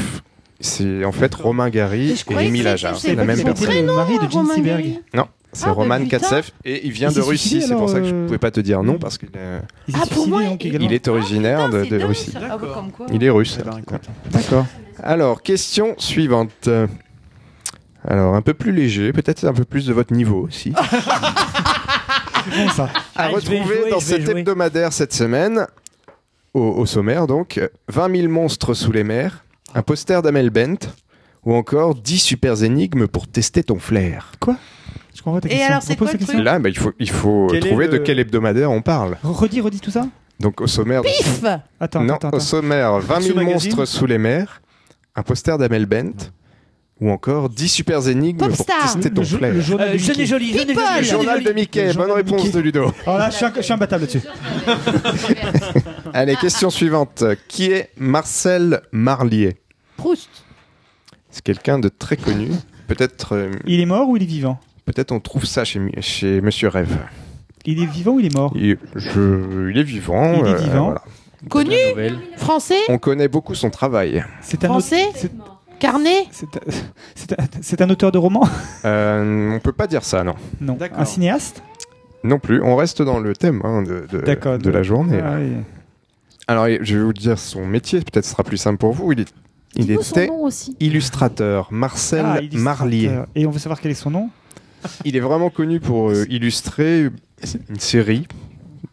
c'est 0.59 1.05
en 1.05 1.11
fait 1.11 1.35
Romain 1.35 1.69
Gary 1.69 2.07
Mais 2.09 2.15
je 2.15 2.21
et 2.21 2.23
croyais 2.25 2.47
Émile 2.47 2.67
Ajar. 2.67 2.95
c'était- 2.95 3.09
C'est 3.09 3.15
la 3.15 3.25
même 3.25 3.37
pas 3.37 3.43
personne. 3.43 3.67
C'était 3.67 3.81
le 3.83 3.93
mari 3.95 4.15
de 4.15 4.21
Jane 4.21 4.31
Romain 4.31 4.55
Seberg. 4.55 4.65
Gary. 4.81 4.99
Non, 5.13 5.27
c'est 5.53 5.63
Ah, 5.65 5.67
bah, 5.67 5.73
Roman 5.73 5.97
putain. 5.99 6.17
Katsev 6.19 6.49
et 6.65 6.85
il 6.85 6.91
vient 6.91 7.09
Il 7.09 7.15
de 7.15 7.21
Russie. 7.21 7.61
C'est 7.61 7.75
pour 7.75 7.89
ça 7.89 7.99
que 7.99 8.05
je 8.05 8.09
alors, 8.09 8.21
euh, 8.23 8.25
pouvais 8.27 8.37
pas 8.39 8.51
te 8.51 8.59
dire 8.59 8.83
non 8.83 8.97
parce 8.97 9.17
qu'il 9.17 9.29
est, 9.29 9.61
Il 9.87 9.95
Ah, 9.95 9.99
s'est 10.03 10.07
pour 10.09 10.23
suicidé, 10.23 10.29
moi, 10.29 10.43
donc, 10.43 10.63
il- 10.63 10.67
également. 10.69 10.87
il 10.87 10.93
est 10.93 11.07
originaire 11.07 11.69
de, 11.69 12.03
Russie. 12.03 12.33
Ah, 12.35 12.57
bah, 12.57 12.67
comme 12.73 12.91
quoi. 12.91 13.05
Il 13.13 13.23
est 13.23 13.29
russe. 13.29 13.57
Eh 13.59 13.63
ben. 13.63 13.79
D'accord. 14.31 14.65
Alors, 15.01 15.41
question 15.41 15.95
suivante. 15.97 16.69
Alors, 18.05 18.35
un 18.35 18.41
peu 18.41 18.53
plus 18.53 18.71
léger, 18.73 19.13
peut-être 19.13 19.45
un 19.45 19.53
peu 19.53 19.63
plus 19.63 19.85
de 19.87 19.93
votre 19.93 20.13
niveau 20.13 20.41
aussi. 20.41 20.73
Bon, 22.45 22.69
ça. 22.69 22.83
À 23.15 23.23
Ah, 23.23 23.27
retrouver 23.29 23.63
jouer, 23.63 23.89
dans 23.89 23.99
cet 24.01 24.23
jouer. 24.25 24.39
hebdomadaire 24.39 24.91
cette 24.91 25.13
semaine, 25.13 25.65
au, 26.53 26.59
au 26.61 26.85
sommaire 26.85 27.25
donc, 27.25 27.57
euh, 27.57 27.69
20 27.87 28.13
000 28.17 28.27
monstres 28.31 28.73
sous 28.73 28.91
les 28.91 29.05
mers, 29.05 29.45
un 29.73 29.81
poster 29.81 30.21
d'Amel 30.21 30.49
Bent, 30.49 30.75
ou 31.45 31.53
encore 31.55 31.95
10 31.95 32.19
super 32.19 32.61
énigmes 32.63 33.07
pour 33.07 33.27
tester 33.27 33.63
ton 33.63 33.79
flair. 33.79 34.33
Je 35.15 35.21
comprends 35.21 35.39
ta 35.39 35.47
Et 35.47 35.51
question. 35.51 35.67
alors, 35.67 35.81
c'est 35.83 35.95
quoi 35.95 36.11
le 36.11 36.17
truc 36.17 36.37
Là, 36.37 36.59
bah, 36.59 36.69
il 36.69 36.77
faut, 36.77 36.91
il 36.99 37.09
faut 37.09 37.47
Quel 37.51 37.65
est 37.65 37.69
trouver 37.69 37.87
de 37.87 37.97
quel 37.97 38.19
hebdomadaire 38.19 38.71
on 38.71 38.81
parle. 38.81 39.17
Redis, 39.23 39.61
redis 39.61 39.79
tout 39.79 39.91
ça 39.91 40.07
Donc 40.39 40.59
au 40.61 40.67
sommaire, 40.67 41.01
Pif 41.03 41.43
Attends, 41.79 42.01
non, 42.03 42.15
attends, 42.15 42.27
au 42.29 42.35
attends. 42.35 42.39
sommaire 42.39 42.99
20 42.99 43.21
000 43.21 43.21
Sous 43.21 43.35
magazine 43.45 43.75
monstres 43.75 43.85
sous 43.85 44.05
les 44.07 44.17
mers, 44.17 44.61
un 45.15 45.21
poster 45.23 45.57
d'Amel 45.57 45.85
Bent, 45.85 46.31
ou 46.99 47.11
encore 47.11 47.49
10 47.49 47.67
super 47.69 48.07
énigmes 48.07 48.37
pour 48.47 48.65
tester 48.65 49.11
ton 49.11 49.21
Le, 49.21 49.27
jo- 49.27 49.37
flair. 49.37 49.53
le 49.53 49.61
journal 49.61 49.89
Euh, 49.89 49.93
de 49.93 49.97
jeune 49.97 50.15
et 50.15 50.19
Mickey. 50.19 50.25
jolie, 50.25 50.53
jeune 50.53 50.61
et 50.61 50.73
People. 50.73 50.83
jolie. 50.83 50.97
Le 50.99 51.03
journal 51.03 51.43
de. 51.43 51.51
Mickey, 51.53 51.93
bonne 51.93 52.11
réponse 52.11 52.43
Mickey. 52.43 52.51
de 52.57 52.59
Ludo. 52.59 52.91
Alors 53.05 53.17
là, 53.19 53.29
je 53.29 53.35
suis, 53.35 53.45
un- 53.45 53.53
je 53.55 53.61
suis 53.61 53.73
imbattable 53.73 54.05
là-dessus. 54.05 54.21
Allez, 56.13 56.35
question 56.37 56.69
suivante. 56.69 57.23
Qui 57.47 57.71
est 57.71 57.89
Marcel 57.97 58.81
Marlier? 58.91 59.57
Proust. 59.97 60.29
C'est 61.29 61.43
quelqu'un 61.43 61.79
de 61.79 61.89
très 61.89 62.17
connu. 62.17 62.49
Peut-être 62.87 63.35
euh, 63.35 63.51
Il 63.65 63.79
est 63.79 63.85
mort 63.85 64.09
ou 64.09 64.17
il 64.17 64.23
est 64.23 64.27
vivant? 64.27 64.59
Peut-être 64.85 65.11
on 65.11 65.19
trouve 65.19 65.45
ça 65.45 65.63
chez, 65.63 65.79
Monsieur 65.79 66.67
Rêve. 66.69 66.97
Il 67.65 67.81
est 67.81 67.85
vivant 67.85 68.13
ou 68.13 68.19
il 68.19 68.25
est 68.27 68.35
mort? 68.35 68.51
Il, 68.55 68.77
je- 68.95 69.69
il 69.71 69.77
est 69.77 69.83
vivant. 69.83 70.33
Il 70.33 70.47
est 70.47 70.53
euh, 70.53 70.55
vivant. 70.57 70.83
voilà. 70.85 71.01
Connu? 71.49 71.75
Français? 72.37 72.75
On 72.89 72.97
connaît 72.97 73.27
beaucoup 73.27 73.55
son 73.55 73.69
travail. 73.69 74.23
C'est 74.41 74.63
un, 74.65 74.67
Français? 74.69 75.05
c'est- 75.15 75.31
Carnet? 75.79 76.25
c'est 76.31 76.55
un- 76.55 76.71
c'est 77.15 77.33
un- 77.39 77.45
c'est 77.61 77.81
un 77.81 77.89
auteur 77.89 78.11
de 78.11 78.17
roman 78.17 78.47
Euh, 78.85 79.53
on 79.55 79.59
peut 79.59 79.71
pas 79.73 79.87
dire 79.87 80.03
ça, 80.03 80.23
non. 80.23 80.35
Non. 80.61 80.73
D'accord. 80.75 80.99
Un 80.99 81.05
cinéaste? 81.05 81.61
Non 82.23 82.39
plus. 82.39 82.61
On 82.61 82.75
reste 82.77 83.01
dans 83.01 83.19
le 83.19 83.33
thème 83.35 83.61
hein, 83.65 83.81
de, 83.83 84.05
de, 84.09 84.19
D'accord. 84.21 84.57
de 84.57 84.69
la 84.69 84.83
journée. 84.83 85.19
Ah 85.21 85.35
oui. 85.39 85.53
Alors, 86.47 86.67
je 86.81 86.97
vais 86.97 87.03
vous 87.03 87.13
dire 87.13 87.37
son 87.39 87.65
métier. 87.65 87.99
Peut-être 87.99 88.25
ce 88.25 88.31
sera 88.31 88.43
plus 88.43 88.57
simple 88.57 88.77
pour 88.77 88.93
vous. 88.93 89.11
Il, 89.13 89.21
est, 89.21 89.33
était 89.77 90.29
aussi. 90.29 90.75
illustrateur. 90.79 91.67
Marcel 91.71 92.25
Ah, 92.25 92.39
illustrateur. 92.39 92.63
Marlier. 92.63 93.11
Et 93.35 93.45
on 93.45 93.51
veut 93.51 93.59
savoir 93.59 93.79
quel 93.81 93.91
est 93.91 93.95
son 93.95 94.11
nom? 94.11 94.29
Il 95.05 95.15
est 95.15 95.19
vraiment 95.21 95.49
connu 95.49 95.79
pour 95.79 96.09
euh, 96.11 96.25
illustrer 96.29 97.09
une 97.69 97.79
série 97.79 98.27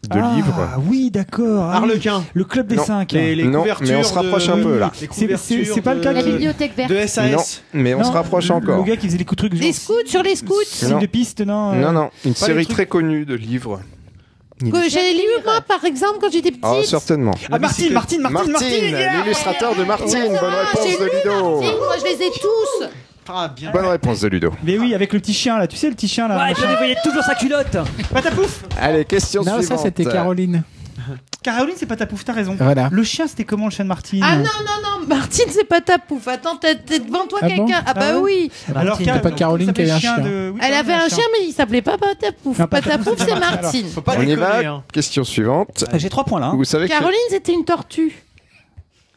de 0.09 0.17
Ah, 0.19 0.33
livres. 0.35 0.69
oui, 0.89 1.11
d'accord. 1.11 1.63
Ah 1.71 1.79
oui. 1.83 1.89
Harlequin. 1.91 2.23
Le 2.33 2.43
club 2.43 2.67
des 2.67 2.75
Non. 2.75 2.85
5. 2.85 3.11
Les, 3.11 3.35
les 3.35 3.43
Non, 3.43 3.59
couvertures 3.59 3.87
mais 3.87 3.95
on 3.95 4.03
se 4.03 4.13
rapproche 4.13 4.49
un 4.49 4.57
peu, 4.61 4.77
là. 4.79 4.91
les 4.99 5.07
C'est- 5.37 5.81
pas 5.81 5.93
le 5.93 5.99
de- 5.99 6.03
cas 6.03 6.11
La 6.13 6.23
de- 6.23 6.31
bibliothèque 6.31 6.75
verte. 6.75 6.89
de 6.91 6.97
SAS. 7.05 7.31
Non, 7.73 7.81
mais 7.81 7.93
on 7.93 8.03
se 8.03 8.11
rapproche 8.11 8.49
encore. 8.49 8.77
Le 8.77 8.83
gars 8.83 8.97
qui 8.97 9.07
faisait 9.07 9.17
les 9.19 9.25
trucs 9.25 9.53
Les 9.53 9.61
genre 9.61 9.73
scouts 9.75 9.93
sur 10.07 10.23
les 10.23 10.35
scouts. 10.35 10.53
Non. 10.89 10.99
de 10.99 11.05
piste, 11.05 11.41
non 11.41 11.73
euh, 11.73 11.81
Non, 11.81 11.91
non, 11.91 12.09
une 12.25 12.33
pas 12.33 12.47
les 12.47 12.53
série 12.53 12.63
trucs- 12.65 12.75
très 12.75 12.85
connue 12.87 13.25
de 13.25 13.35
livres. 13.35 13.79
Que 14.59 14.89
j'ai 14.89 15.13
lu 15.15 15.23
moi 15.43 15.61
par 15.61 15.83
exemple 15.85 16.19
quand 16.21 16.31
j'étais 16.31 16.49
petite. 16.51 16.63
Ah, 16.63 16.75
certainement. 16.85 17.33
Ah, 17.51 17.57
Martine, 17.57 17.93
Martine, 17.93 18.21
Martine, 18.21 18.51
Martine, 18.51 18.95
l'illustrateur 19.23 19.75
de 19.75 19.83
Martine. 19.83 20.19
Bonne 20.27 20.37
Ah, 20.39 20.69
réponse 20.71 20.87
j'ai 20.87 20.97
de 20.99 21.03
lu 21.03 21.09
Ludo. 21.25 21.51
Martine, 21.61 21.77
moi 21.79 21.95
je 21.99 22.03
les 22.05 22.25
ai 22.27 22.29
tous. 22.29 22.85
Ah, 23.33 23.47
bien. 23.55 23.71
Bonne 23.71 23.85
réponse 23.87 24.21
de 24.21 24.27
Ludo. 24.27 24.51
Mais 24.63 24.77
oui, 24.77 24.93
avec 24.93 25.13
le 25.13 25.19
petit 25.19 25.33
chien 25.33 25.57
là, 25.57 25.67
tu 25.67 25.77
sais 25.77 25.87
le 25.89 25.95
petit 25.95 26.07
chien 26.07 26.27
là. 26.27 26.37
Ouais, 26.37 26.53
je 26.55 26.77
voyait 26.77 26.95
toujours 27.03 27.23
sa 27.23 27.35
culotte. 27.35 27.77
Patapouf 28.13 28.63
Allez, 28.79 29.05
question 29.05 29.41
Non, 29.43 29.53
ça 29.57 29.59
suivante. 29.61 29.79
c'était 29.83 30.05
Caroline. 30.05 30.63
Caroline, 31.43 31.73
c'est 31.75 31.87
Patapouf, 31.87 32.23
t'as 32.23 32.33
raison. 32.33 32.55
Voilà. 32.59 32.89
Le 32.91 33.03
chien, 33.03 33.25
c'était 33.25 33.45
comment 33.45 33.65
le 33.65 33.71
chien 33.71 33.83
de 33.85 33.89
Martine 33.89 34.23
Ah 34.23 34.35
non 34.35 34.43
non 34.43 34.99
non, 35.01 35.07
Martine 35.07 35.45
c'est 35.49 35.63
pas 35.63 35.81
ta 35.81 35.97
pouf. 35.97 36.27
Attends, 36.27 36.55
t'es 36.57 36.75
devant 36.99 37.25
toi 37.25 37.39
Ah 37.41 37.47
quelqu'un. 37.47 37.65
bon 37.65 37.73
ah 37.87 37.93
bah 37.95 38.01
Ah 38.11 38.19
oui. 38.19 38.51
Alors, 38.75 38.97
C'est 38.97 39.21
pas 39.21 39.31
Caroline 39.31 39.73
qui 39.73 39.81
avait 39.81 39.89
un 39.91 39.99
chien. 39.99 40.19
de- 40.19 40.51
oui, 40.53 40.59
Elle 40.63 40.73
avait 40.75 40.93
un 40.93 41.09
chien 41.09 41.23
mais 41.33 41.47
il 41.47 41.51
s'appelait 41.51 41.81
pas 41.81 41.97
Patapouf. 41.97 42.59
Non, 42.59 42.67
Patapouf, 42.67 43.15
c'est 43.17 43.39
Martine. 43.39 43.87
Faut 43.87 44.01
pas 44.01 44.13
On 44.17 44.21
y 44.21 44.35
va. 44.35 44.59
hein. 44.59 44.83
Question 44.93 45.23
suivante. 45.23 45.83
Ah, 45.91 45.97
J'ai 45.97 46.09
trois 46.09 46.25
points 46.25 46.39
là. 46.39 46.47
hein. 46.47 46.55
Vous 46.55 46.63
savez 46.65 46.85
que 46.87 46.91
Caroline 46.91 47.17
c'était 47.29 47.53
une 47.53 47.65
tortue. 47.65 48.13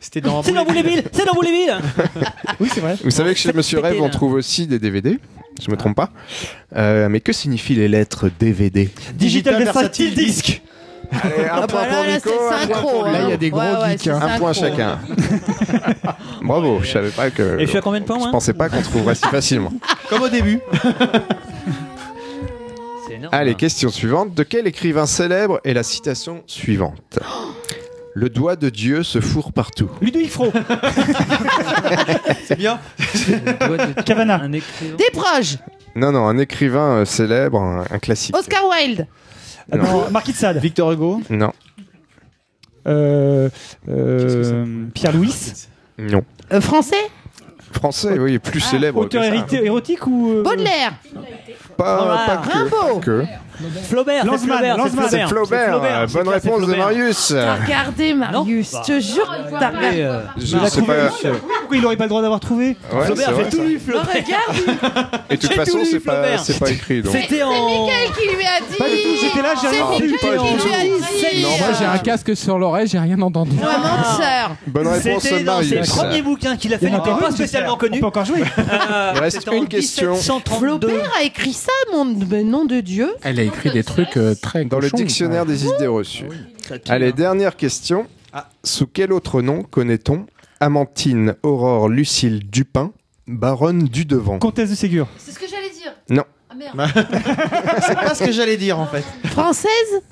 C'était 0.05 0.21
dans 0.21 0.43
C'est 0.43 0.53
dans 0.53 0.65
Bouléville. 0.67 1.03
C'est 1.13 1.25
dans 1.25 1.33
Bouléville. 1.33 1.75
Oui, 2.61 2.69
c'est 2.73 2.81
vrai. 2.81 2.97
Vous 3.03 3.11
savez 3.11 3.33
que 3.33 3.41
chez 3.41 3.53
Monsieur 3.55 3.79
Rêve, 3.81 4.01
on 4.03 4.11
trouve 4.11 4.35
aussi 4.35 4.67
des 4.67 4.79
DVD. 4.79 5.19
Je 5.65 5.71
me 5.71 5.77
trompe 5.77 5.97
pas. 5.97 6.11
Euh, 6.77 7.09
mais 7.09 7.21
que 7.21 7.33
signifient 7.33 7.75
les 7.75 7.89
lettres 7.89 8.31
DVD 8.39 8.91
Digital 9.15 9.63
Versatile 9.65 10.15
Disc. 10.15 10.61
Allez, 11.11 11.45
un 11.49 11.63
Ah 11.63 11.67
point 11.67 11.83
bah 11.83 11.89
pour 11.89 12.05
là, 12.05 12.15
Nico, 12.15 12.31
c'est 12.31 12.35
un 12.35 12.67
point 12.67 12.67
synchro. 12.67 12.89
pour 12.91 13.07
hein. 13.07 13.13
Là, 13.13 13.23
il 13.25 13.31
y 13.31 13.33
a 13.33 13.37
des 13.39 13.51
gros 13.51 13.61
Ouais, 13.61 13.91
geeks, 13.93 14.09
hein. 14.09 14.21
Un 14.23 14.39
point 14.39 14.53
chacun. 14.53 14.99
Bravo, 16.43 16.81
je 16.83 16.87
savais 16.91 17.11
pas 17.11 17.31
que. 17.31 17.59
Et 17.59 17.63
je 17.65 17.67
suis 17.71 17.79
à 17.79 17.81
combien 17.81 18.01
de 18.01 18.05
points 18.05 18.17
Je 18.17 18.23
moi? 18.23 18.31
pensais 18.31 18.53
pas 18.53 18.69
qu'on 18.69 18.83
trouverait 18.83 19.15
si 19.15 19.27
facilement. 19.27 19.73
Comme 20.11 20.23
au 20.23 20.29
début. 20.29 20.61
C'est 23.07 23.15
énorme. 23.15 23.35
Allez, 23.35 23.55
question 23.55 23.89
suivante. 23.91 24.35
De 24.35 24.43
quel 24.43 24.67
écrivain 24.67 25.07
célèbre 25.07 25.61
est 25.65 25.73
la 25.75 25.83
citation 25.83 26.43
suivante? 26.47 27.19
Le 28.17 28.29
doigt 28.31 28.55
de 28.57 28.69
Dieu 28.71 29.03
se 29.03 29.21
fourre 29.21 29.53
partout. 29.53 29.91
Ludovic 30.01 30.31
Fro. 30.31 30.53
C'est 32.47 32.57
bien. 32.57 32.79
Cavana. 34.07 34.41
Un 34.43 34.53
écrivain. 34.53 34.97
Des 34.97 35.11
proches. 35.13 35.57
Non, 35.97 36.13
non, 36.13 36.27
un 36.27 36.39
écrivain 36.39 36.99
euh, 36.99 37.05
célèbre, 37.05 37.61
un, 37.61 37.85
un 37.91 37.99
classique. 37.99 38.37
Oscar 38.37 38.63
Wilde. 38.69 39.07
Ah 39.73 39.77
non, 39.79 40.11
Marquis 40.11 40.33
de 40.33 40.37
Sade. 40.37 40.59
Victor 40.59 40.93
Hugo. 40.93 41.21
Non, 41.31 41.53
Euh, 42.87 43.49
euh, 43.89 44.85
Pierre-Louis. 44.95 45.35
non. 45.99 46.23
Euh, 46.53 46.61
français? 46.61 46.97
Français, 47.73 48.19
oui, 48.19 48.39
plus 48.39 48.61
célèbre. 48.61 49.01
Auteur 49.01 49.23
que 49.23 49.29
ça. 49.29 49.35
hérité- 49.35 49.65
érotique 49.65 50.07
ou. 50.07 50.35
euh, 50.35 50.43
Baudelaire. 50.43 50.93
Pas, 51.77 52.05
Voilà. 52.05 52.27
pas 52.27 52.37
que. 52.37 52.51
Rimbaud. 52.53 52.95
pas 52.99 53.05
que. 53.05 53.25
Flaubert. 53.89 54.23
c'est 54.23 54.27
Lanzmann, 54.27 54.49
Flaubert, 54.59 54.77
Lanzmann. 54.77 55.07
c'est 55.09 55.17
C'est 55.21 55.27
Flaubert. 55.27 55.69
Flaubert, 55.69 55.99
euh, 56.01 56.05
c'est 56.09 56.15
Bonne 56.15 56.27
c'est 56.27 56.33
réponse 56.35 56.61
de 56.61 56.65
Flaubert. 56.67 56.85
Marius. 56.87 57.29
T'as 57.37 57.55
regardé 57.57 58.15
Marius. 58.15 58.73
Non. 58.73 58.81
Je 58.83 58.93
te 58.93 59.01
jure. 59.01 59.35
T'as 59.59 59.71
Et, 59.73 59.77
regardé. 59.77 60.01
euh, 60.03 60.21
Je 60.39 60.45
sais 60.47 60.83
pas. 60.83 60.93
aussi. 61.09 61.27
Pourquoi 61.61 61.77
il 61.77 61.87
aurait 61.87 61.97
pas 61.97 62.05
le 62.05 62.09
droit 62.11 62.23
d'avoir 62.23 62.41
trouvé 62.41 62.67
Ouais, 62.69 62.77
c'est 62.93 63.05
Flaubert, 63.07 63.33
vrai, 63.33 63.45
j'ai 63.51 63.57
tout 63.57 63.63
lu, 63.63 63.79
Flaubert. 63.79 64.07
regarde. 64.09 65.21
Et 65.31 65.37
de 65.37 65.41
toute 65.41 65.51
J'ai 65.51 65.57
façon, 65.57 65.73
tout 65.73 65.79
lu, 65.79 65.87
c'est 65.91 66.01
pas, 66.01 66.13
Flaubert. 66.13 66.41
c'est 66.45 66.59
pas 66.59 66.71
écrit. 66.71 67.03
C'était 67.11 67.43
en. 67.43 67.87
Quel 67.87 68.13
qui 68.29 68.37
lui 68.37 68.45
a 68.45 68.61
dit 68.71 68.77
Pas 68.79 68.89
du 68.89 68.97
tout, 68.97 69.21
j'étais 69.23 69.43
là, 69.43 69.55
j'ai 69.61 69.69
rien 69.69 69.77
C'est 69.77 69.83
entendu. 69.83 70.15
Pas. 70.21 70.37
Non, 70.37 71.49
moi 71.59 71.69
j'ai 71.79 71.85
un 71.85 71.99
casque 71.99 72.37
sur 72.37 72.59
l'oreille, 72.59 72.87
j'ai 72.89 72.99
rien 72.99 73.21
entendu. 73.21 73.57
Vraiment 73.57 74.05
sœur. 74.17 74.57
Bonne 74.67 74.89
réponse 74.89 75.23
C'était 75.23 75.41
de 75.41 75.45
dans 75.45 75.63
ses 75.63 75.75
Marius. 75.77 75.91
premiers 75.91 76.23
bouquins 76.23 76.57
qu'il 76.57 76.73
a 76.75 76.79
fait, 76.79 76.87
Il 76.87 76.93
n'était 76.93 77.11
pas 77.11 77.31
spécialement 77.31 77.77
connu. 77.77 77.99
On 77.99 78.01
peut 78.01 78.07
encore. 78.07 78.25
Euh, 78.31 79.13
Il 79.15 79.21
reste 79.21 79.49
une 79.53 79.69
question. 79.69 80.13
1732. 80.13 80.89
Flaubert 80.89 81.11
a 81.19 81.23
écrit 81.25 81.53
ça, 81.53 81.73
mon 81.93 82.05
nom 82.05 82.65
de 82.65 82.81
Dieu. 82.81 83.09
Elle 83.23 83.39
écrit 83.47 83.71
des 83.71 83.85
trucs 83.85 84.17
euh, 84.17 84.35
très 84.35 84.65
Dans 84.65 84.79
le 84.81 84.91
dictionnaire 84.91 85.47
des 85.47 85.67
idées 85.67 85.87
reçues. 85.87 86.29
Tue, 86.63 86.73
Allez, 86.89 87.13
dernière 87.13 87.57
question. 87.57 88.07
Sous 88.65 88.87
quel 88.87 89.13
autre 89.13 89.43
nom 89.43 89.63
connaît-on 89.63 90.27
Amantine 90.61 91.37
Aurore 91.43 91.89
Lucille 91.89 92.49
Dupin, 92.51 92.93
baronne 93.27 93.85
du 93.85 94.05
Devant 94.05 94.39
Comtesse 94.39 94.71
de 94.71 94.75
Ségur. 94.75 95.07
C'est 95.19 95.33
ce 95.33 95.39
que 95.39 95.47
j'allais 95.49 95.71
dire. 95.71 95.93
Non. 96.11 96.25
Ah 96.51 96.55
merde. 96.55 96.91
C'est 97.87 97.95
pas 97.95 98.15
ce 98.15 98.25
que 98.25 98.33
j'allais 98.33 98.57
dire 98.57 98.79
en 98.79 98.87
fait. 98.87 99.05
Française? 99.27 100.03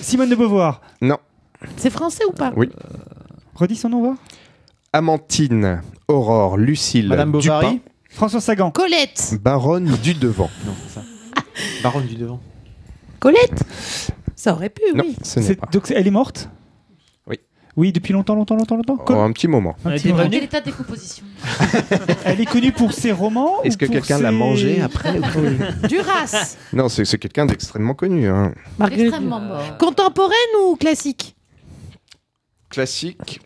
Simone 0.00 0.30
de 0.30 0.34
Beauvoir. 0.34 0.80
Non. 1.00 1.18
C'est 1.76 1.90
français 1.90 2.24
ou 2.28 2.32
pas? 2.32 2.52
Oui. 2.56 2.68
Redis 3.54 3.76
son 3.76 3.90
nom, 3.90 4.00
voir. 4.00 4.16
Amantine 4.92 5.82
Aurore 6.08 6.56
Lucille 6.56 7.08
Madame 7.08 7.32
Bovary? 7.32 7.72
Dupin, 7.74 7.80
François 8.10 8.40
Sagan. 8.40 8.70
Colette. 8.70 9.34
baronne 9.40 9.96
du 10.02 10.14
Devant. 10.14 10.50
Non, 10.66 10.74
ça. 10.88 11.02
Baronne 11.82 12.06
du 12.06 12.14
devant. 12.14 12.40
Colette 13.22 13.62
Ça 14.34 14.52
aurait 14.52 14.68
pu, 14.68 14.82
Non, 14.94 15.04
oui. 15.06 15.16
ce 15.22 15.38
n'est 15.38 15.46
C'est- 15.46 15.54
pas. 15.54 15.68
Donc 15.72 15.90
elle 15.94 16.06
est 16.06 16.10
morte 16.10 16.48
Oui. 17.28 17.36
Oui, 17.76 17.92
depuis 17.92 18.12
longtemps, 18.12 18.34
longtemps, 18.34 18.56
longtemps, 18.56 18.74
longtemps. 18.76 18.98
Oh, 19.08 19.12
un 19.12 19.30
petit 19.32 19.46
moment. 19.46 19.76
Un 19.84 19.90
Elle 19.90 19.94
petit 19.96 20.08
était 20.08 20.10
moment. 20.16 20.24
venue 20.24 20.34
Quel 20.38 20.44
état 20.44 20.60
de 20.60 20.64
décomposition 20.66 21.24
Elle 22.24 22.40
est 22.40 22.46
connue 22.46 22.72
pour 22.72 22.92
ses 22.92 23.12
romans 23.12 23.62
Est-ce 23.62 23.78
que 23.78 23.86
quelqu'un 23.86 24.16
ses- 24.16 24.22
l'a 24.24 24.32
mangé 24.32 24.80
après 24.82 25.20
Duras. 25.88 26.56
Non, 26.72 26.88
c'est 26.88 27.04
c'est 27.04 27.18
quelqu'un 27.18 27.46
d'extrêmement 27.46 27.94
connu. 27.94 28.26
hein. 28.28 28.52
Extrêmement 28.90 29.38
mort. 29.40 29.78
Contemporaine 29.78 30.34
ou 30.66 30.74
classique? 30.74 31.36
Classique, 32.70 33.40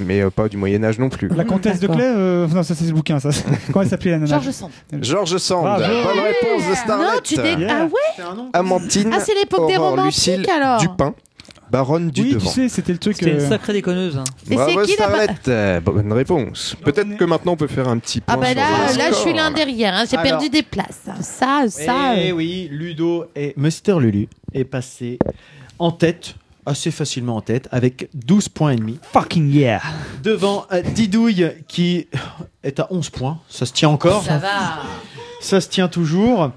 mais 0.00 0.20
euh, 0.22 0.30
pas 0.30 0.48
du 0.48 0.56
Moyen-Âge 0.56 0.98
non 0.98 1.08
plus. 1.08 1.28
La 1.28 1.44
comtesse 1.44 1.80
de. 1.80 1.86
Clé 1.86 2.02
euh, 2.04 2.46
Non, 2.48 2.62
ça 2.62 2.74
c'est 2.74 2.86
le 2.86 2.92
bouquin, 2.92 3.20
ça. 3.20 3.30
Comment 3.72 3.82
elle 3.82 3.88
s'appelait 3.88 4.12
la 4.12 4.18
nana 4.18 4.40
Georges 4.40 4.50
Sand. 4.50 4.70
Georges 5.00 5.36
Sand, 5.38 5.64
bonne 5.64 5.80
réponse 5.80 6.62
de 6.64 6.68
Non, 6.70 6.74
Starlet. 6.76 7.20
tu 7.22 7.36
dé... 7.36 7.54
Yeah. 7.62 7.68
Ah 7.82 7.84
ouais. 7.84 8.48
Amantine 8.52 9.10
Ah, 9.12 9.20
c'est 9.20 9.34
l'époque 9.34 9.68
des 9.68 9.76
romantiques, 9.76 10.26
Lucille 10.36 10.50
alors. 10.50 10.80
Dupin, 10.80 11.14
baronne 11.70 12.10
du 12.10 12.22
Oui, 12.22 12.36
tu 12.38 12.46
sais, 12.46 12.68
c'était 12.68 12.92
le 12.92 12.98
truc. 12.98 13.16
C'était 13.16 13.30
une 13.32 13.36
euh, 13.38 13.48
sacrée 13.48 13.72
déconneuse. 13.74 14.16
hein. 14.18 14.24
Et 14.50 14.54
Bravo 14.54 14.80
c'est 14.84 14.92
qui 14.92 14.98
la 15.00 15.06
Starlet, 15.06 15.28
euh, 15.48 15.80
bonne 15.80 16.12
réponse. 16.12 16.76
Peut-être 16.84 17.16
que 17.16 17.24
maintenant 17.24 17.52
on 17.52 17.56
peut 17.56 17.66
faire 17.66 17.88
un 17.88 17.98
petit 17.98 18.20
point 18.20 18.34
Ah 18.34 18.38
bah 18.38 18.46
sur 18.48 18.56
là, 18.56 18.92
le 18.92 18.98
là 18.98 19.04
je 19.10 19.14
suis 19.16 19.32
l'un 19.32 19.50
derrière. 19.50 19.94
hein. 19.94 20.04
J'ai 20.10 20.16
Alors. 20.16 20.30
perdu 20.38 20.48
des 20.50 20.62
places. 20.62 21.02
Ça, 21.20 21.64
ça. 21.68 22.14
Eh 22.16 22.32
oui, 22.32 22.68
Ludo 22.70 23.26
et 23.36 23.54
Mister 23.56 23.94
Lulu 24.00 24.28
est 24.54 24.64
passé 24.64 25.18
en 25.78 25.90
tête, 25.90 26.34
assez 26.66 26.90
facilement 26.90 27.36
en 27.36 27.40
tête, 27.40 27.68
avec 27.72 28.08
12 28.14 28.48
points 28.48 28.70
et 28.72 28.76
demi. 28.76 28.98
Fucking 29.12 29.50
yeah 29.50 29.80
Devant 30.22 30.66
euh, 30.72 30.82
Didouille 30.82 31.50
qui 31.68 32.06
est 32.62 32.80
à 32.80 32.86
11 32.90 33.10
points. 33.10 33.38
Ça 33.48 33.66
se 33.66 33.72
tient 33.72 33.88
encore. 33.88 34.22
Ça 34.24 34.38
va. 34.38 34.82
Ça 35.40 35.60
se 35.60 35.68
tient 35.68 35.88
toujours. 35.88 36.52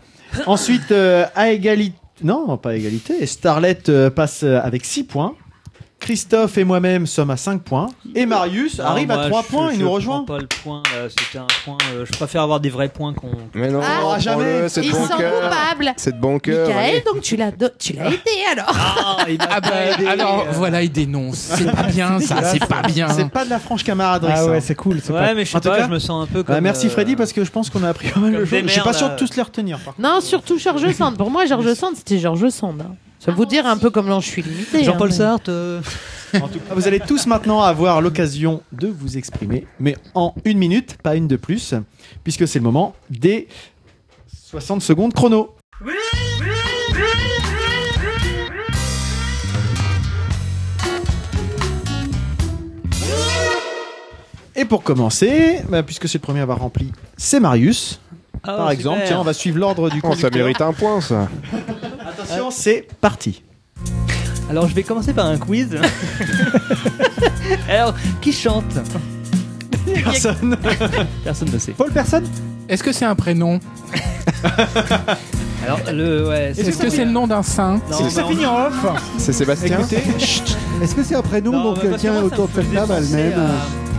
Ensuite, 0.46 0.92
euh, 0.92 1.26
à 1.36 1.50
égalité. 1.50 1.98
Non, 2.24 2.58
pas 2.58 2.72
à 2.72 2.76
égalité. 2.76 3.26
Starlet 3.26 3.90
euh, 3.90 4.10
passe 4.10 4.44
euh, 4.44 4.60
avec 4.62 4.86
6 4.86 5.04
points. 5.06 5.36
Christophe 6.06 6.60
et 6.60 6.64
moi-même 6.64 7.08
sommes 7.08 7.32
à 7.32 7.36
5 7.38 7.64
points. 7.64 7.88
Et 8.14 8.28
Marius 8.28 8.78
Non, 8.78 8.86
arrive 8.86 9.08
moi, 9.08 9.22
à 9.24 9.28
3 9.28 9.42
je- 9.42 9.48
points, 9.48 9.70
il 9.72 9.76
je 9.78 9.80
nous 9.80 9.86
prends 9.88 9.96
rejoint. 9.96 10.24
pas 10.24 10.38
le 10.38 10.46
point, 10.46 10.84
là, 10.94 11.10
c'était 11.10 11.40
un 11.40 11.48
point. 11.66 11.78
euh, 11.96 12.06
je 12.06 12.12
préfère 12.12 12.44
avoir 12.44 12.60
des 12.60 12.70
vrais 12.70 12.90
points 12.90 13.12
qu'on. 13.14 13.32
Mais 13.56 13.72
non, 13.72 13.80
Ah, 13.84 13.98
prends-le, 14.02 14.22
jamais. 14.22 14.70
c'est 14.70 14.82
de 14.82 14.86
Ils 14.86 14.92
bon 14.92 15.08
sont 15.08 15.18
cœur. 15.18 15.34
coupables. 15.50 15.94
C'est 15.98 16.16
de 16.16 16.22
bon 16.22 16.38
cœur. 16.38 16.68
Michael, 16.68 17.02
donc 17.12 17.22
tu 17.24 17.36
l'as 17.36 17.50
do- 17.50 17.70
tu 17.80 17.94
l'as 17.94 18.06
aidé 18.10 18.20
alors. 18.52 18.72
Ah, 18.78 19.18
il 19.28 19.40
m'a 19.40 19.48
Ah 19.50 19.60
bah, 19.62 19.70
aidé, 19.98 20.06
alors 20.06 20.42
euh. 20.48 20.52
voilà, 20.52 20.84
il 20.84 20.92
dénonce. 20.92 21.38
C'est 21.38 21.72
pas 21.72 21.82
bien 21.84 22.20
ça, 22.22 22.44
c'est 22.44 22.64
pas 22.68 22.84
bien. 22.84 23.10
C'est 23.10 23.28
pas 23.30 23.44
de 23.44 23.50
la 23.50 23.58
franche 23.58 23.84
camaraderie. 23.84 24.32
Ah 24.36 24.44
ça. 24.44 24.46
ouais, 24.52 24.62
c'est 24.62 24.76
cool. 24.76 25.00
c'est 25.04 25.12
Ouais, 25.12 25.20
pas- 25.20 25.34
mais 25.34 25.44
je 25.44 25.50
sais 25.50 25.58
En 25.58 25.60
tout 25.60 25.70
pas, 25.70 25.78
cas, 25.80 25.86
je 25.88 25.90
me 25.92 25.98
sens 25.98 26.24
un 26.24 26.32
peu 26.32 26.44
Bah, 26.44 26.54
comme. 26.54 26.64
merci 26.66 26.86
euh, 26.86 26.90
Freddy 26.92 27.16
parce 27.16 27.34
que 27.34 27.44
je 27.44 27.50
pense 27.50 27.72
qu'on 27.72 27.82
a 27.84 27.90
appris 27.90 28.10
pas 28.10 28.20
mal 28.20 28.32
de 28.32 28.36
comme 28.38 28.46
choses. 28.46 28.52
des 28.62 28.68
Je 28.68 28.68
suis 28.74 28.80
pas 28.82 28.86
merdes, 28.92 28.98
sûr 28.98 29.08
de 29.08 29.14
euh. 29.14 29.18
tous 29.18 29.36
les 29.36 29.42
retenir. 29.42 29.80
par 29.80 29.96
contre. 29.96 30.08
Non, 30.08 30.22
surtout 30.22 30.60
Georges 30.60 30.92
Sand. 30.94 31.18
Pour 31.18 31.32
moi, 31.32 31.48
Georges 31.48 31.74
Sand, 31.74 31.96
c'était 31.96 32.20
Georges 32.20 32.50
Sand. 32.50 32.80
hein. 32.82 32.94
Ça 33.26 33.32
veut 33.32 33.38
vous 33.38 33.46
dire 33.48 33.66
un 33.66 33.78
peu 33.78 33.90
comme 33.90 34.08
l'en 34.08 34.20
je 34.20 34.28
suis 34.30 34.44
limité. 34.44 34.84
Jean-Paul 34.84 35.08
hein, 35.08 35.12
mais- 35.12 35.18
Sartre. 35.18 35.50
euh, 35.50 35.82
En 36.36 36.48
tout 36.48 36.60
cas, 36.60 36.76
vous 36.76 36.88
allez 36.88 37.00
tous 37.00 37.26
maintenant 37.26 37.62
avoir 37.62 38.00
l'occasion 38.00 38.62
de 38.72 38.88
vous 38.88 39.18
exprimer, 39.18 39.66
mais 39.80 39.96
en 40.14 40.36
une 40.44 40.60
minute, 40.60 40.98
pas 41.02 41.16
une 41.16 41.28
de 41.28 41.36
plus, 41.38 41.74
puisque 42.24 42.48
c'est 42.48 42.60
le 42.60 42.64
moment 42.64 42.94
des 43.10 43.48
60 44.28 44.84
secondes 44.84 45.14
chrono. 45.14 45.56
Et 54.56 54.66
pour 54.66 54.84
commencer, 54.84 55.62
bah, 55.70 55.84
puisque 55.84 56.08
c'est 56.08 56.18
le 56.20 56.22
premier 56.24 56.40
à 56.40 56.44
avoir 56.44 56.60
rempli, 56.60 56.92
c'est 57.18 57.40
Marius. 57.40 58.00
Ah, 58.48 58.54
par 58.58 58.72
exemple, 58.72 58.98
super. 58.98 59.08
tiens, 59.10 59.20
on 59.20 59.24
va 59.24 59.34
suivre 59.34 59.60
l'ordre 59.60 59.90
du 59.90 59.98
Oh, 60.04 60.08
ça 60.08 60.10
conducteur. 60.10 60.32
mérite 60.34 60.62
un 60.62 60.74
point, 60.74 61.02
ça. 61.02 61.28
Attention, 62.08 62.52
c'est 62.52 62.88
parti. 63.02 63.44
Alors, 64.50 64.68
je 64.68 64.76
vais 64.76 64.84
commencer 64.84 65.14
par 65.14 65.26
un 65.26 65.38
quiz. 65.38 65.70
Alors, 67.70 67.94
qui 68.22 68.32
chante 68.32 68.64
Personne. 70.04 70.58
Personne 71.24 71.50
ne 71.52 71.58
sait. 71.60 71.72
Paul 71.74 71.92
Personne? 71.92 72.26
Est-ce 72.70 72.84
que 72.84 72.92
c'est 72.92 73.06
un 73.06 73.16
prénom? 73.16 73.60
Alors, 75.64 75.80
le, 75.92 76.28
ouais, 76.28 76.54
Est-ce 76.58 76.78
que 76.78 76.90
c'est 76.90 77.06
le 77.06 77.12
nom 77.12 77.28
d'un 77.28 77.44
saint? 77.44 77.80
Non, 77.92 77.98
que 77.98 78.10
ça 78.10 78.24
finit 78.26 78.46
en 78.46 78.68
off 78.68 78.86
C'est 79.18 79.34
Sébastien 79.34 79.80
Écoutez, 79.80 80.02
Est-ce 80.82 80.96
que 80.96 81.04
c'est 81.04 81.16
un 81.16 81.22
prénom 81.22 81.52
Non, 81.52 81.64
donc 81.74 81.84
mais 81.84 81.90
parce 81.90 82.02
que 82.02 82.08
quelqu'un 82.08 82.22
moi, 82.22 82.30
ça 82.30 82.36
autour 82.36 82.48
de 82.48 82.54
cette 82.56 82.66
faisait 82.66 82.76
table 82.76 82.94
penser 82.94 83.34
à 83.34 83.95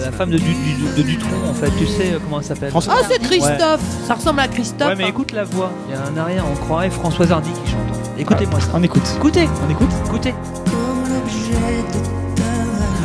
la 0.00 0.12
femme 0.12 0.30
de, 0.30 0.38
du, 0.38 0.44
du- 0.54 0.96
de 0.96 1.02
Dutron, 1.02 1.48
en 1.50 1.54
fait. 1.54 1.70
Tu 1.78 1.86
sais 1.86 2.12
euh, 2.14 2.18
comment 2.22 2.38
elle 2.40 2.44
s'appelle 2.46 2.70
François- 2.70 2.94
Ah, 3.00 3.06
c'est 3.10 3.18
Christophe 3.20 3.80
Ça 4.06 4.14
ressemble 4.14 4.40
à 4.40 4.48
Christophe. 4.48 4.88
Ouais, 4.88 4.94
mais 4.96 5.08
écoute 5.08 5.32
la 5.32 5.44
voix. 5.44 5.70
Il 5.88 5.94
y 5.94 5.96
a 5.98 6.02
un 6.02 6.16
arrière, 6.22 6.44
on 6.50 6.54
croirait 6.56 6.90
Françoise 6.90 7.32
Hardy 7.32 7.50
qui 7.64 7.70
chante. 7.70 7.80
Écoutez-moi 8.18 8.60
ça. 8.60 8.68
on 8.74 8.82
écoute. 8.82 9.02
Écoutez, 9.16 9.48
On 9.66 9.70
écoute. 9.70 9.90
écoutez. 10.06 10.34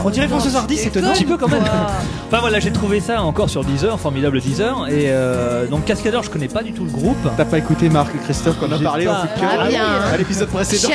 On 0.01 0.09
dirait 0.11 0.29
François 0.29 0.55
Hardy, 0.61 0.77
c'est 0.77 0.87
étonnant. 0.87 1.09
Un 1.09 1.13
petit 1.13 1.25
peu 1.25 1.35
quand 1.37 1.49
même. 1.49 1.61
Enfin 1.61 2.39
voilà, 2.39 2.59
j'ai 2.61 2.71
trouvé 2.71 3.01
ça 3.01 3.21
encore 3.21 3.49
sur 3.49 3.65
Deezer, 3.65 3.99
formidable 3.99 4.39
Deezer. 4.39 4.87
Et 4.87 5.05
euh, 5.07 5.67
donc 5.67 5.83
Cascadeur, 5.85 6.23
je 6.23 6.29
connais 6.29 6.47
pas 6.47 6.63
du 6.63 6.71
tout 6.71 6.85
le 6.85 6.89
groupe. 6.91 7.17
T'as 7.35 7.43
pas 7.45 7.57
écouté 7.57 7.89
Marc 7.89 8.15
et 8.15 8.17
Christophe 8.19 8.57
qu'on 8.59 8.71
a 8.71 8.79
parlé 8.79 9.05
pas. 9.05 9.11
en 9.11 9.21
coup 9.27 9.27
de 9.35 9.39
cœur 9.41 9.49
Ah, 9.59 10.13
à 10.13 10.17
l'épisode 10.17 10.47
précédent. 10.47 10.93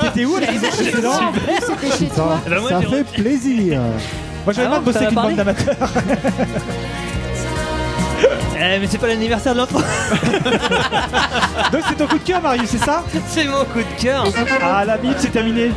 T'étais 0.00 0.24
où 0.24 0.36
là 0.38 0.46
précédent 0.46 1.10
C'était 1.60 1.96
chez 1.98 2.06
toi. 2.06 2.40
Ben, 2.48 2.60
moi, 2.60 2.70
Ça 2.70 2.80
fait 2.80 3.04
plaisir. 3.04 3.80
Moi 4.48 4.54
j'avais 4.54 4.68
Ah, 4.68 4.76
pas 4.76 4.80
bossé 4.80 4.98
ça 4.98 5.04
avec 5.04 5.10
une 5.10 5.22
bande 5.22 5.36
d'amateurs. 5.36 5.76
Eh, 8.60 8.78
mais 8.80 8.86
c'est 8.88 8.98
pas 8.98 9.06
l'anniversaire 9.06 9.52
de 9.54 9.58
l'autre. 9.60 9.74
Donc 11.72 11.82
c'est 11.86 11.94
ton 11.96 12.08
coup 12.08 12.18
de 12.18 12.24
cœur 12.24 12.42
Marius, 12.42 12.70
c'est 12.70 12.78
ça? 12.78 13.04
C'est 13.28 13.44
mon 13.44 13.64
coup 13.66 13.78
de 13.78 14.02
cœur. 14.02 14.24
Ah 14.60 14.84
la 14.84 14.96
bite 14.96 15.14
c'est 15.18 15.30
terminé. 15.30 15.70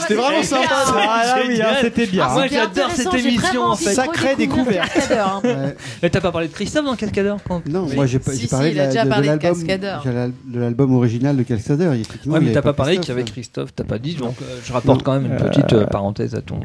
C'était 0.00 0.14
vraiment 0.14 0.42
sympa. 0.42 0.68
ça. 0.68 0.94
Ah 0.96 1.22
là 1.26 1.42
oui, 1.46 1.60
hein, 1.62 1.76
c'était 1.80 2.06
bien. 2.06 2.26
Ah, 2.28 2.32
moi, 2.34 2.42
C'était 2.44 2.56
j'adore 2.56 2.90
cette 2.90 3.14
émission, 3.14 3.62
en 3.64 3.76
fait. 3.76 3.90
de 3.90 3.94
Sacrée 3.94 4.36
découverte. 4.36 4.92
Cascadeur, 4.92 5.28
hein. 5.28 5.40
Ouais. 5.44 5.76
Mais 6.02 6.10
t'as 6.10 6.20
pas 6.20 6.32
parlé 6.32 6.48
de 6.48 6.52
Christophe 6.52 6.84
dans 6.84 6.96
Cascadeur 6.96 7.38
quand... 7.46 7.66
Non, 7.68 7.86
Oui. 7.88 7.94
moi 7.94 8.06
j'ai 8.06 8.18
pas- 8.18 8.32
Si, 8.32 8.38
j'ai 8.40 8.44
si, 8.46 8.50
parlé 8.50 8.68
il 8.70 8.74
de 8.74 8.78
la- 8.78 8.86
déjà 8.88 9.00
de- 9.00 9.04
de 9.06 9.10
parlé 9.10 9.28
de 9.28 9.32
l'album 9.32 9.52
Cascadeur. 9.58 10.02
de 10.04 10.10
l'al- 10.10 10.32
de 10.46 10.60
l'album 10.60 10.96
original 10.96 11.36
de 11.36 11.42
Cascadeur. 11.42 11.92
Effectivement, 11.94 12.34
Ouais, 12.34 12.40
mais 12.40 12.52
t'as 12.52 12.62
pas 12.62 12.72
parlé 12.72 12.98
qu'il 12.98 13.08
y 13.08 13.12
avait 13.12 13.24
Christophe, 13.24 13.70
t'as 13.74 13.84
pas 13.84 13.98
dit, 13.98 14.14
donc 14.14 14.34
euh, 14.42 14.58
je 14.64 14.72
rapporte 14.72 14.98
Non. 14.98 15.04
quand 15.04 15.12
même 15.20 15.26
une 15.32 15.36
petite 15.36 15.72
euh, 15.72 15.86
parenthèse 15.86 16.34
à 16.34 16.40
ton. 16.42 16.60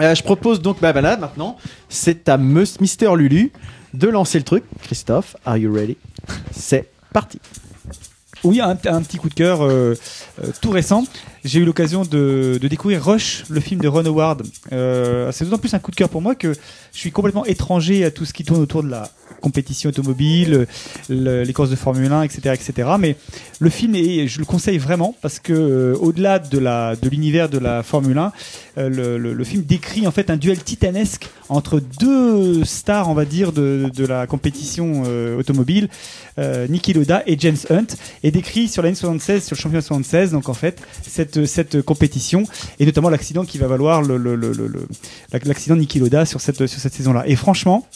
Euh, 0.00 0.14
je 0.14 0.22
propose 0.22 0.60
donc 0.62 0.80
ma 0.82 0.92
balade 0.92 1.20
maintenant. 1.20 1.56
C'est 1.88 2.28
à 2.28 2.36
Mister 2.38 3.10
Lulu 3.16 3.52
de 3.94 4.08
lancer 4.08 4.38
le 4.38 4.44
truc. 4.44 4.64
Christophe, 4.82 5.36
are 5.44 5.56
you 5.56 5.72
ready? 5.72 5.96
C'est 6.52 6.88
parti. 7.12 7.40
Oui, 8.44 8.60
un, 8.60 8.76
petit 8.76 9.16
coup 9.16 9.28
de 9.28 9.34
cœur 9.34 9.62
euh, 9.62 9.94
euh, 10.42 10.50
tout 10.60 10.70
récent. 10.70 11.04
J'ai 11.44 11.60
eu 11.60 11.64
l'occasion 11.64 12.02
de, 12.02 12.58
découvrir 12.60 13.04
Rush, 13.04 13.44
le 13.48 13.60
film 13.60 13.80
de 13.80 13.88
Ron 13.88 14.04
Howard. 14.04 14.42
Euh, 14.72 15.30
c'est 15.32 15.44
d'autant 15.44 15.58
plus 15.58 15.72
un 15.74 15.78
coup 15.78 15.90
de 15.90 15.96
cœur 15.96 16.08
pour 16.08 16.20
moi 16.20 16.34
que 16.34 16.52
je 16.92 16.98
suis 16.98 17.12
complètement 17.12 17.44
étranger 17.44 18.04
à 18.04 18.10
tout 18.10 18.24
ce 18.24 18.32
qui 18.32 18.44
tourne 18.44 18.60
autour 18.60 18.82
de 18.82 18.88
la 18.88 19.08
compétition 19.40 19.90
automobile, 19.90 20.66
le- 21.08 21.44
les 21.44 21.52
courses 21.52 21.70
de 21.70 21.76
Formule 21.76 22.10
1, 22.10 22.22
etc., 22.22 22.54
etc. 22.54 22.88
Mais 22.98 23.16
le 23.60 23.70
film 23.70 23.94
est, 23.94 24.26
je 24.26 24.40
le 24.40 24.44
conseille 24.44 24.78
vraiment 24.78 25.14
parce 25.22 25.38
que 25.38 25.96
au-delà 26.00 26.38
de 26.40 27.08
l'univers 27.08 27.48
de 27.48 27.58
la 27.58 27.82
Formule 27.84 28.18
1, 28.18 28.32
euh, 28.78 29.18
le, 29.34 29.44
film 29.44 29.62
décrit 29.62 30.06
en 30.06 30.10
fait 30.10 30.30
un 30.30 30.36
duel 30.36 30.58
titanesque 30.58 31.28
entre 31.48 31.80
deux 32.00 32.64
stars, 32.64 33.08
on 33.08 33.14
va 33.14 33.24
dire, 33.24 33.52
de, 33.52 33.90
la 34.06 34.26
compétition 34.26 35.04
automobile, 35.38 35.88
Niki 36.38 36.92
Loda 36.92 37.22
et 37.26 37.38
James 37.38 37.56
Hunt, 37.70 37.86
et 38.24 38.32
décrit 38.36 38.68
sur 38.68 38.82
l'année 38.82 38.94
76, 38.94 39.44
sur 39.44 39.56
le 39.56 39.60
championnat 39.60 39.82
76, 39.82 40.30
donc 40.32 40.48
en 40.48 40.54
fait 40.54 40.76
cette 41.16 41.46
cette 41.46 41.82
compétition 41.82 42.44
et 42.78 42.84
notamment 42.86 43.10
l'accident 43.10 43.44
qui 43.44 43.58
va 43.58 43.66
valoir 43.66 44.02
le 44.02 44.16
le- 44.18 44.36
le- 44.36 44.88
l'accident 45.44 45.76
Niki 45.76 45.98
Loda 45.98 46.24
sur 46.26 46.40
cette 46.40 46.66
sur 46.66 46.80
cette 46.80 46.94
saison-là. 46.94 47.22
Et 47.26 47.36
franchement. 47.36 47.86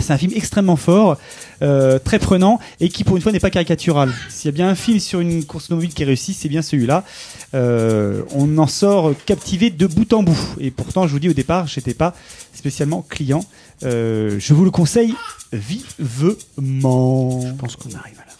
C'est 0.00 0.12
un 0.14 0.16
film 0.18 0.32
extrêmement 0.34 0.76
fort, 0.76 1.18
euh, 1.60 1.98
très 1.98 2.18
prenant 2.18 2.58
et 2.80 2.88
qui 2.88 3.04
pour 3.04 3.14
une 3.16 3.22
fois 3.22 3.30
n'est 3.30 3.40
pas 3.40 3.50
caricatural. 3.50 4.10
S'il 4.30 4.46
y 4.46 4.52
a 4.54 4.56
bien 4.60 4.68
un 4.70 4.74
film 4.74 4.98
sur 4.98 5.20
une 5.20 5.44
course 5.44 5.66
automobile 5.66 5.92
qui 5.92 6.02
réussit, 6.04 6.34
c'est 6.34 6.48
bien 6.48 6.62
celui-là. 6.62 7.04
Euh, 7.52 8.22
on 8.34 8.56
en 8.56 8.66
sort 8.66 9.12
captivé 9.26 9.68
de 9.68 9.86
bout 9.86 10.10
en 10.14 10.22
bout. 10.22 10.40
Et 10.60 10.70
pourtant, 10.70 11.06
je 11.06 11.12
vous 11.12 11.18
dis 11.18 11.28
au 11.28 11.34
départ, 11.34 11.66
j'étais 11.66 11.92
pas 11.92 12.14
spécialement 12.54 13.02
client. 13.06 13.44
Euh, 13.84 14.36
je 14.38 14.54
vous 14.54 14.64
le 14.64 14.70
conseille 14.70 15.14
vivement. 15.52 17.40
Je 17.46 17.52
pense 17.58 17.76
qu'on 17.76 17.90
arrive 17.94 18.18
à 18.18 18.24
la. 18.26 18.32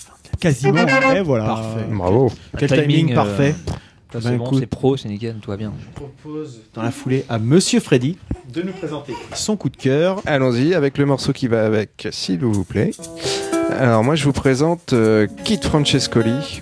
Quasiment. 0.43 0.85
Et 1.15 1.21
voilà. 1.21 1.45
Parfait. 1.45 1.87
Bravo. 1.89 2.33
Quel 2.59 2.69
timing, 2.69 3.13
euh, 3.13 3.15
parfait. 3.15 3.55
Ben, 4.13 4.21
c'est 4.21 4.37
bon, 4.37 4.47
écoute. 4.47 4.59
c'est 4.59 4.67
pro, 4.67 4.97
c'est 4.97 5.09
nickel, 5.09 5.37
tout 5.41 5.51
va 5.51 5.57
bien. 5.57 5.73
Je 5.81 5.95
propose 5.95 6.63
dans 6.75 6.83
la 6.83 6.91
foulée 6.91 7.25
à 7.29 7.39
Monsieur 7.39 7.79
Freddy 7.79 8.19
de 8.53 8.63
nous 8.63 8.73
présenter 8.73 9.15
son 9.35 9.57
coup 9.57 9.69
de 9.69 9.77
cœur. 9.77 10.21
Allons-y 10.27 10.75
avec 10.75 10.99
le 10.99 11.07
morceau 11.07 11.33
qui 11.33 11.47
va 11.47 11.65
avec, 11.65 12.09
s'il 12.11 12.41
vous 12.41 12.65
plaît. 12.65 12.91
Alors 13.79 14.03
moi 14.03 14.17
je 14.17 14.25
vous 14.25 14.33
présente 14.33 14.93
euh, 14.93 15.29
Kid 15.45 15.63
Francescoli, 15.65 16.61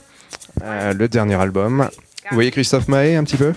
euh, 0.62 0.92
le 0.92 1.08
dernier 1.08 1.36
album. 1.36 1.88
Vous 2.30 2.36
voyez 2.36 2.50
Christophe 2.50 2.86
Mahé 2.86 3.16
un 3.16 3.24
petit 3.24 3.38
peu? 3.38 3.54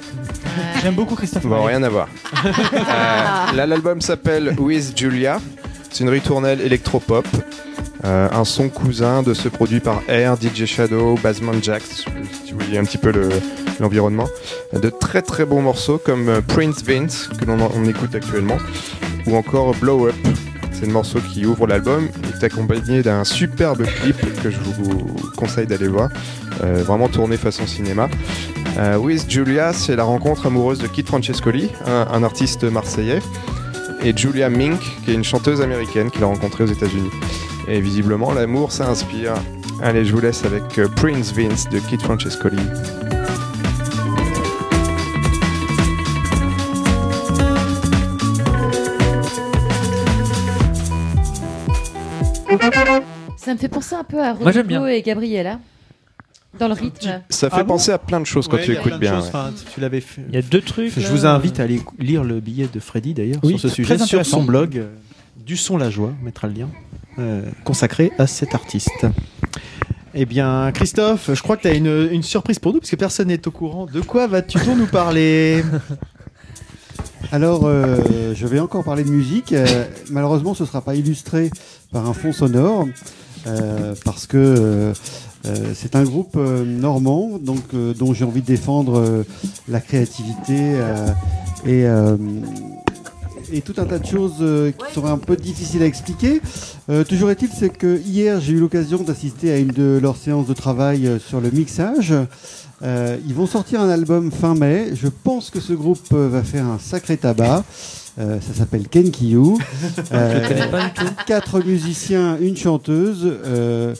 J'aime 0.81 0.95
beaucoup 0.95 1.15
Christophe. 1.15 1.45
Bon, 1.45 1.65
Maé. 1.65 1.75
rien 1.75 1.83
à 1.83 1.89
voir. 1.89 2.07
Euh, 2.45 3.55
là, 3.55 3.65
l'album 3.67 4.01
s'appelle 4.01 4.55
With 4.57 4.97
Julia. 4.97 5.39
C'est 5.91 6.03
une 6.03 6.09
ritournelle 6.09 6.61
électropop. 6.61 7.27
Euh, 8.05 8.27
un 8.31 8.43
son 8.43 8.67
cousin 8.67 9.23
de 9.23 9.33
ce 9.33 9.47
produit 9.47 9.79
par 9.79 10.01
Air, 10.09 10.35
DJ 10.35 10.65
Shadow, 10.65 11.17
Basement 11.23 11.53
Jack, 11.61 11.83
si 11.83 12.05
vous 12.51 12.59
voyez 12.59 12.77
un 12.77 12.83
petit 12.83 12.97
peu 12.97 13.11
le- 13.11 13.29
l'environnement. 13.79 14.27
De 14.73 14.89
très 14.89 15.21
très 15.21 15.45
bons 15.45 15.61
morceaux 15.61 15.97
comme 16.03 16.27
euh, 16.27 16.41
Prince 16.45 16.83
Vince, 16.83 17.29
que 17.39 17.45
l'on 17.45 17.85
écoute 17.85 18.13
actuellement, 18.13 18.57
ou 19.25 19.37
encore 19.37 19.73
Blow 19.75 20.07
Up. 20.07 20.15
C'est 20.73 20.85
le 20.85 20.91
morceau 20.91 21.19
qui 21.21 21.45
ouvre 21.45 21.65
l'album. 21.65 22.09
Est 22.33 22.43
accompagné 22.43 23.03
d'un 23.03 23.23
superbe 23.23 23.83
clip 23.85 24.17
que 24.43 24.49
je 24.51 24.57
vous 24.59 25.15
conseille 25.37 25.65
d'aller 25.67 25.87
voir. 25.87 26.09
Euh, 26.61 26.83
vraiment 26.85 27.07
tourné 27.07 27.37
façon 27.37 27.65
cinéma. 27.65 28.09
With 28.99 29.29
Julia, 29.29 29.71
c'est 29.71 29.95
la 29.95 30.03
rencontre 30.03 30.47
amoureuse 30.47 30.79
de 30.79 30.87
Kit 30.87 31.03
Francescoli, 31.05 31.69
un, 31.85 32.07
un 32.11 32.23
artiste 32.23 32.63
marseillais, 32.63 33.19
et 34.03 34.17
Julia 34.17 34.49
Mink, 34.49 34.79
qui 35.05 35.11
est 35.11 35.13
une 35.13 35.23
chanteuse 35.23 35.61
américaine 35.61 36.09
qu'il 36.09 36.23
a 36.23 36.25
rencontrée 36.25 36.63
aux 36.63 36.67
États-Unis. 36.73 37.11
Et 37.67 37.79
visiblement, 37.81 38.33
l'amour, 38.33 38.71
ça 38.71 38.89
inspire. 38.89 39.33
Allez, 39.81 40.05
je 40.05 40.13
vous 40.13 40.21
laisse 40.21 40.43
avec 40.45 40.77
euh, 40.79 40.87
Prince 40.95 41.33
Vince 41.33 41.69
de 41.69 41.79
Kit 41.79 41.97
Francescoli. 41.97 42.57
Ça 53.37 53.53
me 53.53 53.57
fait 53.59 53.67
penser 53.67 53.95
un 53.95 54.03
peu 54.03 54.21
à. 54.21 54.33
Rodrigo 54.33 54.85
et 54.87 55.01
Gabriella. 55.01 55.59
Dans 56.59 56.67
le 56.67 56.75
rythme. 56.75 57.21
Ça 57.29 57.49
fait 57.49 57.55
Ah 57.57 57.63
bon 57.63 57.69
penser 57.73 57.91
à 57.91 57.97
plein 57.97 58.19
de 58.19 58.25
choses 58.27 58.47
quand 58.47 58.57
Ouais, 58.57 58.63
tu 58.63 58.73
écoutes 58.73 58.99
bien. 58.99 59.15
choses, 59.15 59.23
ouais. 59.23 59.29
enfin, 59.33 59.51
tu 59.73 59.79
l'avais 59.81 60.01
fait. 60.01 60.21
Il 60.29 60.35
y 60.35 60.37
a 60.37 60.43
deux 60.43 60.61
trucs. 60.61 60.93
Je 60.95 61.07
vous 61.07 61.25
invite 61.25 61.59
à 61.59 61.63
aller 61.63 61.81
lire 61.97 62.23
le 62.23 62.39
billet 62.39 62.69
de 62.71 62.79
Freddy 62.79 63.15
d'ailleurs 63.15 63.39
Oui, 63.41 63.57
sur 63.57 63.61
ce 63.61 63.69
sujet 63.69 63.97
sur 63.97 64.23
son 64.23 64.43
blog 64.43 64.77
euh, 64.77 64.85
du 65.35 65.57
son 65.57 65.77
la 65.77 65.89
joie, 65.89 66.13
on 66.21 66.25
mettra 66.25 66.47
le 66.47 66.53
lien 66.53 66.67
euh, 66.67 67.02
consacré 67.63 68.11
à 68.17 68.27
cet 68.27 68.55
artiste. 68.55 69.05
Eh 70.15 70.25
bien, 70.25 70.71
Christophe, 70.73 71.31
je 71.33 71.41
crois 71.41 71.57
que 71.57 71.63
tu 71.63 71.67
as 71.69 71.73
une, 71.73 72.21
surprise 72.21 72.59
pour 72.59 72.71
nous 72.71 72.79
parce 72.79 72.91
que 72.91 72.95
personne 72.95 73.29
n'est 73.29 73.47
au 73.47 73.51
courant. 73.51 73.87
De 73.87 73.99
quoi 73.99 74.27
vas-tu 74.27 74.59
donc 74.59 74.77
nous 74.77 74.85
parler? 74.85 75.63
Alors, 77.31 77.61
euh, 77.65 78.35
je 78.35 78.45
vais 78.45 78.59
encore 78.59 78.83
parler 78.83 79.03
de 79.03 79.09
musique. 79.09 79.53
Euh, 79.53 79.85
malheureusement, 80.11 80.53
ce 80.53 80.63
ne 80.63 80.67
sera 80.67 80.81
pas 80.81 80.93
illustré 80.93 81.49
par 81.91 82.07
un 82.07 82.13
fond 82.13 82.31
sonore, 82.31 82.87
euh, 83.47 83.95
parce 84.05 84.27
que 84.27 84.37
euh, 84.37 84.93
euh, 85.45 85.73
c'est 85.73 85.95
un 85.95 86.03
groupe 86.03 86.35
euh, 86.35 86.63
normand, 86.63 87.39
donc 87.39 87.63
euh, 87.73 87.93
dont 87.95 88.13
j'ai 88.13 88.23
envie 88.23 88.41
de 88.41 88.45
défendre 88.45 88.99
euh, 88.99 89.23
la 89.67 89.81
créativité 89.81 90.57
euh, 90.59 91.07
et 91.65 91.85
euh, 91.87 92.17
et 93.53 93.61
tout 93.61 93.75
un 93.77 93.85
tas 93.85 93.99
de 93.99 94.05
choses 94.05 94.37
euh, 94.41 94.71
qui 94.71 94.93
sont 94.93 95.05
un 95.05 95.17
peu 95.17 95.35
difficiles 95.35 95.83
à 95.83 95.85
expliquer. 95.85 96.41
Euh, 96.89 97.03
toujours 97.03 97.29
est-il, 97.29 97.49
c'est 97.49 97.69
que 97.69 97.99
hier 97.99 98.41
j'ai 98.41 98.53
eu 98.53 98.59
l'occasion 98.59 99.03
d'assister 99.03 99.51
à 99.51 99.57
une 99.57 99.67
de 99.67 99.99
leurs 100.01 100.17
séances 100.17 100.47
de 100.47 100.53
travail 100.53 101.07
euh, 101.07 101.19
sur 101.19 101.39
le 101.39 101.51
mixage. 101.51 102.13
Euh, 102.81 103.17
ils 103.25 103.33
vont 103.33 103.45
sortir 103.45 103.79
un 103.79 103.89
album 103.89 104.31
fin 104.31 104.55
mai. 104.55 104.89
Je 104.95 105.07
pense 105.07 105.49
que 105.49 105.59
ce 105.59 105.73
groupe 105.73 105.99
euh, 106.13 106.27
va 106.27 106.43
faire 106.43 106.65
un 106.65 106.79
sacré 106.79 107.15
tabac. 107.15 107.63
Euh, 108.19 108.39
ça 108.41 108.53
s'appelle 108.53 108.87
pas 110.71 110.83
du 110.83 110.93
tout. 110.93 111.13
Quatre 111.25 111.61
musiciens, 111.63 112.37
une 112.39 112.57
chanteuse. 112.57 113.21
Euh, 113.45 113.95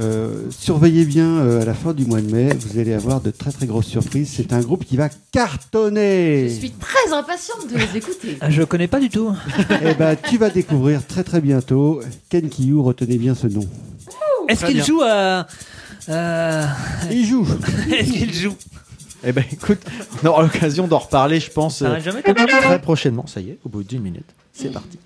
euh, 0.00 0.48
surveillez 0.50 1.04
bien 1.04 1.26
euh, 1.38 1.62
à 1.62 1.64
la 1.64 1.74
fin 1.74 1.92
du 1.92 2.04
mois 2.06 2.20
de 2.20 2.30
mai, 2.30 2.50
vous 2.54 2.78
allez 2.78 2.92
avoir 2.94 3.20
de 3.20 3.30
très 3.30 3.50
très 3.50 3.66
grosses 3.66 3.86
surprises. 3.86 4.32
C'est 4.36 4.52
un 4.52 4.60
groupe 4.60 4.84
qui 4.84 4.96
va 4.96 5.08
cartonner. 5.32 6.48
Je 6.48 6.54
suis 6.54 6.70
très 6.70 7.12
impatiente 7.12 7.68
de 7.72 7.76
les 7.78 7.96
écouter. 7.96 8.38
Ah, 8.40 8.48
Je 8.50 8.62
connais 8.62 8.86
pas 8.88 9.00
du 9.00 9.08
tout. 9.08 9.34
Eh 9.84 9.94
ben, 9.94 10.16
tu 10.16 10.38
vas 10.38 10.50
découvrir 10.50 11.06
très 11.06 11.24
très 11.24 11.40
bientôt. 11.40 12.00
Ken 12.28 12.48
Kiyu, 12.48 12.78
retenez 12.80 13.18
bien 13.18 13.34
ce 13.34 13.46
nom. 13.48 13.66
Est-ce 14.48 14.64
qu'il 14.66 14.82
joue 14.84 15.02
à. 15.02 15.46
euh, 16.08 16.66
Il 17.10 17.26
joue. 17.26 17.46
Est-ce 17.92 18.12
qu'il 18.12 18.32
joue 18.32 18.54
Eh 19.24 19.32
ben, 19.32 19.44
écoute, 19.52 19.78
on 20.22 20.26
aura 20.26 20.42
l'occasion 20.42 20.86
d'en 20.86 20.98
reparler, 20.98 21.40
je 21.40 21.50
pense, 21.50 21.82
euh, 21.82 21.98
jamais 22.00 22.22
très 22.22 22.80
prochainement. 22.80 23.26
Ça 23.26 23.40
y 23.40 23.50
est, 23.50 23.58
au 23.64 23.68
bout 23.68 23.82
d'une 23.82 24.02
minute, 24.02 24.24
c'est 24.52 24.72
parti. 24.72 24.98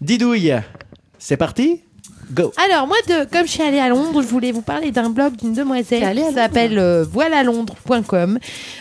Didouille, 0.00 0.54
c'est 1.18 1.36
parti? 1.36 1.82
Go. 2.32 2.52
Alors, 2.68 2.86
moi, 2.86 2.96
de, 3.08 3.24
comme 3.30 3.46
je 3.46 3.52
suis 3.52 3.62
allée 3.62 3.78
à 3.78 3.88
Londres, 3.88 4.22
je 4.22 4.26
voulais 4.26 4.52
vous 4.52 4.60
parler 4.60 4.90
d'un 4.90 5.08
blog 5.08 5.36
d'une 5.36 5.54
demoiselle 5.54 6.14
qui 6.14 6.34
s'appelle 6.34 6.78
euh, 6.78 7.04
voilalondres.com. 7.04 8.38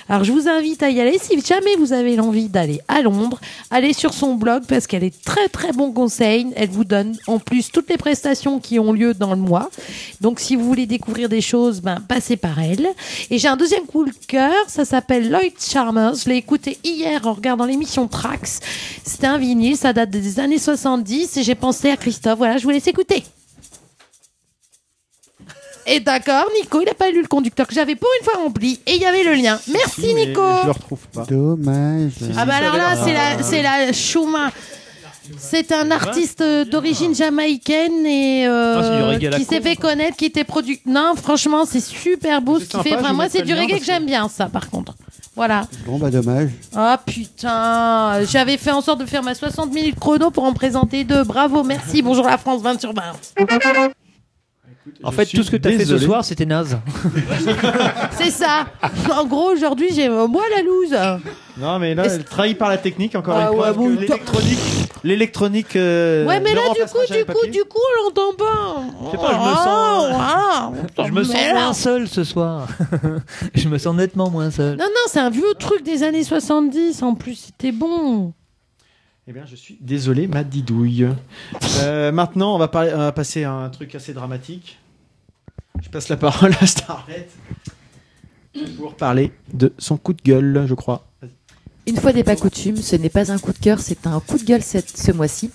Alors, 0.10 0.24
je 0.24 0.32
vous 0.32 0.50
invite 0.50 0.84
à 0.84 0.90
y 0.90 1.00
aller. 1.00 1.18
Si 1.18 1.40
jamais 1.42 1.76
vous 1.78 1.94
avez 1.94 2.16
l'envie 2.16 2.50
d'aller 2.50 2.82
à 2.88 3.02
Londres, 3.02 3.40
allez 3.72 3.94
sur 3.94 4.14
son 4.14 4.36
blog 4.36 4.64
parce 4.68 4.88
qu'elle 4.88 5.04
est 5.04 5.24
très 5.24 5.48
très 5.48 5.72
bon 5.72 5.92
conseil. 5.94 6.48
Elle 6.56 6.70
vous 6.70 6.84
donne 6.84 7.18
en 7.28 7.40
plus 7.40 7.72
toutes 7.72 7.90
les 7.90 7.98
prestations 7.98 8.60
qui 8.60 8.80
ont 8.80 8.92
lieu 8.92 9.14
dans 9.14 9.32
le 9.32 9.40
mois. 9.40 9.70
Donc, 10.20 10.40
si 10.40 10.56
vous 10.56 10.66
voulez 10.66 10.86
découvrir 10.86 11.30
des 11.30 11.42
choses, 11.42 11.82
ben, 11.82 12.00
passez 12.08 12.36
par 12.36 12.60
elle. 12.60 12.88
Et 13.30 13.38
j'ai 13.38 13.48
un 13.48 13.58
deuxième 13.58 13.86
coup 13.86 14.04
de 14.04 14.12
cœur. 14.28 14.54
Ça 14.68 14.84
s'appelle 14.84 15.30
Lloyd 15.30 15.54
Charmers. 15.60 16.16
Je 16.16 16.30
l'ai 16.30 16.38
écouté 16.38 16.78
hier 16.84 17.26
en 17.26 17.34
regardant 17.34 17.66
l'émission 17.66 18.08
Trax. 18.08 18.60
C'était 19.06 19.28
un 19.28 19.38
vinyle. 19.38 19.78
Ça 19.78 19.94
date 19.94 20.10
des 20.10 20.40
années 20.40 20.60
70 20.60 21.38
et 21.38 21.44
j'ai 21.44 21.56
pensé 21.56 21.90
à 21.90 21.98
Christophe. 21.98 22.38
Voilà, 22.38 22.58
je 22.58 22.64
vous 22.64 22.72
laisse 22.72 22.88
écouter. 22.88 23.24
Et 25.90 26.02
d'accord, 26.02 26.46
Nico, 26.62 26.82
il 26.82 26.86
n'a 26.86 26.94
pas 26.94 27.10
lu 27.10 27.22
le 27.22 27.28
conducteur 27.30 27.66
que 27.66 27.74
j'avais 27.74 27.96
pour 27.96 28.10
une 28.20 28.26
fois 28.26 28.42
rempli. 28.44 28.80
Et 28.86 28.96
il 28.96 29.02
y 29.02 29.06
avait 29.06 29.24
le 29.24 29.34
lien. 29.36 29.58
Merci, 29.72 30.14
Nico. 30.14 30.42
Je 30.62 30.66
le 30.66 30.72
retrouve 30.72 31.00
pas. 31.14 31.24
Dommage. 31.24 32.12
Ah 32.38 32.46
bah 32.46 32.56
alors 32.56 32.76
là, 32.76 32.96
c'est 33.04 33.14
la, 33.14 33.42
c'est 33.42 33.62
la 33.62 33.94
Chouma. 33.94 34.52
C'est 35.38 35.72
un 35.74 35.92
artiste 35.92 36.40
euh, 36.42 36.64
d'origine 36.66 37.14
jamaïcaine 37.14 38.06
et 38.06 38.48
euh, 38.48 38.78
Ah, 38.80 38.84
c'est 38.84 38.98
du 38.98 39.04
reggae 39.04 39.28
à 39.28 39.30
la 39.32 39.38
qui 39.40 39.44
s'est 39.46 39.58
con. 39.58 39.64
fait 39.64 39.76
connaître, 39.76 40.16
qui 40.18 40.26
était 40.26 40.44
produit. 40.46 40.80
Non, 40.86 41.14
franchement, 41.22 41.66
c'est 41.66 41.82
super 41.82 42.42
beau 42.42 42.60
ce 42.60 42.66
qu'il 42.66 42.72
sympa, 42.72 42.84
fait. 42.90 42.96
Enfin, 42.96 43.10
je 43.10 43.14
moi, 43.14 43.26
c'est 43.30 43.42
du 43.42 43.54
lien 43.54 43.62
reggae 43.62 43.70
parce 43.72 43.80
que 43.82 43.86
j'aime 43.86 44.06
bien, 44.06 44.30
ça, 44.30 44.46
par 44.48 44.70
contre. 44.70 44.94
Voilà. 45.36 45.68
Bon, 45.86 46.00
bah 46.00 46.10
dommage. 46.10 46.50
Ah 46.76 47.00
putain, 47.06 48.24
j'avais 48.26 48.58
fait 48.58 48.72
en 48.72 48.82
sorte 48.82 49.00
de 49.02 49.06
faire 49.06 49.22
ma 49.22 49.36
60 49.36 49.72
minutes 49.74 50.00
chrono 50.00 50.32
pour 50.32 50.44
en 50.46 50.54
présenter 50.54 51.04
deux. 51.04 51.24
Bravo, 51.24 51.64
merci. 51.64 52.02
Bonjour 52.02 52.26
la 52.26 52.38
France, 52.38 52.62
20 52.62 52.80
sur 52.80 52.94
20. 52.94 53.04
En 55.04 55.12
fait, 55.12 55.26
tout 55.26 55.44
ce 55.44 55.52
que 55.52 55.58
tu 55.58 55.68
as 55.68 55.72
fait 55.72 55.86
ce 55.86 55.98
soir, 55.98 56.24
c'était 56.26 56.46
naze. 56.46 56.78
C'est 58.12 58.32
ça. 58.32 58.66
En 59.14 59.26
gros, 59.26 59.52
aujourd'hui, 59.52 59.90
j'ai 59.94 60.08
euh, 60.08 60.28
moi 60.28 60.44
la 60.56 60.62
loose. 60.64 60.96
Non, 61.58 61.80
mais 61.80 61.96
là, 61.96 62.06
elle 62.06 62.24
trahit 62.24 62.58
par 62.58 62.70
la 62.70 62.78
technique, 62.78 63.16
encore 63.16 63.36
Ah 63.38 63.42
une 63.42 63.48
fois. 63.48 63.56
ouais, 63.58 63.62
parce 63.64 63.78
bon, 63.78 63.96
que 63.96 64.00
l'électronique, 64.02 64.60
l'électronique. 65.04 65.76
euh, 65.76 66.26
Ouais, 66.26 66.40
mais 66.40 66.52
ne 66.52 66.56
là, 66.56 66.62
du 66.64 66.68
remplacera 66.70 67.00
coup, 67.00 67.06
jamais 67.08 67.22
du 67.24 67.28
le 67.28 67.34
coup, 67.34 67.40
papier. 67.42 67.52
du 67.52 67.64
coup, 67.68 67.80
on 67.80 68.04
l'entend 68.06 68.34
pas. 68.38 68.84
Je 69.06 69.12
sais 69.12 69.18
pas, 69.18 69.32
je 69.34 69.38
me 69.50 69.56
sens- 69.56 70.88
Oh, 70.98 71.04
Je 71.06 71.12
me 71.12 71.24
sens 71.24 71.34
merde. 71.34 71.56
moins 71.58 71.74
seul 71.74 72.08
ce 72.08 72.24
soir. 72.24 72.68
je 73.56 73.68
me 73.70 73.78
sens 73.78 73.96
nettement 73.96 74.30
moins 74.30 74.52
seul. 74.52 74.78
Non, 74.78 74.86
non, 74.86 75.02
c'est 75.08 75.20
un 75.20 75.30
vieux 75.30 75.54
truc 75.60 75.84
des 75.84 76.04
années 76.04 76.24
70. 76.24 77.02
En 77.04 77.16
plus, 77.16 77.36
c'était 77.36 77.72
bon. 77.72 78.34
Eh 79.30 79.34
bien, 79.34 79.46
je 79.46 79.58
suis 79.58 79.78
désolé, 79.82 80.26
ma 80.26 80.46
didouille. 80.46 81.06
Euh, 81.82 82.14
maintenant, 82.14 82.56
on 82.56 82.58
va, 82.58 82.70
passer 82.70 83.44
à 83.44 83.52
un 83.52 83.70
truc 83.70 83.94
assez 83.94 84.14
dramatique. 84.14 84.80
Je 85.84 85.90
passe 85.90 86.08
la 86.08 86.16
parole 86.16 86.54
à 86.62 86.66
Starlet 86.66 87.28
pour 88.78 88.96
parler 88.96 89.34
de 89.54 89.74
son 89.80 89.98
coup 89.98 90.14
de 90.14 90.22
gueule, 90.22 90.66
je 90.66 90.74
crois. 90.76 91.06
Une 91.88 91.98
fois 91.98 92.14
n'est 92.14 92.24
pas 92.24 92.38
coutume, 92.38 92.78
ce 92.78 92.96
n'est 92.96 93.10
pas 93.10 93.30
un 93.30 93.38
coup 93.38 93.52
de 93.52 93.58
cœur, 93.58 93.80
c'est 93.82 94.08
un 94.08 94.22
coup 94.22 94.38
de 94.38 94.46
gueule 94.46 94.64
cette, 94.64 94.98
ce 94.98 95.12
mois-ci. 95.12 95.52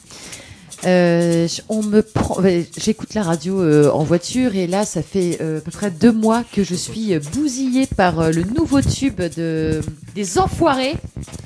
Euh, 0.85 1.47
on 1.69 1.83
me 1.83 2.03
prend, 2.03 2.43
j'écoute 2.77 3.15
la 3.15 3.23
radio 3.23 3.61
euh, 3.61 3.91
en 3.91 4.03
voiture 4.03 4.57
et 4.57 4.67
là, 4.67 4.85
ça 4.85 5.01
fait 5.03 5.39
euh, 5.41 5.59
à 5.59 5.61
peu 5.61 5.71
près 5.71 5.91
deux 5.91 6.11
mois 6.13 6.43
que 6.53 6.65
je 6.65 6.75
suis 6.75 7.15
euh, 7.15 7.21
bousillée 7.35 7.87
par 7.87 8.19
euh, 8.21 8.31
le 8.33 8.43
nouveau 8.43 8.81
tube 8.81 9.21
de 9.37 9.81
des 10.15 10.39
Enfoirés. 10.39 10.97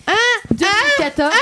Ah 0.06 0.12
2014. 0.50 1.32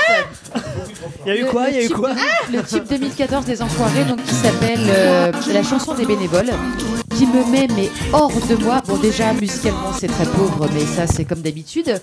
Il 1.25 1.33
y 1.33 1.37
a 1.37 1.39
eu 1.39 1.45
quoi 1.45 1.67
le 1.69 1.71
Il 1.71 1.75
y 1.75 1.79
a 1.79 1.83
eu 1.83 1.87
tube 1.87 1.97
quoi 1.97 2.13
de- 2.13 2.57
Le 2.57 2.63
tube 2.63 2.83
2014 2.89 3.45
des 3.45 3.61
Enfoirés, 3.61 4.03
donc 4.03 4.21
qui 4.23 4.33
s'appelle 4.35 4.79
euh, 4.89 5.31
la 5.53 5.63
chanson 5.63 5.93
des 5.93 6.05
bénévoles, 6.05 6.51
qui 7.17 7.25
me 7.27 7.49
met 7.49 7.67
mais 7.75 7.89
hors 8.11 8.31
de 8.49 8.55
moi. 8.55 8.81
Bon, 8.85 8.97
déjà 8.97 9.31
musicalement 9.33 9.93
c'est 9.97 10.07
très 10.07 10.25
pauvre, 10.25 10.67
mais 10.73 10.81
ça 10.85 11.07
c'est 11.07 11.23
comme 11.25 11.41
d'habitude. 11.41 12.01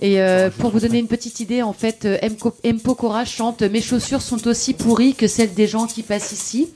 Et 0.00 0.20
euh, 0.20 0.50
pour 0.50 0.70
vous 0.70 0.80
donner 0.80 0.98
une 0.98 1.08
petite 1.08 1.40
idée, 1.40 1.62
en 1.62 1.72
fait, 1.72 2.04
euh, 2.04 2.18
M. 2.22 2.36
Chante 3.26 3.62
Mes 3.62 3.80
chaussures 3.80 4.22
sont 4.22 4.46
aussi 4.46 4.74
pourries 4.74 5.14
que 5.14 5.26
celles 5.26 5.54
des 5.54 5.66
gens 5.66 5.86
qui 5.86 6.02
passent 6.02 6.32
ici. 6.32 6.68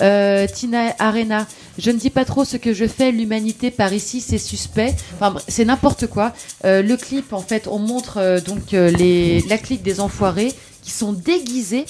Euh, 0.00 0.46
Tina 0.46 0.94
Arena, 0.98 1.46
je 1.78 1.90
ne 1.90 1.98
dis 1.98 2.10
pas 2.10 2.24
trop 2.24 2.44
ce 2.44 2.56
que 2.56 2.72
je 2.72 2.86
fais, 2.86 3.10
l'humanité 3.10 3.70
par 3.70 3.92
ici, 3.92 4.20
c'est 4.20 4.38
suspect. 4.38 4.94
Enfin, 5.14 5.40
c'est 5.48 5.64
n'importe 5.64 6.06
quoi. 6.06 6.32
Le 6.64 6.94
clip, 6.96 7.32
en 7.32 7.40
fait, 7.40 7.66
on 7.68 7.78
montre 7.78 8.40
donc 8.44 8.72
la 8.72 9.58
clique 9.58 9.82
des 9.82 10.00
enfoirés 10.00 10.52
qui 10.82 10.90
sont 10.92 11.12
déguisés 11.12 11.84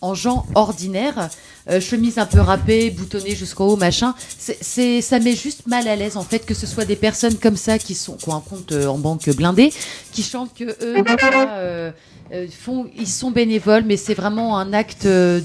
en 0.00 0.14
gens 0.14 0.46
ordinaires, 0.54 1.28
euh, 1.68 1.80
chemise 1.80 2.18
un 2.18 2.26
peu 2.26 2.40
râpée, 2.40 2.90
boutonnée 2.90 3.34
jusqu'en 3.34 3.66
haut, 3.66 3.76
machin. 3.76 4.14
C'est, 4.38 5.00
ça 5.00 5.18
met 5.18 5.36
juste 5.36 5.66
mal 5.66 5.86
à 5.88 5.96
l'aise 5.96 6.16
en 6.16 6.24
fait 6.24 6.46
que 6.46 6.54
ce 6.54 6.66
soit 6.66 6.84
des 6.84 6.96
personnes 6.96 7.36
comme 7.36 7.56
ça 7.56 7.78
qui 7.78 7.94
sont 7.94 8.14
qui 8.14 8.28
ont 8.28 8.34
un 8.34 8.40
compte 8.40 8.72
euh, 8.72 8.86
en 8.86 8.98
banque 8.98 9.28
blindé, 9.30 9.72
qui 10.12 10.22
chantent 10.22 10.54
que 10.54 10.64
eux 10.64 11.04
euh, 11.04 11.92
euh, 12.32 12.46
font, 12.50 12.86
ils 12.96 13.06
sont 13.08 13.30
bénévoles, 13.30 13.84
mais 13.84 13.96
c'est 13.96 14.14
vraiment 14.14 14.58
un 14.58 14.72
acte 14.72 15.06
euh, 15.06 15.40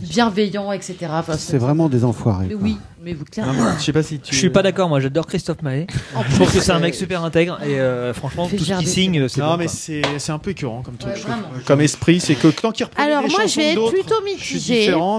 bienveillant, 0.00 0.72
etc. 0.72 0.96
Enfin, 1.10 1.36
C'est 1.36 1.58
vraiment 1.58 1.88
des 1.88 2.04
enfoirés. 2.04 2.46
Mais 2.48 2.54
oui, 2.54 2.76
mais 3.02 3.12
vous 3.14 3.24
clairement. 3.24 3.52
Non, 3.52 3.64
mais 3.70 3.78
je 3.78 3.84
sais 3.84 3.92
pas 3.92 4.02
si 4.02 4.18
tu. 4.18 4.32
Je 4.34 4.38
suis 4.38 4.50
pas 4.50 4.62
d'accord, 4.62 4.88
moi 4.88 5.00
j'adore 5.00 5.26
Christophe 5.26 5.62
Maé. 5.62 5.86
Je 6.30 6.34
trouve 6.34 6.52
que 6.52 6.60
c'est 6.60 6.72
un 6.72 6.76
euh, 6.76 6.80
mec 6.80 6.94
super 6.94 7.24
intègre 7.24 7.58
et 7.64 7.78
euh, 7.80 8.12
franchement 8.14 8.48
tout 8.48 8.58
ce 8.58 8.72
qu'il 8.78 8.88
signe, 8.88 9.28
c'est 9.28 9.40
Non, 9.40 9.52
bon, 9.52 9.56
mais 9.58 9.68
c'est 9.68 10.02
c'est 10.18 10.32
un 10.32 10.38
peu 10.38 10.50
écœurant 10.50 10.82
comme 10.82 10.96
truc. 10.96 11.14
Ouais. 11.14 11.62
Comme 11.66 11.80
esprit, 11.80 12.20
c'est 12.20 12.34
que 12.34 12.48
tant 12.48 12.72
qu'il 12.72 12.84
reprenait 12.86 13.10
Alors 13.12 13.22
des 13.24 13.28
moi, 13.30 13.46
je 13.46 13.56
vais 13.56 13.72
être 13.72 13.90
plutôt 13.92 14.14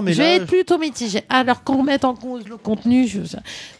mais 0.02 0.12
je 0.12 0.18
là, 0.18 0.24
vais 0.24 0.34
être 0.36 0.46
plutôt 0.46 0.78
mitigée. 0.78 1.22
Alors 1.28 1.64
qu'on 1.64 1.78
remette 1.78 2.04
en 2.04 2.14
cause 2.14 2.42
le 2.48 2.56
contenu. 2.56 3.06
je- 3.06 3.20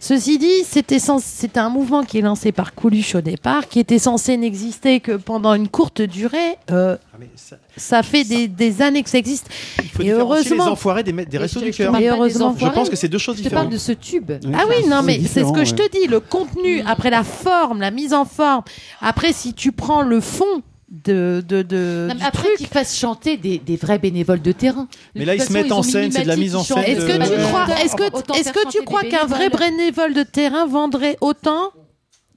Ceci 0.01 0.39
dit, 0.39 0.65
c'était 0.65 0.99
c'était 0.99 1.61
un 1.61 1.69
mouvement 1.71 2.03
qui 2.05 2.19
est 2.19 2.23
lancé 2.23 2.53
par 2.53 2.75
Coluche 2.75 3.15
au 3.15 3.21
départ, 3.21 3.69
qui 3.69 3.79
était 3.79 3.99
censé 3.99 4.37
n'exister 4.37 5.01
que 5.01 5.13
pendant 5.13 5.55
une 5.55 5.69
courte 5.69 6.03
durée. 6.03 6.57
Euh, 6.71 6.94
Ah, 7.13 7.17
ça- 7.37 7.57
ça 7.77 8.03
fait 8.03 8.25
des, 8.25 8.49
des 8.49 8.83
années 8.83 9.03
que 9.03 9.11
ça 9.11 9.19
existe. 9.19 9.47
il 9.83 9.89
faut 9.89 10.03
Et 10.03 10.07
différencier 10.07 10.45
les 10.45 10.51
heureusement. 10.53 10.73
enfoirés 10.73 11.03
des, 11.03 11.13
des 11.13 11.39
restos 11.39 11.61
je- 11.61 11.65
du 11.67 11.73
je 11.73 11.77
cœur. 11.79 11.95
heureusement. 11.95 12.53
Pense 12.55 12.89
que 12.91 12.97
c'est 12.97 13.09
deux 13.09 13.19
choses 13.19 13.37
Je 13.39 13.43
te 13.43 13.49
parle 13.49 13.69
différentes. 13.69 13.73
de 13.73 13.79
ce 13.79 13.93
tube. 13.93 14.31
Ah 14.55 14.65
oui, 14.69 14.87
non, 14.89 15.03
mais 15.03 15.21
c'est 15.27 15.45
ce 15.45 15.53
que 15.53 15.65
je 15.65 15.75
te 15.75 15.91
dis, 15.91 16.07
le 16.07 16.21
contenu, 16.21 16.83
après 16.87 17.11
la 17.11 17.25
forme, 17.25 17.81
la 17.81 17.91
mise 17.91 18.13
en 18.15 18.25
forme. 18.25 18.63
Après, 19.01 19.33
si 19.33 19.55
tu 19.55 19.73
prends 19.73 20.03
le 20.03 20.21
fond 20.21 20.63
de, 20.91 21.43
de, 21.49 21.63
de 21.63 22.07
Non, 22.09 22.15
mais 22.19 22.25
après 22.25 22.49
qu'ils 22.57 22.67
fassent 22.69 22.97
chanter 22.97 23.37
des, 23.37 23.59
des 23.59 23.77
vrais 23.77 23.99
bénévoles 23.99 24.43
de 24.43 24.53
terrain. 24.53 24.83
De 25.15 25.19
Mais 25.19 25.25
là, 25.25 25.35
ils 25.35 25.43
se 25.43 25.53
mettent 25.53 25.73
en 25.73 25.83
scène, 25.83 26.13
c'est 26.13 26.23
de 26.23 26.29
la 26.29 26.37
mise 26.37 26.55
en 26.55 26.63
scène 26.63 26.79
Est-ce 26.85 27.07
que 27.07 27.13
de- 27.19 27.25
tu 27.25 27.31
Ouais. 27.31 27.43
crois, 27.49 27.67
est-ce 27.83 27.95
Autant 27.95 28.35
que, 28.35 28.39
est-ce 28.39 28.43
faire 28.45 28.53
que 28.53 28.61
chanter 28.61 28.71
tu 28.73 28.79
des 28.81 28.85
crois 28.85 29.03
qu'un 29.03 29.27
vrai 29.27 29.49
bénévole 29.51 30.15
de 30.15 30.23
terrain 30.23 30.67
vendrait 30.67 31.17
autant 31.21 31.71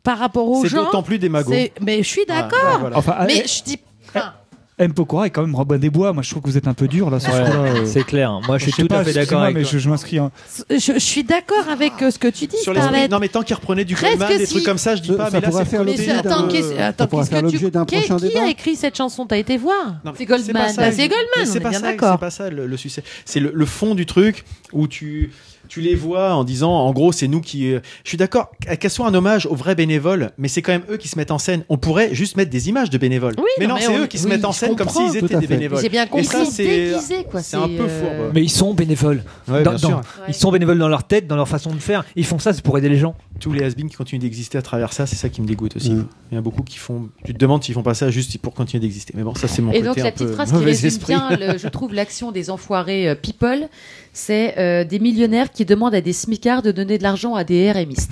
par 0.02 0.18
rapport 0.18 0.48
aux 0.50 0.64
C'est 0.64 0.70
gens 0.70 0.86
d'autant 0.86 1.04
plus 1.04 1.20
des 1.20 1.30
magots. 1.30 1.52
C'est- 1.52 1.72
Mais 1.82 1.98
je 2.02 2.08
suis 2.08 2.26
d'accord. 2.26 2.78
voilà. 2.80 2.98
Enfin, 2.98 3.18
Mais 3.28 3.44
eh, 3.44 3.48
je 3.48 3.64
dis. 3.64 3.78
enfin, 4.10 4.34
M. 4.80 4.94
Pokora 4.94 5.26
est 5.26 5.30
quand 5.32 5.42
même 5.42 5.56
Robin 5.56 5.80
des 5.80 5.90
Bois. 5.90 6.14
Moi, 6.14 6.22
je 6.22 6.30
trouve 6.30 6.44
que 6.44 6.50
vous 6.50 6.58
êtes 6.58 6.68
un 6.68 6.76
peu 6.76 6.88
dur 6.88 7.10
là 7.10 7.20
sur 7.20 7.34
ce 7.34 7.38
euh. 7.40 7.86
C'est 7.86 8.04
clair. 8.04 8.40
Moi 8.46 8.60
je 8.60 8.66
suis 8.70 8.74
tout 8.74 8.88
pas, 8.88 9.00
à 9.00 9.04
fait 9.04 9.14
d'accord 9.14 9.42
avec 9.42 9.56
mais 9.56 9.64
toi. 9.64 9.72
je, 9.74 9.80
je 9.80 9.90
m'inscris. 9.90 10.20
hein. 10.20 10.32
je, 10.70 10.78
je 10.94 11.00
suis 11.00 11.24
d'accord 11.24 11.68
avec 11.72 11.94
euh, 12.04 12.12
ce 12.12 12.20
que 12.20 12.28
tu 12.28 12.46
dis, 12.46 12.58
Sur 12.58 12.74
l'esprit, 12.74 12.92
Starlet. 12.94 13.08
non 13.08 13.18
mais 13.20 13.28
tant 13.30 13.42
qu'ils 13.42 13.56
reprenaient 13.56 13.86
du 13.86 13.96
Goldman, 13.96 14.38
des 14.38 14.46
si. 14.46 14.54
trucs 14.54 14.66
comme 14.66 14.78
ça, 14.78 14.96
je 14.96 15.02
dis 15.02 15.08
Ça- 15.10 15.16
pas. 15.16 15.26
ça 15.32 15.40
Mais 15.40 15.42
là, 15.42 15.52
c'est 15.52 16.12
attends, 16.12 16.48
qu'est-ce- 16.48 17.30
que 17.32 17.36
tu. 17.38 17.42
l'objet 17.42 17.72
d'un 17.72 17.86
Qui, 17.86 17.96
a 17.96 18.50
écrit 18.50 18.76
cette 18.76 18.96
chanson 18.96 19.26
T'as 19.26 19.38
été 19.38 19.58
voir 19.58 19.96
C'est 20.16 20.26
Goldman. 20.26 20.72
Bah, 20.78 20.92
c'est 20.92 21.08
Goldman, 21.08 21.46
c'est 21.46 21.58
est 21.58 21.60
pas 21.60 21.74
ça. 21.74 21.80
C'est 22.12 22.20
pas 22.20 22.30
ça 22.30 22.50
le, 22.52 22.78
succès. 22.78 23.04
C'est 23.26 23.40
le 23.40 23.66
fond 23.66 23.96
du 23.96 24.06
truc 24.06 24.46
où 24.74 24.88
tu 24.88 25.32
tu 25.68 25.82
les 25.82 25.96
vois 25.96 26.34
en 26.36 26.44
disant, 26.44 26.72
en 26.72 26.92
gros, 26.94 27.12
c'est 27.12 27.28
nous 27.28 27.42
qui. 27.42 27.72
euh, 27.74 27.80
Je 28.04 28.10
suis 28.10 28.18
d'accord 28.18 28.52
qu'elle 28.80 28.92
soit 28.92 29.08
un 29.08 29.14
hommage 29.14 29.46
aux 29.46 29.56
vrais 29.56 29.76
bénévoles, 29.76 30.32
mais 30.38 30.48
c'est 30.48 30.62
quand 30.62 30.72
même 30.72 30.84
eux 30.90 30.98
qui 30.98 31.08
se 31.08 31.18
mettent 31.18 31.32
en 31.32 31.38
scène. 31.38 31.64
On 31.70 31.78
pourrait 31.78 32.14
juste 32.14 32.38
mettre 32.38 32.52
des 32.52 32.70
images 32.70 32.90
de 32.90 32.98
bénévoles. 32.98 33.34
Oui, 33.38 33.44
mais 33.60 33.66
non, 33.68 33.76
non, 33.76 33.80
mais 33.80 33.86
c'est 33.86 33.98
on- 34.00 34.04
eux 34.04 34.08
qui 34.08 34.18
se 34.18 34.24
oui, 34.26 34.30
mettent 34.32 34.46
en 34.46 34.52
je 34.52 34.58
scène 34.60 34.76
comme 34.76 34.88
comprends. 34.88 35.10
s'ils 35.12 35.20
Tout 35.20 35.26
étaient 35.26 35.36
à 35.36 35.40
des 35.40 35.48
fait. 35.48 35.54
bénévoles. 35.56 35.82
J'ai 35.82 35.90
bien 35.90 36.06
Et 36.06 36.08
compris. 36.10 36.26
ça, 36.26 36.46
c'est 36.46 36.66
déguisé, 36.66 37.24
quoi. 37.30 37.42
c'est 37.42 37.58
un 37.58 37.68
peu 37.68 37.82
euh, 37.84 37.88
fourbe. 38.02 38.32
Mais 38.34 38.42
ils 38.44 38.50
sont 38.50 38.74
bénévoles. 38.74 39.24
Ouais, 39.48 39.64
Dans- 39.64 39.72
bien 39.72 39.78
sûr. 39.80 39.90
dans- 39.90 40.02
Ils 40.28 40.34
sont 40.34 40.52
bénévoles 40.52 40.78
dans 40.80 40.88
leur 40.90 41.04
tête, 41.04 41.28
dans 41.28 41.36
leur 41.36 41.48
façon 41.48 41.72
de 41.74 41.80
faire. 41.80 42.06
Ils 42.16 42.26
font 42.26 42.40
ça, 42.40 42.54
c'est 42.54 42.62
pour 42.64 42.78
aider 42.78 42.90
les 42.90 42.98
gens. 42.98 43.16
Tous 43.40 43.54
les 43.54 43.64
has 43.64 43.74
qui 43.76 43.84
continuent 43.96 44.20
d'exister 44.22 44.58
à 44.58 44.62
travers 44.64 44.94
ça, 44.94 45.06
c'est 45.06 45.16
ça 45.16 45.30
qui 45.30 45.42
me 45.42 45.48
dégoûte 45.48 45.76
aussi. 45.76 45.92
Mm. 45.92 46.08
Il 46.32 46.36
y 46.36 46.38
a 46.38 46.42
beaucoup 46.42 46.64
qui 46.64 46.78
font. 46.78 47.10
Tu 47.24 47.34
te 47.34 47.38
demandes 47.38 47.64
s'ils 47.64 47.76
font 47.76 47.84
pas 47.84 47.94
ça 47.94 48.10
juste 48.10 48.36
pour 48.40 48.54
continuer 48.56 48.82
d'exister. 48.82 49.14
Mais 49.16 49.24
bon, 49.24 49.36
ça 49.36 49.48
c'est 49.48 49.62
mon 49.62 49.72
Et 49.72 49.76
côté 49.76 49.86
donc 49.88 49.98
un 50.00 50.04
la 50.06 50.12
peu 50.12 50.18
petite 50.26 50.34
phrase 50.34 50.50
qui 50.50 50.54
mauvais 50.56 50.66
résume 50.66 50.88
esprit. 50.88 51.14
bien, 51.14 51.30
le- 51.38 51.58
je 51.58 51.68
trouve, 51.68 51.94
l'action 51.94 52.32
des 52.32 52.50
enfoirés 52.50 53.10
euh, 53.10 53.16
people, 53.16 53.68
c'est 54.18 54.58
euh, 54.58 54.84
des 54.84 55.00
millionnaires 55.00 55.52
qui 55.52 55.64
demandent 55.66 55.96
à 55.96 56.02
des 56.02 56.14
smicards 56.14 56.62
de 56.64 56.72
donner 56.72 56.98
de 56.98 57.04
l'argent 57.04 57.36
à 57.36 57.44
des 57.44 57.72
RMistes. 57.72 58.12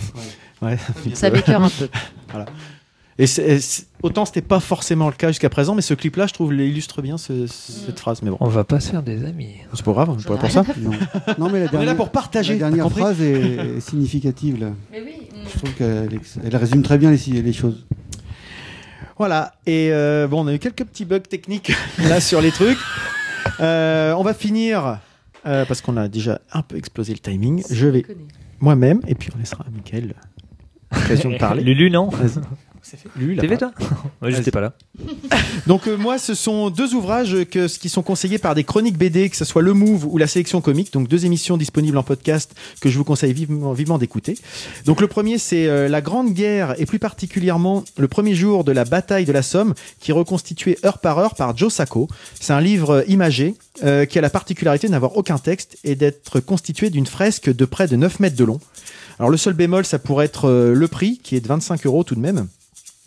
Ouais. 0.62 0.78
Ça 1.14 1.30
m'écœure 1.30 1.64
un 1.64 1.70
peu. 1.70 1.90
Voilà. 2.32 2.46
Et 3.18 3.24
et 3.40 3.58
autant 4.04 4.26
c'était 4.26 4.42
pas 4.42 4.60
forcément 4.60 5.08
le 5.08 5.14
cas 5.16 5.30
jusqu'à 5.30 5.50
présent, 5.50 5.74
mais 5.74 5.82
ce 5.82 5.94
clip-là, 5.94 6.28
je 6.28 6.34
trouve, 6.34 6.54
illustre 6.54 7.02
bien 7.02 7.18
ce- 7.18 7.48
cette 7.48 8.00
phrase. 8.00 8.22
Mais 8.22 8.30
bon, 8.30 8.38
On 8.42 8.48
va 8.50 8.64
pas 8.66 8.80
se 8.82 8.90
faire 8.92 9.02
des 9.04 9.24
amis. 9.26 9.56
c'est 9.74 9.86
pas 9.86 9.94
grave, 9.94 10.10
on 10.10 10.16
pas 10.16 10.36
pour 10.38 10.52
ça. 10.52 10.64
Non. 10.80 10.92
Non, 11.38 11.50
mais 11.50 11.60
la 11.62 11.66
On 11.72 11.72
est 11.72 11.72
là 11.72 11.78
dernière, 11.80 11.96
pour 11.96 12.10
partager. 12.10 12.54
la 12.54 12.60
dernière 12.60 12.90
phrase 12.92 13.22
est, 13.22 13.32
est 13.78 13.80
significative. 13.80 14.60
Là. 14.60 14.72
Mais 14.92 15.02
oui. 15.02 15.14
Je 15.52 15.58
trouve 15.58 15.72
qu'elle 15.76 16.56
résume 16.58 16.82
très 16.84 16.98
bien 16.98 17.10
les, 17.12 17.42
les 17.42 17.54
choses. 17.54 17.86
Voilà. 19.18 19.54
Et 19.66 19.90
euh, 19.92 20.28
bon, 20.28 20.44
on 20.44 20.48
a 20.48 20.54
eu 20.54 20.60
quelques 20.60 20.84
petits 20.84 21.06
bugs 21.06 21.20
techniques 21.20 21.72
là 22.00 22.20
sur 22.20 22.42
les 22.42 22.52
trucs. 22.52 22.78
Euh, 23.62 24.14
on 24.18 24.24
va 24.24 24.34
finir 24.34 25.00
euh, 25.46 25.66
parce 25.66 25.82
qu'on 25.82 25.98
a 25.98 26.08
déjà 26.08 26.42
un 26.52 26.62
peu 26.62 26.78
explosé 26.78 27.14
le 27.14 27.20
timing, 27.20 27.64
je 27.70 27.88
vais 27.88 28.06
moi-même, 28.60 29.02
et 29.08 29.16
puis 29.16 29.30
on 29.36 29.40
laissera 29.40 29.66
à 29.66 29.70
Michael 29.70 30.14
l'occasion 30.92 31.30
de 31.32 31.38
parler. 31.38 31.64
Lulu, 31.64 31.90
non 31.90 32.10
Lulu, 33.16 33.34
il 33.34 33.40
a 33.40 33.42
T'es 33.42 33.48
fait, 33.48 33.58
toi 33.58 33.72
Ouais, 34.22 34.32
J'étais 34.32 34.52
pas 34.52 34.62
là. 34.62 34.74
Donc 35.68 35.88
euh, 35.88 35.98
moi, 35.98 36.18
ce 36.18 36.34
sont 36.34 36.70
deux 36.70 36.94
ouvrages 36.94 37.46
que, 37.46 37.68
qui 37.68 37.90
sont 37.90 38.04
conseillés 38.04 38.38
par 38.38 38.56
des 38.56 38.64
chroniques 38.64 38.98
BD, 38.98 39.30
que 39.30 39.36
ce 39.36 39.46
soit 39.46 39.62
Le 39.62 39.74
Move 39.74 40.06
ou 40.06 40.18
la 40.18 40.28
sélection 40.28 40.62
comique. 40.62 40.94
Donc 40.94 41.08
deux 41.08 41.26
émissions 41.26 41.58
disponibles 41.58 41.98
en 41.98 42.04
podcast 42.04 42.54
que 42.82 42.90
je 42.90 42.98
vous 42.98 43.04
conseille 43.04 43.34
vivement, 43.34 43.74
vivement 43.74 43.98
d'écouter. 43.98 44.38
Donc 44.86 45.02
le 45.02 45.08
premier, 45.08 45.38
c'est 45.38 45.68
euh, 45.68 45.88
La 45.88 46.02
Grande 46.02 46.34
Guerre 46.34 46.76
et 46.80 46.86
plus 46.86 47.00
particulièrement 47.00 47.84
le 47.98 48.08
premier 48.08 48.36
jour 48.36 48.64
de 48.64 48.72
la 48.72 48.86
bataille 48.86 49.26
de 49.26 49.32
la 49.32 49.42
Somme, 49.42 49.74
qui 50.00 50.12
est 50.12 50.14
reconstitué 50.14 50.78
heure 50.86 51.00
par 51.00 51.18
heure 51.20 51.36
par 51.36 51.58
Joe 51.58 51.74
Sacco. 51.74 52.08
C'est 52.40 52.54
un 52.54 52.62
livre 52.62 52.90
euh, 52.92 53.04
imagé 53.08 53.56
euh, 53.84 54.06
qui 54.06 54.18
a 54.18 54.22
la 54.22 54.30
particularité 54.30 54.88
de 54.88 54.92
n'avoir 54.92 55.18
aucun 55.18 55.38
texte 55.38 55.78
et 55.84 55.96
d'être 55.96 56.40
constitué 56.40 56.90
d'une 56.90 57.06
fresque 57.06 57.54
de 57.54 57.66
près 57.66 57.88
de 57.88 57.96
9 57.96 58.20
mètres 58.20 58.38
de 58.38 58.44
long. 58.44 58.60
Alors 59.20 59.30
le 59.30 59.38
seul 59.38 59.54
bémol, 59.54 59.86
ça 59.86 60.00
pourrait 60.00 60.26
être 60.26 60.50
euh, 60.50 60.74
le 60.74 60.88
prix, 60.88 61.20
qui 61.24 61.36
est 61.36 61.42
de 61.42 61.48
25 61.48 61.86
euros 61.86 62.04
tout 62.04 62.16
de 62.16 62.20
même. 62.20 62.48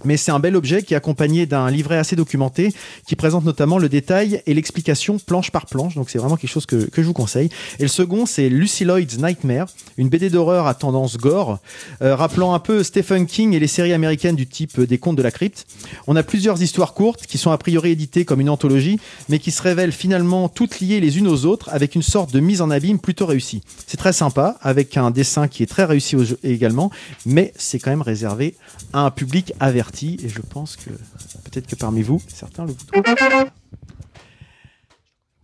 Mais 0.05 0.17
c'est 0.17 0.31
un 0.31 0.39
bel 0.39 0.55
objet 0.55 0.83
qui 0.83 0.95
est 0.95 0.97
accompagné 0.97 1.47
d'un 1.47 1.71
livret 1.71 1.99
assez 1.99 2.15
documenté 2.15 2.73
qui 3.07 3.17
présente 3.17 3.45
notamment 3.45 3.79
le 3.79 3.89
détail 3.89 4.43
et 4.47 4.55
l'explication 4.55 5.19
planche 5.19 5.51
par 5.51 5.67
planche. 5.67 5.95
Donc 5.97 6.11
c'est 6.11 6.19
vraiment 6.19 6.37
quelque 6.37 6.51
chose 6.51 6.67
que, 6.67 6.89
que 6.89 7.03
je 7.03 7.07
vous 7.07 7.13
conseille. 7.13 7.49
Et 7.79 7.83
le 7.83 7.89
second, 7.89 8.25
c'est 8.25 8.49
Lucy 8.49 8.85
Lloyd's 8.85 9.19
Nightmare, 9.19 9.67
une 9.97 10.09
BD 10.09 10.31
d'horreur 10.31 10.67
à 10.67 10.75
tendance 10.75 11.17
gore, 11.17 11.59
euh, 12.03 12.15
rappelant 12.15 12.55
un 12.55 12.59
peu 12.61 12.83
Stephen 12.83 13.27
King 13.27 13.55
et 13.55 13.61
les 13.61 13.67
séries 13.67 13.93
américaines 13.93 14.37
du 14.37 14.47
type 14.47 14.81
des 14.81 14.99
contes 14.99 15.17
de 15.17 15.23
la 15.23 15.31
crypte. 15.31 15.67
On 16.07 16.17
a 16.17 16.23
plusieurs 16.23 16.63
histoires 16.63 16.95
courtes 16.95 17.27
qui 17.27 17.39
sont 17.39 17.51
a 17.51 17.59
priori 17.59 17.91
éditées 17.91 18.25
comme 18.25 18.41
une 18.41 18.51
anthologie, 18.51 19.01
mais 19.29 19.39
qui 19.39 19.51
se 19.51 19.63
révèlent 19.63 19.93
finalement 19.93 20.49
toutes 20.49 20.81
liées 20.81 21.01
les 21.01 21.19
unes 21.19 21.29
aux 21.29 21.45
autres 21.45 21.69
avec 21.73 21.95
une 21.95 22.03
sorte 22.03 22.33
de 22.33 22.41
mise 22.41 22.61
en 22.61 22.71
abîme 22.71 22.99
plutôt 22.99 23.27
réussie. 23.27 23.63
C'est 23.87 23.97
très 23.97 24.13
sympa, 24.13 24.57
avec 24.63 24.97
un 24.97 25.11
dessin 25.11 25.49
qui 25.49 25.63
est 25.63 25.67
très 25.67 25.85
réussi 25.85 26.17
également, 26.43 26.91
mais 27.27 27.53
c'est 27.57 27.79
quand 27.79 27.91
même 27.91 28.03
réservé 28.03 28.55
à 28.93 29.01
un 29.01 29.11
public 29.11 29.53
averti, 29.61 29.88
et 30.03 30.29
je 30.29 30.41
pense 30.41 30.77
que 30.77 30.91
peut-être 31.45 31.67
que 31.67 31.77
parmi 31.77 32.03
vous, 32.03 32.23
certains 32.29 32.65
le 32.65 32.73
voudront. 32.73 33.03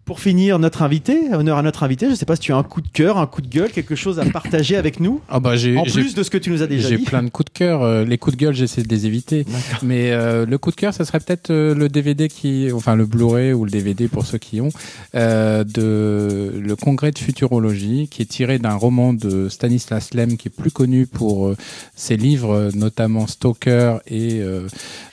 Pour 0.05 0.21
finir, 0.21 0.59
notre 0.59 0.83
invité, 0.83 1.33
honneur 1.33 1.57
à 1.57 1.63
notre 1.63 1.83
invité, 1.83 2.05
je 2.05 2.11
ne 2.11 2.17
sais 2.17 2.27
pas 2.27 2.37
si 2.37 2.43
tu 2.43 2.53
as 2.53 2.57
un 2.57 2.63
coup 2.63 2.83
de 2.83 2.89
cœur, 2.89 3.17
un 3.17 3.27
coup 3.27 3.41
de 3.41 3.49
gueule, 3.49 3.71
quelque 3.71 3.95
chose 3.95 4.19
à 4.21 4.27
partager 4.27 4.77
avec 4.77 5.01
nous, 5.01 5.23
Ah 5.31 5.41
bah, 5.41 5.57
j'ai- 5.57 5.79
en 5.79 5.85
j'ai- 5.87 6.03
plus 6.03 6.15
de 6.15 6.23
ce 6.23 6.29
que 6.29 6.37
tu 6.37 6.51
nous 6.51 6.63
as 6.63 6.67
déjà 6.67 6.91
J'ai 6.91 6.99
dit. 6.99 7.05
plein 7.05 7.23
de 7.23 7.31
coups 7.31 7.47
de 7.51 7.57
cœur. 7.59 7.83
euh, 7.83 8.05
les 8.05 8.19
coups 8.19 8.37
de 8.37 8.41
gueule, 8.43 8.55
j'essaie 8.55 8.83
de 8.83 8.89
les 8.89 9.07
éviter. 9.07 9.47
Mais 9.83 10.11
euh, 10.13 10.45
le 10.45 10.59
coup 10.59 10.71
de 10.71 10.77
cœur, 10.77 10.93
ça 10.93 11.07
serait 11.07 11.21
peut-être 11.21 11.51
euh, 11.51 11.75
le 11.75 11.89
DVD 11.89 12.29
qui, 12.29 12.69
enfin 12.75 12.97
le 12.97 13.07
Blu-ray 13.07 13.55
ou 13.55 13.65
le 13.65 13.71
DVD 13.71 14.07
pour 14.09 14.27
ceux 14.27 14.37
qui 14.37 14.61
ont, 14.61 14.69
euh, 15.15 15.65
de 15.65 16.53
le 16.61 16.77
Congrès 16.77 17.11
de 17.11 17.19
futurologie, 17.19 18.09
qui 18.11 18.21
est 18.21 18.27
tiré 18.27 18.59
d'un 18.59 18.75
roman 18.75 19.15
de 19.15 19.49
Stanislas 19.49 20.13
Lem, 20.13 20.37
qui 20.37 20.49
est 20.49 20.55
plus 20.55 20.71
connu 20.71 21.07
pour 21.07 21.55
ses 21.97 22.19
livres, 22.19 22.71
notamment 22.75 23.27
Stalker 23.27 23.97
et 24.07 24.41
euh, 24.43 24.69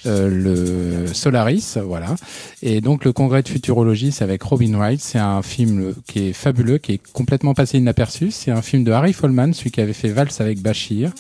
le 0.05 1.07
Solaris, 1.13 1.77
voilà. 1.81 2.15
Et 2.61 2.81
donc 2.81 3.05
le 3.05 3.13
Congrès 3.13 3.41
de 3.41 3.47
futurologie, 3.49 4.11
c'est 4.11 4.23
avec 4.25 4.43
Robin 4.43 4.73
C'est 4.97 5.19
un 5.19 5.41
film 5.41 5.79
euh, 5.79 5.93
qui 6.07 6.29
est 6.29 6.33
fabuleux, 6.33 6.79
qui 6.79 6.93
est 6.93 7.11
complètement 7.13 7.53
passé 7.53 7.77
inaperçu. 7.77 8.31
C'est 8.31 8.51
un 8.51 8.61
film 8.61 8.83
de 8.83 8.91
Harry 8.91 9.13
Folman, 9.13 9.53
celui 9.53 9.69
qui 9.69 9.79
avait 9.79 9.93
fait 9.93 10.09
Valse 10.09 10.41
avec 10.41 10.59
Bachir. 10.59 11.11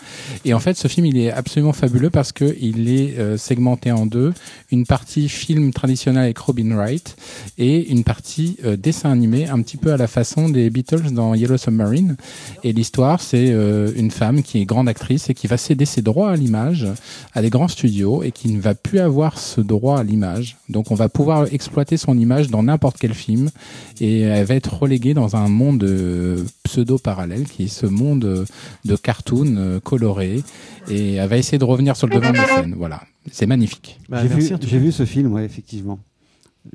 Et 0.45 0.53
en 0.53 0.59
fait, 0.59 0.75
ce 0.77 0.87
film, 0.87 1.05
il 1.05 1.17
est 1.17 1.31
absolument 1.31 1.73
fabuleux 1.73 2.09
parce 2.09 2.31
que 2.31 2.55
il 2.59 2.89
est 2.89 3.19
euh, 3.19 3.37
segmenté 3.37 3.91
en 3.91 4.05
deux. 4.05 4.33
Une 4.71 4.85
partie 4.85 5.29
film 5.29 5.73
traditionnel 5.73 6.23
avec 6.23 6.39
Robin 6.39 6.75
Wright 6.75 7.15
et 7.59 7.91
une 7.91 8.03
partie 8.03 8.57
euh, 8.65 8.75
dessin 8.75 9.11
animé, 9.11 9.47
un 9.47 9.61
petit 9.61 9.77
peu 9.77 9.93
à 9.93 9.97
la 9.97 10.07
façon 10.07 10.49
des 10.49 10.69
Beatles 10.71 11.11
dans 11.11 11.35
Yellow 11.35 11.57
Submarine. 11.57 12.15
Et 12.63 12.73
l'histoire, 12.73 13.21
c'est 13.21 13.51
une 13.95 14.11
femme 14.11 14.41
qui 14.43 14.61
est 14.61 14.65
grande 14.65 14.89
actrice 14.89 15.29
et 15.29 15.33
qui 15.33 15.47
va 15.47 15.57
céder 15.57 15.85
ses 15.85 16.01
droits 16.01 16.31
à 16.31 16.35
l'image 16.35 16.87
à 17.33 17.41
des 17.41 17.49
grands 17.49 17.67
studios 17.67 18.23
et 18.23 18.31
qui 18.31 18.49
ne 18.49 18.59
va 18.59 18.73
plus 18.73 18.99
avoir 18.99 19.37
ce 19.37 19.61
droit 19.61 19.99
à 19.99 20.03
l'image. 20.03 20.57
Donc, 20.69 20.91
on 20.91 20.95
va 20.95 21.09
pouvoir 21.09 21.47
exploiter 21.51 21.97
son 21.97 22.17
image 22.17 22.49
dans 22.49 22.63
n'importe 22.63 22.97
quel 22.99 23.13
film 23.13 23.50
et 23.99 24.21
elle 24.21 24.45
va 24.45 24.55
être 24.55 24.73
reléguée 24.73 25.13
dans 25.13 25.35
un 25.35 25.47
monde 25.49 25.83
euh, 25.83 26.43
pseudo-parallèle 26.63 27.43
qui 27.43 27.63
est 27.63 27.67
ce 27.67 27.85
monde 27.85 28.25
euh, 28.25 28.45
de 28.85 28.95
cartoon 28.95 29.55
euh, 29.57 29.79
coloré 29.79 30.43
et 30.89 31.13
elle 31.15 31.29
va 31.29 31.37
essayer 31.37 31.57
de 31.57 31.63
revenir 31.63 31.95
sur 31.95 32.07
le 32.07 32.15
devant 32.15 32.31
de 32.31 32.37
la 32.37 32.47
scène. 32.47 32.75
Voilà, 32.77 33.01
c'est 33.31 33.45
magnifique. 33.45 33.99
Bah, 34.09 34.21
j'ai 34.61 34.79
vu, 34.79 34.91
ce 34.91 35.05
film, 35.05 35.31
ouais, 35.33 35.45
effectivement. 35.45 35.99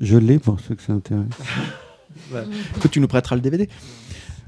Je 0.01 0.17
l'ai 0.19 0.39
pour 0.39 0.59
ceux 0.61 0.75
que 0.75 0.83
ça 0.83 0.93
intéresse. 0.93 1.25
Ouais. 2.33 2.43
Écoute, 2.77 2.91
tu 2.91 3.01
nous 3.01 3.09
prêteras 3.09 3.37
le 3.37 3.43
DVD. 3.43 3.69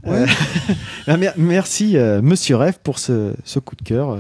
Euh, 0.07 0.27
bah, 1.07 1.17
mer- 1.17 1.35
merci, 1.37 1.97
euh, 1.97 2.23
Monsieur 2.23 2.57
Rêve, 2.57 2.79
pour 2.83 2.99
ce, 2.99 3.35
ce 3.45 3.59
coup 3.59 3.77
de 3.77 3.83
cœur. 3.83 4.19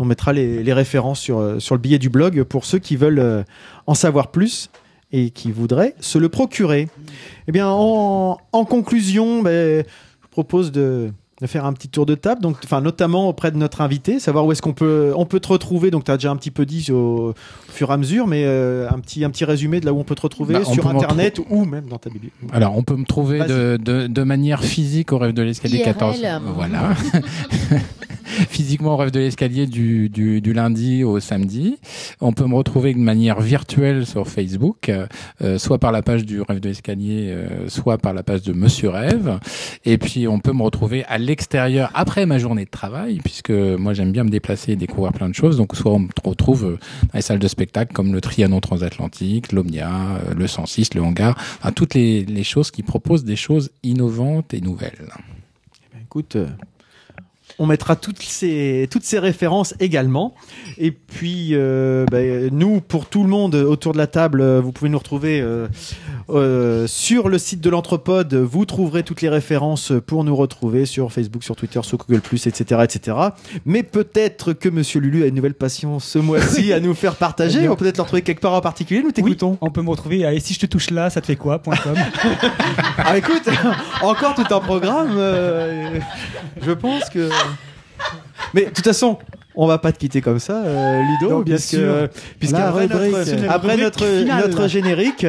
On 0.00 0.04
mettra 0.04 0.32
les, 0.32 0.62
les 0.62 0.72
références 0.72 1.18
sur, 1.18 1.60
sur 1.60 1.74
le 1.74 1.80
billet 1.80 1.98
du 1.98 2.08
blog 2.08 2.44
pour 2.44 2.64
ceux 2.64 2.78
qui 2.78 2.94
veulent 2.96 3.18
euh, 3.18 3.42
en 3.86 3.94
savoir 3.94 4.30
plus 4.30 4.70
et 5.12 5.30
qui 5.30 5.50
voudraient 5.52 5.94
se 6.00 6.18
le 6.18 6.28
procurer. 6.28 6.88
Eh 7.46 7.52
bien, 7.52 7.68
en, 7.68 8.38
en 8.52 8.64
conclusion, 8.64 9.42
ben, 9.42 9.84
je 10.22 10.28
propose 10.30 10.70
de, 10.70 11.10
de 11.40 11.46
faire 11.46 11.64
un 11.64 11.72
petit 11.72 11.88
tour 11.88 12.04
de 12.04 12.14
table, 12.14 12.42
donc, 12.42 12.56
enfin, 12.64 12.80
notamment 12.80 13.28
auprès 13.28 13.50
de 13.50 13.56
notre 13.56 13.80
invité, 13.80 14.18
savoir 14.20 14.44
où 14.44 14.52
est-ce 14.52 14.60
qu'on 14.60 14.72
peut, 14.74 15.12
on 15.16 15.24
peut 15.24 15.40
te 15.40 15.48
retrouver. 15.48 15.90
Donc, 15.90 16.04
tu 16.04 16.10
as 16.10 16.16
déjà 16.16 16.30
un 16.30 16.36
petit 16.36 16.50
peu 16.50 16.66
dit 16.66 16.86
au, 16.92 17.30
au 17.30 17.34
fur 17.68 17.90
et 17.90 17.92
à 17.92 17.96
mesure, 17.96 18.26
mais 18.26 18.42
euh, 18.44 18.88
un, 18.90 18.98
petit, 18.98 19.24
un 19.24 19.30
petit 19.30 19.44
résumé 19.44 19.80
de 19.80 19.86
là 19.86 19.92
où 19.92 19.98
on 19.98 20.04
peut 20.04 20.14
te 20.14 20.22
retrouver 20.22 20.54
Bah, 20.54 20.64
sur 20.64 20.86
Internet 20.88 21.40
ou 21.48 21.64
même 21.64 21.86
dans 21.86 21.98
ta 21.98 22.10
bibliothèque. 22.10 22.50
Alors, 22.52 22.76
on 22.76 22.82
peut 22.82 22.96
me 22.96 23.04
trouver 23.06 23.38
de, 23.40 23.78
de, 23.82 24.08
de 24.08 24.22
manière 24.24 24.62
physique 24.62 25.12
au 25.12 25.18
rêve 25.18 25.32
de 25.32 25.42
l'escalier 25.42 25.78
IRL. 25.78 25.84
14. 25.94 26.20
Voilà. 26.54 26.90
Physiquement 28.48 28.94
au 28.94 28.96
rêve 28.96 29.10
de 29.10 29.20
l'escalier 29.20 29.66
du, 29.66 30.40
lundi 30.52 31.04
au 31.04 31.20
samedi. 31.20 31.76
On 32.20 32.32
peut 32.32 32.46
me 32.46 32.54
retrouver 32.54 32.94
de 32.94 32.98
manière 32.98 33.40
virtuelle 33.40 34.06
sur 34.06 34.28
Facebook, 34.28 34.90
euh, 35.42 35.58
soit 35.58 35.78
par 35.78 35.92
la 35.92 36.02
page 36.02 36.24
du 36.24 36.40
rêve 36.40 36.60
de 36.60 36.68
l'escalier, 36.68 37.28
euh, 37.28 37.68
soit 37.68 37.98
par 37.98 38.14
la 38.14 38.22
page 38.22 38.42
de 38.42 38.52
Monsieur 38.52 38.88
Rêve. 38.88 39.38
Et 39.84 39.98
puis, 39.98 40.28
on 40.28 40.38
peut 40.40 40.52
me 40.52 40.62
retrouver 40.62 41.04
à 41.04 41.18
l'extérieur 41.18 41.90
après 41.94 42.26
ma 42.26 42.38
journée 42.38 42.64
de 42.64 42.70
travail, 42.70 43.20
puisque 43.22 43.50
moi, 43.50 43.92
j'aime 43.94 44.12
bien 44.12 44.24
me 44.24 44.30
déplacer 44.30 44.72
et 44.72 44.76
découvrir 44.76 45.12
plein 45.12 45.28
de 45.28 45.34
choses. 45.34 45.56
Donc, 45.56 45.74
soit 45.76 45.92
on 45.92 46.00
me 46.00 46.08
retrouve 46.24 46.64
euh, 46.64 46.78
dans 47.02 47.14
les 47.14 47.22
salles 47.22 47.38
de 47.38 47.48
spectacle 47.48 47.92
comme 47.92 48.12
le 48.12 48.20
Trianon 48.20 48.60
transatlantique, 48.60 49.52
l'Omnia, 49.52 50.16
euh, 50.16 50.34
le 50.34 50.46
106, 50.46 50.94
le 50.94 51.02
Hangar, 51.02 51.36
toutes 51.74 51.94
les, 51.94 52.24
les 52.24 52.44
choses 52.44 52.70
qui 52.70 52.82
proposent 52.82 53.24
des 53.24 53.36
choses 53.36 53.70
innovantes 53.82 54.54
et 54.54 54.60
nouvelles. 54.60 55.12
Écoute, 56.02 56.36
euh, 56.36 56.46
on 57.58 57.66
mettra 57.66 57.96
toutes 57.96 58.22
ces, 58.22 58.88
toutes 58.90 59.04
ces 59.04 59.18
références 59.18 59.74
également. 59.80 60.34
Et 60.78 60.90
puis, 60.90 61.50
euh, 61.52 62.06
ben, 62.10 62.50
nous, 62.52 62.80
pour 62.80 63.06
tout 63.06 63.22
le 63.22 63.28
monde 63.28 63.54
autour 63.54 63.92
de 63.92 63.98
la 63.98 64.06
table, 64.06 64.40
euh, 64.40 64.60
vous 64.60 64.72
pouvez 64.72 64.90
nous 64.90 64.98
retrouver 64.98 65.40
euh, 65.40 65.68
euh, 66.30 66.86
sur 66.86 67.28
le 67.28 67.38
site 67.38 67.60
de 67.60 67.70
l'Anthropode. 67.70 68.34
Vous 68.34 68.64
trouverez 68.64 69.02
toutes 69.02 69.22
les 69.22 69.28
références 69.28 69.92
pour 70.06 70.24
nous 70.24 70.36
retrouver 70.36 70.86
sur 70.86 71.12
Facebook, 71.12 71.42
sur 71.42 71.56
Twitter, 71.56 71.80
sur 71.82 71.98
Google+, 71.98 72.20
etc., 72.32 72.80
etc. 72.84 73.16
Mais 73.64 73.82
peut-être 73.82 74.52
que 74.52 74.68
Monsieur 74.68 75.00
Lulu 75.00 75.24
a 75.24 75.26
une 75.26 75.34
nouvelle 75.34 75.54
passion 75.54 75.98
ce 75.98 76.18
mois-ci 76.18 76.72
à 76.72 76.80
nous 76.80 76.94
faire 76.94 77.16
partager. 77.16 77.68
On 77.68 77.76
peut 77.76 77.84
peut-être 77.84 77.98
le 77.98 78.02
retrouver 78.02 78.22
quelque 78.22 78.40
part 78.40 78.54
en 78.54 78.60
particulier. 78.60 79.02
Nous 79.02 79.12
t'écoutons. 79.12 79.58
On 79.60 79.70
peut 79.70 79.82
me 79.82 79.90
retrouver 79.90 80.24
à 80.24 80.32
Et 80.32 80.40
si 80.40 80.54
je 80.54 80.60
te 80.60 80.66
touche 80.66 80.90
là, 80.90 81.10
ça 81.10 81.20
te 81.20 81.26
fait 81.26 81.36
quoi 81.36 81.58
.com. 81.58 81.74
Ah, 82.98 83.16
écoute, 83.16 83.48
encore 84.02 84.34
tout 84.34 84.54
un 84.54 84.60
programme. 84.60 85.16
je 86.60 86.72
pense 86.72 87.08
que. 87.10 87.30
Mais 88.54 88.66
de 88.66 88.70
toute 88.70 88.84
façon. 88.84 89.18
On 89.60 89.66
va 89.66 89.78
pas 89.78 89.90
te 89.90 89.98
quitter 89.98 90.20
comme 90.20 90.38
ça, 90.38 90.62
euh, 90.64 91.02
Ludo, 91.02 91.42
bien 91.42 91.56
puisque, 91.56 91.70
sûr. 91.70 92.08
puisqu'après 92.38 92.86
La 92.86 92.96
rubrique. 92.96 93.12
notre, 93.12 93.50
après 93.50 93.76
notre, 93.76 94.04
rubrique 94.04 94.20
finale. 94.20 94.48
notre 94.48 94.68
générique, 94.68 95.26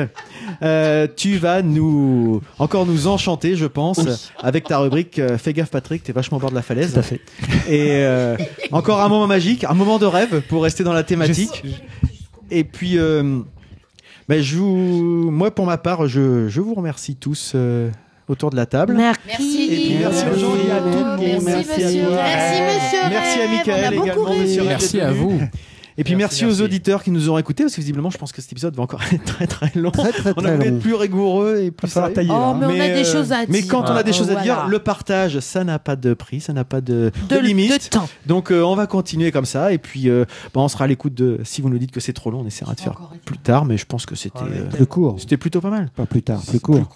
euh, 0.61 1.07
tu 1.15 1.37
vas 1.37 1.63
nous 1.63 2.39
encore 2.59 2.85
nous 2.85 3.07
enchanter, 3.07 3.55
je 3.55 3.65
pense, 3.65 4.31
avec 4.39 4.65
ta 4.65 4.77
rubrique 4.77 5.17
euh, 5.17 5.39
Fais 5.39 5.53
gaffe 5.53 5.71
Patrick, 5.71 6.03
t'es 6.03 6.11
vachement 6.11 6.37
au 6.37 6.39
bord 6.39 6.51
de 6.51 6.55
la 6.55 6.61
falaise. 6.61 6.93
Tout 6.93 6.99
à 6.99 7.01
fait. 7.01 7.21
Et 7.67 8.03
euh, 8.03 8.37
encore 8.71 9.01
un 9.01 9.09
moment 9.09 9.25
magique, 9.25 9.63
un 9.63 9.73
moment 9.73 9.97
de 9.97 10.05
rêve 10.05 10.41
pour 10.41 10.61
rester 10.61 10.83
dans 10.83 10.93
la 10.93 11.01
thématique. 11.01 11.63
Et 12.51 12.63
puis, 12.63 12.97
ben, 12.97 14.41
je 14.41 14.57
vous, 14.57 15.31
moi 15.31 15.49
pour 15.49 15.65
ma 15.65 15.79
part, 15.79 16.07
je, 16.07 16.47
je 16.49 16.61
vous 16.61 16.75
remercie 16.75 17.15
tous 17.15 17.55
autour 18.29 18.51
de 18.51 18.55
la 18.55 18.65
table. 18.65 18.93
Merci. 18.95 19.63
Et 19.63 19.75
puis 19.75 19.97
merci 19.99 20.23
aux 20.31 20.37
gens. 20.39 20.53
à 20.53 20.79
tout 20.79 20.99
le 20.99 21.05
monde. 21.05 21.41
Merci, 21.43 21.43
Merci 21.45 21.83
à 21.83 21.87
monsieur. 21.87 22.09
Merci, 22.11 22.61
monsieur. 22.61 23.09
Merci 23.09 23.39
à. 23.41 23.47
Michael 23.47 23.93
également, 23.93 24.35
monsieur 24.35 24.63
Merci 24.63 25.01
à 25.01 25.11
vous. 25.11 25.39
Et 25.99 26.03
puis 26.05 26.15
merci, 26.15 26.45
Merci, 26.45 26.61
aux 26.61 26.63
auditeurs 26.63 27.03
qui 27.03 27.11
nous 27.11 27.29
ont 27.29 27.37
écoutés, 27.37 27.63
parce 27.63 27.75
que 27.75 27.81
visiblement, 27.81 28.09
je 28.09 28.17
pense 28.17 28.31
que 28.31 28.41
cet 28.41 28.51
épisode 28.51 28.73
va 28.75 28.83
encore 28.83 29.01
être 29.11 29.23
très 29.25 29.47
très 29.47 29.71
long. 29.75 29.91
Très 29.91 30.11
très 30.11 30.33
on 30.37 30.45
a 30.45 30.55
long. 30.55 30.61
être 30.61 30.79
plus 30.79 30.93
rigoureux 30.95 31.57
et 31.61 31.71
plus 31.71 31.89
sérieux. 31.89 32.13
tailler. 32.13 32.29
Oh, 32.31 32.33
là, 32.33 32.57
mais 32.59 32.65
hein. 32.65 32.69
on 32.69 32.79
a 32.79 32.87
des 33.03 33.07
euh, 33.07 33.11
choses 33.13 33.31
à 33.33 33.39
dire. 33.45 33.47
mais 33.49 33.61
quand 33.63 33.81
on 33.83 33.95
a 33.95 34.03
des 34.03 34.11
Oh, 34.11 34.13
choses 34.13 34.31
à 34.31 34.41
dire, 34.41 34.67
le 34.67 34.79
partage, 34.79 35.39
ça 35.39 35.63
n'a 35.65 35.77
pas 35.77 35.95
de 35.97 36.13
prix, 36.13 36.39
ça 36.39 36.53
n'a 36.53 36.63
pas 36.63 36.79
de, 36.81 37.11
de 37.29 37.35
de, 37.35 37.39
limite. 37.41 37.71
de 37.85 37.89
temps. 37.89 38.07
Donc 38.25 38.51
euh, 38.51 38.61
on 38.63 38.75
va 38.75 38.87
continuer 38.87 39.31
comme 39.31 39.45
ça 39.45 39.73
et 39.73 39.77
puis 39.77 40.09
euh, 40.09 40.23
bah, 40.53 40.61
on 40.61 40.67
sera 40.69 40.85
à 40.85 40.87
l'écoute 40.87 41.13
de. 41.13 41.39
Si 41.43 41.61
vous 41.61 41.69
nous 41.69 41.77
dites 41.77 41.91
que 41.91 41.99
c'est 41.99 42.13
trop 42.13 42.31
long, 42.31 42.39
on 42.41 42.47
essaiera 42.47 42.73
de 42.75 42.79
faire 42.79 42.97
plus 43.25 43.37
tard, 43.37 43.65
mais 43.65 43.77
je 43.77 43.85
pense 43.85 44.05
que 44.05 44.15
c'était 44.15 44.39
Ouais. 44.39 44.49
euh, 44.61 44.69
Plus 44.69 44.85
court. 44.87 45.17
c'était 45.19 45.37
plutôt 45.37 45.59
pas 45.59 45.69
mal. 45.69 45.89
Pas 45.95 46.05
plus 46.05 46.23
tard, 46.23 46.41
plus 46.47 46.59
court. 46.61 46.89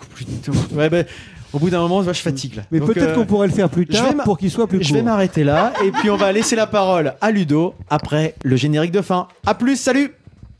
Ouais, 0.73 0.89
ben, 0.89 1.05
Au 1.53 1.59
bout 1.59 1.69
d'un 1.69 1.79
moment, 1.79 2.01
je 2.01 2.11
fatigue. 2.13 2.55
là. 2.55 2.63
Mais 2.71 2.79
Donc, 2.79 2.93
peut-être 2.93 3.11
euh, 3.11 3.15
qu'on 3.15 3.25
pourrait 3.25 3.47
le 3.47 3.53
faire 3.53 3.69
plus 3.69 3.85
je 3.89 3.95
tard 3.97 4.13
pour 4.23 4.37
qu'il 4.37 4.49
soit 4.49 4.67
plus 4.67 4.81
Je 4.81 4.87
court. 4.87 4.97
vais 4.97 5.03
m'arrêter 5.03 5.43
là 5.43 5.71
et 5.85 5.91
puis 5.91 6.09
on 6.09 6.17
va 6.17 6.31
laisser 6.31 6.55
la 6.55 6.65
parole 6.67 7.13
à 7.21 7.31
Ludo 7.31 7.75
après 7.89 8.33
le 8.43 8.55
générique 8.55 8.91
de 8.91 9.01
fin. 9.01 9.27
À 9.45 9.53
plus, 9.53 9.77
salut 9.77 10.13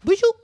Bonjour. 0.06 0.36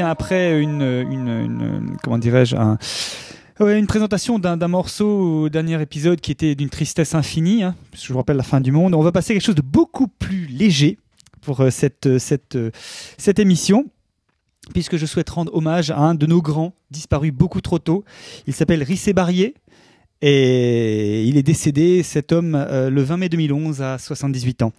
Après 0.00 0.60
une, 0.60 1.96
comment 2.02 2.18
dirais-je, 2.18 2.56
une 3.60 3.86
présentation 3.86 4.38
d'un 4.38 4.68
morceau 4.68 5.42
au 5.42 5.48
dernier 5.48 5.80
épisode 5.82 6.20
qui 6.20 6.30
était 6.30 6.54
d'une 6.54 6.70
tristesse 6.70 7.14
infinie, 7.14 7.62
hein, 7.62 7.74
je 7.94 8.12
vous 8.12 8.18
rappelle 8.18 8.36
la 8.36 8.42
fin 8.42 8.60
du 8.60 8.72
monde, 8.72 8.94
on 8.94 9.02
va 9.02 9.12
passer 9.12 9.32
à 9.32 9.34
quelque 9.34 9.44
chose 9.44 9.54
de 9.54 9.62
beaucoup 9.62 10.08
plus 10.08 10.46
léger 10.46 10.98
pour 11.40 11.60
euh, 11.60 11.70
cette, 11.70 12.06
euh, 12.06 12.18
euh, 12.54 12.70
cette 13.16 13.38
émission. 13.38 13.86
Puisque 14.74 14.98
je 14.98 15.06
souhaite 15.06 15.30
rendre 15.30 15.54
hommage 15.54 15.90
à 15.90 15.96
un 15.96 16.14
de 16.14 16.26
nos 16.26 16.42
grands, 16.42 16.74
disparu 16.90 17.30
beaucoup 17.32 17.62
trop 17.62 17.78
tôt. 17.78 18.04
Il 18.46 18.52
s'appelle 18.52 18.82
Rissé 18.82 19.14
Barrier. 19.14 19.54
Et 20.20 21.24
il 21.24 21.38
est 21.38 21.42
décédé, 21.42 22.02
cet 22.02 22.32
homme, 22.32 22.52
le 22.70 23.02
20 23.02 23.16
mai 23.16 23.28
2011 23.30 23.80
à 23.80 23.96
78 23.96 24.62
ans. 24.64 24.72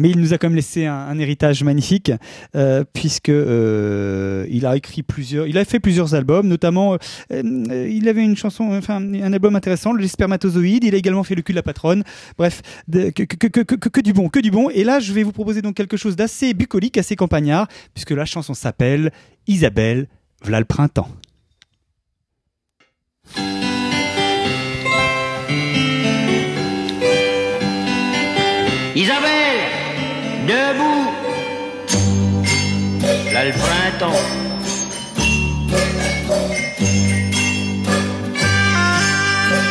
Mais 0.00 0.08
il 0.08 0.18
nous 0.18 0.32
a 0.32 0.38
quand 0.38 0.48
même 0.48 0.56
laissé 0.56 0.86
un, 0.86 1.18
héritage 1.18 1.62
magnifique, 1.62 2.10
euh, 2.56 2.84
puisque 2.90 3.28
euh, 3.28 4.46
il 4.48 4.64
a 4.64 4.74
écrit 4.74 5.04
a 5.58 5.64
fait 5.66 5.78
plusieurs 5.78 6.14
albums, 6.14 6.48
notamment, 6.48 6.94
euh, 6.94 6.96
euh, 7.32 7.86
il 7.86 8.08
avait 8.08 8.22
un 8.24 9.32
album 9.34 9.56
intéressant, 9.56 9.92
Les 9.92 10.08
Spermatozoïdes. 10.08 10.84
Il 10.84 10.94
a 10.94 10.98
également 10.98 11.22
fait 11.22 11.34
Le 11.34 11.42
cul 11.42 11.52
de 11.52 11.56
la 11.56 11.62
patronne. 11.62 12.02
Bref, 12.38 12.62
que 12.90 14.00
du 14.00 14.14
bon, 14.14 14.30
que 14.30 14.40
du 14.40 14.50
bon. 14.50 14.70
Et 14.70 14.84
là, 14.84 15.00
je 15.00 15.12
vais 15.12 15.22
vous 15.22 15.32
proposer 15.32 15.60
donc 15.60 15.74
quelque 15.74 15.98
chose 15.98 16.16
d'assez 16.16 16.54
bucolique, 16.54 16.96
assez 16.96 17.14
campagnard, 17.14 17.68
puisque 17.92 18.12
la 18.12 18.24
chanson 18.24 18.54
s'appelle 18.54 19.12
Isabelle, 19.46 20.08
v'là 20.42 20.60
le 20.60 20.64
printemps. 20.64 21.08
Debout. 30.50 31.06
Là 33.32 33.44
le 33.44 33.52
printemps. 33.64 34.22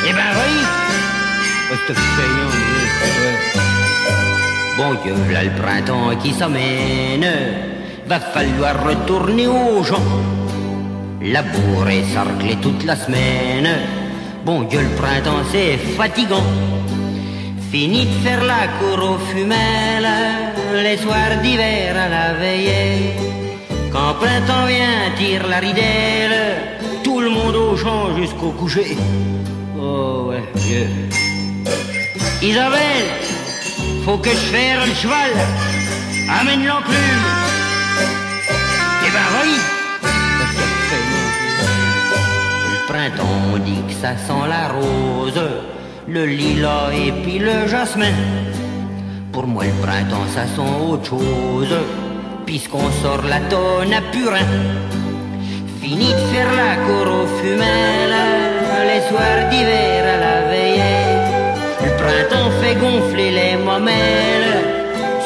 Eh 0.07 0.13
ben 0.17 0.31
oui. 0.39 0.53
Oh. 1.71 1.93
Bon 4.77 4.91
Dieu, 5.03 5.15
là 5.33 5.43
le 5.43 5.51
printemps 5.61 6.15
qui 6.21 6.31
s'amène. 6.33 7.27
Va 8.07 8.19
falloir 8.19 8.75
retourner 8.83 9.47
aux 9.47 9.83
gens. 9.83 10.07
Labourer, 11.21 12.03
sarcler 12.13 12.55
toute 12.61 12.85
la 12.85 12.95
semaine. 12.95 13.69
Bon 14.45 14.61
Dieu, 14.63 14.79
le 14.79 14.95
printemps 15.01 15.43
c'est 15.51 15.77
fatigant. 15.97 16.47
Fini 17.71 18.05
de 18.05 18.11
faire 18.23 18.43
la 18.43 18.67
cour 18.79 19.11
aux 19.11 19.19
fumelles, 19.29 20.09
les 20.73 20.97
soirs 20.97 21.37
d'hiver 21.43 21.95
à 21.95 22.09
la 22.09 22.33
veillée. 22.33 23.13
Quand 23.91 24.15
printemps 24.15 24.65
vient, 24.65 25.11
tire 25.15 25.45
la 25.47 25.59
ridelle, 25.59 26.79
tout 27.03 27.21
le 27.21 27.29
monde 27.29 27.55
au 27.55 27.77
champ 27.77 28.15
jusqu'au 28.17 28.49
coucher. 28.53 28.97
Oh 29.79 30.29
ouais, 30.29 30.43
vieux. 30.55 30.89
Isabelle, 32.41 33.05
faut 34.03 34.17
que 34.17 34.31
je 34.31 34.47
fasse 34.53 34.87
le 34.87 34.95
cheval, 34.95 35.31
amène 36.41 36.65
l'enclume. 36.65 37.27
Eh 39.05 39.11
ben 39.15 39.29
oui. 39.43 39.55
Le 42.71 42.87
printemps, 42.91 43.57
dit 43.63 43.83
que 43.87 43.93
ça 43.93 44.17
sent 44.17 44.47
la 44.47 44.69
rose 44.69 45.39
le 46.11 46.25
lilas 46.25 46.91
et 46.93 47.11
puis 47.23 47.39
le 47.39 47.67
jasmin. 47.67 48.17
Pour 49.31 49.45
moi, 49.45 49.63
le 49.65 49.85
printemps, 49.85 50.27
ça 50.35 50.45
sent 50.55 50.71
autre 50.89 51.05
chose, 51.05 51.75
puisqu'on 52.45 52.89
sort 53.01 53.23
la 53.23 53.39
tonne 53.41 53.93
à 53.93 54.01
purin. 54.11 54.49
Fini 55.81 56.11
de 56.11 56.23
faire 56.31 56.51
la 56.63 56.75
cour 56.85 57.05
aux 57.17 57.27
fumelles, 57.39 58.21
les 58.89 59.01
soirs 59.07 59.49
d'hiver 59.49 60.03
à 60.13 60.17
la 60.25 60.37
veillée. 60.49 61.09
Le 61.85 61.91
printemps 62.01 62.51
fait 62.61 62.75
gonfler 62.75 63.31
les 63.31 63.55
mamelles, 63.63 64.63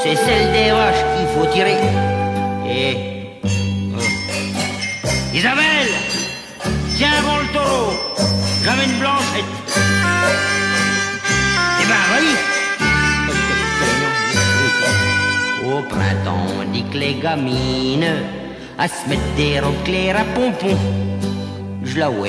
c'est 0.01 0.15
celle 0.15 0.51
des 0.51 0.69
vaches 0.71 1.05
qu'il 1.13 1.27
faut 1.33 1.47
tirer. 1.53 1.77
Et... 2.67 2.97
oh. 3.45 4.01
Isabelle, 5.33 5.93
tiens 6.97 7.21
bon 7.25 7.37
le 7.41 7.53
taureau, 7.53 7.93
une 8.85 8.99
blanchette. 8.99 9.63
Au 15.65 15.81
printemps, 15.81 16.47
on 16.59 16.71
dit 16.71 16.83
que 16.91 16.97
les 16.97 17.15
gamines 17.15 18.13
à 18.77 18.87
se 18.87 19.09
mettre 19.09 19.21
des 19.35 19.59
robes 19.59 19.75
à 20.15 20.23
pompons. 20.35 20.77
Je 21.83 21.99
la 21.99 22.09
vois 22.09 22.27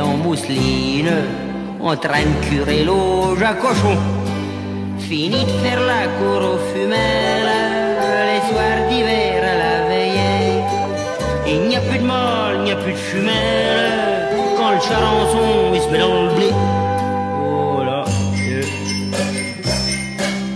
en 0.00 0.16
mousseline, 0.16 1.12
en 1.80 1.96
train 1.96 2.22
de 2.22 2.46
curer 2.48 2.84
l'auge 2.84 3.42
à 3.42 3.54
cochon. 3.54 3.96
Fini 4.98 5.44
de 5.44 5.50
faire 5.62 5.80
la 5.80 6.06
cour 6.18 6.40
aux 6.52 6.60
fumelles, 6.72 7.54
les 8.30 8.42
soirs 8.48 8.88
d'hiver 8.88 9.42
à 9.52 9.56
la 9.64 9.76
veillée. 9.88 10.62
Il 11.46 11.68
n'y 11.68 11.76
a 11.76 11.80
plus 11.80 11.98
de 11.98 12.04
mâle, 12.04 12.56
il 12.58 12.64
n'y 12.64 12.72
a 12.72 12.76
plus 12.76 12.92
de 12.92 13.04
femelle, 13.12 14.28
quand 14.56 14.70
le 14.70 14.80
charançon 14.80 15.51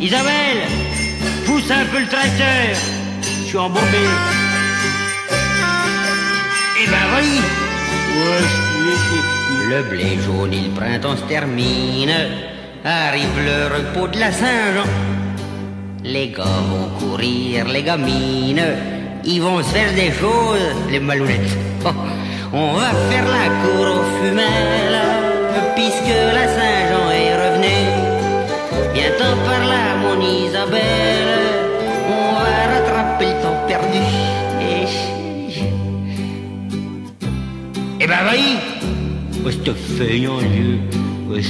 Isabelle, 0.06 0.62
pousse 1.46 1.68
un 1.68 1.84
peu 1.86 1.98
le 1.98 2.06
tracteur, 2.06 2.76
je 3.22 3.48
suis 3.48 3.58
embourbé. 3.58 4.04
Eh 6.80 6.86
ben 6.86 7.06
oui, 7.16 7.40
le 9.68 9.82
blé 9.82 10.16
jaune 10.24 10.52
le 10.52 10.70
printemps 10.78 11.16
se 11.16 11.22
termine, 11.22 12.14
arrive 12.84 13.36
le 13.48 13.74
repos 13.74 14.06
de 14.06 14.20
la 14.20 14.30
Saint-Jean. 14.30 14.88
Les 16.04 16.28
gars 16.28 16.62
vont 16.70 16.88
courir, 17.00 17.66
les 17.66 17.82
gamines, 17.82 18.62
ils 19.24 19.42
vont 19.42 19.60
se 19.60 19.70
faire 19.70 19.92
des 19.92 20.12
choses, 20.12 20.68
les 20.88 21.00
malounettes. 21.00 21.58
On 22.52 22.74
va 22.74 22.90
faire 23.10 23.24
la 23.24 23.46
cour 23.60 23.86
aux 23.96 24.24
fumelles, 24.24 25.02
puisque 25.74 26.14
la 26.32 26.46
Saint-Jean. 26.46 26.75
Viens-t'en 28.96 29.36
par 29.44 29.62
là, 29.68 29.94
mon 30.00 30.18
Isabelle, 30.22 31.28
on 32.08 32.32
va 32.40 32.54
rattraper 32.72 33.26
le 33.26 33.42
temps 33.42 33.66
perdu. 33.68 34.00
Eh 38.00 38.06
ben 38.06 38.22
oui, 38.32 38.56
oh, 39.44 39.50
c'est 39.50 39.76
feignant, 39.98 40.38
Dieu. 40.38 40.78
Ouais. 41.28 41.42